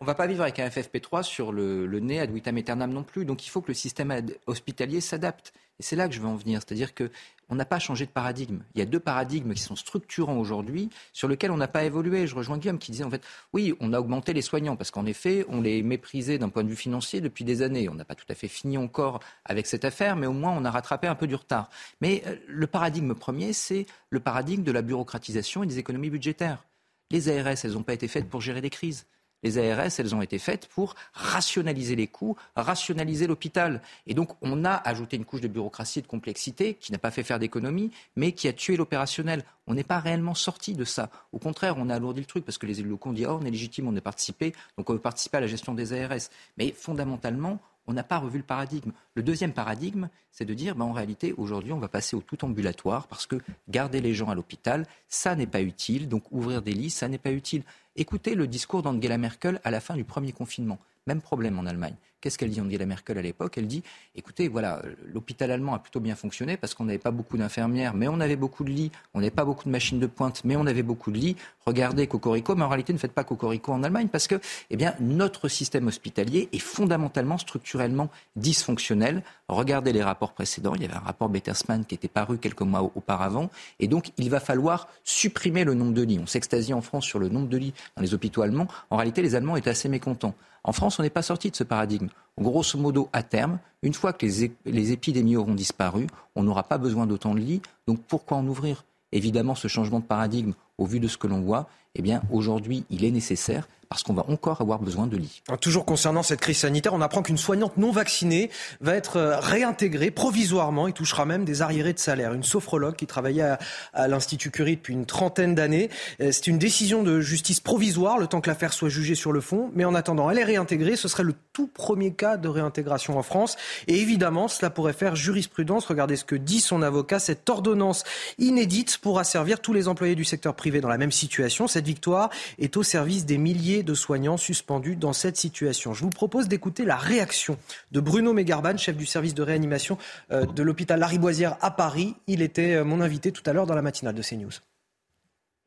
On 0.00 0.04
va 0.04 0.14
pas 0.14 0.26
vivre 0.26 0.42
avec 0.42 0.58
un 0.58 0.68
FFP3 0.68 1.22
sur 1.22 1.52
le, 1.52 1.86
le 1.86 2.00
nez 2.00 2.18
ad 2.20 2.30
vitam 2.30 2.56
aeternam 2.56 2.92
non 2.92 3.04
plus. 3.04 3.24
Donc 3.24 3.46
il 3.46 3.50
faut 3.50 3.60
que 3.60 3.68
le 3.68 3.74
système 3.74 4.12
hospitalier 4.46 5.00
s'adapte. 5.00 5.52
Et 5.80 5.82
c'est 5.82 5.96
là 5.96 6.08
que 6.08 6.14
je 6.14 6.20
veux 6.20 6.28
en 6.28 6.36
venir. 6.36 6.60
C'est-à-dire 6.64 6.94
que 6.94 7.10
on 7.48 7.54
n'a 7.54 7.64
pas 7.64 7.78
changé 7.78 8.06
de 8.06 8.10
paradigme. 8.10 8.60
Il 8.74 8.78
y 8.78 8.82
a 8.82 8.86
deux 8.86 9.00
paradigmes 9.00 9.52
qui 9.52 9.62
sont 9.62 9.76
structurants 9.76 10.38
aujourd'hui, 10.38 10.88
sur 11.12 11.28
lesquels 11.28 11.50
on 11.50 11.56
n'a 11.56 11.68
pas 11.68 11.84
évolué. 11.84 12.26
Je 12.26 12.34
rejoins 12.34 12.58
Guillaume 12.58 12.78
qui 12.78 12.90
disait 12.90 13.04
en 13.04 13.10
fait, 13.10 13.22
oui, 13.52 13.74
on 13.80 13.92
a 13.92 14.00
augmenté 14.00 14.32
les 14.32 14.42
soignants 14.42 14.76
parce 14.76 14.90
qu'en 14.90 15.06
effet, 15.06 15.44
on 15.48 15.60
les 15.60 15.82
méprisait 15.82 16.38
d'un 16.38 16.48
point 16.48 16.64
de 16.64 16.68
vue 16.68 16.76
financier 16.76 17.03
depuis 17.12 17.44
des 17.44 17.62
années. 17.62 17.88
On 17.88 17.94
n'a 17.94 18.04
pas 18.04 18.14
tout 18.14 18.26
à 18.28 18.34
fait 18.34 18.48
fini 18.48 18.78
encore 18.78 19.20
avec 19.44 19.66
cette 19.66 19.84
affaire, 19.84 20.16
mais 20.16 20.26
au 20.26 20.32
moins 20.32 20.52
on 20.56 20.64
a 20.64 20.70
rattrapé 20.70 21.06
un 21.06 21.14
peu 21.14 21.26
du 21.26 21.34
retard. 21.34 21.70
Mais 22.00 22.22
euh, 22.26 22.36
le 22.46 22.66
paradigme 22.66 23.14
premier, 23.14 23.52
c'est 23.52 23.86
le 24.10 24.20
paradigme 24.20 24.62
de 24.62 24.72
la 24.72 24.82
bureaucratisation 24.82 25.62
et 25.62 25.66
des 25.66 25.78
économies 25.78 26.10
budgétaires. 26.10 26.64
Les 27.10 27.28
ARS, 27.28 27.64
elles 27.64 27.72
n'ont 27.72 27.82
pas 27.82 27.94
été 27.94 28.08
faites 28.08 28.28
pour 28.28 28.40
gérer 28.40 28.60
des 28.60 28.70
crises. 28.70 29.06
Les 29.44 29.58
ARS, 29.58 29.90
elles 29.98 30.14
ont 30.14 30.22
été 30.22 30.38
faites 30.38 30.66
pour 30.66 30.96
rationaliser 31.12 31.94
les 31.94 32.08
coûts, 32.08 32.36
rationaliser 32.56 33.28
l'hôpital. 33.28 33.82
Et 34.06 34.14
donc, 34.14 34.30
on 34.42 34.64
a 34.64 34.72
ajouté 34.72 35.16
une 35.16 35.24
couche 35.24 35.42
de 35.42 35.48
bureaucratie 35.48 36.00
et 36.00 36.02
de 36.02 36.06
complexité 36.06 36.74
qui 36.74 36.90
n'a 36.90 36.98
pas 36.98 37.12
fait 37.12 37.22
faire 37.22 37.38
d'économie, 37.38 37.92
mais 38.16 38.32
qui 38.32 38.48
a 38.48 38.52
tué 38.52 38.76
l'opérationnel. 38.76 39.44
On 39.66 39.74
n'est 39.74 39.84
pas 39.84 40.00
réellement 40.00 40.34
sorti 40.34 40.74
de 40.74 40.84
ça. 40.84 41.10
Au 41.32 41.38
contraire, 41.38 41.76
on 41.78 41.90
a 41.90 41.94
alourdi 41.94 42.20
le 42.20 42.26
truc 42.26 42.44
parce 42.44 42.58
que 42.58 42.66
les 42.66 42.80
élus 42.80 42.88
locaux 42.88 43.10
ont 43.10 43.16
oh, 43.28 43.38
on 43.40 43.44
est 43.44 43.50
légitime, 43.50 43.86
on 43.86 43.94
est 43.94 44.00
participé, 44.00 44.54
donc 44.76 44.90
on 44.90 44.94
veut 44.94 44.98
participer 44.98 45.36
à 45.36 45.40
la 45.40 45.46
gestion 45.46 45.74
des 45.74 45.92
ARS. 45.92 46.30
Mais 46.58 46.72
fondamentalement, 46.72 47.60
on 47.86 47.92
n'a 47.92 48.02
pas 48.02 48.18
revu 48.18 48.38
le 48.38 48.44
paradigme. 48.44 48.92
Le 49.14 49.22
deuxième 49.22 49.52
paradigme, 49.52 50.08
c'est 50.32 50.44
de 50.44 50.54
dire, 50.54 50.74
ben, 50.74 50.86
en 50.86 50.92
réalité, 50.92 51.34
aujourd'hui, 51.36 51.72
on 51.72 51.78
va 51.78 51.88
passer 51.88 52.16
au 52.16 52.20
tout 52.20 52.44
ambulatoire 52.44 53.06
parce 53.06 53.26
que 53.26 53.36
garder 53.68 54.00
les 54.00 54.14
gens 54.14 54.30
à 54.30 54.34
l'hôpital, 54.34 54.86
ça 55.08 55.34
n'est 55.36 55.46
pas 55.46 55.60
utile. 55.60 56.08
Donc 56.08 56.24
ouvrir 56.30 56.62
des 56.62 56.72
lits, 56.72 56.90
ça 56.90 57.08
n'est 57.08 57.18
pas 57.18 57.32
utile. 57.32 57.62
Écoutez 57.96 58.34
le 58.34 58.48
discours 58.48 58.82
d'Angela 58.82 59.18
Merkel 59.18 59.60
à 59.62 59.70
la 59.70 59.80
fin 59.80 59.94
du 59.94 60.02
premier 60.02 60.32
confinement. 60.32 60.80
Même 61.06 61.22
problème 61.22 61.60
en 61.60 61.64
Allemagne. 61.64 61.94
Qu'est-ce 62.24 62.38
qu'elle 62.38 62.48
dit 62.48 62.62
Angela 62.62 62.86
Merkel 62.86 63.18
à 63.18 63.20
l'époque? 63.20 63.58
Elle 63.58 63.66
dit 63.66 63.82
écoutez, 64.16 64.48
voilà, 64.48 64.80
l'hôpital 65.12 65.50
allemand 65.50 65.74
a 65.74 65.78
plutôt 65.78 66.00
bien 66.00 66.16
fonctionné 66.16 66.56
parce 66.56 66.72
qu'on 66.72 66.84
n'avait 66.84 66.96
pas 66.96 67.10
beaucoup 67.10 67.36
d'infirmières, 67.36 67.92
mais 67.92 68.08
on 68.08 68.18
avait 68.18 68.34
beaucoup 68.34 68.64
de 68.64 68.70
lits. 68.70 68.90
On 69.12 69.18
n'avait 69.20 69.30
pas 69.30 69.44
beaucoup 69.44 69.64
de 69.64 69.70
machines 69.70 69.98
de 69.98 70.06
pointe, 70.06 70.40
mais 70.42 70.56
on 70.56 70.64
avait 70.64 70.82
beaucoup 70.82 71.12
de 71.12 71.18
lits. 71.18 71.36
Regardez 71.66 72.06
Cocorico, 72.06 72.54
mais 72.54 72.62
en 72.62 72.70
réalité, 72.70 72.94
ne 72.94 72.98
faites 72.98 73.12
pas 73.12 73.24
Cocorico 73.24 73.72
en 73.72 73.82
Allemagne 73.82 74.08
parce 74.08 74.26
que, 74.26 74.36
eh 74.70 74.76
bien, 74.78 74.94
notre 75.00 75.48
système 75.48 75.86
hospitalier 75.86 76.48
est 76.54 76.60
fondamentalement, 76.60 77.36
structurellement 77.36 78.08
dysfonctionnel. 78.36 79.22
Regardez 79.48 79.92
les 79.92 80.02
rapports 80.02 80.32
précédents. 80.32 80.74
Il 80.76 80.80
y 80.80 80.86
avait 80.86 80.94
un 80.94 81.00
rapport 81.00 81.28
Bettersman 81.28 81.84
qui 81.84 81.94
était 81.94 82.08
paru 82.08 82.38
quelques 82.38 82.62
mois 82.62 82.90
auparavant. 82.94 83.50
Et 83.80 83.86
donc, 83.86 84.12
il 84.16 84.30
va 84.30 84.40
falloir 84.40 84.88
supprimer 85.04 85.64
le 85.64 85.74
nombre 85.74 85.92
de 85.92 86.00
lits. 86.00 86.20
On 86.22 86.26
s'extasie 86.26 86.72
en 86.72 86.80
France 86.80 87.04
sur 87.04 87.18
le 87.18 87.28
nombre 87.28 87.50
de 87.50 87.58
lits 87.58 87.74
dans 87.96 88.02
les 88.02 88.14
hôpitaux 88.14 88.40
allemands. 88.40 88.68
En 88.88 88.96
réalité, 88.96 89.20
les 89.20 89.34
Allemands 89.34 89.56
étaient 89.56 89.68
assez 89.68 89.90
mécontents. 89.90 90.34
En 90.64 90.72
France, 90.72 90.98
on 90.98 91.02
n'est 91.02 91.10
pas 91.10 91.22
sorti 91.22 91.50
de 91.50 91.56
ce 91.56 91.64
paradigme. 91.64 92.08
Grosso 92.38 92.78
modo, 92.78 93.08
à 93.12 93.22
terme, 93.22 93.60
une 93.82 93.94
fois 93.94 94.12
que 94.12 94.26
les, 94.66 94.92
épidémies 94.92 95.36
auront 95.36 95.54
disparu, 95.54 96.08
on 96.34 96.42
n'aura 96.42 96.64
pas 96.64 96.78
besoin 96.78 97.06
d'autant 97.06 97.34
de 97.34 97.40
lits. 97.40 97.62
Donc 97.86 98.00
pourquoi 98.08 98.38
en 98.38 98.46
ouvrir? 98.46 98.84
Évidemment, 99.12 99.54
ce 99.54 99.68
changement 99.68 100.00
de 100.00 100.04
paradigme, 100.04 100.54
au 100.78 100.86
vu 100.86 100.98
de 100.98 101.06
ce 101.06 101.16
que 101.16 101.28
l'on 101.28 101.40
voit, 101.40 101.68
eh 101.94 102.02
bien, 102.02 102.22
aujourd'hui, 102.32 102.84
il 102.90 103.04
est 103.04 103.12
nécessaire 103.12 103.68
parce 103.94 104.02
qu'on 104.02 104.12
va 104.12 104.24
encore 104.26 104.60
avoir 104.60 104.80
besoin 104.80 105.06
de 105.06 105.16
lits. 105.16 105.40
Toujours 105.60 105.84
concernant 105.84 106.24
cette 106.24 106.40
crise 106.40 106.58
sanitaire, 106.58 106.94
on 106.94 107.00
apprend 107.00 107.22
qu'une 107.22 107.38
soignante 107.38 107.76
non 107.76 107.92
vaccinée 107.92 108.50
va 108.80 108.96
être 108.96 109.18
euh, 109.18 109.38
réintégrée 109.38 110.10
provisoirement 110.10 110.88
et 110.88 110.92
touchera 110.92 111.26
même 111.26 111.44
des 111.44 111.62
arriérés 111.62 111.92
de 111.92 112.00
salaire. 112.00 112.32
Une 112.32 112.42
sophrologue 112.42 112.96
qui 112.96 113.06
travaillait 113.06 113.54
à, 113.92 114.08
l'Institut 114.08 114.50
Curie 114.50 114.74
depuis 114.74 114.94
une 114.94 115.06
trentaine 115.06 115.54
d'années. 115.54 115.90
Euh, 116.20 116.32
c'est 116.32 116.48
une 116.48 116.58
décision 116.58 117.04
de 117.04 117.20
justice 117.20 117.60
provisoire, 117.60 118.18
le 118.18 118.26
temps 118.26 118.40
que 118.40 118.50
l'affaire 118.50 118.72
soit 118.72 118.88
jugée 118.88 119.14
sur 119.14 119.30
le 119.30 119.40
fond. 119.40 119.70
Mais 119.76 119.84
en 119.84 119.94
attendant, 119.94 120.28
elle 120.28 120.38
est 120.38 120.44
réintégrée. 120.44 120.96
Ce 120.96 121.06
serait 121.06 121.22
le 121.22 121.34
tout 121.52 121.68
premier 121.68 122.12
cas 122.12 122.36
de 122.36 122.48
réintégration 122.48 123.16
en 123.16 123.22
France. 123.22 123.54
Et 123.86 124.00
évidemment, 124.00 124.48
cela 124.48 124.70
pourrait 124.70 124.92
faire 124.92 125.14
jurisprudence. 125.14 125.86
Regardez 125.86 126.16
ce 126.16 126.24
que 126.24 126.34
dit 126.34 126.58
son 126.58 126.82
avocat. 126.82 127.20
Cette 127.20 127.48
ordonnance 127.48 128.02
inédite 128.38 128.98
pourra 128.98 129.22
servir 129.22 129.60
tous 129.60 129.72
les 129.72 129.86
employés 129.86 130.16
du 130.16 130.24
secteur 130.24 130.56
privé 130.56 130.80
dans 130.80 130.88
la 130.88 130.98
même 130.98 131.12
situation. 131.12 131.68
Cette 131.68 131.86
victoire 131.86 132.30
est 132.58 132.76
au 132.76 132.82
service 132.82 133.24
des 133.24 133.38
milliers 133.38 133.83
de 133.84 133.94
soignants 133.94 134.36
suspendus 134.36 134.96
dans 134.96 135.12
cette 135.12 135.36
situation. 135.36 135.94
Je 135.94 136.02
vous 136.02 136.10
propose 136.10 136.48
d'écouter 136.48 136.84
la 136.84 136.96
réaction 136.96 137.58
de 137.92 138.00
Bruno 138.00 138.32
Megarban, 138.32 138.76
chef 138.76 138.96
du 138.96 139.06
service 139.06 139.34
de 139.34 139.42
réanimation 139.42 139.98
euh, 140.32 140.46
de 140.46 140.62
l'hôpital 140.62 140.98
Lariboisière 140.98 141.56
à 141.60 141.70
Paris. 141.70 142.14
Il 142.26 142.42
était 142.42 142.74
euh, 142.74 142.84
mon 142.84 143.00
invité 143.00 143.32
tout 143.32 143.42
à 143.46 143.52
l'heure 143.52 143.66
dans 143.66 143.74
la 143.74 143.82
matinale 143.82 144.14
de 144.14 144.22
CNews. 144.22 144.52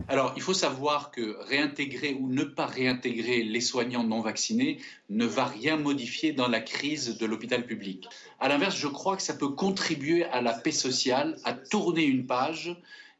Alors, 0.08 0.34
il 0.36 0.42
faut 0.42 0.54
savoir 0.54 1.12
que 1.12 1.38
réintégrer 1.48 2.16
ou 2.20 2.30
ne 2.30 2.44
pas 2.44 2.68
réintégrer 2.68 3.44
les 3.44 3.62
soignants 3.62 4.04
non 4.04 4.22
vaccinés 4.22 4.80
ne 5.10 5.26
va 5.26 5.46
rien 5.46 5.76
modifier 5.76 6.34
dans 6.34 6.48
la 6.48 6.60
crise 6.62 7.18
de 7.18 7.26
l'hôpital 7.26 7.66
public. 7.66 8.08
À 8.40 8.48
l'inverse, 8.48 8.78
je 8.78 8.88
crois 8.88 9.18
que 9.18 9.24
ça 9.24 9.34
peut 9.34 9.50
contribuer 9.50 10.26
à 10.26 10.42
la 10.42 10.54
paix 10.54 10.72
sociale, 10.72 11.38
à 11.44 11.54
tourner 11.54 12.04
une 12.04 12.28
page 12.28 12.76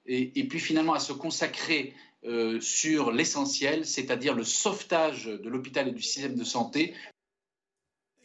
et 0.10 0.48
puis 0.48 0.60
finalement 0.60 0.94
à 0.94 1.00
se 1.00 1.12
consacrer 1.12 1.94
euh, 2.26 2.60
sur 2.60 3.12
l'essentiel, 3.12 3.86
c'est-à-dire 3.86 4.34
le 4.36 4.44
sauvetage 4.44 5.26
de 5.26 5.50
l'hôpital 5.50 5.88
et 5.88 5.92
du 5.92 6.02
système 6.02 6.36
de 6.36 6.44
santé. 6.44 6.94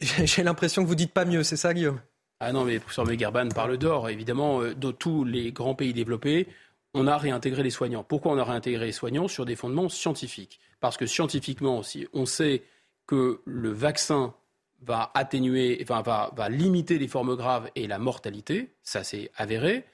J'ai 0.01 0.43
l'impression 0.43 0.83
que 0.83 0.87
vous 0.87 0.95
dites 0.95 1.13
pas 1.13 1.25
mieux, 1.25 1.43
c'est 1.43 1.57
ça, 1.57 1.73
Guillaume? 1.73 2.01
Ah 2.39 2.51
non, 2.51 2.65
mais 2.65 2.79
professeur 2.79 3.05
Megarban 3.05 3.47
parle 3.49 3.77
d'or. 3.77 4.09
Évidemment, 4.09 4.61
euh, 4.61 4.73
dans 4.73 4.91
tous 4.91 5.23
les 5.23 5.51
grands 5.51 5.75
pays 5.75 5.93
développés, 5.93 6.47
on 6.93 7.07
a 7.07 7.17
réintégré 7.17 7.63
les 7.63 7.69
soignants. 7.69 8.03
Pourquoi 8.03 8.33
on 8.33 8.37
a 8.37 8.43
réintégré 8.43 8.87
les 8.87 8.91
soignants? 8.91 9.27
Sur 9.27 9.45
des 9.45 9.55
fondements 9.55 9.89
scientifiques. 9.89 10.59
Parce 10.79 10.97
que 10.97 11.05
scientifiquement, 11.05 11.83
si 11.83 12.07
on 12.11 12.25
sait 12.25 12.63
que 13.07 13.41
le 13.45 13.71
vaccin 13.71 14.33
va 14.81 15.11
atténuer, 15.13 15.79
enfin, 15.81 16.01
va, 16.01 16.33
va 16.35 16.49
limiter 16.49 16.99
les 16.99 17.07
formes 17.07 17.35
graves 17.35 17.69
et 17.75 17.87
la 17.87 17.99
mortalité, 17.99 18.73
ça 18.83 19.05
c'est 19.05 19.31
avéré. 19.37 19.85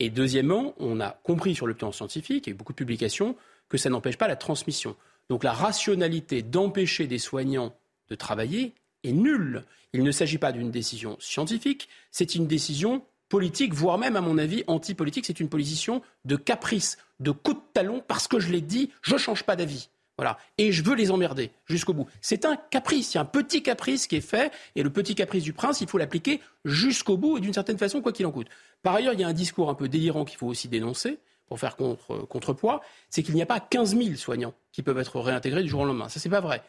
Et 0.00 0.10
deuxièmement, 0.10 0.74
on 0.78 1.00
a 1.00 1.10
compris 1.10 1.54
sur 1.54 1.66
le 1.66 1.74
plan 1.74 1.92
scientifique, 1.92 2.46
il 2.46 2.50
y 2.50 2.52
a 2.52 2.54
eu 2.54 2.56
beaucoup 2.56 2.72
de 2.72 2.78
publications, 2.78 3.36
que 3.68 3.78
ça 3.78 3.90
n'empêche 3.90 4.16
pas 4.16 4.28
la 4.28 4.36
transmission. 4.36 4.96
Donc 5.28 5.44
la 5.44 5.52
rationalité 5.52 6.42
d'empêcher 6.42 7.06
des 7.06 7.18
soignants 7.18 7.74
de 8.08 8.14
travailler 8.14 8.74
est 9.04 9.12
nulle. 9.12 9.64
Il 9.92 10.02
ne 10.02 10.10
s'agit 10.10 10.38
pas 10.38 10.52
d'une 10.52 10.70
décision 10.70 11.16
scientifique, 11.20 11.88
c'est 12.10 12.34
une 12.34 12.46
décision 12.46 13.02
politique, 13.28 13.74
voire 13.74 13.98
même, 13.98 14.16
à 14.16 14.20
mon 14.20 14.38
avis, 14.38 14.64
anti-politique. 14.66 15.26
C'est 15.26 15.40
une 15.40 15.48
position 15.48 16.02
de 16.24 16.36
caprice, 16.36 16.98
de 17.20 17.30
coup 17.30 17.52
de 17.52 17.60
talon, 17.72 18.02
parce 18.06 18.28
que 18.28 18.40
je 18.40 18.50
l'ai 18.50 18.60
dit, 18.60 18.90
je 19.02 19.14
ne 19.14 19.18
change 19.18 19.44
pas 19.44 19.56
d'avis. 19.56 19.88
Voilà. 20.16 20.36
Et 20.56 20.72
je 20.72 20.82
veux 20.82 20.96
les 20.96 21.12
emmerder 21.12 21.52
jusqu'au 21.66 21.92
bout. 21.92 22.08
C'est 22.20 22.44
un 22.44 22.56
caprice, 22.56 23.14
il 23.14 23.16
y 23.16 23.18
a 23.18 23.20
un 23.20 23.24
petit 23.24 23.62
caprice 23.62 24.08
qui 24.08 24.16
est 24.16 24.20
fait, 24.20 24.50
et 24.74 24.82
le 24.82 24.90
petit 24.90 25.14
caprice 25.14 25.44
du 25.44 25.52
prince, 25.52 25.80
il 25.80 25.88
faut 25.88 25.98
l'appliquer 25.98 26.40
jusqu'au 26.64 27.16
bout 27.16 27.38
et 27.38 27.40
d'une 27.40 27.52
certaine 27.52 27.78
façon, 27.78 28.00
quoi 28.00 28.12
qu'il 28.12 28.26
en 28.26 28.32
coûte. 28.32 28.48
Par 28.82 28.94
ailleurs, 28.94 29.14
il 29.14 29.20
y 29.20 29.24
a 29.24 29.28
un 29.28 29.32
discours 29.32 29.70
un 29.70 29.74
peu 29.74 29.88
délirant 29.88 30.24
qu'il 30.24 30.38
faut 30.38 30.46
aussi 30.46 30.68
dénoncer 30.68 31.18
pour 31.46 31.58
faire 31.58 31.76
contre, 31.76 32.18
contrepoids, 32.26 32.80
c'est 33.08 33.22
qu'il 33.22 33.34
n'y 33.34 33.42
a 33.42 33.46
pas 33.46 33.58
15 33.58 33.96
000 33.96 34.16
soignants 34.16 34.54
qui 34.70 34.82
peuvent 34.82 34.98
être 34.98 35.18
réintégrés 35.18 35.62
du 35.62 35.68
jour 35.68 35.80
au 35.80 35.84
lendemain. 35.86 36.08
Ça, 36.08 36.20
c'est 36.20 36.28
pas 36.28 36.40
vrai. 36.40 36.62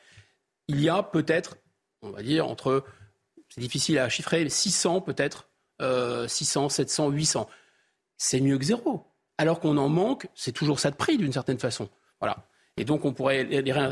Il 0.67 0.79
y 0.81 0.89
a 0.89 1.03
peut-être, 1.03 1.57
on 2.01 2.11
va 2.11 2.23
dire, 2.23 2.47
entre, 2.47 2.85
c'est 3.49 3.61
difficile 3.61 3.99
à 3.99 4.07
chiffrer, 4.07 4.47
600 4.47 5.01
peut-être, 5.01 5.49
600, 6.27 6.69
700, 6.69 7.09
800. 7.09 7.49
C'est 8.17 8.39
mieux 8.39 8.57
que 8.57 8.65
zéro. 8.65 9.05
Alors 9.37 9.59
qu'on 9.59 9.77
en 9.77 9.89
manque, 9.89 10.27
c'est 10.35 10.51
toujours 10.51 10.79
ça 10.79 10.91
de 10.91 10.95
prix 10.95 11.17
d'une 11.17 11.33
certaine 11.33 11.59
façon. 11.59 11.89
Voilà. 12.19 12.45
Et 12.75 12.85
donc 12.85 13.03
on 13.03 13.13
pourrait 13.13 13.47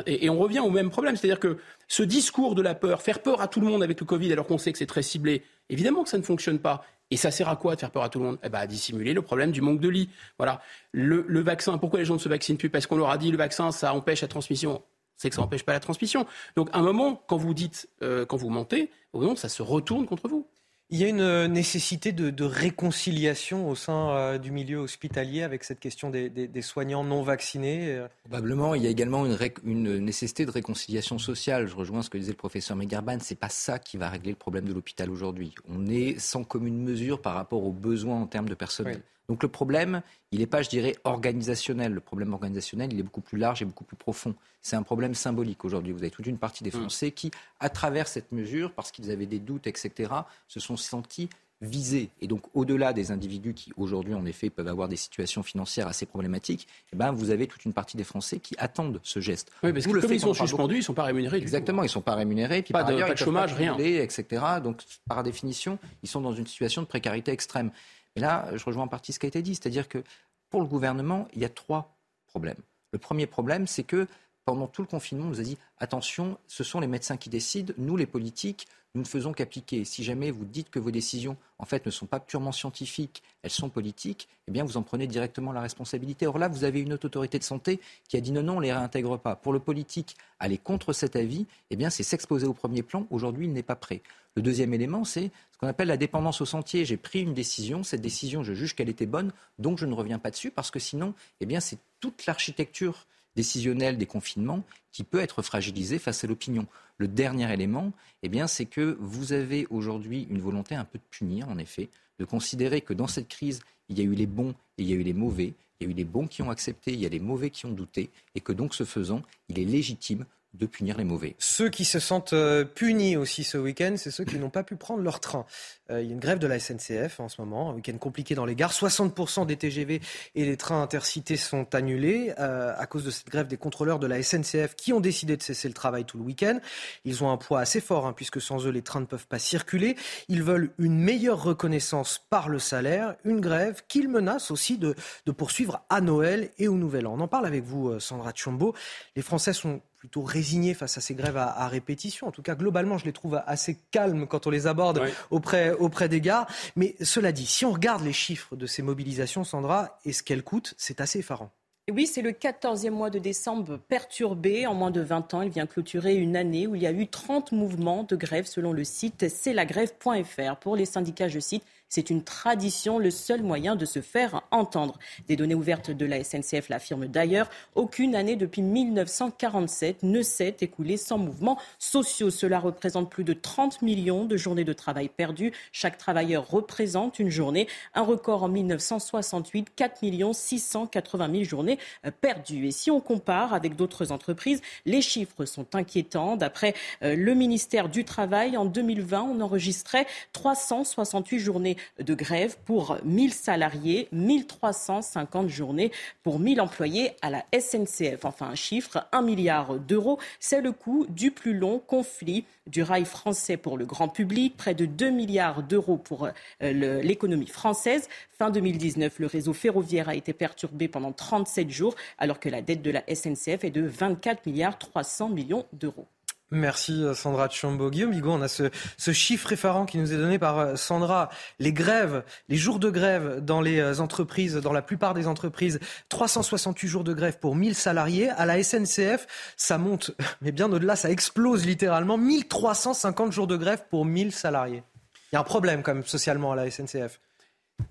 et 0.05 0.29
on 0.29 0.37
revient 0.39 0.59
au 0.59 0.69
même 0.69 0.89
problème, 0.89 1.17
c'est-à-dire 1.17 1.41
que 1.41 1.57
ce 1.89 2.03
discours 2.03 2.55
de 2.55 2.61
la 2.61 2.73
peur, 2.73 3.01
faire 3.01 3.21
peur 3.21 3.41
à 3.41 3.49
tout 3.49 3.59
le 3.59 3.67
monde 3.67 3.83
avec 3.83 3.99
le 3.99 4.05
Covid 4.05 4.31
alors 4.31 4.47
qu'on 4.47 4.57
sait 4.57 4.71
que 4.71 4.77
c'est 4.77 4.85
très 4.85 5.01
ciblé, 5.01 5.43
évidemment 5.69 6.03
que 6.03 6.09
ça 6.09 6.17
ne 6.17 6.23
fonctionne 6.23 6.59
pas. 6.59 6.85
Et 7.09 7.17
ça 7.17 7.31
sert 7.31 7.47
à 7.47 7.55
quoi 7.55 7.75
de 7.75 7.79
faire 7.79 7.91
peur 7.91 8.03
à 8.03 8.09
tout 8.09 8.19
le 8.19 8.25
monde? 8.25 8.39
Eh 8.43 8.49
ben, 8.49 8.59
À 8.59 8.67
dissimuler 8.67 9.13
le 9.13 9.21
problème 9.21 9.51
du 9.51 9.61
manque 9.61 9.79
de 9.79 9.89
lits. 9.89 10.09
Voilà. 10.37 10.61
Le, 10.91 11.39
vaccin, 11.39 11.77
pourquoi 11.77 11.99
les 11.99 12.05
gens 12.05 12.15
ne 12.15 12.19
se 12.19 12.29
vaccinent 12.29 12.57
plus? 12.57 12.69
Parce 12.69 12.85
qu'on 12.85 12.97
leur 12.97 13.09
a 13.09 13.17
dit 13.17 13.31
le 13.31 13.37
vaccin, 13.37 13.71
ça 13.71 13.93
empêche 13.93 14.21
la 14.21 14.27
transmission. 14.27 14.83
C'est 15.15 15.29
que 15.29 15.35
ça 15.35 15.41
n'empêche 15.41 15.63
pas 15.63 15.73
la 15.73 15.79
transmission. 15.79 16.25
Donc, 16.55 16.69
à 16.73 16.79
un 16.79 16.83
moment, 16.83 17.23
quand 17.27 17.37
vous 17.37 17.53
dites, 17.53 17.89
euh, 18.03 18.25
quand 18.25 18.37
vous 18.37 18.49
mentez, 18.49 18.91
moment, 19.13 19.35
ça 19.35 19.49
se 19.49 19.61
retourne 19.61 20.05
contre 20.05 20.27
vous. 20.27 20.47
Il 20.89 20.99
y 20.99 21.03
a 21.03 21.09
une 21.09 21.19
euh, 21.19 21.49
nécessité 21.49 22.13
de, 22.13 22.43
réconciliation 22.45 23.69
au 23.69 23.75
sein 23.75 24.11
euh, 24.11 24.37
du 24.37 24.51
milieu 24.51 24.77
hospitalier 24.77 25.43
avec 25.43 25.65
cette 25.65 25.81
question 25.81 26.09
des, 26.09 26.61
soignants 26.61 27.03
non 27.03 27.23
vaccinés 27.23 27.89
euh. 27.89 28.07
Probablement. 28.23 28.73
Il 28.73 28.83
y 28.83 28.87
a 28.87 28.89
également 28.89 29.25
une, 29.25 29.97
nécessité 29.99 30.45
de 30.45 30.51
réconciliation 30.51 31.19
sociale. 31.19 31.67
Je 31.67 31.75
rejoins 31.75 32.03
ce 32.03 32.09
que 32.09 32.17
disait 32.17 32.31
le 32.31 32.37
professeur 32.37 32.77
Megarban. 32.77 33.19
Ce 33.19 33.33
n'est 33.33 33.37
pas 33.37 33.49
ça 33.49 33.79
qui 33.79 33.97
va 33.97 34.09
régler 34.09 34.31
le 34.31 34.37
problème 34.37 34.63
de 34.63 34.73
l'hôpital 34.73 35.09
aujourd'hui. 35.09 35.53
On 35.67 35.87
est 35.87 36.17
sans 36.19 36.45
commune 36.45 36.81
mesure 36.81 37.21
par 37.21 37.33
rapport 37.33 37.63
aux 37.65 37.73
besoins 37.73 38.21
en 38.21 38.27
termes 38.27 38.47
de 38.47 38.55
personnel. 38.55 39.01
Donc 39.27 39.43
le 39.43 39.49
problème, 39.49 40.01
il 40.31 40.39
n'est 40.39 40.47
pas, 40.47 40.61
je 40.61 40.69
dirais, 40.69 40.95
organisationnel. 41.03 41.91
Le 41.91 41.99
problème 41.99 42.33
organisationnel, 42.33 42.93
il 42.93 42.99
est 42.99 43.03
beaucoup 43.03 43.21
plus 43.21 43.37
large 43.37 43.61
et 43.61 43.65
beaucoup 43.65 43.83
plus 43.83 43.97
profond. 43.97 44.35
C'est 44.61 44.75
un 44.75 44.83
problème 44.83 45.13
symbolique 45.13 45.65
aujourd'hui. 45.65 45.91
Vous 45.91 45.99
avez 45.99 46.11
toute 46.11 46.27
une 46.27 46.37
partie 46.37 46.63
des 46.63 46.69
mm. 46.69 46.79
Français 46.79 47.11
qui, 47.11 47.31
à 47.59 47.69
travers 47.69 48.07
cette 48.07 48.31
mesure, 48.31 48.73
parce 48.73 48.91
qu'ils 48.91 49.11
avaient 49.11 49.25
des 49.25 49.39
doutes, 49.39 49.67
etc., 49.67 50.11
se 50.47 50.59
sont 50.59 50.77
sentis 50.77 51.29
visés. 51.61 52.09
Et 52.21 52.27
donc, 52.27 52.43
au-delà 52.53 52.93
des 52.93 53.11
individus 53.11 53.53
qui, 53.53 53.71
aujourd'hui, 53.77 54.13
en 54.13 54.25
effet, 54.25 54.49
peuvent 54.49 54.67
avoir 54.67 54.87
des 54.87 54.95
situations 54.95 55.43
financières 55.43 55.87
assez 55.87 56.05
problématiques, 56.05 56.67
eh 56.93 56.95
ben, 56.95 57.11
vous 57.11 57.31
avez 57.31 57.47
toute 57.47 57.65
une 57.65 57.73
partie 57.73 57.97
des 57.97 58.03
Français 58.03 58.39
qui 58.39 58.55
attendent 58.59 58.99
ce 59.03 59.19
geste. 59.19 59.51
Oui, 59.63 59.73
parce 59.73 59.87
que 59.87 59.91
le 59.91 60.01
comme 60.01 60.13
ils 60.13 60.19
sont 60.19 60.33
suspendus, 60.33 60.75
ils 60.75 60.79
ne 60.79 60.83
sont 60.83 60.93
pas 60.93 61.03
rémunérés. 61.03 61.37
Exactement, 61.37 61.81
ils 61.81 61.87
ne 61.87 61.91
sont 61.91 62.01
pas 62.01 62.15
rémunérés. 62.15 62.61
Puis 62.61 62.73
pas, 62.73 62.83
de, 62.83 62.99
pas 62.99 63.13
de 63.13 63.17
chômage, 63.17 63.53
rien. 63.53 63.75
Etc. 63.77 64.25
Donc, 64.63 64.83
par 65.07 65.23
définition, 65.23 65.79
ils 66.03 66.09
sont 66.09 66.21
dans 66.21 66.33
une 66.33 66.45
situation 66.45 66.81
de 66.81 66.87
précarité 66.87 67.31
extrême. 67.31 67.71
Et 68.17 68.19
là, 68.19 68.47
je 68.55 68.65
rejoins 68.65 68.85
en 68.85 68.87
partie 68.87 69.13
ce 69.13 69.19
qui 69.19 69.27
a 69.27 69.29
été 69.29 69.43
dit, 69.43 69.53
c'est-à-dire 69.53 69.87
que 69.87 70.03
pour 70.49 70.59
le 70.59 70.65
gouvernement, 70.65 71.27
il 71.35 71.41
y 71.43 71.45
a 71.45 71.49
trois 71.49 71.95
problèmes. 72.25 72.57
Le 72.91 72.97
premier 72.97 73.27
problème, 73.27 73.67
c'est 73.67 73.83
que 73.83 74.07
pendant 74.47 74.67
tout 74.67 74.81
le 74.81 74.87
confinement, 74.87 75.25
on 75.25 75.31
nous 75.31 75.41
a 75.41 75.43
dit 75.43 75.57
attention, 75.77 76.37
ce 76.47 76.63
sont 76.63 76.79
les 76.79 76.87
médecins 76.87 77.17
qui 77.17 77.27
décident, 77.27 77.73
nous 77.77 77.97
les 77.97 78.05
politiques, 78.05 78.65
nous 78.95 79.01
ne 79.01 79.05
faisons 79.05 79.33
qu'appliquer. 79.33 79.83
Si 79.83 80.05
jamais 80.05 80.31
vous 80.31 80.45
dites 80.45 80.69
que 80.69 80.79
vos 80.79 80.89
décisions, 80.89 81.35
en 81.59 81.65
fait, 81.65 81.85
ne 81.85 81.91
sont 81.91 82.05
pas 82.05 82.21
purement 82.21 82.53
scientifiques, 82.53 83.23
elles 83.43 83.51
sont 83.51 83.67
politiques, 83.67 84.29
eh 84.47 84.51
bien, 84.51 84.63
vous 84.63 84.77
en 84.77 84.83
prenez 84.83 85.05
directement 85.05 85.51
la 85.51 85.59
responsabilité. 85.59 86.27
Or 86.27 86.39
là, 86.39 86.47
vous 86.47 86.63
avez 86.63 86.79
une 86.79 86.93
autre 86.93 87.07
autorité 87.07 87.37
de 87.37 87.43
santé 87.43 87.81
qui 88.07 88.15
a 88.15 88.21
dit 88.21 88.31
non, 88.31 88.41
non, 88.41 88.53
on 88.53 88.59
ne 88.61 88.63
les 88.63 88.71
réintègre 88.71 89.19
pas. 89.19 89.35
Pour 89.35 89.51
le 89.51 89.59
politique, 89.59 90.15
aller 90.39 90.57
contre 90.57 90.93
cet 90.93 91.17
avis, 91.17 91.45
eh 91.69 91.75
bien, 91.75 91.89
c'est 91.89 92.03
s'exposer 92.03 92.47
au 92.47 92.53
premier 92.53 92.83
plan. 92.83 93.05
Aujourd'hui, 93.09 93.47
il 93.47 93.51
n'est 93.51 93.63
pas 93.63 93.75
prêt. 93.75 94.01
Le 94.37 94.41
deuxième 94.41 94.73
élément, 94.73 95.03
c'est 95.03 95.29
ce 95.51 95.57
qu'on 95.57 95.67
appelle 95.67 95.89
la 95.89 95.97
dépendance 95.97 96.39
au 96.39 96.45
sentier. 96.45 96.85
J'ai 96.85 96.95
pris 96.95 97.21
une 97.21 97.33
décision, 97.33 97.83
cette 97.83 98.01
décision, 98.01 98.43
je 98.43 98.53
juge 98.53 98.75
qu'elle 98.75 98.87
était 98.87 99.07
bonne, 99.07 99.33
donc 99.59 99.77
je 99.77 99.85
ne 99.85 99.93
reviens 99.93 100.19
pas 100.19 100.31
dessus, 100.31 100.51
parce 100.51 100.71
que 100.71 100.79
sinon, 100.79 101.13
eh 101.41 101.45
bien, 101.45 101.59
c'est 101.59 101.79
toute 101.99 102.25
l'architecture 102.27 103.07
décisionnelle 103.37 103.97
des 103.97 104.07
confinements 104.07 104.63
qui 104.91 105.03
peut 105.03 105.19
être 105.19 105.43
fragilisée 105.43 105.99
face 105.99 106.23
à 106.23 106.27
l'opinion. 106.27 106.65
Le 106.97 107.07
dernier 107.07 107.53
élément, 107.53 107.93
eh 108.23 108.29
bien, 108.29 108.47
c'est 108.47 108.65
que 108.65 108.97
vous 108.99 109.31
avez 109.31 109.67
aujourd'hui 109.69 110.27
une 110.31 110.41
volonté 110.41 110.73
un 110.73 110.83
peu 110.83 110.97
de 110.97 111.03
punir, 111.09 111.47
en 111.47 111.59
effet, 111.59 111.89
de 112.19 112.25
considérer 112.25 112.81
que 112.81 112.95
dans 112.95 113.05
cette 113.05 113.27
crise, 113.27 113.61
il 113.89 113.99
y 113.99 114.01
a 114.01 114.05
eu 114.05 114.15
les 114.15 114.25
bons 114.25 114.55
et 114.77 114.81
il 114.81 114.89
y 114.89 114.93
a 114.93 114.95
eu 114.95 115.03
les 115.03 115.13
mauvais. 115.13 115.53
Il 115.79 115.85
y 115.85 115.89
a 115.89 115.93
eu 115.93 115.95
les 115.95 116.03
bons 116.03 116.25
qui 116.25 116.41
ont 116.41 116.49
accepté, 116.49 116.93
il 116.93 116.99
y 116.99 117.05
a 117.05 117.09
les 117.09 117.19
mauvais 117.19 117.51
qui 117.51 117.67
ont 117.67 117.71
douté, 117.71 118.09
et 118.33 118.41
que 118.41 118.51
donc, 118.51 118.73
ce 118.73 118.83
faisant, 118.83 119.21
il 119.49 119.59
est 119.59 119.65
légitime 119.65 120.25
de 120.53 120.65
punir 120.65 120.97
les 120.97 121.03
mauvais. 121.03 121.35
Ceux 121.39 121.69
qui 121.69 121.85
se 121.85 121.99
sentent 121.99 122.33
euh, 122.33 122.63
punis 122.63 123.15
aussi 123.15 123.43
ce 123.43 123.57
week-end, 123.57 123.93
c'est 123.97 124.11
ceux 124.11 124.23
qui 124.23 124.37
n'ont 124.37 124.49
pas 124.49 124.63
pu 124.63 124.75
prendre 124.75 125.03
leur 125.03 125.19
train. 125.19 125.45
Euh, 125.91 126.01
il 126.01 126.07
y 126.07 126.09
a 126.09 126.13
une 126.13 126.19
grève 126.19 126.39
de 126.39 126.47
la 126.47 126.59
SNCF 126.59 127.19
en 127.19 127.29
ce 127.29 127.41
moment, 127.41 127.69
un 127.69 127.73
week-end 127.73 127.97
compliqué 127.97 128.33
dans 128.33 128.45
les 128.45 128.55
gares. 128.55 128.73
60% 128.73 129.45
des 129.45 129.57
TGV 129.57 130.01
et 130.35 130.45
les 130.45 130.57
trains 130.57 130.81
intercités 130.81 131.37
sont 131.37 131.75
annulés 131.75 132.33
euh, 132.39 132.73
à 132.77 132.85
cause 132.87 133.03
de 133.03 133.11
cette 133.11 133.29
grève 133.29 133.47
des 133.47 133.57
contrôleurs 133.57 133.99
de 133.99 134.07
la 134.07 134.21
SNCF 134.23 134.75
qui 134.75 134.93
ont 134.93 134.99
décidé 134.99 135.37
de 135.37 135.43
cesser 135.43 135.67
le 135.67 135.73
travail 135.73 136.05
tout 136.05 136.17
le 136.17 136.23
week-end. 136.23 136.59
Ils 137.05 137.23
ont 137.23 137.31
un 137.31 137.37
poids 137.37 137.59
assez 137.59 137.81
fort 137.81 138.07
hein, 138.07 138.13
puisque 138.13 138.41
sans 138.41 138.65
eux 138.65 138.71
les 138.71 138.81
trains 138.81 139.01
ne 139.01 139.05
peuvent 139.05 139.27
pas 139.27 139.39
circuler. 139.39 139.95
Ils 140.27 140.43
veulent 140.43 140.71
une 140.79 140.97
meilleure 140.97 141.43
reconnaissance 141.43 142.25
par 142.29 142.49
le 142.49 142.59
salaire, 142.59 143.15
une 143.25 143.41
grève 143.41 143.83
qu'ils 143.87 144.09
menacent 144.09 144.51
aussi 144.51 144.77
de, 144.77 144.95
de 145.25 145.31
poursuivre 145.31 145.85
à 145.89 146.01
Noël 146.01 146.49
et 146.57 146.67
au 146.67 146.75
Nouvel 146.75 147.05
An. 147.05 147.15
On 147.17 147.21
en 147.21 147.27
parle 147.27 147.45
avec 147.45 147.63
vous, 147.63 147.99
Sandra 147.99 148.31
Tchombo. 148.31 148.73
Les 149.15 149.21
Français 149.21 149.53
sont 149.53 149.81
plutôt 149.97 150.21
résignés 150.21 150.73
face 150.73 150.97
à 150.97 151.01
ces 151.01 151.15
grèves 151.15 151.37
à, 151.37 151.67
répétition. 151.67 152.27
En 152.27 152.31
tout 152.31 152.41
cas, 152.41 152.55
globalement, 152.55 152.97
je 152.97 153.05
les 153.05 153.13
trouve 153.13 153.41
assez 153.47 153.79
calmes 153.91 154.27
quand 154.27 154.47
on 154.47 154.49
les 154.49 154.67
aborde 154.67 155.01
auprès, 155.31 155.71
auprès 155.71 156.07
des 156.07 156.21
gares. 156.21 156.47
Mais 156.75 156.95
cela 157.01 157.31
dit, 157.31 157.45
si 157.45 157.65
on 157.65 157.71
regarde 157.71 158.03
les 158.03 158.13
chiffres 158.13 158.55
de 158.55 158.67
ces 158.67 158.81
mobilisations, 158.81 159.43
Sandra, 159.43 159.99
et 160.05 160.13
ce 160.13 160.23
qu'elles 160.23 160.43
coûtent, 160.43 160.73
c'est 160.77 161.01
assez 161.01 161.19
effarant. 161.19 161.51
Oui, 161.89 162.05
c'est 162.05 162.21
le 162.21 162.31
14e 162.31 162.89
mois 162.89 163.09
de 163.09 163.17
décembre 163.17 163.77
perturbé. 163.77 164.67
En 164.67 164.73
moins 164.73 164.91
de 164.91 164.99
20 164.99 165.33
ans, 165.33 165.41
il 165.41 165.49
vient 165.49 165.65
clôturer 165.65 166.15
une 166.15 166.35
année 166.35 166.67
où 166.67 166.75
il 166.75 166.81
y 166.81 166.87
a 166.87 166.91
eu 166.91 167.07
30 167.07 167.53
mouvements 167.53 168.03
de 168.03 168.17
grève 168.17 168.45
selon 168.45 168.73
le 168.73 168.83
site 168.83 169.29
c'est 169.29 169.53
la 169.53 169.65
grève.fr. 169.65 170.57
Pour 170.59 170.75
les 170.75 170.83
syndicats, 170.83 171.29
je 171.29 171.39
cite, 171.39 171.63
c'est 171.89 172.09
une 172.09 172.23
tradition, 172.23 172.99
le 172.99 173.11
seul 173.11 173.41
moyen 173.41 173.75
de 173.75 173.85
se 173.85 174.01
faire 174.01 174.41
entendre. 174.51 174.99
Des 175.27 175.35
données 175.35 175.55
ouvertes 175.55 175.91
de 175.91 176.05
la 176.05 176.23
SNCF 176.23 176.69
l'affirment 176.69 177.07
d'ailleurs. 177.07 177.49
Aucune 177.75 178.15
année 178.15 178.35
depuis 178.35 178.61
1947 178.61 180.03
ne 180.03 180.21
s'est 180.21 180.57
écoulée 180.61 180.97
sans 180.97 181.17
mouvements 181.17 181.57
sociaux. 181.79 182.29
Cela 182.29 182.59
représente 182.59 183.09
plus 183.09 183.23
de 183.23 183.33
30 183.33 183.81
millions 183.81 184.25
de 184.25 184.35
journées 184.37 184.65
de 184.65 184.73
travail 184.73 185.09
perdues. 185.09 185.53
Chaque 185.71 185.97
travailleur 185.97 186.49
représente 186.49 187.19
une 187.19 187.29
journée. 187.29 187.67
Un 187.93 188.03
record 188.03 188.43
en 188.43 188.49
1968, 188.49 189.69
4 189.75 190.33
680 190.33 191.31
000 191.31 191.43
journées 191.43 191.79
perdues. 192.21 192.67
Et 192.67 192.71
si 192.71 192.91
on 192.91 192.99
compare 192.99 193.53
avec 193.53 193.75
d'autres 193.75 194.11
entreprises, 194.11 194.61
les 194.85 195.01
chiffres 195.01 195.45
sont 195.45 195.75
inquiétants. 195.75 196.35
D'après 196.35 196.73
euh, 197.03 197.15
le 197.15 197.33
ministère 197.33 197.89
du 197.89 198.03
Travail, 198.03 198.57
en 198.57 198.65
2020, 198.65 199.21
on 199.21 199.41
enregistrait 199.41 200.05
368 200.33 201.39
journées 201.39 201.76
de 201.99 202.13
grève 202.13 202.57
pour 202.65 202.97
1000 203.03 203.33
salariés, 203.33 204.07
1350 204.11 205.49
journées 205.49 205.91
pour 206.23 206.39
1000 206.39 206.61
employés 206.61 207.11
à 207.21 207.29
la 207.29 207.45
SNCF. 207.57 208.25
Enfin, 208.25 208.47
un 208.47 208.55
chiffre, 208.55 209.07
1 209.11 209.21
milliard 209.21 209.75
d'euros, 209.75 210.19
c'est 210.39 210.61
le 210.61 210.71
coût 210.71 211.05
du 211.09 211.31
plus 211.31 211.53
long 211.53 211.79
conflit 211.79 212.45
du 212.67 212.83
rail 212.83 213.05
français 213.05 213.57
pour 213.57 213.77
le 213.77 213.85
grand 213.85 214.09
public, 214.09 214.55
près 214.57 214.75
de 214.75 214.85
2 214.85 215.09
milliards 215.09 215.63
d'euros 215.63 215.97
pour 215.97 216.27
euh, 216.27 217.01
l'économie 217.01 217.47
française. 217.47 218.09
Fin 218.37 218.51
2019, 218.51 219.19
le 219.19 219.27
réseau 219.27 219.53
ferroviaire 219.53 220.09
a 220.09 220.15
été 220.15 220.33
perturbé 220.33 220.87
pendant 220.87 221.11
37 221.11 221.69
jours, 221.69 221.95
alors 222.17 222.39
que 222.39 222.49
la 222.49 222.61
dette 222.61 222.81
de 222.81 222.91
la 222.91 223.03
SNCF 223.07 223.63
est 223.63 223.71
de 223.71 223.81
24 223.81 224.45
milliards 224.45 224.77
300 224.77 225.29
millions 225.29 225.65
d'euros. 225.73 226.07
Merci 226.49 227.03
euh, 227.03 227.13
Sandra 227.13 227.49
Tchombo. 227.49 227.89
Guillaume 227.89 228.13
on 228.25 228.41
a 228.41 228.47
ce, 228.47 228.71
chiffre 229.11 229.51
effarant 229.51 229.85
qui 229.85 229.97
nous 229.97 230.13
est 230.13 230.17
donné 230.17 230.39
par 230.39 230.59
euh, 230.59 230.75
Sandra. 230.75 231.29
Les 231.59 231.73
grèves, 231.73 232.23
les 232.47 232.55
jours 232.55 232.79
de 232.79 232.89
grève 232.89 233.43
dans 233.43 233.59
les 233.59 233.79
euh, 233.79 233.99
entreprises, 233.99 234.55
dans 234.55 234.71
la 234.71 234.81
plupart 234.81 235.13
des 235.13 235.27
entreprises, 235.27 235.79
368 236.07 236.87
jours 236.87 237.03
de 237.03 237.13
grève 237.13 237.37
pour 237.39 237.55
1000 237.55 237.75
salariés. 237.75 238.29
À 238.29 238.45
la 238.45 238.63
SNCF, 238.63 239.27
ça 239.57 239.77
monte, 239.77 240.11
mais 240.41 240.53
bien 240.53 240.71
au-delà, 240.71 240.95
ça 240.95 241.11
explose 241.11 241.65
littéralement. 241.65 242.17
1350 242.17 243.33
jours 243.33 243.47
de 243.47 243.57
grève 243.57 243.83
pour 243.89 244.05
1000 244.05 244.31
salariés. 244.31 244.83
Il 245.31 245.35
y 245.35 245.37
a 245.37 245.41
un 245.41 245.43
problème 245.43 245.83
quand 245.83 245.93
même 245.93 246.05
socialement 246.05 246.53
à 246.53 246.55
la 246.55 246.71
SNCF. 246.71 247.19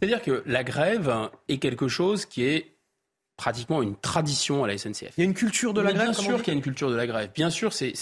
C'est-à-dire 0.01 0.23
que 0.23 0.43
la 0.47 0.65
grève 0.65 1.12
est 1.49 1.59
quelque 1.59 1.89
chose 1.89 2.25
qui 2.25 2.44
est 2.44 2.76
pratiquement 3.36 3.82
une 3.82 3.97
tradition 3.97 4.65
à 4.65 4.68
la 4.68 4.78
SNCF. 4.78 5.12
Il 5.16 5.20
y 5.20 5.23
a 5.23 5.24
une 5.24 5.34
culture 5.34 5.74
de 5.74 5.81
la 5.81 5.92
grève. 5.92 6.10
Bien 6.10 6.12
sûr 6.12 6.39
qu'il 6.39 6.48
y 6.48 6.50
a 6.50 6.56
une 6.56 6.62
culture 6.62 6.90
de 6.90 6.97
la 6.97 7.06
grève. 7.06 7.31
Bien 7.34 7.50
sûr, 7.50 7.73
c'est 7.73 7.92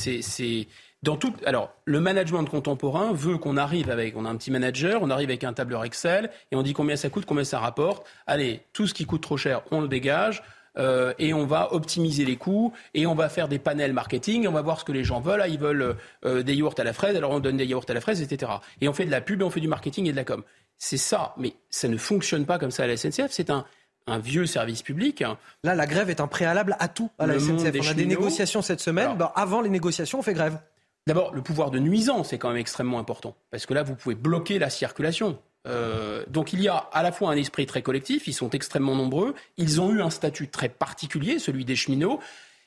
dans 1.03 1.17
tout. 1.17 1.35
Alors, 1.45 1.75
le 1.85 2.01
management 2.01 2.45
contemporain 2.45 3.13
veut 3.13 3.37
qu'on 3.37 3.57
arrive 3.57 3.91
avec, 3.91 4.17
on 4.17 4.25
a 4.25 4.31
un 4.31 4.37
petit 4.37 4.51
manager, 4.51 5.03
on 5.03 5.11
arrive 5.11 5.29
avec 5.29 5.45
un 5.45 5.53
tableur 5.53 5.85
Excel 5.85 6.31
et 6.51 6.57
on 6.57 6.63
dit 6.63 6.73
combien 6.73 6.97
ça 6.97 7.11
coûte, 7.11 7.27
combien 7.27 7.45
ça 7.45 7.59
rapporte. 7.59 8.07
Allez, 8.27 8.63
tout 8.73 8.87
ce 8.87 8.95
qui 8.95 9.05
coûte 9.05 9.23
trop 9.23 9.37
cher, 9.37 9.63
on 9.71 9.81
le 9.81 9.89
dégage. 9.89 10.43
Euh, 10.77 11.15
et 11.21 11.33
on 11.33 11.47
va 11.47 11.73
optimiser 11.73 12.25
les 12.25 12.35
coûts 12.35 12.73
et 12.95 13.07
on 13.07 13.15
va 13.15 13.29
faire 13.29 13.47
des 13.47 13.61
panels 13.61 13.93
marketing 13.93 14.43
et 14.43 14.49
on 14.49 14.53
va 14.53 14.63
voir 14.63 14.81
ce 14.81 14.85
que 14.85 14.91
les 14.91 15.05
gens 15.05 15.21
veulent. 15.21 15.41
Ah, 15.41 15.47
ils 15.47 15.61
veulent 15.61 15.97
euh, 16.25 16.43
des 16.43 16.57
yaourts 16.57 16.75
à 16.79 16.83
la 16.83 16.93
fraise, 16.93 17.15
alors 17.15 17.31
on 17.31 17.39
donne 17.39 17.57
des 17.57 17.65
yaourts 17.67 17.85
à 17.89 17.95
la 17.95 18.01
fraise, 18.01 18.21
etc. 18.21 18.51
Et 18.81 18.89
on 18.89 18.93
fait 18.93 19.05
de 19.05 19.11
la 19.13 19.21
pub 19.21 19.41
et 19.41 19.45
on 19.45 19.51
fait 19.51 19.61
du 19.61 19.69
marketing 19.69 20.09
et 20.09 20.11
de 20.11 20.17
la 20.17 20.25
com. 20.25 20.43
C'est 20.77 20.97
ça, 20.97 21.33
mais 21.39 21.55
ça 21.71 21.87
ne 21.87 21.97
fonctionne 21.97 22.45
pas 22.45 22.59
comme 22.59 22.73
ça 22.73 22.83
à 22.83 22.87
la 22.89 22.97
SNCF. 22.97 23.31
C'est 23.31 23.51
un, 23.51 23.65
un 24.07 24.19
vieux 24.19 24.47
service 24.47 24.83
public. 24.83 25.23
Là, 25.63 25.75
la 25.75 25.87
grève 25.87 26.11
est 26.11 26.21
un 26.21 26.27
préalable 26.27 26.77
à 26.79 26.89
tout 26.89 27.11
à 27.19 27.27
la 27.27 27.39
SNCF. 27.39 27.75
On 27.83 27.89
a 27.89 27.95
des 27.95 28.07
négociations 28.07 28.63
cette 28.63 28.81
semaine. 28.81 29.17
Ben, 29.17 29.33
avant 29.35 29.61
les 29.61 29.71
négociations, 29.71 30.19
on 30.19 30.23
fait 30.23 30.35
grève. 30.35 30.59
D'abord, 31.07 31.35
le 31.35 31.43
pouvoir 31.43 31.71
de 31.71 31.79
nuisance 31.79 32.33
est 32.33 32.39
quand 32.39 32.49
même 32.49 32.59
extrêmement 32.59 32.99
important. 32.99 33.37
Parce 33.51 33.67
que 33.67 33.75
là, 33.75 33.83
vous 33.83 33.95
pouvez 33.95 34.15
bloquer 34.15 34.59
la 34.59 34.71
circulation. 34.71 35.39
Euh, 35.67 36.25
donc 36.29 36.53
il 36.53 36.61
y 36.61 36.69
a 36.69 36.77
à 36.77 37.03
la 37.03 37.11
fois 37.11 37.31
un 37.31 37.37
esprit 37.37 37.65
très 37.65 37.81
collectif, 37.81 38.29
ils 38.29 38.35
sont 38.35 38.51
extrêmement 38.51 38.95
nombreux, 38.95 39.35
ils 39.57 39.81
ont 39.81 39.91
eu 39.93 40.03
un 40.03 40.11
statut 40.11 40.49
très 40.49 40.69
particulier, 40.69 41.39
celui 41.39 41.65
des 41.65 41.75
cheminots, 41.75 42.21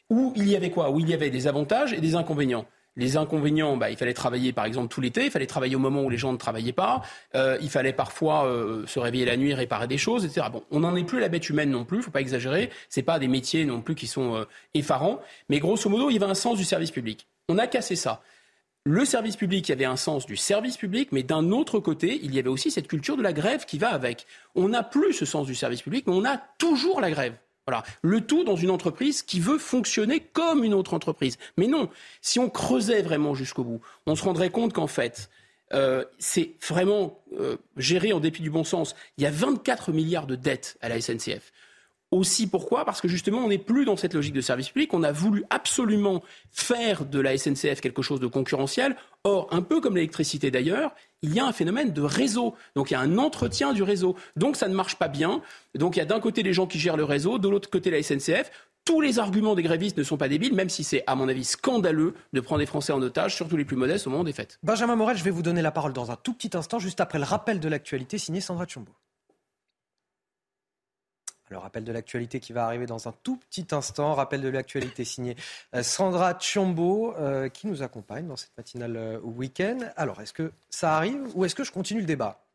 où 0.09 0.33
il 0.35 0.49
y 0.49 0.55
avait 0.55 0.71
quoi? 0.71 0.89
Où 0.89 0.99
il 0.99 1.09
y 1.09 1.13
avait 1.13 1.29
des 1.29 1.47
avantages 1.47 1.93
et 1.93 2.01
des 2.01 2.15
inconvénients. 2.15 2.65
Les 2.97 3.15
inconvénients, 3.15 3.77
bah, 3.77 3.91
il 3.91 3.95
fallait 3.95 4.15
travailler 4.15 4.51
par 4.53 4.65
exemple 4.65 4.87
tout 4.87 5.01
l'été, 5.01 5.25
il 5.25 5.31
fallait 5.31 5.45
travailler 5.45 5.75
au 5.75 5.79
moment 5.79 6.01
où 6.01 6.09
les 6.09 6.17
gens 6.17 6.33
ne 6.33 6.37
travaillaient 6.37 6.73
pas, 6.73 7.03
euh, 7.35 7.57
il 7.61 7.69
fallait 7.69 7.93
parfois 7.93 8.47
euh, 8.47 8.87
se 8.87 8.99
réveiller 8.99 9.25
la 9.25 9.37
nuit, 9.37 9.53
réparer 9.53 9.87
des 9.87 9.99
choses, 9.99 10.25
etc. 10.25 10.47
Bon, 10.51 10.63
on 10.71 10.79
n'en 10.79 10.95
est 10.95 11.03
plus 11.03 11.19
la 11.19 11.29
bête 11.29 11.47
humaine 11.47 11.69
non 11.69 11.85
plus, 11.85 12.01
faut 12.01 12.09
pas 12.09 12.21
exagérer. 12.21 12.71
C'est 12.89 13.03
pas 13.03 13.19
des 13.19 13.27
métiers 13.27 13.65
non 13.65 13.81
plus 13.81 13.93
qui 13.93 14.07
sont 14.07 14.35
euh, 14.35 14.45
effarants, 14.73 15.21
mais 15.47 15.59
grosso 15.59 15.87
modo, 15.89 16.09
il 16.09 16.13
y 16.13 16.17
avait 16.17 16.31
un 16.31 16.33
sens 16.33 16.57
du 16.57 16.65
service 16.65 16.89
public. 16.89 17.27
On 17.49 17.59
a 17.59 17.67
cassé 17.67 17.95
ça. 17.95 18.23
Le 18.83 19.05
service 19.05 19.35
public, 19.35 19.67
il 19.67 19.71
y 19.71 19.73
avait 19.73 19.85
un 19.85 19.95
sens 19.95 20.25
du 20.25 20.35
service 20.35 20.77
public, 20.77 21.09
mais 21.11 21.21
d'un 21.21 21.51
autre 21.51 21.79
côté, 21.79 22.19
il 22.23 22.33
y 22.33 22.39
avait 22.39 22.49
aussi 22.49 22.71
cette 22.71 22.87
culture 22.87 23.15
de 23.15 23.21
la 23.21 23.33
grève 23.33 23.65
qui 23.65 23.77
va 23.77 23.89
avec. 23.89 24.25
On 24.55 24.69
n'a 24.69 24.81
plus 24.81 25.13
ce 25.13 25.25
sens 25.25 25.45
du 25.45 25.53
service 25.53 25.83
public, 25.83 26.07
mais 26.07 26.13
on 26.13 26.25
a 26.25 26.37
toujours 26.57 26.99
la 26.99 27.11
grève. 27.11 27.33
Voilà. 27.67 27.83
Le 28.01 28.21
tout 28.21 28.45
dans 28.45 28.55
une 28.55 28.69
entreprise 28.69 29.21
qui 29.21 29.41
veut 29.41 29.57
fonctionner 29.57 30.21
comme 30.21 30.63
une 30.63 30.73
autre 30.73 30.93
entreprise. 30.93 31.37
Mais 31.57 31.67
non, 31.67 31.89
si 32.21 32.39
on 32.39 32.49
creusait 32.49 33.01
vraiment 33.01 33.35
jusqu'au 33.35 33.65
bout, 33.65 33.81
on 34.05 34.15
se 34.15 34.23
rendrait 34.23 34.51
compte 34.51 34.71
qu'en 34.71 34.87
fait, 34.87 35.29
euh, 35.73 36.05
c'est 36.17 36.51
vraiment 36.65 37.21
euh, 37.37 37.57
géré 37.75 38.13
en 38.13 38.21
dépit 38.21 38.41
du 38.41 38.49
bon 38.49 38.63
sens. 38.63 38.95
Il 39.17 39.23
y 39.23 39.27
a 39.27 39.31
24 39.31 39.91
milliards 39.91 40.27
de 40.27 40.35
dettes 40.35 40.77
à 40.81 40.87
la 40.87 41.01
SNCF. 41.01 41.51
Aussi 42.11 42.47
pourquoi? 42.47 42.85
Parce 42.85 43.01
que 43.01 43.09
justement, 43.09 43.39
on 43.39 43.49
n'est 43.49 43.57
plus 43.57 43.83
dans 43.83 43.97
cette 43.97 44.13
logique 44.13 44.33
de 44.33 44.41
service 44.41 44.69
public. 44.69 44.93
On 44.93 45.03
a 45.03 45.11
voulu 45.11 45.43
absolument 45.49 46.23
faire 46.51 47.05
de 47.05 47.19
la 47.19 47.37
SNCF 47.37 47.81
quelque 47.81 48.01
chose 48.01 48.21
de 48.21 48.27
concurrentiel. 48.27 48.95
Or, 49.25 49.47
un 49.51 49.61
peu 49.61 49.81
comme 49.81 49.95
l'électricité 49.95 50.49
d'ailleurs, 50.49 50.95
il 51.21 51.33
y 51.33 51.39
a 51.39 51.45
un 51.45 51.51
phénomène 51.51 51.91
de 51.91 52.01
réseau. 52.01 52.55
Donc 52.75 52.91
il 52.91 52.93
y 52.93 52.97
a 52.97 53.01
un 53.01 53.17
entretien 53.17 53.73
du 53.73 53.83
réseau. 53.83 54.15
Donc 54.37 54.55
ça 54.55 54.69
ne 54.69 54.73
marche 54.73 54.95
pas 54.95 55.09
bien. 55.09 55.41
Donc 55.75 55.97
il 55.97 55.99
y 55.99 56.01
a 56.01 56.05
d'un 56.05 56.21
côté 56.21 56.43
les 56.43 56.53
gens 56.53 56.65
qui 56.65 56.79
gèrent 56.79 56.95
le 56.95 57.03
réseau, 57.03 57.39
de 57.39 57.49
l'autre 57.49 57.69
côté 57.69 57.91
la 57.91 58.01
SNCF. 58.01 58.51
Tous 58.85 59.01
les 59.01 59.19
arguments 59.19 59.53
des 59.53 59.63
grévistes 59.63 59.97
ne 59.97 60.03
sont 60.03 60.15
pas 60.15 60.29
débiles, 60.29 60.53
même 60.53 60.69
si 60.69 60.85
c'est, 60.85 61.03
à 61.07 61.15
mon 61.15 61.27
avis, 61.27 61.43
scandaleux 61.43 62.13
de 62.31 62.39
prendre 62.39 62.59
des 62.59 62.65
Français 62.65 62.93
en 62.93 63.01
otage, 63.01 63.35
surtout 63.35 63.57
les 63.57 63.65
plus 63.65 63.75
modestes, 63.75 64.07
au 64.07 64.11
moment 64.11 64.23
des 64.23 64.31
fêtes. 64.31 64.59
Benjamin 64.63 64.95
Morel, 64.95 65.17
je 65.17 65.25
vais 65.25 65.29
vous 65.29 65.41
donner 65.41 65.61
la 65.61 65.71
parole 65.71 65.91
dans 65.91 66.09
un 66.09 66.15
tout 66.15 66.33
petit 66.33 66.55
instant, 66.55 66.79
juste 66.79 67.01
après 67.01 67.19
le 67.19 67.25
rappel 67.25 67.59
de 67.59 67.67
l'actualité 67.67 68.17
signé 68.17 68.39
Sandra 68.39 68.65
Tchombo. 68.65 68.93
Alors, 71.49 71.63
rappel 71.63 71.83
de 71.83 71.91
l'actualité 71.91 72.39
qui 72.39 72.51
va 72.53 72.65
arriver 72.65 72.85
dans 72.85 73.07
un 73.07 73.13
tout 73.23 73.37
petit 73.37 73.67
instant. 73.71 74.13
Rappel 74.13 74.41
de 74.41 74.49
l'actualité 74.49 75.05
signé 75.05 75.35
euh, 75.75 75.83
Sandra 75.83 76.37
Chiombo, 76.39 77.15
euh, 77.17 77.47
qui 77.49 77.67
nous 77.67 77.83
accompagne 77.83 78.27
dans 78.27 78.35
cette 78.35 78.55
matinale 78.57 78.97
euh, 78.97 79.19
week-end. 79.21 79.79
Alors, 79.95 80.21
est-ce 80.21 80.33
que 80.33 80.51
ça 80.69 80.95
arrive 80.97 81.21
ou 81.35 81.45
est-ce 81.45 81.55
que 81.55 81.63
je 81.63 81.71
continue 81.71 82.01
le 82.01 82.05
débat? 82.05 82.46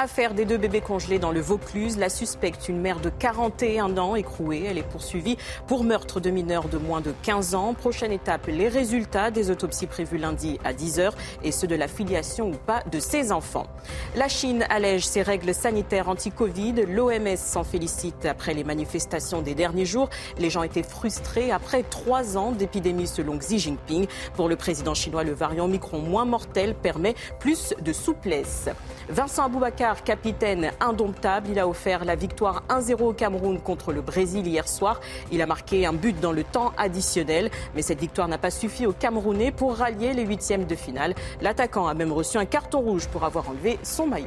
Affaire 0.00 0.32
des 0.32 0.44
deux 0.44 0.58
bébés 0.58 0.80
congelés 0.80 1.18
dans 1.18 1.32
le 1.32 1.40
Vaucluse. 1.40 1.98
La 1.98 2.08
suspecte, 2.08 2.68
une 2.68 2.80
mère 2.80 3.00
de 3.00 3.10
41 3.10 3.98
ans, 3.98 4.14
écrouée. 4.14 4.62
Elle 4.64 4.78
est 4.78 4.88
poursuivie 4.88 5.36
pour 5.66 5.82
meurtre 5.82 6.20
de 6.20 6.30
mineurs 6.30 6.68
de 6.68 6.78
moins 6.78 7.00
de 7.00 7.12
15 7.24 7.56
ans. 7.56 7.74
Prochaine 7.74 8.12
étape, 8.12 8.46
les 8.46 8.68
résultats 8.68 9.32
des 9.32 9.50
autopsies 9.50 9.88
prévues 9.88 10.18
lundi 10.18 10.60
à 10.62 10.72
10h 10.72 11.10
et 11.42 11.50
ceux 11.50 11.66
de 11.66 11.74
la 11.74 11.88
filiation 11.88 12.50
ou 12.50 12.54
pas 12.54 12.84
de 12.92 13.00
ces 13.00 13.32
enfants. 13.32 13.66
La 14.14 14.28
Chine 14.28 14.64
allège 14.70 15.04
ses 15.04 15.22
règles 15.22 15.52
sanitaires 15.52 16.08
anti-Covid. 16.08 16.74
L'OMS 16.86 17.36
s'en 17.36 17.64
félicite 17.64 18.24
après 18.24 18.54
les 18.54 18.62
manifestations 18.62 19.42
des 19.42 19.56
derniers 19.56 19.84
jours. 19.84 20.10
Les 20.38 20.48
gens 20.48 20.62
étaient 20.62 20.84
frustrés 20.84 21.50
après 21.50 21.82
trois 21.82 22.36
ans 22.36 22.52
d'épidémie 22.52 23.08
selon 23.08 23.36
Xi 23.36 23.58
Jinping. 23.58 24.06
Pour 24.36 24.48
le 24.48 24.54
président 24.54 24.94
chinois, 24.94 25.24
le 25.24 25.32
variant 25.32 25.66
Micron 25.66 25.98
moins 25.98 26.24
mortel 26.24 26.76
permet 26.76 27.16
plus 27.40 27.74
de 27.80 27.92
souplesse. 27.92 28.68
Vincent 29.08 29.46
Aboubakar 29.46 29.87
capitaine 29.94 30.70
indomptable. 30.80 31.48
Il 31.50 31.58
a 31.58 31.68
offert 31.68 32.04
la 32.04 32.14
victoire 32.14 32.62
1-0 32.68 33.02
au 33.02 33.12
Cameroun 33.12 33.60
contre 33.60 33.92
le 33.92 34.00
Brésil 34.00 34.46
hier 34.46 34.68
soir. 34.68 35.00
Il 35.32 35.42
a 35.42 35.46
marqué 35.46 35.86
un 35.86 35.92
but 35.92 36.18
dans 36.20 36.32
le 36.32 36.44
temps 36.44 36.72
additionnel. 36.76 37.50
Mais 37.74 37.82
cette 37.82 38.00
victoire 38.00 38.28
n'a 38.28 38.38
pas 38.38 38.50
suffi 38.50 38.86
aux 38.86 38.92
Camerounais 38.92 39.52
pour 39.52 39.76
rallier 39.76 40.12
les 40.12 40.24
huitièmes 40.24 40.64
de 40.64 40.74
finale. 40.74 41.14
L'attaquant 41.40 41.86
a 41.86 41.94
même 41.94 42.12
reçu 42.12 42.38
un 42.38 42.46
carton 42.46 42.80
rouge 42.80 43.08
pour 43.08 43.24
avoir 43.24 43.48
enlevé 43.48 43.78
son 43.82 44.06
maillot. 44.06 44.26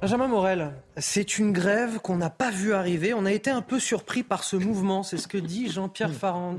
Benjamin 0.00 0.28
Morel, 0.28 0.72
c'est 0.98 1.38
une 1.38 1.52
grève 1.52 1.98
qu'on 1.98 2.16
n'a 2.16 2.28
pas 2.28 2.50
vu 2.50 2.74
arriver. 2.74 3.14
On 3.14 3.24
a 3.24 3.32
été 3.32 3.50
un 3.50 3.62
peu 3.62 3.80
surpris 3.80 4.22
par 4.22 4.44
ce 4.44 4.56
mouvement. 4.56 5.02
C'est 5.02 5.16
ce 5.16 5.26
que 5.26 5.38
dit 5.38 5.70
Jean-Pierre 5.70 6.12
Farand... 6.12 6.56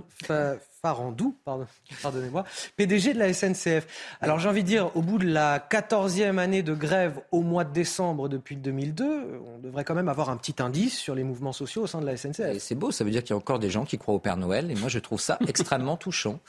Farandou, 0.86 1.36
pardon, 1.44 1.66
pardonnez-moi, 2.04 2.44
PDG 2.78 3.16
de 3.16 3.18
la 3.18 3.34
SNCF. 3.34 3.88
Alors 4.22 4.38
j'ai 4.38 4.48
envie 4.48 4.62
de 4.62 4.68
dire, 4.68 4.96
au 4.96 5.02
bout 5.02 5.18
de 5.18 5.26
la 5.26 5.58
14e 5.58 6.38
année 6.38 6.62
de 6.62 6.76
grève 6.76 7.22
au 7.32 7.42
mois 7.42 7.64
de 7.64 7.74
décembre 7.74 8.30
depuis 8.30 8.56
2002, 8.56 9.42
on 9.48 9.58
devrait 9.58 9.84
quand 9.84 9.96
même 9.96 10.10
avoir 10.10 10.30
un 10.30 10.38
petit 10.38 10.62
indice 10.62 10.96
sur 10.96 11.16
les 11.16 11.24
mouvements 11.24 11.54
sociaux 11.54 11.82
au 11.82 11.88
sein 11.88 12.02
de 12.02 12.06
la 12.06 12.16
SNCF. 12.16 12.60
C'est 12.60 12.76
beau, 12.76 12.92
ça 12.92 13.04
veut 13.04 13.10
dire 13.10 13.24
qu'il 13.24 13.32
y 13.32 13.34
a 13.34 13.38
encore 13.38 13.58
des 13.58 13.72
gens 13.72 13.84
qui 13.84 13.98
croient 13.98 14.14
au 14.14 14.20
Père 14.20 14.38
Noël, 14.38 14.70
et 14.70 14.76
moi 14.76 14.88
je 14.88 15.00
trouve 15.00 15.20
ça 15.20 15.40
extrêmement 15.48 15.98
touchant. 15.98 16.40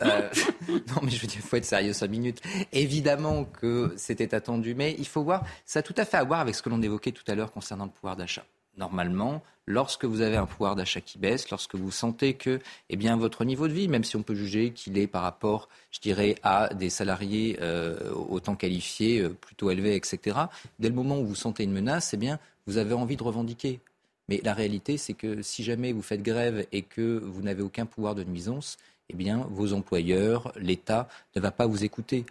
Euh, 0.00 0.30
non 0.68 1.02
mais 1.02 1.10
je 1.10 1.20
veux 1.20 1.28
dire, 1.28 1.40
il 1.40 1.46
faut 1.46 1.56
être 1.56 1.66
sérieux 1.66 1.92
5 1.92 2.08
minutes. 2.10 2.40
Évidemment 2.72 3.44
que 3.44 3.92
c'était 3.98 4.34
attendu, 4.34 4.74
mais 4.74 4.96
il 4.98 5.06
faut 5.06 5.22
voir, 5.22 5.44
ça 5.66 5.80
a 5.80 5.82
tout 5.82 5.94
à 5.98 6.06
fait 6.06 6.16
à 6.16 6.24
voir 6.24 6.40
avec 6.40 6.54
ce 6.54 6.62
que 6.62 6.70
l'on 6.70 6.80
évoquait 6.80 7.12
tout 7.12 7.24
à 7.30 7.34
l'heure 7.34 7.52
concernant 7.52 7.84
le 7.84 7.90
pouvoir 7.90 8.16
d'achat 8.16 8.46
normalement, 8.76 9.42
lorsque 9.66 10.04
vous 10.04 10.20
avez 10.20 10.36
un 10.36 10.46
pouvoir 10.46 10.76
d'achat 10.76 11.00
qui 11.00 11.18
baisse, 11.18 11.50
lorsque 11.50 11.74
vous 11.74 11.90
sentez 11.90 12.34
que 12.34 12.60
eh 12.90 12.96
votre 12.96 13.44
niveau 13.44 13.68
de 13.68 13.72
vie, 13.72 13.88
même 13.88 14.04
si 14.04 14.16
on 14.16 14.22
peut 14.22 14.34
juger 14.34 14.70
qu'il 14.72 14.98
est 14.98 15.06
par 15.06 15.22
rapport, 15.22 15.68
je 15.90 16.00
dirais, 16.00 16.36
à 16.42 16.72
des 16.74 16.90
salariés 16.90 17.58
euh, 17.60 18.12
autant 18.12 18.56
qualifiés, 18.56 19.20
euh, 19.20 19.28
plutôt 19.30 19.70
élevés, 19.70 19.96
etc., 19.96 20.36
dès 20.78 20.88
le 20.88 20.94
moment 20.94 21.18
où 21.18 21.26
vous 21.26 21.34
sentez 21.34 21.64
une 21.64 21.72
menace, 21.72 22.14
eh 22.14 22.16
bien, 22.16 22.38
vous 22.66 22.78
avez 22.78 22.94
envie 22.94 23.16
de 23.16 23.22
revendiquer. 23.22 23.80
Mais 24.28 24.40
la 24.44 24.54
réalité, 24.54 24.96
c'est 24.98 25.14
que 25.14 25.42
si 25.42 25.62
jamais 25.62 25.92
vous 25.92 26.02
faites 26.02 26.22
grève 26.22 26.66
et 26.72 26.82
que 26.82 27.18
vous 27.18 27.42
n'avez 27.42 27.62
aucun 27.62 27.86
pouvoir 27.86 28.14
de 28.14 28.24
nuisance, 28.24 28.78
eh 29.10 29.14
bien, 29.14 29.46
vos 29.50 29.72
employeurs, 29.72 30.52
l'État 30.56 31.08
ne 31.36 31.40
va 31.40 31.50
pas 31.50 31.66
vous 31.66 31.84
écouter. 31.84 32.24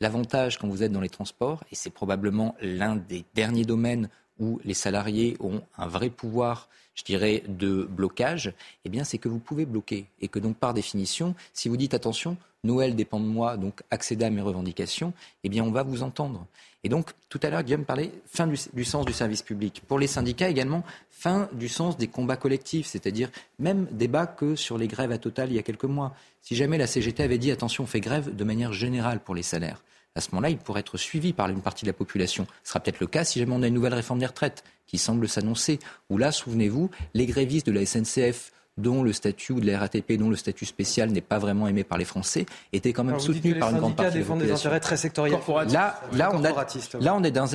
L'avantage 0.00 0.58
quand 0.58 0.68
vous 0.68 0.82
êtes 0.82 0.92
dans 0.92 1.00
les 1.00 1.08
transports, 1.08 1.62
et 1.70 1.74
c'est 1.74 1.90
probablement 1.90 2.56
l'un 2.60 2.96
des 2.96 3.24
derniers 3.34 3.64
domaines 3.64 4.08
où 4.38 4.60
les 4.64 4.74
salariés 4.74 5.36
ont 5.40 5.62
un 5.78 5.86
vrai 5.86 6.10
pouvoir, 6.10 6.68
je 6.94 7.04
dirais, 7.04 7.42
de 7.48 7.88
blocage, 7.88 8.52
eh 8.84 8.88
bien, 8.88 9.04
c'est 9.04 9.18
que 9.18 9.28
vous 9.28 9.38
pouvez 9.38 9.66
bloquer. 9.66 10.06
Et 10.20 10.28
que 10.28 10.38
donc, 10.38 10.56
par 10.56 10.74
définition, 10.74 11.34
si 11.52 11.68
vous 11.68 11.76
dites 11.76 11.94
attention, 11.94 12.36
Noël 12.64 12.96
dépend 12.96 13.20
de 13.20 13.26
moi, 13.26 13.56
donc 13.56 13.82
accéder 13.90 14.24
à 14.24 14.30
mes 14.30 14.40
revendications, 14.40 15.12
eh 15.44 15.48
bien, 15.48 15.64
on 15.64 15.70
va 15.70 15.82
vous 15.82 16.02
entendre. 16.02 16.46
Et 16.82 16.88
donc, 16.90 17.10
tout 17.30 17.40
à 17.42 17.48
l'heure, 17.48 17.62
Guillaume 17.62 17.84
parlait 17.84 18.10
fin 18.26 18.46
du, 18.46 18.56
du, 18.74 18.84
sens 18.84 19.06
du 19.06 19.12
service 19.12 19.42
public. 19.42 19.82
Pour 19.88 19.98
les 19.98 20.06
syndicats 20.06 20.48
également, 20.48 20.84
fin 21.10 21.48
du 21.52 21.68
sens 21.68 21.96
des 21.96 22.08
combats 22.08 22.36
collectifs, 22.36 22.86
c'est-à-dire 22.86 23.30
même 23.58 23.86
débat 23.90 24.26
que 24.26 24.54
sur 24.54 24.76
les 24.76 24.86
grèves 24.86 25.12
à 25.12 25.18
Total 25.18 25.50
il 25.50 25.56
y 25.56 25.58
a 25.58 25.62
quelques 25.62 25.84
mois. 25.84 26.14
Si 26.42 26.54
jamais 26.54 26.76
la 26.76 26.86
CGT 26.86 27.22
avait 27.22 27.38
dit 27.38 27.50
attention, 27.50 27.84
on 27.84 27.86
fait 27.86 28.00
grève 28.00 28.36
de 28.36 28.44
manière 28.44 28.74
générale 28.74 29.20
pour 29.20 29.34
les 29.34 29.42
salaires, 29.42 29.82
à 30.16 30.20
ce 30.20 30.28
moment-là, 30.32 30.50
il 30.50 30.58
pourrait 30.58 30.80
être 30.80 30.96
suivi 30.96 31.32
par 31.32 31.48
une 31.48 31.60
partie 31.60 31.84
de 31.84 31.90
la 31.90 31.94
population. 31.94 32.46
Ce 32.62 32.70
sera 32.70 32.80
peut-être 32.80 33.00
le 33.00 33.06
cas 33.08 33.24
si 33.24 33.40
jamais 33.40 33.52
on 33.52 33.62
a 33.62 33.66
une 33.66 33.74
nouvelle 33.74 33.94
réforme 33.94 34.20
des 34.20 34.26
retraites 34.26 34.62
qui 34.86 34.96
semble 34.98 35.28
s'annoncer. 35.28 35.80
Où 36.08 36.18
là, 36.18 36.30
souvenez-vous, 36.30 36.90
les 37.14 37.26
grévistes 37.26 37.66
de 37.66 37.72
la 37.72 37.84
SNCF 37.84 38.52
dont 38.76 39.02
le 39.02 39.12
statut 39.12 39.52
ou 39.52 39.60
de 39.60 39.66
la 39.66 39.78
RATP, 39.78 40.14
dont 40.14 40.30
le 40.30 40.36
statut 40.36 40.66
spécial 40.66 41.10
n'est 41.10 41.20
pas 41.20 41.38
vraiment 41.38 41.68
aimé 41.68 41.84
par 41.84 41.96
les 41.96 42.04
Français, 42.04 42.44
étaient 42.72 42.92
quand 42.92 43.04
même 43.04 43.20
soutenus 43.20 43.58
par 43.58 43.70
une 43.70 43.78
grande 43.78 43.96
partie 43.96 44.14
de 44.14 44.20
la 44.20 44.24
population. 44.24 44.54
des 44.54 44.60
intérêts 44.60 44.80
très 44.80 44.96
sectoriels. 44.96 45.38
Là, 45.70 46.00
là, 46.12 46.30
on, 46.34 46.44
a, 46.44 46.52
là, 47.00 47.14
on 47.14 47.22
est, 47.22 47.30
dans, 47.30 47.46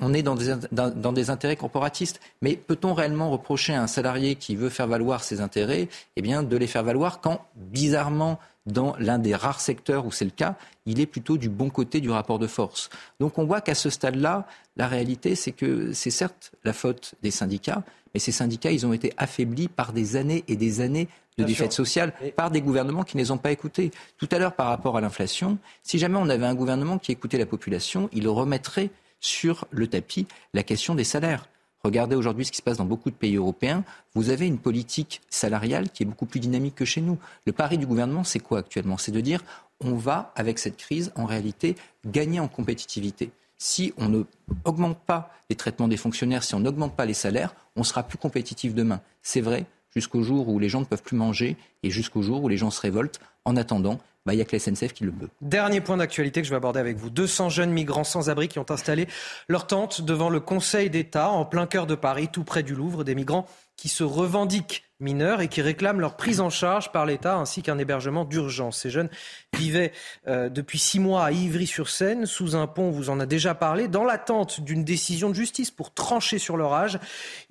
on 0.00 0.14
est 0.14 0.22
dans, 0.22 0.36
des, 0.36 0.54
dans, 0.70 0.90
dans 0.90 1.12
des 1.12 1.30
intérêts 1.30 1.56
corporatistes. 1.56 2.20
Mais 2.42 2.54
peut-on 2.54 2.94
réellement 2.94 3.30
reprocher 3.30 3.74
à 3.74 3.82
un 3.82 3.88
salarié 3.88 4.36
qui 4.36 4.54
veut 4.54 4.68
faire 4.68 4.86
valoir 4.86 5.24
ses 5.24 5.40
intérêts, 5.40 5.88
eh 6.16 6.22
bien, 6.22 6.44
de 6.44 6.56
les 6.56 6.68
faire 6.68 6.84
valoir 6.84 7.20
quand, 7.20 7.44
bizarrement, 7.56 8.38
dans 8.66 8.94
l'un 8.98 9.18
des 9.18 9.34
rares 9.34 9.60
secteurs 9.60 10.06
où 10.06 10.12
c'est 10.12 10.24
le 10.24 10.30
cas, 10.30 10.56
il 10.86 11.00
est 11.00 11.06
plutôt 11.06 11.36
du 11.36 11.48
bon 11.48 11.70
côté 11.70 12.00
du 12.00 12.10
rapport 12.10 12.38
de 12.38 12.46
force. 12.46 12.90
Donc 13.20 13.38
on 13.38 13.44
voit 13.44 13.60
qu'à 13.60 13.74
ce 13.74 13.90
stade-là, 13.90 14.46
la 14.76 14.88
réalité, 14.88 15.34
c'est 15.34 15.52
que 15.52 15.92
c'est 15.92 16.10
certes 16.10 16.52
la 16.64 16.72
faute 16.72 17.14
des 17.22 17.30
syndicats, 17.30 17.82
mais 18.14 18.20
ces 18.20 18.32
syndicats, 18.32 18.70
ils 18.70 18.86
ont 18.86 18.92
été 18.92 19.12
affaiblis 19.16 19.68
par 19.68 19.92
des 19.92 20.16
années 20.16 20.44
et 20.48 20.56
des 20.56 20.80
années 20.80 21.08
de 21.38 21.44
défaite 21.44 21.72
sociale 21.72 22.12
par 22.36 22.50
des 22.50 22.60
gouvernements 22.60 23.04
qui 23.04 23.16
ne 23.16 23.22
les 23.22 23.30
ont 23.30 23.38
pas 23.38 23.52
écoutés. 23.52 23.90
Tout 24.18 24.28
à 24.30 24.38
l'heure, 24.38 24.54
par 24.54 24.66
rapport 24.66 24.98
à 24.98 25.00
l'inflation, 25.00 25.58
si 25.82 25.98
jamais 25.98 26.18
on 26.18 26.28
avait 26.28 26.44
un 26.44 26.54
gouvernement 26.54 26.98
qui 26.98 27.10
écoutait 27.10 27.38
la 27.38 27.46
population, 27.46 28.10
il 28.12 28.28
remettrait 28.28 28.90
sur 29.20 29.66
le 29.70 29.86
tapis 29.86 30.26
la 30.52 30.62
question 30.62 30.94
des 30.94 31.04
salaires. 31.04 31.48
Regardez 31.84 32.14
aujourd'hui 32.14 32.44
ce 32.44 32.52
qui 32.52 32.58
se 32.58 32.62
passe 32.62 32.76
dans 32.76 32.84
beaucoup 32.84 33.10
de 33.10 33.16
pays 33.16 33.34
européens. 33.34 33.82
Vous 34.14 34.30
avez 34.30 34.46
une 34.46 34.58
politique 34.58 35.20
salariale 35.28 35.90
qui 35.90 36.04
est 36.04 36.06
beaucoup 36.06 36.26
plus 36.26 36.38
dynamique 36.38 36.76
que 36.76 36.84
chez 36.84 37.00
nous. 37.00 37.18
Le 37.44 37.52
pari 37.52 37.76
du 37.76 37.86
gouvernement, 37.86 38.22
c'est 38.22 38.38
quoi 38.38 38.60
actuellement? 38.60 38.98
C'est 38.98 39.10
de 39.10 39.20
dire 39.20 39.42
on 39.80 39.96
va, 39.96 40.32
avec 40.36 40.60
cette 40.60 40.76
crise, 40.76 41.10
en 41.16 41.24
réalité, 41.24 41.74
gagner 42.06 42.38
en 42.38 42.46
compétitivité. 42.46 43.32
Si 43.58 43.92
on 43.96 44.08
ne 44.08 44.22
augmente 44.64 44.96
pas 44.98 45.32
les 45.50 45.56
traitements 45.56 45.88
des 45.88 45.96
fonctionnaires, 45.96 46.44
si 46.44 46.54
on 46.54 46.60
n'augmente 46.60 46.94
pas 46.94 47.04
les 47.04 47.14
salaires, 47.14 47.52
on 47.74 47.82
sera 47.82 48.04
plus 48.04 48.18
compétitif 48.18 48.74
demain. 48.74 49.00
C'est 49.22 49.40
vrai, 49.40 49.66
jusqu'au 49.92 50.22
jour 50.22 50.48
où 50.48 50.60
les 50.60 50.68
gens 50.68 50.80
ne 50.80 50.84
peuvent 50.84 51.02
plus 51.02 51.16
manger 51.16 51.56
et 51.82 51.90
jusqu'au 51.90 52.22
jour 52.22 52.44
où 52.44 52.48
les 52.48 52.58
gens 52.58 52.70
se 52.70 52.80
révoltent. 52.80 53.18
En 53.44 53.56
attendant, 53.56 53.98
bah, 54.24 54.34
il 54.34 54.36
n'y 54.36 54.42
a 54.42 54.44
que 54.44 54.54
la 54.54 54.60
SNCF 54.60 54.92
qui 54.92 55.04
le 55.04 55.12
peut. 55.12 55.28
Dernier 55.40 55.80
point 55.80 55.96
d'actualité 55.96 56.40
que 56.40 56.46
je 56.46 56.50
vais 56.50 56.56
aborder 56.56 56.78
avec 56.78 56.96
vous. 56.96 57.10
200 57.10 57.48
jeunes 57.48 57.72
migrants 57.72 58.04
sans 58.04 58.30
abri 58.30 58.48
qui 58.48 58.58
ont 58.58 58.70
installé 58.70 59.08
leur 59.48 59.66
tente 59.66 60.02
devant 60.02 60.30
le 60.30 60.38
Conseil 60.38 60.90
d'État 60.90 61.30
en 61.30 61.44
plein 61.44 61.66
cœur 61.66 61.86
de 61.86 61.94
Paris, 61.94 62.28
tout 62.30 62.44
près 62.44 62.62
du 62.62 62.74
Louvre. 62.74 63.02
Des 63.02 63.16
migrants 63.16 63.46
qui 63.76 63.88
se 63.88 64.04
revendiquent 64.04 64.84
mineurs 65.02 65.40
et 65.40 65.48
qui 65.48 65.60
réclament 65.60 66.00
leur 66.00 66.16
prise 66.16 66.40
en 66.40 66.48
charge 66.48 66.92
par 66.92 67.04
l'État 67.04 67.36
ainsi 67.36 67.62
qu'un 67.62 67.78
hébergement 67.78 68.24
d'urgence. 68.24 68.78
Ces 68.78 68.90
jeunes 68.90 69.10
vivaient 69.54 69.92
euh, 70.28 70.48
depuis 70.48 70.78
six 70.78 71.00
mois 71.00 71.24
à 71.24 71.32
Ivry-sur-Seine, 71.32 72.24
sous 72.24 72.56
un 72.56 72.66
pont, 72.66 72.84
on 72.84 72.90
vous 72.90 73.10
en 73.10 73.20
a 73.20 73.26
déjà 73.26 73.54
parlé, 73.54 73.88
dans 73.88 74.04
l'attente 74.04 74.60
d'une 74.60 74.84
décision 74.84 75.28
de 75.28 75.34
justice 75.34 75.70
pour 75.70 75.92
trancher 75.92 76.38
sur 76.38 76.56
leur 76.56 76.72
âge. 76.72 76.98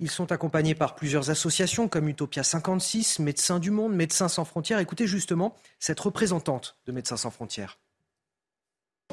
Ils 0.00 0.10
sont 0.10 0.32
accompagnés 0.32 0.74
par 0.74 0.94
plusieurs 0.94 1.30
associations 1.30 1.88
comme 1.88 2.08
Utopia 2.08 2.42
56, 2.42 3.18
Médecins 3.20 3.58
du 3.58 3.70
Monde, 3.70 3.94
Médecins 3.94 4.28
sans 4.28 4.44
frontières. 4.44 4.78
Écoutez 4.78 5.06
justement 5.06 5.54
cette 5.78 6.00
représentante 6.00 6.76
de 6.86 6.92
Médecins 6.92 7.16
sans 7.16 7.30
frontières. 7.30 7.78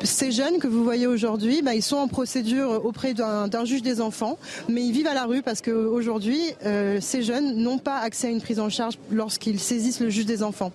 Ces 0.03 0.31
jeunes 0.31 0.59
que 0.59 0.67
vous 0.67 0.83
voyez 0.83 1.07
aujourd'hui, 1.07 1.61
bah, 1.61 1.75
ils 1.75 1.83
sont 1.83 1.97
en 1.97 2.07
procédure 2.07 2.85
auprès 2.85 3.13
d'un 3.13 3.65
juge 3.65 3.81
des 3.81 3.99
enfants, 3.99 4.37
mais 4.69 4.81
ils 4.81 4.93
vivent 4.93 5.07
à 5.07 5.13
la 5.13 5.25
rue 5.25 5.41
parce 5.41 5.61
qu'aujourd'hui, 5.61 6.39
euh, 6.65 6.99
ces 7.01 7.21
jeunes 7.21 7.57
n'ont 7.57 7.79
pas 7.79 7.97
accès 7.97 8.27
à 8.27 8.29
une 8.29 8.39
prise 8.39 8.59
en 8.59 8.69
charge 8.69 8.97
lorsqu'ils 9.11 9.59
saisissent 9.59 9.99
le 9.99 10.09
juge 10.09 10.25
des 10.25 10.41
enfants. 10.41 10.71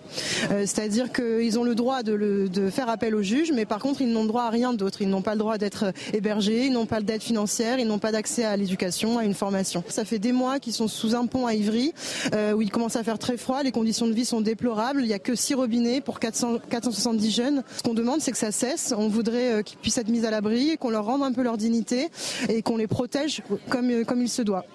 Euh, 0.51 0.61
C'est-à-dire 0.61 1.11
qu'ils 1.11 1.57
ont 1.57 1.63
le 1.63 1.73
droit 1.73 2.03
de, 2.03 2.13
le, 2.13 2.49
de, 2.49 2.69
faire 2.69 2.87
appel 2.87 3.15
au 3.15 3.23
juge, 3.23 3.51
mais 3.51 3.65
par 3.65 3.79
contre, 3.79 4.01
ils 4.01 4.11
n'ont 4.11 4.25
droit 4.25 4.43
à 4.43 4.49
rien 4.49 4.73
d'autre. 4.73 5.01
Ils 5.01 5.09
n'ont 5.09 5.23
pas 5.23 5.33
le 5.33 5.39
droit 5.39 5.57
d'être 5.57 5.91
hébergés, 6.13 6.67
ils 6.67 6.73
n'ont 6.73 6.85
pas 6.85 7.01
d'aide 7.01 7.23
financière, 7.23 7.79
ils 7.79 7.87
n'ont 7.87 7.99
pas 7.99 8.11
d'accès 8.11 8.43
à 8.43 8.55
l'éducation, 8.55 9.17
à 9.17 9.23
une 9.23 9.33
formation. 9.33 9.83
Ça 9.87 10.05
fait 10.05 10.19
des 10.19 10.33
mois 10.33 10.59
qu'ils 10.59 10.73
sont 10.73 10.87
sous 10.87 11.15
un 11.15 11.25
pont 11.25 11.47
à 11.47 11.55
Ivry, 11.55 11.93
euh, 12.33 12.53
où 12.53 12.61
il 12.61 12.69
commence 12.69 12.95
à 12.95 13.03
faire 13.03 13.17
très 13.17 13.37
froid, 13.37 13.63
les 13.63 13.71
conditions 13.71 14.07
de 14.07 14.13
vie 14.13 14.25
sont 14.25 14.41
déplorables, 14.41 15.01
il 15.01 15.07
n'y 15.07 15.13
a 15.13 15.19
que 15.19 15.33
six 15.33 15.55
robinets 15.55 15.99
pour 16.01 16.19
400, 16.19 16.59
470 16.69 17.31
jeunes. 17.31 17.63
Ce 17.77 17.81
qu'on 17.81 17.95
demande, 17.95 18.21
c'est 18.21 18.31
que 18.31 18.37
ça 18.37 18.51
cesse. 18.51 18.93
Voudrait 19.15 19.53
euh, 19.53 19.61
qu'ils 19.63 19.79
puissent 19.79 19.97
être 19.97 20.09
mis 20.09 20.25
à 20.25 20.31
l'abri, 20.31 20.77
qu'on 20.77 20.89
leur 20.89 21.05
rende 21.05 21.23
un 21.23 21.31
peu 21.31 21.41
leur 21.41 21.57
dignité 21.57 22.09
et 22.49 22.61
qu'on 22.61 22.77
les 22.77 22.87
protège 22.87 23.41
comme, 23.69 23.89
euh, 23.89 24.03
comme 24.03 24.21
il 24.21 24.29
se 24.29 24.41
doit. 24.41 24.65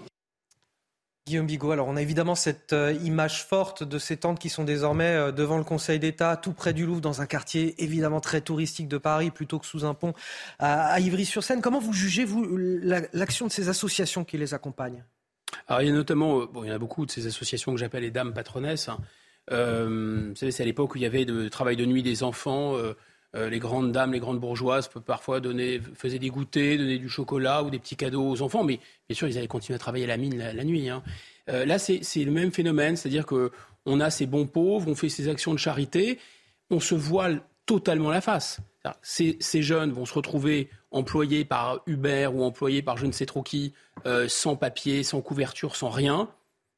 Guillaume 1.27 1.47
Bigot, 1.47 1.71
alors 1.71 1.87
on 1.87 1.97
a 1.97 2.03
évidemment 2.03 2.35
cette 2.35 2.73
euh, 2.73 2.93
image 3.05 3.45
forte 3.45 3.85
de 3.85 3.99
ces 3.99 4.17
tentes 4.17 4.41
qui 4.41 4.49
sont 4.49 4.65
désormais 4.65 5.31
devant 5.33 5.59
le 5.59 5.65
Conseil 5.65 6.01
d'État, 6.01 6.37
tout 6.37 6.53
près 6.53 6.73
du 6.73 6.87
Louvre, 6.87 7.03
dans 7.03 7.21
un 7.21 7.27
quartier 7.27 7.81
évidemment 7.85 8.21
très 8.21 8.41
touristique 8.41 8.89
de 8.89 8.99
Paris, 8.99 9.31
plutôt 9.31 9.59
que 9.59 9.67
sous 9.67 9.85
un 9.85 9.95
pont 9.95 10.15
à, 10.59 10.99
Ivry-sur-Seine. 10.99 11.61
Comment 11.61 11.79
vous 11.79 11.93
jugez, 11.93 12.25
vous, 12.25 12.57
l'action 13.13 13.47
de 13.47 13.53
ces 13.53 13.69
associations 13.69 14.25
qui 14.25 14.39
les 14.39 14.55
accompagnent? 14.55 15.05
Alors, 15.69 15.83
il 15.83 15.89
y 15.89 15.91
a 15.91 15.95
notamment, 15.95 16.47
bon, 16.47 16.65
il 16.65 16.69
y 16.69 16.73
en 16.73 16.75
a 16.75 16.79
beaucoup 16.79 17.07
de 17.07 17.11
ces 17.11 17.27
associations 17.27 17.73
que 17.73 17.79
j'appelle 17.79 18.03
les 18.03 18.11
dames 18.11 18.33
patronesses. 18.33 18.89
Hein. 18.89 18.99
vous 19.49 20.35
savez, 20.35 20.51
c'est 20.51 20.63
à 20.63 20.67
l'époque 20.67 20.95
où 20.95 20.99
il 20.99 21.03
y 21.03 21.07
avait 21.07 21.25
le 21.25 21.51
travail 21.51 21.77
de 21.77 21.85
nuit 21.85 22.03
des 22.03 22.23
enfants. 22.25 22.77
Euh, 22.77 22.95
les 23.35 23.59
grandes 23.61 23.93
dames, 23.93 24.13
les 24.13 24.19
grandes 24.19 24.41
bourgeoises 24.41 24.89
peuvent 24.89 25.05
parfois 25.05 25.39
donner, 25.41 25.81
faisaient 25.95 26.19
des 26.19 26.31
goûters, 26.31 26.79
donner 26.79 26.99
du 26.99 27.09
chocolat 27.09 27.63
ou 27.63 27.71
des 27.71 27.79
petits 27.79 27.97
cadeaux 27.97 28.29
aux 28.29 28.43
enfants, 28.43 28.65
mais 28.65 28.81
bien 29.09 29.17
sûr, 29.17 29.29
ils 29.29 29.39
allaient 29.39 29.47
continuer 29.47 29.77
à 29.77 29.79
travailler 29.79 30.05
à 30.05 30.09
la 30.09 30.17
mine 30.17 30.37
la, 30.37 30.65
nuit. 30.65 30.89
Hein. 30.89 31.03
Euh, 31.49 31.65
là, 31.65 31.79
c'est 31.79 32.25
le 32.25 32.33
même 32.33 32.51
phénomène, 32.51 32.97
c'est-à-dire 32.97 33.27
qu'on 33.27 34.01
a 34.01 34.11
ces 34.11 34.27
bons 34.27 34.47
pauvres, 34.47 34.89
on 34.89 34.95
fait 34.95 35.09
ces 35.09 35.29
actions 35.29 35.53
de 35.53 35.59
charité, 35.59 36.19
on 36.71 36.81
se 36.81 36.95
voile 36.95 37.43
totalement 37.67 38.11
la 38.11 38.21
face. 38.21 38.61
Ces, 39.03 39.63
jeunes 39.63 39.93
vont 39.93 40.07
se 40.07 40.15
retrouver 40.15 40.71
employés 40.91 41.45
par 41.45 41.83
Uber 41.87 42.29
ou 42.33 42.43
employés 42.43 42.83
par 42.83 42.97
je 42.97 43.07
ne 43.07 43.13
sais 43.13 43.27
trop 43.27 43.43
qui, 43.43 43.75
euh, 44.07 44.27
sans 44.29 44.57
papier, 44.57 45.03
sans 45.03 45.21
couverture, 45.21 45.77
sans 45.77 45.91
rien. 45.91 46.29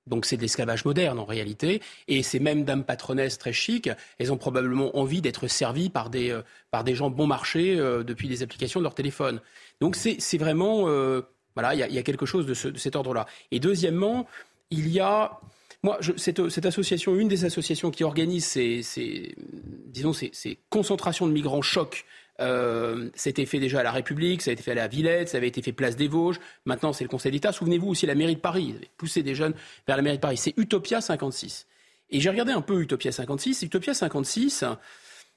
Donc 0.06 0.26
c'est 0.26 0.36
de 0.36 0.42
l'esclavage 0.42 0.84
moderne 0.84 1.18
en 1.18 1.24
réalité. 1.24 1.80
Et 2.08 2.22
ces 2.22 2.40
mêmes 2.40 2.64
dames 2.64 2.84
patronesses 2.84 3.38
très 3.38 3.52
chics, 3.52 3.90
elles 4.18 4.32
ont 4.32 4.36
probablement 4.36 4.96
envie 4.98 5.20
d'être 5.20 5.46
servies 5.46 5.90
par 5.90 6.10
des, 6.10 6.30
euh, 6.30 6.42
par 6.70 6.84
des 6.84 6.94
gens 6.94 7.10
bon 7.10 7.26
marché 7.26 7.78
euh, 7.78 8.02
depuis 8.02 8.28
des 8.28 8.42
applications 8.42 8.80
de 8.80 8.84
leur 8.84 8.94
téléphone. 8.94 9.40
Donc 9.80 9.96
c'est 9.96 10.38
vraiment... 10.38 10.88
Euh, 10.88 11.22
voilà, 11.54 11.74
il 11.74 11.94
y, 11.94 11.98
a 11.98 12.02
quelque 12.02 12.24
chose 12.24 12.46
de, 12.46 12.54
cet 12.54 12.96
ordre-là. 12.96 13.26
Et 13.50 13.60
deuxièmement, 13.60 14.26
il 14.70 14.88
y 14.88 15.00
a... 15.00 15.38
Moi, 15.82 15.98
cette, 16.16 16.48
cette, 16.48 16.64
association, 16.64 17.14
une 17.16 17.28
des 17.28 17.44
associations 17.44 17.90
qui 17.90 18.04
organise 18.04 18.46
ces, 18.46 18.82
ces 18.82 19.34
disons, 19.36 20.14
ces, 20.14 20.30
ces 20.32 20.58
concentrations 20.70 21.26
de 21.26 21.32
migrants 21.32 21.60
chocs 21.60 22.06
euh, 22.42 23.08
c'était 23.14 23.46
fait 23.46 23.60
déjà 23.60 23.80
à 23.80 23.82
la 23.82 23.92
République, 23.92 24.42
ça 24.42 24.50
a 24.50 24.52
été 24.52 24.62
fait 24.62 24.72
à 24.72 24.74
la 24.74 24.88
Villette, 24.88 25.28
ça 25.28 25.38
avait 25.38 25.48
été 25.48 25.62
fait 25.62 25.72
place 25.72 25.96
des 25.96 26.08
Vosges. 26.08 26.40
Maintenant, 26.64 26.92
c'est 26.92 27.04
le 27.04 27.08
Conseil 27.08 27.32
d'État. 27.32 27.52
Souvenez-vous 27.52 27.88
aussi 27.88 28.06
la 28.06 28.14
mairie 28.14 28.34
de 28.34 28.40
Paris. 28.40 28.74
Pousser 28.96 29.22
des 29.22 29.34
jeunes 29.34 29.54
vers 29.86 29.96
la 29.96 30.02
mairie 30.02 30.16
de 30.16 30.20
Paris. 30.20 30.36
C'est 30.36 30.54
Utopia 30.56 31.00
56. 31.00 31.66
Et 32.10 32.20
j'ai 32.20 32.28
regardé 32.28 32.52
un 32.52 32.60
peu 32.60 32.80
Utopia 32.80 33.12
56. 33.12 33.62
Utopia 33.62 33.94
56, 33.94 34.64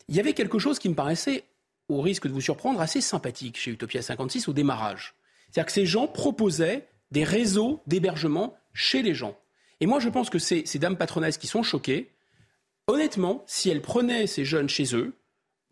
il 0.09 0.15
y 0.15 0.19
avait 0.19 0.33
quelque 0.33 0.59
chose 0.59 0.79
qui 0.79 0.89
me 0.89 0.95
paraissait, 0.95 1.45
au 1.87 2.01
risque 2.01 2.27
de 2.27 2.33
vous 2.33 2.41
surprendre, 2.41 2.81
assez 2.81 3.01
sympathique 3.01 3.57
chez 3.57 3.71
Utopia 3.71 4.01
56 4.01 4.47
au 4.47 4.53
démarrage. 4.53 5.13
C'est-à-dire 5.51 5.67
que 5.67 5.71
ces 5.71 5.85
gens 5.85 6.07
proposaient 6.07 6.87
des 7.11 7.23
réseaux 7.23 7.81
d'hébergement 7.87 8.57
chez 8.73 9.03
les 9.03 9.13
gens. 9.13 9.37
Et 9.79 9.85
moi, 9.85 9.99
je 9.99 10.09
pense 10.09 10.29
que 10.29 10.39
ces, 10.39 10.65
ces 10.65 10.79
dames 10.79 10.97
patronesses 10.97 11.37
qui 11.37 11.47
sont 11.47 11.63
choquées, 11.63 12.11
honnêtement, 12.87 13.43
si 13.47 13.69
elles 13.69 13.81
prenaient 13.81 14.27
ces 14.27 14.43
jeunes 14.43 14.69
chez 14.69 14.95
eux, 14.95 15.13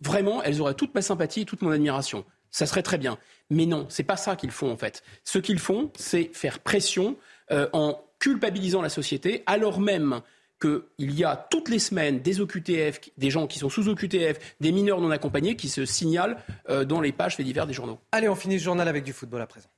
vraiment, 0.03 0.43
elles 0.43 0.61
auraient 0.61 0.73
toute 0.73 0.93
ma 0.93 1.01
sympathie 1.01 1.41
et 1.41 1.45
toute 1.45 1.61
mon 1.61 1.71
admiration. 1.71 2.25
Ça 2.51 2.65
serait 2.65 2.83
très 2.83 2.97
bien. 2.97 3.17
Mais 3.49 3.65
non, 3.65 3.87
c'est 3.89 4.03
pas 4.03 4.17
ça 4.17 4.35
qu'ils 4.35 4.51
font 4.51 4.71
en 4.71 4.77
fait. 4.77 5.03
Ce 5.23 5.39
qu'ils 5.39 5.59
font, 5.59 5.91
c'est 5.97 6.29
faire 6.33 6.59
pression 6.59 7.17
euh, 7.51 7.67
en 7.73 7.99
culpabilisant 8.19 8.81
la 8.81 8.89
société, 8.89 9.43
alors 9.47 9.79
même 9.79 10.21
qu'il 10.61 11.11
y 11.11 11.25
a 11.25 11.35
toutes 11.49 11.67
les 11.67 11.79
semaines 11.79 12.21
des 12.21 12.39
OQTF, 12.39 13.01
des 13.17 13.29
gens 13.29 13.47
qui 13.47 13.59
sont 13.59 13.69
sous 13.69 13.89
OQTF, 13.89 14.55
des 14.61 14.71
mineurs 14.71 15.01
non 15.01 15.11
accompagnés 15.11 15.55
qui 15.57 15.67
se 15.67 15.83
signalent 15.85 16.37
euh, 16.69 16.85
dans 16.85 17.01
les 17.01 17.11
pages 17.11 17.35
faits 17.35 17.45
divers 17.45 17.67
des 17.67 17.73
journaux. 17.73 17.99
Allez, 18.11 18.29
on 18.29 18.35
finit 18.35 18.59
ce 18.59 18.63
journal 18.63 18.87
avec 18.87 19.03
du 19.03 19.11
football 19.11 19.41
à 19.41 19.47
présent. 19.47 19.69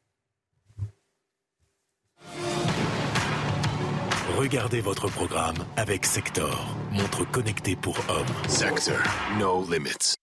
Regardez 4.38 4.82
votre 4.82 5.08
programme 5.08 5.56
avec 5.78 6.06
Sector, 6.06 6.76
montre 6.92 7.24
connectée 7.32 7.78
pour 7.78 7.98
hommes. 8.10 8.50
Sector, 8.50 8.98
no 9.40 9.66
limits. 9.72 10.16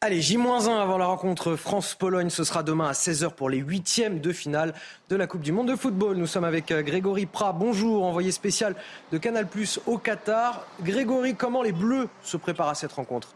Allez, 0.00 0.22
J-1 0.22 0.80
avant 0.80 0.96
la 0.96 1.04
rencontre 1.04 1.56
France-Pologne, 1.56 2.30
ce 2.30 2.44
sera 2.44 2.62
demain 2.62 2.88
à 2.88 2.92
16h 2.92 3.34
pour 3.34 3.50
les 3.50 3.58
huitièmes 3.58 4.20
de 4.20 4.32
finale 4.32 4.72
de 5.10 5.16
la 5.16 5.26
Coupe 5.26 5.42
du 5.42 5.52
Monde 5.52 5.68
de 5.68 5.76
football. 5.76 6.16
Nous 6.16 6.26
sommes 6.26 6.44
avec 6.44 6.70
euh, 6.70 6.82
Grégory 6.82 7.26
Prat, 7.26 7.52
bonjour, 7.52 8.04
envoyé 8.06 8.32
spécial 8.32 8.74
de 9.12 9.18
Canal 9.18 9.48
Plus 9.48 9.78
au 9.86 9.98
Qatar. 9.98 10.66
Grégory, 10.82 11.34
comment 11.34 11.62
les 11.62 11.72
Bleus 11.72 12.08
se 12.22 12.38
préparent 12.38 12.70
à 12.70 12.74
cette 12.74 12.92
rencontre? 12.92 13.34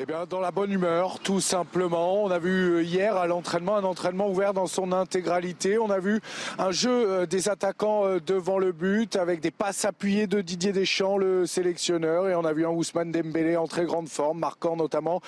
Eh 0.00 0.06
bien, 0.06 0.24
dans 0.28 0.40
la 0.40 0.50
bonne 0.50 0.72
humeur, 0.72 1.18
tout 1.20 1.40
simplement. 1.40 2.24
On 2.24 2.30
a 2.30 2.38
vu 2.38 2.76
euh, 2.76 2.82
hier 2.82 3.14
à 3.16 3.26
l'entraînement 3.26 3.76
un 3.76 3.84
entraînement 3.84 4.28
ouvert 4.30 4.54
dans 4.54 4.66
son 4.66 4.90
intégralité. 4.90 5.78
On 5.78 5.90
a 5.90 5.98
vu 5.98 6.20
un 6.58 6.70
jeu 6.70 6.90
euh, 6.90 7.26
des 7.26 7.50
attaquants 7.50 8.06
euh, 8.06 8.18
devant 8.18 8.58
le 8.58 8.72
but 8.72 9.16
avec 9.16 9.40
des 9.40 9.50
passes 9.50 9.84
appuyées 9.84 10.26
de 10.26 10.40
Didier 10.40 10.72
Deschamps, 10.72 11.18
le 11.18 11.44
sélectionneur. 11.44 12.28
Et 12.30 12.34
on 12.34 12.44
a 12.46 12.54
vu 12.54 12.64
un 12.64 12.70
Ousmane 12.70 13.12
Dembélé 13.12 13.56
en 13.56 13.66
très 13.66 13.84
grande 13.84 14.08
forme, 14.08 14.38
marquant 14.38 14.76
notamment 14.76 15.20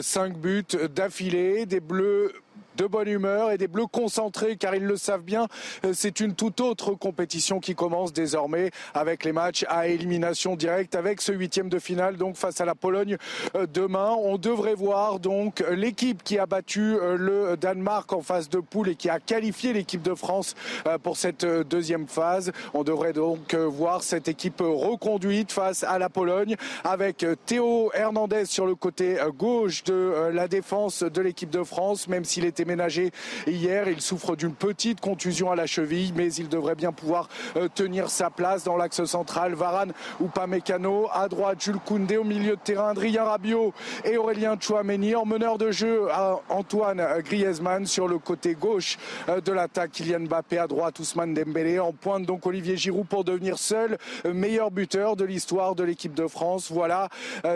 cinq 0.00 0.34
buts 0.34 0.64
d'affilée. 0.94 1.66
Des 1.66 1.80
Bleus 1.80 2.32
de 2.76 2.86
bonne 2.86 3.08
humeur 3.08 3.50
et 3.50 3.58
des 3.58 3.68
Bleus 3.68 3.86
concentrés 3.86 4.56
car 4.56 4.74
ils 4.74 4.84
le 4.84 4.96
savent 4.96 5.22
bien. 5.22 5.46
Euh, 5.84 5.92
c'est 5.94 6.20
une 6.20 6.34
toute 6.34 6.60
autre 6.60 6.92
compétition 6.92 7.60
qui 7.60 7.74
commence 7.74 8.12
désormais 8.12 8.70
avec 8.94 9.24
les 9.24 9.32
matchs 9.32 9.64
à 9.68 9.88
élimination 9.88 10.56
directe 10.56 10.94
avec 10.94 11.20
ce 11.20 11.32
huitième 11.32 11.68
de 11.68 11.78
finale 11.78 12.16
donc 12.16 12.36
face 12.36 12.60
à 12.60 12.64
la 12.64 12.74
Pologne 12.74 13.16
euh, 13.54 13.66
demain. 13.72 14.14
On 14.18 14.38
devrait 14.38 14.74
voir 14.74 15.20
donc 15.20 15.64
l'équipe 15.70 16.22
qui 16.22 16.38
a 16.38 16.46
battu 16.46 16.96
euh, 16.96 17.16
le 17.16 17.56
Danemark 17.56 18.12
en 18.12 18.22
phase 18.22 18.48
de 18.48 18.58
poule 18.58 18.88
et 18.88 18.94
qui 18.94 19.08
a 19.08 19.20
qualifié 19.20 19.72
l'équipe 19.72 20.02
de 20.02 20.14
France 20.14 20.54
pour 21.02 21.16
cette 21.16 21.44
deuxième 21.44 22.06
phase. 22.06 22.52
On 22.74 22.82
devrait 22.82 23.12
donc 23.12 23.54
voir 23.54 24.02
cette 24.02 24.28
équipe 24.28 24.60
reconduite 24.60 25.52
face 25.52 25.84
à 25.84 25.98
la 25.98 26.08
Pologne 26.08 26.56
avec 26.84 27.24
Théo 27.46 27.90
Hernandez 27.94 28.46
sur 28.46 28.66
le 28.66 28.74
côté 28.74 29.18
gauche 29.36 29.84
de 29.84 30.30
la 30.32 30.48
défense 30.48 31.02
de 31.02 31.20
l'équipe 31.20 31.50
de 31.50 31.62
France 31.62 32.08
même 32.08 32.24
s'il 32.42 32.48
était 32.48 32.64
ménagé 32.64 33.12
hier. 33.46 33.88
Il 33.88 34.00
souffre 34.00 34.34
d'une 34.34 34.54
petite 34.54 35.00
contusion 35.00 35.52
à 35.52 35.56
la 35.56 35.66
cheville, 35.66 36.12
mais 36.16 36.32
il 36.34 36.48
devrait 36.48 36.74
bien 36.74 36.92
pouvoir 36.92 37.28
euh, 37.56 37.68
tenir 37.72 38.10
sa 38.10 38.30
place 38.30 38.64
dans 38.64 38.76
l'axe 38.76 39.04
central. 39.04 39.54
Varane 39.54 39.92
ou 40.20 40.26
Pamecano. 40.26 41.08
À 41.12 41.28
droite, 41.28 41.62
Jules 41.62 41.78
Koundé. 41.78 42.16
Au 42.16 42.24
milieu 42.24 42.56
de 42.56 42.60
terrain, 42.60 42.90
Adrien 42.90 43.24
Rabiot 43.24 43.72
et 44.04 44.16
Aurélien 44.16 44.56
Chouameni. 44.58 45.14
En 45.14 45.24
meneur 45.24 45.56
de 45.56 45.70
jeu, 45.70 46.08
Antoine 46.48 47.02
Griezmann. 47.24 47.86
Sur 47.86 48.08
le 48.08 48.18
côté 48.18 48.54
gauche 48.54 48.98
euh, 49.28 49.40
de 49.40 49.52
l'attaque, 49.52 49.92
Kylian 49.92 50.20
Mbappé. 50.20 50.58
À 50.58 50.66
droite, 50.66 50.98
Ousmane 50.98 51.34
Dembélé. 51.34 51.78
En 51.78 51.92
pointe, 51.92 52.24
donc 52.24 52.46
Olivier 52.46 52.76
Giroud 52.76 53.06
pour 53.06 53.24
devenir 53.24 53.58
seul 53.58 53.98
euh, 54.26 54.32
meilleur 54.32 54.70
buteur 54.70 55.14
de 55.14 55.24
l'histoire 55.24 55.74
de 55.76 55.84
l'équipe 55.84 56.14
de 56.14 56.26
France. 56.26 56.72
Voilà, 56.72 57.08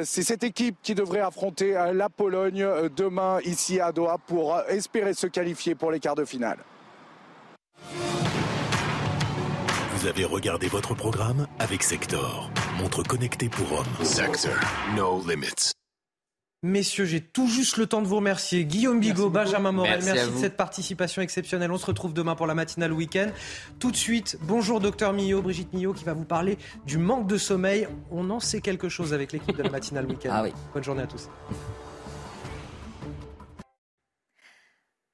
c'est 0.05 0.23
cette 0.23 0.45
équipe 0.45 0.77
qui 0.83 0.95
devrait 0.95 1.21
affronter 1.21 1.73
la 1.93 2.09
Pologne 2.09 2.67
demain 2.97 3.39
ici 3.45 3.81
à 3.81 3.93
Doha 3.93 4.19
pour 4.27 4.61
espérer 4.77 5.15
se 5.15 5.27
qualifier 5.27 5.75
pour 5.75 5.91
les 5.91 6.01
quarts 6.01 6.15
de 6.15 6.25
finale. 6.25 6.59
Vous 9.97 10.07
avez 10.07 10.25
regardé 10.25 10.69
votre 10.69 10.95
programme 10.95 11.47
avec 11.59 11.83
Sector, 11.83 12.51
montre 12.79 13.03
connectée 13.03 13.49
pour 13.49 13.73
hommes. 13.73 14.05
Sector, 14.05 14.53
no 14.95 15.23
limits. 15.27 15.73
Messieurs, 16.63 17.05
j'ai 17.05 17.21
tout 17.21 17.49
juste 17.49 17.77
le 17.77 17.87
temps 17.87 18.03
de 18.03 18.07
vous 18.07 18.17
remercier. 18.17 18.65
Guillaume 18.65 18.99
Bigot, 18.99 19.31
Benjamin 19.31 19.73
Morel, 19.73 20.01
merci, 20.05 20.31
de 20.31 20.37
cette 20.37 20.57
participation 20.57 21.23
exceptionnelle. 21.23 21.71
On 21.71 21.79
se 21.79 21.87
retrouve 21.87 22.13
demain 22.13 22.35
pour 22.35 22.47
la 22.47 22.55
matinale 22.55 22.93
week-end. 22.93 23.31
Tout 23.79 23.91
de 23.91 23.97
suite, 23.97 24.39
bonjour 24.43 24.81
docteur 24.81 25.13
Millot, 25.13 25.43
Brigitte 25.43 25.73
Millot 25.73 25.93
qui 25.93 26.05
va 26.05 26.13
vous 26.13 26.25
parler 26.25 26.59
du 26.87 26.99
manque 26.99 27.27
de 27.27 27.37
sommeil. 27.37 27.87
On 28.11 28.31
en 28.31 28.41
sait 28.41 28.61
quelque 28.61 28.89
chose 28.89 29.13
avec 29.13 29.33
l'équipe 29.33 29.57
de 29.57 29.63
la 29.63 29.71
matinale 29.71 30.07
week-end. 30.07 30.31
Ah 30.33 30.43
oui. 30.43 30.53
Bonne 30.75 30.85
journée 30.85 31.03
à 31.03 31.07
tous. 31.07 31.29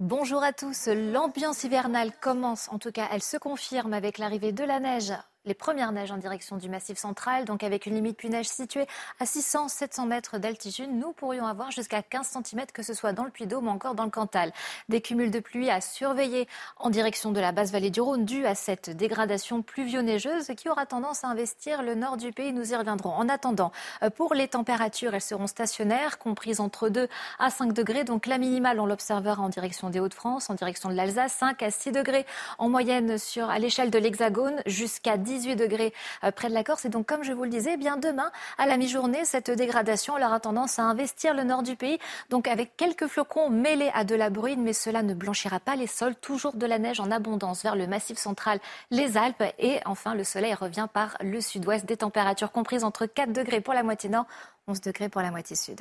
Bonjour 0.04 0.42
à 0.42 0.52
tous. 0.52 0.88
L'ambiance 0.88 1.62
hivernale 1.62 2.10
commence, 2.20 2.68
en 2.72 2.80
tout 2.80 2.90
cas 2.90 3.06
elle 3.12 3.22
se 3.22 3.36
confirme 3.36 3.92
avec 3.92 4.18
l'arrivée 4.18 4.50
de 4.50 4.64
la 4.64 4.80
neige 4.80 5.12
les 5.44 5.54
premières 5.54 5.92
neiges 5.92 6.12
en 6.12 6.18
direction 6.18 6.56
du 6.56 6.68
Massif 6.68 6.98
central, 6.98 7.44
donc 7.44 7.64
avec 7.64 7.86
une 7.86 7.94
limite 7.94 8.16
pluie-neige 8.16 8.46
située 8.46 8.86
à 9.18 9.24
600-700 9.24 10.06
mètres 10.06 10.38
d'altitude, 10.38 10.90
nous 10.92 11.12
pourrions 11.12 11.46
avoir 11.46 11.70
jusqu'à 11.70 12.02
15 12.02 12.38
cm, 12.44 12.66
que 12.72 12.82
ce 12.82 12.94
soit 12.94 13.12
dans 13.12 13.24
le 13.24 13.30
Puy-Dôme 13.30 13.66
ou 13.66 13.70
encore 13.70 13.94
dans 13.94 14.04
le 14.04 14.10
Cantal. 14.10 14.52
Des 14.88 15.00
cumuls 15.00 15.30
de 15.30 15.40
pluie 15.40 15.70
à 15.70 15.80
surveiller 15.80 16.46
en 16.76 16.90
direction 16.90 17.32
de 17.32 17.40
la 17.40 17.50
basse 17.50 17.72
vallée 17.72 17.90
du 17.90 18.00
Rhône, 18.00 18.24
due 18.24 18.46
à 18.46 18.54
cette 18.54 18.90
dégradation 18.90 19.62
pluvio-neigeuse 19.62 20.52
qui 20.56 20.68
aura 20.68 20.86
tendance 20.86 21.24
à 21.24 21.28
investir 21.28 21.82
le 21.82 21.94
nord 21.94 22.16
du 22.16 22.32
pays. 22.32 22.52
Nous 22.52 22.72
y 22.72 22.76
reviendrons. 22.76 23.12
En 23.12 23.28
attendant, 23.28 23.72
euh, 24.02 24.10
pour 24.10 24.34
les 24.34 24.46
températures, 24.46 25.14
elles 25.14 25.20
seront 25.20 25.48
stationnaires, 25.48 26.18
comprises 26.18 26.60
entre 26.60 26.88
2 26.88 27.08
à 27.38 27.50
5 27.50 27.72
degrés. 27.72 28.04
Donc 28.04 28.26
la 28.26 28.38
minimale, 28.38 28.78
on 28.78 28.86
l'observera 28.86 29.42
en 29.42 29.48
direction 29.48 29.90
des 29.90 29.98
Hauts-de-France, 29.98 30.50
en 30.50 30.54
direction 30.54 30.88
de 30.88 30.94
l'Alsace, 30.94 31.32
5 31.32 31.62
à 31.62 31.70
6 31.70 31.90
degrés 31.90 32.26
en 32.58 32.68
moyenne 32.68 33.18
sur, 33.18 33.50
à 33.50 33.58
l'échelle 33.58 33.90
de 33.90 33.98
l'Hexagone, 33.98 34.62
jusqu'à 34.66 35.16
10 35.16 35.31
18 35.32 35.56
degrés 35.56 35.92
euh, 36.24 36.30
près 36.30 36.48
de 36.48 36.54
la 36.54 36.64
Corse. 36.64 36.84
Et 36.84 36.88
donc, 36.88 37.06
comme 37.06 37.22
je 37.24 37.32
vous 37.32 37.44
le 37.44 37.50
disais, 37.50 37.72
eh 37.74 37.76
bien 37.76 37.96
demain, 37.96 38.30
à 38.58 38.66
la 38.66 38.76
mi-journée, 38.76 39.24
cette 39.24 39.50
dégradation 39.50 40.14
aura 40.14 40.40
tendance 40.40 40.78
à 40.78 40.82
investir 40.82 41.34
le 41.34 41.44
nord 41.44 41.62
du 41.62 41.76
pays. 41.76 41.98
Donc, 42.30 42.48
avec 42.48 42.76
quelques 42.76 43.06
flocons 43.06 43.50
mêlés 43.50 43.90
à 43.94 44.04
de 44.04 44.14
la 44.14 44.30
bruine, 44.30 44.62
mais 44.62 44.72
cela 44.72 45.02
ne 45.02 45.14
blanchira 45.14 45.60
pas 45.60 45.76
les 45.76 45.86
sols. 45.86 46.14
Toujours 46.16 46.54
de 46.54 46.66
la 46.66 46.78
neige 46.78 47.00
en 47.00 47.10
abondance 47.10 47.62
vers 47.62 47.76
le 47.76 47.86
massif 47.86 48.18
central, 48.18 48.60
les 48.90 49.16
Alpes. 49.16 49.44
Et 49.58 49.80
enfin, 49.84 50.14
le 50.14 50.24
soleil 50.24 50.54
revient 50.54 50.88
par 50.92 51.16
le 51.20 51.40
sud-ouest. 51.40 51.86
Des 51.86 51.96
températures 51.96 52.52
comprises 52.52 52.84
entre 52.84 53.06
4 53.06 53.32
degrés 53.32 53.60
pour 53.60 53.74
la 53.74 53.82
moitié 53.82 54.10
nord, 54.10 54.26
11 54.66 54.80
degrés 54.80 55.08
pour 55.08 55.22
la 55.22 55.30
moitié 55.30 55.56
sud. 55.56 55.80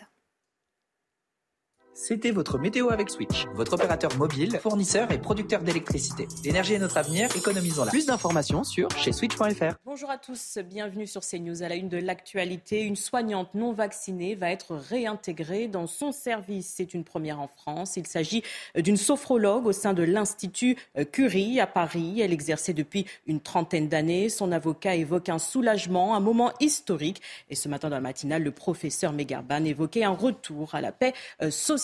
C'était 1.93 2.31
votre 2.31 2.57
météo 2.57 2.89
avec 2.89 3.09
Switch, 3.09 3.45
votre 3.53 3.73
opérateur 3.73 4.15
mobile, 4.17 4.57
fournisseur 4.63 5.11
et 5.11 5.17
producteur 5.17 5.61
d'électricité. 5.61 6.25
L'énergie 6.45 6.73
est 6.73 6.79
notre 6.79 6.95
avenir, 6.95 7.27
économisons-la. 7.35 7.91
Plus 7.91 8.05
d'informations 8.05 8.63
sur 8.63 8.89
chez 8.91 9.11
switch.fr. 9.11 9.75
Bonjour 9.83 10.09
à 10.09 10.17
tous, 10.17 10.57
bienvenue 10.63 11.05
sur 11.05 11.21
CNews. 11.21 11.63
À 11.63 11.67
la 11.67 11.75
une 11.75 11.89
de 11.89 11.97
l'actualité, 11.97 12.83
une 12.83 12.95
soignante 12.95 13.53
non 13.55 13.73
vaccinée 13.73 14.35
va 14.35 14.51
être 14.51 14.73
réintégrée 14.73 15.67
dans 15.67 15.85
son 15.85 16.13
service. 16.13 16.73
C'est 16.77 16.93
une 16.93 17.03
première 17.03 17.41
en 17.41 17.49
France. 17.49 17.97
Il 17.97 18.07
s'agit 18.07 18.41
d'une 18.75 18.97
sophrologue 18.97 19.67
au 19.67 19.73
sein 19.73 19.93
de 19.93 20.03
l'Institut 20.03 20.77
Curie 21.11 21.59
à 21.59 21.67
Paris. 21.67 22.21
Elle 22.21 22.31
exerçait 22.31 22.73
depuis 22.73 23.05
une 23.27 23.41
trentaine 23.41 23.89
d'années. 23.89 24.29
Son 24.29 24.53
avocat 24.53 24.95
évoque 24.95 25.27
un 25.27 25.39
soulagement, 25.39 26.15
un 26.15 26.21
moment 26.21 26.53
historique. 26.61 27.21
Et 27.49 27.55
ce 27.55 27.67
matin 27.67 27.89
dans 27.89 27.97
la 27.97 28.01
matinale, 28.01 28.43
le 28.43 28.51
professeur 28.51 29.11
Megarban 29.11 29.65
évoquait 29.65 30.05
un 30.05 30.11
retour 30.11 30.73
à 30.73 30.79
la 30.79 30.93
paix 30.93 31.13
sociale 31.49 31.80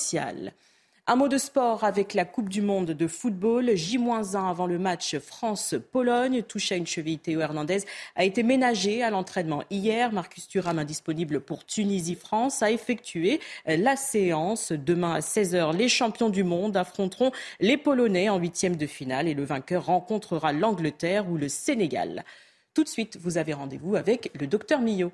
un 1.10 1.16
mot 1.16 1.30
de 1.30 1.38
sport 1.38 1.86
avec 1.86 2.14
la 2.14 2.26
Coupe 2.26 2.50
du 2.50 2.62
Monde 2.62 2.92
de 2.92 3.08
football. 3.08 3.72
J-1 3.76 4.36
avant 4.36 4.68
le 4.68 4.78
match 4.78 5.18
France-Pologne. 5.18 6.44
Touché 6.44 6.76
à 6.76 6.78
une 6.78 6.86
cheville, 6.86 7.18
Théo 7.18 7.40
Hernandez 7.40 7.84
a 8.18 8.26
été 8.26 8.44
ménagé 8.44 9.04
à 9.04 9.10
l'entraînement 9.10 9.64
hier. 9.70 10.12
Marcus 10.12 10.50
Thuram, 10.50 10.80
indisponible 10.80 11.40
pour 11.40 11.66
Tunisie-France, 11.66 12.62
a 12.62 12.72
effectué 12.72 13.40
la 13.66 13.96
séance. 13.96 14.74
Demain 14.74 15.14
à 15.14 15.20
16h, 15.20 15.76
les 15.78 15.88
champions 15.88 16.30
du 16.30 16.44
monde 16.44 16.76
affronteront 16.76 17.32
les 17.62 17.78
Polonais 17.78 18.28
en 18.28 18.38
huitième 18.38 18.76
de 18.76 18.86
finale 18.86 19.30
et 19.30 19.34
le 19.34 19.46
vainqueur 19.46 19.86
rencontrera 19.86 20.52
l'Angleterre 20.52 21.30
ou 21.32 21.38
le 21.38 21.48
Sénégal. 21.48 22.26
Tout 22.74 22.84
de 22.84 22.90
suite, 22.90 23.18
vous 23.22 23.38
avez 23.38 23.54
rendez-vous 23.54 23.96
avec 23.96 24.30
le 24.38 24.46
docteur 24.46 24.82
Millot. 24.82 25.14